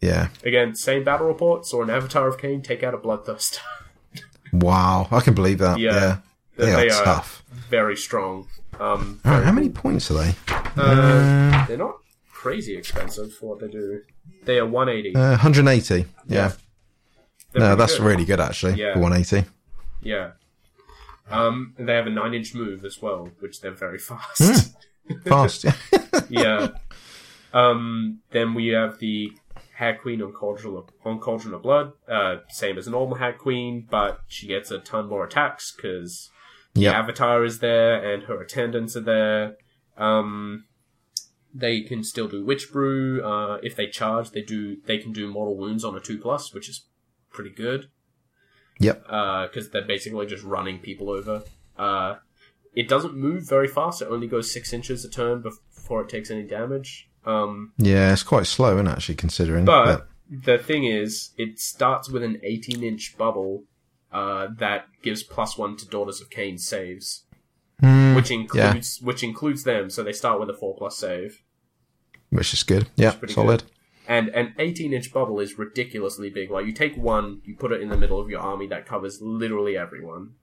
Yeah. 0.00 0.28
Again, 0.44 0.74
same 0.74 1.04
battle 1.04 1.26
reports 1.28 1.72
or 1.72 1.82
an 1.82 1.90
Avatar 1.90 2.26
of 2.28 2.38
Khaine, 2.38 2.64
take 2.64 2.82
out 2.82 2.94
a 2.94 2.98
Bloodthirst. 2.98 3.58
Wow. 4.52 5.08
I 5.10 5.20
can 5.20 5.32
believe 5.34 5.58
that. 5.58 5.78
Yeah. 5.78 5.92
Yeah. 5.94 6.16
They, 6.56 6.66
They 6.66 6.90
are, 6.90 7.04
tough. 7.04 7.42
Very 7.70 7.96
strong. 7.96 8.48
Um, 8.78 9.18
All 9.24 9.32
right, 9.32 9.44
how 9.44 9.52
many 9.52 9.70
points 9.70 10.10
are 10.10 10.14
they? 10.14 10.34
Uh, 10.76 11.66
they're 11.66 11.78
not 11.78 11.96
crazy 12.30 12.76
expensive 12.76 13.32
for 13.34 13.50
what 13.50 13.60
they 13.60 13.68
do. 13.68 14.02
They 14.44 14.58
are 14.58 14.66
180. 14.66 15.16
Uh, 15.16 15.30
180. 15.30 15.94
Yeah. 15.96 16.04
They're 16.48 16.56
No, 17.54 17.76
that's 17.76 17.98
good. 17.98 18.06
really 18.06 18.24
good 18.24 18.40
actually. 18.40 18.74
Yeah. 18.74 18.94
For 18.94 19.00
180. 19.00 19.48
Yeah. 20.02 20.32
Um, 21.30 21.74
they 21.78 21.94
have 21.94 22.06
a 22.06 22.10
9 22.10 22.34
inch 22.34 22.54
move 22.54 22.84
as 22.84 23.00
well, 23.00 23.30
which 23.40 23.60
they're 23.60 23.70
very 23.70 23.98
fast. 23.98 24.74
Fast. 25.24 25.64
Yeah. 25.64 25.72
yeah. 26.28 26.68
Um, 27.52 28.20
then 28.30 28.54
we 28.54 28.68
have 28.68 28.98
the 28.98 29.32
Hag 29.74 30.00
Queen 30.00 30.22
on 30.22 30.32
Cauldron 30.32 30.76
of, 30.76 30.90
on 31.04 31.18
Cauldron 31.18 31.54
of 31.54 31.62
Blood. 31.62 31.92
Uh, 32.08 32.36
same 32.48 32.78
as 32.78 32.86
a 32.86 32.90
normal 32.90 33.16
Hag 33.16 33.38
Queen, 33.38 33.86
but 33.90 34.20
she 34.26 34.46
gets 34.46 34.70
a 34.70 34.78
ton 34.78 35.08
more 35.08 35.24
attacks 35.24 35.72
because 35.74 36.30
the 36.74 36.82
Yep. 36.82 36.94
Avatar 36.94 37.44
is 37.44 37.58
there 37.58 38.12
and 38.12 38.24
her 38.24 38.40
attendants 38.40 38.96
are 38.96 39.00
there. 39.00 39.56
Um, 39.96 40.64
they 41.54 41.82
can 41.82 42.02
still 42.02 42.28
do 42.28 42.44
Witch 42.44 42.72
Brew. 42.72 43.22
Uh, 43.22 43.58
if 43.62 43.76
they 43.76 43.86
charge, 43.86 44.30
they 44.30 44.40
do 44.42 44.78
they 44.86 44.96
can 44.98 45.12
do 45.12 45.28
mortal 45.30 45.56
wounds 45.56 45.84
on 45.84 45.94
a 45.94 46.00
two 46.00 46.18
plus, 46.18 46.54
which 46.54 46.68
is 46.68 46.86
pretty 47.32 47.50
good 47.50 47.88
Yep. 48.80 49.02
because 49.04 49.70
they're 49.70 49.86
basically 49.86 50.26
just 50.26 50.42
running 50.44 50.78
people 50.78 51.10
over. 51.10 51.42
Uh, 51.78 52.16
it 52.74 52.88
doesn't 52.88 53.14
move 53.14 53.48
very 53.48 53.68
fast; 53.68 54.02
it 54.02 54.08
only 54.08 54.26
goes 54.26 54.50
six 54.50 54.72
inches 54.72 55.04
a 55.04 55.10
turn 55.10 55.42
before 55.42 56.02
it 56.02 56.08
takes 56.08 56.30
any 56.30 56.42
damage. 56.42 57.08
Um, 57.24 57.72
Yeah, 57.78 58.12
it's 58.12 58.22
quite 58.22 58.46
slow, 58.46 58.78
it, 58.78 58.86
actually, 58.86 59.14
considering. 59.16 59.64
but 59.64 60.08
the 60.28 60.58
thing 60.58 60.84
is, 60.84 61.30
it 61.36 61.58
starts 61.60 62.08
with 62.08 62.22
an 62.22 62.40
18-inch 62.44 63.16
bubble 63.18 63.64
uh, 64.10 64.48
that 64.58 64.86
gives 65.02 65.22
plus 65.22 65.56
one 65.56 65.76
to 65.76 65.86
Daughters 65.86 66.20
of 66.20 66.30
Khaine 66.30 66.58
saves, 66.58 67.24
Hmm, 67.80 68.14
which 68.14 68.30
includes 68.30 69.00
which 69.02 69.22
includes 69.22 69.64
them. 69.64 69.90
So 69.90 70.02
they 70.02 70.12
start 70.12 70.38
with 70.40 70.48
a 70.50 70.54
four 70.54 70.74
plus 70.76 70.96
save, 70.96 71.42
which 72.30 72.52
is 72.54 72.62
good. 72.62 72.88
Yeah, 72.96 73.14
solid. 73.28 73.64
And 74.08 74.28
an 74.30 74.54
18-inch 74.58 75.12
bubble 75.12 75.38
is 75.40 75.58
ridiculously 75.58 76.30
big. 76.30 76.50
Like 76.50 76.66
you 76.66 76.72
take 76.72 76.96
one, 76.96 77.40
you 77.44 77.54
put 77.56 77.72
it 77.72 77.80
in 77.80 77.88
the 77.88 77.96
middle 77.96 78.20
of 78.20 78.28
your 78.28 78.40
army, 78.40 78.66
that 78.68 78.86
covers 78.86 79.20
literally 79.22 79.76
everyone. 79.76 80.34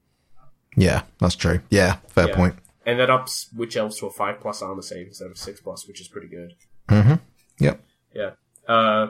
Yeah, 0.75 1.03
that's 1.19 1.35
true. 1.35 1.59
Yeah, 1.69 1.97
fair 2.07 2.29
Yeah. 2.29 2.35
point. 2.35 2.55
And 2.85 2.99
that 2.99 3.09
ups 3.09 3.49
Witch 3.55 3.75
Elves 3.77 3.97
to 3.99 4.07
a 4.07 4.09
5 4.11 4.39
plus 4.39 4.61
armor 4.61 4.81
save 4.81 5.07
instead 5.07 5.29
of 5.29 5.37
6 5.37 5.61
plus, 5.61 5.87
which 5.87 5.99
is 6.01 6.07
pretty 6.07 6.27
good. 6.27 6.53
hmm 6.89 7.15
Yep. 7.59 7.83
Yeah. 8.15 8.31
Uh, 8.67 9.07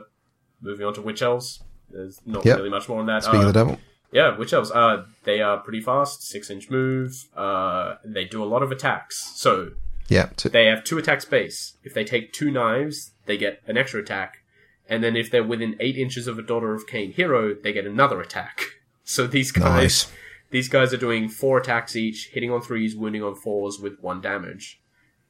moving 0.61 0.85
on 0.85 0.93
to 0.95 1.01
Witch 1.01 1.21
Elves. 1.21 1.63
There's 1.89 2.19
not 2.25 2.43
Yep. 2.45 2.57
really 2.57 2.69
much 2.69 2.89
more 2.89 2.99
on 2.99 3.05
that. 3.07 3.23
Speaking 3.23 3.41
Uh, 3.41 3.47
of 3.47 3.53
the 3.53 3.59
devil. 3.59 3.79
yeah, 4.11 4.37
Witch 4.37 4.51
Elves. 4.53 4.71
Uh, 4.71 5.05
they 5.23 5.41
are 5.41 5.57
pretty 5.59 5.81
fast, 5.81 6.23
6 6.23 6.49
inch 6.49 6.69
move. 6.69 7.13
Uh, 7.35 7.95
they 8.03 8.25
do 8.25 8.43
a 8.43 8.45
lot 8.45 8.63
of 8.63 8.71
attacks. 8.71 9.31
So, 9.35 9.71
Yeah. 10.09 10.29
T- 10.35 10.49
they 10.49 10.65
have 10.65 10.83
2 10.83 10.97
attacks 10.97 11.23
base. 11.25 11.77
If 11.83 11.93
they 11.93 12.03
take 12.03 12.33
2 12.33 12.51
knives, 12.51 13.11
they 13.29 13.37
get 13.37 13.61
an 13.67 13.77
extra 13.77 14.01
attack. 14.01 14.39
And 14.89 15.03
then 15.03 15.15
if 15.15 15.29
they're 15.29 15.43
within 15.43 15.77
8 15.79 15.97
inches 15.97 16.27
of 16.27 16.39
a 16.39 16.41
Daughter 16.41 16.73
of 16.73 16.87
Khaine 16.87 17.13
hero, 17.13 17.53
they 17.53 17.71
get 17.71 17.85
another 17.85 18.19
attack. 18.19 18.61
So 19.05 19.25
these 19.25 19.51
guys. 19.51 19.63
nice. 19.63 20.11
These 20.51 20.69
guys 20.69 20.93
are 20.93 20.97
doing 20.97 21.29
four 21.29 21.57
attacks 21.57 21.95
each, 21.95 22.29
hitting 22.31 22.51
on 22.51 22.61
threes, 22.61 22.95
wounding 22.95 23.23
on 23.23 23.33
fours 23.33 23.79
with 23.79 23.99
one 24.01 24.21
damage. 24.21 24.79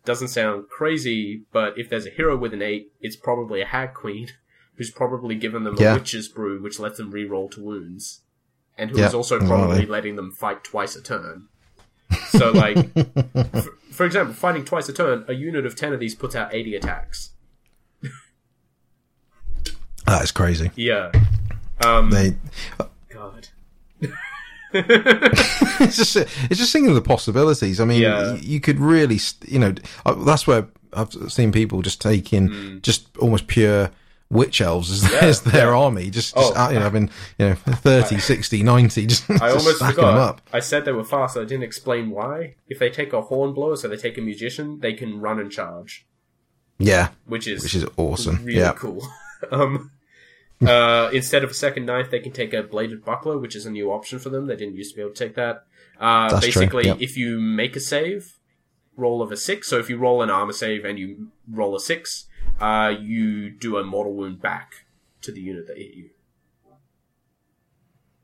Doesn't 0.04 0.28
sound 0.28 0.68
crazy, 0.68 1.44
but 1.54 1.80
if 1.80 1.90
there's 1.90 2.06
a 2.06 2.10
hero 2.10 2.36
with 2.36 2.54
an 2.54 2.62
eight, 2.62 2.92
it's 3.00 3.16
probably 3.16 3.62
a 3.62 3.66
hag 3.66 3.94
queen 3.94 4.28
who's 4.76 4.92
probably 4.92 5.36
given 5.36 5.64
them 5.64 5.78
a 5.80 5.94
witch's 5.94 6.28
brew, 6.28 6.62
which 6.62 6.78
lets 6.78 6.98
them 6.98 7.10
re-roll 7.12 7.48
to 7.52 7.64
wounds, 7.64 8.20
and 8.78 8.90
who 8.90 8.98
is 8.98 9.14
Yeah, 9.14 9.18
also 9.18 9.40
probably 9.40 9.86
letting 9.86 10.18
them 10.18 10.32
fight 10.32 10.66
twice 10.66 10.98
a 10.98 11.02
turn. 11.02 11.48
So, 12.32 12.52
like, 12.52 12.94
for, 13.54 13.72
for 13.92 14.06
example, 14.06 14.34
fighting 14.34 14.66
twice 14.66 14.90
a 14.90 14.94
turn, 14.94 15.24
a 15.30 15.34
unit 15.34 15.66
of 15.66 15.78
ten 15.78 15.94
of 15.94 16.02
these 16.02 16.16
puts 16.16 16.36
out 16.36 16.54
eighty 16.54 16.76
attacks. 16.76 17.32
That 20.10 20.24
is 20.24 20.32
crazy. 20.32 20.72
Yeah. 20.76 21.12
Um, 21.86 22.10
They. 22.10 22.36
God. 23.14 23.48
it's 24.74 25.98
just 25.98 26.16
it's 26.16 26.58
just 26.60 26.72
thinking 26.72 26.90
of 26.90 26.96
the 26.96 27.02
possibilities. 27.02 27.80
I 27.80 27.86
mean, 27.86 28.02
Yeah. 28.02 28.36
you 28.36 28.60
could 28.60 28.80
really, 28.80 29.20
you 29.48 29.60
know, 29.60 29.74
uh, 30.06 30.14
that's 30.26 30.46
where 30.48 30.68
I've 30.94 31.12
seen 31.30 31.52
people 31.52 31.82
just 31.82 32.02
taking 32.02 32.80
just 32.82 33.16
almost 33.18 33.48
pure 33.48 33.92
witch 34.30 34.62
elves 34.62 34.92
as. 34.92 35.12
Yeah, 35.12 35.20
as 35.30 35.42
their 35.42 35.68
yeah. 35.70 35.78
army, 35.78 36.10
just, 36.10 36.36
Oh. 36.38 36.42
just 36.42 36.58
uh, 36.58 36.70
you 36.70 36.76
know, 36.76 36.82
having 36.84 37.10
you 37.38 37.50
know 37.50 37.56
30, 37.56 38.20
60, 38.20 38.64
90, 38.64 39.06
just, 39.08 39.30
I 39.30 39.34
just 39.38 39.44
almost 39.44 39.76
stacking 39.78 39.96
forgot. 39.96 40.12
them 40.12 40.20
up. 40.22 40.42
I 40.54 40.60
said 40.60 40.86
they 40.86 40.92
were 40.92 41.04
fast. 41.04 41.38
I 41.38 41.42
didn't 41.46 41.64
explain 41.64 42.10
why. 42.12 42.56
If 42.68 42.80
they 42.80 42.90
take 42.90 43.14
a 43.14 43.22
horn 43.22 43.54
blower, 43.54 43.76
so 43.76 43.88
they 43.88 43.98
take 43.98 44.18
a 44.18 44.22
musician, 44.22 44.80
they 44.82 44.94
can 44.94 45.20
run 45.20 45.40
and 45.40 45.52
charge. 45.52 46.06
Yeah, 46.78 47.10
which 47.26 47.48
is 47.48 47.64
which 47.64 47.76
is 47.76 47.86
awesome. 47.98 48.44
really 48.46 48.60
yeah, 48.60 48.74
cool. 48.74 49.06
um, 49.52 49.92
uh, 50.66 51.10
instead 51.14 51.44
of 51.44 51.52
a 51.52 51.54
second 51.54 51.86
knife, 51.86 52.10
they 52.12 52.20
can 52.20 52.32
take 52.32 52.54
a 52.54 52.64
bladed 52.64 53.04
buckler, 53.06 53.38
which 53.38 53.56
is 53.56 53.66
a 53.66 53.72
new 53.72 53.92
option 53.92 54.20
for 54.20 54.30
them. 54.30 54.48
They 54.48 54.56
didn't 54.56 54.76
used 54.76 54.92
to 54.92 54.96
be 54.98 55.02
able 55.02 55.14
to 55.14 55.26
take 55.26 55.36
that. 55.36 55.66
Uh, 56.00 56.30
That's 56.30 56.48
true, 56.48 56.62
basically, 56.62 56.86
yep. 56.86 56.98
if 57.02 57.18
you 57.18 57.40
make 57.40 57.76
a 57.76 57.80
save, 57.80 58.38
roll 58.96 59.22
of 59.22 59.32
a 59.32 59.38
six. 59.38 59.68
So 59.68 59.80
if 59.80 59.90
you 59.90 59.98
roll 59.98 60.22
an 60.22 60.30
armor 60.30 60.54
save 60.54 60.84
and 60.86 60.98
you 61.00 61.30
roll 61.50 61.76
a 61.76 61.80
six, 61.80 62.26
uh, 62.60 62.94
you 63.00 63.50
do 63.50 63.78
a 63.78 63.84
mortal 63.84 64.14
wound 64.14 64.42
back 64.42 64.86
to 65.22 65.32
the 65.32 65.42
unit 65.42 65.68
that 65.68 65.78
hit 65.78 65.94
you. 65.96 66.10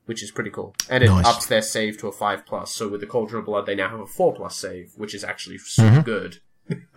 Which 0.05 0.21
is 0.21 0.29
pretty 0.29 0.51
cool. 0.51 0.75
And 0.89 1.03
it 1.03 1.07
Nice. 1.07 1.25
ups 1.25 1.45
their 1.47 1.63
save 1.63 1.97
to 1.99 2.07
a 2.07 2.11
5 2.11 2.45
plus. 2.45 2.71
So 2.71 2.87
with 2.87 3.01
the 3.01 3.07
Cauldron 3.07 3.39
of 3.39 3.45
Blood, 3.47 3.65
they 3.65 3.73
now 3.73 3.89
have 3.89 3.99
a 3.99 4.05
4 4.05 4.35
plus 4.35 4.55
save, 4.55 4.91
which 4.95 5.15
is 5.15 5.23
actually 5.23 5.57
super 5.57 5.89
Mm-hmm. 5.89 6.01
good. 6.01 6.37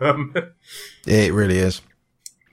um, 0.00 0.34
it 1.06 1.32
really 1.32 1.58
is. 1.58 1.80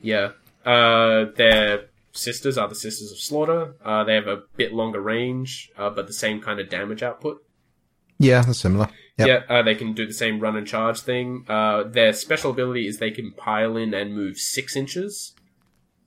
yeah. 0.01 0.31
Uh, 0.65 1.25
their 1.35 1.85
sisters 2.15 2.57
are 2.57 2.67
the 2.67 2.75
Sisters 2.75 3.11
of 3.11 3.17
Slaughter. 3.19 3.75
Uh, 3.83 4.03
they 4.03 4.15
have 4.15 4.27
a 4.27 4.43
bit 4.55 4.73
longer 4.73 5.01
range, 5.01 5.71
uh, 5.77 5.89
but 5.89 6.07
the 6.07 6.13
same 6.13 6.41
kind 6.41 6.59
of 6.59 6.69
damage 6.69 7.03
output. 7.03 7.43
Yeah, 8.17 8.41
that's 8.41 8.59
similar. 8.59 8.87
Yep. 9.17 9.27
Yeah, 9.27 9.55
uh, 9.55 9.61
they 9.63 9.75
can 9.75 9.93
do 9.93 10.05
the 10.05 10.13
same 10.13 10.39
run 10.39 10.55
and 10.55 10.65
charge 10.67 11.01
thing. 11.01 11.45
Uh, 11.47 11.83
their 11.83 12.13
special 12.13 12.51
ability 12.51 12.87
is 12.87 12.97
they 12.97 13.11
can 13.11 13.31
pile 13.31 13.77
in 13.77 13.93
and 13.93 14.13
move 14.15 14.37
six 14.37 14.75
inches, 14.75 15.33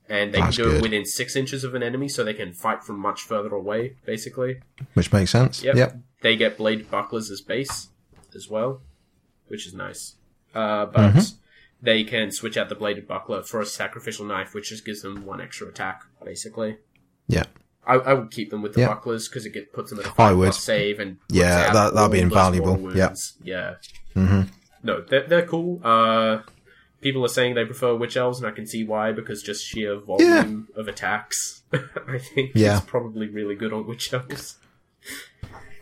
and 0.09 0.33
they 0.33 0.41
That's 0.41 0.57
can 0.57 0.65
do 0.65 0.70
good. 0.70 0.78
it 0.78 0.83
within 0.83 1.05
six 1.05 1.37
inches 1.37 1.65
of 1.65 1.75
an 1.75 1.83
enemy, 1.83 2.09
so 2.09 2.25
they 2.25 2.35
can 2.35 2.53
fight 2.53 2.83
from 2.83 2.99
much 2.99 3.23
further 3.23 3.55
away. 3.55 3.97
Basically, 4.07 4.61
Which 4.95 5.12
makes 5.12 5.31
sense. 5.31 5.62
Yep. 5.62 5.77
Yep. 5.77 5.97
they 6.23 6.37
get 6.37 6.57
blade 6.59 6.91
bucklers 6.91 7.31
as 7.31 7.41
base 7.41 7.89
as 8.35 8.49
well, 8.49 8.81
which 9.49 9.67
is 9.67 9.75
nice. 9.75 10.17
Uh, 10.55 10.87
but 10.87 11.12
Mm-hmm. 11.15 11.19
They 11.81 12.05
can 12.05 12.31
switch 12.32 12.57
out 12.57 12.68
the 12.68 12.74
bladed 12.74 13.07
buckler 13.07 13.42
for 13.42 13.60
a 13.60 13.66
sacrificial 13.66 14.24
knife, 14.26 14.55
which 14.55 14.68
just 14.70 14.84
gives 14.84 15.02
them 15.02 15.24
one 15.24 15.40
extra 15.40 15.68
attack. 15.68 16.02
Basically, 16.24 16.78
Yeah. 17.28 17.44
I, 17.86 17.94
I 17.94 18.15
would 18.15 18.31
keep 18.31 18.50
them 18.50 18.60
with 18.62 18.74
the 18.74 18.81
Yeah. 18.81 18.89
bucklers 18.89 19.28
because 19.28 19.47
it 19.47 19.50
get, 19.55 19.73
puts 19.73 19.90
them 19.90 20.00
at 20.00 20.07
a 20.07 20.10
I 20.10 20.12
five 20.12 20.36
would. 20.36 20.44
plus 20.47 20.62
save 20.62 20.98
and 21.00 21.18
Yeah, 21.31 21.73
that- 21.73 21.94
that'd 21.94 22.12
be 22.12 22.20
invaluable. 22.20 22.94
Yeah. 22.97 23.15
yeah. 23.42 23.74
hmm 24.15 24.42
No, 24.82 25.00
they're, 25.02 25.26
they're 25.26 25.47
cool. 25.47 25.81
Uh, 25.82 26.40
people 27.00 27.24
are 27.24 27.28
saying 27.28 27.55
they 27.55 27.65
prefer 27.65 27.94
witch 27.94 28.16
elves, 28.16 28.39
and 28.39 28.47
I 28.47 28.50
can 28.50 28.66
see 28.66 28.84
why 28.84 29.12
because 29.12 29.42
just 29.42 29.65
sheer 29.65 29.97
volume 29.98 30.68
of 30.76 30.86
attacks. 30.89 31.62
I 31.73 32.18
think 32.18 32.52
Yeah. 32.55 32.74
is 32.76 32.81
probably 32.82 33.28
really 33.28 33.55
good 33.55 33.73
on 33.73 33.86
witch 33.86 34.12
elves. 34.12 34.58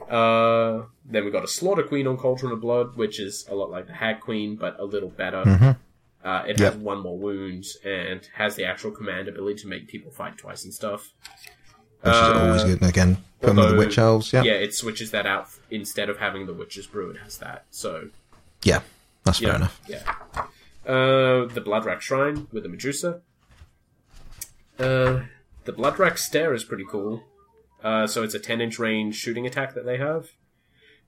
Uh, 0.09 0.83
then 1.05 1.25
we 1.25 1.31
got 1.33 1.43
a 1.43 1.49
slaughter 1.49 1.83
queen 1.83 2.07
on 2.07 2.17
Cauldron 2.17 2.53
of 2.53 2.61
Blood, 2.61 2.97
which 2.97 3.19
is 3.19 3.45
a 3.51 3.55
lot 3.57 3.71
like 3.71 3.87
the 3.89 3.93
hag 3.95 4.21
queen, 4.21 4.55
but 4.57 4.79
a 4.79 4.85
little 4.85 5.09
better. 5.09 5.43
Mhm. 5.43 5.77
Uh, 6.27 6.43
it 6.49 6.59
Yep. 6.59 6.73
has 6.75 6.83
one 6.83 7.01
more 7.01 7.17
wound 7.17 7.65
and 7.85 8.29
has 8.35 8.57
the 8.57 8.65
actual 8.65 8.91
command 8.91 9.29
ability 9.29 9.61
to 9.61 9.69
make 9.69 9.87
people 9.87 10.11
fight 10.11 10.37
twice 10.37 10.65
and 10.65 10.75
stuff. 10.75 11.13
Which 12.01 12.13
is 12.13 12.21
always 12.21 12.63
Uh, 12.63 12.67
good. 12.67 12.81
And 12.81 12.91
again, 12.91 13.17
put 13.41 13.47
them 13.49 13.57
with 13.57 13.71
the 13.71 13.77
witch 13.77 13.97
elves. 13.99 14.33
Yeah. 14.33 14.43
Yeah, 14.43 14.53
it 14.55 14.75
switches 14.75 15.13
that 15.13 15.25
out 15.27 15.49
instead 15.71 16.09
of 16.11 16.19
having 16.19 16.47
the 16.47 16.53
witch's 16.53 16.87
brew. 16.89 17.11
It 17.11 17.19
has 17.19 17.39
that. 17.39 17.65
So 17.71 18.11
yeah, 18.65 18.81
That's 19.25 19.39
fair 19.39 19.55
enough. 19.55 19.81
Yeah. 19.89 20.03
Uh, 20.85 21.47
the 21.47 21.63
Bloodwrack 21.65 22.01
Shrine 22.01 22.49
with 22.53 22.63
the 22.65 22.69
Medusa. 22.69 23.23
Uh, 24.79 25.23
the 25.65 25.73
Bloodwrack 25.73 26.19
Stare 26.19 26.53
is 26.55 26.65
pretty 26.65 26.85
cool. 26.89 27.25
Uh, 27.83 28.07
so 28.07 28.23
it's 28.23 28.35
a 28.35 28.39
10 28.41 28.61
inch 28.61 28.79
range 28.79 29.15
shooting 29.17 29.47
attack 29.47 29.75
that 29.75 29.85
they 29.85 29.97
have. 29.99 30.31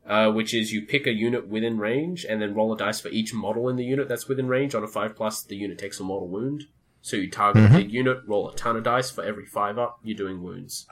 Uh, 0.09 0.31
which 0.33 0.55
is 0.55 0.73
you 0.73 0.81
pick 0.81 1.07
a 1.07 1.13
unit 1.13 1.47
within 1.49 1.77
range 1.79 2.25
and 2.25 2.41
then 2.41 2.55
roll 2.55 2.73
a 2.73 2.79
dice 2.79 2.99
for 2.99 3.11
each 3.11 3.35
model 3.35 3.69
in 3.69 3.77
the 3.77 3.85
unit 3.85 4.09
that's 4.09 4.27
within 4.27 4.49
range. 4.49 4.75
On 4.75 4.83
a 4.83 4.89
5 4.89 5.15
plus, 5.15 5.43
the 5.43 5.55
unit 5.55 5.77
takes 5.79 6.01
a 6.01 6.03
mortal 6.03 6.29
wound. 6.29 6.65
So 7.03 7.17
you 7.19 7.31
target 7.31 7.65
Mm-hmm. 7.65 7.75
a 7.75 7.79
big 7.79 7.93
unit, 7.93 8.19
roll 8.27 8.49
a 8.49 8.55
ton 8.57 8.77
of 8.77 8.85
dice 8.85 9.11
for 9.11 9.23
every 9.23 9.45
5 9.45 9.79
up, 9.79 10.01
you're 10.03 10.17
doing 10.17 10.43
wounds. 10.43 10.87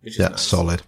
Which 0.00 0.14
is 0.14 0.20
Yeah, 0.20 0.28
nice. 0.28 0.42
solid. 0.42 0.82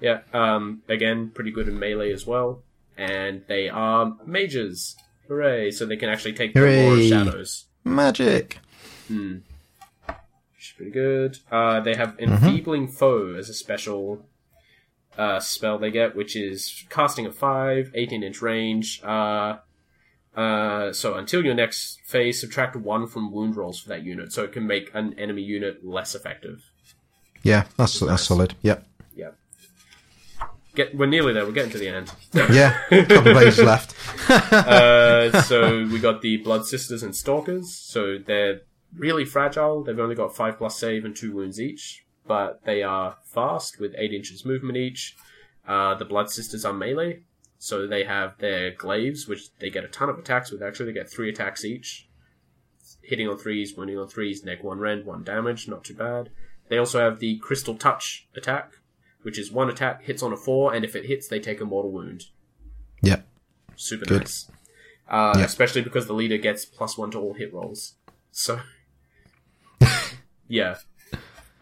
Yeah, 0.00 0.22
um, 0.34 0.82
again, 0.88 1.30
pretty 1.32 1.52
good 1.52 1.68
in 1.68 1.78
melee 1.78 2.12
as 2.12 2.26
well. 2.26 2.62
And 2.98 3.42
they 3.46 3.68
are 3.68 4.16
mages. 4.26 4.96
Hooray! 5.28 5.70
So 5.70 5.86
they 5.86 5.96
can 5.96 6.08
actually 6.08 6.32
take 6.34 6.54
the 6.54 6.60
War 6.60 6.68
of 6.68 6.74
Hooray. 6.98 7.08
Shadows. 7.08 7.64
Magic. 7.84 8.58
Hmm. 9.08 9.36
Which 10.08 10.16
is 10.70 10.72
pretty 10.76 10.90
good. 10.92 11.38
Uh, 11.52 11.80
they 11.80 11.94
have 11.94 12.16
Enfeebling 12.18 12.88
Foe 12.88 13.34
as 13.34 13.48
a 13.48 13.54
special 13.54 14.24
uh, 15.16 15.40
spell 15.40 15.78
they 15.78 15.90
get, 15.90 16.14
which 16.16 16.36
is 16.36 16.84
casting 16.90 17.26
a 17.26 17.32
5, 17.32 17.92
18 17.94 18.22
inch 18.22 18.42
range. 18.42 19.02
Uh, 19.02 19.56
uh, 20.36 20.92
so 20.92 21.14
until 21.14 21.44
your 21.44 21.54
next 21.54 22.00
phase, 22.02 22.40
subtract 22.40 22.76
1 22.76 23.06
from 23.06 23.32
wound 23.32 23.56
rolls 23.56 23.80
for 23.80 23.88
that 23.88 24.04
unit, 24.04 24.32
so 24.32 24.44
it 24.44 24.52
can 24.52 24.66
make 24.66 24.90
an 24.94 25.18
enemy 25.18 25.42
unit 25.42 25.84
less 25.84 26.14
effective. 26.14 26.70
Yeah, 27.42 27.64
that's 27.76 28.00
nice. 28.00 28.10
that's 28.10 28.22
solid. 28.24 28.54
Yep. 28.62 28.86
Yeah. 29.14 29.30
Get, 30.74 30.94
we're 30.94 31.06
nearly 31.06 31.32
there, 31.32 31.46
we're 31.46 31.52
getting 31.52 31.72
to 31.72 31.78
the 31.78 31.88
end. 31.88 32.12
Yeah. 32.34 32.78
a 32.90 33.04
couple 33.06 33.32
of 33.32 33.36
pages 33.38 33.60
left. 33.60 34.30
uh, 34.52 35.42
so 35.42 35.86
we 35.86 35.98
got 35.98 36.20
the 36.20 36.36
Blood 36.38 36.66
Sisters 36.66 37.02
and 37.02 37.16
Stalkers. 37.16 37.74
So 37.74 38.18
they're 38.18 38.60
really 38.94 39.24
fragile. 39.24 39.82
They've 39.84 39.98
only 39.98 40.14
got 40.14 40.36
five 40.36 40.58
plus 40.58 40.78
save 40.78 41.04
and 41.04 41.16
two 41.16 41.32
wounds 41.32 41.60
each, 41.60 42.04
but 42.26 42.64
they 42.64 42.82
are 42.82 43.16
fast 43.24 43.78
with 43.80 43.94
eight 43.98 44.12
inches 44.12 44.44
movement 44.44 44.76
each. 44.76 45.16
Uh, 45.66 45.94
the 45.94 46.04
Blood 46.04 46.30
Sisters 46.30 46.64
are 46.64 46.72
melee, 46.72 47.20
so 47.58 47.86
they 47.86 48.04
have 48.04 48.36
their 48.38 48.70
glaives, 48.72 49.26
which 49.26 49.54
they 49.58 49.70
get 49.70 49.84
a 49.84 49.88
ton 49.88 50.08
of 50.08 50.18
attacks 50.18 50.50
with. 50.50 50.62
Actually, 50.62 50.86
they 50.86 50.98
get 51.00 51.10
three 51.10 51.28
attacks 51.28 51.64
each, 51.64 52.08
hitting 53.02 53.28
on 53.28 53.36
threes, 53.36 53.76
wounding 53.76 53.98
on 53.98 54.08
threes, 54.08 54.44
neg 54.44 54.62
one 54.62 54.78
rend, 54.78 55.04
one 55.04 55.22
damage. 55.24 55.66
Not 55.68 55.84
too 55.84 55.94
bad. 55.94 56.30
They 56.68 56.78
also 56.78 57.00
have 57.00 57.18
the 57.20 57.36
Crystal 57.38 57.76
Touch 57.76 58.26
attack, 58.36 58.72
which 59.22 59.38
is 59.38 59.50
one 59.52 59.68
attack 59.68 60.02
hits 60.04 60.22
on 60.22 60.32
a 60.32 60.36
four, 60.36 60.74
and 60.74 60.84
if 60.84 60.94
it 60.96 61.06
hits, 61.06 61.28
they 61.28 61.40
take 61.40 61.60
a 61.60 61.64
mortal 61.64 61.90
wound 61.92 62.26
Yep. 63.02 63.26
super 63.76 64.04
Good. 64.04 64.20
nice. 64.22 64.50
Uh, 65.08 65.34
Yeah. 65.36 65.44
Especially 65.44 65.82
because 65.82 66.06
the 66.06 66.12
leader 66.14 66.38
gets 66.38 66.64
plus 66.64 66.96
one 66.98 67.10
to 67.12 67.18
all 67.18 67.34
hit 67.34 67.52
rolls. 67.52 67.94
So, 68.32 68.60
yeah. 70.48 70.76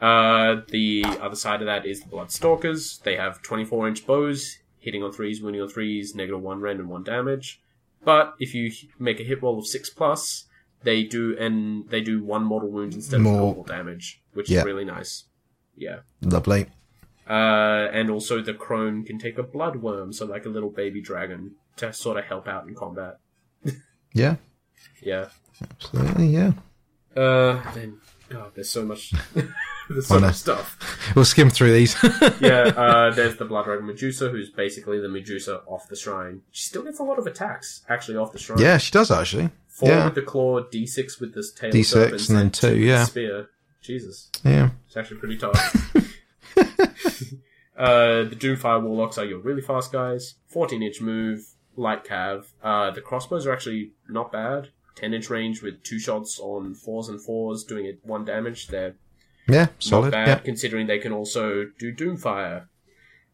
Uh, 0.00 0.60
the 0.68 1.04
other 1.20 1.36
side 1.36 1.60
of 1.62 1.66
that 1.66 1.86
is 1.86 2.00
the 2.02 2.08
Bloodstalkers. 2.10 3.02
They 3.02 3.16
have 3.16 3.40
24 3.42 3.88
inch 3.88 4.06
bows, 4.06 4.58
hitting 4.78 5.02
on 5.02 5.12
threes, 5.12 5.40
wounding 5.42 5.62
on 5.62 5.68
threes, 5.68 6.14
negative 6.14 6.42
one 6.42 6.64
and 6.66 6.88
one 6.88 7.04
damage. 7.04 7.60
But 8.04 8.34
if 8.38 8.54
you 8.54 8.70
make 8.98 9.18
a 9.20 9.22
hit 9.24 9.42
roll 9.42 9.58
of 9.58 9.66
six 9.66 9.88
plus, 9.88 10.44
they 10.82 11.04
do 11.04 11.36
and 11.38 11.88
they 11.88 12.02
do 12.02 12.22
one 12.22 12.44
mortal 12.44 12.70
wound 12.70 12.92
instead 12.94 13.20
More. 13.20 13.32
of 13.34 13.38
normal 13.40 13.64
damage, 13.64 14.20
which 14.34 14.50
Yeah. 14.50 14.58
is 14.60 14.64
really 14.66 14.84
nice. 14.84 15.24
Yeah. 15.76 16.00
Lovely. 16.20 16.66
Uh, 17.28 17.88
and 17.92 18.10
also 18.10 18.42
the 18.42 18.52
crone 18.52 19.02
can 19.04 19.18
take 19.18 19.38
a 19.38 19.42
Bloodwyrm, 19.42 20.12
so 20.12 20.26
like 20.26 20.44
a 20.44 20.50
little 20.50 20.68
baby 20.70 21.00
dragon, 21.00 21.52
to 21.76 21.92
sort 21.94 22.18
of 22.18 22.24
help 22.24 22.46
out 22.46 22.66
in 22.68 22.74
combat. 22.74 23.18
Yeah. 24.12 24.36
Yeah. 25.02 25.30
Absolutely. 25.60 26.26
Yeah. 26.28 26.52
Uh, 27.16 27.60
then 27.72 27.98
God, 28.28 28.52
there's 28.54 28.70
so 28.70 28.84
much, 28.84 29.12
there's 29.88 30.06
so 30.06 30.20
much 30.20 30.34
stuff. 30.36 30.78
We'll 31.14 31.24
skim 31.24 31.50
through 31.50 31.72
these. 31.72 31.96
Yeah. 32.40 32.72
Uh, 32.84 33.10
there's 33.10 33.36
the 33.36 33.44
Bloodwrack 33.46 33.82
Medusa, 33.82 34.28
who's 34.28 34.50
basically 34.50 35.00
the 35.00 35.08
Medusa 35.08 35.60
off 35.66 35.88
the 35.88 35.96
shrine. 35.96 36.42
She 36.50 36.68
still 36.68 36.82
gets 36.82 36.98
a 36.98 37.02
lot 37.02 37.18
of 37.18 37.26
attacks 37.26 37.82
actually 37.88 38.16
off 38.16 38.32
the 38.32 38.38
shrine. 38.38 38.58
yeah, 38.58 38.78
she 38.78 38.90
does 38.90 39.10
actually. 39.10 39.50
Four 39.68 39.88
yeah. 39.88 40.04
with 40.04 40.14
the 40.14 40.22
claw, 40.22 40.60
D6 40.62 41.20
with 41.20 41.34
this 41.34 41.52
tail. 41.52 41.72
D6 41.72 41.84
serpents, 41.86 42.28
and 42.28 42.38
then 42.38 42.50
two, 42.50 42.70
the 42.70 42.78
yeah. 42.78 43.04
Spear. 43.04 43.48
Jesus, 43.82 44.30
Yeah. 44.44 44.70
it's 44.86 44.96
actually 44.96 45.18
pretty 45.18 45.36
tough. 45.36 45.94
uh, 47.76 48.24
the 48.24 48.36
Doomfire 48.38 48.82
Warlocks 48.82 49.18
are 49.18 49.24
your 49.24 49.38
really 49.38 49.62
fast 49.62 49.92
guys. 49.92 50.34
14 50.48 50.82
inch 50.82 51.00
move, 51.00 51.44
light 51.76 52.04
cav. 52.04 52.46
Uh, 52.62 52.90
the 52.90 53.00
crossbows 53.00 53.46
are 53.46 53.52
actually 53.52 53.92
not 54.08 54.32
bad. 54.32 54.68
10 54.96 55.12
inch 55.12 55.28
range 55.28 55.60
with 55.62 55.82
two 55.82 55.98
shots 55.98 56.38
on 56.38 56.74
fours 56.74 57.08
and 57.08 57.20
fours, 57.20 57.64
doing 57.64 57.84
it 57.84 57.98
one 58.04 58.24
damage. 58.24 58.68
They're 58.68 58.94
Yeah. 59.48 59.64
not 59.66 59.82
Solid. 59.82 60.10
bad, 60.12 60.28
Yeah. 60.28 60.34
considering 60.36 60.86
they 60.86 60.98
can 60.98 61.12
also 61.12 61.66
do 61.78 61.92
Doomfire. 61.94 62.66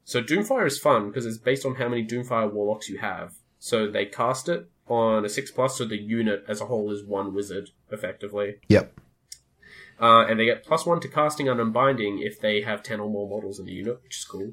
So 0.04 0.22
Doomfire 0.22 0.66
is 0.66 0.78
fun 0.78 1.08
because 1.08 1.26
it's 1.26 1.38
based 1.38 1.64
on 1.64 1.76
how 1.76 1.88
many 1.88 2.04
Doomfire 2.04 2.52
Warlocks 2.52 2.88
you 2.88 2.98
have. 2.98 3.34
So 3.58 3.86
they 3.90 4.06
cast 4.06 4.48
it 4.48 4.68
on 4.88 5.24
a 5.24 5.28
six 5.28 5.50
plus, 5.50 5.78
so 5.78 5.84
the 5.84 5.96
unit 5.98 6.44
as 6.48 6.60
a 6.60 6.66
whole 6.66 6.90
is 6.90 7.04
one 7.04 7.32
wizard 7.34 7.70
effectively. 7.92 8.56
Yep. 8.68 8.92
Uh, 10.00 10.24
and 10.28 10.40
they 10.40 10.46
get 10.46 10.64
plus 10.64 10.86
one 10.86 10.98
to 11.00 11.08
casting 11.08 11.48
and 11.48 11.60
unbinding 11.60 12.18
if 12.26 12.40
they 12.40 12.62
have 12.62 12.82
10 12.82 13.00
or 13.00 13.10
more 13.10 13.28
models 13.28 13.58
in 13.60 13.66
the 13.66 13.72
unit, 13.72 14.02
which 14.02 14.16
is 14.18 14.24
cool. 14.24 14.52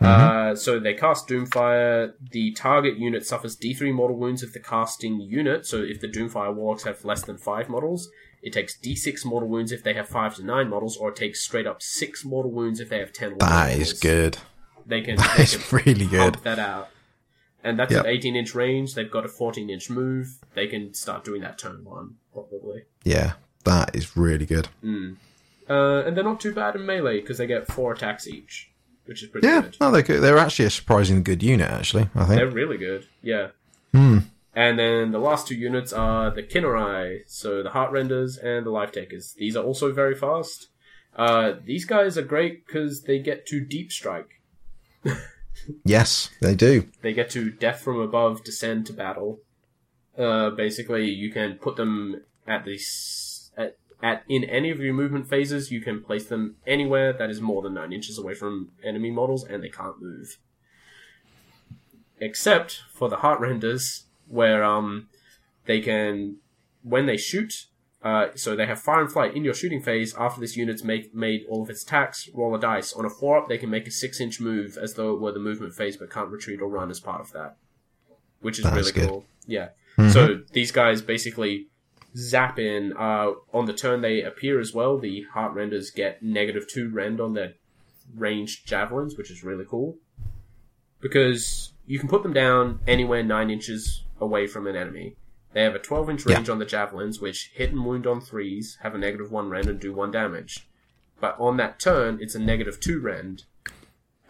Uh, 0.00 0.54
so 0.54 0.80
they 0.80 0.94
cast 0.94 1.28
Doomfire. 1.28 2.12
The 2.30 2.52
target 2.52 2.96
unit 2.96 3.24
suffers 3.26 3.56
D3 3.56 3.92
mortal 3.92 4.16
wounds 4.16 4.42
if 4.42 4.52
the 4.52 4.58
casting 4.60 5.20
unit, 5.20 5.66
so 5.66 5.82
if 5.82 6.00
the 6.00 6.08
Doomfire 6.08 6.54
Warlocks 6.54 6.84
have 6.84 7.04
less 7.04 7.22
than 7.24 7.36
5 7.38 7.68
models, 7.68 8.08
it 8.42 8.52
takes 8.52 8.76
D6 8.78 9.24
mortal 9.24 9.48
wounds 9.48 9.72
if 9.72 9.82
they 9.82 9.94
have 9.94 10.08
5 10.08 10.36
to 10.36 10.44
9 10.44 10.68
models, 10.68 10.96
or 10.96 11.10
it 11.10 11.16
takes 11.16 11.40
straight 11.40 11.66
up 11.66 11.80
6 11.82 12.24
mortal 12.24 12.50
wounds 12.50 12.80
if 12.80 12.88
they 12.88 12.98
have 12.98 13.12
10 13.12 13.32
or 13.32 13.36
That 13.36 13.68
models. 13.70 13.92
is 13.92 14.00
good. 14.00 14.38
They 14.86 15.00
can, 15.00 15.16
That 15.18 15.36
they 15.36 15.42
is 15.44 15.56
can 15.56 15.78
really 15.84 16.06
good. 16.06 16.34
that 16.42 16.58
out. 16.58 16.88
and 17.64 17.78
that's 17.78 17.92
Yep. 17.92 18.04
an 18.04 18.10
18 18.10 18.34
inch 18.36 18.54
range. 18.54 18.94
They've 18.94 19.10
got 19.10 19.24
a 19.24 19.28
14 19.28 19.70
inch 19.70 19.88
move. 19.88 20.38
They 20.54 20.66
can 20.66 20.92
start 20.94 21.24
doing 21.24 21.42
that 21.42 21.58
turn 21.58 21.84
one 21.84 22.16
probably. 22.32 22.82
Yeah, 23.04 23.34
that 23.64 23.94
is 23.94 24.16
really 24.16 24.46
good. 24.46 24.68
Mm. 24.84 25.16
Uh, 25.70 26.02
and 26.04 26.16
they're 26.16 26.24
not 26.24 26.40
too 26.40 26.52
bad 26.52 26.74
in 26.74 26.84
melee 26.84 27.20
because 27.20 27.38
they 27.38 27.46
get 27.46 27.68
four 27.68 27.92
attacks 27.92 28.26
each, 28.26 28.70
which 29.04 29.22
is 29.22 29.28
pretty 29.28 29.46
Yeah, 29.46 29.60
good. 29.62 29.76
no, 29.80 29.92
they're 29.92 30.02
good. 30.02 30.20
They're 30.20 30.38
actually 30.38 30.64
a 30.64 30.70
surprisingly 30.70 31.22
good 31.22 31.42
unit. 31.44 31.70
Actually, 31.70 32.08
I 32.16 32.24
think 32.24 32.38
They're 32.40 32.50
really 32.50 32.78
good. 32.78 33.06
Yeah. 33.22 33.48
Hmm. 33.94 34.18
And 34.54 34.78
then 34.78 35.12
the 35.12 35.18
last 35.18 35.46
two 35.46 35.54
units 35.54 35.92
are 35.92 36.30
the 36.30 36.42
Khinerai, 36.42 37.22
so 37.26 37.62
the 37.62 37.70
Heartrenders 37.70 38.36
and 38.36 38.66
the 38.66 38.70
Life 38.70 38.92
Takers. 38.92 39.34
These 39.38 39.56
are 39.56 39.64
also 39.64 39.92
very 39.92 40.14
fast. 40.14 40.68
Uh, 41.16 41.54
these 41.64 41.84
guys 41.84 42.18
are 42.18 42.22
great 42.22 42.66
because 42.66 43.02
they 43.02 43.18
get 43.18 43.46
to 43.46 43.60
Deep 43.60 43.90
Strike. 43.92 44.40
Yes, 45.84 46.30
they 46.40 46.54
do. 46.54 46.88
They 47.02 47.12
get 47.12 47.30
to 47.30 47.50
Death 47.50 47.80
from 47.80 48.00
Above, 48.00 48.44
Descend 48.44 48.86
to 48.86 48.92
Battle. 48.92 49.40
Uh, 50.16 50.50
basically, 50.50 51.10
you 51.10 51.30
can 51.30 51.54
put 51.54 51.76
them 51.76 52.22
at 52.46 52.64
this 52.64 53.50
at, 53.56 53.78
at 54.02 54.24
in 54.28 54.44
any 54.44 54.70
of 54.70 54.80
your 54.80 54.94
movement 54.94 55.28
phases. 55.28 55.70
You 55.70 55.80
can 55.80 56.02
place 56.02 56.26
them 56.26 56.56
anywhere 56.66 57.12
that 57.12 57.30
is 57.30 57.40
more 57.40 57.62
than 57.62 57.74
nine 57.74 57.92
inches 57.92 58.18
away 58.18 58.34
from 58.34 58.70
enemy 58.82 59.10
models, 59.10 59.44
and 59.44 59.62
they 59.62 59.68
can't 59.68 60.00
move. 60.00 60.38
Except 62.20 62.82
for 62.92 63.08
the 63.08 63.16
Heartrenders, 63.16 64.04
where 64.32 64.64
um 64.64 65.08
they 65.66 65.80
can 65.80 66.36
when 66.82 67.06
they 67.06 67.16
shoot. 67.16 67.66
Uh, 68.02 68.26
so 68.34 68.56
they 68.56 68.66
have 68.66 68.80
fire 68.80 69.00
and 69.00 69.12
flight 69.12 69.36
in 69.36 69.44
your 69.44 69.54
shooting 69.54 69.80
phase. 69.80 70.12
After 70.18 70.40
this 70.40 70.56
unit's 70.56 70.82
make, 70.82 71.14
made 71.14 71.42
all 71.48 71.62
of 71.62 71.70
its 71.70 71.84
attacks, 71.84 72.28
roll 72.34 72.52
a 72.52 72.58
dice. 72.58 72.92
On 72.94 73.04
a 73.04 73.10
four 73.10 73.38
up, 73.38 73.48
they 73.48 73.58
can 73.58 73.70
make 73.70 73.86
a 73.86 73.92
six 73.92 74.20
inch 74.20 74.40
move 74.40 74.76
as 74.76 74.94
though 74.94 75.14
it 75.14 75.20
were 75.20 75.30
the 75.30 75.38
movement 75.38 75.72
phase, 75.74 75.96
but 75.96 76.10
can't 76.10 76.28
retreat 76.28 76.60
or 76.60 76.68
run 76.68 76.90
as 76.90 76.98
part 76.98 77.20
of 77.20 77.30
that, 77.30 77.54
which 78.40 78.58
is 78.58 78.64
That's 78.64 78.74
really 78.76 78.90
good. 78.92 79.08
cool. 79.08 79.24
Yeah. 79.46 79.68
Mhm. 79.98 80.10
So 80.12 80.40
these 80.52 80.72
guys 80.72 81.00
basically 81.00 81.68
zap 82.16 82.58
in. 82.58 82.92
Uh, 82.98 83.32
on 83.52 83.66
the 83.66 83.72
turn 83.72 84.00
they 84.00 84.22
appear 84.22 84.58
as 84.58 84.74
well. 84.74 84.98
The 84.98 85.22
heart 85.34 85.52
renders 85.54 85.90
get 85.92 86.24
negative 86.24 86.66
two 86.68 86.88
rend 86.88 87.20
on 87.20 87.34
their 87.34 87.52
ranged 88.16 88.66
javelins, 88.66 89.16
which 89.16 89.30
is 89.30 89.44
really 89.44 89.64
cool 89.68 89.96
because 91.00 91.72
you 91.86 91.98
can 91.98 92.08
put 92.08 92.22
them 92.24 92.32
down 92.32 92.80
anywhere 92.86 93.22
nine 93.22 93.48
inches 93.50 94.02
away 94.22 94.46
from 94.46 94.66
an 94.66 94.76
enemy. 94.76 95.16
They 95.52 95.62
have 95.64 95.74
a 95.74 95.78
12 95.78 96.08
inch 96.10 96.26
Yeah. 96.26 96.36
range 96.36 96.48
on 96.48 96.58
the 96.58 96.64
javelins, 96.64 97.20
which 97.20 97.50
hit 97.54 97.70
and 97.70 97.84
wound 97.84 98.06
on 98.06 98.20
threes, 98.20 98.78
have 98.82 98.94
a 98.94 98.98
negative 98.98 99.30
one 99.30 99.50
rend, 99.50 99.68
and 99.68 99.78
do 99.80 99.92
one 99.92 100.10
damage. 100.10 100.66
But 101.20 101.36
on 101.38 101.56
that 101.58 101.78
turn, 101.78 102.18
it's 102.20 102.34
a 102.34 102.38
negative 102.38 102.80
two 102.80 103.00
rend. 103.00 103.44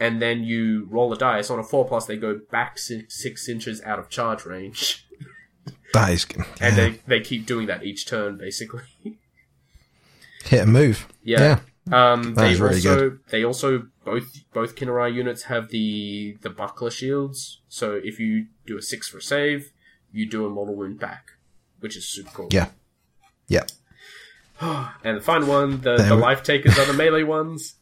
And 0.00 0.20
then 0.20 0.42
you 0.42 0.88
roll 0.90 1.12
a 1.12 1.16
dice. 1.16 1.48
On 1.48 1.58
a 1.60 1.62
four 1.62 1.86
plus, 1.86 2.06
they 2.06 2.16
go 2.16 2.40
back 2.50 2.76
six, 2.78 3.14
six 3.22 3.48
inches 3.48 3.80
out 3.82 3.98
of 4.00 4.08
charge 4.08 4.44
range. 4.44 5.06
That 5.94 6.10
is 6.10 6.24
good. 6.24 6.46
And 6.58 6.74
they, 6.74 6.90
they 7.06 7.20
keep 7.20 7.44
doing 7.44 7.66
that 7.66 7.84
each 7.84 8.06
turn, 8.06 8.38
basically. 8.38 8.80
hit 10.44 10.60
and 10.62 10.72
move. 10.72 11.06
Yeah. 11.22 11.60
Um, 11.92 12.34
That 12.34 12.42
they 12.42 12.52
is 12.52 12.60
really 12.60 12.76
also 12.76 13.18
they 13.28 13.44
also 13.44 13.86
both 14.04 14.32
both 14.54 14.74
Khinerai 14.74 15.12
units 15.12 15.42
have 15.44 15.68
the 15.68 16.38
the 16.40 16.48
buckler 16.50 16.90
shields. 16.90 17.60
So 17.68 18.00
if 18.02 18.18
you 18.18 18.46
do 18.66 18.78
a 18.78 18.82
six 18.82 19.06
for 19.08 19.20
save, 19.20 19.70
you 20.12 20.28
do 20.28 20.46
a 20.46 20.50
mortal 20.50 20.74
wound 20.76 20.98
back, 21.00 21.30
which 21.80 21.96
is 21.96 22.06
super 22.06 22.30
cool. 22.30 22.48
Yeah. 22.50 22.68
Yeah. 23.48 23.64
And 25.04 25.16
the 25.16 25.20
final 25.20 25.48
one, 25.48 25.80
the, 25.80 25.96
the 25.96 26.14
life 26.14 26.42
takers 26.44 26.78
are 26.78 26.84
the 26.86 26.92
melee 26.92 27.24
ones. 27.24 27.74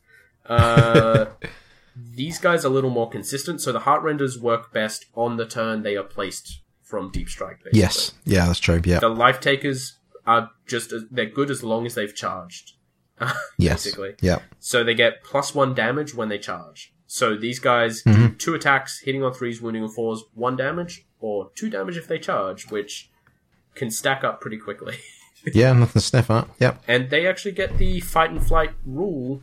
Uh, 0.47 1.27
these 1.97 2.39
guys 2.39 2.65
are 2.65 2.69
a 2.69 2.71
little 2.71 2.91
more 2.91 3.11
consistent, 3.11 3.61
so 3.61 3.73
the 3.73 3.81
heart 3.81 4.03
renders 4.03 4.39
work 4.39 4.73
best 4.73 5.05
on 5.15 5.37
the 5.37 5.45
turn 5.47 5.83
they 5.83 5.97
are 5.97 6.03
placed 6.05 6.61
from 6.83 7.11
deep 7.11 7.29
strike. 7.29 7.59
Basically. 7.63 7.81
Yes. 7.81 8.13
Yeah, 8.25 8.47
that's 8.47 8.59
true. 8.61 8.81
Yeah. 8.85 9.01
The 9.01 9.09
life 9.11 9.41
takers 9.41 9.99
are 10.27 10.51
just 10.67 10.93
they're 11.11 11.27
good 11.27 11.51
as 11.51 11.63
long 11.63 11.85
as 11.87 11.95
they've 11.95 12.15
charged. 12.15 12.73
yes. 13.59 13.85
basically. 13.85 14.15
Yeah. 14.23 14.39
So 14.59 14.83
they 14.83 14.95
get 14.95 15.23
plus 15.23 15.55
one 15.55 15.75
damage 15.75 16.15
when 16.15 16.31
they 16.31 16.39
charge. 16.39 16.95
So 17.07 17.37
these 17.37 17.59
guys 17.59 18.03
Mm-hmm. 18.05 18.27
do 18.29 18.35
two 18.37 18.55
attacks, 18.55 19.01
hitting 19.01 19.23
on 19.23 19.35
threes, 19.35 19.61
wounding 19.61 19.83
on 19.83 19.91
fours, 19.91 20.23
one 20.35 20.57
damage, 20.57 21.05
or 21.21 21.51
two 21.55 21.71
damage 21.71 21.97
if 21.97 22.09
they 22.09 22.19
charge, 22.19 22.71
which 22.71 23.11
can 23.75 23.91
stack 23.91 24.25
up 24.25 24.41
pretty 24.41 24.59
quickly. 24.59 24.97
Yeah. 25.55 25.73
Nothing 25.73 25.93
to 25.95 26.01
sniff 26.01 26.31
at. 26.31 26.49
Yep. 26.59 26.83
and 26.87 27.09
they 27.09 27.27
actually 27.27 27.53
get 27.53 27.79
the 27.79 28.01
fight 28.01 28.31
and 28.31 28.47
flight 28.47 28.73
rule 28.85 29.41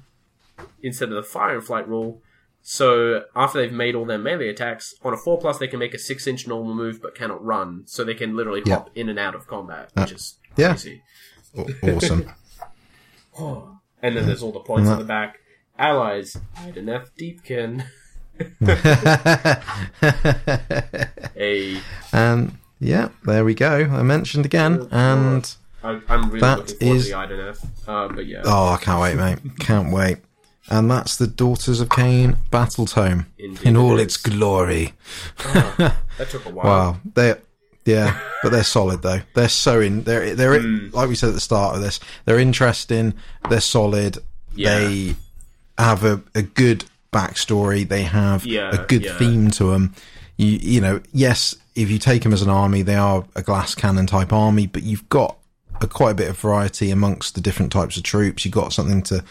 instead 0.84 1.10
of 1.10 1.16
the 1.16 1.24
fire 1.24 1.56
and 1.56 1.64
flight 1.66 1.88
rule. 1.90 2.22
So 2.62 3.24
after 3.36 3.60
they've 3.60 3.72
made 3.74 3.96
all 3.96 4.06
their 4.06 4.20
melee 4.20 4.50
attacks, 4.50 4.94
on 5.02 5.14
a 5.14 5.18
four 5.18 5.40
plus 5.40 5.58
they 5.58 5.68
can 5.68 5.80
make 5.80 5.96
a 5.96 5.98
six 5.98 6.28
inch 6.28 6.46
normal 6.48 6.76
move 6.76 7.02
but 7.02 7.16
cannot 7.16 7.44
run. 7.44 7.82
So 7.88 8.04
they 8.04 8.14
can 8.14 8.36
literally 8.36 8.62
Yeah. 8.64 8.76
hop 8.76 8.92
in 8.94 9.10
and 9.10 9.18
out 9.18 9.34
of 9.34 9.48
combat, 9.48 9.90
which 9.96 10.12
is 10.12 10.38
yeah. 10.56 10.70
crazy. 10.74 11.02
Aw- 11.58 11.66
Awesome. 11.96 12.32
And 14.00 14.16
then 14.16 14.28
there's 14.28 14.44
all 14.44 14.52
the 14.52 14.60
points 14.60 14.90
on 14.90 15.00
the 15.00 15.06
back. 15.06 15.40
Allies, 15.80 16.38
Idoneth 16.58 17.10
Deepkin. 17.20 17.86
A 21.36 21.80
and 22.14 22.58
yeah, 22.80 23.10
there 23.26 23.44
we 23.44 23.54
go. 23.56 23.88
I 23.92 24.04
mentioned 24.04 24.46
again, 24.46 24.88
and 24.92 25.56
I, 25.84 26.00
I'm 26.10 26.28
really 26.28 26.40
That 26.42 26.60
looking 26.60 27.02
forward 27.02 27.30
to 27.30 27.36
the 27.36 27.92
Uh, 27.92 28.08
but 28.10 28.26
yeah, 28.28 28.42
oh, 28.46 28.70
I 28.74 28.78
can't 28.78 29.02
wait, 29.02 29.16
mate. 29.16 29.40
Can't 29.60 29.92
wait. 29.92 30.18
And 30.70 30.92
that's 30.92 31.16
the 31.16 31.28
Daughters 31.28 31.80
of 31.80 31.88
Khaine 31.90 32.38
Battle 32.52 32.86
Tome 32.86 33.26
Indeed 33.40 33.66
in 33.66 33.76
it 33.76 33.80
all 33.80 33.98
is. 33.98 34.04
its 34.06 34.18
glory. 34.18 34.94
that 35.38 35.96
took 36.30 36.46
a 36.46 36.50
while. 36.50 36.66
Wow, 36.66 36.98
they 37.16 37.36
yeah, 37.86 38.20
but 38.44 38.52
they're 38.52 38.64
solid 38.66 39.02
though. 39.02 39.22
They're 39.34 39.48
so 39.50 39.80
in. 39.80 40.04
They're 40.04 40.36
they're 40.36 40.60
Hmm. 40.60 40.90
like 40.92 41.08
we 41.10 41.16
said 41.16 41.30
at 41.30 41.36
the 41.36 41.42
start 41.42 41.76
of 41.76 41.82
this. 41.82 42.00
They're 42.26 42.40
interesting. 42.40 43.14
They're 43.50 43.62
solid. 43.62 44.18
Yeah. 44.56 44.78
They 44.80 45.16
have 45.78 46.04
a, 46.04 46.22
a 46.36 46.42
good 46.42 46.84
backstory. 47.12 47.88
They 47.88 48.04
have 48.04 48.46
Yeah, 48.46 48.72
a 48.74 48.86
good 48.86 49.04
yeah. 49.06 49.18
theme 49.18 49.52
to 49.52 49.72
them. 49.72 49.94
You 50.38 50.48
you 50.48 50.82
know, 50.82 51.02
yes, 51.14 51.56
if 51.76 51.90
you 51.90 51.98
take 52.00 52.24
them 52.24 52.34
as 52.34 52.42
an 52.42 52.50
army, 52.50 52.82
they 52.82 52.96
are 52.96 53.26
a 53.36 53.42
glass 53.42 53.76
cannon 53.76 54.06
type 54.08 54.32
army, 54.34 54.68
but 54.68 54.84
you've 54.84 55.08
got 55.10 55.38
a, 55.82 55.88
quite 55.88 56.12
a 56.12 56.16
bit 56.16 56.30
of 56.30 56.38
variety 56.40 56.90
amongst 56.92 57.36
the 57.36 57.42
different 57.42 57.72
types 57.72 57.98
of 57.98 58.04
troops. 58.04 58.44
You've 58.46 58.54
got 58.54 58.74
something 58.74 59.02
to, 59.04 59.24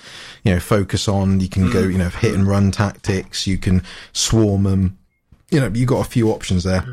you 0.44 0.52
know, 0.55 0.60
focus 0.60 1.08
on. 1.08 1.40
You 1.40 1.48
can 1.48 1.70
go, 1.70 1.84
Hmm. 1.84 1.90
you 1.92 1.98
know, 1.98 2.08
hit 2.08 2.34
and 2.34 2.46
run 2.46 2.70
tactics. 2.70 3.46
You 3.46 3.58
can 3.58 3.82
swarm 4.12 4.62
them. 4.64 4.98
You 5.50 5.60
know, 5.60 5.70
you've 5.74 5.88
got 5.88 6.06
a 6.06 6.08
few 6.08 6.30
options 6.30 6.64
there. 6.64 6.84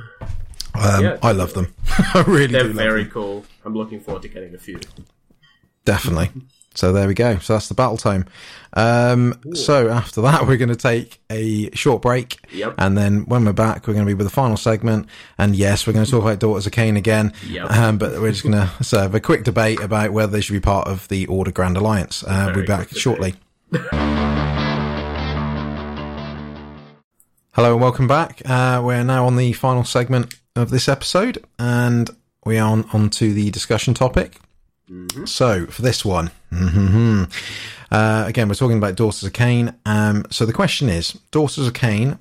Um, 0.75 1.03
Yeah, 1.03 1.17
I 1.21 1.31
love 1.33 1.53
them. 1.53 1.73
I 2.15 2.23
really 2.27 2.47
They're 2.47 2.63
do 2.63 2.67
love 2.69 2.77
very 2.77 3.03
them. 3.03 3.11
cool. 3.11 3.45
I'm 3.65 3.75
looking 3.75 3.99
forward 3.99 4.23
to 4.23 4.27
getting 4.27 4.53
a 4.55 4.57
few. 4.59 4.79
Definitely. 5.85 6.29
So 6.75 6.91
there 6.91 7.07
we 7.07 7.13
go. 7.13 7.37
So 7.37 7.53
that's 7.53 7.67
the 7.67 7.75
battle 7.75 7.97
tome. 7.97 8.25
Um, 8.73 9.39
so 9.53 9.89
after 9.89 10.21
that, 10.21 10.47
we're 10.47 10.57
going 10.57 10.69
to 10.69 10.75
take 10.75 11.21
a 11.29 11.69
short 11.75 12.01
break. 12.01 12.39
Yep. 12.51 12.75
And 12.79 12.97
then 12.97 13.25
when 13.25 13.45
we're 13.45 13.53
back, 13.53 13.87
we're 13.87 13.93
going 13.93 14.05
to 14.05 14.09
be 14.09 14.15
with 14.15 14.25
the 14.25 14.33
final 14.33 14.57
segment. 14.57 15.07
And 15.37 15.55
yes, 15.55 15.85
we're 15.85 15.93
going 15.93 16.05
to 16.05 16.11
talk 16.11 16.23
about 16.23 16.39
Daughters 16.39 16.65
of 16.65 16.71
Khaine 16.71 16.97
again. 16.97 17.33
Yep. 17.47 17.71
Um, 17.71 17.97
but 17.97 18.19
we're 18.19 18.31
just 18.31 18.43
going 18.43 18.53
to 18.67 18.83
so 18.83 18.99
have 18.99 19.13
a 19.13 19.19
quick 19.19 19.43
debate 19.43 19.79
about 19.81 20.13
whether 20.13 20.31
they 20.31 20.41
should 20.41 20.53
be 20.53 20.59
part 20.59 20.87
of 20.87 21.07
the 21.09 21.27
Order 21.27 21.51
Grand 21.51 21.77
Alliance. 21.77 22.23
Uh, 22.23 22.51
we'll 22.53 22.63
be 22.63 22.67
back 22.67 22.89
shortly. 22.89 23.35
Hello 27.51 27.73
and 27.73 27.81
welcome 27.81 28.07
back. 28.07 28.41
Uh, 28.45 28.81
we're 28.83 29.03
now 29.03 29.27
on 29.27 29.35
the 29.35 29.53
final 29.53 29.83
segment 29.83 30.33
of 30.55 30.71
this 30.71 30.89
episode, 30.89 31.43
and 31.59 32.09
we 32.45 32.57
are 32.57 32.67
on, 32.67 32.85
on 32.93 33.11
to 33.11 33.31
the 33.31 33.51
discussion 33.51 33.93
topic. 33.93 34.39
So 35.25 35.65
for 35.67 35.81
this 35.81 36.03
one, 36.03 36.31
mhm, 36.51 37.31
uh, 37.91 38.23
again, 38.27 38.47
we're 38.47 38.55
talking 38.55 38.77
about 38.77 38.95
Daughters 38.95 39.23
of 39.23 39.33
Khaine. 39.33 39.73
Um, 39.85 40.25
so 40.30 40.45
the 40.45 40.53
question 40.53 40.89
is, 40.89 41.13
Daughters 41.31 41.67
of 41.67 41.73
Khaine 41.73 42.17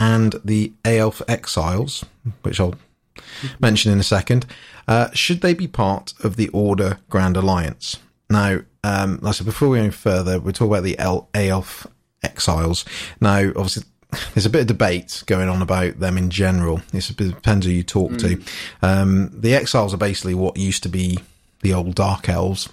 and 0.00 0.34
the 0.44 0.72
Aelf 0.84 1.22
Exiles, 1.28 2.04
which 2.42 2.58
I'll 2.60 2.74
mention 3.60 3.92
in 3.92 4.00
a 4.00 4.04
second, 4.04 4.46
uh, 4.88 5.08
should 5.12 5.40
they 5.40 5.54
be 5.54 5.68
part 5.68 6.14
of 6.22 6.36
the 6.36 6.48
Order 6.48 6.98
Grand 7.10 7.36
Alliance? 7.36 7.98
Now, 8.30 8.60
um, 8.82 9.18
like 9.22 9.30
I 9.30 9.32
said, 9.32 9.46
before 9.46 9.68
we 9.68 9.78
go 9.78 9.84
any 9.84 9.92
further, 9.92 10.40
we'll 10.40 10.52
talk 10.52 10.68
about 10.68 10.82
the 10.84 10.98
El- 10.98 11.28
Aelf 11.34 11.86
Exiles. 12.22 12.84
Now, 13.20 13.48
obviously, 13.50 13.84
there's 14.34 14.46
a 14.46 14.50
bit 14.50 14.62
of 14.62 14.66
debate 14.66 15.22
going 15.26 15.48
on 15.48 15.62
about 15.62 16.00
them 16.00 16.16
in 16.18 16.30
general. 16.30 16.80
It's 16.92 17.10
a 17.10 17.14
depends 17.14 17.66
who 17.66 17.72
you 17.72 17.82
talk 17.82 18.16
to. 18.18 18.42
Um, 18.82 19.30
the 19.32 19.54
Exiles 19.54 19.94
are 19.94 19.98
basically 19.98 20.34
what 20.34 20.56
used 20.56 20.82
to 20.84 20.88
be 20.88 21.18
the 21.64 21.72
old 21.72 21.96
Dark 21.96 22.28
Elves 22.28 22.68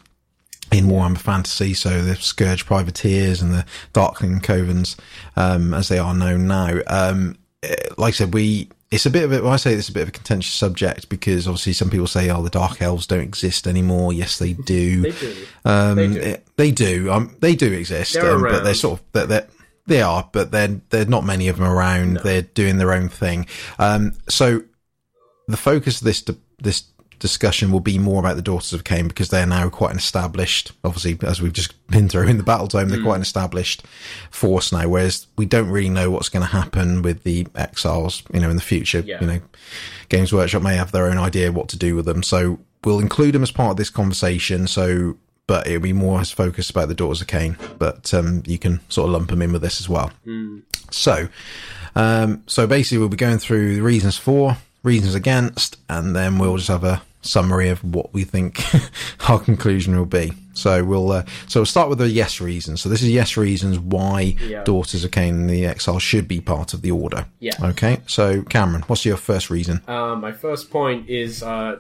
in 0.72 0.86
Warhammer 0.86 1.18
Fantasy, 1.18 1.74
so 1.74 2.04
the 2.04 2.16
Scourge 2.16 2.66
Privateers 2.66 3.42
and 3.42 3.52
the 3.52 3.66
Darkling 3.94 4.40
Covens, 4.40 4.98
um, 5.36 5.74
as 5.74 5.88
they 5.88 5.98
are 5.98 6.14
known 6.14 6.48
now. 6.48 6.80
Um, 6.88 7.38
eh, 7.64 7.76
like 7.98 8.14
I 8.14 8.18
said, 8.18 8.34
we 8.34 8.70
it's 8.92 9.06
a 9.06 9.10
bit 9.10 9.24
of 9.24 9.32
a, 9.32 9.42
well, 9.42 9.54
I 9.54 9.56
say 9.56 9.74
it's 9.74 9.88
a 9.88 9.94
bit 9.94 10.04
of 10.04 10.10
a 10.10 10.12
contentious 10.12 10.54
subject 10.54 11.08
because 11.08 11.48
obviously 11.48 11.72
some 11.72 11.90
people 11.90 12.08
say, 12.08 12.30
oh, 12.30 12.44
the 12.44 12.50
Dark 12.50 12.82
Elves 12.82 13.08
don't 13.08 13.22
exist 13.22 13.66
anymore. 13.66 14.12
Yes, 14.12 14.38
they 14.38 14.52
do. 14.52 15.02
They 15.02 15.12
do. 15.12 15.46
Um, 15.64 15.96
They 15.96 16.08
do. 16.08 16.22
eh, 16.22 16.38
they 16.58 16.72
do. 16.72 17.12
Um, 17.12 17.36
they 17.40 17.56
do 17.56 17.72
exist, 17.72 18.14
They're 18.14 18.36
um, 18.36 18.42
but 18.42 18.64
they're 18.64 18.74
sort 18.74 19.00
of 19.00 19.06
they're, 19.14 19.26
they're 19.26 19.48
they 19.88 20.02
are, 20.02 20.30
but 20.32 20.52
they're 20.52 20.80
there're 20.90 21.06
not 21.06 21.26
many 21.26 21.48
of 21.48 21.58
them 21.58 21.68
around. 21.68 22.18
They're 22.18 22.44
doing 22.44 22.78
their 22.78 22.94
own 22.94 23.10
thing. 23.10 23.48
Um, 23.80 24.14
so 24.30 24.62
the 25.48 25.58
focus 25.58 26.02
of 26.02 26.06
this 26.06 26.24
this 26.62 26.84
discussion 27.22 27.72
will 27.72 27.80
be 27.80 27.98
more 28.00 28.20
about 28.20 28.36
the 28.36 28.42
Daughters 28.42 28.74
of 28.74 28.84
Khaine 28.84 29.08
because 29.08 29.30
they're 29.30 29.46
now 29.46 29.70
quite 29.70 29.92
an 29.92 29.98
established, 29.98 30.72
obviously, 30.84 31.18
as 31.26 31.42
we've 31.42 31.54
just 31.54 31.74
been 31.88 32.10
through 32.10 32.28
in 32.28 32.38
the 32.38 32.44
battle 32.44 32.68
tome, 32.68 32.90
they're 32.90 33.02
quite 33.02 33.16
an 33.16 33.22
established 33.22 33.86
force 34.32 34.72
now, 34.72 34.90
whereas 34.90 35.28
we 35.38 35.46
don't 35.46 35.70
really 35.70 35.90
know 35.90 36.10
what's 36.10 36.30
going 36.30 36.46
to 36.46 36.52
happen 36.52 37.04
with 37.04 37.24
the 37.24 37.48
exiles, 37.56 38.24
you 38.34 38.40
know, 38.40 38.50
in 38.50 38.56
the 38.56 38.62
future. 38.62 39.00
Yeah. 39.00 39.22
You 39.22 39.28
know, 39.28 39.40
Games 40.10 40.34
Workshop 40.34 40.64
may 40.64 40.76
have 40.76 40.92
their 40.92 41.06
own 41.06 41.20
idea 41.20 41.52
what 41.52 41.70
to 41.70 41.78
do 41.78 41.96
with 41.96 42.06
them. 42.06 42.24
So 42.24 42.60
we'll 42.84 43.00
include 43.00 43.36
them 43.36 43.44
as 43.44 43.52
part 43.52 43.72
of 43.72 43.78
this 43.78 43.92
conversation. 43.92 44.66
So, 44.66 45.16
but 45.46 45.68
it'll 45.68 45.80
be 45.80 45.94
more 45.94 46.20
as 46.20 46.32
focused 46.32 46.72
about 46.72 46.88
the 46.88 46.96
Daughters 46.96 47.22
of 47.22 47.28
Khaine, 47.28 47.56
but, 47.78 48.14
um, 48.16 48.42
you 48.48 48.58
can 48.58 48.80
sort 48.90 49.06
of 49.08 49.14
lump 49.14 49.30
them 49.30 49.44
in 49.44 49.54
with 49.54 49.62
this 49.62 49.80
as 49.80 49.88
well. 49.88 50.12
So, 50.90 51.30
um, 51.96 52.44
so 52.48 52.66
basically 52.66 52.98
we'll 52.98 53.10
be 53.10 53.18
going 53.18 53.38
through 53.38 53.76
the 53.76 53.82
reasons 53.84 54.18
for, 54.18 54.58
reasons 54.84 55.14
against, 55.14 55.78
and 55.88 56.16
then 56.16 56.40
we'll 56.40 56.58
just 56.58 56.70
have 56.70 56.84
a 56.84 57.04
summary 57.22 57.70
of 57.70 57.84
what 57.84 58.14
we 58.14 58.24
think 58.24 58.62
our 59.30 59.40
conclusion 59.40 59.96
will 59.96 60.06
be. 60.06 60.34
So 60.54 60.84
we'll, 60.84 61.12
uh, 61.12 61.24
so 61.48 61.62
we'll 61.62 61.66
start 61.66 61.88
with 61.90 62.00
the 62.00 62.10
yes 62.10 62.42
reasons. 62.42 62.82
So 62.82 62.90
this 62.90 63.02
is 63.02 63.10
yes 63.10 63.38
reasons 63.38 63.80
why 63.80 64.36
Yeah. 64.46 64.64
Daughters 64.64 65.04
of 65.06 65.12
Khaine 65.12 65.30
and 65.30 65.50
the 65.50 65.66
Exile 65.66 66.00
should 66.00 66.28
be 66.28 66.42
part 66.42 66.74
of 66.74 66.82
the 66.82 66.92
order. 66.92 67.26
Yeah. 67.40 67.54
Okay. 67.62 68.00
So 68.08 68.42
Cameron, 68.44 68.82
what's 68.88 69.06
your 69.06 69.18
first 69.18 69.50
reason? 69.50 69.82
Uh, 69.88 70.16
my 70.16 70.32
first 70.34 70.70
point 70.70 71.10
is 71.10 71.42
uh, 71.42 71.78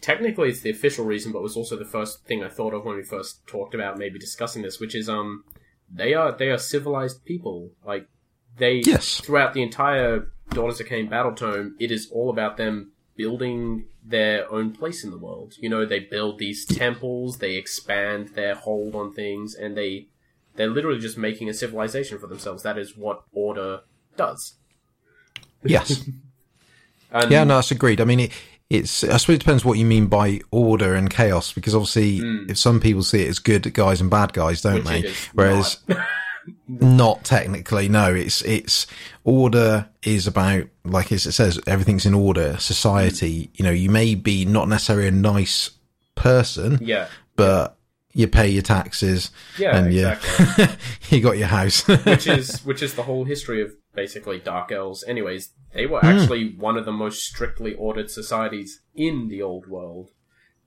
technically 0.00 0.50
it's 0.50 0.60
the 0.60 0.70
official 0.70 1.04
reason, 1.04 1.32
but 1.32 1.40
was 1.42 1.56
also 1.56 1.76
the 1.76 1.84
first 1.84 2.24
thing 2.26 2.42
I 2.44 2.48
thought 2.48 2.74
of 2.74 2.84
when 2.84 2.96
we 2.96 3.02
first 3.02 3.46
talked 3.46 3.74
about 3.74 3.96
maybe 3.98 4.18
discussing 4.18 4.62
this, 4.62 4.78
which 4.80 4.94
is 4.94 5.08
um, 5.08 5.44
they 5.90 6.12
are 6.14 6.32
they 6.36 6.50
are 6.50 6.58
civilized 6.58 7.24
people. 7.24 7.70
Like 7.86 8.06
they 8.58 8.82
Yes. 8.84 9.20
throughout 9.20 9.54
the 9.54 9.62
entire 9.62 10.30
Daughters 10.50 10.80
of 10.80 10.88
Khaine 10.88 11.08
battle 11.08 11.32
tome, 11.34 11.76
it 11.78 11.90
is 11.90 12.08
all 12.10 12.28
about 12.28 12.56
them 12.56 12.92
building 13.16 13.84
their 14.04 14.50
own 14.50 14.72
place 14.72 15.04
in 15.04 15.10
the 15.10 15.18
world. 15.18 15.54
You 15.58 15.68
know, 15.68 15.84
they 15.84 16.00
build 16.00 16.38
these 16.38 16.64
temples, 16.64 17.38
they 17.38 17.56
expand 17.56 18.30
their 18.30 18.54
hold 18.54 18.94
on 18.94 19.12
things, 19.12 19.54
and 19.54 19.76
they 19.76 20.08
they're 20.56 20.68
literally 20.68 20.98
just 20.98 21.16
making 21.16 21.48
a 21.48 21.54
civilization 21.54 22.18
for 22.18 22.26
themselves. 22.26 22.62
That 22.62 22.78
is 22.78 22.96
what 22.96 23.22
order 23.32 23.80
does. 24.16 24.54
Yes. 25.62 26.04
And 27.12 27.30
yeah, 27.30 27.42
no, 27.42 27.56
that's 27.56 27.72
agreed. 27.72 28.00
I 28.00 28.04
mean, 28.04 28.20
it, 28.20 28.32
it's, 28.68 29.02
I 29.02 29.16
suppose 29.16 29.34
it 29.34 29.40
depends 29.40 29.64
what 29.64 29.78
you 29.78 29.84
mean 29.84 30.06
by 30.06 30.40
order 30.52 30.94
and 30.94 31.10
chaos, 31.10 31.52
because 31.52 31.74
obviously 31.74 32.18
hmm. 32.18 32.48
if 32.48 32.56
some 32.56 32.80
people 32.80 33.02
see 33.02 33.22
it 33.22 33.28
as 33.28 33.40
good 33.40 33.74
guys 33.74 34.00
and 34.00 34.08
bad 34.08 34.32
guys, 34.32 34.62
don't. 34.62 34.74
Which 34.74 34.84
they? 34.84 35.00
is 35.00 35.26
Whereas 35.34 35.78
not. 36.68 37.24
technically, 37.24 37.88
no, 37.88 38.14
it's, 38.14 38.42
it's 38.42 38.86
order 39.24 39.88
is 40.02 40.26
about, 40.26 40.64
like 40.84 41.12
as 41.12 41.26
it 41.26 41.32
says, 41.32 41.60
everything's 41.66 42.06
in 42.06 42.14
order. 42.14 42.56
Society, 42.58 43.50
you 43.54 43.64
know, 43.64 43.70
you 43.70 43.90
may 43.90 44.14
be 44.14 44.44
not 44.44 44.68
necessarily 44.68 45.08
a 45.08 45.12
nice 45.12 45.70
person, 46.14 46.78
yeah. 46.82 47.08
but 47.36 47.76
you 48.12 48.26
pay 48.26 48.48
your 48.48 48.62
taxes 48.62 49.30
Yeah, 49.58 49.76
and 49.76 49.94
you, 49.94 50.08
exactly. 50.08 50.76
you 51.16 51.22
got 51.22 51.38
your 51.38 51.46
house. 51.46 51.86
which 51.86 52.26
is 52.26 52.60
which 52.64 52.82
is 52.82 52.94
the 52.94 53.04
whole 53.04 53.24
history 53.24 53.62
of 53.62 53.72
basically 53.94 54.38
dark 54.38 54.72
elves. 54.72 55.04
Anyways, 55.06 55.50
they 55.72 55.84
Hmm. 55.84 55.92
were 55.92 56.04
actually 56.04 56.54
one 56.56 56.76
of 56.76 56.84
the 56.84 56.92
most 56.92 57.22
strictly 57.22 57.74
ordered 57.74 58.10
societies 58.10 58.80
in 58.94 59.28
the 59.28 59.42
old 59.42 59.68
world 59.68 60.08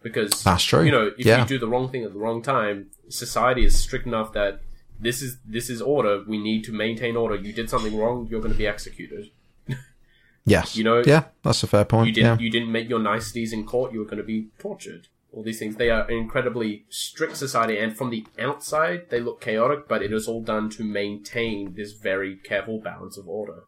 because 0.02 0.44
That's 0.44 0.64
true. 0.64 0.84
You 0.84 0.92
know, 0.92 1.12
if 1.18 1.26
Yeah. 1.26 1.42
you 1.42 1.46
do 1.48 1.58
the 1.60 1.68
wrong 1.68 1.90
thing 1.90 2.04
at 2.04 2.14
the 2.14 2.20
wrong 2.20 2.42
time, 2.42 2.88
society 3.10 3.66
is 3.66 3.78
strict 3.78 4.06
enough 4.08 4.32
that 4.34 4.62
this 5.04 5.22
is 5.22 5.38
this 5.46 5.70
is 5.70 5.82
order. 5.82 6.24
We 6.28 6.38
need 6.38 6.64
to 6.66 6.72
maintain 6.72 7.16
order. 7.16 7.36
You 7.36 7.54
did 7.54 7.70
something 7.70 7.96
wrong, 7.98 8.28
you're 8.30 8.42
going 8.42 8.54
to 8.54 8.58
be 8.58 8.68
executed. 8.68 9.30
yes. 10.46 10.76
You 10.76 10.84
know- 10.84 11.04
yeah, 11.06 11.26
that's 11.44 11.64
a 11.64 11.68
fair 11.68 11.86
point. 11.86 12.08
You 12.08 12.14
didn't 12.14 12.40
yeah. 12.40 12.44
you 12.46 12.52
didn't 12.52 12.72
make 12.72 12.90
your 12.90 13.00
niceties 13.00 13.54
in 13.54 13.66
court, 13.66 13.94
you 13.94 14.00
were 14.00 14.06
going 14.06 14.18
to 14.18 14.24
be 14.24 14.48
tortured. 14.60 15.08
All 15.32 15.42
these 15.44 15.58
things. 15.58 15.78
They 15.78 15.90
are 15.90 16.04
an 16.08 16.14
incredibly 16.16 16.86
strict 16.90 17.38
society, 17.38 17.78
and 17.80 17.98
from 17.98 18.12
the 18.12 18.24
outside, 18.38 19.10
they 19.10 19.20
look 19.20 19.42
chaotic, 19.42 19.88
but 19.88 20.04
it 20.04 20.14
is 20.14 20.28
all 20.28 20.44
done 20.44 20.70
to 20.72 20.84
maintain 20.84 21.74
this 21.74 21.94
very 21.94 22.36
careful 22.36 22.80
balance 22.80 23.18
of 23.18 23.28
order. 23.28 23.64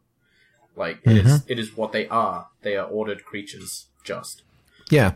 Like 0.76 0.98
it 1.04 1.16
is, 1.16 1.24
Mm-hmm. 1.24 1.52
it 1.52 1.58
is 1.58 1.76
what 1.76 1.90
they 1.90 2.06
are. 2.06 2.48
They 2.62 2.76
are 2.76 2.86
ordered 2.86 3.24
creatures. 3.24 3.86
Just 4.04 4.42
Yeah, 4.90 5.12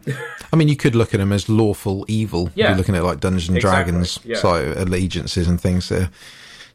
I 0.53 0.57
mean, 0.57 0.67
you 0.69 0.77
could 0.77 0.95
look 0.97 1.15
at 1.15 1.19
them 1.19 1.33
as 1.33 1.49
lawful 1.49 2.05
evil. 2.09 2.51
Yeah. 2.57 2.69
You're 2.71 2.79
looking 2.79 2.97
at 2.97 3.05
like 3.05 3.21
Dungeons 3.21 3.49
and 3.49 3.57
Exactly, 3.57 3.93
Dragons, 3.93 4.19
yeah. 4.25 4.37
sort 4.37 4.77
allegiances 4.77 5.47
and 5.47 5.61
things. 5.61 5.89
There. 5.89 6.11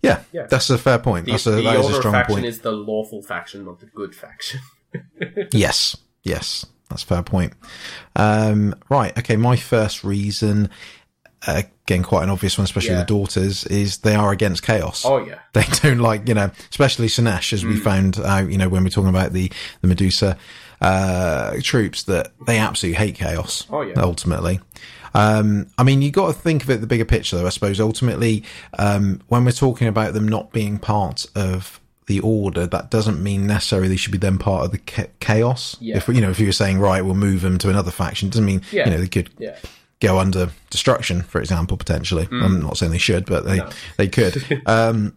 Yeah, 0.01 0.21
Yeah. 0.31 0.45
that's 0.49 0.69
a 0.69 0.77
fair 0.77 0.99
point. 0.99 1.25
the, 1.25 1.31
That's 1.33 1.47
a 1.47 1.51
the 1.51 1.61
that 1.63 1.79
is 1.79 1.89
a 1.89 1.93
strong 1.95 2.13
faction 2.13 2.35
point. 2.35 2.45
is 2.45 2.59
the 2.59 2.71
lawful 2.71 3.21
faction, 3.21 3.65
not 3.65 3.79
the 3.79 3.87
good 3.87 4.15
faction. 4.15 4.59
Yes, 5.51 5.97
yes, 6.23 6.65
that's 6.89 7.03
a 7.03 7.05
fair 7.05 7.23
point. 7.23 7.53
Um, 8.15 8.75
right, 8.89 9.17
okay. 9.17 9.35
My 9.35 9.57
first 9.57 10.03
reason, 10.05 10.69
uh, 11.45 11.63
again, 11.85 12.03
quite 12.03 12.23
an 12.23 12.29
obvious 12.29 12.57
one, 12.57 12.63
especially 12.63 12.91
Yeah. 12.91 12.99
the 12.99 13.05
daughters, 13.05 13.65
is 13.65 13.97
they 13.99 14.15
are 14.15 14.31
against 14.31 14.63
chaos. 14.63 15.03
Oh 15.05 15.17
yeah, 15.17 15.39
they 15.53 15.63
don't 15.81 15.99
like, 15.99 16.27
you 16.29 16.33
know, 16.33 16.49
especially 16.69 17.07
Slaanesh, 17.07 17.51
as 17.51 17.63
Mm. 17.63 17.67
we 17.69 17.77
found 17.77 18.19
out, 18.19 18.49
you 18.49 18.57
know, 18.57 18.69
when 18.69 18.83
we're 18.83 18.89
talking 18.89 19.09
about 19.09 19.33
the, 19.33 19.51
the 19.81 19.87
Medusa, 19.87 20.37
uh, 20.81 21.55
troops 21.61 22.03
that 22.03 22.31
they 22.45 22.57
absolutely 22.57 22.97
hate 22.97 23.15
chaos. 23.15 23.65
Oh, 23.69 23.81
yeah. 23.81 23.93
Ultimately. 23.97 24.59
Um, 25.13 25.67
I 25.77 25.83
mean, 25.83 26.01
you 26.01 26.11
got 26.11 26.27
to 26.27 26.33
think 26.33 26.63
of 26.63 26.69
it 26.69 26.81
the 26.81 26.87
bigger 26.87 27.05
picture 27.05 27.37
though, 27.37 27.45
I 27.45 27.49
suppose. 27.49 27.79
Ultimately, 27.79 28.43
um, 28.77 29.21
when 29.29 29.45
we're 29.45 29.51
talking 29.51 29.87
about 29.87 30.13
them 30.13 30.27
not 30.27 30.51
being 30.51 30.77
part 30.77 31.25
of 31.35 31.79
the 32.07 32.19
order, 32.19 32.67
that 32.67 32.91
doesn't 32.91 33.23
mean 33.23 33.47
necessarily 33.47 33.87
they 33.87 33.95
should 33.95 34.11
be 34.11 34.17
then 34.17 34.37
part 34.37 34.65
of 34.65 34.71
the 34.71 34.77
cha- 34.79 35.07
chaos. 35.21 35.77
Yeah. 35.79 35.97
If, 35.97 36.07
you 36.09 36.19
know, 36.19 36.29
if 36.31 36.39
you 36.39 36.47
were 36.47 36.51
saying, 36.51 36.79
right, 36.79 37.03
we'll 37.03 37.15
move 37.15 37.41
them 37.41 37.57
to 37.59 37.69
another 37.69 37.91
faction, 37.91 38.27
it 38.27 38.31
doesn't 38.31 38.45
mean, 38.45 38.61
Yeah. 38.71 38.85
you 38.85 38.91
know, 38.91 38.97
they 38.99 39.07
could 39.07 39.29
yeah. 39.39 39.55
go 40.01 40.19
under 40.19 40.49
destruction, 40.69 41.21
for 41.21 41.39
example, 41.39 41.77
potentially. 41.77 42.27
I'm 42.29 42.61
not 42.61 42.77
saying 42.77 42.91
they 42.91 42.97
should, 42.97 43.25
but 43.25 43.45
they, 43.45 43.59
Mm. 43.59 43.69
No. 43.69 43.69
they 43.97 44.07
could. 44.09 44.61
um, 44.67 45.15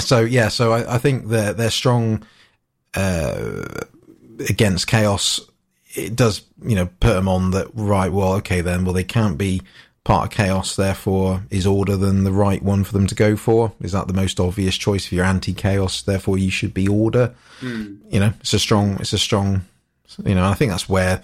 so 0.00 0.20
yeah, 0.20 0.48
so 0.48 0.72
I, 0.72 0.96
I 0.96 0.98
think 0.98 1.28
they're, 1.28 1.52
they're 1.52 1.70
strong, 1.70 2.24
uh, 2.94 3.62
against 4.48 4.86
chaos. 4.86 5.40
It 5.94 6.16
does, 6.16 6.42
you 6.64 6.74
know, 6.74 6.88
put 7.00 7.12
them 7.14 7.28
on 7.28 7.50
that, 7.50 7.68
right, 7.74 8.10
well, 8.10 8.32
okay 8.34 8.60
then, 8.62 8.84
well, 8.84 8.94
they 8.94 9.04
can't 9.04 9.36
be 9.36 9.60
part 10.04 10.24
of 10.26 10.36
chaos, 10.36 10.74
therefore 10.74 11.42
is 11.50 11.66
order 11.66 11.96
than 11.96 12.24
the 12.24 12.32
right 12.32 12.62
one 12.62 12.82
for 12.82 12.92
them 12.92 13.06
to 13.06 13.14
go 13.14 13.36
for? 13.36 13.72
Is 13.80 13.92
that 13.92 14.08
the 14.08 14.14
most 14.14 14.40
obvious 14.40 14.76
choice? 14.76 15.04
If 15.04 15.12
you're 15.12 15.24
anti-chaos, 15.24 16.02
therefore 16.02 16.38
you 16.38 16.50
should 16.50 16.74
be 16.74 16.88
order. 16.88 17.34
You 17.60 17.98
know, 18.10 18.32
it's 18.40 18.52
a 18.54 18.58
strong, 18.58 18.94
it's 19.00 19.12
a 19.12 19.18
strong, 19.18 19.62
you 20.24 20.34
know, 20.34 20.44
I 20.44 20.54
think 20.54 20.72
that's 20.72 20.88
where, 20.88 21.22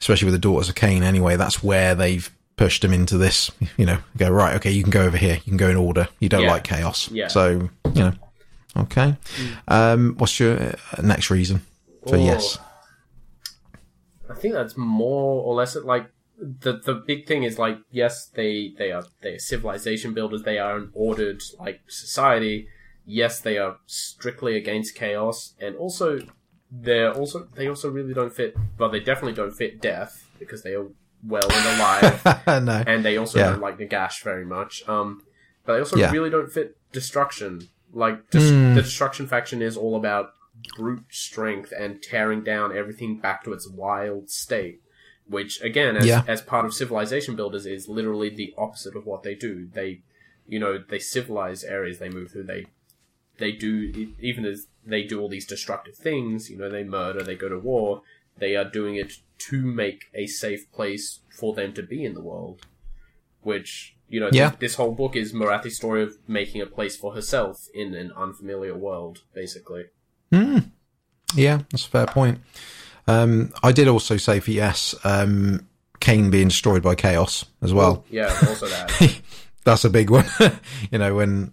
especially 0.00 0.26
with 0.26 0.34
the 0.34 0.38
Daughters 0.38 0.68
of 0.68 0.76
Khaine 0.76 1.02
anyway, 1.02 1.36
that's 1.36 1.64
where 1.64 1.96
they've 1.96 2.30
pushed 2.56 2.82
them 2.82 2.92
into 2.92 3.18
this, 3.18 3.50
you 3.76 3.84
know, 3.86 3.98
go, 4.16 4.30
right, 4.30 4.54
okay, 4.56 4.70
you 4.70 4.82
can 4.82 4.92
go 4.92 5.02
over 5.02 5.16
here, 5.16 5.34
you 5.36 5.50
can 5.50 5.56
go 5.56 5.68
in 5.68 5.76
order. 5.76 6.08
You 6.20 6.28
don't 6.28 6.42
Yeah. 6.42 6.52
like 6.52 6.62
chaos. 6.62 7.10
Yeah. 7.10 7.26
So, 7.26 7.68
you 7.94 8.00
know, 8.00 8.12
okay. 8.76 9.16
Um, 9.66 10.14
what's 10.18 10.38
your 10.38 10.56
uh, 10.56 11.02
next 11.02 11.30
reason? 11.30 11.62
So, 12.06 12.16
Oh. 12.16 12.18
yes. 12.24 12.58
I 14.28 14.34
think 14.34 14.54
that's 14.54 14.76
more 14.76 15.42
or 15.42 15.54
less 15.54 15.76
it. 15.76 15.84
Like 15.84 16.10
the 16.38 16.78
the 16.84 16.94
big 16.94 17.26
thing 17.26 17.42
is 17.44 17.58
like 17.58 17.78
yes, 17.90 18.26
they 18.34 18.72
they 18.78 18.90
are 18.92 19.04
they 19.22 19.34
are 19.34 19.38
civilization 19.38 20.14
builders. 20.14 20.42
They 20.42 20.58
are 20.58 20.76
an 20.76 20.90
ordered 20.94 21.42
like 21.58 21.80
society. 21.88 22.68
Yes, 23.06 23.40
they 23.40 23.58
are 23.58 23.76
strictly 23.86 24.56
against 24.56 24.94
chaos, 24.94 25.54
and 25.60 25.76
also 25.76 26.20
they're 26.70 27.12
also 27.12 27.48
they 27.54 27.68
also 27.68 27.90
really 27.90 28.14
don't 28.14 28.34
fit. 28.34 28.56
Well, 28.78 28.88
they 28.88 29.00
definitely 29.00 29.34
don't 29.34 29.52
fit 29.54 29.80
death 29.80 30.26
because 30.38 30.62
they 30.62 30.74
are 30.74 30.86
well 31.26 31.46
and 31.50 31.78
alive, 31.80 32.24
no. 32.64 32.82
and 32.86 33.04
they 33.04 33.16
also 33.18 33.38
Yeah. 33.38 33.50
don't 33.50 33.60
like 33.60 33.78
Nagash 33.78 34.22
very 34.22 34.44
much. 34.46 34.86
Um, 34.88 35.22
but 35.66 35.74
they 35.74 35.78
also 35.80 35.96
Yeah. 35.96 36.10
really 36.10 36.30
don't 36.30 36.50
fit 36.50 36.76
destruction. 36.92 37.68
Like 37.92 38.30
dis- 38.30 38.50
Hmm. 38.50 38.74
the 38.74 38.82
destruction 38.82 39.26
faction 39.26 39.60
is 39.62 39.76
all 39.76 39.96
about 39.96 40.30
brute 40.76 41.06
strength 41.10 41.72
and 41.76 42.02
tearing 42.02 42.42
down 42.42 42.76
everything 42.76 43.18
back 43.18 43.44
to 43.44 43.52
its 43.52 43.68
wild 43.68 44.30
state. 44.30 44.80
Which 45.26 45.60
again, 45.62 45.96
as, 45.96 46.06
Yeah. 46.06 46.22
as 46.28 46.42
part 46.42 46.66
of 46.66 46.74
civilization 46.74 47.34
builders, 47.34 47.64
is 47.64 47.88
literally 47.88 48.28
the 48.28 48.52
opposite 48.58 48.94
of 48.94 49.06
what 49.06 49.22
they 49.22 49.34
do. 49.34 49.68
They, 49.72 50.02
you 50.46 50.58
know, 50.58 50.76
they 50.78 50.98
civilize 50.98 51.64
areas 51.64 51.98
they 51.98 52.10
move 52.10 52.32
through. 52.32 52.44
They, 52.44 52.66
they 53.38 53.52
do 53.52 54.12
even 54.20 54.44
as 54.44 54.66
they 54.84 55.02
do 55.02 55.20
all 55.20 55.28
these 55.30 55.46
destructive 55.46 55.96
things. 55.96 56.50
You 56.50 56.58
know, 56.58 56.68
they 56.68 56.84
murder, 56.84 57.22
they 57.22 57.36
go 57.36 57.48
to 57.48 57.58
war. 57.58 58.02
They 58.36 58.54
are 58.54 58.68
doing 58.68 58.96
it 58.96 59.14
to 59.38 59.62
make 59.64 60.04
a 60.14 60.26
safe 60.26 60.70
place 60.72 61.20
for 61.30 61.54
them 61.54 61.72
to 61.72 61.82
be 61.82 62.04
in 62.04 62.12
the 62.14 62.20
world. 62.22 62.66
Which 63.42 63.96
you 64.08 64.20
know, 64.20 64.28
Yeah. 64.30 64.50
this, 64.50 64.58
this 64.58 64.74
whole 64.74 64.92
book 64.92 65.16
is 65.16 65.32
Morathi's 65.32 65.76
story 65.76 66.02
of 66.02 66.18
making 66.28 66.60
a 66.60 66.66
place 66.66 66.96
for 66.96 67.14
herself 67.14 67.66
in 67.74 67.94
an 67.94 68.12
unfamiliar 68.12 68.76
world, 68.76 69.22
basically. 69.32 69.86
Yeah, 71.34 71.60
that's 71.70 71.86
a 71.86 71.88
fair 71.88 72.06
point. 72.06 72.38
Um, 73.06 73.52
I 73.62 73.72
did 73.72 73.88
also 73.88 74.16
say 74.16 74.40
for 74.40 74.50
yes, 74.50 74.94
um, 75.04 75.66
Khaine 76.00 76.30
being 76.30 76.48
destroyed 76.48 76.82
by 76.82 76.94
chaos 76.94 77.44
as 77.62 77.72
well. 77.74 78.04
Yeah, 78.10 78.26
also 78.48 78.66
that. 78.68 79.20
That's 79.64 79.84
a 79.86 79.90
big 79.90 80.10
one. 80.10 80.26
you 80.90 80.98
know, 80.98 81.14
when 81.14 81.52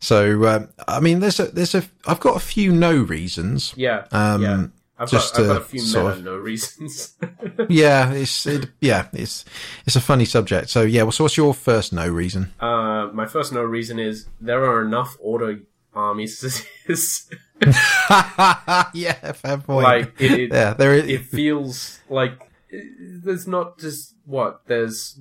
So 0.00 0.46
um, 0.48 0.68
I 0.88 1.00
mean, 1.00 1.20
there's 1.20 1.38
a 1.38 1.46
there's 1.48 1.74
a 1.74 1.82
I've 2.06 2.20
got 2.20 2.36
a 2.36 2.40
few 2.40 2.72
no 2.72 2.96
reasons. 2.96 3.74
Yeah, 3.76 4.06
Um, 4.10 4.42
yeah. 4.42 4.66
I've 4.98 5.10
just 5.10 5.34
got, 5.34 5.42
I've 5.42 5.48
got 5.48 5.56
a 5.58 5.64
few 5.66 5.80
sort 5.80 6.12
of- 6.14 6.24
no 6.24 6.36
reasons. 6.36 7.14
Yeah, 7.68 8.12
it's 8.12 8.46
it, 8.46 8.70
yeah, 8.80 9.08
it's 9.12 9.44
it's 9.86 9.96
a 9.96 10.00
funny 10.00 10.24
subject. 10.24 10.70
So 10.70 10.80
yeah, 10.82 11.02
well, 11.02 11.12
so 11.12 11.24
what's 11.24 11.36
your 11.36 11.52
first 11.54 11.92
no 11.92 12.08
reason? 12.08 12.52
uh, 12.60 13.08
my 13.12 13.26
first 13.26 13.52
no 13.52 13.62
reason 13.62 13.98
is 13.98 14.26
there 14.40 14.64
are 14.64 14.80
enough 14.82 15.16
order 15.20 15.60
armies. 15.94 16.64
yeah, 18.94 19.32
fair 19.32 19.58
point. 19.58 19.84
like 19.84 20.20
it, 20.20 20.32
it, 20.32 20.52
yeah, 20.52 20.74
there 20.74 20.94
is. 20.94 21.08
it 21.08 21.22
feels 21.22 22.00
like 22.08 22.32
uh, 22.72 22.76
there's 23.00 23.46
not 23.46 23.78
just 23.78 24.14
what 24.24 24.62
there's 24.66 25.18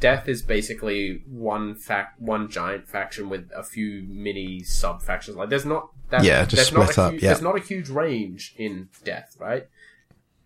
death 0.00 0.28
is 0.28 0.42
basically 0.42 1.22
one 1.28 1.74
fact 1.74 2.20
one 2.20 2.48
giant 2.50 2.88
faction 2.88 3.28
with 3.28 3.50
a 3.56 3.62
few 3.62 4.04
mini 4.08 4.62
sub 4.62 5.02
factions 5.02 5.36
like 5.36 5.48
there's 5.48 5.64
not 5.64 5.88
that 6.10 6.24
Yeah, 6.24 6.44
just 6.44 6.56
there's 6.56 6.72
not 6.72 6.90
split 6.92 6.98
a 6.98 7.02
up, 7.02 7.12
yeah. 7.14 7.28
there's 7.30 7.42
not 7.42 7.56
a 7.56 7.60
huge 7.60 7.88
range 7.88 8.54
in 8.58 8.88
death 9.04 9.36
right 9.38 9.66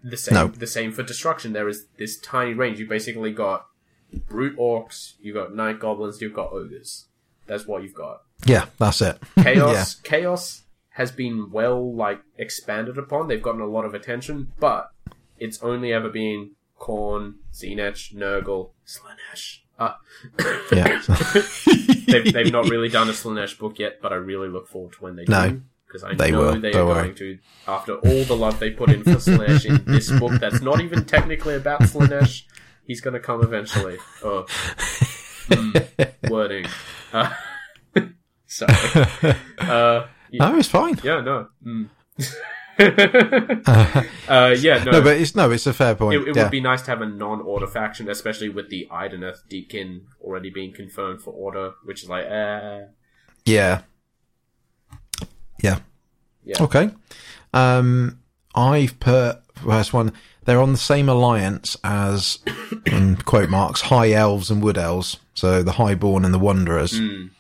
the 0.05 0.17
same 0.17 0.35
No. 0.35 0.47
the 0.49 0.67
same 0.67 0.93
for 0.93 1.03
destruction 1.03 1.53
there 1.55 1.69
is 1.69 1.87
this 1.99 2.19
tiny 2.19 2.55
range 2.55 2.79
you 2.79 2.87
basically 2.89 3.33
got 3.33 3.67
brute 4.29 4.57
orcs 4.59 5.15
You've 5.21 5.35
got 5.35 5.55
night 5.55 5.81
goblins 5.81 6.21
you've 6.21 6.35
got 6.35 6.53
ogres 6.53 7.07
that's 7.47 7.67
what 7.67 7.83
you've 7.83 7.95
got 7.95 8.23
yeah, 8.47 8.67
that's 8.79 9.03
it. 9.03 9.19
chaos 9.43 9.95
chaos 10.05 10.63
has 10.99 11.11
been 11.13 11.51
well 11.51 11.95
like 11.95 12.21
expanded 12.37 12.99
upon 12.99 13.29
they've 13.29 13.43
gotten 13.43 13.61
a 13.63 13.67
lot 13.67 13.85
of 13.85 13.95
attention 13.95 14.53
but 14.59 14.91
it's 15.39 15.63
only 15.63 15.93
ever 15.93 16.09
been 16.11 16.51
Khorne, 16.81 17.35
Tzeentch, 17.53 18.15
Nurgle, 18.15 18.71
Slaanesh. 18.87 19.61
Uh, 19.81 19.95
yeah, 20.73 21.03
they've, 22.07 22.33
they've 22.33 22.53
not 22.53 22.69
really 22.69 22.89
done 22.89 23.09
a 23.09 23.13
Slaanesh 23.13 23.59
book 23.59 23.81
yet, 23.81 24.01
but 24.01 24.13
I 24.13 24.17
really 24.17 24.49
look 24.49 24.69
forward 24.69 24.93
to 24.93 25.03
when 25.03 25.17
they 25.17 25.25
No. 25.29 25.49
do. 25.51 25.63
Because 25.87 26.05
I 26.05 26.15
They 26.15 26.31
know 26.31 26.39
will, 26.53 26.61
they 26.61 26.69
are 26.69 26.73
don't 26.73 26.87
worry. 26.89 27.03
going 27.03 27.15
to, 27.17 27.39
after 27.67 27.95
all 27.97 28.25
the 28.25 28.37
love 28.37 28.61
they 28.61 28.71
put 28.71 28.91
in 28.91 29.03
for 29.03 29.11
Slaanesh 29.19 29.65
in 29.67 29.85
this 29.93 30.09
book 30.21 30.39
that's 30.41 30.61
not 30.61 30.81
even 30.81 31.05
technically 31.05 31.57
about 31.57 31.81
Slaanesh, 31.83 32.43
he's 32.87 33.01
going 33.01 33.15
to 33.15 33.21
come 33.21 33.43
eventually. 33.43 33.97
Oh. 34.23 34.45
Mm, 35.49 36.31
wording. 36.31 36.67
Uh, 37.13 37.33
sorry. 38.47 39.35
Uh, 39.59 40.07
no, 40.33 40.57
it's 40.59 40.69
fine. 40.69 40.99
yeah, 41.03 41.21
no. 41.21 41.49
Mm. 41.65 41.89
uh, 44.29 44.55
yeah, 44.57 44.85
no. 44.85 44.93
No, 44.93 45.03
but 45.03 45.17
it's 45.17 45.35
no, 45.35 45.51
it's 45.51 45.67
a 45.67 45.73
fair 45.73 45.97
point. 45.97 46.15
it, 46.15 46.29
it 46.29 46.37
yeah. 46.37 46.45
would 46.45 46.53
be 46.53 46.61
nice 46.61 46.83
to 46.83 46.93
have 46.93 47.01
a 47.01 47.07
non-order 47.07 47.67
faction, 47.67 48.09
especially 48.09 48.49
with 48.49 48.71
the 48.71 48.87
Idoneth 48.91 49.39
Deepkin 49.51 50.03
already 50.21 50.51
being 50.51 50.73
confirmed 50.73 51.21
for 51.21 51.33
order, 51.33 51.73
which 51.85 52.05
is 52.05 52.09
like, 52.09 52.27
eh. 52.27 52.85
yeah, 53.45 53.81
yeah. 55.61 55.81
Yeah. 56.45 56.63
Okay. 56.63 56.91
Um, 57.53 58.21
I've 58.55 58.99
put 59.01 59.41
first 59.57 59.93
one. 59.93 60.13
They're 60.45 60.63
on 60.63 60.73
the 60.73 60.79
same 60.79 61.09
alliance 61.09 61.77
as, 61.85 62.39
in 62.87 63.17
quote 63.17 63.51
marks, 63.51 63.83
high 63.83 64.13
elves 64.13 64.51
and 64.51 64.63
wood 64.63 64.79
elves. 64.79 65.19
So 65.35 65.63
the 65.63 65.73
highborn 65.73 66.25
and 66.25 66.33
the 66.33 66.39
wanderers. 66.39 66.93
Mm. 66.93 67.31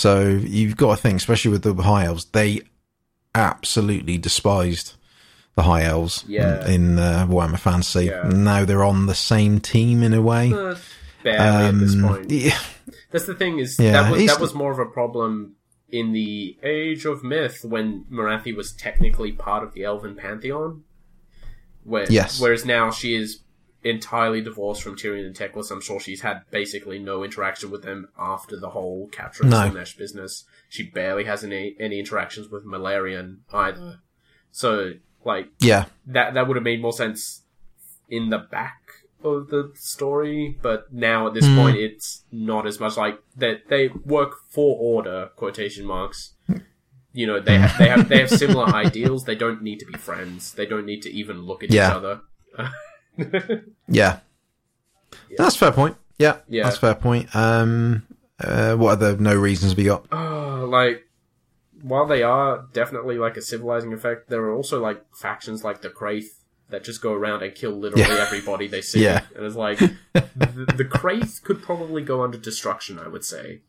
So 0.00 0.28
you've 0.28 0.76
got 0.78 0.96
to 0.96 1.02
think, 1.02 1.16
especially 1.18 1.50
with 1.50 1.62
the 1.62 1.74
high 1.74 2.06
elves, 2.06 2.24
they 2.26 2.62
absolutely 3.34 4.16
despised 4.18 4.94
the 5.56 5.62
high 5.64 5.82
elves 5.84 6.24
Yeah. 6.26 6.66
in 6.66 6.98
uh, 6.98 7.26
Warhammer 7.28 7.58
Fantasy. 7.58 8.06
Yeah. 8.06 8.22
Now 8.28 8.64
they're 8.64 8.82
on 8.84 9.06
the 9.06 9.14
same 9.14 9.60
team 9.60 10.02
in 10.02 10.14
a 10.14 10.22
way. 10.22 10.52
Uh, 10.52 10.76
barely 11.22 11.38
at 11.68 11.78
this 11.78 11.94
Um, 11.96 12.02
point. 12.08 12.30
yeah, 12.30 12.58
That's 13.10 13.26
the 13.26 13.34
thing 13.34 13.58
is 13.58 13.78
Yeah, 13.78 13.92
that 14.02 14.10
was 14.12 14.26
that 14.26 14.40
was 14.40 14.54
more 14.54 14.72
of 14.72 14.78
a 14.78 14.86
problem 14.86 15.56
in 15.90 16.12
the 16.12 16.56
Age 16.62 17.04
of 17.04 17.22
Myth 17.22 17.58
when 17.62 18.04
Morathi 18.10 18.56
was 18.56 18.72
technically 18.72 19.32
part 19.32 19.62
of 19.62 19.74
the 19.74 19.84
Elven 19.84 20.14
pantheon. 20.16 20.84
Where, 21.84 22.06
Yes. 22.10 22.40
Whereas 22.40 22.64
now 22.64 22.90
she 22.90 23.14
is 23.14 23.40
entirely 23.82 24.40
divorced 24.42 24.82
from 24.82 24.96
Tyrion 24.96 25.26
and 25.26 25.34
Teclis. 25.34 25.70
I'm 25.70 25.80
sure 25.80 25.98
she's 26.00 26.20
had 26.20 26.42
basically 26.50 26.98
no 26.98 27.24
interaction 27.24 27.70
with 27.70 27.82
them 27.82 28.08
after 28.18 28.58
the 28.58 28.70
whole 28.70 29.08
capture 29.08 29.44
of 29.44 29.50
No. 29.50 29.56
Slaanesh 29.56 29.96
business. 29.96 30.44
She 30.68 30.82
barely 30.84 31.24
has 31.24 31.42
any 31.44 31.76
any 31.80 31.98
interactions 31.98 32.48
with 32.48 32.64
Malerion 32.66 33.38
either. 33.52 34.00
So 34.52 34.92
like 35.24 35.48
yeah, 35.60 35.86
that 36.06 36.34
that 36.34 36.46
would 36.46 36.56
have 36.56 36.64
made 36.64 36.82
more 36.82 36.92
sense 36.92 37.42
in 38.08 38.30
the 38.30 38.38
back 38.38 38.76
of 39.22 39.48
the 39.48 39.70
story, 39.74 40.58
but 40.62 40.92
now 40.92 41.26
at 41.26 41.34
this 41.34 41.46
Hmm. 41.46 41.56
point 41.56 41.76
it's 41.76 42.22
not 42.32 42.66
as 42.66 42.80
much 42.80 42.96
like 42.96 43.18
that 43.36 43.68
they 43.68 43.88
work 43.88 44.36
for 44.48 44.76
order 44.78 45.30
quotation 45.36 45.84
marks. 45.86 46.34
You 47.12 47.26
know, 47.26 47.40
they 47.40 47.58
have, 47.58 47.76
they 47.78 47.88
have 47.88 48.08
they 48.08 48.18
have 48.20 48.30
similar 48.44 48.66
ideals. 48.66 49.24
They 49.24 49.34
don't 49.34 49.62
need 49.62 49.80
to 49.80 49.86
be 49.86 49.98
friends. 49.98 50.52
They 50.52 50.64
don't 50.66 50.86
need 50.86 51.02
to 51.02 51.10
even 51.10 51.42
look 51.42 51.62
at 51.64 51.70
Yeah. 51.70 51.90
each 51.90 51.96
other. 51.96 52.20
yeah. 53.88 54.20
That's 55.36 55.56
a 55.56 55.58
fair 55.58 55.72
point. 55.72 55.96
Yeah, 56.18 56.38
Yeah. 56.48 56.64
that's 56.64 56.76
a 56.76 56.80
fair 56.80 56.94
point. 56.94 57.34
Um, 57.34 58.06
uh, 58.42 58.74
what 58.76 58.92
other 58.92 59.16
no 59.16 59.34
reasons 59.34 59.74
we 59.76 59.84
got? 59.84 60.06
Oh, 60.12 60.66
like 60.68 61.06
while 61.82 62.06
they 62.06 62.22
are 62.22 62.66
definitely 62.72 63.16
like 63.18 63.36
a 63.36 63.42
civilizing 63.42 63.92
effect, 63.92 64.28
there 64.28 64.42
are 64.42 64.54
also 64.54 64.80
like 64.80 65.02
factions 65.14 65.64
like 65.64 65.80
the 65.82 65.88
Kraith 65.90 66.36
that 66.68 66.84
just 66.84 67.00
go 67.02 67.12
around 67.12 67.42
and 67.42 67.54
kill 67.54 67.72
literally 67.72 68.02
Yeah. 68.04 68.20
everybody 68.26 68.68
they 68.68 68.82
see. 68.82 69.02
Yeah. 69.02 69.24
And 69.34 69.44
it's 69.46 69.56
like 69.56 69.78
the, 70.12 70.74
the 70.76 70.84
Kraith 70.84 71.40
could 71.42 71.62
probably 71.62 72.02
go 72.02 72.22
under 72.22 72.38
destruction, 72.38 72.98
I 72.98 73.08
would 73.08 73.24
say. 73.24 73.60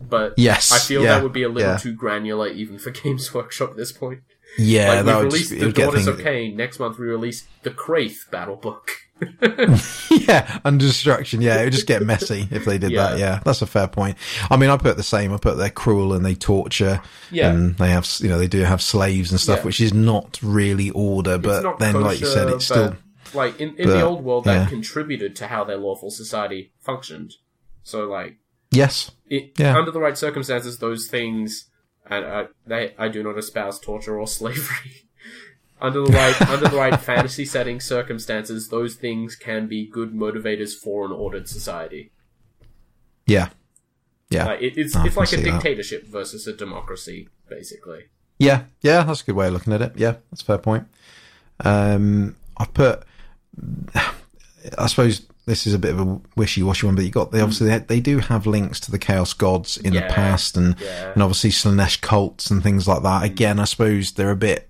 But 0.00 0.34
Yes, 0.36 0.72
I 0.72 0.78
feel 0.78 1.02
yeah, 1.02 1.14
that 1.14 1.22
would 1.22 1.32
be 1.32 1.42
a 1.42 1.48
little 1.48 1.72
yeah. 1.72 1.76
too 1.78 1.92
granular 1.94 2.48
even 2.48 2.78
for 2.78 2.90
Games 3.02 3.32
Workshop 3.32 3.70
at 3.70 3.76
this 3.76 3.92
point. 3.92 4.20
Yeah, 4.58 4.88
like 4.88 5.04
that 5.04 5.06
we 5.06 5.24
would 5.24 5.32
released 5.32 5.50
just, 5.50 5.60
the 5.60 5.72
get 5.72 5.84
Daughters 5.86 6.06
of 6.06 6.18
Khaine. 6.18 6.56
Next 6.56 6.78
month 6.78 6.98
we 6.98 7.06
release 7.06 7.46
the 7.62 7.70
Kraith 7.70 8.26
battle 8.30 8.56
book. 8.56 8.90
yeah, 10.10 10.58
under 10.64 10.84
destruction. 10.84 11.40
Yeah, 11.40 11.60
it 11.60 11.64
would 11.64 11.72
just 11.72 11.86
get 11.86 12.02
messy 12.02 12.48
if 12.50 12.64
they 12.64 12.78
did 12.78 12.92
that. 12.92 13.18
Yeah. 13.18 13.26
Yeah, 13.26 13.40
that's 13.44 13.62
a 13.62 13.66
fair 13.66 13.88
point. 13.88 14.18
I 14.50 14.56
mean, 14.56 14.70
I 14.70 14.76
put 14.76 14.96
the 14.96 15.02
same. 15.02 15.32
I 15.32 15.38
put 15.38 15.56
they're 15.56 15.70
cruel 15.70 16.12
and 16.12 16.24
they 16.24 16.34
torture. 16.34 17.00
Yeah. 17.30 17.50
and 17.50 17.76
they 17.76 17.90
have 17.90 18.06
you 18.20 18.28
know 18.28 18.38
they 18.38 18.48
do 18.48 18.60
have 18.62 18.82
slaves 18.82 19.30
and 19.30 19.40
stuff, 19.40 19.60
Yeah. 19.60 19.64
which 19.64 19.80
is 19.80 19.94
not 19.94 20.38
really 20.42 20.90
order. 20.90 21.38
But 21.38 21.78
then, 21.78 22.00
like 22.00 22.20
you 22.20 22.26
said, 22.26 22.48
it's 22.50 22.66
still 22.66 22.96
like 23.34 23.60
in, 23.60 23.76
in 23.76 23.88
the 23.88 24.02
old 24.02 24.24
world 24.24 24.44
that 24.44 24.54
yeah. 24.54 24.68
contributed 24.68 25.36
to 25.36 25.46
how 25.46 25.64
their 25.64 25.76
lawful 25.76 26.10
society 26.10 26.72
functioned. 26.80 27.34
So 27.82 28.06
like 28.06 28.36
yes, 28.70 29.10
it, 29.26 29.52
Yeah. 29.58 29.76
under 29.76 29.90
the 29.90 30.00
right 30.00 30.18
circumstances, 30.18 30.78
those 30.78 31.08
things, 31.08 31.66
and 32.08 32.24
I, 32.24 32.46
they, 32.66 32.94
I 32.98 33.08
do 33.08 33.22
not 33.22 33.38
espouse 33.38 33.78
torture 33.80 34.18
or 34.18 34.26
slavery. 34.38 35.08
under 35.80 36.00
the 36.02 36.12
right, 36.12 36.40
under 36.48 36.68
the 36.68 36.76
right 36.76 37.00
fantasy 37.10 37.44
setting 37.44 37.80
circumstances, 37.80 38.68
those 38.68 38.94
things 38.96 39.36
can 39.36 39.66
be 39.66 39.86
good 39.86 40.12
motivators 40.12 40.74
for 40.74 41.04
an 41.06 41.12
ordered 41.12 41.48
society. 41.48 42.10
yeah, 43.26 43.50
yeah, 44.30 44.46
Like 44.46 44.62
it, 44.62 44.74
it's 44.76 44.96
I 44.96 45.06
it's 45.06 45.16
like 45.16 45.28
a 45.32 45.36
see 45.36 45.42
that. 45.42 45.52
dictatorship 45.52 46.06
versus 46.06 46.46
a 46.46 46.52
democracy, 46.52 47.28
basically. 47.48 48.04
yeah, 48.38 48.64
yeah. 48.80 49.02
That's 49.04 49.22
a 49.22 49.24
good 49.26 49.36
way 49.36 49.46
of 49.48 49.52
looking 49.52 49.72
at 49.72 49.82
it. 49.82 49.92
Yeah, 49.96 50.16
that's 50.30 50.42
a 50.42 50.44
fair 50.44 50.58
point. 50.58 50.84
Um, 51.60 52.36
I 52.56 52.64
put. 52.66 53.04
I 54.78 54.86
suppose 54.88 55.26
this 55.46 55.66
is 55.66 55.74
a 55.74 55.78
bit 55.78 55.92
of 55.92 56.00
a 56.00 56.20
wishy-washy 56.34 56.86
one, 56.86 56.96
but 56.96 57.04
you 57.04 57.10
got 57.10 57.30
they 57.30 57.40
obviously 57.40 57.68
they, 57.68 57.78
they 57.78 58.00
do 58.00 58.18
have 58.18 58.46
links 58.46 58.80
to 58.80 58.90
the 58.90 58.98
Chaos 58.98 59.32
Gods 59.32 59.76
in 59.76 59.94
the 59.94 60.02
past, 60.02 60.56
and 60.56 60.76
yeah. 60.80 61.12
and 61.12 61.22
obviously 61.22 61.50
Slaanesh 61.50 62.00
cults 62.00 62.50
and 62.50 62.62
things 62.62 62.88
like 62.88 63.02
that. 63.04 63.22
Again, 63.22 63.60
I 63.60 63.64
suppose 63.64 64.12
they're 64.12 64.30
a 64.32 64.36
bit 64.36 64.68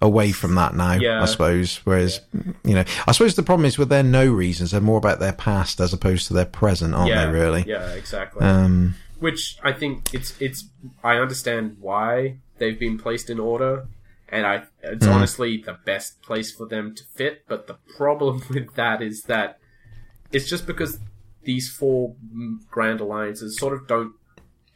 away 0.00 0.30
from 0.30 0.54
that 0.54 0.74
now. 0.76 0.92
Yeah. 0.92 1.22
I 1.22 1.26
suppose. 1.26 1.78
Whereas 1.84 2.20
you 2.64 2.74
know, 2.74 2.84
I 3.06 3.12
suppose 3.12 3.34
the 3.34 3.42
problem 3.42 3.66
is 3.66 3.78
with 3.78 3.88
their 3.88 4.04
no 4.04 4.30
reasons. 4.30 4.70
They're 4.70 4.80
more 4.80 4.98
about 4.98 5.18
their 5.18 5.32
past 5.32 5.80
as 5.80 5.92
opposed 5.92 6.28
to 6.28 6.34
their 6.34 6.46
present, 6.46 6.94
aren't 6.94 7.08
yeah, 7.08 7.26
they? 7.26 7.32
Really. 7.32 7.64
Yeah, 7.66 7.90
exactly. 7.90 8.46
Um, 8.46 8.94
Which 9.18 9.58
I 9.64 9.72
think 9.72 10.14
it's 10.14 10.40
it's 10.40 10.66
I 11.02 11.16
understand 11.16 11.78
why 11.80 12.36
they've 12.58 12.78
been 12.78 12.96
placed 12.96 13.28
in 13.28 13.40
order, 13.40 13.88
and 14.28 14.46
I 14.46 14.62
it's 14.84 15.04
Mm. 15.04 15.14
honestly 15.14 15.56
the 15.56 15.78
best 15.84 16.22
place 16.22 16.52
for 16.52 16.66
them 16.66 16.94
to 16.94 17.02
fit. 17.12 17.42
But 17.48 17.66
the 17.66 17.78
problem 17.96 18.44
with 18.50 18.74
that 18.76 19.02
is 19.02 19.22
that 19.24 19.58
it's 20.32 20.48
just 20.48 20.66
because 20.66 20.98
these 21.44 21.68
four 21.70 22.14
mm, 22.34 22.58
grand 22.70 23.00
alliances 23.00 23.58
sort 23.58 23.74
of 23.74 23.86
don't 23.86 24.12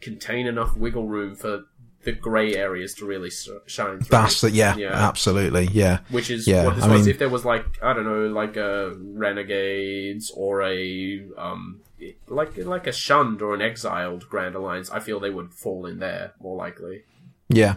contain 0.01 0.47
enough 0.47 0.77
wiggle 0.77 1.07
room 1.07 1.35
for 1.35 1.65
the 2.05 2.13
grey 2.13 2.55
areas 2.55 2.95
to 2.95 3.05
really 3.05 3.31
shine 3.67 3.99
through. 3.99 4.07
that's 4.11 4.41
the, 4.43 4.51
yeah, 4.51 4.77
Yeah. 4.77 4.93
absolutely, 4.93 5.67
yeah. 5.73 6.01
which 6.11 6.31
is 6.31 6.47
Yeah, 6.47 6.67
what 6.67 6.77
this 6.77 6.85
I 6.85 6.89
was. 6.93 7.01
mean- 7.03 7.11
if 7.11 7.19
there 7.19 7.29
was 7.29 7.45
like 7.45 7.65
I 7.83 7.93
don't 7.95 8.05
know, 8.05 8.29
like 8.29 8.57
a 8.57 8.95
renegades 8.97 10.31
or 10.31 10.63
a 10.63 11.23
um, 11.37 11.81
like 12.29 12.57
like 12.59 12.87
a 12.87 12.93
shunned 12.93 13.43
or 13.43 13.55
an 13.55 13.63
exiled 13.63 14.29
Grand 14.29 14.55
Alliance, 14.55 14.91
I 14.91 15.01
feel 15.01 15.19
they 15.19 15.31
would 15.31 15.53
fall 15.53 15.87
in 15.87 15.99
there 15.99 16.33
more 16.41 16.57
likely. 16.57 17.03
Yeah. 17.49 17.77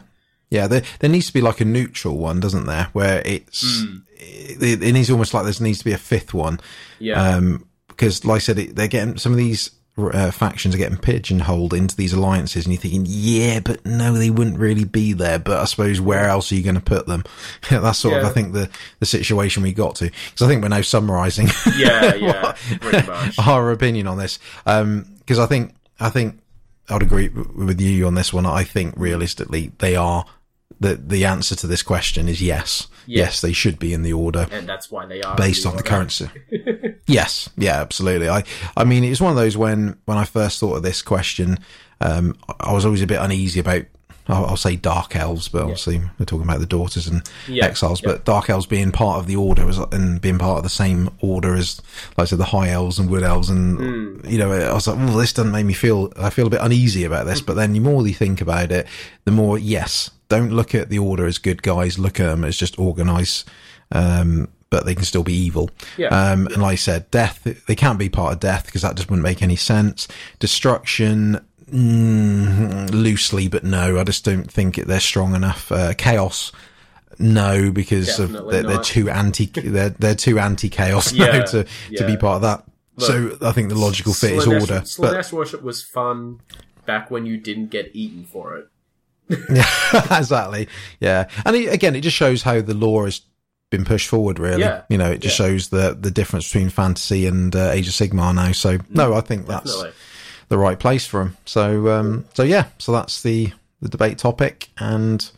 Yeah, 0.51 0.65
there, 0.67 0.81
there 0.99 1.09
needs 1.11 1.27
to 1.27 1.33
be 1.33 1.41
like 1.41 1.61
a 1.61 1.65
neutral 1.65 2.17
one, 2.17 2.39
doesn't 2.39 2.65
there? 2.65 2.89
Where 2.93 3.21
it's, 3.23 3.81
Hmm. 3.83 3.97
it, 4.17 4.81
it 4.81 4.93
needs 4.93 5.09
almost 5.11 5.31
like 5.33 5.43
there 5.43 5.53
needs 5.63 5.77
to 5.79 5.85
be 5.85 5.91
a 5.91 5.97
fifth 5.97 6.33
one. 6.33 6.59
Yeah, 6.97 7.21
Um, 7.35 7.65
because 7.99 8.23
like 8.23 8.37
I 8.37 8.39
said, 8.39 8.57
it, 8.57 8.75
they're 8.77 8.87
getting 8.87 9.17
some 9.17 9.33
of 9.33 9.37
these 9.37 9.71
uh, 9.97 10.31
factions 10.31 10.73
are 10.73 10.77
getting 10.77 10.97
pigeonholed 10.97 11.73
into 11.73 11.97
these 11.97 12.13
alliances, 12.13 12.65
and 12.65 12.73
you're 12.73 12.81
thinking, 12.81 13.03
yeah, 13.05 13.59
but 13.59 13.85
no, 13.85 14.13
they 14.13 14.29
wouldn't 14.29 14.57
really 14.57 14.85
be 14.85 15.11
there. 15.11 15.37
But 15.37 15.59
I 15.59 15.65
suppose 15.65 15.99
where 15.99 16.29
else 16.29 16.49
are 16.51 16.55
you 16.55 16.63
going 16.63 16.75
to 16.75 16.81
put 16.81 17.07
them? 17.07 17.23
That's 17.69 17.99
sort 17.99 18.17
of, 18.17 18.23
I 18.23 18.29
think, 18.29 18.53
the 18.53 18.69
the 18.99 19.05
situation 19.05 19.63
we 19.63 19.73
got 19.73 19.95
to. 19.95 20.05
Because 20.05 20.41
I 20.41 20.47
think 20.47 20.61
we're 20.61 20.69
now 20.69 20.81
summarising 20.81 21.47
Yeah, 21.75 22.13
yeah, 22.15 22.55
much. 23.05 23.37
our 23.45 23.71
opinion 23.71 24.07
on 24.07 24.17
this. 24.17 24.39
Because 24.63 25.39
I 25.39 25.45
think 25.45 25.75
I 25.99 26.09
think 26.09 26.39
I'd 26.87 27.03
agree 27.03 27.27
with 27.27 27.81
you 27.81 28.07
on 28.07 28.15
this 28.15 28.31
one. 28.31 28.45
I 28.45 28.63
think 28.63 28.93
realistically, 28.95 29.73
they 29.79 29.97
are 29.97 30.25
the 30.79 30.95
the 30.95 31.25
answer 31.25 31.55
to 31.55 31.67
this 31.67 31.83
question 31.83 32.27
is 32.27 32.41
yes. 32.41 32.87
Yeah. 33.05 33.23
Yes, 33.23 33.41
they 33.41 33.53
should 33.53 33.79
be 33.79 33.91
in 33.91 34.03
the 34.03 34.13
order 34.13 34.47
And 34.51 34.69
that's 34.69 34.91
why 34.91 35.07
they 35.07 35.21
are 35.23 35.35
based 35.35 35.65
on 35.65 35.75
the 35.75 35.81
currency. 35.83 36.29
yes, 37.07 37.49
yeah, 37.57 37.81
absolutely. 37.81 38.29
I, 38.29 38.43
I 38.77 38.83
mean, 38.83 39.03
it's 39.03 39.19
one 39.19 39.31
of 39.31 39.37
those 39.37 39.57
when 39.57 39.97
when 40.05 40.17
I 40.17 40.25
first 40.25 40.59
thought 40.59 40.75
of 40.75 40.83
this 40.83 41.01
question, 41.01 41.57
um, 42.01 42.35
I 42.59 42.71
was 42.71 42.85
always 42.85 43.01
a 43.01 43.07
bit 43.07 43.19
uneasy 43.19 43.59
about. 43.59 43.83
I'll, 44.29 44.45
I'll 44.45 44.57
say 44.57 44.75
dark 44.75 45.15
elves, 45.15 45.47
but 45.49 45.63
obviously 45.63 45.99
we're 46.17 46.25
talking 46.25 46.45
about 46.47 46.59
the 46.59 46.65
daughters 46.65 47.07
and 47.07 47.21
Yeah, 47.47 47.65
exiles. 47.65 47.99
But 47.99 48.23
dark 48.25 48.49
elves 48.49 48.65
being 48.65 48.91
part 48.91 49.19
of 49.19 49.27
the 49.27 49.35
order 49.35 49.65
was, 49.65 49.77
and 49.77 50.21
being 50.21 50.37
part 50.37 50.57
of 50.57 50.63
the 50.63 50.69
same 50.69 51.09
order 51.19 51.55
as, 51.55 51.81
like 52.17 52.25
I 52.25 52.29
said, 52.29 52.39
the 52.39 52.45
high 52.45 52.69
elves 52.69 52.99
and 52.99 53.09
wood 53.09 53.23
elves, 53.23 53.49
and 53.49 53.77
Hmm. 53.79 54.29
you 54.29 54.37
know, 54.37 54.51
I 54.51 54.73
was 54.73 54.87
like, 54.87 54.97
well, 54.97 55.17
this 55.17 55.33
doesn't 55.33 55.51
make 55.51 55.65
me 55.65 55.73
feel. 55.73 56.13
I 56.17 56.29
feel 56.29 56.47
a 56.47 56.49
bit 56.51 56.61
uneasy 56.61 57.03
about 57.03 57.25
this. 57.25 57.41
But 57.41 57.55
then 57.55 57.73
the 57.73 57.79
more 57.79 58.07
you 58.07 58.13
think 58.13 58.39
about 58.39 58.71
it, 58.71 58.87
the 59.25 59.31
more 59.31 59.57
yes, 59.57 60.11
don't 60.29 60.51
look 60.51 60.73
at 60.75 60.89
the 60.89 60.99
order 60.99 61.25
as 61.25 61.37
good 61.39 61.63
guys. 61.63 61.97
Look 61.99 62.19
at 62.19 62.27
them 62.27 62.43
as 62.43 62.55
just 62.55 62.77
organized 62.79 63.49
um, 63.91 64.47
but 64.69 64.85
they 64.85 64.93
can 64.93 65.03
still 65.03 65.23
be 65.23 65.33
evil. 65.33 65.67
Yeah. 65.97 66.09
Um, 66.09 66.45
and 66.45 66.61
like 66.61 66.73
I 66.73 66.75
said, 66.75 67.09
death, 67.09 67.41
they 67.67 67.73
can't 67.75 67.97
be 67.97 68.07
part 68.07 68.33
of 68.33 68.39
death 68.39 68.67
because 68.67 68.83
that 68.83 68.95
just 68.95 69.09
wouldn't 69.09 69.23
make 69.23 69.41
any 69.41 69.55
sense. 69.55 70.07
Destruction, 70.37 71.39
mm, 71.71 72.91
loosely, 72.91 73.47
but 73.47 73.63
no, 73.63 73.99
I 73.99 74.03
just 74.03 74.25
don't 74.25 74.49
think 74.51 74.75
they're 74.75 74.99
strong 74.99 75.35
enough. 75.35 75.71
Uh, 75.71 75.93
chaos, 75.93 76.51
no, 77.17 77.71
because 77.71 78.19
of 78.19 78.31
they're, 78.49 78.63
they're 78.63 78.81
too 78.81 79.09
anti, 79.09 79.45
they're, 79.47 79.89
they're 79.89 80.15
too 80.15 80.39
anti-chaos 80.39 81.11
Yeah, 81.13 81.25
now 81.25 81.45
to, 81.45 81.63
to 81.97 82.05
be 82.07 82.17
part 82.17 82.37
of 82.37 82.41
that. 82.43 82.63
so 82.97 83.37
I 83.41 83.51
think 83.51 83.69
the 83.69 83.75
logical 83.75 84.13
fit 84.13 84.33
is 84.33 84.45
Slaanesh- 84.45 84.61
order. 84.61 84.73
But 84.79 84.83
Slaanesh 84.85 85.31
worship 85.33 85.61
was 85.61 85.83
fun 85.83 86.39
back 86.85 87.11
when 87.11 87.25
you 87.25 87.37
didn't 87.37 87.67
get 87.67 87.91
eaten 87.93 88.25
for 88.25 88.57
it. 88.57 88.67
Yeah, 89.49 89.65
exactly. 90.17 90.67
Yeah, 90.99 91.29
and 91.45 91.55
it, 91.55 91.71
again, 91.73 91.95
it 91.95 92.01
just 92.01 92.17
shows 92.17 92.41
how 92.41 92.61
the 92.61 92.73
lore 92.73 93.05
has 93.05 93.21
been 93.69 93.85
pushed 93.85 94.07
forward. 94.07 94.39
Really, 94.39 94.61
Yeah, 94.61 94.81
you 94.89 94.97
know, 94.97 95.11
it 95.11 95.19
just 95.19 95.37
yeah. 95.39 95.45
shows 95.47 95.69
the 95.69 95.95
the 95.99 96.09
difference 96.09 96.47
between 96.47 96.69
fantasy 96.69 97.27
and 97.27 97.55
uh, 97.55 97.69
Age 97.71 97.87
of 97.87 97.93
Sigmar 97.93 98.33
now. 98.33 98.51
So 98.53 98.79
no, 98.89 99.13
I 99.13 99.21
think 99.21 99.45
that's 99.45 99.71
Definitely. 99.71 99.91
The 100.49 100.57
right 100.57 100.79
place 100.79 101.05
for 101.05 101.21
him. 101.21 101.37
So 101.45 101.89
um, 101.89 102.25
so 102.33 102.43
yeah, 102.43 102.65
so 102.77 102.91
that's 102.91 103.21
the 103.21 103.53
the 103.81 103.89
debate 103.89 104.17
topic, 104.17 104.69
and 104.77 105.29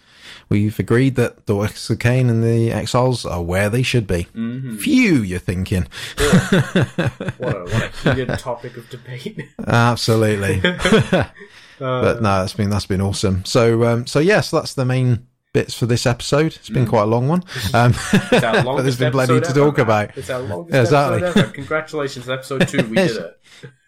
we've 0.50 0.80
agreed 0.80 1.16
that 1.16 1.46
the 1.46 1.54
Orcs 1.54 1.90
of 1.90 2.00
Khaine 2.00 2.30
and 2.30 2.44
the 2.44 2.72
Exiles 2.72 3.26
are 3.26 3.42
where 3.42 3.70
they 3.70 3.84
should 3.84 4.08
be. 4.08 4.28
Mm-hmm. 4.36 4.78
Phew, 4.78 5.22
you're 5.22 5.40
thinking. 5.40 5.88
What 6.18 7.56
a, 7.56 7.64
what 7.64 8.06
a 8.06 8.14
heated 8.16 8.30
topic 8.40 8.78
of 8.78 8.90
debate. 8.90 9.48
Absolutely. 9.68 10.60
but 11.80 12.22
no, 12.22 12.40
that's 12.40 12.54
been 12.54 12.70
that's 12.70 12.86
been 12.86 13.02
awesome. 13.02 13.44
So 13.46 13.84
um, 13.86 14.08
so 14.08 14.20
yes, 14.20 14.52
that's 14.52 14.74
the 14.74 14.86
main 14.86 15.28
bits 15.54 15.74
for 15.74 15.86
this 15.86 16.06
episode. 16.06 16.56
It's 16.56 16.70
been 16.70 16.86
quite 16.88 17.04
a 17.04 17.06
long 17.08 17.28
one, 17.28 17.44
um, 17.74 17.92
It's 18.14 18.30
but 18.42 18.82
there's 18.82 18.98
been 18.98 19.12
plenty 19.12 19.40
to 19.42 19.54
talk 19.54 19.76
ever. 19.80 19.82
about. 19.82 20.18
It's 20.18 20.30
our 20.30 20.40
longest 20.42 20.74
Yeah, 20.74 20.82
exactly. 20.82 21.24
episode 21.24 21.40
ever. 21.44 21.52
Congratulations, 21.54 22.30
episode 22.30 22.68
two. 22.68 22.84
We 22.88 22.96
did 22.96 23.18
it. 23.18 23.38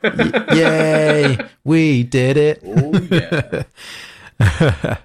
Yay, 0.55 1.37
we 1.63 2.03
did 2.03 2.37
it. 2.37 2.61
Oh 2.65 3.63
yeah. 4.39 4.97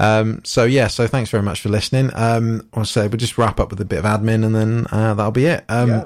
Um, 0.00 0.42
so 0.44 0.64
yeah, 0.64 0.86
so 0.86 1.06
thanks 1.08 1.28
very 1.30 1.42
much 1.42 1.60
for 1.60 1.68
listening. 1.70 2.10
Um, 2.14 2.68
I'll 2.72 2.84
say 2.84 3.08
we'll 3.08 3.16
just 3.18 3.36
wrap 3.36 3.58
up 3.58 3.70
with 3.70 3.80
a 3.80 3.84
bit 3.84 3.98
of 3.98 4.04
admin 4.04 4.44
and 4.44 4.54
then 4.54 4.86
uh, 4.92 5.14
that'll 5.14 5.32
be 5.32 5.46
it. 5.46 5.64
Um, 5.68 5.88
Yeah. 5.88 6.04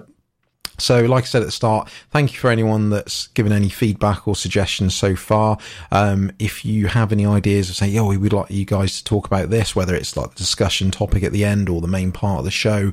So, 0.79 1.03
like 1.05 1.25
I 1.25 1.27
said 1.27 1.43
at 1.43 1.47
the 1.47 1.53
start, 1.53 1.89
thank 2.11 2.33
you 2.33 2.39
for 2.39 2.51
anyone 2.51 2.91
that's 2.91 3.29
given 3.29 3.53
any 3.53 3.69
feedback 3.69 4.27
or 4.27 4.35
suggestions 4.35 4.97
so 4.97 5.15
far. 5.15 5.59
Um, 5.93 6.33
if 6.39 6.65
you 6.65 6.89
have 6.89 7.13
any 7.13 7.25
ideas 7.25 7.71
of 7.71 7.77
saying, 7.77 7.93
"Yo, 7.93 8.07
we 8.07 8.17
would 8.17 8.33
like 8.33 8.51
you 8.51 8.65
guys 8.65 8.99
to 8.99 9.05
talk 9.05 9.27
about 9.27 9.51
this," 9.51 9.77
whether 9.77 9.95
it's 9.95 10.17
like 10.17 10.31
the 10.31 10.37
discussion 10.37 10.91
topic 10.91 11.23
at 11.23 11.33
the 11.33 11.45
end 11.45 11.69
or 11.69 11.81
the 11.81 11.87
main 11.87 12.11
part 12.11 12.41
of 12.41 12.45
the 12.45 12.51
show, 12.51 12.93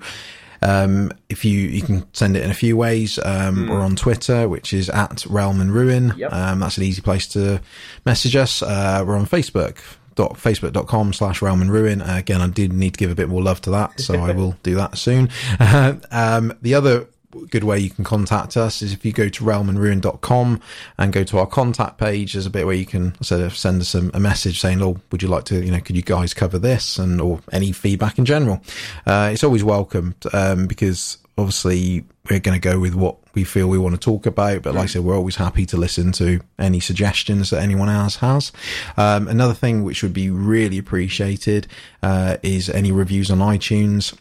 um, 0.61 1.11
if 1.29 1.45
you 1.45 1.57
you 1.57 1.81
can 1.81 2.05
send 2.13 2.35
it 2.35 2.43
in 2.43 2.51
a 2.51 2.55
few 2.55 2.77
ways. 2.77 3.17
Um, 3.23 3.67
We're 3.67 3.81
on 3.81 3.95
Twitter, 3.95 4.47
which 4.47 4.73
is 4.73 4.89
at 4.89 5.25
Realm 5.25 5.61
and 5.61 5.73
Ruin. 5.73 6.13
Yep. 6.15 6.33
Um, 6.33 6.59
that's 6.59 6.77
an 6.77 6.83
easy 6.83 7.01
place 7.01 7.27
to 7.29 7.61
message 8.05 8.35
us. 8.35 8.61
Uh, 8.61 9.03
we're 9.05 9.17
on 9.17 9.25
Facebook. 9.25 9.77
Dot, 10.15 10.33
facebook.com 10.33 11.13
slash 11.13 11.41
realm 11.41 11.61
and 11.61 11.71
ruin 11.71 12.01
uh, 12.01 12.17
again 12.17 12.41
i 12.41 12.47
did 12.47 12.73
need 12.73 12.91
to 12.91 12.97
give 12.97 13.09
a 13.09 13.15
bit 13.15 13.29
more 13.29 13.41
love 13.41 13.61
to 13.61 13.69
that 13.69 13.97
so 14.01 14.15
i 14.15 14.31
will 14.35 14.53
do 14.63 14.75
that 14.75 14.97
soon 14.97 15.29
um, 16.11 16.53
the 16.61 16.73
other 16.75 17.07
good 17.49 17.63
way 17.63 17.77
you 17.79 17.89
can 17.89 18.03
contact 18.03 18.57
us 18.57 18.81
is 18.81 18.91
if 18.91 19.05
you 19.05 19.11
go 19.11 19.29
to 19.29 19.43
realmandruin.com 19.43 20.59
and 20.97 21.13
go 21.13 21.23
to 21.23 21.37
our 21.37 21.45
contact 21.45 21.97
page 21.97 22.33
there's 22.33 22.47
a 22.47 22.49
bit 22.49 22.65
where 22.65 22.75
you 22.75 22.85
can 22.85 23.21
sort 23.23 23.41
of 23.41 23.55
send 23.55 23.81
us 23.81 23.93
a, 23.93 24.09
a 24.13 24.19
message 24.19 24.59
saying 24.59 24.81
oh 24.81 24.99
would 25.11 25.21
you 25.21 25.27
like 25.27 25.43
to 25.45 25.63
you 25.63 25.71
know 25.71 25.79
could 25.79 25.95
you 25.95 26.01
guys 26.01 26.33
cover 26.33 26.57
this? 26.57 26.89
and 26.97 27.19
or 27.21 27.41
any 27.51 27.71
feedback 27.71 28.17
in 28.17 28.25
general. 28.25 28.61
Uh, 29.05 29.29
it's 29.31 29.43
always 29.43 29.63
welcomed 29.63 30.15
um, 30.33 30.67
because 30.67 31.17
obviously 31.37 32.03
we're 32.29 32.39
going 32.39 32.59
to 32.59 32.69
go 32.69 32.79
with 32.79 32.93
what 32.93 33.15
we 33.33 33.43
feel 33.43 33.67
we 33.67 33.77
want 33.77 33.95
to 33.95 33.99
talk 33.99 34.25
about 34.25 34.61
but 34.61 34.75
like 34.75 34.83
i 34.83 34.85
said 34.87 35.01
we're 35.03 35.15
always 35.15 35.37
happy 35.37 35.65
to 35.65 35.77
listen 35.77 36.11
to 36.11 36.41
any 36.57 36.79
suggestions 36.79 37.49
that 37.49 37.61
anyone 37.61 37.89
else 37.89 38.17
has. 38.17 38.51
Um, 38.97 39.27
another 39.27 39.53
thing 39.53 39.83
which 39.83 40.03
would 40.03 40.13
be 40.13 40.29
really 40.29 40.77
appreciated 40.77 41.67
uh, 42.03 42.37
is 42.43 42.69
any 42.69 42.91
reviews 42.91 43.31
on 43.31 43.39
itunes 43.39 44.17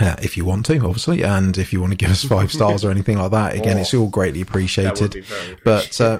uh, 0.00 0.16
if 0.22 0.36
you 0.36 0.44
want 0.44 0.66
to, 0.66 0.76
obviously, 0.84 1.22
and 1.22 1.56
if 1.58 1.72
you 1.72 1.80
want 1.80 1.92
to 1.92 1.96
give 1.96 2.10
us 2.10 2.24
five 2.24 2.50
stars 2.52 2.84
or 2.84 2.90
anything 2.90 3.18
like 3.18 3.30
that, 3.32 3.54
again, 3.54 3.76
Oh, 3.76 3.80
it's 3.80 3.94
all 3.94 4.08
greatly 4.08 4.40
appreciated. 4.40 5.24
But 5.64 6.00
uh, 6.00 6.18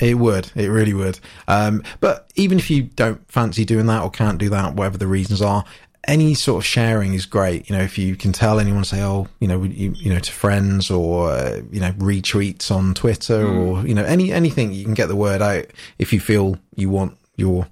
it 0.00 0.14
would, 0.14 0.50
it 0.54 0.68
really 0.68 0.94
would. 0.94 1.20
Um, 1.48 1.82
but 2.00 2.30
even 2.34 2.58
if 2.58 2.70
you 2.70 2.84
don't 2.84 3.26
fancy 3.30 3.64
doing 3.64 3.86
that 3.86 4.02
or 4.02 4.10
can't 4.10 4.38
do 4.38 4.48
that, 4.50 4.74
whatever 4.74 4.98
the 4.98 5.06
reasons 5.06 5.42
are, 5.42 5.64
any 6.08 6.34
sort 6.34 6.60
of 6.62 6.66
sharing 6.66 7.14
is 7.14 7.26
great. 7.26 7.70
You 7.70 7.76
know, 7.76 7.82
if 7.82 7.96
you 7.96 8.16
can 8.16 8.32
tell 8.32 8.58
anyone, 8.58 8.84
say, 8.84 9.02
oh, 9.02 9.28
you 9.38 9.46
know, 9.46 9.62
you, 9.62 9.90
you 9.90 10.12
know, 10.12 10.18
to 10.18 10.32
friends 10.32 10.90
or 10.90 11.30
uh, 11.30 11.60
you 11.70 11.78
know, 11.80 11.92
retweets 11.92 12.70
on 12.72 12.94
Twitter 12.94 13.46
or 13.46 13.86
you 13.86 13.94
know, 13.94 14.04
any 14.04 14.32
anything 14.32 14.72
you 14.72 14.84
can 14.84 14.94
get 14.94 15.06
the 15.06 15.14
word 15.16 15.40
out. 15.40 15.66
If 15.98 16.12
you 16.12 16.18
feel 16.18 16.56
you 16.74 16.90
want 16.90 17.16
your 17.36 17.68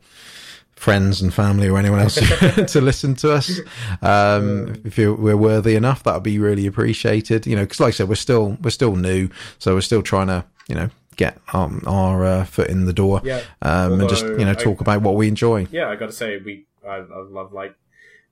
friends 0.81 1.21
and 1.21 1.33
family 1.35 1.69
or 1.69 1.77
anyone 1.79 2.01
else 2.01 2.15
to 2.73 2.81
listen 2.81 3.15
to 3.15 3.31
us. 3.33 3.61
Um, 4.01 4.81
if 4.85 4.97
we're 4.97 5.37
worthy 5.37 5.77
enough, 5.77 6.03
that 6.05 6.15
would 6.15 6.23
be 6.23 6.39
really 6.39 6.67
appreciated. 6.67 7.47
You 7.47 7.55
know, 7.57 7.63
because 7.65 7.81
like 7.81 7.89
I 7.89 7.97
said, 7.99 8.09
we're 8.09 8.15
still 8.15 8.57
we're 8.63 8.71
still 8.71 8.97
new, 8.97 9.29
so 9.59 9.75
we're 9.75 9.83
still 9.83 10.03
trying 10.03 10.29
to 10.29 10.45
you 10.69 10.75
know 10.75 10.89
get 11.17 11.39
um, 11.53 11.83
our 11.87 12.25
uh, 12.25 12.45
foot 12.45 12.69
in 12.71 12.87
the 12.87 12.95
door, 12.95 13.21
Yeah. 13.25 13.43
um, 13.61 14.01
and 14.01 14.09
just 14.09 14.25
you 14.25 14.39
know 14.45 14.53
I- 14.53 14.55
talk 14.55 14.81
about 14.81 15.03
what 15.03 15.17
we 15.17 15.29
enjoy. 15.29 15.67
yeah, 15.71 15.89
I 15.89 15.97
got 15.97 16.07
to 16.07 16.13
say 16.13 16.39
we 16.39 16.67
I, 16.87 16.97
I 16.97 17.23
love 17.29 17.53
like 17.53 17.75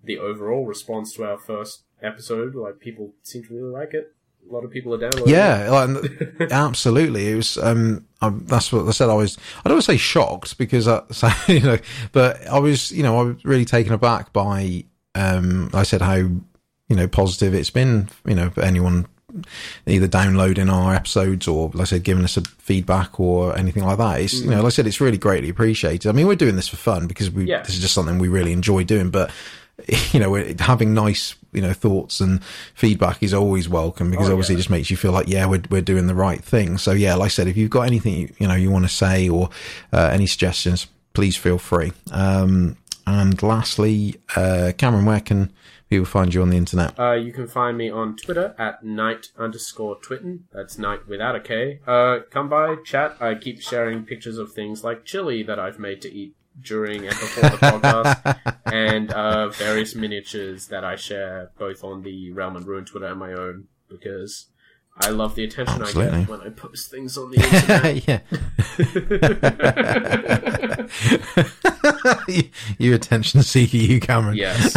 the 0.02 0.18
overall 0.18 0.64
response 0.64 1.12
to 1.14 1.24
our 1.24 1.38
first 1.38 1.82
episode. 2.02 2.54
Like 2.54 2.80
people 2.80 3.12
seem 3.22 3.44
to 3.44 3.54
really 3.54 3.70
like 3.70 3.92
it. 3.92 4.14
A 4.48 4.52
lot 4.54 4.64
of 4.64 4.70
people 4.70 4.94
are 4.94 4.98
downloading. 4.98 5.28
Yeah, 5.28 5.70
like, 5.70 6.50
absolutely. 6.52 7.28
It 7.28 7.36
was. 7.36 7.58
Um, 7.58 8.06
um, 8.22 8.44
that's 8.46 8.72
what 8.72 8.88
I 8.88 8.92
said. 8.92 9.10
I 9.10 9.14
was. 9.14 9.36
I 9.64 9.68
don't 9.68 9.74
want 9.76 9.84
to 9.84 9.92
say 9.92 9.96
shocked 9.98 10.56
because 10.56 10.88
I, 10.88 11.02
so, 11.10 11.28
you 11.48 11.60
know, 11.60 11.78
but 12.12 12.46
I 12.46 12.58
was. 12.58 12.90
You 12.90 13.02
know, 13.02 13.18
I 13.18 13.22
was 13.24 13.44
really 13.44 13.64
taken 13.64 13.92
aback 13.92 14.32
by. 14.32 14.84
Um, 15.14 15.70
I 15.74 15.82
said 15.82 16.00
how 16.00 16.14
you 16.14 16.40
know 16.90 17.06
positive 17.08 17.52
it's 17.54 17.70
been. 17.70 18.08
You 18.26 18.34
know, 18.34 18.50
for 18.50 18.62
anyone 18.62 19.06
either 19.86 20.08
downloading 20.08 20.70
our 20.70 20.94
episodes 20.94 21.46
or, 21.46 21.68
like 21.74 21.82
I 21.82 21.84
said, 21.84 22.02
giving 22.02 22.24
us 22.24 22.38
a 22.38 22.42
feedback 22.42 23.20
or 23.20 23.56
anything 23.56 23.84
like 23.84 23.98
that. 23.98 24.22
It's 24.22 24.40
you 24.40 24.50
know, 24.50 24.56
like 24.62 24.66
I 24.66 24.70
said, 24.70 24.86
it's 24.86 25.00
really 25.00 25.18
greatly 25.18 25.50
appreciated. 25.50 26.08
I 26.08 26.12
mean, 26.12 26.26
we're 26.26 26.36
doing 26.36 26.56
this 26.56 26.68
for 26.68 26.76
fun 26.76 27.06
because 27.06 27.30
we. 27.30 27.44
Yeah. 27.44 27.62
This 27.62 27.74
is 27.74 27.80
just 27.80 27.92
something 27.92 28.18
we 28.18 28.28
really 28.28 28.52
enjoy 28.52 28.84
doing, 28.84 29.10
but. 29.10 29.30
You 30.12 30.18
know, 30.18 30.28
we're- 30.30 30.56
having 30.58 30.92
nice, 30.92 31.36
you 31.52 31.62
know, 31.62 31.72
thoughts 31.72 32.20
and 32.20 32.42
feedback 32.74 33.22
is 33.22 33.32
always 33.32 33.68
welcome 33.68 34.10
because 34.10 34.28
Oh, 34.28 34.32
obviously 34.32 34.54
yeah. 34.54 34.58
it 34.58 34.60
just 34.60 34.70
makes 34.70 34.90
you 34.90 34.96
feel 34.96 35.12
like, 35.12 35.28
yeah, 35.28 35.46
we're, 35.46 35.62
we're 35.70 35.80
doing 35.82 36.06
the 36.06 36.14
right 36.14 36.42
thing. 36.42 36.78
So 36.78 36.92
yeah, 36.92 37.14
like 37.14 37.26
I 37.26 37.28
said, 37.28 37.48
if 37.48 37.56
you've 37.56 37.70
got 37.70 37.82
anything, 37.86 38.14
you, 38.14 38.34
you 38.38 38.48
know, 38.48 38.54
you 38.54 38.70
want 38.70 38.84
to 38.84 38.90
say 38.90 39.28
or, 39.28 39.48
uh, 39.92 40.10
any 40.12 40.26
suggestions, 40.26 40.86
please 41.14 41.36
feel 41.36 41.58
free. 41.58 41.92
Um, 42.12 42.76
and 43.06 43.42
lastly, 43.42 44.16
uh, 44.36 44.72
Cameron, 44.76 45.06
where 45.06 45.20
can 45.20 45.50
people 45.88 46.04
find 46.04 46.34
you 46.34 46.42
on 46.42 46.50
the 46.50 46.58
internet? 46.58 46.98
Uh, 47.00 47.12
you 47.12 47.32
can 47.32 47.48
find 47.48 47.78
me 47.78 47.88
on 47.90 48.14
Twitter 48.16 48.54
at 48.58 48.84
night 48.84 49.28
underscore 49.38 49.96
twitten. 50.00 50.40
That's 50.52 50.76
night 50.78 51.08
without 51.08 51.34
a 51.34 51.40
K. 51.40 51.80
Uh, 51.86 52.18
come 52.30 52.50
by, 52.50 52.76
chat. 52.84 53.16
I 53.20 53.34
keep 53.34 53.62
sharing 53.62 54.04
pictures 54.04 54.36
of 54.36 54.52
things 54.52 54.84
like 54.84 55.06
chili 55.06 55.42
that 55.44 55.58
I've 55.58 55.78
made 55.78 56.02
to 56.02 56.12
eat 56.12 56.34
during 56.60 57.06
and 57.06 57.10
before 57.10 57.50
the 57.50 57.56
podcast, 57.56 58.56
and 58.72 59.12
uh, 59.12 59.48
various 59.48 59.94
miniatures 59.94 60.68
that 60.68 60.84
I 60.84 60.96
share 60.96 61.50
both 61.58 61.84
on 61.84 62.02
the 62.02 62.32
Realm 62.32 62.56
and 62.56 62.66
Ruin 62.66 62.84
Twitter 62.84 63.06
and 63.06 63.18
my 63.18 63.32
own 63.32 63.68
because 63.88 64.46
I 65.00 65.10
love 65.10 65.34
the 65.36 65.44
attention 65.44 65.82
I 65.82 65.92
get 65.92 66.28
when 66.28 66.40
I 66.40 66.48
post 66.50 66.90
things 66.90 67.16
on 67.16 67.30
the 67.30 67.36
internet. 67.42 68.08
yeah. 72.28 72.44
you 72.78 72.94
attention 72.94 73.42
seeker, 73.42 73.76
you 73.76 74.00
Cameron. 74.00 74.36
yes, 74.36 74.76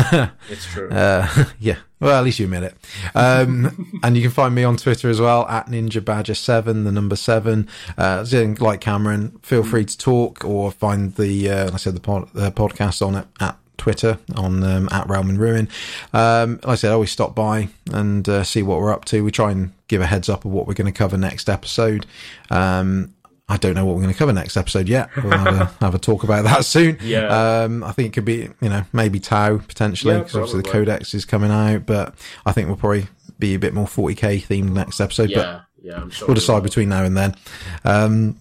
it's 0.49 0.65
true. 0.65 0.89
Uh, 0.89 1.27
yeah. 1.59 1.77
Well, 2.01 2.17
at 2.17 2.23
least 2.23 2.39
you 2.39 2.45
admit 2.45 2.63
it. 2.63 2.75
Um, 3.15 3.99
and 4.03 4.17
you 4.17 4.23
can 4.23 4.31
find 4.31 4.53
me 4.53 4.63
on 4.63 4.75
Twitter 4.75 5.09
as 5.09 5.21
well 5.21 5.47
at 5.47 5.67
Ninja 5.67 6.03
Badger 6.03 6.33
Seven, 6.33 6.83
the 6.83 6.91
number 6.91 7.15
seven. 7.15 7.69
Uh, 7.97 8.25
like 8.59 8.81
Cameron, 8.81 9.39
feel 9.43 9.63
free 9.63 9.85
to 9.85 9.97
talk 9.97 10.43
or 10.43 10.71
find 10.71 11.15
the, 11.15 11.49
uh, 11.49 11.71
I 11.71 11.77
said, 11.77 11.95
the, 11.95 11.99
pod, 11.99 12.29
the 12.33 12.51
podcast 12.51 13.05
on 13.05 13.15
it 13.15 13.27
at 13.39 13.57
Twitter 13.77 14.19
on 14.35 14.63
um, 14.63 14.89
at 14.91 15.07
Realm 15.07 15.29
and 15.29 15.39
Ruin. 15.39 15.67
Um, 16.13 16.53
like 16.63 16.67
I 16.67 16.75
said, 16.75 16.91
I 16.91 16.93
always 16.93 17.11
stop 17.11 17.33
by 17.33 17.69
and 17.91 18.27
uh, 18.27 18.43
see 18.43 18.61
what 18.61 18.79
we're 18.79 18.93
up 18.93 19.05
to. 19.05 19.23
We 19.23 19.31
try 19.31 19.51
and 19.51 19.71
give 19.87 20.01
a 20.01 20.05
heads 20.05 20.29
up 20.29 20.45
of 20.45 20.51
what 20.51 20.67
we're 20.67 20.75
going 20.75 20.91
to 20.91 20.97
cover 20.97 21.17
next 21.17 21.49
episode. 21.49 22.05
Um, 22.49 23.13
I 23.51 23.57
don't 23.57 23.75
know 23.75 23.83
what 23.85 23.95
we're 23.97 24.03
going 24.03 24.13
to 24.13 24.17
cover 24.17 24.31
next 24.31 24.55
episode 24.55 24.87
yet. 24.87 25.09
We'll 25.17 25.37
have 25.37 25.61
a, 25.61 25.65
have 25.81 25.93
a 25.93 25.99
talk 25.99 26.23
about 26.23 26.45
that 26.45 26.63
soon. 26.63 26.97
Yeah. 27.01 27.27
Um, 27.63 27.83
I 27.83 27.91
think 27.91 28.07
it 28.07 28.13
could 28.13 28.23
be, 28.23 28.49
you 28.61 28.69
know, 28.69 28.85
maybe 28.93 29.19
Tau 29.19 29.57
potentially 29.57 30.13
Yeah, 30.13 30.19
because 30.19 30.35
obviously 30.35 30.61
the. 30.61 30.69
Codex 30.69 31.13
is 31.13 31.25
coming 31.25 31.51
out, 31.51 31.85
but 31.85 32.15
I 32.45 32.53
think 32.53 32.69
we'll 32.69 32.77
probably 32.77 33.07
be 33.39 33.53
a 33.53 33.59
bit 33.59 33.73
more 33.73 33.87
40k 33.87 34.43
themed 34.45 34.71
next 34.71 35.01
episode. 35.01 35.31
But 35.33 35.45
yeah, 35.45 35.61
yeah, 35.81 35.97
I'm 35.97 36.09
sure. 36.11 36.29
we'll 36.29 36.35
decide 36.35 36.63
between 36.63 36.87
now 36.87 37.03
and 37.03 37.17
then. 37.17 37.35
Um, 37.83 38.37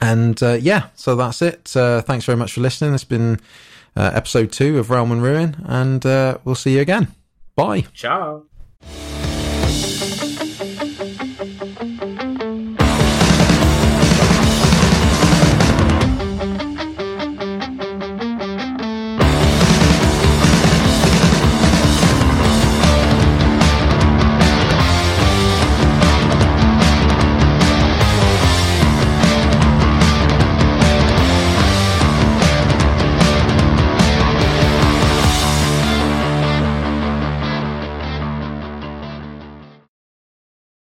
and 0.00 0.42
uh, 0.42 0.54
yeah, 0.54 0.88
so 0.94 1.14
that's 1.14 1.42
it. 1.42 1.76
Uh, 1.76 2.00
thanks 2.00 2.24
very 2.24 2.38
much 2.38 2.54
for 2.54 2.62
listening. 2.62 2.94
It's 2.94 3.04
been 3.04 3.38
uh, 3.96 4.12
episode 4.14 4.50
two 4.50 4.78
of 4.78 4.88
Realm 4.88 5.12
and 5.12 5.22
Ruin, 5.22 5.62
and 5.66 6.06
uh, 6.06 6.38
we'll 6.44 6.54
see 6.54 6.76
you 6.76 6.80
again. 6.80 7.08
Bye. 7.54 7.82
Ciao. 7.92 8.44